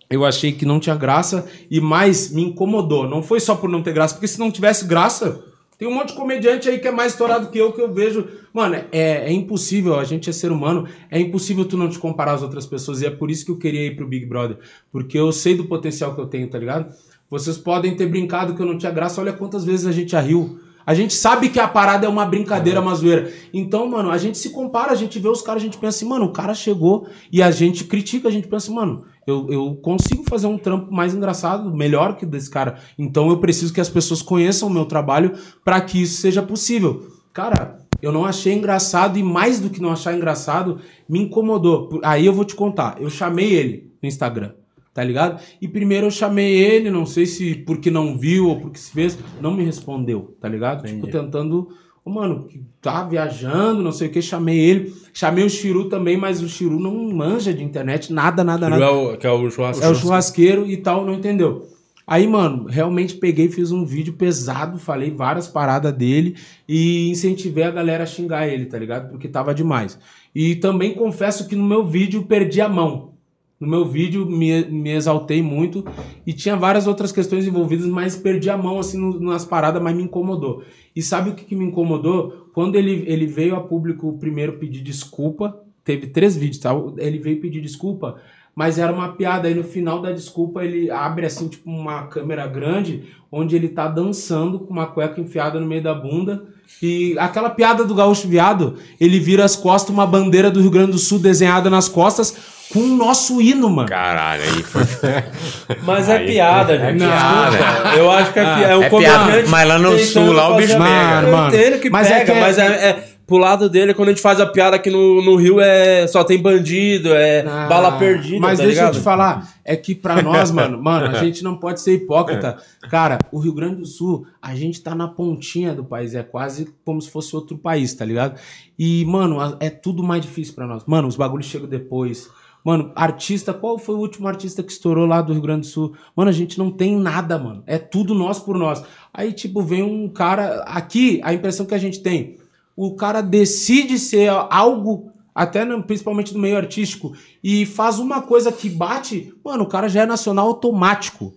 Eu 0.09 0.25
achei 0.25 0.51
que 0.51 0.65
não 0.65 0.77
tinha 0.77 0.95
graça 0.95 1.45
e 1.69 1.79
mais 1.79 2.29
me 2.31 2.43
incomodou. 2.43 3.07
Não 3.07 3.23
foi 3.23 3.39
só 3.39 3.55
por 3.55 3.69
não 3.69 3.81
ter 3.81 3.93
graça, 3.93 4.13
porque 4.13 4.27
se 4.27 4.37
não 4.37 4.51
tivesse 4.51 4.85
graça, 4.85 5.41
tem 5.81 5.89
um 5.89 5.95
monte 5.95 6.09
de 6.09 6.13
comediante 6.13 6.69
aí 6.69 6.77
que 6.77 6.87
é 6.87 6.91
mais 6.91 7.13
estourado 7.13 7.49
que 7.49 7.57
eu, 7.57 7.73
que 7.73 7.81
eu 7.81 7.91
vejo. 7.91 8.27
Mano, 8.53 8.75
é, 8.75 8.85
é 8.91 9.31
impossível, 9.31 9.97
a 9.97 10.03
gente 10.03 10.29
é 10.29 10.31
ser 10.31 10.51
humano, 10.51 10.87
é 11.09 11.19
impossível 11.19 11.65
tu 11.65 11.75
não 11.75 11.89
te 11.89 11.97
comparar 11.97 12.33
às 12.33 12.43
outras 12.43 12.67
pessoas. 12.67 13.01
E 13.01 13.07
é 13.07 13.09
por 13.09 13.31
isso 13.31 13.43
que 13.43 13.49
eu 13.49 13.57
queria 13.57 13.87
ir 13.87 13.95
pro 13.95 14.07
Big 14.07 14.27
Brother. 14.27 14.59
Porque 14.91 15.17
eu 15.17 15.31
sei 15.31 15.55
do 15.55 15.65
potencial 15.65 16.13
que 16.13 16.21
eu 16.21 16.27
tenho, 16.27 16.47
tá 16.47 16.59
ligado? 16.59 16.93
Vocês 17.31 17.57
podem 17.57 17.95
ter 17.95 18.05
brincado 18.05 18.53
que 18.53 18.61
eu 18.61 18.65
não 18.67 18.77
tinha 18.77 18.91
graça, 18.91 19.21
olha 19.21 19.33
quantas 19.33 19.65
vezes 19.65 19.87
a 19.87 19.91
gente 19.91 20.11
já 20.11 20.21
riu. 20.21 20.59
A 20.85 20.93
gente 20.93 21.13
sabe 21.13 21.49
que 21.49 21.59
a 21.59 21.67
parada 21.67 22.05
é 22.05 22.09
uma 22.09 22.25
brincadeira, 22.25 22.81
uma 22.81 22.95
zoeira. 22.95 23.31
Então, 23.53 23.87
mano, 23.87 24.09
a 24.09 24.17
gente 24.17 24.37
se 24.37 24.49
compara, 24.49 24.91
a 24.91 24.95
gente 24.95 25.19
vê 25.19 25.27
os 25.27 25.41
caras, 25.41 25.61
a 25.61 25.65
gente 25.65 25.77
pensa 25.77 25.97
assim, 25.97 26.07
mano, 26.07 26.25
o 26.25 26.31
cara 26.31 26.53
chegou 26.53 27.07
e 27.31 27.41
a 27.41 27.51
gente 27.51 27.83
critica, 27.83 28.27
a 28.27 28.31
gente 28.31 28.47
pensa 28.47 28.67
assim, 28.67 28.75
mano, 28.75 29.05
eu, 29.25 29.47
eu 29.49 29.75
consigo 29.75 30.23
fazer 30.27 30.47
um 30.47 30.57
trampo 30.57 30.91
mais 30.91 31.13
engraçado, 31.13 31.73
melhor 31.73 32.15
que 32.15 32.25
desse 32.25 32.49
cara. 32.49 32.79
Então 32.97 33.29
eu 33.29 33.37
preciso 33.37 33.73
que 33.73 33.81
as 33.81 33.89
pessoas 33.89 34.21
conheçam 34.21 34.67
o 34.67 34.71
meu 34.71 34.85
trabalho 34.85 35.33
para 35.63 35.79
que 35.81 36.01
isso 36.01 36.21
seja 36.21 36.41
possível. 36.41 37.07
Cara, 37.33 37.79
eu 38.01 38.11
não 38.11 38.25
achei 38.25 38.53
engraçado 38.53 39.17
e 39.17 39.23
mais 39.23 39.59
do 39.59 39.69
que 39.69 39.81
não 39.81 39.91
achar 39.91 40.15
engraçado, 40.15 40.79
me 41.07 41.19
incomodou. 41.19 41.99
Aí 42.03 42.25
eu 42.25 42.33
vou 42.33 42.43
te 42.43 42.55
contar. 42.55 42.97
Eu 42.99 43.09
chamei 43.09 43.53
ele 43.53 43.91
no 44.01 44.07
Instagram, 44.07 44.53
tá 44.93 45.03
ligado? 45.03 45.41
E 45.61 45.67
primeiro 45.67 46.07
eu 46.07 46.11
chamei 46.11 46.53
ele, 46.57 46.91
não 46.91 47.05
sei 47.05 47.25
se 47.25 47.55
porque 47.55 47.89
não 47.89 48.17
viu 48.17 48.47
ou 48.47 48.59
porque 48.59 48.79
se 48.79 48.91
fez, 48.91 49.17
não 49.39 49.53
me 49.53 49.63
respondeu, 49.63 50.35
tá 50.39 50.47
ligado? 50.47 50.85
Tipo, 50.85 51.07
tentando. 51.07 51.69
Ô, 52.03 52.09
mano, 52.09 52.45
que 52.47 52.63
tá 52.81 53.03
viajando, 53.03 53.83
não 53.83 53.91
sei 53.91 54.07
o 54.07 54.11
que, 54.11 54.21
chamei 54.21 54.57
ele. 54.59 54.93
Chamei 55.13 55.43
o 55.43 55.49
Chiru 55.49 55.87
também, 55.87 56.17
mas 56.17 56.41
o 56.41 56.49
Chiru 56.49 56.79
não 56.79 57.11
manja 57.13 57.53
de 57.53 57.63
internet, 57.63 58.11
nada, 58.11 58.43
nada, 58.43 58.65
Chiru 58.65 58.79
nada. 58.79 58.91
é 58.91 58.95
o, 58.95 59.17
que 59.17 59.27
é 59.27 59.31
o 59.31 59.49
churrasco. 59.51 59.83
É 59.83 59.89
o 59.89 59.95
churrasqueiro 59.95 60.65
e 60.65 60.77
tal, 60.77 61.05
não 61.05 61.13
entendeu. 61.13 61.67
Aí, 62.11 62.27
mano, 62.27 62.65
realmente 62.67 63.15
peguei, 63.15 63.49
fiz 63.49 63.71
um 63.71 63.85
vídeo 63.85 64.13
pesado, 64.13 64.79
falei 64.79 65.11
várias 65.11 65.47
paradas 65.47 65.93
dele 65.93 66.35
e 66.67 67.09
incentivei 67.09 67.63
a 67.63 67.71
galera 67.71 68.03
a 68.03 68.07
xingar 68.07 68.47
ele, 68.47 68.65
tá 68.65 68.77
ligado? 68.77 69.11
Porque 69.11 69.27
tava 69.27 69.53
demais. 69.53 69.97
E 70.33 70.55
também 70.55 70.93
confesso 70.93 71.47
que 71.47 71.55
no 71.55 71.63
meu 71.63 71.85
vídeo 71.85 72.23
perdi 72.23 72.59
a 72.59 72.67
mão. 72.67 73.13
No 73.61 73.67
meu 73.67 73.85
vídeo 73.85 74.25
me, 74.25 74.65
me 74.65 74.89
exaltei 74.89 75.39
muito 75.39 75.85
e 76.25 76.33
tinha 76.33 76.55
várias 76.55 76.87
outras 76.87 77.11
questões 77.11 77.45
envolvidas, 77.45 77.85
mas 77.85 78.17
perdi 78.17 78.49
a 78.49 78.57
mão 78.57 78.79
assim 78.79 79.19
nas 79.19 79.45
paradas, 79.45 79.79
mas 79.79 79.95
me 79.95 80.01
incomodou. 80.01 80.63
E 80.95 81.01
sabe 81.03 81.29
o 81.29 81.35
que, 81.35 81.45
que 81.45 81.55
me 81.55 81.65
incomodou? 81.65 82.49
Quando 82.55 82.75
ele, 82.75 83.05
ele 83.05 83.27
veio 83.27 83.55
a 83.55 83.61
público 83.61 84.17
primeiro 84.17 84.53
pedir 84.53 84.81
desculpa, 84.81 85.61
teve 85.83 86.07
três 86.07 86.35
vídeos, 86.35 86.57
tá? 86.57 86.71
Ele 86.97 87.19
veio 87.19 87.39
pedir 87.39 87.61
desculpa, 87.61 88.19
mas 88.55 88.79
era 88.79 88.91
uma 88.91 89.09
piada. 89.09 89.47
Aí 89.47 89.53
no 89.53 89.63
final 89.63 90.01
da 90.01 90.11
desculpa 90.11 90.65
ele 90.65 90.89
abre 90.89 91.27
assim, 91.27 91.47
tipo, 91.47 91.69
uma 91.69 92.07
câmera 92.07 92.47
grande, 92.47 93.09
onde 93.31 93.55
ele 93.55 93.69
tá 93.69 93.87
dançando 93.87 94.61
com 94.61 94.73
uma 94.73 94.87
cueca 94.87 95.21
enfiada 95.21 95.59
no 95.59 95.67
meio 95.67 95.83
da 95.83 95.93
bunda. 95.93 96.47
E 96.81 97.15
aquela 97.19 97.49
piada 97.49 97.83
do 97.85 97.93
gaúcho 97.93 98.27
viado, 98.27 98.77
ele 98.99 99.19
vira 99.19 99.45
as 99.45 99.55
costas, 99.55 99.93
uma 99.93 100.05
bandeira 100.07 100.49
do 100.49 100.59
Rio 100.61 100.71
Grande 100.71 100.93
do 100.93 100.97
Sul 100.97 101.19
desenhada 101.19 101.69
nas 101.69 101.87
costas, 101.87 102.33
com 102.73 102.79
o 102.79 102.87
nosso 102.95 103.39
hino, 103.41 103.69
mano. 103.69 103.87
Caralho, 103.87 104.41
aí 104.41 104.63
foi. 104.63 104.81
Mas 105.85 106.09
é 106.09 106.17
Aí- 106.17 106.25
piada, 106.25 106.73
é 106.73 106.79
gente. 106.79 106.99
piada. 106.99 107.57
Desculpa. 107.57 107.89
Eu 107.97 108.11
acho 108.11 108.33
que 108.33 108.39
é, 108.39 108.43
pi- 108.55 108.63
é 108.63 108.77
um 108.77 108.83
É 108.83 108.89
comediante 108.89 109.25
piada, 109.31 109.47
mas 109.49 109.67
lá 109.67 109.77
no 109.79 109.99
sul, 109.99 110.31
lá 110.31 110.49
o 110.49 110.55
bicho 110.57 110.73
a- 110.73 110.77
pega. 110.77 111.27
Eu 111.27 111.31
Mano, 111.37 111.79
que 111.79 111.89
mas 111.89 112.07
é 112.07 112.13
pega, 112.19 112.25
que 112.25 112.31
é- 112.31 112.41
mas 112.41 112.57
é, 112.57 112.65
é- 112.65 113.10
pro 113.31 113.37
lado 113.37 113.69
dele, 113.69 113.93
quando 113.93 114.09
a 114.09 114.11
gente 114.11 114.21
faz 114.21 114.41
a 114.41 114.45
piada 114.45 114.77
que 114.77 114.89
no, 114.89 115.23
no 115.23 115.37
Rio 115.37 115.61
é 115.61 116.05
só 116.05 116.21
tem 116.21 116.41
bandido, 116.41 117.13
é 117.13 117.45
Ah, 117.47 117.65
bala 117.67 117.97
perdida, 117.97 118.41
Mas 118.41 118.59
tá 118.59 118.65
deixa 118.65 118.79
ligado? 118.81 118.95
eu 118.95 118.99
te 118.99 119.03
falar, 119.03 119.49
é 119.63 119.73
que 119.77 119.95
pra 119.95 120.21
nós, 120.21 120.51
mano, 120.51 120.81
mano, 120.83 121.05
a 121.05 121.13
gente 121.23 121.41
não 121.41 121.55
pode 121.55 121.79
ser 121.79 121.93
hipócrita. 121.93 122.57
Cara, 122.89 123.17
o 123.31 123.39
Rio 123.39 123.53
Grande 123.53 123.77
do 123.77 123.85
Sul, 123.85 124.27
a 124.41 124.53
gente 124.53 124.81
tá 124.81 124.93
na 124.93 125.07
pontinha 125.07 125.73
do 125.73 125.85
país, 125.85 126.13
é 126.13 126.23
quase 126.23 126.67
como 126.83 127.01
se 127.01 127.09
fosse 127.09 127.33
outro 127.33 127.57
país, 127.57 127.93
tá 127.93 128.03
ligado? 128.03 128.37
E, 128.77 129.05
mano, 129.05 129.37
é 129.61 129.69
tudo 129.69 130.03
mais 130.03 130.21
difícil 130.21 130.53
pra 130.53 130.67
nós. 130.67 130.83
Mano, 130.85 131.07
os 131.07 131.15
bagulhos 131.15 131.45
chegam 131.45 131.69
depois. 131.69 132.29
Mano, 132.65 132.91
artista, 132.95 133.53
qual 133.53 133.79
foi 133.79 133.95
o 133.95 133.99
último 133.99 134.27
artista 134.27 134.61
que 134.61 134.71
estourou 134.71 135.07
lá 135.07 135.21
do 135.21 135.31
Rio 135.33 135.41
Grande 135.41 135.61
do 135.61 135.67
Sul? 135.67 135.93
Mano, 136.15 136.29
a 136.29 136.33
gente 136.33 136.59
não 136.59 136.69
tem 136.69 136.95
nada, 136.97 137.39
mano. 137.39 137.63
É 137.65 137.77
tudo 137.79 138.13
nós 138.13 138.39
por 138.39 138.57
nós. 138.57 138.83
Aí, 139.13 139.31
tipo, 139.31 139.61
vem 139.63 139.81
um 139.81 140.07
cara. 140.09 140.63
Aqui, 140.67 141.19
a 141.23 141.33
impressão 141.33 141.65
que 141.65 141.73
a 141.73 141.77
gente 141.79 142.01
tem. 142.03 142.35
O 142.83 142.95
cara 142.95 143.21
decide 143.21 143.99
ser 143.99 144.27
algo, 144.49 145.11
até 145.35 145.63
no- 145.63 145.83
principalmente 145.83 146.33
no 146.33 146.39
meio 146.39 146.57
artístico, 146.57 147.13
e 147.43 147.63
faz 147.63 147.99
uma 147.99 148.23
coisa 148.23 148.51
que 148.51 148.67
bate, 148.67 149.31
mano, 149.45 149.65
o 149.65 149.67
cara 149.67 149.87
já 149.87 150.01
é 150.01 150.05
nacional 150.07 150.47
automático. 150.47 151.31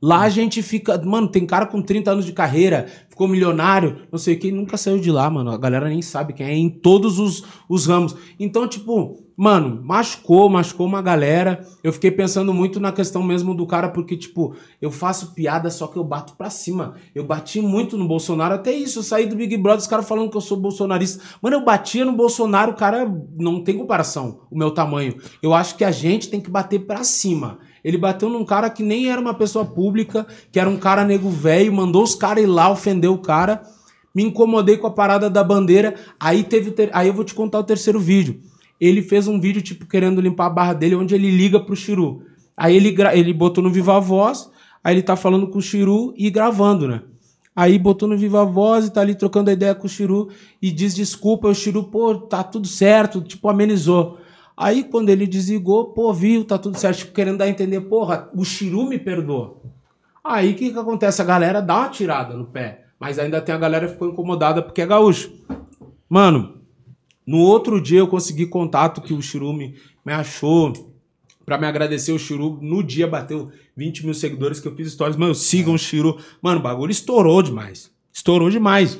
Lá 0.00 0.22
a 0.22 0.30
gente 0.30 0.62
fica. 0.62 0.96
Mano, 1.04 1.28
tem 1.28 1.44
cara 1.44 1.66
com 1.66 1.82
30 1.82 2.10
anos 2.12 2.24
de 2.24 2.32
carreira, 2.32 2.86
ficou 3.06 3.28
milionário, 3.28 3.98
não 4.10 4.18
sei 4.18 4.34
o 4.34 4.38
que, 4.38 4.50
nunca 4.50 4.78
saiu 4.78 4.98
de 4.98 5.10
lá, 5.12 5.28
mano. 5.28 5.50
A 5.50 5.58
galera 5.58 5.90
nem 5.90 6.00
sabe 6.00 6.32
quem 6.32 6.46
é, 6.46 6.54
em 6.56 6.70
todos 6.70 7.18
os, 7.18 7.44
os 7.68 7.84
ramos. 7.86 8.16
Então, 8.40 8.66
tipo, 8.66 9.21
mano, 9.36 9.80
machucou, 9.82 10.48
machucou 10.48 10.86
uma 10.86 11.02
galera. 11.02 11.66
Eu 11.82 11.92
fiquei 11.92 12.10
pensando 12.10 12.52
muito 12.52 12.78
na 12.78 12.92
questão 12.92 13.22
mesmo 13.22 13.54
do 13.54 13.66
cara, 13.66 13.88
porque, 13.88 14.16
tipo, 14.16 14.54
eu 14.80 14.90
faço 14.90 15.34
piada, 15.34 15.70
só 15.70 15.86
que 15.86 15.96
eu 15.96 16.04
bato 16.04 16.34
pra 16.36 16.50
cima. 16.50 16.94
Eu 17.14 17.24
bati 17.24 17.60
muito 17.60 17.96
no 17.96 18.06
Bolsonaro, 18.06 18.54
até 18.54 18.72
isso. 18.72 19.00
Eu 19.00 19.02
saí 19.02 19.26
do 19.26 19.36
Big 19.36 19.56
Brother, 19.56 19.80
os 19.80 19.86
caras 19.86 20.08
falando 20.08 20.30
que 20.30 20.36
eu 20.36 20.40
sou 20.40 20.56
bolsonarista. 20.56 21.22
Mano, 21.40 21.56
eu 21.56 21.64
batia 21.64 22.04
no 22.04 22.12
Bolsonaro, 22.12 22.72
o 22.72 22.76
cara 22.76 23.10
não 23.38 23.62
tem 23.62 23.76
comparação, 23.76 24.40
o 24.50 24.56
meu 24.56 24.70
tamanho. 24.70 25.14
Eu 25.42 25.54
acho 25.54 25.76
que 25.76 25.84
a 25.84 25.90
gente 25.90 26.28
tem 26.28 26.40
que 26.40 26.50
bater 26.50 26.86
pra 26.86 27.04
cima. 27.04 27.58
Ele 27.84 27.98
bateu 27.98 28.28
num 28.28 28.44
cara 28.44 28.70
que 28.70 28.82
nem 28.82 29.10
era 29.10 29.20
uma 29.20 29.34
pessoa 29.34 29.64
pública, 29.64 30.26
que 30.52 30.60
era 30.60 30.68
um 30.68 30.76
cara 30.76 31.04
nego 31.04 31.28
velho, 31.28 31.72
mandou 31.72 32.02
os 32.02 32.14
caras 32.14 32.44
ir 32.44 32.46
lá 32.46 32.70
ofender 32.70 33.10
o 33.10 33.18
cara. 33.18 33.62
Me 34.14 34.22
incomodei 34.22 34.76
com 34.76 34.86
a 34.86 34.90
parada 34.90 35.28
da 35.30 35.42
bandeira. 35.42 35.94
Aí 36.20 36.44
teve. 36.44 36.74
Aí 36.92 37.08
eu 37.08 37.14
vou 37.14 37.24
te 37.24 37.34
contar 37.34 37.58
o 37.58 37.64
terceiro 37.64 37.98
vídeo. 37.98 38.40
Ele 38.82 39.00
fez 39.00 39.28
um 39.28 39.38
vídeo, 39.38 39.62
tipo, 39.62 39.86
querendo 39.86 40.20
limpar 40.20 40.46
a 40.46 40.50
barra 40.50 40.72
dele, 40.72 40.96
onde 40.96 41.14
ele 41.14 41.30
liga 41.30 41.60
pro 41.60 41.76
Chiru. 41.76 42.24
Aí 42.56 42.74
ele, 42.74 42.92
ele 43.12 43.32
botou 43.32 43.62
no 43.62 43.70
Viva 43.70 44.00
Voz, 44.00 44.50
aí 44.82 44.94
ele 44.94 45.02
tá 45.02 45.14
falando 45.14 45.46
com 45.46 45.58
o 45.58 45.62
Chiru 45.62 46.12
e 46.16 46.28
gravando, 46.28 46.88
né? 46.88 47.00
Aí 47.54 47.78
botou 47.78 48.08
no 48.08 48.18
Viva 48.18 48.44
Voz 48.44 48.86
e 48.86 48.92
tá 48.92 49.00
ali 49.00 49.14
trocando 49.14 49.50
a 49.50 49.52
ideia 49.52 49.72
com 49.72 49.86
o 49.86 49.88
Chiru 49.88 50.30
e 50.60 50.72
diz 50.72 50.96
desculpa. 50.96 51.46
O 51.46 51.54
Chiru, 51.54 51.84
pô, 51.84 52.16
tá 52.16 52.42
tudo 52.42 52.66
certo, 52.66 53.20
tipo, 53.20 53.48
amenizou. 53.48 54.18
Aí 54.56 54.82
quando 54.82 55.10
ele 55.10 55.28
desligou, 55.28 55.92
pô, 55.92 56.12
viu, 56.12 56.44
tá 56.44 56.58
tudo 56.58 56.76
certo, 56.76 56.98
tipo, 56.98 57.12
querendo 57.12 57.38
dar 57.38 57.44
a 57.44 57.48
entender, 57.48 57.82
porra, 57.82 58.30
o 58.34 58.44
Chiru 58.44 58.88
me 58.88 58.98
perdoou. 58.98 59.62
Aí 60.24 60.50
o 60.50 60.54
que, 60.56 60.72
que 60.72 60.78
acontece? 60.78 61.22
A 61.22 61.24
galera 61.24 61.62
dá 61.62 61.76
uma 61.76 61.88
tirada 61.88 62.36
no 62.36 62.46
pé, 62.46 62.86
mas 62.98 63.16
ainda 63.16 63.40
tem 63.40 63.54
a 63.54 63.58
galera 63.58 63.86
que 63.86 63.92
ficou 63.92 64.08
incomodada 64.08 64.60
porque 64.60 64.82
é 64.82 64.86
gaúcho. 64.86 65.30
Mano, 66.08 66.61
no 67.26 67.38
outro 67.38 67.80
dia 67.80 68.00
eu 68.00 68.08
consegui 68.08 68.46
contato 68.46 69.00
que 69.00 69.14
o 69.14 69.22
Chiru 69.22 69.52
me, 69.52 69.74
achou 70.06 70.72
pra 71.44 71.58
me 71.58 71.66
agradecer. 71.66 72.12
O 72.12 72.18
Chiru 72.18 72.58
no 72.60 72.82
dia 72.82 73.06
bateu 73.06 73.50
20 73.76 74.04
mil 74.04 74.14
seguidores 74.14 74.60
que 74.60 74.68
eu 74.68 74.74
fiz 74.74 74.92
stories. 74.92 75.16
Mano, 75.16 75.34
sigam 75.34 75.74
o 75.74 75.78
Chiru. 75.78 76.18
Mano, 76.40 76.60
o 76.60 76.62
bagulho 76.62 76.90
estourou 76.90 77.42
demais. 77.42 77.90
Estourou 78.12 78.50
demais. 78.50 78.98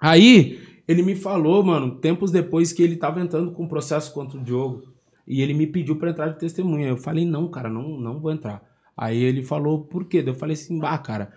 Aí 0.00 0.60
ele 0.86 1.02
me 1.02 1.14
falou, 1.14 1.62
mano, 1.62 1.96
tempos 1.96 2.30
depois 2.30 2.72
que 2.72 2.82
ele 2.82 2.96
tava 2.96 3.20
entrando 3.20 3.52
com 3.52 3.64
um 3.64 3.68
processo 3.68 4.12
contra 4.12 4.38
o 4.38 4.42
Diogo. 4.42 4.82
E 5.26 5.40
ele 5.40 5.54
me 5.54 5.66
pediu 5.66 5.96
pra 5.96 6.10
entrar 6.10 6.28
de 6.28 6.38
testemunha. 6.38 6.88
Eu 6.88 6.96
falei, 6.96 7.24
não, 7.24 7.48
cara, 7.48 7.68
não, 7.68 8.00
não 8.00 8.20
vou 8.20 8.32
entrar. 8.32 8.62
Aí 8.96 9.22
ele 9.22 9.42
falou, 9.42 9.84
por 9.84 10.04
quê? 10.04 10.22
Eu 10.24 10.34
falei 10.34 10.54
assim, 10.54 10.78
bah, 10.78 10.98
cara, 10.98 11.32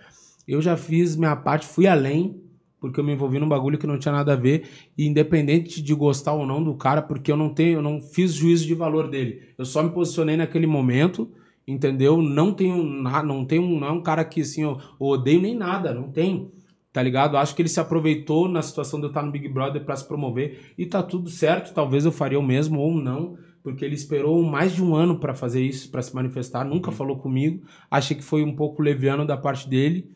eu 0.48 0.62
já 0.62 0.76
fiz 0.76 1.16
minha 1.16 1.36
parte, 1.36 1.66
fui 1.66 1.88
além, 1.88 2.42
porque 2.86 3.00
eu 3.00 3.04
me 3.04 3.14
envolvi 3.14 3.40
num 3.40 3.50
bagulho 3.50 3.80
que 3.80 3.88
não 3.88 3.98
tinha 3.98 4.12
nada 4.12 4.34
a 4.34 4.36
ver, 4.36 4.70
e 4.96 5.08
independente 5.08 5.82
de 5.82 5.94
gostar 5.96 6.34
ou 6.34 6.46
não 6.46 6.64
do 6.64 6.76
cara, 6.76 7.02
porque 7.02 7.32
eu 7.32 7.36
não 7.36 7.50
tenho, 7.50 7.80
eu 7.80 7.82
não 7.82 8.00
fiz 8.00 8.32
juízo 8.32 8.68
de 8.68 8.76
valor 8.76 9.10
dele. 9.10 9.42
Eu 9.58 9.66
só 9.66 9.82
me 9.82 9.90
posicionei 9.90 10.38
naquele 10.38 10.68
momento, 10.68 11.28
entendeu? 11.68 12.22
Não 12.22 12.54
tenho 12.54 12.84
não 12.84 13.44
tenho, 13.44 13.68
não 13.80 13.88
é 13.88 13.92
um 13.92 14.04
cara 14.04 14.24
que 14.24 14.42
assim, 14.42 14.62
eu, 14.62 14.78
eu 15.02 15.08
odeio 15.08 15.42
nem 15.42 15.56
nada, 15.56 15.96
não 15.96 16.12
tem. 16.12 16.52
Tá 16.94 17.02
ligado? 17.02 17.38
Acho 17.38 17.56
que 17.56 17.64
ele 17.64 17.70
se 17.70 17.80
aproveitou 17.80 18.48
na 18.48 18.62
situação 18.62 19.00
de 19.00 19.08
eu 19.08 19.10
estar 19.10 19.24
no 19.24 19.32
Big 19.32 19.50
Brother 19.50 19.84
pra 19.84 19.96
se 19.96 20.08
promover 20.08 20.74
e 20.78 20.86
tá 20.86 21.02
tudo 21.02 21.28
certo. 21.28 21.74
Talvez 21.74 22.06
eu 22.06 22.12
faria 22.12 22.40
o 22.40 22.44
mesmo 22.44 22.80
ou 22.80 22.94
não, 22.94 23.36
porque 23.64 23.84
ele 23.84 23.96
esperou 23.96 24.44
mais 24.44 24.76
de 24.76 24.84
um 24.84 24.96
ano 24.96 25.18
pra 25.18 25.34
fazer 25.34 25.64
isso, 25.64 25.90
pra 25.90 26.04
se 26.04 26.14
manifestar, 26.14 26.64
nunca 26.64 26.92
falou 26.92 27.18
comigo. 27.18 27.66
Achei 27.90 28.16
que 28.16 28.24
foi 28.24 28.44
um 28.44 28.56
pouco 28.56 28.84
leviano 28.84 29.26
da 29.26 29.36
parte 29.36 29.68
dele, 29.68 30.08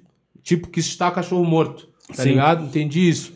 tipo 0.43 0.69
que 0.69 0.79
está 0.79 1.09
cachorro 1.09 1.43
morto, 1.43 1.89
tá 2.15 2.23
Sim. 2.23 2.29
ligado? 2.29 2.65
Entendi 2.65 3.07
isso. 3.07 3.33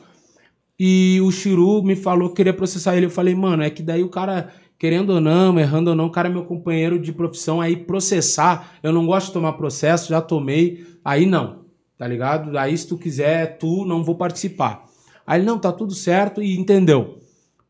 E 0.79 1.19
o 1.21 1.31
Chiru 1.31 1.83
me 1.83 1.95
falou 1.95 2.29
que 2.29 2.35
queria 2.35 2.53
processar 2.53 2.95
ele. 2.95 3.05
Eu 3.05 3.11
falei, 3.11 3.35
mano, 3.35 3.63
é 3.63 3.69
que 3.69 3.81
daí 3.81 4.03
o 4.03 4.09
cara, 4.09 4.51
querendo 4.77 5.11
ou 5.11 5.21
não, 5.21 5.59
errando 5.59 5.91
ou 5.91 5.95
não, 5.95 6.07
o 6.07 6.11
cara 6.11 6.27
é 6.27 6.31
meu 6.31 6.45
companheiro 6.45 6.99
de 6.99 7.13
profissão. 7.13 7.61
Aí 7.61 7.75
processar, 7.75 8.73
eu 8.81 8.91
não 8.91 9.05
gosto 9.05 9.27
de 9.27 9.33
tomar 9.33 9.53
processo, 9.53 10.09
já 10.09 10.21
tomei. 10.21 10.85
Aí 11.05 11.25
não, 11.25 11.65
tá 11.97 12.07
ligado? 12.07 12.57
Aí 12.57 12.77
se 12.77 12.87
tu 12.87 12.97
quiser, 12.97 13.57
tu 13.57 13.85
não 13.85 14.03
vou 14.03 14.15
participar. 14.15 14.85
Aí 15.25 15.39
ele, 15.39 15.45
não, 15.45 15.57
tá 15.57 15.71
tudo 15.71 15.93
certo 15.93 16.41
e 16.41 16.57
entendeu. 16.57 17.19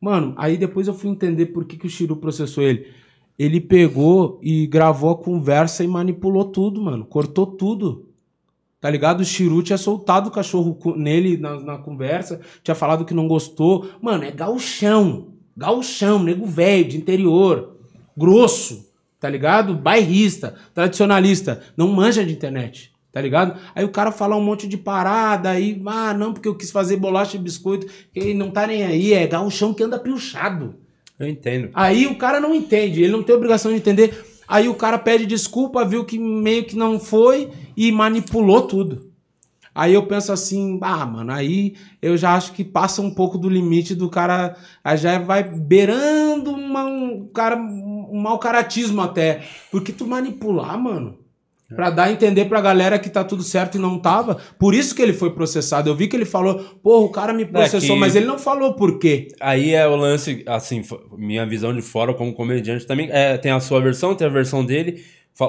Mano, 0.01 0.33
aí 0.37 0.57
depois 0.57 0.87
eu 0.87 0.93
fui 0.93 1.09
entender 1.09 1.47
por 1.47 1.65
que, 1.65 1.77
que 1.77 1.87
o 1.87 1.89
Chiru 1.89 2.17
processou 2.17 2.63
ele. 2.63 2.87
Ele 3.37 3.59
pegou 3.59 4.39
e 4.41 4.67
gravou 4.67 5.09
a 5.11 5.17
conversa 5.17 5.83
e 5.83 5.87
manipulou 5.87 6.45
tudo, 6.45 6.81
mano. 6.81 7.05
Cortou 7.05 7.45
tudo. 7.45 8.09
Tá 8.83 8.89
ligado? 8.89 9.21
O 9.21 9.25
Chiru 9.25 9.63
tinha 9.63 9.77
soltado 9.77 10.27
o 10.27 10.31
cachorro 10.31 10.77
nele 10.97 11.37
na, 11.37 11.57
na 11.57 11.77
conversa, 11.77 12.41
tinha 12.61 12.75
falado 12.75 13.05
que 13.05 13.13
não 13.13 13.29
gostou. 13.29 13.89
Mano, 14.01 14.25
é 14.25 14.31
gauchão. 14.31 15.29
Gauchão, 15.55 16.21
nego 16.21 16.45
velho, 16.45 16.89
de 16.89 16.97
interior. 16.97 17.77
Grosso, 18.17 18.91
tá 19.21 19.29
ligado? 19.29 19.73
Bairrista, 19.73 20.55
tradicionalista. 20.73 21.61
Não 21.77 21.87
manja 21.93 22.25
de 22.25 22.33
internet, 22.33 22.91
tá 23.09 23.21
ligado? 23.21 23.57
Aí 23.73 23.85
o 23.85 23.89
cara 23.89 24.11
fala 24.11 24.35
um 24.35 24.43
monte 24.43 24.67
de 24.67 24.75
parada, 24.75 25.51
aí, 25.51 25.81
ah, 25.85 26.13
não, 26.13 26.33
porque 26.33 26.49
eu 26.49 26.55
quis 26.55 26.69
fazer 26.69 26.97
bolacha 26.97 27.37
e 27.37 27.39
biscoito, 27.39 27.87
que 27.87 28.19
ele 28.19 28.33
não 28.33 28.51
tá 28.51 28.67
nem 28.67 28.83
aí, 28.83 29.13
é 29.13 29.25
gauchão 29.25 29.73
que 29.73 29.81
anda 29.81 29.97
piochado. 29.97 30.75
Eu 31.17 31.29
entendo. 31.29 31.69
Aí 31.73 32.05
o 32.05 32.17
cara 32.17 32.41
não 32.41 32.53
entende, 32.53 33.01
ele 33.01 33.13
não 33.13 33.23
tem 33.23 33.33
obrigação 33.33 33.71
de 33.71 33.77
entender. 33.77 34.32
Aí 34.47 34.67
o 34.67 34.75
cara 34.75 34.97
pede 34.97 35.25
desculpa, 35.25 35.85
viu 35.85 36.03
que 36.05 36.17
meio 36.19 36.65
que 36.65 36.75
não 36.75 36.99
foi 36.99 37.49
e 37.75 37.91
manipulou 37.91 38.61
tudo. 38.67 39.11
Aí 39.75 39.93
eu 39.93 40.05
penso 40.05 40.31
assim, 40.31 40.77
ah, 40.83 41.03
mano, 41.05 41.31
aí 41.31 41.73
eu 41.99 42.15
já 42.15 42.35
acho 42.35 42.53
que 42.53 42.63
passa 42.63 43.01
um 43.01 43.09
pouco 43.11 43.39
do 43.39 43.49
limite 43.49 43.95
do 43.95 44.07
cara, 44.07 44.55
aí 44.83 44.97
já 44.97 45.17
vai 45.17 45.43
beirando 45.43 46.51
uma- 46.51 46.85
um 46.85 47.27
cara 47.33 47.55
um 47.57 48.19
mau 48.21 48.37
caratismo 48.37 49.01
até, 49.01 49.43
porque 49.71 49.91
tu 49.91 50.05
manipular, 50.05 50.79
mano, 50.79 51.17
pra 51.75 51.89
dar 51.89 52.03
a 52.05 52.11
entender 52.11 52.45
pra 52.45 52.61
galera 52.61 52.97
que 52.99 53.09
tá 53.09 53.23
tudo 53.23 53.43
certo 53.43 53.75
e 53.77 53.81
não 53.81 53.97
tava. 53.99 54.37
Por 54.59 54.73
isso 54.73 54.95
que 54.95 55.01
ele 55.01 55.13
foi 55.13 55.31
processado. 55.31 55.89
Eu 55.89 55.95
vi 55.95 56.07
que 56.07 56.15
ele 56.15 56.25
falou, 56.25 56.59
porra, 56.81 57.05
o 57.05 57.09
cara 57.09 57.33
me 57.33 57.45
processou, 57.45 57.95
que- 57.95 57.99
mas 57.99 58.15
ele 58.15 58.25
não 58.25 58.37
falou 58.39 58.73
por 58.75 58.99
quê. 58.99 59.27
Aí 59.39 59.73
é 59.73 59.87
o 59.87 59.95
lance, 59.95 60.43
assim, 60.47 60.81
minha 61.17 61.45
visão 61.45 61.73
de 61.73 61.81
fora 61.81 62.13
como 62.13 62.33
comediante 62.33 62.85
também. 62.85 63.09
É, 63.11 63.37
tem 63.37 63.51
a 63.51 63.59
sua 63.59 63.79
versão, 63.81 64.15
tem 64.15 64.27
a 64.27 64.29
versão 64.29 64.65
dele. 64.65 65.03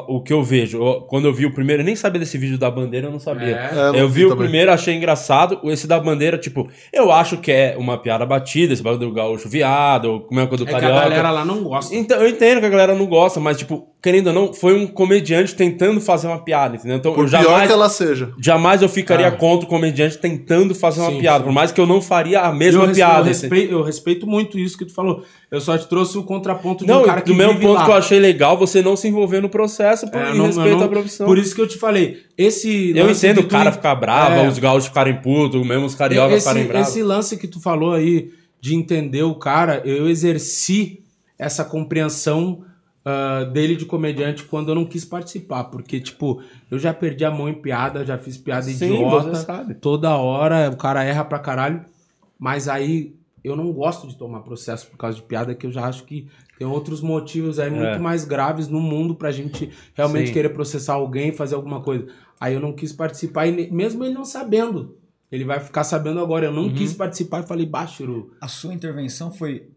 O 0.09 0.23
que 0.23 0.32
eu 0.32 0.43
vejo, 0.43 0.78
eu- 0.82 1.02
quando 1.02 1.27
eu 1.27 1.32
vi 1.35 1.44
o 1.44 1.52
primeiro, 1.52 1.82
eu 1.82 1.85
nem 1.86 1.94
sabia 1.94 2.19
desse 2.19 2.39
vídeo 2.39 2.56
da 2.56 2.70
bandeira, 2.70 3.06
eu 3.09 3.11
não 3.12 3.19
sabia. 3.19 3.48
É. 3.55 3.69
É, 3.70 3.74
não 3.74 3.94
eu 3.97 4.09
vi 4.09 4.20
vi 4.20 4.24
o 4.24 4.28
também. 4.31 4.44
primeiro, 4.44 4.73
achei 4.73 4.94
engraçado. 4.94 5.61
Esse 5.65 5.86
da 5.86 6.01
bandeira, 6.01 6.39
tipo, 6.39 6.66
eu 6.90 7.12
acho 7.12 7.36
que 7.36 7.52
é 7.52 7.77
uma 7.78 7.98
piada 7.98 8.24
batida, 8.24 8.73
esse 8.73 8.82
bagulho 8.82 9.09
do 9.11 9.12
gaúcho 9.15 9.47
viado, 9.47 10.06
ou 10.06 10.20
como 10.20 10.40
é 10.40 10.47
que 10.47 10.55
é 10.55 10.56
do 10.56 10.62
É 10.65 10.66
que 10.69 10.74
a 10.74 10.81
carioca. 10.81 11.01
galera 11.02 11.31
lá 11.31 11.44
não 11.44 11.62
gosta. 11.62 11.94
Então, 11.94 12.19
eu 12.19 12.27
entendo 12.28 12.61
que 12.61 12.66
a 12.66 12.70
galera 12.70 12.94
não 12.94 13.05
gosta, 13.05 13.39
mas, 13.40 13.59
tipo, 13.59 13.86
querendo 14.02 14.28
ou 14.28 14.32
não, 14.32 14.55
foi 14.55 14.74
um 14.74 14.86
comediante 14.86 15.55
tentando 15.55 16.01
fazer 16.01 16.28
uma 16.28 16.39
piada, 16.39 16.77
entendeu? 16.77 16.97
Então, 16.97 17.12
Por 17.12 17.24
eu 17.27 17.28
pior 17.31 17.43
jamais, 17.43 17.66
que 17.66 17.73
ela 17.73 17.89
seja. 17.90 18.32
jamais 18.40 18.81
eu 18.81 18.89
ficaria 18.89 19.28
Ah. 19.28 19.32
contra 19.32 19.66
o 19.66 19.69
comediante 19.69 20.16
tentando 20.16 20.74
fazer 20.74 21.01
uma 21.02 21.11
Sim, 21.11 21.19
piada, 21.19 21.39
sim. 21.40 21.44
por 21.44 21.52
mais 21.52 21.73
que 21.73 21.81
eu 21.81 21.86
não 21.86 22.01
faria 22.01 22.40
a 22.43 22.48
Eu, 22.48 22.55
mesma 22.55 22.86
res- 22.86 22.97
piada. 22.97 23.28
eu, 23.28 23.32
assim. 23.32 23.43
respeito, 23.48 23.73
eu 23.73 23.82
respeito 23.82 24.27
muito 24.27 24.59
isso 24.59 24.78
que 24.78 24.86
tu 24.86 24.94
falou. 24.94 25.23
Eu 25.51 25.61
só 25.61 25.77
te 25.78 25.86
trouxe 25.89 26.16
o 26.19 26.23
contraponto 26.24 26.85
de 26.85 26.90
Não, 26.90 27.02
um 27.02 27.05
cara 27.05 27.20
que 27.20 27.31
do 27.31 27.35
mesmo 27.36 27.61
ponto 27.61 27.74
lá. 27.74 27.85
que 27.85 27.90
eu 27.90 27.94
achei 27.94 28.19
legal 28.19 28.56
você 28.56 28.81
não 28.82 28.97
se 28.97 29.06
envolver 29.09 29.40
no 29.43 29.48
processo 29.48 29.74
por 30.07 30.21
É, 30.21 30.35
não- 30.35 30.47
respeito 30.47 30.77
não- 30.79 30.85
à 30.85 30.89
profissão. 30.89 31.27
Por 31.27 31.39
isso 31.39 31.55
que 31.55 31.61
eu 31.61 31.67
te 31.69 31.79
falei. 31.79 32.23
Esse 32.37 32.97
eu 32.97 33.11
entendo 33.11 33.39
o 33.39 33.43
tu- 33.43 33.49
cara 33.49 33.73
ficar 33.73 33.95
bravo, 33.95 34.35
É. 34.37 34.49
os 34.49 34.59
gaúchos 34.59 34.89
ficarem 34.89 35.21
putos, 35.21 35.67
mesmo 35.67 35.87
os 35.87 35.95
cariocas 35.95 36.43
ficarem 36.43 36.67
bravos. 36.67 36.89
esse 36.89 37.03
lance 37.03 37.37
que 37.37 37.47
tu 37.49 37.61
falou 37.61 37.93
aí 37.93 38.31
de 38.61 38.75
entender 38.75 39.23
o 39.23 39.35
cara, 39.35 39.83
eu 39.85 40.09
exerci 40.09 41.01
essa 41.39 41.65
compreensão 41.65 42.63
ah, 43.07 43.45
dele 43.53 43.77
de 43.77 43.85
comediante 43.85 44.45
quando 44.45 44.71
eu 44.71 44.75
não 44.75 44.87
quis 44.87 45.05
participar. 45.05 45.65
Porque, 45.65 46.01
tipo, 46.01 46.41
eu 46.71 46.79
já 46.79 46.95
perdi 46.95 47.23
a 47.23 47.31
mão 47.31 47.51
em 47.51 47.53
piada, 47.55 48.03
já 48.03 48.17
fiz 48.17 48.39
piada 48.39 48.63
Sim, 48.63 48.95
idiota. 48.95 49.75
Toda 49.79 50.17
hora 50.17 50.71
o 50.73 50.77
cara 50.79 51.05
erra 51.05 51.23
pra 51.23 51.39
caralho. 51.39 51.85
Mas 52.39 52.67
aí 52.67 53.13
eu 53.45 53.55
não 53.55 53.71
gosto 53.73 54.09
de 54.09 54.16
tomar 54.16 54.41
processo 54.41 54.89
por 54.89 54.97
causa 54.97 55.16
de 55.19 55.23
piada, 55.23 55.55
que 55.55 55.66
eu 55.66 55.71
já 55.71 55.85
acho 55.85 56.05
que 56.05 56.27
tem 56.59 56.66
outros 56.66 57.03
motivos 57.03 57.59
aí 57.59 57.71
muito 57.71 58.01
mais 58.01 58.25
graves 58.25 58.69
no 58.69 58.81
mundo 58.81 59.15
pra 59.15 59.31
gente 59.31 59.71
realmente 59.95 60.29
Sim. 60.29 60.33
querer 60.33 60.49
processar 60.49 60.95
alguém, 60.95 61.31
fazer 61.31 61.55
alguma 61.55 61.83
coisa. 61.83 62.07
Aí 62.41 62.55
eu 62.55 62.61
não 62.61 62.73
quis 62.73 62.93
participar, 62.93 63.47
e 63.47 63.71
mesmo 63.71 64.03
ele 64.03 64.15
não 64.15 64.25
sabendo. 64.25 64.97
Ele 65.31 65.45
vai 65.45 65.61
ficar 65.61 65.85
sabendo 65.85 66.21
agora. 66.21 66.47
Eu 66.47 66.53
não 66.53 66.73
quis 66.73 66.93
participar 66.93 67.43
e 67.43 67.47
falei, 67.47 67.66
baixo, 67.66 68.31
A 68.41 68.49
sua 68.49 68.73
intervenção 68.73 69.33
foi 69.33 69.69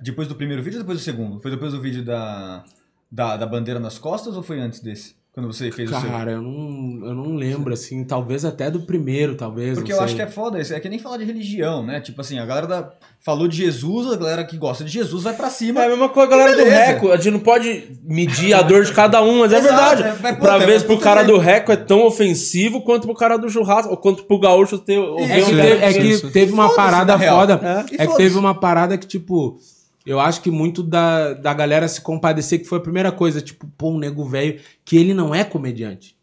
depois 0.00 0.26
do 0.26 0.34
primeiro 0.34 0.62
vídeo 0.62 0.78
ou 0.78 0.82
depois 0.82 0.98
do 0.98 1.04
segundo? 1.04 1.38
Foi 1.40 1.50
depois 1.50 1.72
do 1.72 1.80
vídeo 1.80 2.04
da, 2.04 2.64
da, 3.10 3.36
da 3.36 3.46
bandeira 3.46 3.78
nas 3.78 3.98
costas 3.98 4.36
ou 4.36 4.42
foi 4.42 4.58
antes 4.58 4.80
desse? 4.80 5.14
Quando 5.34 5.50
você 5.50 5.72
fez 5.72 5.90
o 5.90 5.98
seu? 5.98 6.10
Cara, 6.10 6.32
eu 6.32 6.42
não, 6.42 7.06
eu 7.08 7.14
não 7.14 7.34
lembro, 7.34 7.72
assim, 7.72 8.04
talvez 8.04 8.44
até 8.44 8.70
do 8.70 8.80
primeiro, 8.82 9.34
talvez. 9.34 9.78
Porque 9.78 9.90
não 9.90 9.98
eu 9.98 10.04
acho 10.04 10.14
sei. 10.14 10.22
que 10.22 10.30
é 10.30 10.30
foda 10.30 10.60
isso. 10.60 10.74
É 10.74 10.78
que 10.78 10.90
nem 10.90 10.98
falar 10.98 11.16
de 11.16 11.24
religião, 11.24 11.82
né? 11.82 12.02
Tipo 12.02 12.20
assim, 12.20 12.38
a 12.38 12.44
galera 12.44 12.66
da- 12.66 12.90
falou 13.18 13.48
de 13.48 13.56
Jesus, 13.56 14.12
a 14.12 14.16
galera 14.16 14.44
que 14.44 14.58
gosta 14.58 14.84
de 14.84 14.90
Jesus 14.92 15.22
vai 15.22 15.32
pra 15.32 15.48
cima. 15.48 15.80
É 15.80 15.86
a 15.86 15.88
mesma 15.88 16.10
coisa, 16.10 16.26
a 16.34 16.36
galera 16.36 16.54
do. 16.54 16.68
Reco. 16.68 17.10
A 17.10 17.16
gente 17.16 17.30
não 17.30 17.40
pode 17.40 17.92
medir 18.04 18.52
a 18.52 18.60
dor 18.60 18.84
de 18.84 18.92
cada 18.92 19.22
um, 19.22 19.38
mas 19.38 19.54
é 19.54 19.58
Exato, 19.60 19.96
verdade. 20.02 20.02
é, 20.02 20.22
mas, 20.22 20.36
pô, 20.36 20.42
pra 20.42 20.58
vez 20.58 20.82
pro 20.82 20.98
cara 20.98 21.22
do 21.22 21.38
Reco 21.38 21.72
é 21.72 21.76
tão 21.76 22.04
ofensivo 22.04 22.82
quanto 22.82 23.06
pro 23.06 23.16
cara 23.16 23.38
do 23.38 23.48
churrasco, 23.48 23.90
ou 23.90 23.96
quanto 23.96 24.24
pro 24.24 24.38
gaúcho 24.38 24.76
ter. 24.78 24.96
É 24.96 25.00
um 25.00 25.16
teve, 25.16 25.60
é 25.62 25.88
Reco. 25.88 26.26
que 26.26 26.30
teve 26.30 26.52
uma 26.52 26.74
parada 26.74 27.18
foda. 27.18 27.58
É. 27.98 28.02
É, 28.02 28.06
que 28.06 28.16
teve 28.18 28.36
uma 28.36 28.54
parada 28.54 28.98
que, 28.98 29.06
tipo, 29.06 29.56
Eu 30.04 30.18
acho 30.18 30.42
que 30.42 30.50
muito 30.50 30.82
da, 30.82 31.32
da 31.32 31.54
galera 31.54 31.86
se 31.86 32.00
compadecer, 32.00 32.60
que 32.60 32.64
foi 32.66 32.78
a 32.78 32.82
primeira 32.82 33.12
coisa, 33.12 33.40
tipo, 33.40 33.66
pô, 33.78 33.90
um 33.90 33.98
nego 33.98 34.24
velho, 34.24 34.58
que 34.84 34.96
ele 34.96 35.14
não 35.14 35.34
é 35.34 35.44
comediante. 35.44 36.16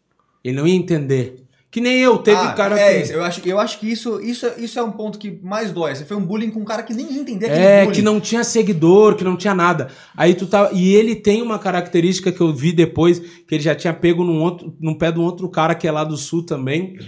Ele 0.44 0.56
não 0.56 0.66
ia 0.66 0.74
entender. 0.74 1.44
Que 1.70 1.80
nem 1.80 1.98
eu, 2.00 2.18
teve 2.18 2.36
Ah, 2.36 2.52
cara 2.52 2.78
é, 2.78 3.00
que. 3.00 3.12
eu 3.12 3.22
acho, 3.22 3.48
eu 3.48 3.58
acho 3.58 3.78
que 3.78 3.86
isso, 3.86 4.20
isso, 4.20 4.44
isso 4.58 4.76
é 4.76 4.82
um 4.82 4.90
ponto 4.90 5.18
que 5.18 5.38
mais 5.40 5.70
dói. 5.70 5.94
Você 5.94 6.04
foi 6.04 6.16
um 6.16 6.24
bullying 6.24 6.50
com 6.50 6.60
um 6.60 6.64
cara 6.64 6.82
que 6.82 6.92
nem 6.92 7.12
ia 7.12 7.20
entender 7.20 7.46
aquele 7.46 7.64
É, 7.64 7.86
que 7.86 8.02
não 8.02 8.18
tinha 8.18 8.42
seguidor, 8.42 9.14
que 9.14 9.22
não 9.22 9.36
tinha 9.36 9.54
nada. 9.54 9.88
Aí 10.16 10.34
tu 10.34 10.48
tá. 10.48 10.70
E 10.72 10.92
ele 10.92 11.14
tem 11.14 11.40
uma 11.40 11.60
característica 11.60 12.32
que 12.32 12.40
eu 12.40 12.52
vi 12.52 12.72
depois, 12.72 13.20
que 13.20 13.54
ele 13.54 13.62
já 13.62 13.72
tinha 13.72 13.94
pego 13.94 14.24
num, 14.24 14.42
outro, 14.42 14.74
num 14.80 14.94
pé 14.94 15.12
de 15.12 15.20
um 15.20 15.22
outro 15.22 15.48
cara 15.48 15.76
que 15.76 15.86
é 15.86 15.92
lá 15.92 16.02
do 16.02 16.16
sul 16.16 16.44
também. 16.44 16.98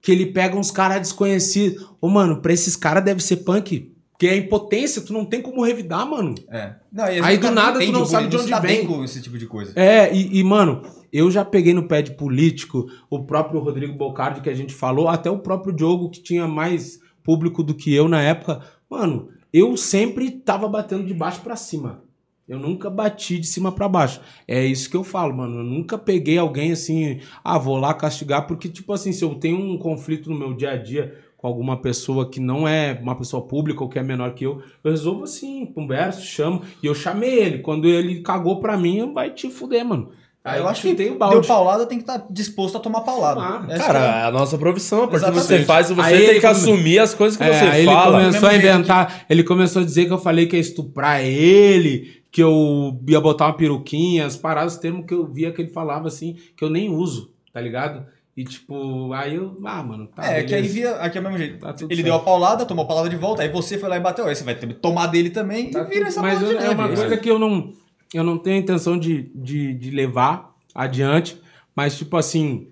Que 0.00 0.10
ele 0.10 0.24
pega 0.24 0.56
uns 0.56 0.70
caras 0.70 1.02
desconhecidos. 1.02 1.86
Ô, 2.00 2.08
mano, 2.08 2.40
pra 2.40 2.54
esses 2.54 2.76
caras 2.76 3.04
deve 3.04 3.22
ser 3.22 3.38
punk. 3.38 3.92
Porque 4.18 4.26
é 4.26 4.36
impotência, 4.36 5.00
tu 5.00 5.12
não 5.12 5.24
tem 5.24 5.40
como 5.40 5.64
revidar, 5.64 6.04
mano. 6.04 6.34
É. 6.50 6.74
Não, 6.90 7.04
Aí 7.04 7.38
do 7.38 7.52
nada 7.52 7.78
tu 7.78 7.92
não 7.92 8.04
sabe 8.04 8.26
de 8.26 8.36
onde 8.36 8.50
vem. 8.50 8.60
bem 8.60 8.86
com 8.86 9.04
esse 9.04 9.22
tipo 9.22 9.38
de 9.38 9.46
coisa. 9.46 9.72
É, 9.76 10.12
e, 10.12 10.40
e, 10.40 10.42
mano, 10.42 10.82
eu 11.12 11.30
já 11.30 11.44
peguei 11.44 11.72
no 11.72 11.86
pé 11.86 12.02
de 12.02 12.10
político, 12.10 12.90
o 13.08 13.22
próprio 13.22 13.60
Rodrigo 13.60 13.96
Bocardi 13.96 14.40
que 14.40 14.50
a 14.50 14.54
gente 14.54 14.74
falou, 14.74 15.06
até 15.06 15.30
o 15.30 15.38
próprio 15.38 15.72
Diogo 15.72 16.10
que 16.10 16.20
tinha 16.20 16.48
mais 16.48 16.98
público 17.22 17.62
do 17.62 17.74
que 17.74 17.94
eu 17.94 18.08
na 18.08 18.20
época. 18.20 18.60
Mano, 18.90 19.28
eu 19.52 19.76
sempre 19.76 20.32
tava 20.32 20.66
batendo 20.66 21.06
de 21.06 21.14
baixo 21.14 21.40
pra 21.40 21.54
cima. 21.54 22.02
Eu 22.48 22.58
nunca 22.58 22.90
bati 22.90 23.38
de 23.38 23.46
cima 23.46 23.70
pra 23.70 23.88
baixo. 23.88 24.20
É 24.48 24.64
isso 24.64 24.90
que 24.90 24.96
eu 24.96 25.04
falo, 25.04 25.36
mano. 25.36 25.58
Eu 25.58 25.64
nunca 25.64 25.96
peguei 25.96 26.38
alguém 26.38 26.72
assim, 26.72 27.20
ah, 27.44 27.58
vou 27.58 27.76
lá 27.76 27.94
castigar, 27.94 28.48
porque, 28.48 28.68
tipo 28.68 28.92
assim, 28.92 29.12
se 29.12 29.22
eu 29.22 29.34
tenho 29.36 29.58
um 29.60 29.78
conflito 29.78 30.28
no 30.28 30.36
meu 30.36 30.54
dia 30.54 30.70
a 30.70 30.76
dia 30.76 31.14
com 31.38 31.46
alguma 31.46 31.80
pessoa 31.80 32.28
que 32.28 32.40
não 32.40 32.68
é 32.68 32.98
uma 33.00 33.14
pessoa 33.16 33.40
pública 33.46 33.82
ou 33.82 33.88
que 33.88 33.98
é 33.98 34.02
menor 34.02 34.34
que 34.34 34.44
eu, 34.44 34.60
eu 34.84 34.90
resolvo 34.90 35.24
assim, 35.24 35.64
converso, 35.66 36.20
chamo. 36.26 36.60
E 36.82 36.86
eu 36.86 36.94
chamei 36.94 37.30
ele. 37.38 37.58
Quando 37.60 37.86
ele 37.88 38.20
cagou 38.22 38.60
pra 38.60 38.76
mim, 38.76 39.12
vai 39.14 39.30
te 39.30 39.48
fuder, 39.48 39.84
mano. 39.86 40.10
Aí 40.44 40.60
eu 40.60 40.68
acho 40.68 40.82
que 40.82 40.94
tem 40.94 41.06
o 41.06 41.10
deu 41.10 41.18
balde. 41.18 41.46
paulada, 41.46 41.84
tem 41.86 41.98
que 41.98 42.04
estar 42.04 42.26
disposto 42.30 42.76
a 42.76 42.80
tomar 42.80 43.02
paulada. 43.02 43.70
Essa 43.72 43.86
Cara, 43.86 43.98
que 44.00 44.04
é- 44.06 44.08
é 44.08 44.22
a 44.24 44.30
nossa 44.32 44.56
profissão. 44.58 45.04
A 45.04 45.08
partir 45.08 45.26
do 45.26 45.32
que 45.32 45.40
você 45.40 45.62
faz, 45.64 45.90
você 45.90 46.00
Aí 46.00 46.18
tem 46.26 46.34
que 46.36 46.40
come- 46.40 46.52
assumir 46.52 46.98
as 46.98 47.14
coisas 47.14 47.36
que 47.36 47.44
É, 47.44 47.52
você 47.52 47.64
aí 47.66 47.84
fala. 47.84 48.16
ele 48.16 48.26
começou 48.26 48.48
a 48.48 48.54
inventar, 48.56 49.26
ele 49.30 49.44
começou 49.44 49.82
a 49.82 49.84
dizer 49.84 50.06
que 50.06 50.12
eu 50.12 50.18
falei 50.18 50.46
que 50.46 50.56
ia 50.56 50.60
estuprar 50.60 51.22
ele, 51.24 52.22
que 52.32 52.42
eu 52.42 52.98
ia 53.06 53.20
botar 53.20 53.46
uma 53.46 53.52
peruquinha, 53.56 54.24
as 54.26 54.36
paradas, 54.36 54.74
os 54.74 54.78
termos 54.80 55.04
que 55.06 55.12
eu 55.14 55.26
via 55.26 55.52
que 55.52 55.60
ele 55.62 55.70
falava 55.70 56.08
assim, 56.08 56.36
que 56.56 56.64
eu 56.64 56.70
nem 56.70 56.88
uso, 56.88 57.30
tá 57.52 57.60
ligado? 57.60 58.06
E 58.38 58.44
tipo, 58.44 59.12
aí 59.14 59.34
eu, 59.34 59.58
ah, 59.64 59.82
mano, 59.82 60.06
tá. 60.14 60.24
É, 60.24 60.44
que 60.44 60.54
aí 60.54 60.62
beleza. 60.62 60.72
via, 60.72 60.90
aqui 61.00 61.18
é 61.18 61.20
o 61.20 61.24
mesmo 61.24 61.38
jeito. 61.38 61.58
Tá 61.58 61.70
ele 61.70 61.78
certo. 61.88 62.02
deu 62.04 62.14
a 62.14 62.20
paulada, 62.20 62.64
tomou 62.64 62.84
a 62.84 62.86
paulada 62.86 63.08
de 63.08 63.16
volta, 63.16 63.42
aí 63.42 63.48
você 63.48 63.76
foi 63.76 63.88
lá 63.88 63.96
e 63.96 64.00
bateu, 64.00 64.26
aí 64.26 64.36
você 64.36 64.44
vai 64.44 64.54
tomar 64.54 65.08
dele 65.08 65.30
também 65.30 65.72
Tá 65.72 65.80
e 65.80 65.84
vira 65.86 65.94
tudo- 65.96 66.06
essa 66.06 66.22
Mas 66.22 66.40
eu- 66.40 66.56
é 66.56 66.70
uma 66.70 66.86
coisa 66.86 67.16
que 67.16 67.28
eu 67.28 67.36
não, 67.36 67.72
eu 68.14 68.22
não 68.22 68.38
tenho 68.38 68.58
intenção 68.58 68.96
de, 68.96 69.28
de, 69.34 69.74
de 69.74 69.90
levar 69.90 70.54
adiante, 70.72 71.36
mas 71.74 71.98
tipo 71.98 72.16
assim, 72.16 72.68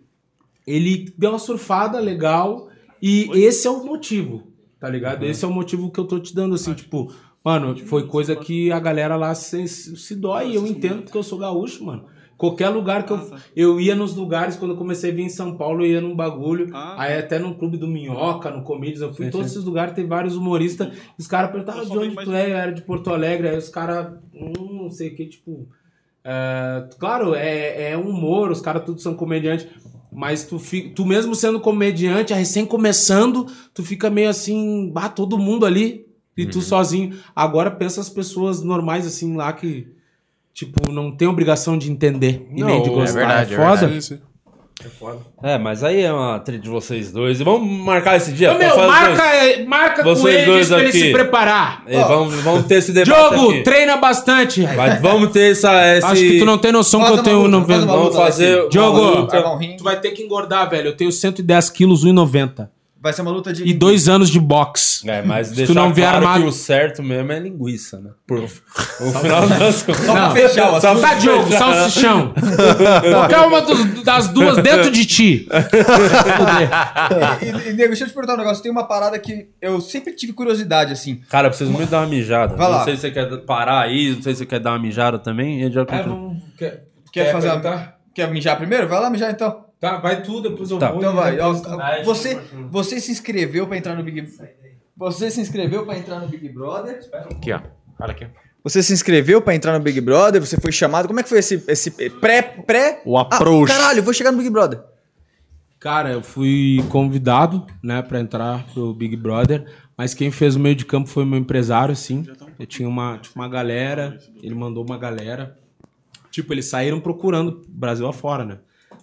ele 0.64 1.12
deu 1.18 1.30
uma 1.30 1.38
surfada 1.40 1.98
legal 1.98 2.68
e 3.02 3.28
esse 3.34 3.66
é 3.66 3.70
o 3.70 3.84
motivo, 3.84 4.44
tá 4.78 4.88
ligado? 4.88 5.24
Esse 5.24 5.44
é 5.44 5.48
o 5.48 5.52
motivo 5.52 5.90
que 5.90 5.98
eu 5.98 6.05
tô 6.05 6.20
te 6.20 6.32
dando 6.32 6.55
assim, 6.55 6.74
tipo, 6.74 7.12
mano, 7.44 7.76
foi 7.86 8.06
coisa 8.06 8.36
que 8.36 8.70
a 8.70 8.78
galera 8.78 9.16
lá 9.16 9.34
se, 9.34 9.66
se 9.66 10.14
dói, 10.14 10.51
e 10.52 10.55
eu 10.55 10.64
entendo 10.64 11.02
porque 11.02 11.18
eu 11.18 11.24
sou 11.24 11.38
gaúcho, 11.40 11.84
mano. 11.84 12.05
Qualquer 12.38 12.68
lugar 12.68 13.04
que 13.06 13.12
eu. 13.12 13.30
Eu 13.56 13.80
ia 13.80 13.94
nos 13.94 14.14
lugares, 14.14 14.56
quando 14.56 14.72
eu 14.72 14.76
comecei 14.76 15.10
a 15.10 15.14
vir 15.14 15.22
em 15.22 15.28
São 15.28 15.56
Paulo, 15.56 15.82
eu 15.84 15.90
ia 15.90 16.00
num 16.00 16.14
bagulho. 16.14 16.68
Ah. 16.74 16.94
Aí 16.98 17.18
até 17.18 17.38
no 17.38 17.54
Clube 17.54 17.76
do 17.78 17.88
Minhoca, 17.88 18.50
no 18.50 18.62
Comedians, 18.62 19.00
eu 19.00 19.14
fui 19.14 19.26
em 19.26 19.30
todos 19.30 19.46
esses 19.52 19.64
lugares, 19.64 19.94
tem 19.94 20.06
vários 20.06 20.36
humoristas. 20.36 20.92
Os 21.18 21.26
caras 21.26 21.50
perguntavam 21.50 21.84
só 21.86 21.92
de 21.92 21.98
onde 21.98 22.16
tu 22.24 22.32
é, 22.34 22.50
eu 22.52 22.56
era 22.56 22.72
de 22.72 22.82
Porto 22.82 23.10
Alegre. 23.10 23.48
Aí 23.48 23.56
os 23.56 23.68
caras, 23.70 24.12
hum, 24.34 24.82
não 24.82 24.90
sei 24.90 25.08
o 25.08 25.14
que, 25.16 25.26
tipo. 25.26 25.66
é, 26.24 26.88
claro, 26.98 27.34
é, 27.34 27.92
é 27.92 27.96
um 27.98 28.08
humor, 28.10 28.50
os 28.50 28.60
caras 28.60 28.84
todos 28.84 29.02
são 29.02 29.14
comediantes. 29.14 29.66
Mas 30.12 30.44
tu, 30.44 30.58
fi- 30.58 30.90
tu 30.90 31.04
mesmo 31.04 31.34
sendo 31.34 31.60
comediante, 31.60 32.32
recém 32.32 32.64
começando, 32.64 33.46
tu 33.74 33.82
fica 33.82 34.08
meio 34.08 34.30
assim, 34.30 34.90
bah, 34.92 35.08
todo 35.10 35.36
mundo 35.38 35.66
ali 35.66 36.06
e 36.36 36.44
tu 36.46 36.60
sozinho. 36.62 37.16
Agora 37.34 37.70
pensa 37.70 38.00
as 38.00 38.08
pessoas 38.08 38.62
normais 38.62 39.06
assim 39.06 39.36
lá 39.36 39.52
que, 39.52 39.88
tipo, 40.56 40.90
não 40.90 41.12
tem 41.14 41.28
obrigação 41.28 41.76
de 41.76 41.92
entender 41.92 42.48
e 42.50 42.60
Não, 42.60 42.66
nem 42.68 42.82
de 42.82 42.88
é 42.88 42.92
gostar. 42.92 43.18
verdade, 43.18 43.54
é 43.54 43.56
foda. 43.58 43.88
Sim, 43.92 44.00
sim. 44.00 44.18
É, 45.42 45.56
mas 45.58 45.82
aí 45.82 46.02
é 46.02 46.12
uma 46.12 46.38
treta 46.38 46.62
de 46.62 46.68
vocês 46.68 47.10
dois. 47.10 47.40
E 47.40 47.44
vamos 47.44 47.66
marcar 47.82 48.16
esse 48.16 48.30
dia? 48.32 48.54
Ô, 48.54 48.58
meu, 48.58 48.70
pra 48.74 48.86
fazer- 48.86 48.86
marca, 48.86 49.64
marca 49.66 50.02
com 50.02 50.14
Vocês 50.14 50.36
ele 50.36 50.46
dois 50.46 50.68
pra 50.68 50.78
ele 50.80 50.88
aqui. 50.88 50.98
se 51.00 51.12
preparar. 51.12 51.82
É, 51.86 51.98
vamos, 52.04 52.34
vamos 52.36 52.66
ter 52.66 52.76
esse 52.76 52.92
debate 52.92 53.30
Diogo, 53.30 53.50
aqui. 53.52 53.62
treina 53.62 53.96
bastante. 53.96 54.62
Mas 54.76 55.00
vamos 55.00 55.30
ter 55.30 55.52
essa, 55.52 55.96
esse... 55.96 56.06
Acho 56.06 56.20
que 56.20 56.38
tu 56.38 56.44
não 56.44 56.58
tem 56.58 56.72
noção 56.72 57.00
Faz 57.00 57.12
que 57.12 57.18
eu 57.18 57.22
tenho 57.24 57.38
luta, 57.38 57.50
90. 57.50 57.72
faz 57.72 57.84
Vamos 57.86 58.16
fazer... 58.16 58.68
Diogo, 58.68 59.56
ringue. 59.58 59.76
Tu 59.78 59.84
vai 59.84 59.98
ter 59.98 60.10
que 60.10 60.22
engordar, 60.22 60.68
velho. 60.68 60.88
Eu 60.88 60.96
tenho 60.96 61.10
110 61.10 61.70
quilos, 61.70 62.04
1,90. 62.04 62.68
Vai 63.01 63.12
ser 63.12 63.23
uma 63.23 63.31
luta 63.31 63.52
de. 63.52 63.62
E 63.62 63.73
dois 63.74 64.09
anos 64.09 64.28
de 64.31 64.40
boxe. 64.40 65.09
É, 65.09 65.23
mas 65.23 65.51
tu 65.51 65.55
deixar 65.55 65.74
não 65.74 65.93
vier 65.93 66.09
claro 66.09 66.27
armado- 66.27 66.43
que 66.43 66.48
o 66.48 66.52
certo 66.52 67.02
mesmo 67.02 67.31
é 67.31 67.39
linguiça, 67.39 68.01
né? 68.01 68.10
Por, 68.27 68.40
no 68.40 68.48
final 68.48 69.47
das 69.48 69.82
contas. 69.82 70.05
Só 70.06 70.12
pra 70.12 70.31
fechar 70.31 70.73
o 70.73 70.77
assunto. 70.77 71.01
Tá, 71.01 71.14
Diogo, 71.14 71.52
salsichão. 71.52 72.35
Qualquer 73.12 73.39
uma 73.40 73.60
dos- 73.62 74.02
das 74.02 74.28
duas 74.28 74.56
dentro 74.62 74.90
de 74.90 75.05
ti. 75.06 75.47
E, 77.43 77.44
e, 77.44 77.48
e, 77.70 77.73
nego, 77.74 77.89
deixa 77.89 78.05
eu 78.05 78.09
te 78.09 78.14
perguntar 78.14 78.35
um 78.35 78.39
negócio. 78.39 78.62
Tem 78.62 78.73
uma 78.73 78.85
parada 78.89 79.18
que 79.18 79.51
eu 79.60 79.81
sempre 79.81 80.12
tive 80.14 80.32
curiosidade, 80.32 80.93
assim. 80.93 81.20
Cara, 81.28 81.47
eu 81.47 81.51
preciso 81.51 81.70
muito 81.70 81.90
dar 81.90 82.01
uma 82.01 82.06
mijada. 82.09 82.56
Vai 82.56 82.66
não 82.70 82.78
lá. 82.78 82.85
sei 82.85 82.94
se 82.97 83.02
você 83.02 83.10
quer 83.10 83.27
parar 83.43 83.81
aí, 83.82 84.14
não 84.14 84.23
sei 84.23 84.32
se 84.35 84.39
você 84.39 84.47
quer 84.47 84.59
dar 84.60 84.70
uma 84.73 84.78
mijada 84.78 85.18
também. 85.18 85.62
E 85.62 85.70
já 85.70 85.85
continua. 85.85 86.35
quer, 86.59 86.85
Quer, 87.12 87.32
fazer 87.32 87.51
uma... 87.52 87.94
Quer 88.14 88.31
mijar 88.31 88.56
primeiro? 88.56 88.89
Vai 88.89 89.01
lá 89.01 89.10
mijar 89.10 89.31
então. 89.31 89.65
Tá, 89.80 89.98
vai 89.98 90.22
tu, 90.22 90.40
depois 90.40 90.70
eu 90.70 90.78
Tá. 90.78 90.90
vou. 90.90 90.98
Então 91.00 91.14
vai. 91.14 91.38
Ó, 91.38 91.52
Ah, 91.52 92.02
Você, 92.04 92.40
você 92.70 93.00
se 93.00 93.12
inscreveu 93.12 93.66
pra 93.66 93.76
entrar 93.76 93.94
no 93.94 94.02
Big 94.02 94.26
Você 94.96 95.30
se 95.30 95.40
inscreveu 95.40 95.84
pra 95.84 95.96
entrar 95.98 96.20
no 96.20 96.28
Big 96.28 96.48
Brother? 96.48 97.00
Aqui, 97.12 97.52
ó. 97.52 97.60
Olha 98.00 98.10
aqui. 98.12 98.26
Você 98.64 98.82
se 98.82 98.92
inscreveu 98.92 99.40
pra 99.40 99.54
entrar 99.54 99.78
no 99.78 99.84
Big 99.84 100.00
Brother? 100.00 100.40
Você 100.44 100.56
foi 100.58 100.72
chamado? 100.72 101.06
Como 101.06 101.20
é 101.20 101.22
que 101.22 101.28
foi 101.28 101.38
esse, 101.38 101.62
esse 101.68 101.90
pré 102.10 102.42
pré? 102.42 103.00
O 103.04 103.16
approach. 103.18 103.70
Ah, 103.70 103.74
caralho, 103.76 103.98
eu 104.00 104.02
vou 104.02 104.12
chegar 104.12 104.32
no 104.32 104.38
Big 104.38 104.50
Brother. 104.50 104.80
Cara, 105.78 106.10
eu 106.10 106.22
fui 106.22 106.82
convidado, 106.88 107.64
né, 107.82 108.00
pra 108.02 108.18
entrar 108.18 108.64
pro 108.72 108.92
Big 108.94 109.14
Brother, 109.14 109.70
mas 109.96 110.14
quem 110.14 110.30
fez 110.30 110.56
o 110.56 110.58
meio 110.58 110.74
de 110.74 110.84
campo 110.86 111.08
foi 111.08 111.22
o 111.22 111.26
meu 111.26 111.38
empresário, 111.38 111.94
sim. 111.94 112.26
Eu 112.58 112.66
tinha 112.66 112.88
uma, 112.88 113.18
tipo, 113.18 113.38
uma 113.38 113.48
galera, 113.48 114.18
ele 114.42 114.54
mandou 114.54 114.82
uma 114.84 114.98
galera. 114.98 115.56
Tipo, 116.30 116.52
eles 116.52 116.64
saíram 116.66 116.98
procurando 116.98 117.62
Brasil 117.68 118.08
afora, 118.08 118.44
né? 118.44 118.58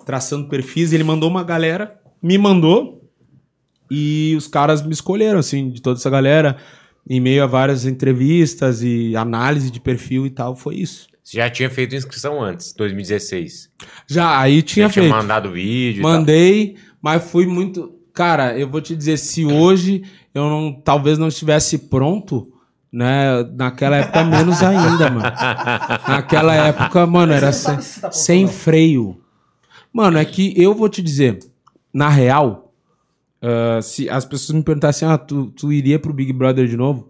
Traçando 0.06 0.48
perfis, 0.48 0.94
ele 0.94 1.04
mandou 1.04 1.30
uma 1.30 1.44
galera, 1.44 2.00
me 2.22 2.38
mandou, 2.38 3.10
e 3.90 4.34
os 4.38 4.48
caras 4.48 4.82
me 4.82 4.94
escolheram, 4.94 5.40
assim, 5.40 5.70
de 5.70 5.82
toda 5.82 6.00
essa 6.00 6.10
galera, 6.10 6.58
em 7.08 7.20
meio 7.20 7.44
a 7.44 7.48
várias 7.48 7.86
entrevistas 7.86 8.82
e 8.82 9.16
análise 9.16 9.70
de 9.70 9.80
perfil 9.80 10.26
e 10.26 10.30
tal, 10.30 10.56
foi 10.56 10.76
isso. 10.76 11.08
Você 11.24 11.38
já 11.38 11.50
tinha 11.50 11.70
feito 11.70 11.96
inscrição 11.96 12.42
antes, 12.42 12.74
2016. 12.74 13.70
Já, 14.08 14.40
aí 14.40 14.62
tinha 14.62 14.88
já 14.88 14.94
tinha 14.94 15.04
feito. 15.04 15.16
mandado 15.16 15.52
vídeo 15.52 16.00
e 16.00 16.02
tal. 16.02 16.12
Mandei, 16.12 16.76
mas 17.02 17.24
fui 17.24 17.46
muito. 17.46 17.98
Cara, 18.14 18.58
eu 18.58 18.70
vou 18.70 18.82
te 18.82 18.96
dizer, 18.96 19.18
se 19.18 19.46
hoje 19.46 20.04
eu 20.34 20.50
não, 20.50 20.74
talvez 20.74 21.18
não 21.18 21.30
estivesse 21.30 21.78
pronto, 21.78 22.52
né? 22.92 23.44
Naquela 23.56 23.98
época 23.98 24.24
menos 24.24 24.62
ainda, 24.62 25.10
mano. 25.10 25.22
Naquela 26.08 26.54
época, 26.56 27.08
mano, 27.08 27.32
era 27.32 27.52
sem, 27.54 27.80
sem 28.12 28.48
freio. 28.48 29.23
Mano, 29.94 30.18
é 30.18 30.26
que 30.26 30.54
eu 30.60 30.74
vou 30.74 30.90
te 30.90 31.02
dizer, 31.02 31.40
na 31.94 32.10
real, 32.10 32.74
ah, 33.44 33.82
se 33.82 34.10
as 34.10 34.24
pessoas 34.24 34.56
me 34.56 34.64
perguntassem, 34.64 35.06
ah, 35.06 35.18
tu, 35.18 35.52
tu 35.52 35.72
iria 35.72 36.00
pro 36.00 36.14
Big 36.14 36.32
Brother 36.32 36.66
de 36.66 36.78
novo? 36.78 37.10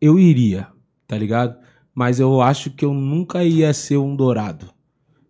Eu 0.00 0.18
iria, 0.18 0.68
tá 1.06 1.16
ligado? 1.16 1.56
Mas 1.94 2.18
eu 2.18 2.40
acho 2.40 2.70
que 2.70 2.84
eu 2.84 2.94
nunca 2.94 3.44
ia 3.44 3.72
ser 3.74 3.98
um 3.98 4.16
dourado. 4.16 4.70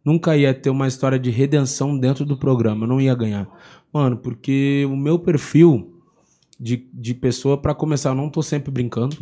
Nunca 0.04 0.36
ia 0.36 0.54
ter 0.54 0.70
uma 0.70 0.86
história 0.86 1.18
de 1.18 1.30
redenção 1.30 1.98
dentro 1.98 2.24
do 2.24 2.36
programa. 2.36 2.84
Eu 2.84 2.88
não 2.88 3.00
ia 3.00 3.14
ganhar. 3.14 3.48
Mano, 3.92 4.16
porque 4.16 4.86
o 4.88 4.96
meu 4.96 5.18
perfil 5.18 6.00
de, 6.58 6.88
de 6.92 7.14
pessoa, 7.14 7.60
pra 7.60 7.74
começar, 7.74 8.10
eu 8.10 8.14
não 8.14 8.30
tô 8.30 8.42
sempre 8.42 8.70
brincando. 8.70 9.16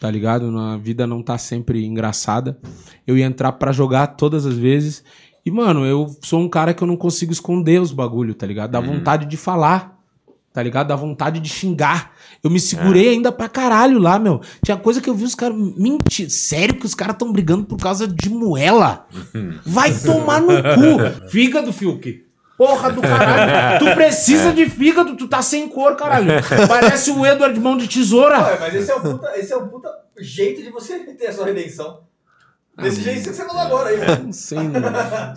Tá 0.00 0.10
ligado? 0.10 0.50
Na 0.50 0.76
vida 0.76 1.06
não 1.06 1.22
tá 1.22 1.38
sempre 1.38 1.84
engraçada. 1.84 2.58
Eu 3.06 3.16
ia 3.16 3.24
entrar 3.24 3.52
pra 3.52 3.72
jogar 3.72 4.08
todas 4.08 4.44
as 4.44 4.56
vezes. 4.56 5.04
E, 5.46 5.50
mano, 5.52 5.86
eu 5.86 6.08
sou 6.22 6.40
um 6.40 6.48
cara 6.48 6.74
que 6.74 6.82
eu 6.82 6.88
não 6.88 6.96
consigo 6.96 7.30
esconder 7.30 7.80
os 7.80 7.92
bagulho, 7.92 8.34
tá 8.34 8.44
ligado? 8.44 8.72
Dá 8.72 8.80
vontade 8.80 9.26
de 9.26 9.36
falar. 9.36 9.96
Tá 10.52 10.60
ligado? 10.60 10.88
Dá 10.88 10.96
vontade 10.96 11.38
de 11.38 11.48
xingar. 11.48 12.10
Eu 12.42 12.50
me 12.50 12.58
segurei 12.58 13.10
ainda 13.10 13.30
pra 13.30 13.48
caralho 13.48 14.00
lá, 14.00 14.18
meu. 14.18 14.40
Tinha 14.64 14.76
coisa 14.76 15.00
que 15.00 15.08
eu 15.08 15.14
vi 15.14 15.22
os 15.22 15.36
caras. 15.36 15.56
Mentir. 15.76 16.28
Sério 16.30 16.74
que 16.74 16.84
os 16.84 16.96
caras 16.96 17.14
tão 17.16 17.30
brigando 17.30 17.64
por 17.64 17.78
causa 17.78 18.08
de 18.08 18.28
moela? 18.28 19.06
Vai 19.64 19.94
tomar 19.94 20.40
no 20.40 20.48
cu. 20.48 21.28
Fígado, 21.30 21.72
Fiuk. 21.72 22.24
Porra 22.58 22.90
do 22.90 23.00
caralho. 23.00 23.78
Tu 23.86 23.94
precisa 23.94 24.52
de 24.52 24.68
fígado, 24.68 25.14
tu 25.14 25.28
tá 25.28 25.42
sem 25.42 25.68
cor, 25.68 25.94
caralho. 25.94 26.26
Parece 26.66 27.10
o 27.10 27.24
Edward 27.24 27.60
Mão 27.60 27.76
de 27.76 27.86
Tesoura. 27.86 28.56
mas 28.58 28.74
esse 28.74 28.90
é 28.90 28.96
um 28.96 29.00
puta, 29.00 29.38
esse 29.38 29.52
é 29.52 29.56
um 29.56 29.68
puta 29.68 29.90
jeito 30.18 30.62
de 30.62 30.70
você 30.70 30.98
ter 31.00 31.26
a 31.26 31.32
sua 31.32 31.44
redenção. 31.44 32.00
Desse 32.78 33.00
jeito 33.00 33.28
que 33.30 33.34
você 33.34 33.44
falou 33.44 33.62
agora 33.62 33.88
aí, 33.88 33.96
velho. 33.96 34.24
Não 34.24 34.32
sei, 34.32 34.58
não. 34.58 34.80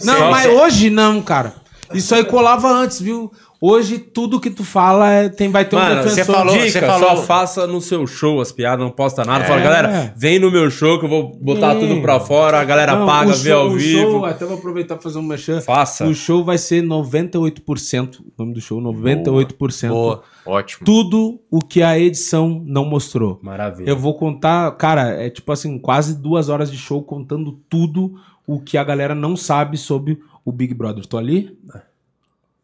Não, 0.04 0.32
mas 0.32 0.46
hoje 0.46 0.90
não, 0.90 1.22
cara. 1.22 1.54
Isso 1.94 2.14
aí 2.16 2.24
colava 2.24 2.70
antes, 2.72 3.02
viu? 3.02 3.32
Hoje 3.62 4.00
tudo 4.00 4.40
que 4.40 4.50
tu 4.50 4.64
fala 4.64 5.12
é- 5.12 5.28
tem, 5.28 5.50
vai 5.50 5.66
ter 5.66 5.76
um 5.76 5.80
Mano, 5.80 6.02
você 6.04 6.10
defensor. 6.16 6.36
falou, 6.36 6.56
você 6.56 6.66
dica, 6.68 6.88
falou- 6.88 7.10
só 7.10 7.24
faça 7.24 7.68
no 7.68 7.82
seu 7.82 8.08
show 8.08 8.40
as 8.40 8.54
piadas, 8.54 8.80
não 8.86 8.90
posta 8.90 9.26
nada. 9.26 9.44
É. 9.44 9.48
Fala, 9.48 9.60
galera, 9.60 10.14
vem 10.16 10.40
no 10.40 10.50
meu 10.50 10.72
show 10.72 10.98
que 10.98 11.04
eu 11.06 11.10
vou 11.10 11.36
botar 11.42 11.76
tudo 11.76 12.02
pra 12.02 12.22
fora, 12.22 12.62
a 12.62 12.64
galera 12.64 12.96
Não, 12.96 13.06
paga, 13.06 13.32
o 13.32 13.34
vê 13.36 13.50
show- 13.50 13.60
ao 13.60 13.68
o 13.68 13.72
vivo. 13.76 14.02
Show, 14.12 14.26
até 14.26 14.46
vou 14.46 14.58
aproveitar 14.58 14.96
pra 14.96 15.04
fazer 15.04 15.20
um 15.20 15.24
merchan. 15.24 15.60
Faça. 15.60 16.06
O 16.08 16.14
show 16.16 16.42
vai 16.42 16.58
ser 16.58 16.82
98%. 16.82 18.20
O 18.22 18.32
nome 18.38 18.54
do 18.54 18.62
show, 18.62 18.80
98%. 18.80 19.90
Boa. 19.92 20.24
Ótimo. 20.46 20.86
Tudo 20.86 21.40
o 21.52 21.62
que 21.62 21.82
a 21.84 22.00
edição 22.00 22.64
não 22.66 22.86
mostrou. 22.86 23.40
Maravilha. 23.44 23.90
Eu 23.90 23.98
vou 23.98 24.14
contar, 24.16 24.72
cara, 24.78 25.10
é 25.22 25.30
tipo 25.30 25.52
assim, 25.52 25.78
quase 25.78 26.16
duas 26.20 26.50
horas 26.50 26.72
de 26.72 26.78
show 26.78 27.04
contando 27.04 27.60
tudo 27.70 28.14
o 28.56 28.60
que 28.60 28.78
a 28.78 28.84
galera 28.84 29.14
não 29.14 29.36
sabe 29.36 29.78
sobre 29.78 30.18
o 30.44 30.52
Big 30.52 30.74
Brother. 30.74 31.06
Tô 31.06 31.18
ali? 31.18 31.56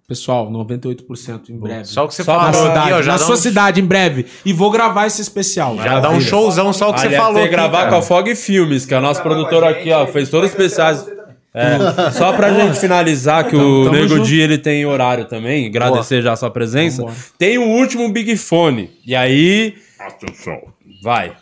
Pessoal, 0.07 0.51
98% 0.51 1.49
em 1.49 1.57
breve. 1.57 1.85
Só 1.85 2.05
o 2.05 2.07
que 2.07 2.13
você 2.13 2.23
na 2.23 2.25
falou 2.51 2.53
cidade, 2.67 2.93
aqui, 2.93 3.07
na 3.07 3.17
sua 3.17 3.33
um- 3.33 3.37
cidade, 3.37 3.81
em 3.81 3.85
breve. 3.85 4.25
E 4.45 4.53
vou 4.53 4.69
gravar 4.69 5.07
esse 5.07 5.19
especial. 5.21 5.75
Já 5.77 5.99
dá 5.99 6.11
um 6.11 6.21
showzão 6.21 6.71
só 6.71 6.91
o 6.91 6.93
que 6.93 6.99
você 7.01 7.07
Aliás, 7.07 7.23
falou. 7.23 7.39
tem 7.39 7.49
que 7.49 7.55
gravar 7.55 7.77
cara. 7.79 7.89
com 7.91 7.95
a 7.97 8.01
Fog 8.03 8.35
Filmes, 8.35 8.85
que 8.85 8.93
é 8.93 8.97
o 8.97 9.01
nosso 9.01 9.21
produtor 9.23 9.63
aqui, 9.63 9.91
ó, 9.91 10.05
fez 10.05 10.29
todos 10.29 10.47
os 10.49 10.51
especiais. 10.55 10.99
você. 10.99 11.15
É, 11.53 12.11
só 12.13 12.33
pra 12.33 12.51
gente 12.53 12.79
finalizar, 12.79 13.47
que 13.47 13.55
o 13.55 13.85
Tamo 13.85 13.95
Nego 13.95 14.07
junto. 14.09 14.25
Di 14.27 14.39
ele 14.41 14.57
tem 14.57 14.85
horário 14.85 15.25
também, 15.25 15.65
agradecer 15.67 16.21
já 16.21 16.33
a 16.33 16.35
sua 16.35 16.51
presença. 16.51 16.97
Vambora. 17.01 17.17
Tem 17.39 17.57
o 17.57 17.63
último 17.63 18.07
Big 18.11 18.35
Fone. 18.37 18.91
E 19.07 19.15
aí. 19.15 19.73
Atenção. 19.99 20.59
Vai. 21.01 21.33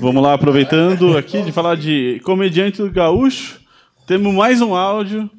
Vamos 0.00 0.22
lá, 0.22 0.34
aproveitando 0.34 1.16
aqui 1.16 1.42
de 1.42 1.50
falar 1.52 1.74
de 1.76 2.20
comediante 2.24 2.78
do 2.82 2.90
gaúcho, 2.90 3.58
temos 4.06 4.34
mais 4.34 4.60
um 4.60 4.74
áudio. 4.74 5.30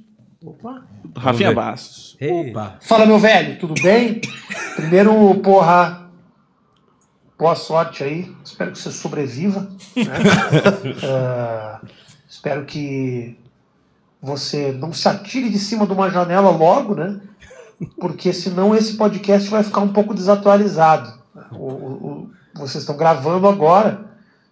Rafinha 1.15 1.49
ver. 1.49 1.55
Bastos. 1.55 2.17
Opa. 2.21 2.75
Fala, 2.81 3.05
meu 3.05 3.19
velho, 3.19 3.57
tudo 3.59 3.73
bem? 3.81 4.21
Primeiro, 4.75 5.35
porra, 5.35 6.09
boa 7.37 7.55
sorte 7.55 8.03
aí. 8.03 8.31
Espero 8.43 8.71
que 8.71 8.77
você 8.79 8.91
sobreviva. 8.91 9.61
né? 9.61 10.03
Ah, 11.03 11.81
espero 12.29 12.65
que 12.65 13.37
você 14.21 14.71
não 14.71 14.91
se 14.93 15.07
atire 15.07 15.49
de 15.49 15.59
cima 15.59 15.85
de 15.85 15.93
uma 15.93 16.09
janela 16.09 16.49
logo, 16.49 16.95
né? 16.95 17.19
Porque 17.99 18.33
senão 18.33 18.75
esse 18.75 18.95
podcast 18.97 19.49
vai 19.49 19.63
ficar 19.63 19.81
um 19.81 19.89
pouco 19.93 20.13
desatualizado. 20.13 21.11
O- 21.51 21.67
o- 21.71 22.07
o- 22.07 22.31
vocês 22.55 22.83
estão 22.83 22.97
gravando 22.97 23.47
agora. 23.47 24.06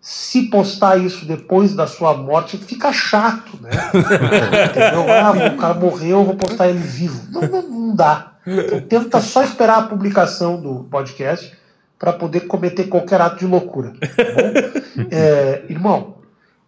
Se 0.08 0.44
postar 0.50 0.98
isso 0.98 1.26
depois 1.26 1.74
da 1.74 1.88
sua 1.88 2.14
morte, 2.16 2.60
fica 2.60 2.94
chato, 2.94 3.58
né? 3.60 3.72
Entendeu? 4.70 5.12
Ah, 5.12 5.32
o 5.32 5.58
cara 5.58 5.74
morreu, 5.74 6.20
eu 6.20 6.24
vou 6.24 6.36
postar 6.36 6.68
ele 6.70 6.78
vivo. 6.78 7.20
Não, 7.32 7.42
não, 7.42 7.62
não 7.64 7.96
dá. 7.96 8.34
Então, 8.46 8.82
tenta 8.82 9.20
só 9.20 9.44
esperar 9.44 9.80
a 9.80 9.88
publicação 9.88 10.62
do 10.62 10.84
podcast 10.84 11.52
para 11.98 12.14
poder 12.14 12.42
cometer 12.42 12.84
qualquer 12.84 13.20
ato 13.20 13.40
de 13.40 13.48
loucura. 13.48 13.94
Tá 13.94 14.24
bom? 14.24 15.06
É, 15.12 15.64
irmão, 15.70 16.18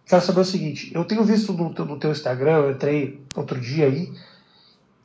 quero 0.04 0.20
saber 0.20 0.40
o 0.40 0.44
seguinte: 0.44 0.90
eu 0.92 1.04
tenho 1.04 1.22
visto 1.22 1.52
no, 1.52 1.72
teu- 1.72 1.84
no 1.84 1.96
teu 1.96 2.10
Instagram, 2.10 2.56
eu 2.56 2.70
entrei 2.72 3.22
outro 3.36 3.60
dia 3.60 3.86
aí, 3.86 4.12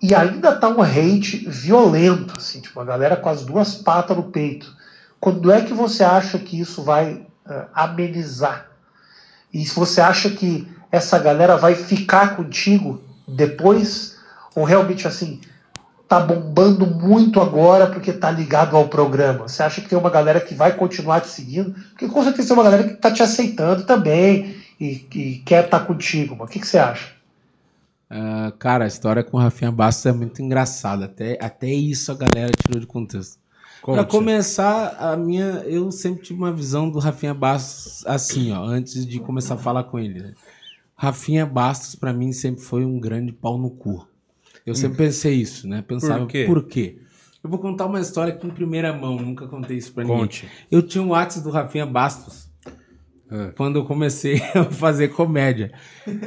e 0.01 0.15
ainda 0.15 0.53
tá 0.55 0.67
um 0.69 0.81
hate 0.81 1.45
violento, 1.47 2.33
assim, 2.35 2.61
tipo, 2.61 2.79
a 2.79 2.83
galera 2.83 3.15
com 3.15 3.29
as 3.29 3.45
duas 3.45 3.75
patas 3.75 4.17
no 4.17 4.23
peito. 4.23 4.75
Quando 5.19 5.51
é 5.51 5.61
que 5.61 5.71
você 5.73 6.03
acha 6.03 6.39
que 6.39 6.59
isso 6.59 6.81
vai 6.81 7.27
amenizar? 7.73 8.67
E 9.53 9.63
se 9.65 9.75
você 9.75 10.01
acha 10.01 10.29
que 10.29 10.67
essa 10.91 11.19
galera 11.19 11.57
vai 11.57 11.75
ficar 11.75 12.35
contigo 12.35 13.01
depois? 13.27 14.17
Ou 14.55 14.63
realmente 14.63 15.07
assim, 15.07 15.41
tá 16.07 16.19
bombando 16.19 16.85
muito 16.85 17.41
agora 17.41 17.87
porque 17.87 18.13
tá 18.13 18.29
ligado 18.29 18.75
ao 18.75 18.87
programa? 18.87 19.47
Você 19.47 19.63
acha 19.63 19.81
que 19.81 19.89
tem 19.89 19.97
uma 19.97 20.09
galera 20.09 20.39
que 20.39 20.53
vai 20.53 20.75
continuar 20.75 21.21
te 21.21 21.27
seguindo? 21.27 21.73
Porque 21.89 22.07
com 22.07 22.23
certeza 22.23 22.49
tem 22.49 22.57
uma 22.57 22.63
galera 22.63 22.83
que 22.83 22.95
tá 22.95 23.11
te 23.11 23.23
aceitando 23.23 23.85
também 23.85 24.55
e, 24.79 25.07
e 25.13 25.43
quer 25.45 25.65
estar 25.65 25.81
contigo. 25.81 26.35
Mas 26.37 26.49
o 26.49 26.51
que, 26.51 26.59
que 26.59 26.67
você 26.67 26.77
acha? 26.77 27.13
Ah, 28.09 28.53
cara, 28.59 28.83
a 28.83 28.87
história 28.87 29.23
com 29.23 29.37
o 29.37 29.39
Rafinha 29.39 29.71
Bastos 29.71 30.05
é 30.05 30.11
muito 30.11 30.39
engraçada. 30.41 31.05
Até, 31.05 31.37
até 31.41 31.67
isso 31.67 32.11
a 32.11 32.15
galera 32.15 32.51
tirou 32.61 32.79
de 32.79 32.85
contexto. 32.85 33.39
Pra 33.83 33.95
Conte. 33.97 34.11
começar, 34.11 34.95
a 34.97 35.17
minha. 35.17 35.63
Eu 35.65 35.91
sempre 35.91 36.23
tive 36.23 36.39
uma 36.39 36.53
visão 36.53 36.89
do 36.89 36.99
Rafinha 36.99 37.33
Bastos 37.33 38.05
assim, 38.07 38.51
ó, 38.53 38.63
antes 38.63 39.05
de 39.05 39.19
começar 39.19 39.55
a 39.55 39.57
falar 39.57 39.83
com 39.83 39.99
ele. 39.99 40.19
né? 40.21 40.33
Rafinha 40.95 41.45
Bastos, 41.45 41.95
pra 41.95 42.13
mim, 42.13 42.31
sempre 42.31 42.61
foi 42.61 42.85
um 42.85 42.97
grande 42.99 43.33
pau 43.33 43.57
no 43.57 43.69
cu. 43.69 44.07
Eu 44.65 44.73
sempre 44.73 44.97
pensei 44.99 45.33
isso, 45.35 45.67
né? 45.67 45.81
Pensava, 45.85 46.19
Por 46.21 46.27
quê? 46.29 46.43
por 46.47 46.63
quê? 46.63 46.97
Eu 47.43 47.49
vou 47.49 47.59
contar 47.59 47.85
uma 47.87 47.99
história 47.99 48.33
aqui 48.33 48.47
em 48.47 48.51
primeira 48.51 48.93
mão, 48.93 49.17
nunca 49.17 49.45
contei 49.49 49.75
isso 49.75 49.91
pra 49.91 50.05
ninguém. 50.05 50.19
Conte. 50.19 50.47
Eu 50.71 50.81
tinha 50.81 51.03
um 51.03 51.09
WhatsApp 51.09 51.43
do 51.43 51.51
Rafinha 51.51 51.85
Bastos 51.85 52.47
É. 53.29 53.47
quando 53.57 53.75
eu 53.79 53.83
comecei 53.83 54.41
a 54.55 54.63
fazer 54.63 55.09
comédia. 55.09 55.73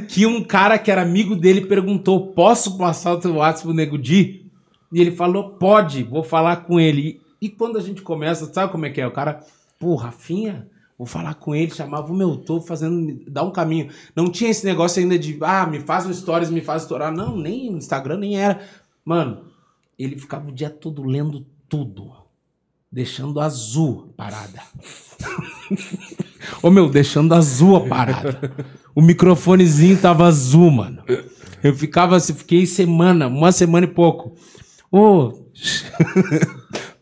Que 0.09 0.27
um 0.27 0.45
cara 0.45 0.79
que 0.79 0.91
era 0.91 1.01
amigo 1.01 1.35
dele 1.35 1.63
perguntou: 1.65 2.33
Posso 2.35 2.77
passar 2.77 3.15
o 3.15 3.19
teu 3.21 3.37
WhatsApp 3.37 3.63
pro 3.69 3.73
Nego 3.75 3.97
Di? 3.97 4.45
E 4.93 5.01
ele 5.01 5.13
falou: 5.13 5.53
Pode, 5.53 6.03
vou 6.03 6.23
falar 6.23 6.57
com 6.67 6.79
ele. 6.79 7.19
E 7.41 7.49
quando 7.49 7.79
a 7.79 7.83
gente 7.83 8.03
começa, 8.03 8.53
sabe 8.53 8.73
como 8.73 8.87
é 8.87 8.91
que 8.91 9.01
é? 9.01 9.07
O 9.07 9.13
cara, 9.13 9.45
pô, 9.79 9.95
Rafinha, 9.95 10.69
vou 10.99 11.07
falar 11.07 11.35
com 11.35 11.55
ele, 11.55 11.71
chamava 11.71 12.13
o 12.13 12.17
meu, 12.17 12.37
tô 12.37 12.61
fazendo, 12.61 13.23
dá 13.29 13.43
um 13.43 13.51
caminho. 13.51 13.91
Não 14.15 14.31
tinha 14.31 14.51
esse 14.51 14.65
negócio 14.65 15.03
ainda 15.03 15.19
de, 15.19 15.39
ah, 15.43 15.67
me 15.67 15.81
faz 15.81 16.07
um 16.07 16.13
stories, 16.13 16.51
me 16.51 16.61
faz 16.61 16.83
estourar. 16.83 17.13
Não, 17.13 17.37
nem 17.37 17.71
no 17.71 17.79
Instagram 17.79 18.19
nem 18.19 18.39
era. 18.39 18.61
Mano, 19.05 19.45
ele 19.99 20.19
ficava 20.19 20.49
o 20.49 20.53
dia 20.53 20.71
todo 20.71 21.05
lendo 21.05 21.47
tudo. 21.69 22.13
Deixando 22.91 23.41
azul 23.41 24.11
a 24.11 24.23
parada. 24.23 24.63
Ô 26.63 26.71
meu, 26.71 26.89
deixando 26.89 27.35
azul 27.35 27.77
a 27.77 27.87
parada. 27.87 28.41
O 28.95 29.03
microfonezinho 29.03 30.01
tava 30.01 30.27
azul, 30.27 30.71
mano. 30.71 31.03
Eu 31.63 31.75
ficava 31.75 32.19
fiquei 32.21 32.65
semana, 32.65 33.27
uma 33.27 33.53
semana 33.53 33.87
e 33.87 33.91
pouco. 33.91 34.35
Ô. 34.91 35.33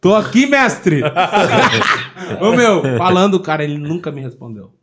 Tô 0.04 0.14
aqui, 0.14 0.44
mestre! 0.44 1.00
Ô 2.38 2.54
meu, 2.54 2.82
falando, 2.98 3.40
cara, 3.40 3.64
ele 3.64 3.78
nunca 3.78 4.12
me 4.12 4.20
respondeu. 4.20 4.74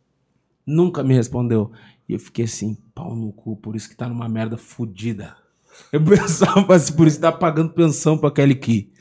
Nunca 0.66 1.04
me 1.04 1.14
respondeu. 1.14 1.70
E 2.08 2.14
eu 2.14 2.18
fiquei 2.18 2.44
assim, 2.44 2.76
pau 2.92 3.14
no 3.14 3.32
cu, 3.32 3.54
por 3.54 3.76
isso 3.76 3.88
que 3.88 3.94
tá 3.94 4.08
numa 4.08 4.28
merda 4.28 4.56
fodida. 4.56 5.36
Eu 5.92 6.02
pensava 6.02 6.74
assim, 6.74 6.96
por 6.96 7.06
isso 7.06 7.20
tá 7.20 7.30
pagando 7.30 7.72
pensão 7.72 8.18
pra 8.18 8.32
Kelly 8.32 8.56
Key. 8.56 8.92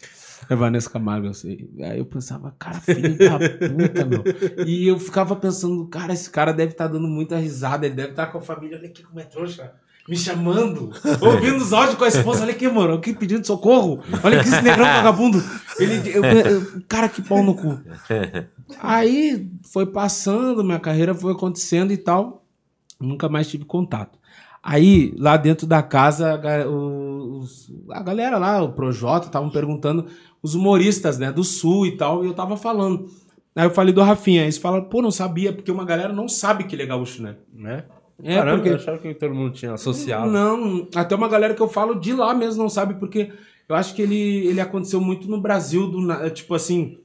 É 0.47 0.55
Vanessa 0.55 0.91
Camargo, 0.91 1.25
eu 1.25 1.33
sei. 1.33 1.67
Aí 1.79 1.97
eu 1.97 2.05
pensava, 2.05 2.55
cara, 2.59 2.79
filho 2.79 3.17
da 3.17 3.39
puta, 3.39 4.05
meu. 4.05 4.23
E 4.67 4.87
eu 4.87 4.99
ficava 4.99 5.35
pensando, 5.35 5.87
cara, 5.87 6.13
esse 6.13 6.29
cara 6.29 6.51
deve 6.51 6.73
estar 6.73 6.85
dando 6.85 7.07
muita 7.07 7.35
risada, 7.37 7.87
ele 7.87 7.95
deve 7.95 8.11
estar 8.11 8.27
com 8.27 8.37
a 8.37 8.41
família, 8.41 8.77
olha 8.77 8.87
aqui 8.87 9.01
como 9.01 9.19
é 9.19 9.23
trouxa. 9.23 9.73
Me 10.09 10.17
chamando, 10.17 10.91
ouvindo 11.21 11.57
os 11.57 11.71
áudios 11.71 11.95
com 11.95 12.03
a 12.03 12.07
esposa, 12.07 12.41
olha 12.43 12.51
aqui, 12.51 12.67
mano, 12.67 12.95
aqui 12.95 13.13
pedindo 13.13 13.45
socorro. 13.45 14.01
Olha 14.23 14.39
aqui 14.39 14.49
esse 14.49 14.61
negrão 14.61 14.85
vagabundo. 14.93 15.41
Ele, 15.79 16.09
eu- 16.15 16.23
eu- 16.23 16.81
cara, 16.89 17.07
que 17.07 17.21
pau 17.21 17.43
no 17.43 17.55
cu. 17.55 17.79
Aí 18.81 19.49
foi 19.71 19.85
passando, 19.85 20.63
minha 20.63 20.79
carreira 20.79 21.13
foi 21.13 21.31
acontecendo 21.33 21.91
e 21.93 21.97
tal. 21.97 22.45
Nunca 22.99 23.29
mais 23.29 23.47
tive 23.47 23.65
contato. 23.65 24.19
Aí, 24.63 25.13
lá 25.17 25.37
dentro 25.37 25.65
da 25.65 25.81
casa, 25.81 26.39
os- 26.67 27.71
a 27.91 28.01
galera 28.01 28.37
lá, 28.37 28.61
o 28.61 28.73
Projota, 28.73 29.27
estavam 29.27 29.49
perguntando 29.49 30.05
os 30.41 30.55
humoristas, 30.55 31.17
né, 31.17 31.31
do 31.31 31.43
Sul 31.43 31.85
e 31.85 31.97
tal, 31.97 32.23
e 32.23 32.27
eu 32.27 32.33
tava 32.33 32.57
falando. 32.57 33.07
Aí 33.55 33.65
eu 33.65 33.71
falei 33.71 33.93
do 33.93 34.01
Rafinha, 34.01 34.43
eles 34.43 34.57
falaram, 34.57 34.85
pô, 34.85 35.01
não 35.01 35.11
sabia, 35.11 35.51
porque 35.53 35.71
uma 35.71 35.83
galera 35.85 36.13
não 36.13 36.27
sabe 36.29 36.63
que 36.63 36.75
ele 36.75 36.83
é 36.83 36.87
gaúcho, 36.87 37.21
né? 37.21 37.35
Né? 37.53 37.83
É, 38.23 38.35
Caramba, 38.35 38.57
porque- 38.57 38.69
eu 38.69 38.75
achava 38.75 38.97
que 38.97 39.13
todo 39.13 39.33
mundo 39.33 39.53
tinha 39.53 39.73
associado. 39.73 40.29
Não, 40.31 40.87
até 40.95 41.15
uma 41.15 41.27
galera 41.27 41.53
que 41.53 41.61
eu 41.61 41.67
falo 41.67 41.95
de 41.95 42.13
lá 42.13 42.33
mesmo 42.33 42.61
não 42.61 42.69
sabe, 42.69 42.95
porque 42.95 43.31
eu 43.67 43.75
acho 43.75 43.95
que 43.95 44.01
ele, 44.01 44.47
ele 44.47 44.59
aconteceu 44.61 44.99
muito 45.01 45.29
no 45.29 45.39
Brasil, 45.41 45.87
do, 45.87 46.29
tipo 46.29 46.53
assim, 46.53 46.97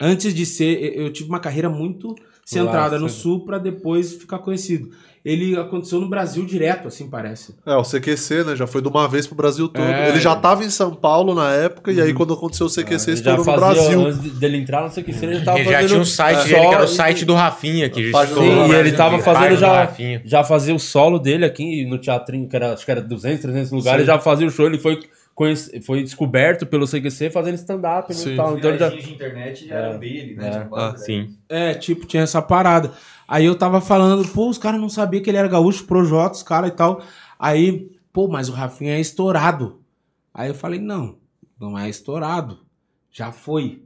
antes 0.00 0.32
de 0.34 0.44
ser, 0.46 0.96
eu 0.96 1.12
tive 1.12 1.28
uma 1.28 1.40
carreira 1.40 1.68
muito 1.68 2.14
centrada 2.44 2.96
Lá, 2.96 3.02
no 3.02 3.08
sim. 3.08 3.20
Sul 3.20 3.44
pra 3.44 3.58
depois 3.58 4.14
ficar 4.14 4.38
conhecido. 4.38 4.90
Ele 5.24 5.54
aconteceu 5.58 6.00
no 6.00 6.08
Brasil 6.08 6.46
direto, 6.46 6.88
assim, 6.88 7.10
parece. 7.10 7.54
É, 7.66 7.74
o 7.76 7.82
CQC, 7.82 8.44
né? 8.44 8.56
Já 8.56 8.66
foi 8.66 8.80
de 8.80 8.88
uma 8.88 9.06
vez 9.06 9.26
pro 9.26 9.36
Brasil 9.36 9.68
todo. 9.68 9.84
É. 9.84 10.08
Ele 10.08 10.20
já 10.20 10.34
tava 10.34 10.64
em 10.64 10.70
São 10.70 10.94
Paulo 10.94 11.34
na 11.34 11.52
época, 11.52 11.92
e 11.92 12.00
aí 12.00 12.14
quando 12.14 12.32
aconteceu 12.32 12.64
o 12.66 12.70
CQC, 12.70 13.10
Ele 13.10 13.16
já 13.22 13.34
estourou 13.34 13.44
no 13.44 13.60
Brasil. 13.60 14.06
antes 14.06 14.22
de- 14.22 14.30
dele 14.30 14.56
entrar, 14.56 14.80
não 14.80 14.90
sei 14.90 15.02
o 15.02 15.06
que, 15.06 15.10
ele 15.12 15.34
já 15.34 15.44
tava 15.44 15.58
Ele 15.58 15.64
já 15.68 15.72
fazendo 15.72 15.88
tinha 15.88 16.00
um 16.00 16.04
site 16.06 16.36
só- 16.38 16.44
dele, 16.44 16.68
que 16.68 16.74
era 16.74 16.84
o 16.84 16.88
site 16.88 17.24
do 17.26 17.34
Rafinha, 17.34 17.90
que 17.90 18.10
já 18.10 18.22
estourou 18.24 18.54
no 18.54 18.64
Sim, 18.68 18.72
e 18.72 18.74
ele 18.76 18.92
tava 18.92 19.18
fazendo 19.18 19.56
já, 19.56 19.92
já 20.24 20.44
fazia 20.44 20.74
o 20.74 20.78
solo 20.78 21.18
dele 21.18 21.44
aqui 21.44 21.84
no 21.84 21.98
teatrinho, 21.98 22.48
que 22.48 22.56
era, 22.56 22.72
acho 22.72 22.84
que 22.86 22.90
era 22.90 23.02
200, 23.02 23.42
300 23.42 23.72
lugares, 23.72 24.06
já 24.06 24.18
fazia 24.18 24.46
o 24.46 24.50
show, 24.50 24.64
ele 24.64 24.78
foi 24.78 24.98
conhece- 25.38 25.80
foi 25.82 26.02
descoberto 26.02 26.66
pelo 26.66 26.84
CQC 26.86 27.30
fazendo 27.30 27.54
stand-up 27.54 28.12
e 28.12 28.36
tal. 28.36 28.58
Então 28.58 28.70
ele 28.70 28.78
já... 28.78 28.88
de 28.88 29.12
internet 29.12 29.68
já 29.68 29.74
É. 29.76 29.78
eram 29.88 29.98
dele, 30.00 30.34
né? 30.34 30.48
É. 30.48 30.50
Tinha 30.50 30.64
quase, 30.64 30.92
né? 30.98 31.04
Sim. 31.04 31.38
É, 31.48 31.74
tipo, 31.74 32.06
tinha 32.06 32.24
essa 32.24 32.42
parada. 32.42 32.92
Aí 33.28 33.44
eu 33.44 33.54
tava 33.54 33.80
falando, 33.80 34.26
pô, 34.32 34.48
os 34.48 34.58
caras 34.58 34.80
não 34.80 34.88
sabiam 34.88 35.22
que 35.22 35.30
ele 35.30 35.36
era 35.36 35.46
gaúcho, 35.46 35.84
Projota, 35.86 36.34
os 36.34 36.42
caras 36.42 36.70
e 36.70 36.74
tal. 36.74 37.00
Aí, 37.38 37.88
pô, 38.12 38.26
mas 38.26 38.48
o 38.48 38.52
Rafinha 38.52 38.94
é 38.96 39.00
estourado. 39.00 39.80
Aí 40.34 40.48
eu 40.48 40.54
falei, 40.54 40.80
não, 40.80 41.18
não 41.60 41.78
é 41.78 41.88
estourado. 41.88 42.58
Já 43.12 43.30
foi. 43.30 43.82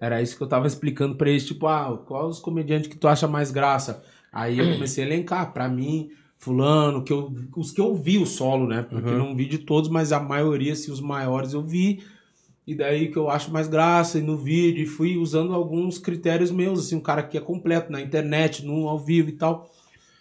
Era 0.00 0.20
isso 0.20 0.36
que 0.36 0.42
eu 0.42 0.48
tava 0.48 0.66
explicando 0.66 1.14
pra 1.14 1.30
eles, 1.30 1.46
tipo, 1.46 1.66
ah, 1.68 1.96
qual 2.04 2.26
os 2.28 2.40
comediantes 2.40 2.88
que 2.88 2.96
tu 2.96 3.06
acha 3.06 3.28
mais 3.28 3.50
graça? 3.52 4.02
Aí 4.32 4.58
eu 4.58 4.72
comecei 4.74 5.04
a 5.04 5.06
elencar, 5.06 5.52
pra 5.52 5.68
mim, 5.68 6.10
fulano, 6.44 7.02
que 7.02 7.12
eu, 7.12 7.32
os 7.56 7.70
que 7.70 7.80
eu 7.80 7.94
vi 7.94 8.18
o 8.18 8.26
solo, 8.26 8.66
né? 8.66 8.82
Porque 8.88 9.10
Uhum. 9.10 9.18
não 9.18 9.34
vi 9.34 9.46
de 9.46 9.58
todos, 9.58 9.88
mas 9.88 10.12
a 10.12 10.20
maioria, 10.20 10.72
assim, 10.74 10.92
os 10.92 11.00
maiores 11.00 11.52
eu 11.54 11.62
vi. 11.62 12.02
E 12.66 12.74
daí 12.74 13.10
que 13.10 13.16
eu 13.18 13.28
acho 13.28 13.50
mais 13.52 13.68
graça 13.68 14.18
e 14.18 14.22
no 14.22 14.36
vídeo, 14.36 14.82
e 14.82 14.86
fui 14.86 15.16
usando 15.16 15.52
alguns 15.54 15.98
critérios 15.98 16.50
meus, 16.50 16.80
assim, 16.80 16.96
um 16.96 17.00
cara 17.00 17.22
que 17.22 17.36
é 17.36 17.40
completo 17.40 17.90
na 17.92 18.00
internet, 18.00 18.64
no 18.64 18.88
ao 18.88 18.98
vivo 18.98 19.28
e 19.28 19.32
tal. 19.32 19.70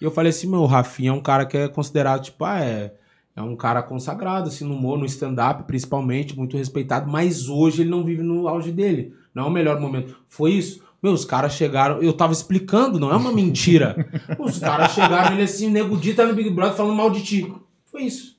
E 0.02 0.04
eu 0.06 0.12
falei 0.12 0.30
assim, 0.32 0.48
meu, 0.50 0.60
o 0.62 0.66
Rafinha 0.66 1.12
é 1.12 1.14
um 1.14 1.22
cara 1.22 1.45
que 1.45 1.58
é 1.58 1.68
considerado, 1.70 2.24
tipo, 2.24 2.44
ah, 2.44 2.60
é, 2.60 2.94
é 3.36 3.41
um 3.41 3.56
cara 3.56 3.82
consagrado, 3.82 4.50
assim, 4.50 4.66
no 4.66 4.76
humor, 4.76 4.98
no 4.98 5.06
stand-up, 5.06 5.64
principalmente, 5.64 6.38
muito 6.38 6.58
respeitado, 6.58 7.10
mas 7.10 7.48
hoje 7.48 7.82
ele 7.84 7.90
não 7.90 8.04
vive 8.04 8.22
no 8.22 8.48
auge 8.48 8.72
dele. 8.72 9.14
Não 9.34 9.45
é 9.45 9.48
o 9.48 9.52
melhor 9.52 9.80
momento. 9.80 10.18
Foi 10.28 10.52
isso. 10.52 10.83
Meu, 11.04 11.12
os 11.12 11.26
caras 11.26 11.52
chegaram, 11.52 12.02
eu 12.02 12.14
tava 12.14 12.32
explicando, 12.32 12.98
não 12.98 13.12
é 13.12 13.18
uma 13.18 13.34
mentira. 13.34 14.10
os 14.40 14.58
caras 14.58 14.94
chegaram, 14.94 15.34
ele 15.34 15.44
assim, 15.44 15.70
nego 15.70 15.98
Di 15.98 16.14
tá 16.14 16.26
no 16.26 16.34
Big 16.34 16.50
Brother 16.50 16.78
falando 16.78 16.96
mal 16.96 17.10
de 17.10 17.22
ti. 17.22 17.54
Foi 17.86 18.04
isso. 18.04 18.38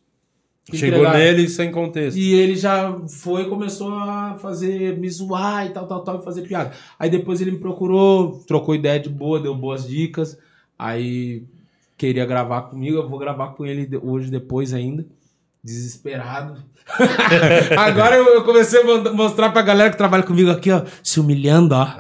Chegou 0.73 1.01
Entregaram. 1.01 1.19
nele 1.19 1.47
sem 1.47 1.71
contexto. 1.71 2.17
E 2.17 2.33
ele 2.33 2.57
já 2.57 2.99
foi 3.07 3.43
e 3.43 3.49
começou 3.51 3.93
a 3.93 4.39
fazer, 4.39 4.97
me 4.97 5.11
zoar 5.11 5.67
e 5.67 5.71
tal, 5.75 5.87
tal, 5.87 6.03
tal, 6.03 6.21
e 6.21 6.25
fazer 6.25 6.41
piada. 6.41 6.73
Aí 6.99 7.11
depois 7.11 7.43
ele 7.43 7.51
me 7.51 7.59
procurou, 7.59 8.43
trocou 8.47 8.75
ideia 8.75 8.99
de 8.99 9.11
boa, 9.11 9.39
deu 9.39 9.55
boas 9.55 9.87
dicas. 9.87 10.39
Aí 10.79 11.43
queria 11.99 12.25
gravar 12.25 12.63
comigo, 12.63 12.97
eu 12.97 13.07
vou 13.07 13.19
gravar 13.19 13.49
com 13.49 13.67
ele 13.67 13.87
hoje 14.03 14.31
depois 14.31 14.73
ainda. 14.73 15.05
Desesperado. 15.65 16.63
Agora 17.79 18.17
eu, 18.17 18.45
comecei 18.45 18.83
a 18.83 18.85
mo- 18.85 19.15
mostrar 19.15 19.49
pra 19.51 19.63
galera 19.63 19.91
que 19.91 19.97
trabalha 19.97 20.23
comigo 20.23 20.51
aqui, 20.51 20.71
ó, 20.71 20.83
se 21.03 21.19
humilhando, 21.19 21.75
ó. 21.75 21.87
Se 21.87 21.95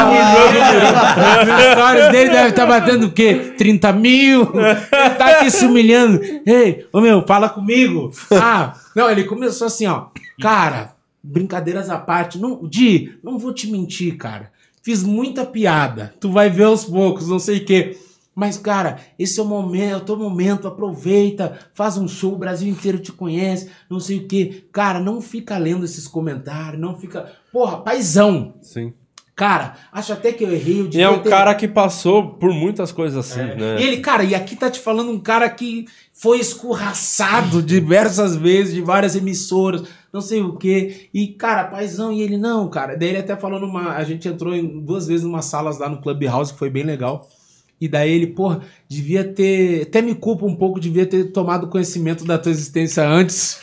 humilhando. 0.00 1.52
Os 1.52 1.72
stories 1.72 2.08
dele 2.12 2.30
deve 2.30 2.48
estar 2.50 2.66
batendo 2.66 3.06
o 3.06 3.12
quê? 3.12 3.54
30 3.58 3.92
mil? 3.92 4.42
Ele 4.54 5.10
tá 5.16 5.26
aqui 5.32 5.50
se 5.50 5.66
humilhando. 5.66 6.20
Ei, 6.46 6.86
ô 6.92 7.00
meu, 7.00 7.24
fala 7.26 7.48
comigo. 7.48 8.10
Ah, 8.32 8.74
não, 8.94 9.10
ele 9.10 9.24
começou 9.24 9.66
assim, 9.66 9.86
ó. 9.86 10.06
Cara, 10.40 10.92
brincadeiras 11.22 11.90
à 11.90 11.98
parte. 11.98 12.38
Não, 12.38 12.66
Di, 12.66 13.18
não 13.22 13.38
vou 13.38 13.52
te 13.52 13.70
mentir, 13.70 14.16
cara. 14.16 14.50
Fiz 14.82 15.02
muita 15.02 15.44
piada. 15.44 16.14
Tu 16.20 16.30
vai 16.30 16.48
ver 16.48 16.64
aos 16.64 16.84
poucos, 16.84 17.28
não 17.28 17.38
sei 17.38 17.58
o 17.58 17.64
quê. 17.64 17.96
Mas, 18.38 18.58
cara, 18.58 18.98
esse 19.18 19.40
é 19.40 19.42
o 19.42 19.46
momento, 19.46 19.92
é 19.94 19.96
o 19.96 20.00
teu 20.00 20.16
momento, 20.16 20.68
aproveita, 20.68 21.58
faz 21.72 21.96
um 21.96 22.06
show, 22.06 22.34
o 22.34 22.38
Brasil 22.38 22.68
inteiro 22.68 22.98
te 22.98 23.10
conhece, 23.10 23.70
não 23.88 23.98
sei 23.98 24.18
o 24.18 24.28
quê. 24.28 24.66
Cara, 24.70 25.00
não 25.00 25.22
fica 25.22 25.56
lendo 25.56 25.86
esses 25.86 26.06
comentários, 26.06 26.78
não 26.78 26.94
fica. 26.94 27.32
Porra, 27.50 27.78
paizão. 27.78 28.52
Sim. 28.60 28.92
Cara, 29.34 29.74
acho 29.92 30.12
até 30.12 30.32
que 30.32 30.44
eu 30.44 30.52
errei. 30.52 30.80
Eu 30.80 30.90
E 30.92 31.00
é 31.02 31.08
um 31.10 31.20
ter- 31.22 31.28
cara 31.30 31.54
que 31.54 31.66
passou 31.68 32.34
por 32.34 32.52
muitas 32.52 32.92
coisas 32.92 33.18
assim, 33.18 33.40
né? 33.54 33.80
e 33.80 33.82
ele, 33.84 33.98
cara, 33.98 34.22
e 34.24 34.34
aqui 34.34 34.54
tá 34.56 34.70
te 34.70 34.80
falando 34.80 35.10
um 35.10 35.20
cara 35.20 35.48
que 35.50 35.86
foi 36.12 36.38
escorraçado 36.40 37.62
diversas 37.62 38.36
vezes, 38.36 38.74
de 38.74 38.80
várias 38.80 39.14
emissoras, 39.16 39.82
não 40.12 40.20
sei 40.20 40.40
o 40.42 40.56
quê. 40.56 41.08
E, 41.12 41.28
cara, 41.28 41.64
paizão, 41.64 42.12
e 42.12 42.20
ele, 42.22 42.36
não, 42.38 42.68
cara. 42.68 42.96
Daí 42.96 43.08
ele 43.10 43.18
até 43.18 43.36
falou 43.36 43.60
numa. 43.60 43.92
A 43.94 44.04
gente 44.04 44.26
entrou 44.28 44.54
em 44.54 44.80
duas 44.80 45.06
vezes 45.06 45.24
numa 45.24 45.42
salas 45.42 45.78
lá 45.78 45.88
no 45.88 46.00
Clubhouse, 46.00 46.52
que 46.52 46.58
foi 46.58 46.70
bem 46.70 46.84
legal. 46.84 47.28
E 47.80 47.88
daí 47.88 48.10
ele, 48.10 48.26
porra, 48.28 48.62
devia 48.88 49.24
ter. 49.24 49.82
Até 49.82 50.00
me 50.00 50.14
culpa 50.14 50.46
um 50.46 50.54
pouco, 50.54 50.80
devia 50.80 51.06
ter 51.06 51.24
tomado 51.32 51.68
conhecimento 51.68 52.24
da 52.24 52.38
tua 52.38 52.52
existência 52.52 53.06
antes. 53.06 53.60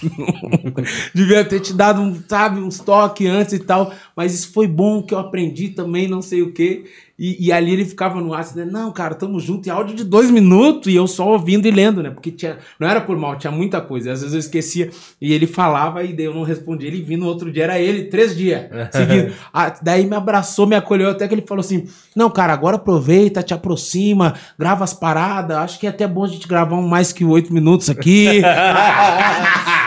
devia 1.14 1.46
ter 1.46 1.60
te 1.60 1.74
dado, 1.74 2.02
um, 2.02 2.16
sabe, 2.28 2.60
uns 2.60 2.80
toques 2.80 3.28
antes 3.28 3.54
e 3.54 3.60
tal. 3.60 3.94
Mas 4.16 4.34
isso 4.34 4.52
foi 4.52 4.68
bom 4.68 5.02
que 5.02 5.14
eu 5.14 5.20
aprendi 5.20 5.70
também, 5.70 6.08
não 6.08 6.22
sei 6.22 6.42
o 6.42 6.52
quê. 6.52 6.86
E, 7.18 7.48
e 7.48 7.52
ali 7.52 7.72
ele 7.72 7.86
ficava 7.86 8.20
no 8.20 8.34
ar, 8.34 8.44
né? 8.56 8.66
Não, 8.66 8.92
cara, 8.92 9.14
tamo 9.14 9.40
junto. 9.40 9.68
E 9.68 9.70
áudio 9.70 9.96
de 9.96 10.04
dois 10.04 10.32
minutos 10.32 10.92
e 10.92 10.96
eu 10.96 11.06
só 11.08 11.30
ouvindo 11.30 11.68
e 11.68 11.72
lendo, 11.72 12.02
né? 12.02 12.10
Porque 12.10 12.32
tinha, 12.32 12.58
não 12.80 12.88
era 12.88 13.00
por 13.00 13.16
mal, 13.16 13.38
tinha 13.38 13.52
muita 13.52 13.80
coisa. 13.80 14.12
Às 14.12 14.22
vezes 14.22 14.34
eu 14.34 14.40
esquecia 14.40 14.90
e 15.22 15.32
ele 15.32 15.46
falava 15.46 16.04
e 16.04 16.12
daí 16.12 16.26
eu 16.26 16.34
não 16.34 16.42
respondia. 16.42 16.88
Ele 16.88 17.04
vinha 17.04 17.20
no 17.20 17.28
outro 17.28 17.52
dia, 17.52 17.66
era 17.66 17.80
ele, 17.80 18.06
três 18.06 18.36
dias 18.36 18.64
seguidos. 18.92 19.36
Ah, 19.54 19.74
daí 19.82 20.08
me 20.08 20.16
abraçou, 20.16 20.66
me 20.66 20.76
acolheu, 20.76 21.10
até 21.10 21.28
que 21.28 21.36
ele 21.36 21.46
falou 21.48 21.62
assim: 21.62 21.88
Não, 22.16 22.32
cara, 22.32 22.52
agora 22.52 22.78
aproveita, 22.78 23.44
te 23.44 23.54
aproxima, 23.54 24.34
grava 24.58 24.84
as 24.84 24.94
paradas. 24.94 25.13
Acho 25.22 25.80
que 25.80 25.86
é 25.88 25.90
até 25.90 26.08
bom 26.08 26.24
a 26.24 26.28
gente 26.28 26.48
gravar 26.48 26.76
um 26.76 26.88
mais 26.88 27.12
que 27.14 27.24
oito 27.26 27.54
minutos 27.54 27.90
aqui. 27.90 28.42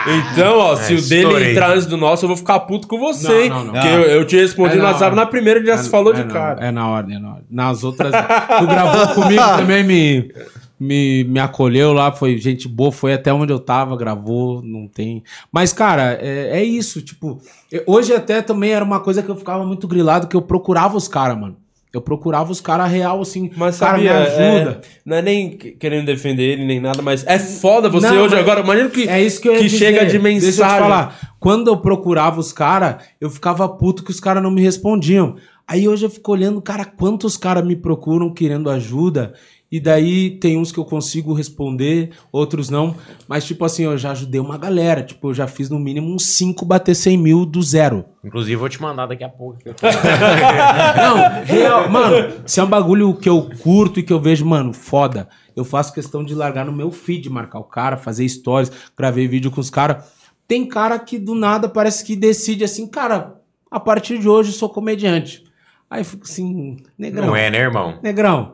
Então, 0.09 0.57
ó, 0.59 0.75
se 0.77 0.93
É, 0.93 0.97
o 0.97 1.01
dele 1.01 1.21
estourei. 1.23 1.51
entrar 1.51 1.71
antes 1.71 1.85
do 1.85 1.97
nosso, 1.97 2.23
eu 2.23 2.27
vou 2.29 2.37
ficar 2.37 2.61
puto 2.61 2.87
com 2.87 2.97
você, 2.97 3.27
Não, 3.27 3.41
hein? 3.41 3.49
não, 3.49 3.63
não. 3.65 3.73
Porque 3.73 3.87
eu, 3.89 4.01
eu 4.03 4.25
te 4.25 4.37
respondi 4.37 4.73
É 4.73 4.77
no 4.77 4.83
na 4.83 4.89
WhatsApp 4.91 5.15
na 5.15 5.25
primeira, 5.25 5.59
ele 5.59 5.67
já 5.67 5.77
se 5.77 5.89
falou 5.89 6.13
é 6.13 6.17
de 6.17 6.23
na- 6.23 6.33
cara. 6.33 6.65
É 6.65 6.71
na 6.71 6.87
ordem, 6.87 7.17
é 7.17 7.19
na 7.19 7.27
ordem. 7.29 7.43
Nas 7.51 7.83
outras. 7.83 8.11
tu 8.13 8.67
gravou 8.67 9.07
comigo 9.21 9.41
também, 9.57 9.83
me, 9.83 10.31
me, 10.79 11.23
me 11.25 11.39
acolheu 11.41 11.91
lá, 11.91 12.09
foi 12.13 12.37
gente 12.37 12.69
boa, 12.69 12.89
foi 12.89 13.11
até 13.13 13.33
onde 13.33 13.51
eu 13.51 13.59
tava, 13.59 13.97
gravou, 13.97 14.61
não 14.63 14.87
tem. 14.87 15.23
Mas, 15.51 15.73
cara, 15.73 16.17
é, 16.21 16.57
é 16.59 16.63
isso, 16.63 17.01
tipo. 17.01 17.41
eu- 17.69 17.83
hoje 17.85 18.13
até 18.13 18.41
também 18.41 18.71
era 18.71 18.85
uma 18.85 19.01
coisa 19.01 19.21
que 19.21 19.27
eu 19.29 19.35
ficava 19.35 19.65
muito 19.65 19.89
grilado, 19.89 20.27
que 20.27 20.37
eu 20.37 20.41
procurava 20.41 20.95
os 20.95 21.09
caras, 21.09 21.37
mano. 21.37 21.57
Eu 21.93 22.01
procurava 22.01 22.51
os 22.51 22.59
caras 22.61 22.91
real, 22.91 23.21
assim. 23.21 23.49
Mas 23.55 23.79
cara, 23.79 23.93
sabia, 23.93 24.13
me 24.13 24.19
ajuda. 24.19 24.81
é, 24.83 24.87
não 25.05 25.17
é 25.17 25.21
nem 25.21 25.49
que- 25.57 25.71
querendo 25.71 26.05
defender 26.05 26.43
ele 26.43 26.65
nem 26.65 26.79
nada, 26.79 27.01
mas 27.01 27.25
é 27.25 27.39
foda 27.39 27.89
você 27.89 28.09
Não, 28.09 28.23
hoje 28.23 28.35
agora. 28.35 28.59
Imagina 28.59 28.89
que, 28.89 29.07
É 29.07 29.21
isso 29.21 29.41
que 29.41 29.49
que 29.55 29.69
chega 29.69 30.05
de 30.05 30.17
Deixa 30.17 30.17
eu 30.17 30.21
te 30.21 30.45
mensagem. 30.45 30.79
falar. 30.79 31.35
Quando 31.39 31.69
eu 31.69 31.77
procurava 31.77 32.39
os 32.39 32.51
caras, 32.51 33.03
eu 33.21 33.29
ficava 33.29 33.67
puto 33.69 34.03
que 34.03 34.11
os 34.11 34.19
caras 34.19 34.43
não 34.43 34.51
me 34.51 34.61
respondiam. 34.61 35.35
Aí 35.67 35.87
hoje 35.87 36.05
eu 36.05 36.09
fico 36.09 36.31
olhando, 36.31 36.61
cara, 36.61 36.85
quantos 36.85 37.35
caras 37.35 37.65
me 37.65 37.75
procuram 37.75 38.33
querendo 38.33 38.69
ajuda. 38.69 39.33
E 39.69 39.81
daí 39.81 40.31
tem 40.31 40.57
uns 40.57 40.71
que 40.71 40.77
eu 40.77 40.85
consigo 40.85 41.33
responder, 41.33 42.11
outros 42.31 42.69
não. 42.69 42.95
Mas, 43.27 43.43
tipo 43.43 43.65
assim, 43.65 43.83
eu 43.83 43.97
já 43.97 44.11
ajudei 44.11 44.39
uma 44.39 44.57
galera. 44.57 45.03
Tipo, 45.03 45.29
eu 45.29 45.33
já 45.33 45.45
fiz 45.45 45.69
no 45.69 45.77
mínimo 45.77 46.13
uns 46.13 46.25
5 46.25 46.65
bater 46.65 46.95
100 46.95 47.17
mil 47.17 47.45
do 47.45 47.61
zero. 47.61 48.05
Inclusive, 48.23 48.55
vou 48.55 48.69
te 48.69 48.81
mandar 48.81 49.07
daqui 49.07 49.25
a 49.25 49.29
pouco. 49.29 49.59
Não, 50.95 51.43
real, 51.43 51.89
mano, 51.89 52.33
se 52.45 52.61
é 52.61 52.63
um 52.63 52.67
bagulho 52.67 53.13
que 53.15 53.27
eu 53.27 53.49
curto 53.61 53.99
e 53.99 54.03
que 54.03 54.13
eu 54.13 54.21
vejo, 54.21 54.45
mano, 54.45 54.71
foda. 54.71 55.27
Eu 55.53 55.65
faço 55.65 55.93
questão 55.93 56.23
de 56.23 56.33
largar 56.33 56.65
no 56.65 56.71
meu 56.71 56.89
feed, 56.89 57.29
marcar 57.29 57.59
o 57.59 57.63
cara, 57.63 57.97
fazer 57.97 58.27
stories, 58.29 58.71
gravei 58.97 59.27
vídeo 59.27 59.51
com 59.51 59.59
os 59.59 59.69
caras. 59.69 60.05
Tem 60.47 60.65
cara 60.65 60.97
que 60.97 61.19
do 61.19 61.35
nada 61.35 61.67
parece 61.67 62.05
que 62.05 62.15
decide 62.15 62.63
assim, 62.63 62.87
cara, 62.87 63.41
a 63.69 63.79
partir 63.81 64.17
de 64.17 64.29
hoje 64.29 64.51
eu 64.51 64.55
sou 64.55 64.69
comediante. 64.69 65.43
Aí 65.89 66.01
eu 66.01 66.05
fico 66.05 66.23
assim, 66.23 66.77
negrão. 66.97 67.27
Não 67.27 67.35
é, 67.35 67.49
né, 67.49 67.57
irmão? 67.59 67.99
Negrão, 68.01 68.53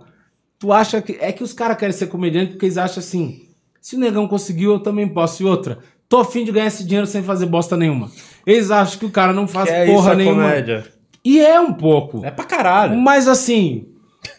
tu 0.63 0.71
acha 0.71 1.01
que. 1.01 1.17
É 1.19 1.33
que 1.33 1.43
os 1.43 1.51
caras 1.51 1.75
querem 1.77 1.91
ser 1.93 2.07
comediante 2.07 2.51
porque 2.51 2.65
eles 2.65 2.77
acham 2.77 2.99
assim: 2.99 3.41
se 3.81 3.97
o 3.97 3.99
negão 3.99 4.25
conseguiu, 4.29 4.71
eu 4.71 4.79
também 4.79 5.05
posso. 5.05 5.43
E 5.43 5.45
outra, 5.45 5.79
tô 6.07 6.19
afim 6.19 6.45
de 6.45 6.53
ganhar 6.53 6.67
esse 6.67 6.85
dinheiro 6.85 7.05
sem 7.05 7.21
fazer 7.21 7.47
bosta 7.47 7.75
nenhuma. 7.75 8.09
Eles 8.47 8.71
acham 8.71 8.97
que 8.97 9.05
o 9.05 9.09
cara 9.11 9.33
não 9.33 9.45
faz 9.45 9.69
Que 9.69 9.75
é 9.75 9.85
porra 9.85 10.15
nenhuma. 10.15 10.43
comédia. 10.43 10.85
E 11.23 11.41
é 11.41 11.59
um 11.59 11.73
pouco. 11.73 12.25
É 12.25 12.31
pra 12.31 12.45
caralho. 12.45 12.95
Mas 12.97 13.27
assim. 13.27 13.87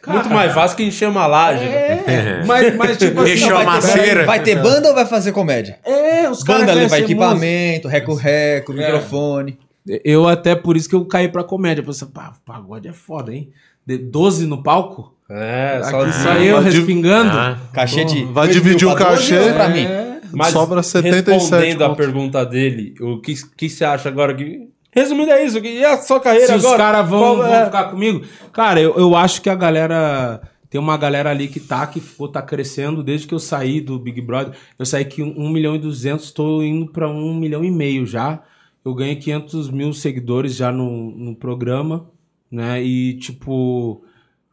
Muito 0.07 0.31
mais 0.31 0.51
fácil 0.55 0.79
que 0.79 0.83
encher 0.85 1.07
uma 1.11 1.27
laje. 1.27 1.63
É, 1.65 2.43
mas, 2.47 2.75
mas 2.75 2.97
tipo 2.97 3.21
assim. 3.21 3.35
Deixou 3.35 3.53
vai 3.63 3.81
ter-. 3.83 4.25
Vai 4.25 4.43
ter 4.43 4.63
banda 4.63 4.89
ou 4.89 4.95
vai 4.95 5.05
fazer 5.05 5.33
comédia? 5.33 5.79
É, 5.85 6.29
os 6.31 6.43
caras 6.43 6.63
Banda 6.63 6.73
levar 6.73 7.01
equipamento, 7.01 7.87
reco-reco, 7.87 8.73
É. 8.73 8.77
microfone. 8.77 9.59
Eu 10.03 10.27
até 10.27 10.55
por 10.55 10.75
isso 10.79 10.89
que 10.89 10.95
eu 10.95 11.05
caí 11.05 11.29
pra 11.29 11.45
comédia. 11.45 11.83
Eu 11.83 11.85
Pensei, 11.87 12.09
pá, 12.09 12.33
pagode 12.47 12.89
é 12.89 12.93
foda, 12.95 13.35
hein? 13.35 13.51
De 13.87 13.99
12 13.99 14.47
no 14.47 14.63
palco? 14.63 15.15
É, 15.29 15.81
só 15.85 16.03
Aqui 16.03 16.13
só 16.13 16.33
eu 16.35 16.61
Vai 16.61 16.65
respingando. 16.71 17.31
Ah, 17.31 17.59
Cachê 17.73 18.05
de. 18.05 18.25
Vai 18.25 18.49
dividir 18.49 18.87
o 18.87 18.95
cachê? 18.95 19.53
Pra 19.53 19.69
mim. 19.69 19.85
É. 19.85 20.21
Mas 20.33 20.53
Sobra 20.53 20.83
77 20.83 21.31
respondendo 21.31 21.85
a 21.85 21.95
pergunta 21.95 22.45
dele, 22.45 22.95
o 23.01 23.21
que, 23.21 23.35
que 23.57 23.69
você 23.69 23.85
acha 23.85 24.09
agora 24.09 24.35
que... 24.35 24.69
Resumindo 24.91 25.31
é 25.31 25.45
isso, 25.45 25.61
que 25.61 25.69
e 25.69 25.85
a 25.85 25.97
sua 25.99 26.21
carreira 26.21 26.47
Se 26.47 26.55
os 26.55 26.65
agora? 26.65 26.79
caras 26.79 27.09
vão, 27.09 27.21
Qual 27.21 27.37
vão 27.39 27.55
é? 27.55 27.65
ficar 27.67 27.85
comigo. 27.85 28.25
Cara, 28.53 28.81
eu, 28.81 28.95
eu 28.97 29.17
acho 29.17 29.43
que 29.43 29.51
a 29.51 29.55
galera. 29.55 30.41
Tem 30.71 30.81
uma 30.81 30.97
galera 30.97 31.31
ali 31.31 31.47
que 31.49 31.61
tá, 31.61 31.87
que 31.87 32.01
ficou, 32.01 32.29
tá 32.29 32.43
crescendo 32.43 33.03
desde 33.03 33.27
que 33.29 33.35
eu 33.35 33.39
saí 33.39 33.81
do 33.81 33.97
Big 33.99 34.21
Brother. 34.21 34.55
Eu 34.77 34.85
saí 34.85 35.05
que 35.05 35.23
1 35.23 35.49
milhão 35.49 35.75
e 35.77 35.79
200, 35.79 36.33
tô 36.33 36.63
indo 36.63 36.91
pra 36.91 37.09
1 37.09 37.35
milhão 37.35 37.65
e 37.65 37.71
meio 37.71 38.05
já. 38.07 38.41
Eu 38.85 38.93
ganhei 38.95 39.17
500 39.17 39.71
mil 39.71 39.93
seguidores 39.93 40.55
já 40.55 40.71
no, 40.73 41.11
no 41.13 41.35
programa, 41.37 42.09
né? 42.55 42.83
E, 42.83 43.15
tipo, 43.19 44.03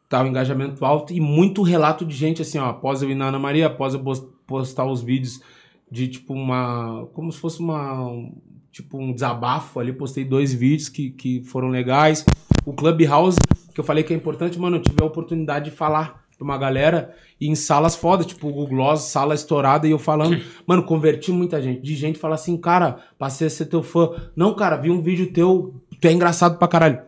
tá 0.09 0.21
um 0.23 0.27
engajamento 0.27 0.83
alto 0.85 1.13
e 1.13 1.19
muito 1.21 1.61
relato 1.61 2.03
de 2.05 2.15
gente, 2.15 2.41
assim, 2.41 2.57
ó, 2.57 2.65
após 2.69 3.01
eu 3.01 3.09
ir 3.09 3.15
na 3.15 3.27
Ana 3.27 3.39
Maria, 3.39 3.67
após 3.67 3.93
eu 3.93 3.99
pos- 4.01 4.25
postar 4.47 4.85
os 4.85 5.01
vídeos 5.01 5.41
de 5.89 6.07
tipo 6.07 6.33
uma. 6.33 7.07
Como 7.13 7.31
se 7.31 7.37
fosse 7.39 7.59
uma. 7.59 8.05
um- 8.07 8.33
Tipo 8.73 8.97
um 8.97 9.11
desabafo 9.13 9.81
ali. 9.81 9.91
Postei 9.91 10.23
dois 10.23 10.53
vídeos 10.53 10.87
que, 10.87 11.09
que 11.09 11.43
foram 11.43 11.67
legais. 11.67 12.25
O 12.65 12.71
Clubhouse, 12.71 13.37
que 13.73 13.77
eu 13.81 13.83
falei 13.83 14.01
que 14.01 14.13
é 14.13 14.15
importante, 14.15 14.57
mano, 14.57 14.77
eu 14.77 14.81
tive 14.81 15.03
a 15.03 15.05
oportunidade 15.05 15.65
de 15.69 15.71
falar 15.75 16.23
pra 16.37 16.45
uma 16.45 16.57
galera 16.57 17.13
e 17.39 17.49
em 17.49 17.53
salas 17.55 17.97
foda, 17.97 18.23
tipo 18.23 18.47
o 18.47 18.65
Gloss, 18.65 19.01
sala 19.01 19.35
estourada, 19.35 19.85
e 19.85 19.91
eu 19.91 19.99
falando, 19.99 20.39
mano, 20.65 20.83
converti 20.83 21.33
muita 21.33 21.61
gente. 21.61 21.81
De 21.81 21.93
gente 21.97 22.17
falar 22.17 22.35
assim, 22.35 22.55
cara, 22.55 22.99
passei 23.19 23.47
a 23.47 23.49
ser 23.49 23.65
teu 23.65 23.83
fã. 23.83 24.11
Não, 24.37 24.55
cara, 24.55 24.77
vi 24.77 24.89
um 24.89 25.01
vídeo 25.01 25.33
teu, 25.33 25.75
tu 25.99 26.07
é 26.07 26.13
engraçado 26.13 26.57
pra 26.57 26.65
caralho. 26.69 27.01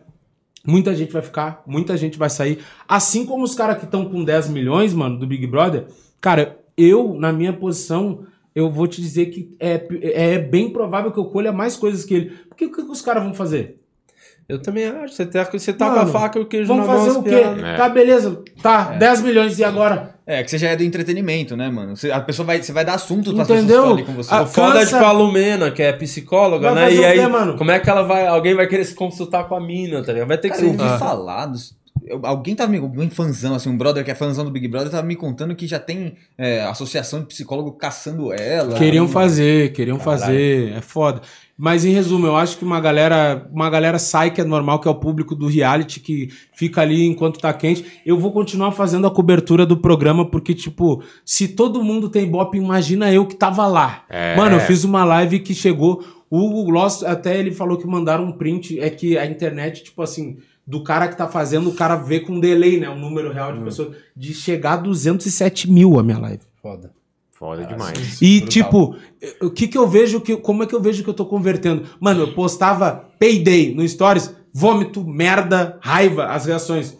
Muita 0.66 0.94
gente 0.94 1.12
vai 1.12 1.22
ficar, 1.22 1.62
muita 1.66 1.96
gente 1.96 2.18
vai 2.18 2.30
sair. 2.30 2.60
Assim 2.88 3.26
como 3.26 3.44
os 3.44 3.54
caras 3.54 3.78
que 3.78 3.84
estão 3.84 4.08
com 4.08 4.24
10 4.24 4.48
milhões, 4.48 4.94
mano, 4.94 5.18
do 5.18 5.26
Big 5.26 5.46
Brother. 5.46 5.86
Cara, 6.20 6.58
eu, 6.76 7.14
na 7.14 7.32
minha 7.32 7.52
posição, 7.52 8.24
eu 8.54 8.70
vou 8.70 8.86
te 8.86 9.00
dizer 9.00 9.26
que 9.26 9.54
é, 9.60 9.86
é 10.02 10.38
bem 10.38 10.70
provável 10.70 11.12
que 11.12 11.18
eu 11.18 11.26
colha 11.26 11.52
mais 11.52 11.76
coisas 11.76 12.04
que 12.04 12.14
ele. 12.14 12.30
Porque 12.48 12.64
o 12.64 12.72
que, 12.72 12.82
que 12.82 12.90
os 12.90 13.02
caras 13.02 13.22
vão 13.22 13.34
fazer? 13.34 13.83
Eu 14.48 14.60
também 14.60 14.84
acho. 14.84 15.14
Você 15.14 15.24
tá, 15.26 15.44
você 15.44 15.72
tá 15.72 15.86
Mano, 15.86 16.00
com 16.02 16.02
a 16.16 16.20
faca 16.20 16.38
e 16.38 16.42
o 16.42 16.46
queijo 16.46 16.68
Vão 16.68 16.76
na 16.78 16.86
mão. 16.86 16.96
fazer 16.98 17.18
o 17.18 17.22
quê? 17.22 17.30
espiando. 17.30 17.60
Tá, 17.62 17.88
beleza. 17.88 18.42
Tá, 18.62 18.82
10 18.92 19.22
milhões 19.22 19.58
e 19.58 19.64
agora? 19.64 20.14
É, 20.26 20.42
que 20.42 20.50
você 20.50 20.58
já 20.58 20.68
é 20.70 20.76
do 20.76 20.82
entretenimento, 20.82 21.56
né, 21.56 21.68
mano? 21.70 21.96
Você- 21.96 22.10
a 22.10 22.20
pessoa 22.20 22.44
vai, 22.46 22.62
você 22.62 22.72
vai 22.72 22.84
dar 22.84 22.94
assunto 22.94 23.32
para 23.34 23.42
Entendeu? 23.44 23.90
ali 23.92 24.02
com 24.04 24.12
você. 24.12 24.32
A- 24.34 24.42
O 24.42 24.46
foda 24.46 24.78
é 24.78 24.84
cansa- 24.84 24.96
tipo 24.98 25.04
a 25.08 25.12
Lumena, 25.12 25.70
que 25.70 25.82
é 25.82 25.92
psicóloga, 25.92 26.72
Vai 26.72 26.90
né? 26.90 26.94
E 26.94 27.04
aí, 27.04 27.18
quê, 27.20 27.26
mano? 27.26 27.56
como 27.56 27.70
é 27.70 27.78
que 27.78 27.88
ela 27.88 28.02
vai. 28.02 28.26
Alguém 28.26 28.54
vai 28.54 28.66
querer 28.66 28.84
se 28.84 28.94
consultar 28.94 29.44
com 29.48 29.54
a 29.54 29.60
mina, 29.60 30.02
tá 30.02 30.12
ligado? 30.12 30.28
Vai 30.28 30.38
ter 30.38 30.48
que 30.50 30.54
Cara, 30.56 30.66
eu 30.66 30.72
ouvi 30.72 30.98
falar 30.98 31.46
dos- 31.46 31.74
eu- 32.06 32.20
alguém 32.22 32.54
tava 32.54 32.70
me. 32.70 32.78
Um 32.80 33.10
fãzão, 33.10 33.54
assim, 33.54 33.68
um 33.70 33.76
brother 33.78 34.04
que 34.04 34.10
é 34.10 34.14
fãzão 34.14 34.44
do 34.44 34.50
Big 34.50 34.66
Brother, 34.68 34.90
tava 34.90 35.06
me 35.06 35.16
contando 35.16 35.54
que 35.54 35.66
já 35.66 35.78
tem 35.78 36.16
é, 36.38 36.62
associação 36.64 37.20
de 37.20 37.26
psicólogo 37.26 37.72
caçando 37.72 38.32
ela. 38.32 38.76
Queriam 38.78 39.06
fazer, 39.08 39.72
queriam 39.72 39.98
fazer, 39.98 40.72
é 40.76 40.80
foda. 40.80 41.20
Mas 41.56 41.84
em 41.84 41.92
resumo, 41.92 42.26
eu 42.26 42.36
acho 42.36 42.58
que 42.58 42.64
uma 42.64 42.80
galera, 42.80 43.48
uma 43.52 43.70
galera 43.70 43.98
sai 43.98 44.32
que 44.32 44.40
é 44.40 44.44
normal, 44.44 44.80
que 44.80 44.88
é 44.88 44.90
o 44.90 44.96
público 44.96 45.36
do 45.36 45.46
reality 45.46 46.00
que 46.00 46.28
fica 46.52 46.80
ali 46.80 47.06
enquanto 47.06 47.38
tá 47.38 47.52
quente. 47.52 48.00
Eu 48.04 48.18
vou 48.18 48.32
continuar 48.32 48.72
fazendo 48.72 49.06
a 49.06 49.10
cobertura 49.10 49.64
do 49.64 49.76
programa 49.76 50.28
porque 50.28 50.52
tipo, 50.52 51.02
se 51.24 51.46
todo 51.46 51.84
mundo 51.84 52.08
tem 52.08 52.28
bop, 52.28 52.56
imagina 52.56 53.12
eu 53.12 53.24
que 53.24 53.36
tava 53.36 53.68
lá. 53.68 54.04
É. 54.10 54.36
Mano, 54.36 54.56
eu 54.56 54.60
fiz 54.60 54.82
uma 54.82 55.04
live 55.04 55.38
que 55.38 55.54
chegou, 55.54 56.04
o 56.28 56.38
Hugo 56.38 56.64
Gloss 56.64 57.04
até 57.04 57.38
ele 57.38 57.52
falou 57.52 57.78
que 57.78 57.86
mandaram 57.86 58.24
um 58.24 58.32
print, 58.32 58.80
é 58.80 58.90
que 58.90 59.16
a 59.16 59.24
internet 59.24 59.84
tipo 59.84 60.02
assim, 60.02 60.38
do 60.66 60.82
cara 60.82 61.06
que 61.06 61.16
tá 61.16 61.28
fazendo, 61.28 61.70
o 61.70 61.74
cara 61.74 61.94
vê 61.94 62.18
com 62.18 62.40
delay, 62.40 62.80
né, 62.80 62.88
o 62.88 62.96
número 62.96 63.32
real 63.32 63.52
de 63.52 63.62
pessoas, 63.62 63.96
de 64.16 64.34
chegar 64.34 64.72
a 64.72 64.78
207 64.78 65.70
mil 65.70 66.00
a 66.00 66.02
minha 66.02 66.18
live. 66.18 66.42
Foda. 66.60 66.90
Foda 67.36 67.64
demais. 67.64 68.22
E, 68.22 68.40
tipo, 68.42 68.96
o 69.42 69.50
que 69.50 69.66
que 69.66 69.76
eu 69.76 69.88
vejo, 69.88 70.20
que, 70.20 70.36
como 70.36 70.62
é 70.62 70.66
que 70.66 70.74
eu 70.74 70.80
vejo 70.80 71.02
que 71.02 71.10
eu 71.10 71.14
tô 71.14 71.26
convertendo? 71.26 71.84
Mano, 71.98 72.20
eu 72.20 72.32
postava 72.32 73.08
payday 73.18 73.74
no 73.74 73.86
Stories, 73.86 74.32
vômito, 74.52 75.04
merda, 75.04 75.76
raiva, 75.82 76.26
as 76.26 76.46
reações. 76.46 76.96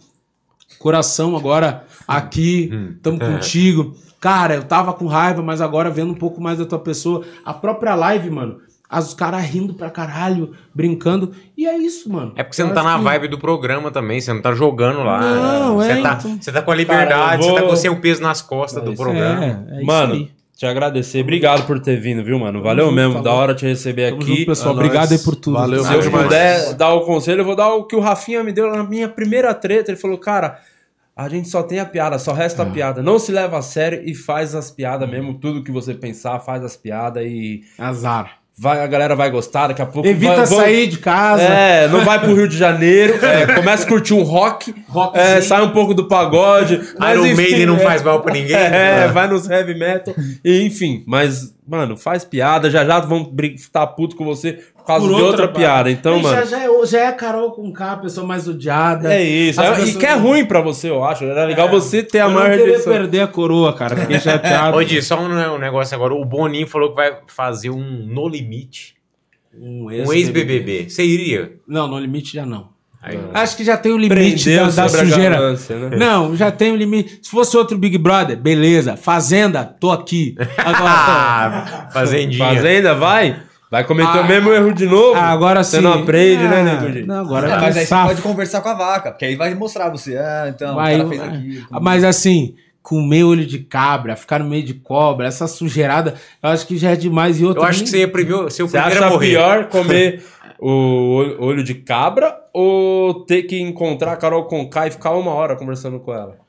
Coração 0.78 1.36
agora 1.36 1.86
aqui, 2.06 2.68
tamo 3.00 3.18
contigo. 3.18 3.94
Cara, 4.20 4.54
eu 4.54 4.64
tava 4.64 4.92
com 4.92 5.06
raiva, 5.06 5.40
mas 5.40 5.60
agora 5.60 5.88
vendo 5.88 6.12
um 6.12 6.16
pouco 6.16 6.40
mais 6.40 6.58
da 6.58 6.66
tua 6.66 6.80
pessoa. 6.80 7.24
A 7.44 7.54
própria 7.54 7.94
live, 7.94 8.28
mano, 8.28 8.60
as 8.88 9.08
os 9.08 9.14
caras 9.14 9.42
rindo 9.44 9.74
pra 9.74 9.90
caralho, 9.90 10.52
brincando. 10.74 11.32
E 11.56 11.66
é 11.66 11.76
isso, 11.76 12.12
mano. 12.12 12.32
É 12.36 12.42
porque 12.42 12.54
você 12.56 12.64
não 12.64 12.72
tá 12.74 12.82
na 12.82 12.96
que- 12.98 13.04
vibe 13.04 13.28
do 13.28 13.38
programa 13.38 13.90
também, 13.90 14.20
você 14.20 14.32
não 14.32 14.40
tá 14.42 14.52
jogando 14.54 15.02
lá. 15.02 15.20
Não, 15.20 15.76
você, 15.76 15.92
é, 15.92 16.02
tá, 16.02 16.16
então. 16.20 16.38
você 16.40 16.52
tá 16.52 16.62
com 16.62 16.70
a 16.70 16.74
liberdade, 16.74 17.42
vou- 17.42 17.50
você 17.54 17.60
tá 17.60 17.66
com 17.66 17.72
o 17.72 17.76
seu 17.76 17.96
peso 18.00 18.22
nas 18.22 18.40
costas 18.42 18.84
do 18.84 18.94
programa. 18.94 19.44
É, 19.44 19.74
é 19.74 19.76
isso 19.78 19.86
Mano, 19.86 20.14
aí. 20.14 20.30
te 20.56 20.66
agradecer. 20.66 21.20
Obrigado 21.22 21.66
por 21.66 21.80
ter 21.80 21.98
vindo, 22.00 22.22
viu, 22.22 22.38
mano? 22.38 22.62
Valeu 22.62 22.84
junto, 22.86 22.94
mesmo. 22.94 23.14
tá 23.14 23.20
da 23.22 23.32
hora 23.32 23.54
te 23.54 23.66
receber 23.66 24.10
Tamo 24.10 24.22
aqui. 24.22 24.36
junto, 24.36 24.46
pessoal. 24.46 24.74
É. 24.74 24.76
Obrigado 24.76 25.12
aí 25.12 25.18
por 25.18 25.34
tudo. 25.34 25.56
Valeu, 25.58 25.82
Se 25.84 25.92
eu 25.94 26.10
puder 26.10 26.74
dar 26.74 26.92
o 26.94 27.00
conselho, 27.00 27.40
eu 27.40 27.44
vou 27.44 27.56
dar 27.56 27.72
o 27.74 27.84
que 27.84 27.96
o 27.96 28.00
Rafinha 28.00 28.44
me 28.44 28.52
deu 28.52 28.70
na 28.70 28.84
minha 28.84 29.08
primeira 29.08 29.52
treta. 29.54 29.90
Ele 29.90 29.98
falou, 29.98 30.18
cara, 30.18 30.60
a 31.16 31.28
gente 31.28 31.48
só 31.48 31.62
tem 31.62 31.80
a 31.80 31.86
piada, 31.86 32.18
só 32.18 32.32
resta 32.32 32.62
É. 32.62 32.66
a 32.66 32.70
piada. 32.70 33.02
Não 33.02 33.18
se 33.18 33.32
leva 33.32 33.58
a 33.58 33.62
sério 33.62 34.02
e 34.04 34.14
faz 34.14 34.54
as 34.54 34.70
piadas 34.70 35.08
mesmo. 35.10 35.34
Tudo 35.34 35.64
que 35.64 35.72
você 35.72 35.94
pensar, 35.94 36.38
faz 36.40 36.62
as 36.62 36.76
piadas 36.76 37.24
e 37.26 37.62
Azar. 37.78 38.38
Vai, 38.56 38.80
a 38.80 38.86
galera 38.86 39.16
vai 39.16 39.30
gostar. 39.30 39.68
Daqui 39.68 39.82
a 39.82 39.86
pouco 39.86 40.08
Evita 40.08 40.36
vai, 40.36 40.46
sair 40.46 40.86
de 40.86 40.98
casa. 40.98 41.42
É, 41.42 41.88
não 41.88 42.04
vai 42.04 42.18
pro 42.20 42.34
Rio 42.34 42.48
de 42.48 42.56
Janeiro, 42.56 43.24
é, 43.24 43.46
começa 43.54 43.84
a 43.84 43.88
curtir 43.88 44.14
um 44.14 44.22
rock, 44.22 44.74
Rockzinho. 44.88 45.26
é, 45.26 45.40
sai 45.40 45.62
um 45.62 45.70
pouco 45.70 45.94
do 45.94 46.06
pagode. 46.06 46.80
mas 46.98 47.14
Iron 47.14 47.26
enfim, 47.26 47.36
Maiden 47.36 47.66
não 47.66 47.76
é, 47.76 47.80
faz 47.80 48.02
mal 48.02 48.20
pra 48.20 48.32
ninguém. 48.32 48.56
É, 48.56 49.08
vai 49.08 49.26
nos 49.26 49.48
heavy 49.48 49.74
metal. 49.74 50.14
E, 50.44 50.62
enfim, 50.62 51.02
mas, 51.06 51.54
mano, 51.66 51.96
faz 51.96 52.24
piada. 52.24 52.70
Já 52.70 52.84
já 52.84 53.00
vão 53.00 53.32
estar 53.54 53.86
puto 53.88 54.16
com 54.16 54.24
você 54.24 54.60
por 54.84 54.88
causa 54.88 55.06
Por 55.08 55.16
de 55.16 55.22
outra, 55.22 55.42
outra 55.44 55.48
piada. 55.58 55.90
Então, 55.90 56.18
E 56.18 56.22
mano. 56.22 56.34
Já, 56.36 56.44
já, 56.44 56.60
é, 56.62 56.86
já 56.86 57.00
é 57.00 57.06
a 57.06 57.12
Carol 57.12 57.52
com 57.52 57.72
K, 57.72 57.92
a 57.92 57.96
pessoa 57.96 58.26
mais 58.26 58.46
odiada. 58.46 59.14
É 59.14 59.22
isso. 59.22 59.58
É- 59.58 59.80
e 59.82 59.94
que 59.94 60.04
é 60.04 60.12
ruim 60.12 60.44
pra 60.44 60.60
você, 60.60 60.90
eu 60.90 61.02
acho. 61.02 61.24
Era 61.24 61.46
legal 61.46 61.70
você 61.70 62.02
ter 62.02 62.20
a 62.20 62.24
Eu 62.24 62.28
não 62.28 62.34
maior 62.34 62.50
queria 62.50 62.64
rejeição. 62.66 62.92
perder 62.92 63.20
a 63.20 63.26
coroa, 63.26 63.72
cara. 63.72 63.96
Fiquei 63.96 64.20
chateado. 64.20 64.76
Ô, 64.76 64.84
Di, 64.84 65.00
só 65.00 65.18
um, 65.18 65.54
um 65.54 65.58
negócio 65.58 65.94
agora. 65.94 66.12
O 66.12 66.22
Boninho 66.24 66.66
falou 66.66 66.90
que 66.90 66.96
vai 66.96 67.16
fazer 67.26 67.70
um 67.70 67.80
No 68.06 68.28
Limite. 68.28 68.94
Um 69.58 69.86
Um 69.86 70.12
ex-BBB. 70.12 70.90
Você 70.90 71.02
iria? 71.02 71.52
Não, 71.66 71.88
no 71.88 71.98
limite 71.98 72.34
já 72.34 72.44
não. 72.44 72.68
Aí, 73.00 73.18
Acho 73.34 73.56
que 73.56 73.64
já 73.64 73.76
tem 73.76 73.92
o 73.92 73.96
limite 73.98 74.54
da, 74.56 74.64
da 74.70 74.88
sujeira. 74.88 75.36
ganância, 75.36 75.76
né? 75.76 75.96
Não, 75.96 76.34
já 76.34 76.50
tem 76.50 76.72
o 76.72 76.76
limite. 76.76 77.20
Se 77.22 77.30
fosse 77.30 77.56
outro 77.56 77.76
Big 77.78 77.96
Brother, 77.98 78.36
beleza. 78.36 78.96
Fazenda, 78.96 79.62
tô 79.64 79.90
aqui. 79.92 80.34
Agora, 80.56 81.88
fazendinha. 81.92 82.44
Fazenda, 82.54 82.94
vai. 82.94 83.36
Vai 83.74 83.82
cometer 83.84 84.18
Ah, 84.18 84.20
o 84.20 84.28
mesmo 84.28 84.52
erro 84.52 84.72
de 84.72 84.86
novo. 84.86 85.18
Ah, 85.18 85.30
agora 85.30 85.64
sim. 85.64 85.72
Você 85.78 85.80
não 85.82 85.94
aprende, 85.94 86.46
né, 86.46 86.60
Ah, 86.60 86.62
Nego 86.62 86.92
Di? 86.92 87.02
Não, 87.04 87.20
agora 87.22 87.48
É, 87.48 87.52
é 87.52 87.56
mas 87.56 87.64
aí 87.76 87.82
você 87.82 87.86
safo. 87.86 88.06
pode 88.10 88.22
conversar 88.22 88.60
com 88.60 88.68
a 88.68 88.74
vaca, 88.74 89.10
porque 89.10 89.24
aí 89.24 89.34
vai 89.34 89.52
mostrar 89.56 89.88
você. 89.90 90.16
Ah, 90.16 90.46
então, 90.48 90.76
Vai, 90.76 90.94
o 90.94 90.98
cara 90.98 91.08
fez 91.08 91.20
vai. 91.20 91.28
aquilo. 91.30 91.66
Mas 91.82 92.04
assim, 92.04 92.54
comer 92.80 93.24
olho 93.24 93.44
de 93.44 93.58
cabra, 93.58 94.14
ficar 94.14 94.38
no 94.38 94.44
meio 94.48 94.62
de 94.62 94.74
cobra, 94.74 95.26
essa 95.26 95.48
sujeirada, 95.48 96.14
eu 96.40 96.50
acho 96.50 96.68
que 96.68 96.76
já 96.78 96.90
é 96.90 96.96
demais. 96.96 97.40
E 97.40 97.44
outro, 97.44 97.62
Eu 97.62 97.66
acho 97.66 97.82
que 97.82 97.88
você 97.88 97.98
ia 97.98 98.06
primeiro, 98.08 98.48
ser 98.48 98.62
o 98.62 98.68
Você 98.68 98.78
primeiro 98.78 99.02
a 99.02 99.06
acha 99.08 99.12
morrer. 99.12 99.28
pior 99.30 99.64
comer 99.70 100.22
o 100.60 100.70
olho- 101.16 101.36
olho 101.42 101.64
de 101.64 101.74
cabra 101.74 102.32
ou 102.52 103.24
ter 103.24 103.42
que 103.42 103.60
encontrar 103.60 104.12
a 104.12 104.16
Carol 104.16 104.44
Conká 104.44 104.86
e 104.86 104.92
ficar 104.92 105.10
uma 105.14 105.32
hora 105.32 105.56
conversando 105.56 105.98
com 105.98 106.12
ela? 106.14 106.43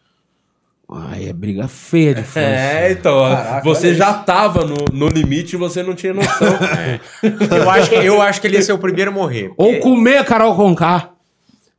Ai, 0.92 1.28
é 1.30 1.34
briga 1.34 1.68
feia 1.68 2.14
de 2.14 2.22
fã. 2.24 2.40
É, 2.40 2.92
então, 2.92 3.20
Caraca, 3.28 3.62
você 3.64 3.96
já 3.96 4.14
tava 4.14 4.64
no, 4.64 4.76
no 4.94 5.08
limite 5.08 5.56
e 5.56 5.58
você 5.58 5.82
não 5.82 5.96
tinha 5.96 6.14
noção. 6.14 6.48
Eu 7.50 7.70
acho, 7.70 7.90
que, 7.90 7.96
eu 7.96 8.22
acho 8.22 8.40
que 8.40 8.46
ele 8.48 8.58
ia 8.58 8.62
ser 8.62 8.74
o 8.74 8.78
primeiro 8.78 9.10
a 9.10 9.14
morrer. 9.14 9.52
Ou 9.58 9.80
comer 9.80 10.18
a 10.20 10.24
Carol 10.24 10.56
Conká. 10.56 11.10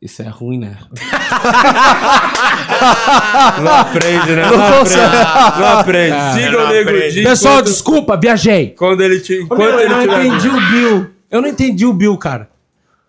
Isso 0.02 0.22
é 0.22 0.28
ruim, 0.28 0.58
né? 0.58 0.76
Não 3.62 3.74
aprende, 3.74 4.30
né? 4.32 4.42
Não, 4.50 4.80
aprende. 4.80 5.58
Não 5.58 5.78
aprende. 5.78 6.12
Ah, 6.12 6.32
Siga 6.34 6.50
não 6.50 6.64
o 6.64 6.68
Nego 6.68 6.90
aprende. 6.90 7.14
Di 7.14 7.22
Pessoal, 7.22 7.54
enquanto- 7.54 7.66
desculpa, 7.66 8.16
viajei. 8.16 8.74
quando 8.76 9.00
ele 9.02 9.20
te, 9.20 9.38
Ô, 9.38 9.42
enquanto 9.44 9.58
meu, 9.60 9.70
eu 9.70 9.80
ele 9.80 9.88
não 9.88 10.02
entendi 10.02 10.48
o 10.48 10.70
Bill. 10.70 11.06
Eu 11.30 11.40
não 11.42 11.48
entendi 11.48 11.86
o 11.86 11.92
Bill, 11.92 12.16
cara. 12.18 12.48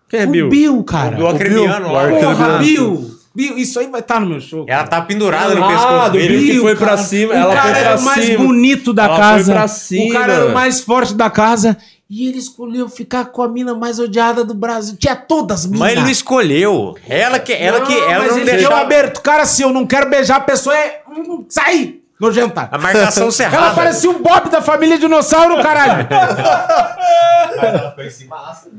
Quem 0.08 0.20
é 0.20 0.24
o 0.24 0.28
Bill? 0.30 0.48
Bill, 0.48 0.84
cara. 0.84 1.16
Do 1.16 1.26
Acribiano 1.26 1.92
lá. 1.92 2.08
Porra, 2.08 2.58
Bill. 2.58 3.10
Bill, 3.38 3.56
isso 3.56 3.78
aí 3.78 3.86
vai 3.86 4.00
estar 4.00 4.20
no 4.20 4.26
meu 4.26 4.40
show. 4.40 4.66
Ela 4.68 4.84
tá 4.84 5.00
pendurada 5.00 5.54
no 5.54 5.64
Ah, 5.64 5.68
pescoço 5.68 6.04
do 6.06 6.18
dele. 6.18 6.38
Bill. 6.38 6.62
foi 6.62 6.74
cara. 6.76 6.86
pra 6.94 6.96
cima, 7.04 7.32
O 7.32 7.36
ela 7.36 7.54
cara 7.54 7.62
foi 7.62 7.70
pra 7.70 7.80
era 7.90 7.96
o 7.98 8.02
mais 8.02 8.24
cima. 8.24 8.44
bonito 8.44 8.92
da 8.92 9.04
Ela 9.04 9.14
foi 9.14 9.22
casa. 9.24 9.52
pra 9.52 9.64
O 9.64 9.68
cima. 9.68 10.20
cara 10.20 10.32
era 10.32 10.46
o 10.46 10.52
mais 10.54 10.80
forte 10.80 11.14
da 11.14 11.30
casa. 11.30 11.76
E 12.10 12.26
ele 12.28 12.38
escolheu 12.38 12.88
ficar 12.88 13.26
com 13.26 13.40
a 13.42 13.48
mina 13.48 13.74
mais 13.74 14.00
odiada 14.00 14.42
do 14.42 14.54
Brasil. 14.54 14.96
Tinha 14.98 15.14
todas 15.14 15.60
as 15.60 15.66
minas. 15.66 15.80
Mas 15.80 15.92
ele 15.92 16.00
não 16.00 16.10
escolheu. 16.10 16.96
Ela 17.08 17.38
que, 17.38 17.52
ela 17.52 17.82
que, 17.82 17.92
ela 17.96 18.18
mas 18.24 18.30
não 18.32 18.36
ele 18.38 18.44
deu 18.46 18.54
deixava. 18.56 18.80
aberto. 18.80 19.20
Cara, 19.20 19.44
se 19.46 19.62
eu 19.62 19.72
não 19.72 19.86
quero 19.86 20.08
beijar 20.10 20.36
a 20.38 20.40
pessoa, 20.40 20.76
é. 20.76 21.02
hum, 21.08 21.44
Sai! 21.48 21.94
Nojenta. 22.18 22.68
A 22.72 22.78
marcação 22.78 23.30
cerrada. 23.30 23.56
Ela 23.66 23.74
parecia 23.74 24.10
um 24.10 24.20
Bob 24.20 24.48
da 24.50 24.60
família 24.60 24.98
dinossauro, 24.98 25.62
caralho. 25.62 26.08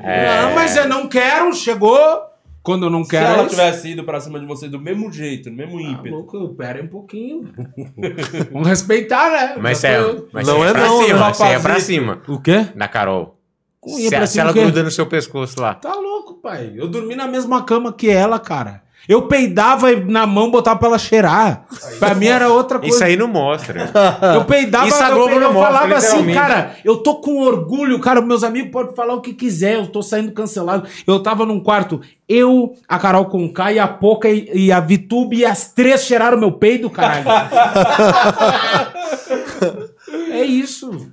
É. 0.01 0.41
Não, 0.41 0.55
mas 0.55 0.75
eu 0.75 0.87
não 0.87 1.07
quero, 1.07 1.53
chegou. 1.53 2.21
Quando 2.69 2.83
eu 2.85 2.89
não 2.91 3.03
Se 3.03 3.09
quero. 3.09 3.25
ela 3.25 3.37
é 3.37 3.45
isso. 3.47 3.49
tivesse 3.55 3.87
ido 3.89 4.03
pra 4.03 4.19
cima 4.19 4.39
de 4.39 4.45
você 4.45 4.67
do 4.69 4.79
mesmo 4.79 5.11
jeito, 5.11 5.49
no 5.49 5.55
mesmo 5.55 5.75
Tá 5.81 5.83
ímpeto. 5.89 6.15
louco, 6.15 6.49
pera 6.49 6.77
aí 6.77 6.85
um 6.85 6.87
pouquinho. 6.87 7.49
Vamos 8.53 8.67
respeitar, 8.67 9.31
né? 9.31 9.55
Mas 9.59 9.83
é, 9.83 9.97
mas 10.31 10.47
Não 10.47 10.63
é 10.63 10.71
pra 10.71 10.85
não, 10.85 11.03
cima, 11.03 11.19
né, 11.19 11.33
você 11.33 11.43
é 11.45 11.59
pra 11.59 11.79
cima. 11.79 12.21
O 12.27 12.39
quê? 12.39 12.67
Da 12.75 12.87
Carol. 12.87 13.39
Se, 13.87 14.27
se 14.27 14.39
ela 14.39 14.53
gruda 14.53 14.83
no 14.83 14.91
seu 14.91 15.07
pescoço 15.07 15.59
lá. 15.59 15.73
Tá 15.73 15.95
louco, 15.95 16.35
pai. 16.35 16.71
Eu 16.75 16.87
dormi 16.87 17.15
na 17.15 17.25
mesma 17.27 17.63
cama 17.63 17.91
que 17.91 18.07
ela, 18.07 18.37
cara. 18.37 18.83
Eu 19.07 19.23
peidava 19.23 19.91
na 19.95 20.27
mão 20.27 20.51
botava 20.51 20.77
pra 20.79 20.89
ela 20.89 20.99
cheirar. 20.99 21.65
Pra 21.99 22.13
mim 22.13 22.27
era 22.27 22.49
outra 22.49 22.79
coisa. 22.79 22.93
Isso 22.93 23.03
aí 23.03 23.17
não 23.17 23.27
mostra. 23.27 23.91
Eu 24.35 24.45
peidava, 24.45 24.87
Isso 24.87 25.03
a 25.03 25.09
eu, 25.09 25.15
Globo 25.15 25.29
peidava, 25.29 25.39
não 25.39 25.47
eu 25.47 25.53
mostra, 25.53 25.73
falava 25.73 25.95
assim, 25.95 26.33
cara, 26.33 26.75
eu 26.85 26.97
tô 26.97 27.15
com 27.15 27.41
orgulho, 27.41 27.99
cara, 27.99 28.21
meus 28.21 28.43
amigos 28.43 28.71
podem 28.71 28.95
falar 28.95 29.15
o 29.15 29.21
que 29.21 29.33
quiser, 29.33 29.75
eu 29.75 29.87
tô 29.87 30.01
saindo 30.01 30.31
cancelado. 30.31 30.87
Eu 31.07 31.21
tava 31.23 31.45
num 31.45 31.59
quarto, 31.59 32.01
eu, 32.27 32.73
a 32.87 32.99
Carol 32.99 33.25
Conká 33.25 33.71
e 33.71 33.79
a 33.79 33.87
Poca 33.87 34.29
e, 34.29 34.49
e 34.53 34.71
a 34.71 34.79
Vitube 34.79 35.37
e 35.37 35.45
as 35.45 35.71
três 35.73 36.03
cheiraram 36.03 36.37
meu 36.37 36.51
peido, 36.51 36.89
caralho. 36.89 37.25
é 40.31 40.43
isso. 40.43 41.11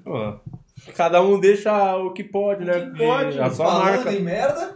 Cada 0.94 1.22
um 1.22 1.40
deixa 1.40 1.96
o 1.96 2.12
que 2.12 2.22
pode, 2.22 2.64
né? 2.64 2.80
Porque 2.80 3.04
Pode, 3.04 3.40
a 3.40 3.50
sua 3.50 3.78
marca. 3.78 4.12
em 4.12 4.20
merda. 4.20 4.75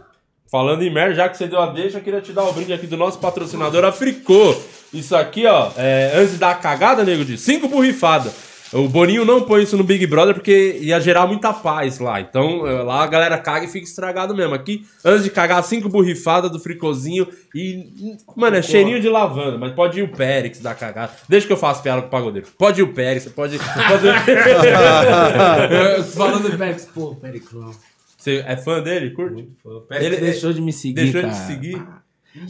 Falando 0.51 0.83
em 0.83 0.93
merda, 0.93 1.15
já 1.15 1.29
que 1.29 1.37
você 1.37 1.47
deu 1.47 1.61
a 1.61 1.67
deixa, 1.67 1.97
eu 1.97 2.03
queria 2.03 2.19
te 2.19 2.33
dar 2.33 2.43
o 2.43 2.51
brinde 2.51 2.73
aqui 2.73 2.85
do 2.85 2.97
nosso 2.97 3.17
patrocinador 3.19 3.85
Africô. 3.85 4.53
Isso 4.93 5.15
aqui, 5.15 5.45
ó, 5.45 5.71
é, 5.77 6.11
antes 6.13 6.33
de 6.33 6.39
dar 6.39 6.51
a 6.51 6.55
cagada, 6.55 7.05
nego, 7.05 7.23
de 7.23 7.37
cinco 7.37 7.69
borrifadas. 7.69 8.33
O 8.73 8.89
Boninho 8.89 9.23
não 9.23 9.41
põe 9.41 9.63
isso 9.63 9.77
no 9.77 9.83
Big 9.83 10.05
Brother 10.07 10.33
porque 10.33 10.77
ia 10.81 10.99
gerar 10.99 11.25
muita 11.27 11.53
paz 11.53 11.99
lá. 11.99 12.19
Então, 12.21 12.65
eh, 12.65 12.83
lá 12.83 13.03
a 13.03 13.07
galera 13.07 13.37
caga 13.37 13.65
e 13.65 13.67
fica 13.67 13.85
estragado 13.85 14.33
mesmo. 14.33 14.53
Aqui, 14.53 14.85
antes 15.03 15.25
de 15.25 15.29
cagar, 15.29 15.61
cinco 15.61 15.89
borrifadas 15.89 16.49
do 16.49 16.57
fricozinho 16.57 17.27
e. 17.53 18.15
Mano, 18.33 18.55
é 18.55 18.61
cheirinho 18.61 19.01
de 19.01 19.09
lavanda, 19.09 19.57
mas 19.57 19.73
pode 19.73 19.99
ir 19.99 20.03
o 20.03 20.07
Périx 20.07 20.61
dar 20.61 20.75
cagada. 20.75 21.11
Deixa 21.27 21.47
que 21.47 21.51
eu 21.51 21.57
faço 21.57 21.83
piada 21.83 22.01
com 22.01 22.07
o 22.07 22.11
pagodeiro. 22.11 22.47
Pode 22.57 22.79
ir 22.79 22.83
o 22.83 22.93
Périx, 22.93 23.25
você 23.25 23.31
pode. 23.31 23.59
pode... 23.59 24.07
Falando 26.15 26.49
do 26.49 26.57
Pérez, 26.57 26.87
pô, 26.93 27.13
Pérez, 27.15 27.43
não. 27.51 27.90
Você 28.21 28.43
é 28.45 28.55
fã 28.55 28.79
dele? 28.81 29.09
Curte? 29.11 29.47
O 29.65 29.81
Pérez 29.81 30.19
deixou 30.19 30.53
de 30.53 30.61
me 30.61 30.71
seguir, 30.71 30.93
Deixou 30.93 31.21
cara. 31.21 31.33
de 31.33 31.39
seguir? 31.39 31.83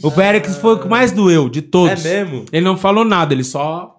O 0.02 0.10
Pérez 0.10 0.56
foi 0.58 0.74
o 0.74 0.78
que 0.80 0.88
mais 0.88 1.12
doeu 1.12 1.48
de 1.48 1.62
todos. 1.62 2.04
É 2.04 2.22
mesmo? 2.22 2.44
Ele 2.52 2.64
não 2.64 2.76
falou 2.76 3.04
nada, 3.06 3.32
ele 3.32 3.42
só. 3.42 3.98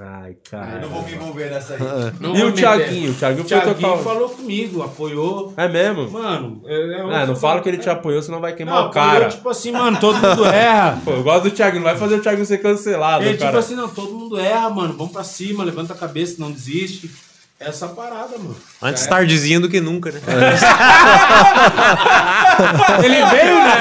Ai, 0.00 0.34
cara. 0.50 0.80
Não 0.80 0.88
vou 0.88 1.02
me 1.02 1.12
envolver 1.12 1.50
nessa 1.50 1.74
aí. 1.74 1.80
Não 2.18 2.34
E 2.34 2.42
o 2.44 2.52
Thiaguinho? 2.52 3.10
O 3.10 3.14
Thiaguinho 3.14 3.44
O 3.44 3.48
foi 3.48 3.60
Thiaguinho 3.60 3.90
tocar. 3.90 4.02
falou 4.02 4.30
comigo, 4.30 4.82
apoiou. 4.82 5.52
É 5.54 5.68
mesmo? 5.68 6.10
Mano, 6.10 6.62
é, 6.64 7.00
é 7.00 7.04
um- 7.04 7.10
Ah, 7.10 7.26
não 7.26 7.36
fala 7.36 7.60
que 7.60 7.68
ele 7.68 7.76
te 7.76 7.90
apoiou, 7.90 8.22
senão 8.22 8.40
vai 8.40 8.54
queimar 8.54 8.74
Não, 8.84 8.88
o 8.88 8.90
cara. 8.90 9.10
apoiou, 9.26 9.28
tipo 9.32 9.48
assim, 9.50 9.70
mano, 9.70 10.00
todo 10.00 10.14
mundo 10.18 10.46
erra. 10.46 10.98
Pô, 11.04 11.10
eu 11.10 11.22
gosto 11.22 11.42
do 11.44 11.50
Thiaguinho, 11.50 11.82
não 11.84 11.90
vai 11.90 11.98
fazer 11.98 12.14
o 12.14 12.22
Thiaguinho 12.22 12.46
ser 12.46 12.56
cancelado, 12.62 13.22
Ele, 13.24 13.36
cara. 13.36 13.50
tipo 13.50 13.58
assim, 13.58 13.74
não, 13.74 13.86
todo 13.86 14.14
mundo 14.14 14.40
erra, 14.40 14.70
mano. 14.70 14.94
Vamos 14.96 15.12
pra 15.12 15.22
cima, 15.24 15.62
levanta 15.62 15.92
a 15.92 15.96
cabeça, 15.96 16.36
não 16.38 16.50
desiste. 16.50 17.10
Essa 17.64 17.86
parada, 17.88 18.36
mano. 18.38 18.56
Antes 18.82 19.06
tardezinho 19.06 19.60
do 19.60 19.68
que 19.68 19.80
nunca, 19.80 20.10
né? 20.10 20.20
Ele 23.04 23.24
veio, 23.26 23.54
né? 23.54 23.72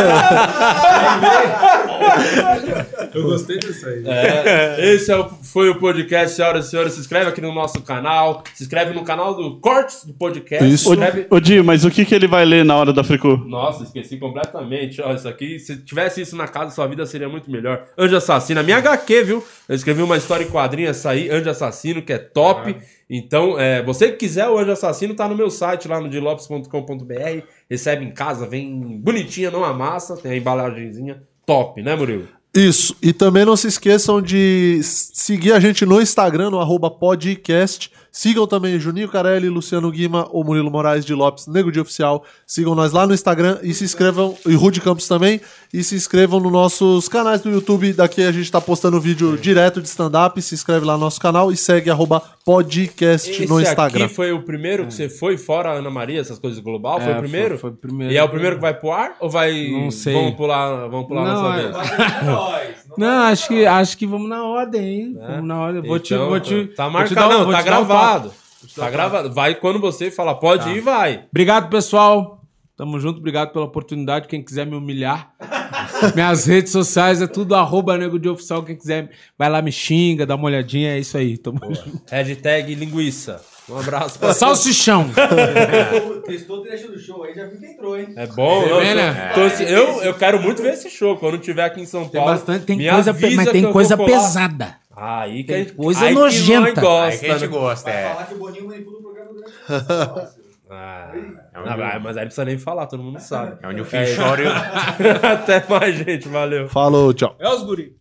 Eu 3.14 3.24
gostei 3.24 3.58
disso 3.60 3.88
aí. 3.88 4.04
É, 4.08 4.94
esse 4.94 5.12
é 5.12 5.18
o- 5.18 5.30
foi 5.30 5.70
o 5.70 5.76
podcast, 5.80 6.36
senhoras 6.36 6.68
e 6.68 6.70
senhores. 6.70 6.94
Se 6.94 7.00
inscreve 7.00 7.30
aqui 7.30 7.42
no 7.42 7.54
nosso 7.54 7.82
canal. 7.82 8.44
Se 8.54 8.64
inscreve 8.64 8.94
no 8.94 9.04
canal 9.04 9.34
do 9.36 9.60
Cortes 9.60 10.06
do 10.06 10.14
Podcast. 10.14 10.66
Isso. 10.68 10.86
Se 10.86 10.90
inscreve- 10.92 11.28
Ô, 11.30 11.40
Di, 11.40 11.62
mas 11.62 11.84
o 11.86 11.92
que, 11.92 12.06
que 12.06 12.16
ele 12.16 12.28
vai 12.28 12.46
ler 12.46 12.64
na 12.66 12.76
hora 12.76 12.94
da 12.94 13.04
Fricô? 13.04 13.36
Nossa, 13.38 13.84
esqueci 13.84 14.18
completamente. 14.18 15.02
Ó, 15.02 15.14
isso 15.14 15.28
aqui, 15.28 15.60
se 15.60 15.78
tivesse 15.84 16.22
isso 16.22 16.36
na 16.36 16.48
casa, 16.48 16.72
sua 16.72 16.88
vida 16.88 17.06
seria 17.06 17.28
muito 17.30 17.50
melhor. 17.52 17.86
Anjo 17.98 18.16
Assassino, 18.16 18.60
a 18.60 18.64
minha 18.64 18.78
HQ, 18.78 19.24
viu? 19.24 19.44
Eu 19.68 19.76
escrevi 19.76 20.02
uma 20.02 20.18
história 20.18 20.44
em 20.44 20.50
quadrinho 20.50 20.90
essa 20.90 21.10
aí, 21.12 21.30
Anjo 21.30 21.50
Assassino, 21.50 22.02
que 22.02 22.14
é 22.14 22.18
top. 22.18 22.76
Então, 23.10 23.60
é, 23.60 23.84
você 23.84 24.10
que 24.10 24.18
quiser 24.18 24.48
o 24.48 24.58
Anjo 24.58 24.72
Assassino, 24.72 25.14
tá 25.14 25.28
no 25.28 25.36
meu 25.36 25.50
site 25.50 25.88
lá 25.88 26.00
no 26.00 26.08
dilopes.com.br. 26.10 27.44
Recebe 27.70 28.06
em 28.06 28.12
casa, 28.12 28.48
vem 28.48 29.00
bonitinha, 29.02 29.52
não 29.52 29.64
amassa, 29.66 30.16
tem 30.18 30.32
a 30.32 30.38
embalagenzinha 30.38 31.22
top, 31.46 31.82
né, 31.82 31.96
Murilo? 31.96 32.28
Isso. 32.54 32.96
E 33.02 33.14
também 33.14 33.46
não 33.46 33.56
se 33.56 33.68
esqueçam 33.68 34.22
de 34.22 34.82
seguir 34.84 35.54
a 35.54 35.60
gente 35.60 35.86
no 35.86 36.02
Instagram, 36.02 36.50
no 36.50 36.60
podcast. 36.92 37.92
Sigam 38.12 38.46
também 38.46 38.78
Juninho 38.80 39.08
Carelli, 39.08 39.48
Luciano 39.48 39.90
Guima, 39.90 40.28
ou 40.32 40.44
Murilo 40.44 40.70
Moraes 40.70 41.06
de 41.06 41.14
Lopes, 41.14 41.48
Nego 41.48 41.72
de 41.72 41.80
Oficial. 41.80 42.24
Sigam 42.46 42.76
nós 42.76 42.92
lá 42.92 43.08
no 43.08 43.14
Instagram 43.14 43.58
e 43.64 43.74
se 43.74 43.86
inscrevam, 43.86 44.38
e 44.46 44.54
Rude 44.54 44.82
Campos 44.82 45.08
também, 45.08 45.40
e 45.74 45.82
se 45.84 45.96
inscrevam 45.96 46.40
nos 46.40 46.52
nossos 46.52 47.08
canais 47.08 47.40
do 47.42 47.50
YouTube. 47.50 47.94
Daqui 47.94 48.22
a 48.24 48.32
gente 48.32 48.52
tá 48.52 48.60
postando 48.60 49.00
vídeo 49.00 49.38
direto 49.38 49.82
de 49.82 49.88
stand-up. 49.88 50.42
Se 50.42 50.54
inscreve 50.56 50.86
lá 50.86 50.94
no 50.94 51.00
nosso 51.00 51.22
canal 51.22 51.52
e 51.54 51.56
segue 51.58 51.90
arroba 51.90 52.22
podcast 52.44 53.30
no 53.48 53.60
Esse 53.62 53.70
Instagram. 53.70 54.06
aqui 54.06 54.14
foi 54.14 54.32
o 54.34 54.42
primeiro 54.42 54.86
que 54.88 54.94
você 54.94 55.08
foi, 55.08 55.38
fora 55.38 55.70
a 55.70 55.74
Ana 55.76 55.90
Maria, 55.90 56.20
essas 56.20 56.38
coisas 56.38 56.60
global? 56.60 57.00
foi 57.00 57.12
É, 57.14 57.16
o 57.16 57.20
primeiro? 57.20 57.50
foi- 57.52 57.58
foi 57.60 57.70
o 57.70 57.74
primeiro. 57.76 58.14
E 58.14 58.18
é 58.18 58.24
o 58.24 58.28
primeiro 58.30 58.56
que 58.58 58.62
vai 58.62 58.74
pro 58.74 58.92
ar? 58.92 59.16
Ou 59.22 59.30
vai. 59.30 59.70
Não 59.70 59.90
sei. 59.90 60.14
Vamos 60.14 60.36
pular, 60.36 60.88
vamos 60.90 61.08
pular 61.08 61.24
Não, 61.24 61.44
nossa 61.44 61.60
é- 61.62 61.72
vez? 61.72 62.81
Não, 62.98 63.24
acho 63.24 63.48
que, 63.48 63.66
acho 63.66 63.98
que 63.98 64.06
vamos 64.08 64.30
na 64.30 64.44
ordem, 64.44 64.84
hein? 64.84 65.18
Vamos 65.20 65.46
na 65.48 65.60
ordem. 65.60 65.82
Vou 65.82 66.00
te, 66.00 66.14
Então, 66.14 66.30
vou 66.30 66.40
te, 66.40 66.68
Tá 66.76 66.88
vou 66.90 67.04
te 67.04 67.14
marcado, 67.14 67.30
dar 67.30 67.38
um- 67.38 67.44
não, 67.46 67.52
tá 67.52 67.62
gravado. 67.62 68.34
Tá 68.76 68.90
gravado. 68.90 69.34
Vai 69.34 69.56
quando 69.56 69.80
você 69.80 70.12
falar, 70.12 70.36
pode 70.36 70.64
Tá. 70.66 70.72
ir, 70.72 70.82
vai. 70.82 71.26
Obrigado, 71.30 71.70
pessoal. 71.70 72.38
Tamo 72.78 73.00
junto, 73.00 73.20
obrigado 73.20 73.52
pela 73.52 73.66
oportunidade. 73.66 74.28
Quem 74.28 74.42
quiser 74.44 74.66
me 74.66 74.76
humilhar, 74.76 75.34
minhas 76.16 76.46
redes 76.48 76.72
sociais 76.72 77.22
é 77.22 77.28
tudo 77.28 77.54
arroba 77.54 77.98
nego 77.98 78.18
de 78.18 78.28
oficial. 78.28 78.64
Quem 78.64 78.76
quiser, 78.76 79.12
vai 79.38 79.50
lá, 79.50 79.62
me 79.62 79.72
xinga, 79.72 80.26
dá 80.26 80.36
uma 80.36 80.46
olhadinha. 80.46 80.96
É 80.96 81.00
isso 81.00 81.16
aí. 81.18 81.38
Tamo 81.38 81.60
junto. 81.74 82.02
Hashtag 82.10 82.74
linguiça. 82.74 83.42
Um 83.72 83.80
abraço 83.80 84.20
pra 84.20 84.34
Salsichão. 84.34 85.10
Testou 86.26 86.58
o 86.58 86.62
trecho 86.62 86.92
do 86.92 87.00
show 87.00 87.24
aí, 87.24 87.34
já 87.34 87.46
viu 87.46 87.60
que 87.60 87.66
entrou, 87.66 87.98
hein? 87.98 88.14
É 88.16 88.28
bom, 88.28 88.64
É, 88.64 88.72
eu, 88.72 88.96
né, 88.96 89.30
tô- 89.34 89.40
tô 89.42 89.46
assim, 89.48 89.64
eu, 89.64 90.04
eu 90.04 90.14
quero 90.14 90.42
muito 90.42 90.62
ver 90.62 90.74
esse 90.74 90.90
show. 90.90 91.18
Quando 91.18 91.38
tiver 91.38 91.64
aqui 91.64 91.80
em 91.82 91.86
São 91.86 92.08
Tem 92.08 92.20
Paulo. 92.20 92.36
bastante, 92.36 92.66
tem 92.66 92.78
coisa, 92.78 93.14
mas 93.14 93.46
que 93.48 93.52
tem 93.52 93.72
coisa 93.72 93.98
pesada. 93.98 94.76
Aí 94.96 95.44
que 95.44 95.54
Tem 95.54 95.56
a 95.56 95.60
gente, 95.60 95.74
coisa 95.74 96.02
aí 96.02 96.14
que 96.14 96.20
nojenta. 96.20 96.60
nós 96.60 96.74
gosta, 96.82 97.06
Aí 97.14 97.18
que 97.20 97.26
a 97.26 97.38
gente 97.38 97.42
né? 97.42 97.48
gosta, 97.58 97.90
Vai 97.92 98.00
é. 98.04 98.10
falar 98.10 98.26
que 98.26 98.34
o 98.34 98.38
Boninho 98.38 98.68
manipula 98.68 98.98
o 99.00 99.02
programa 99.02 99.30
durante 99.34 100.32
Ah, 100.74 101.12
É 101.14 101.58
não, 101.66 101.78
mas 101.78 101.90
aí 101.90 101.96
não 101.98 102.22
precisa 102.22 102.46
nem 102.46 102.58
falar, 102.58 102.88
todo 102.88 103.04
mundo 103.04 103.20
sabe. 103.20 103.58
É 103.62 103.68
onde 103.68 103.82
o 103.82 103.86
filho 103.86 104.06
chora 104.16 104.42
e 104.42 104.48
o- 104.48 104.52
Até 105.34 105.66
mais, 105.68 105.96
gente. 105.96 106.28
Valeu. 106.30 106.70
Falou, 106.70 107.14
tchau. 107.14 107.36
É 107.40 107.50
os 107.50 107.64
guri. 107.64 107.94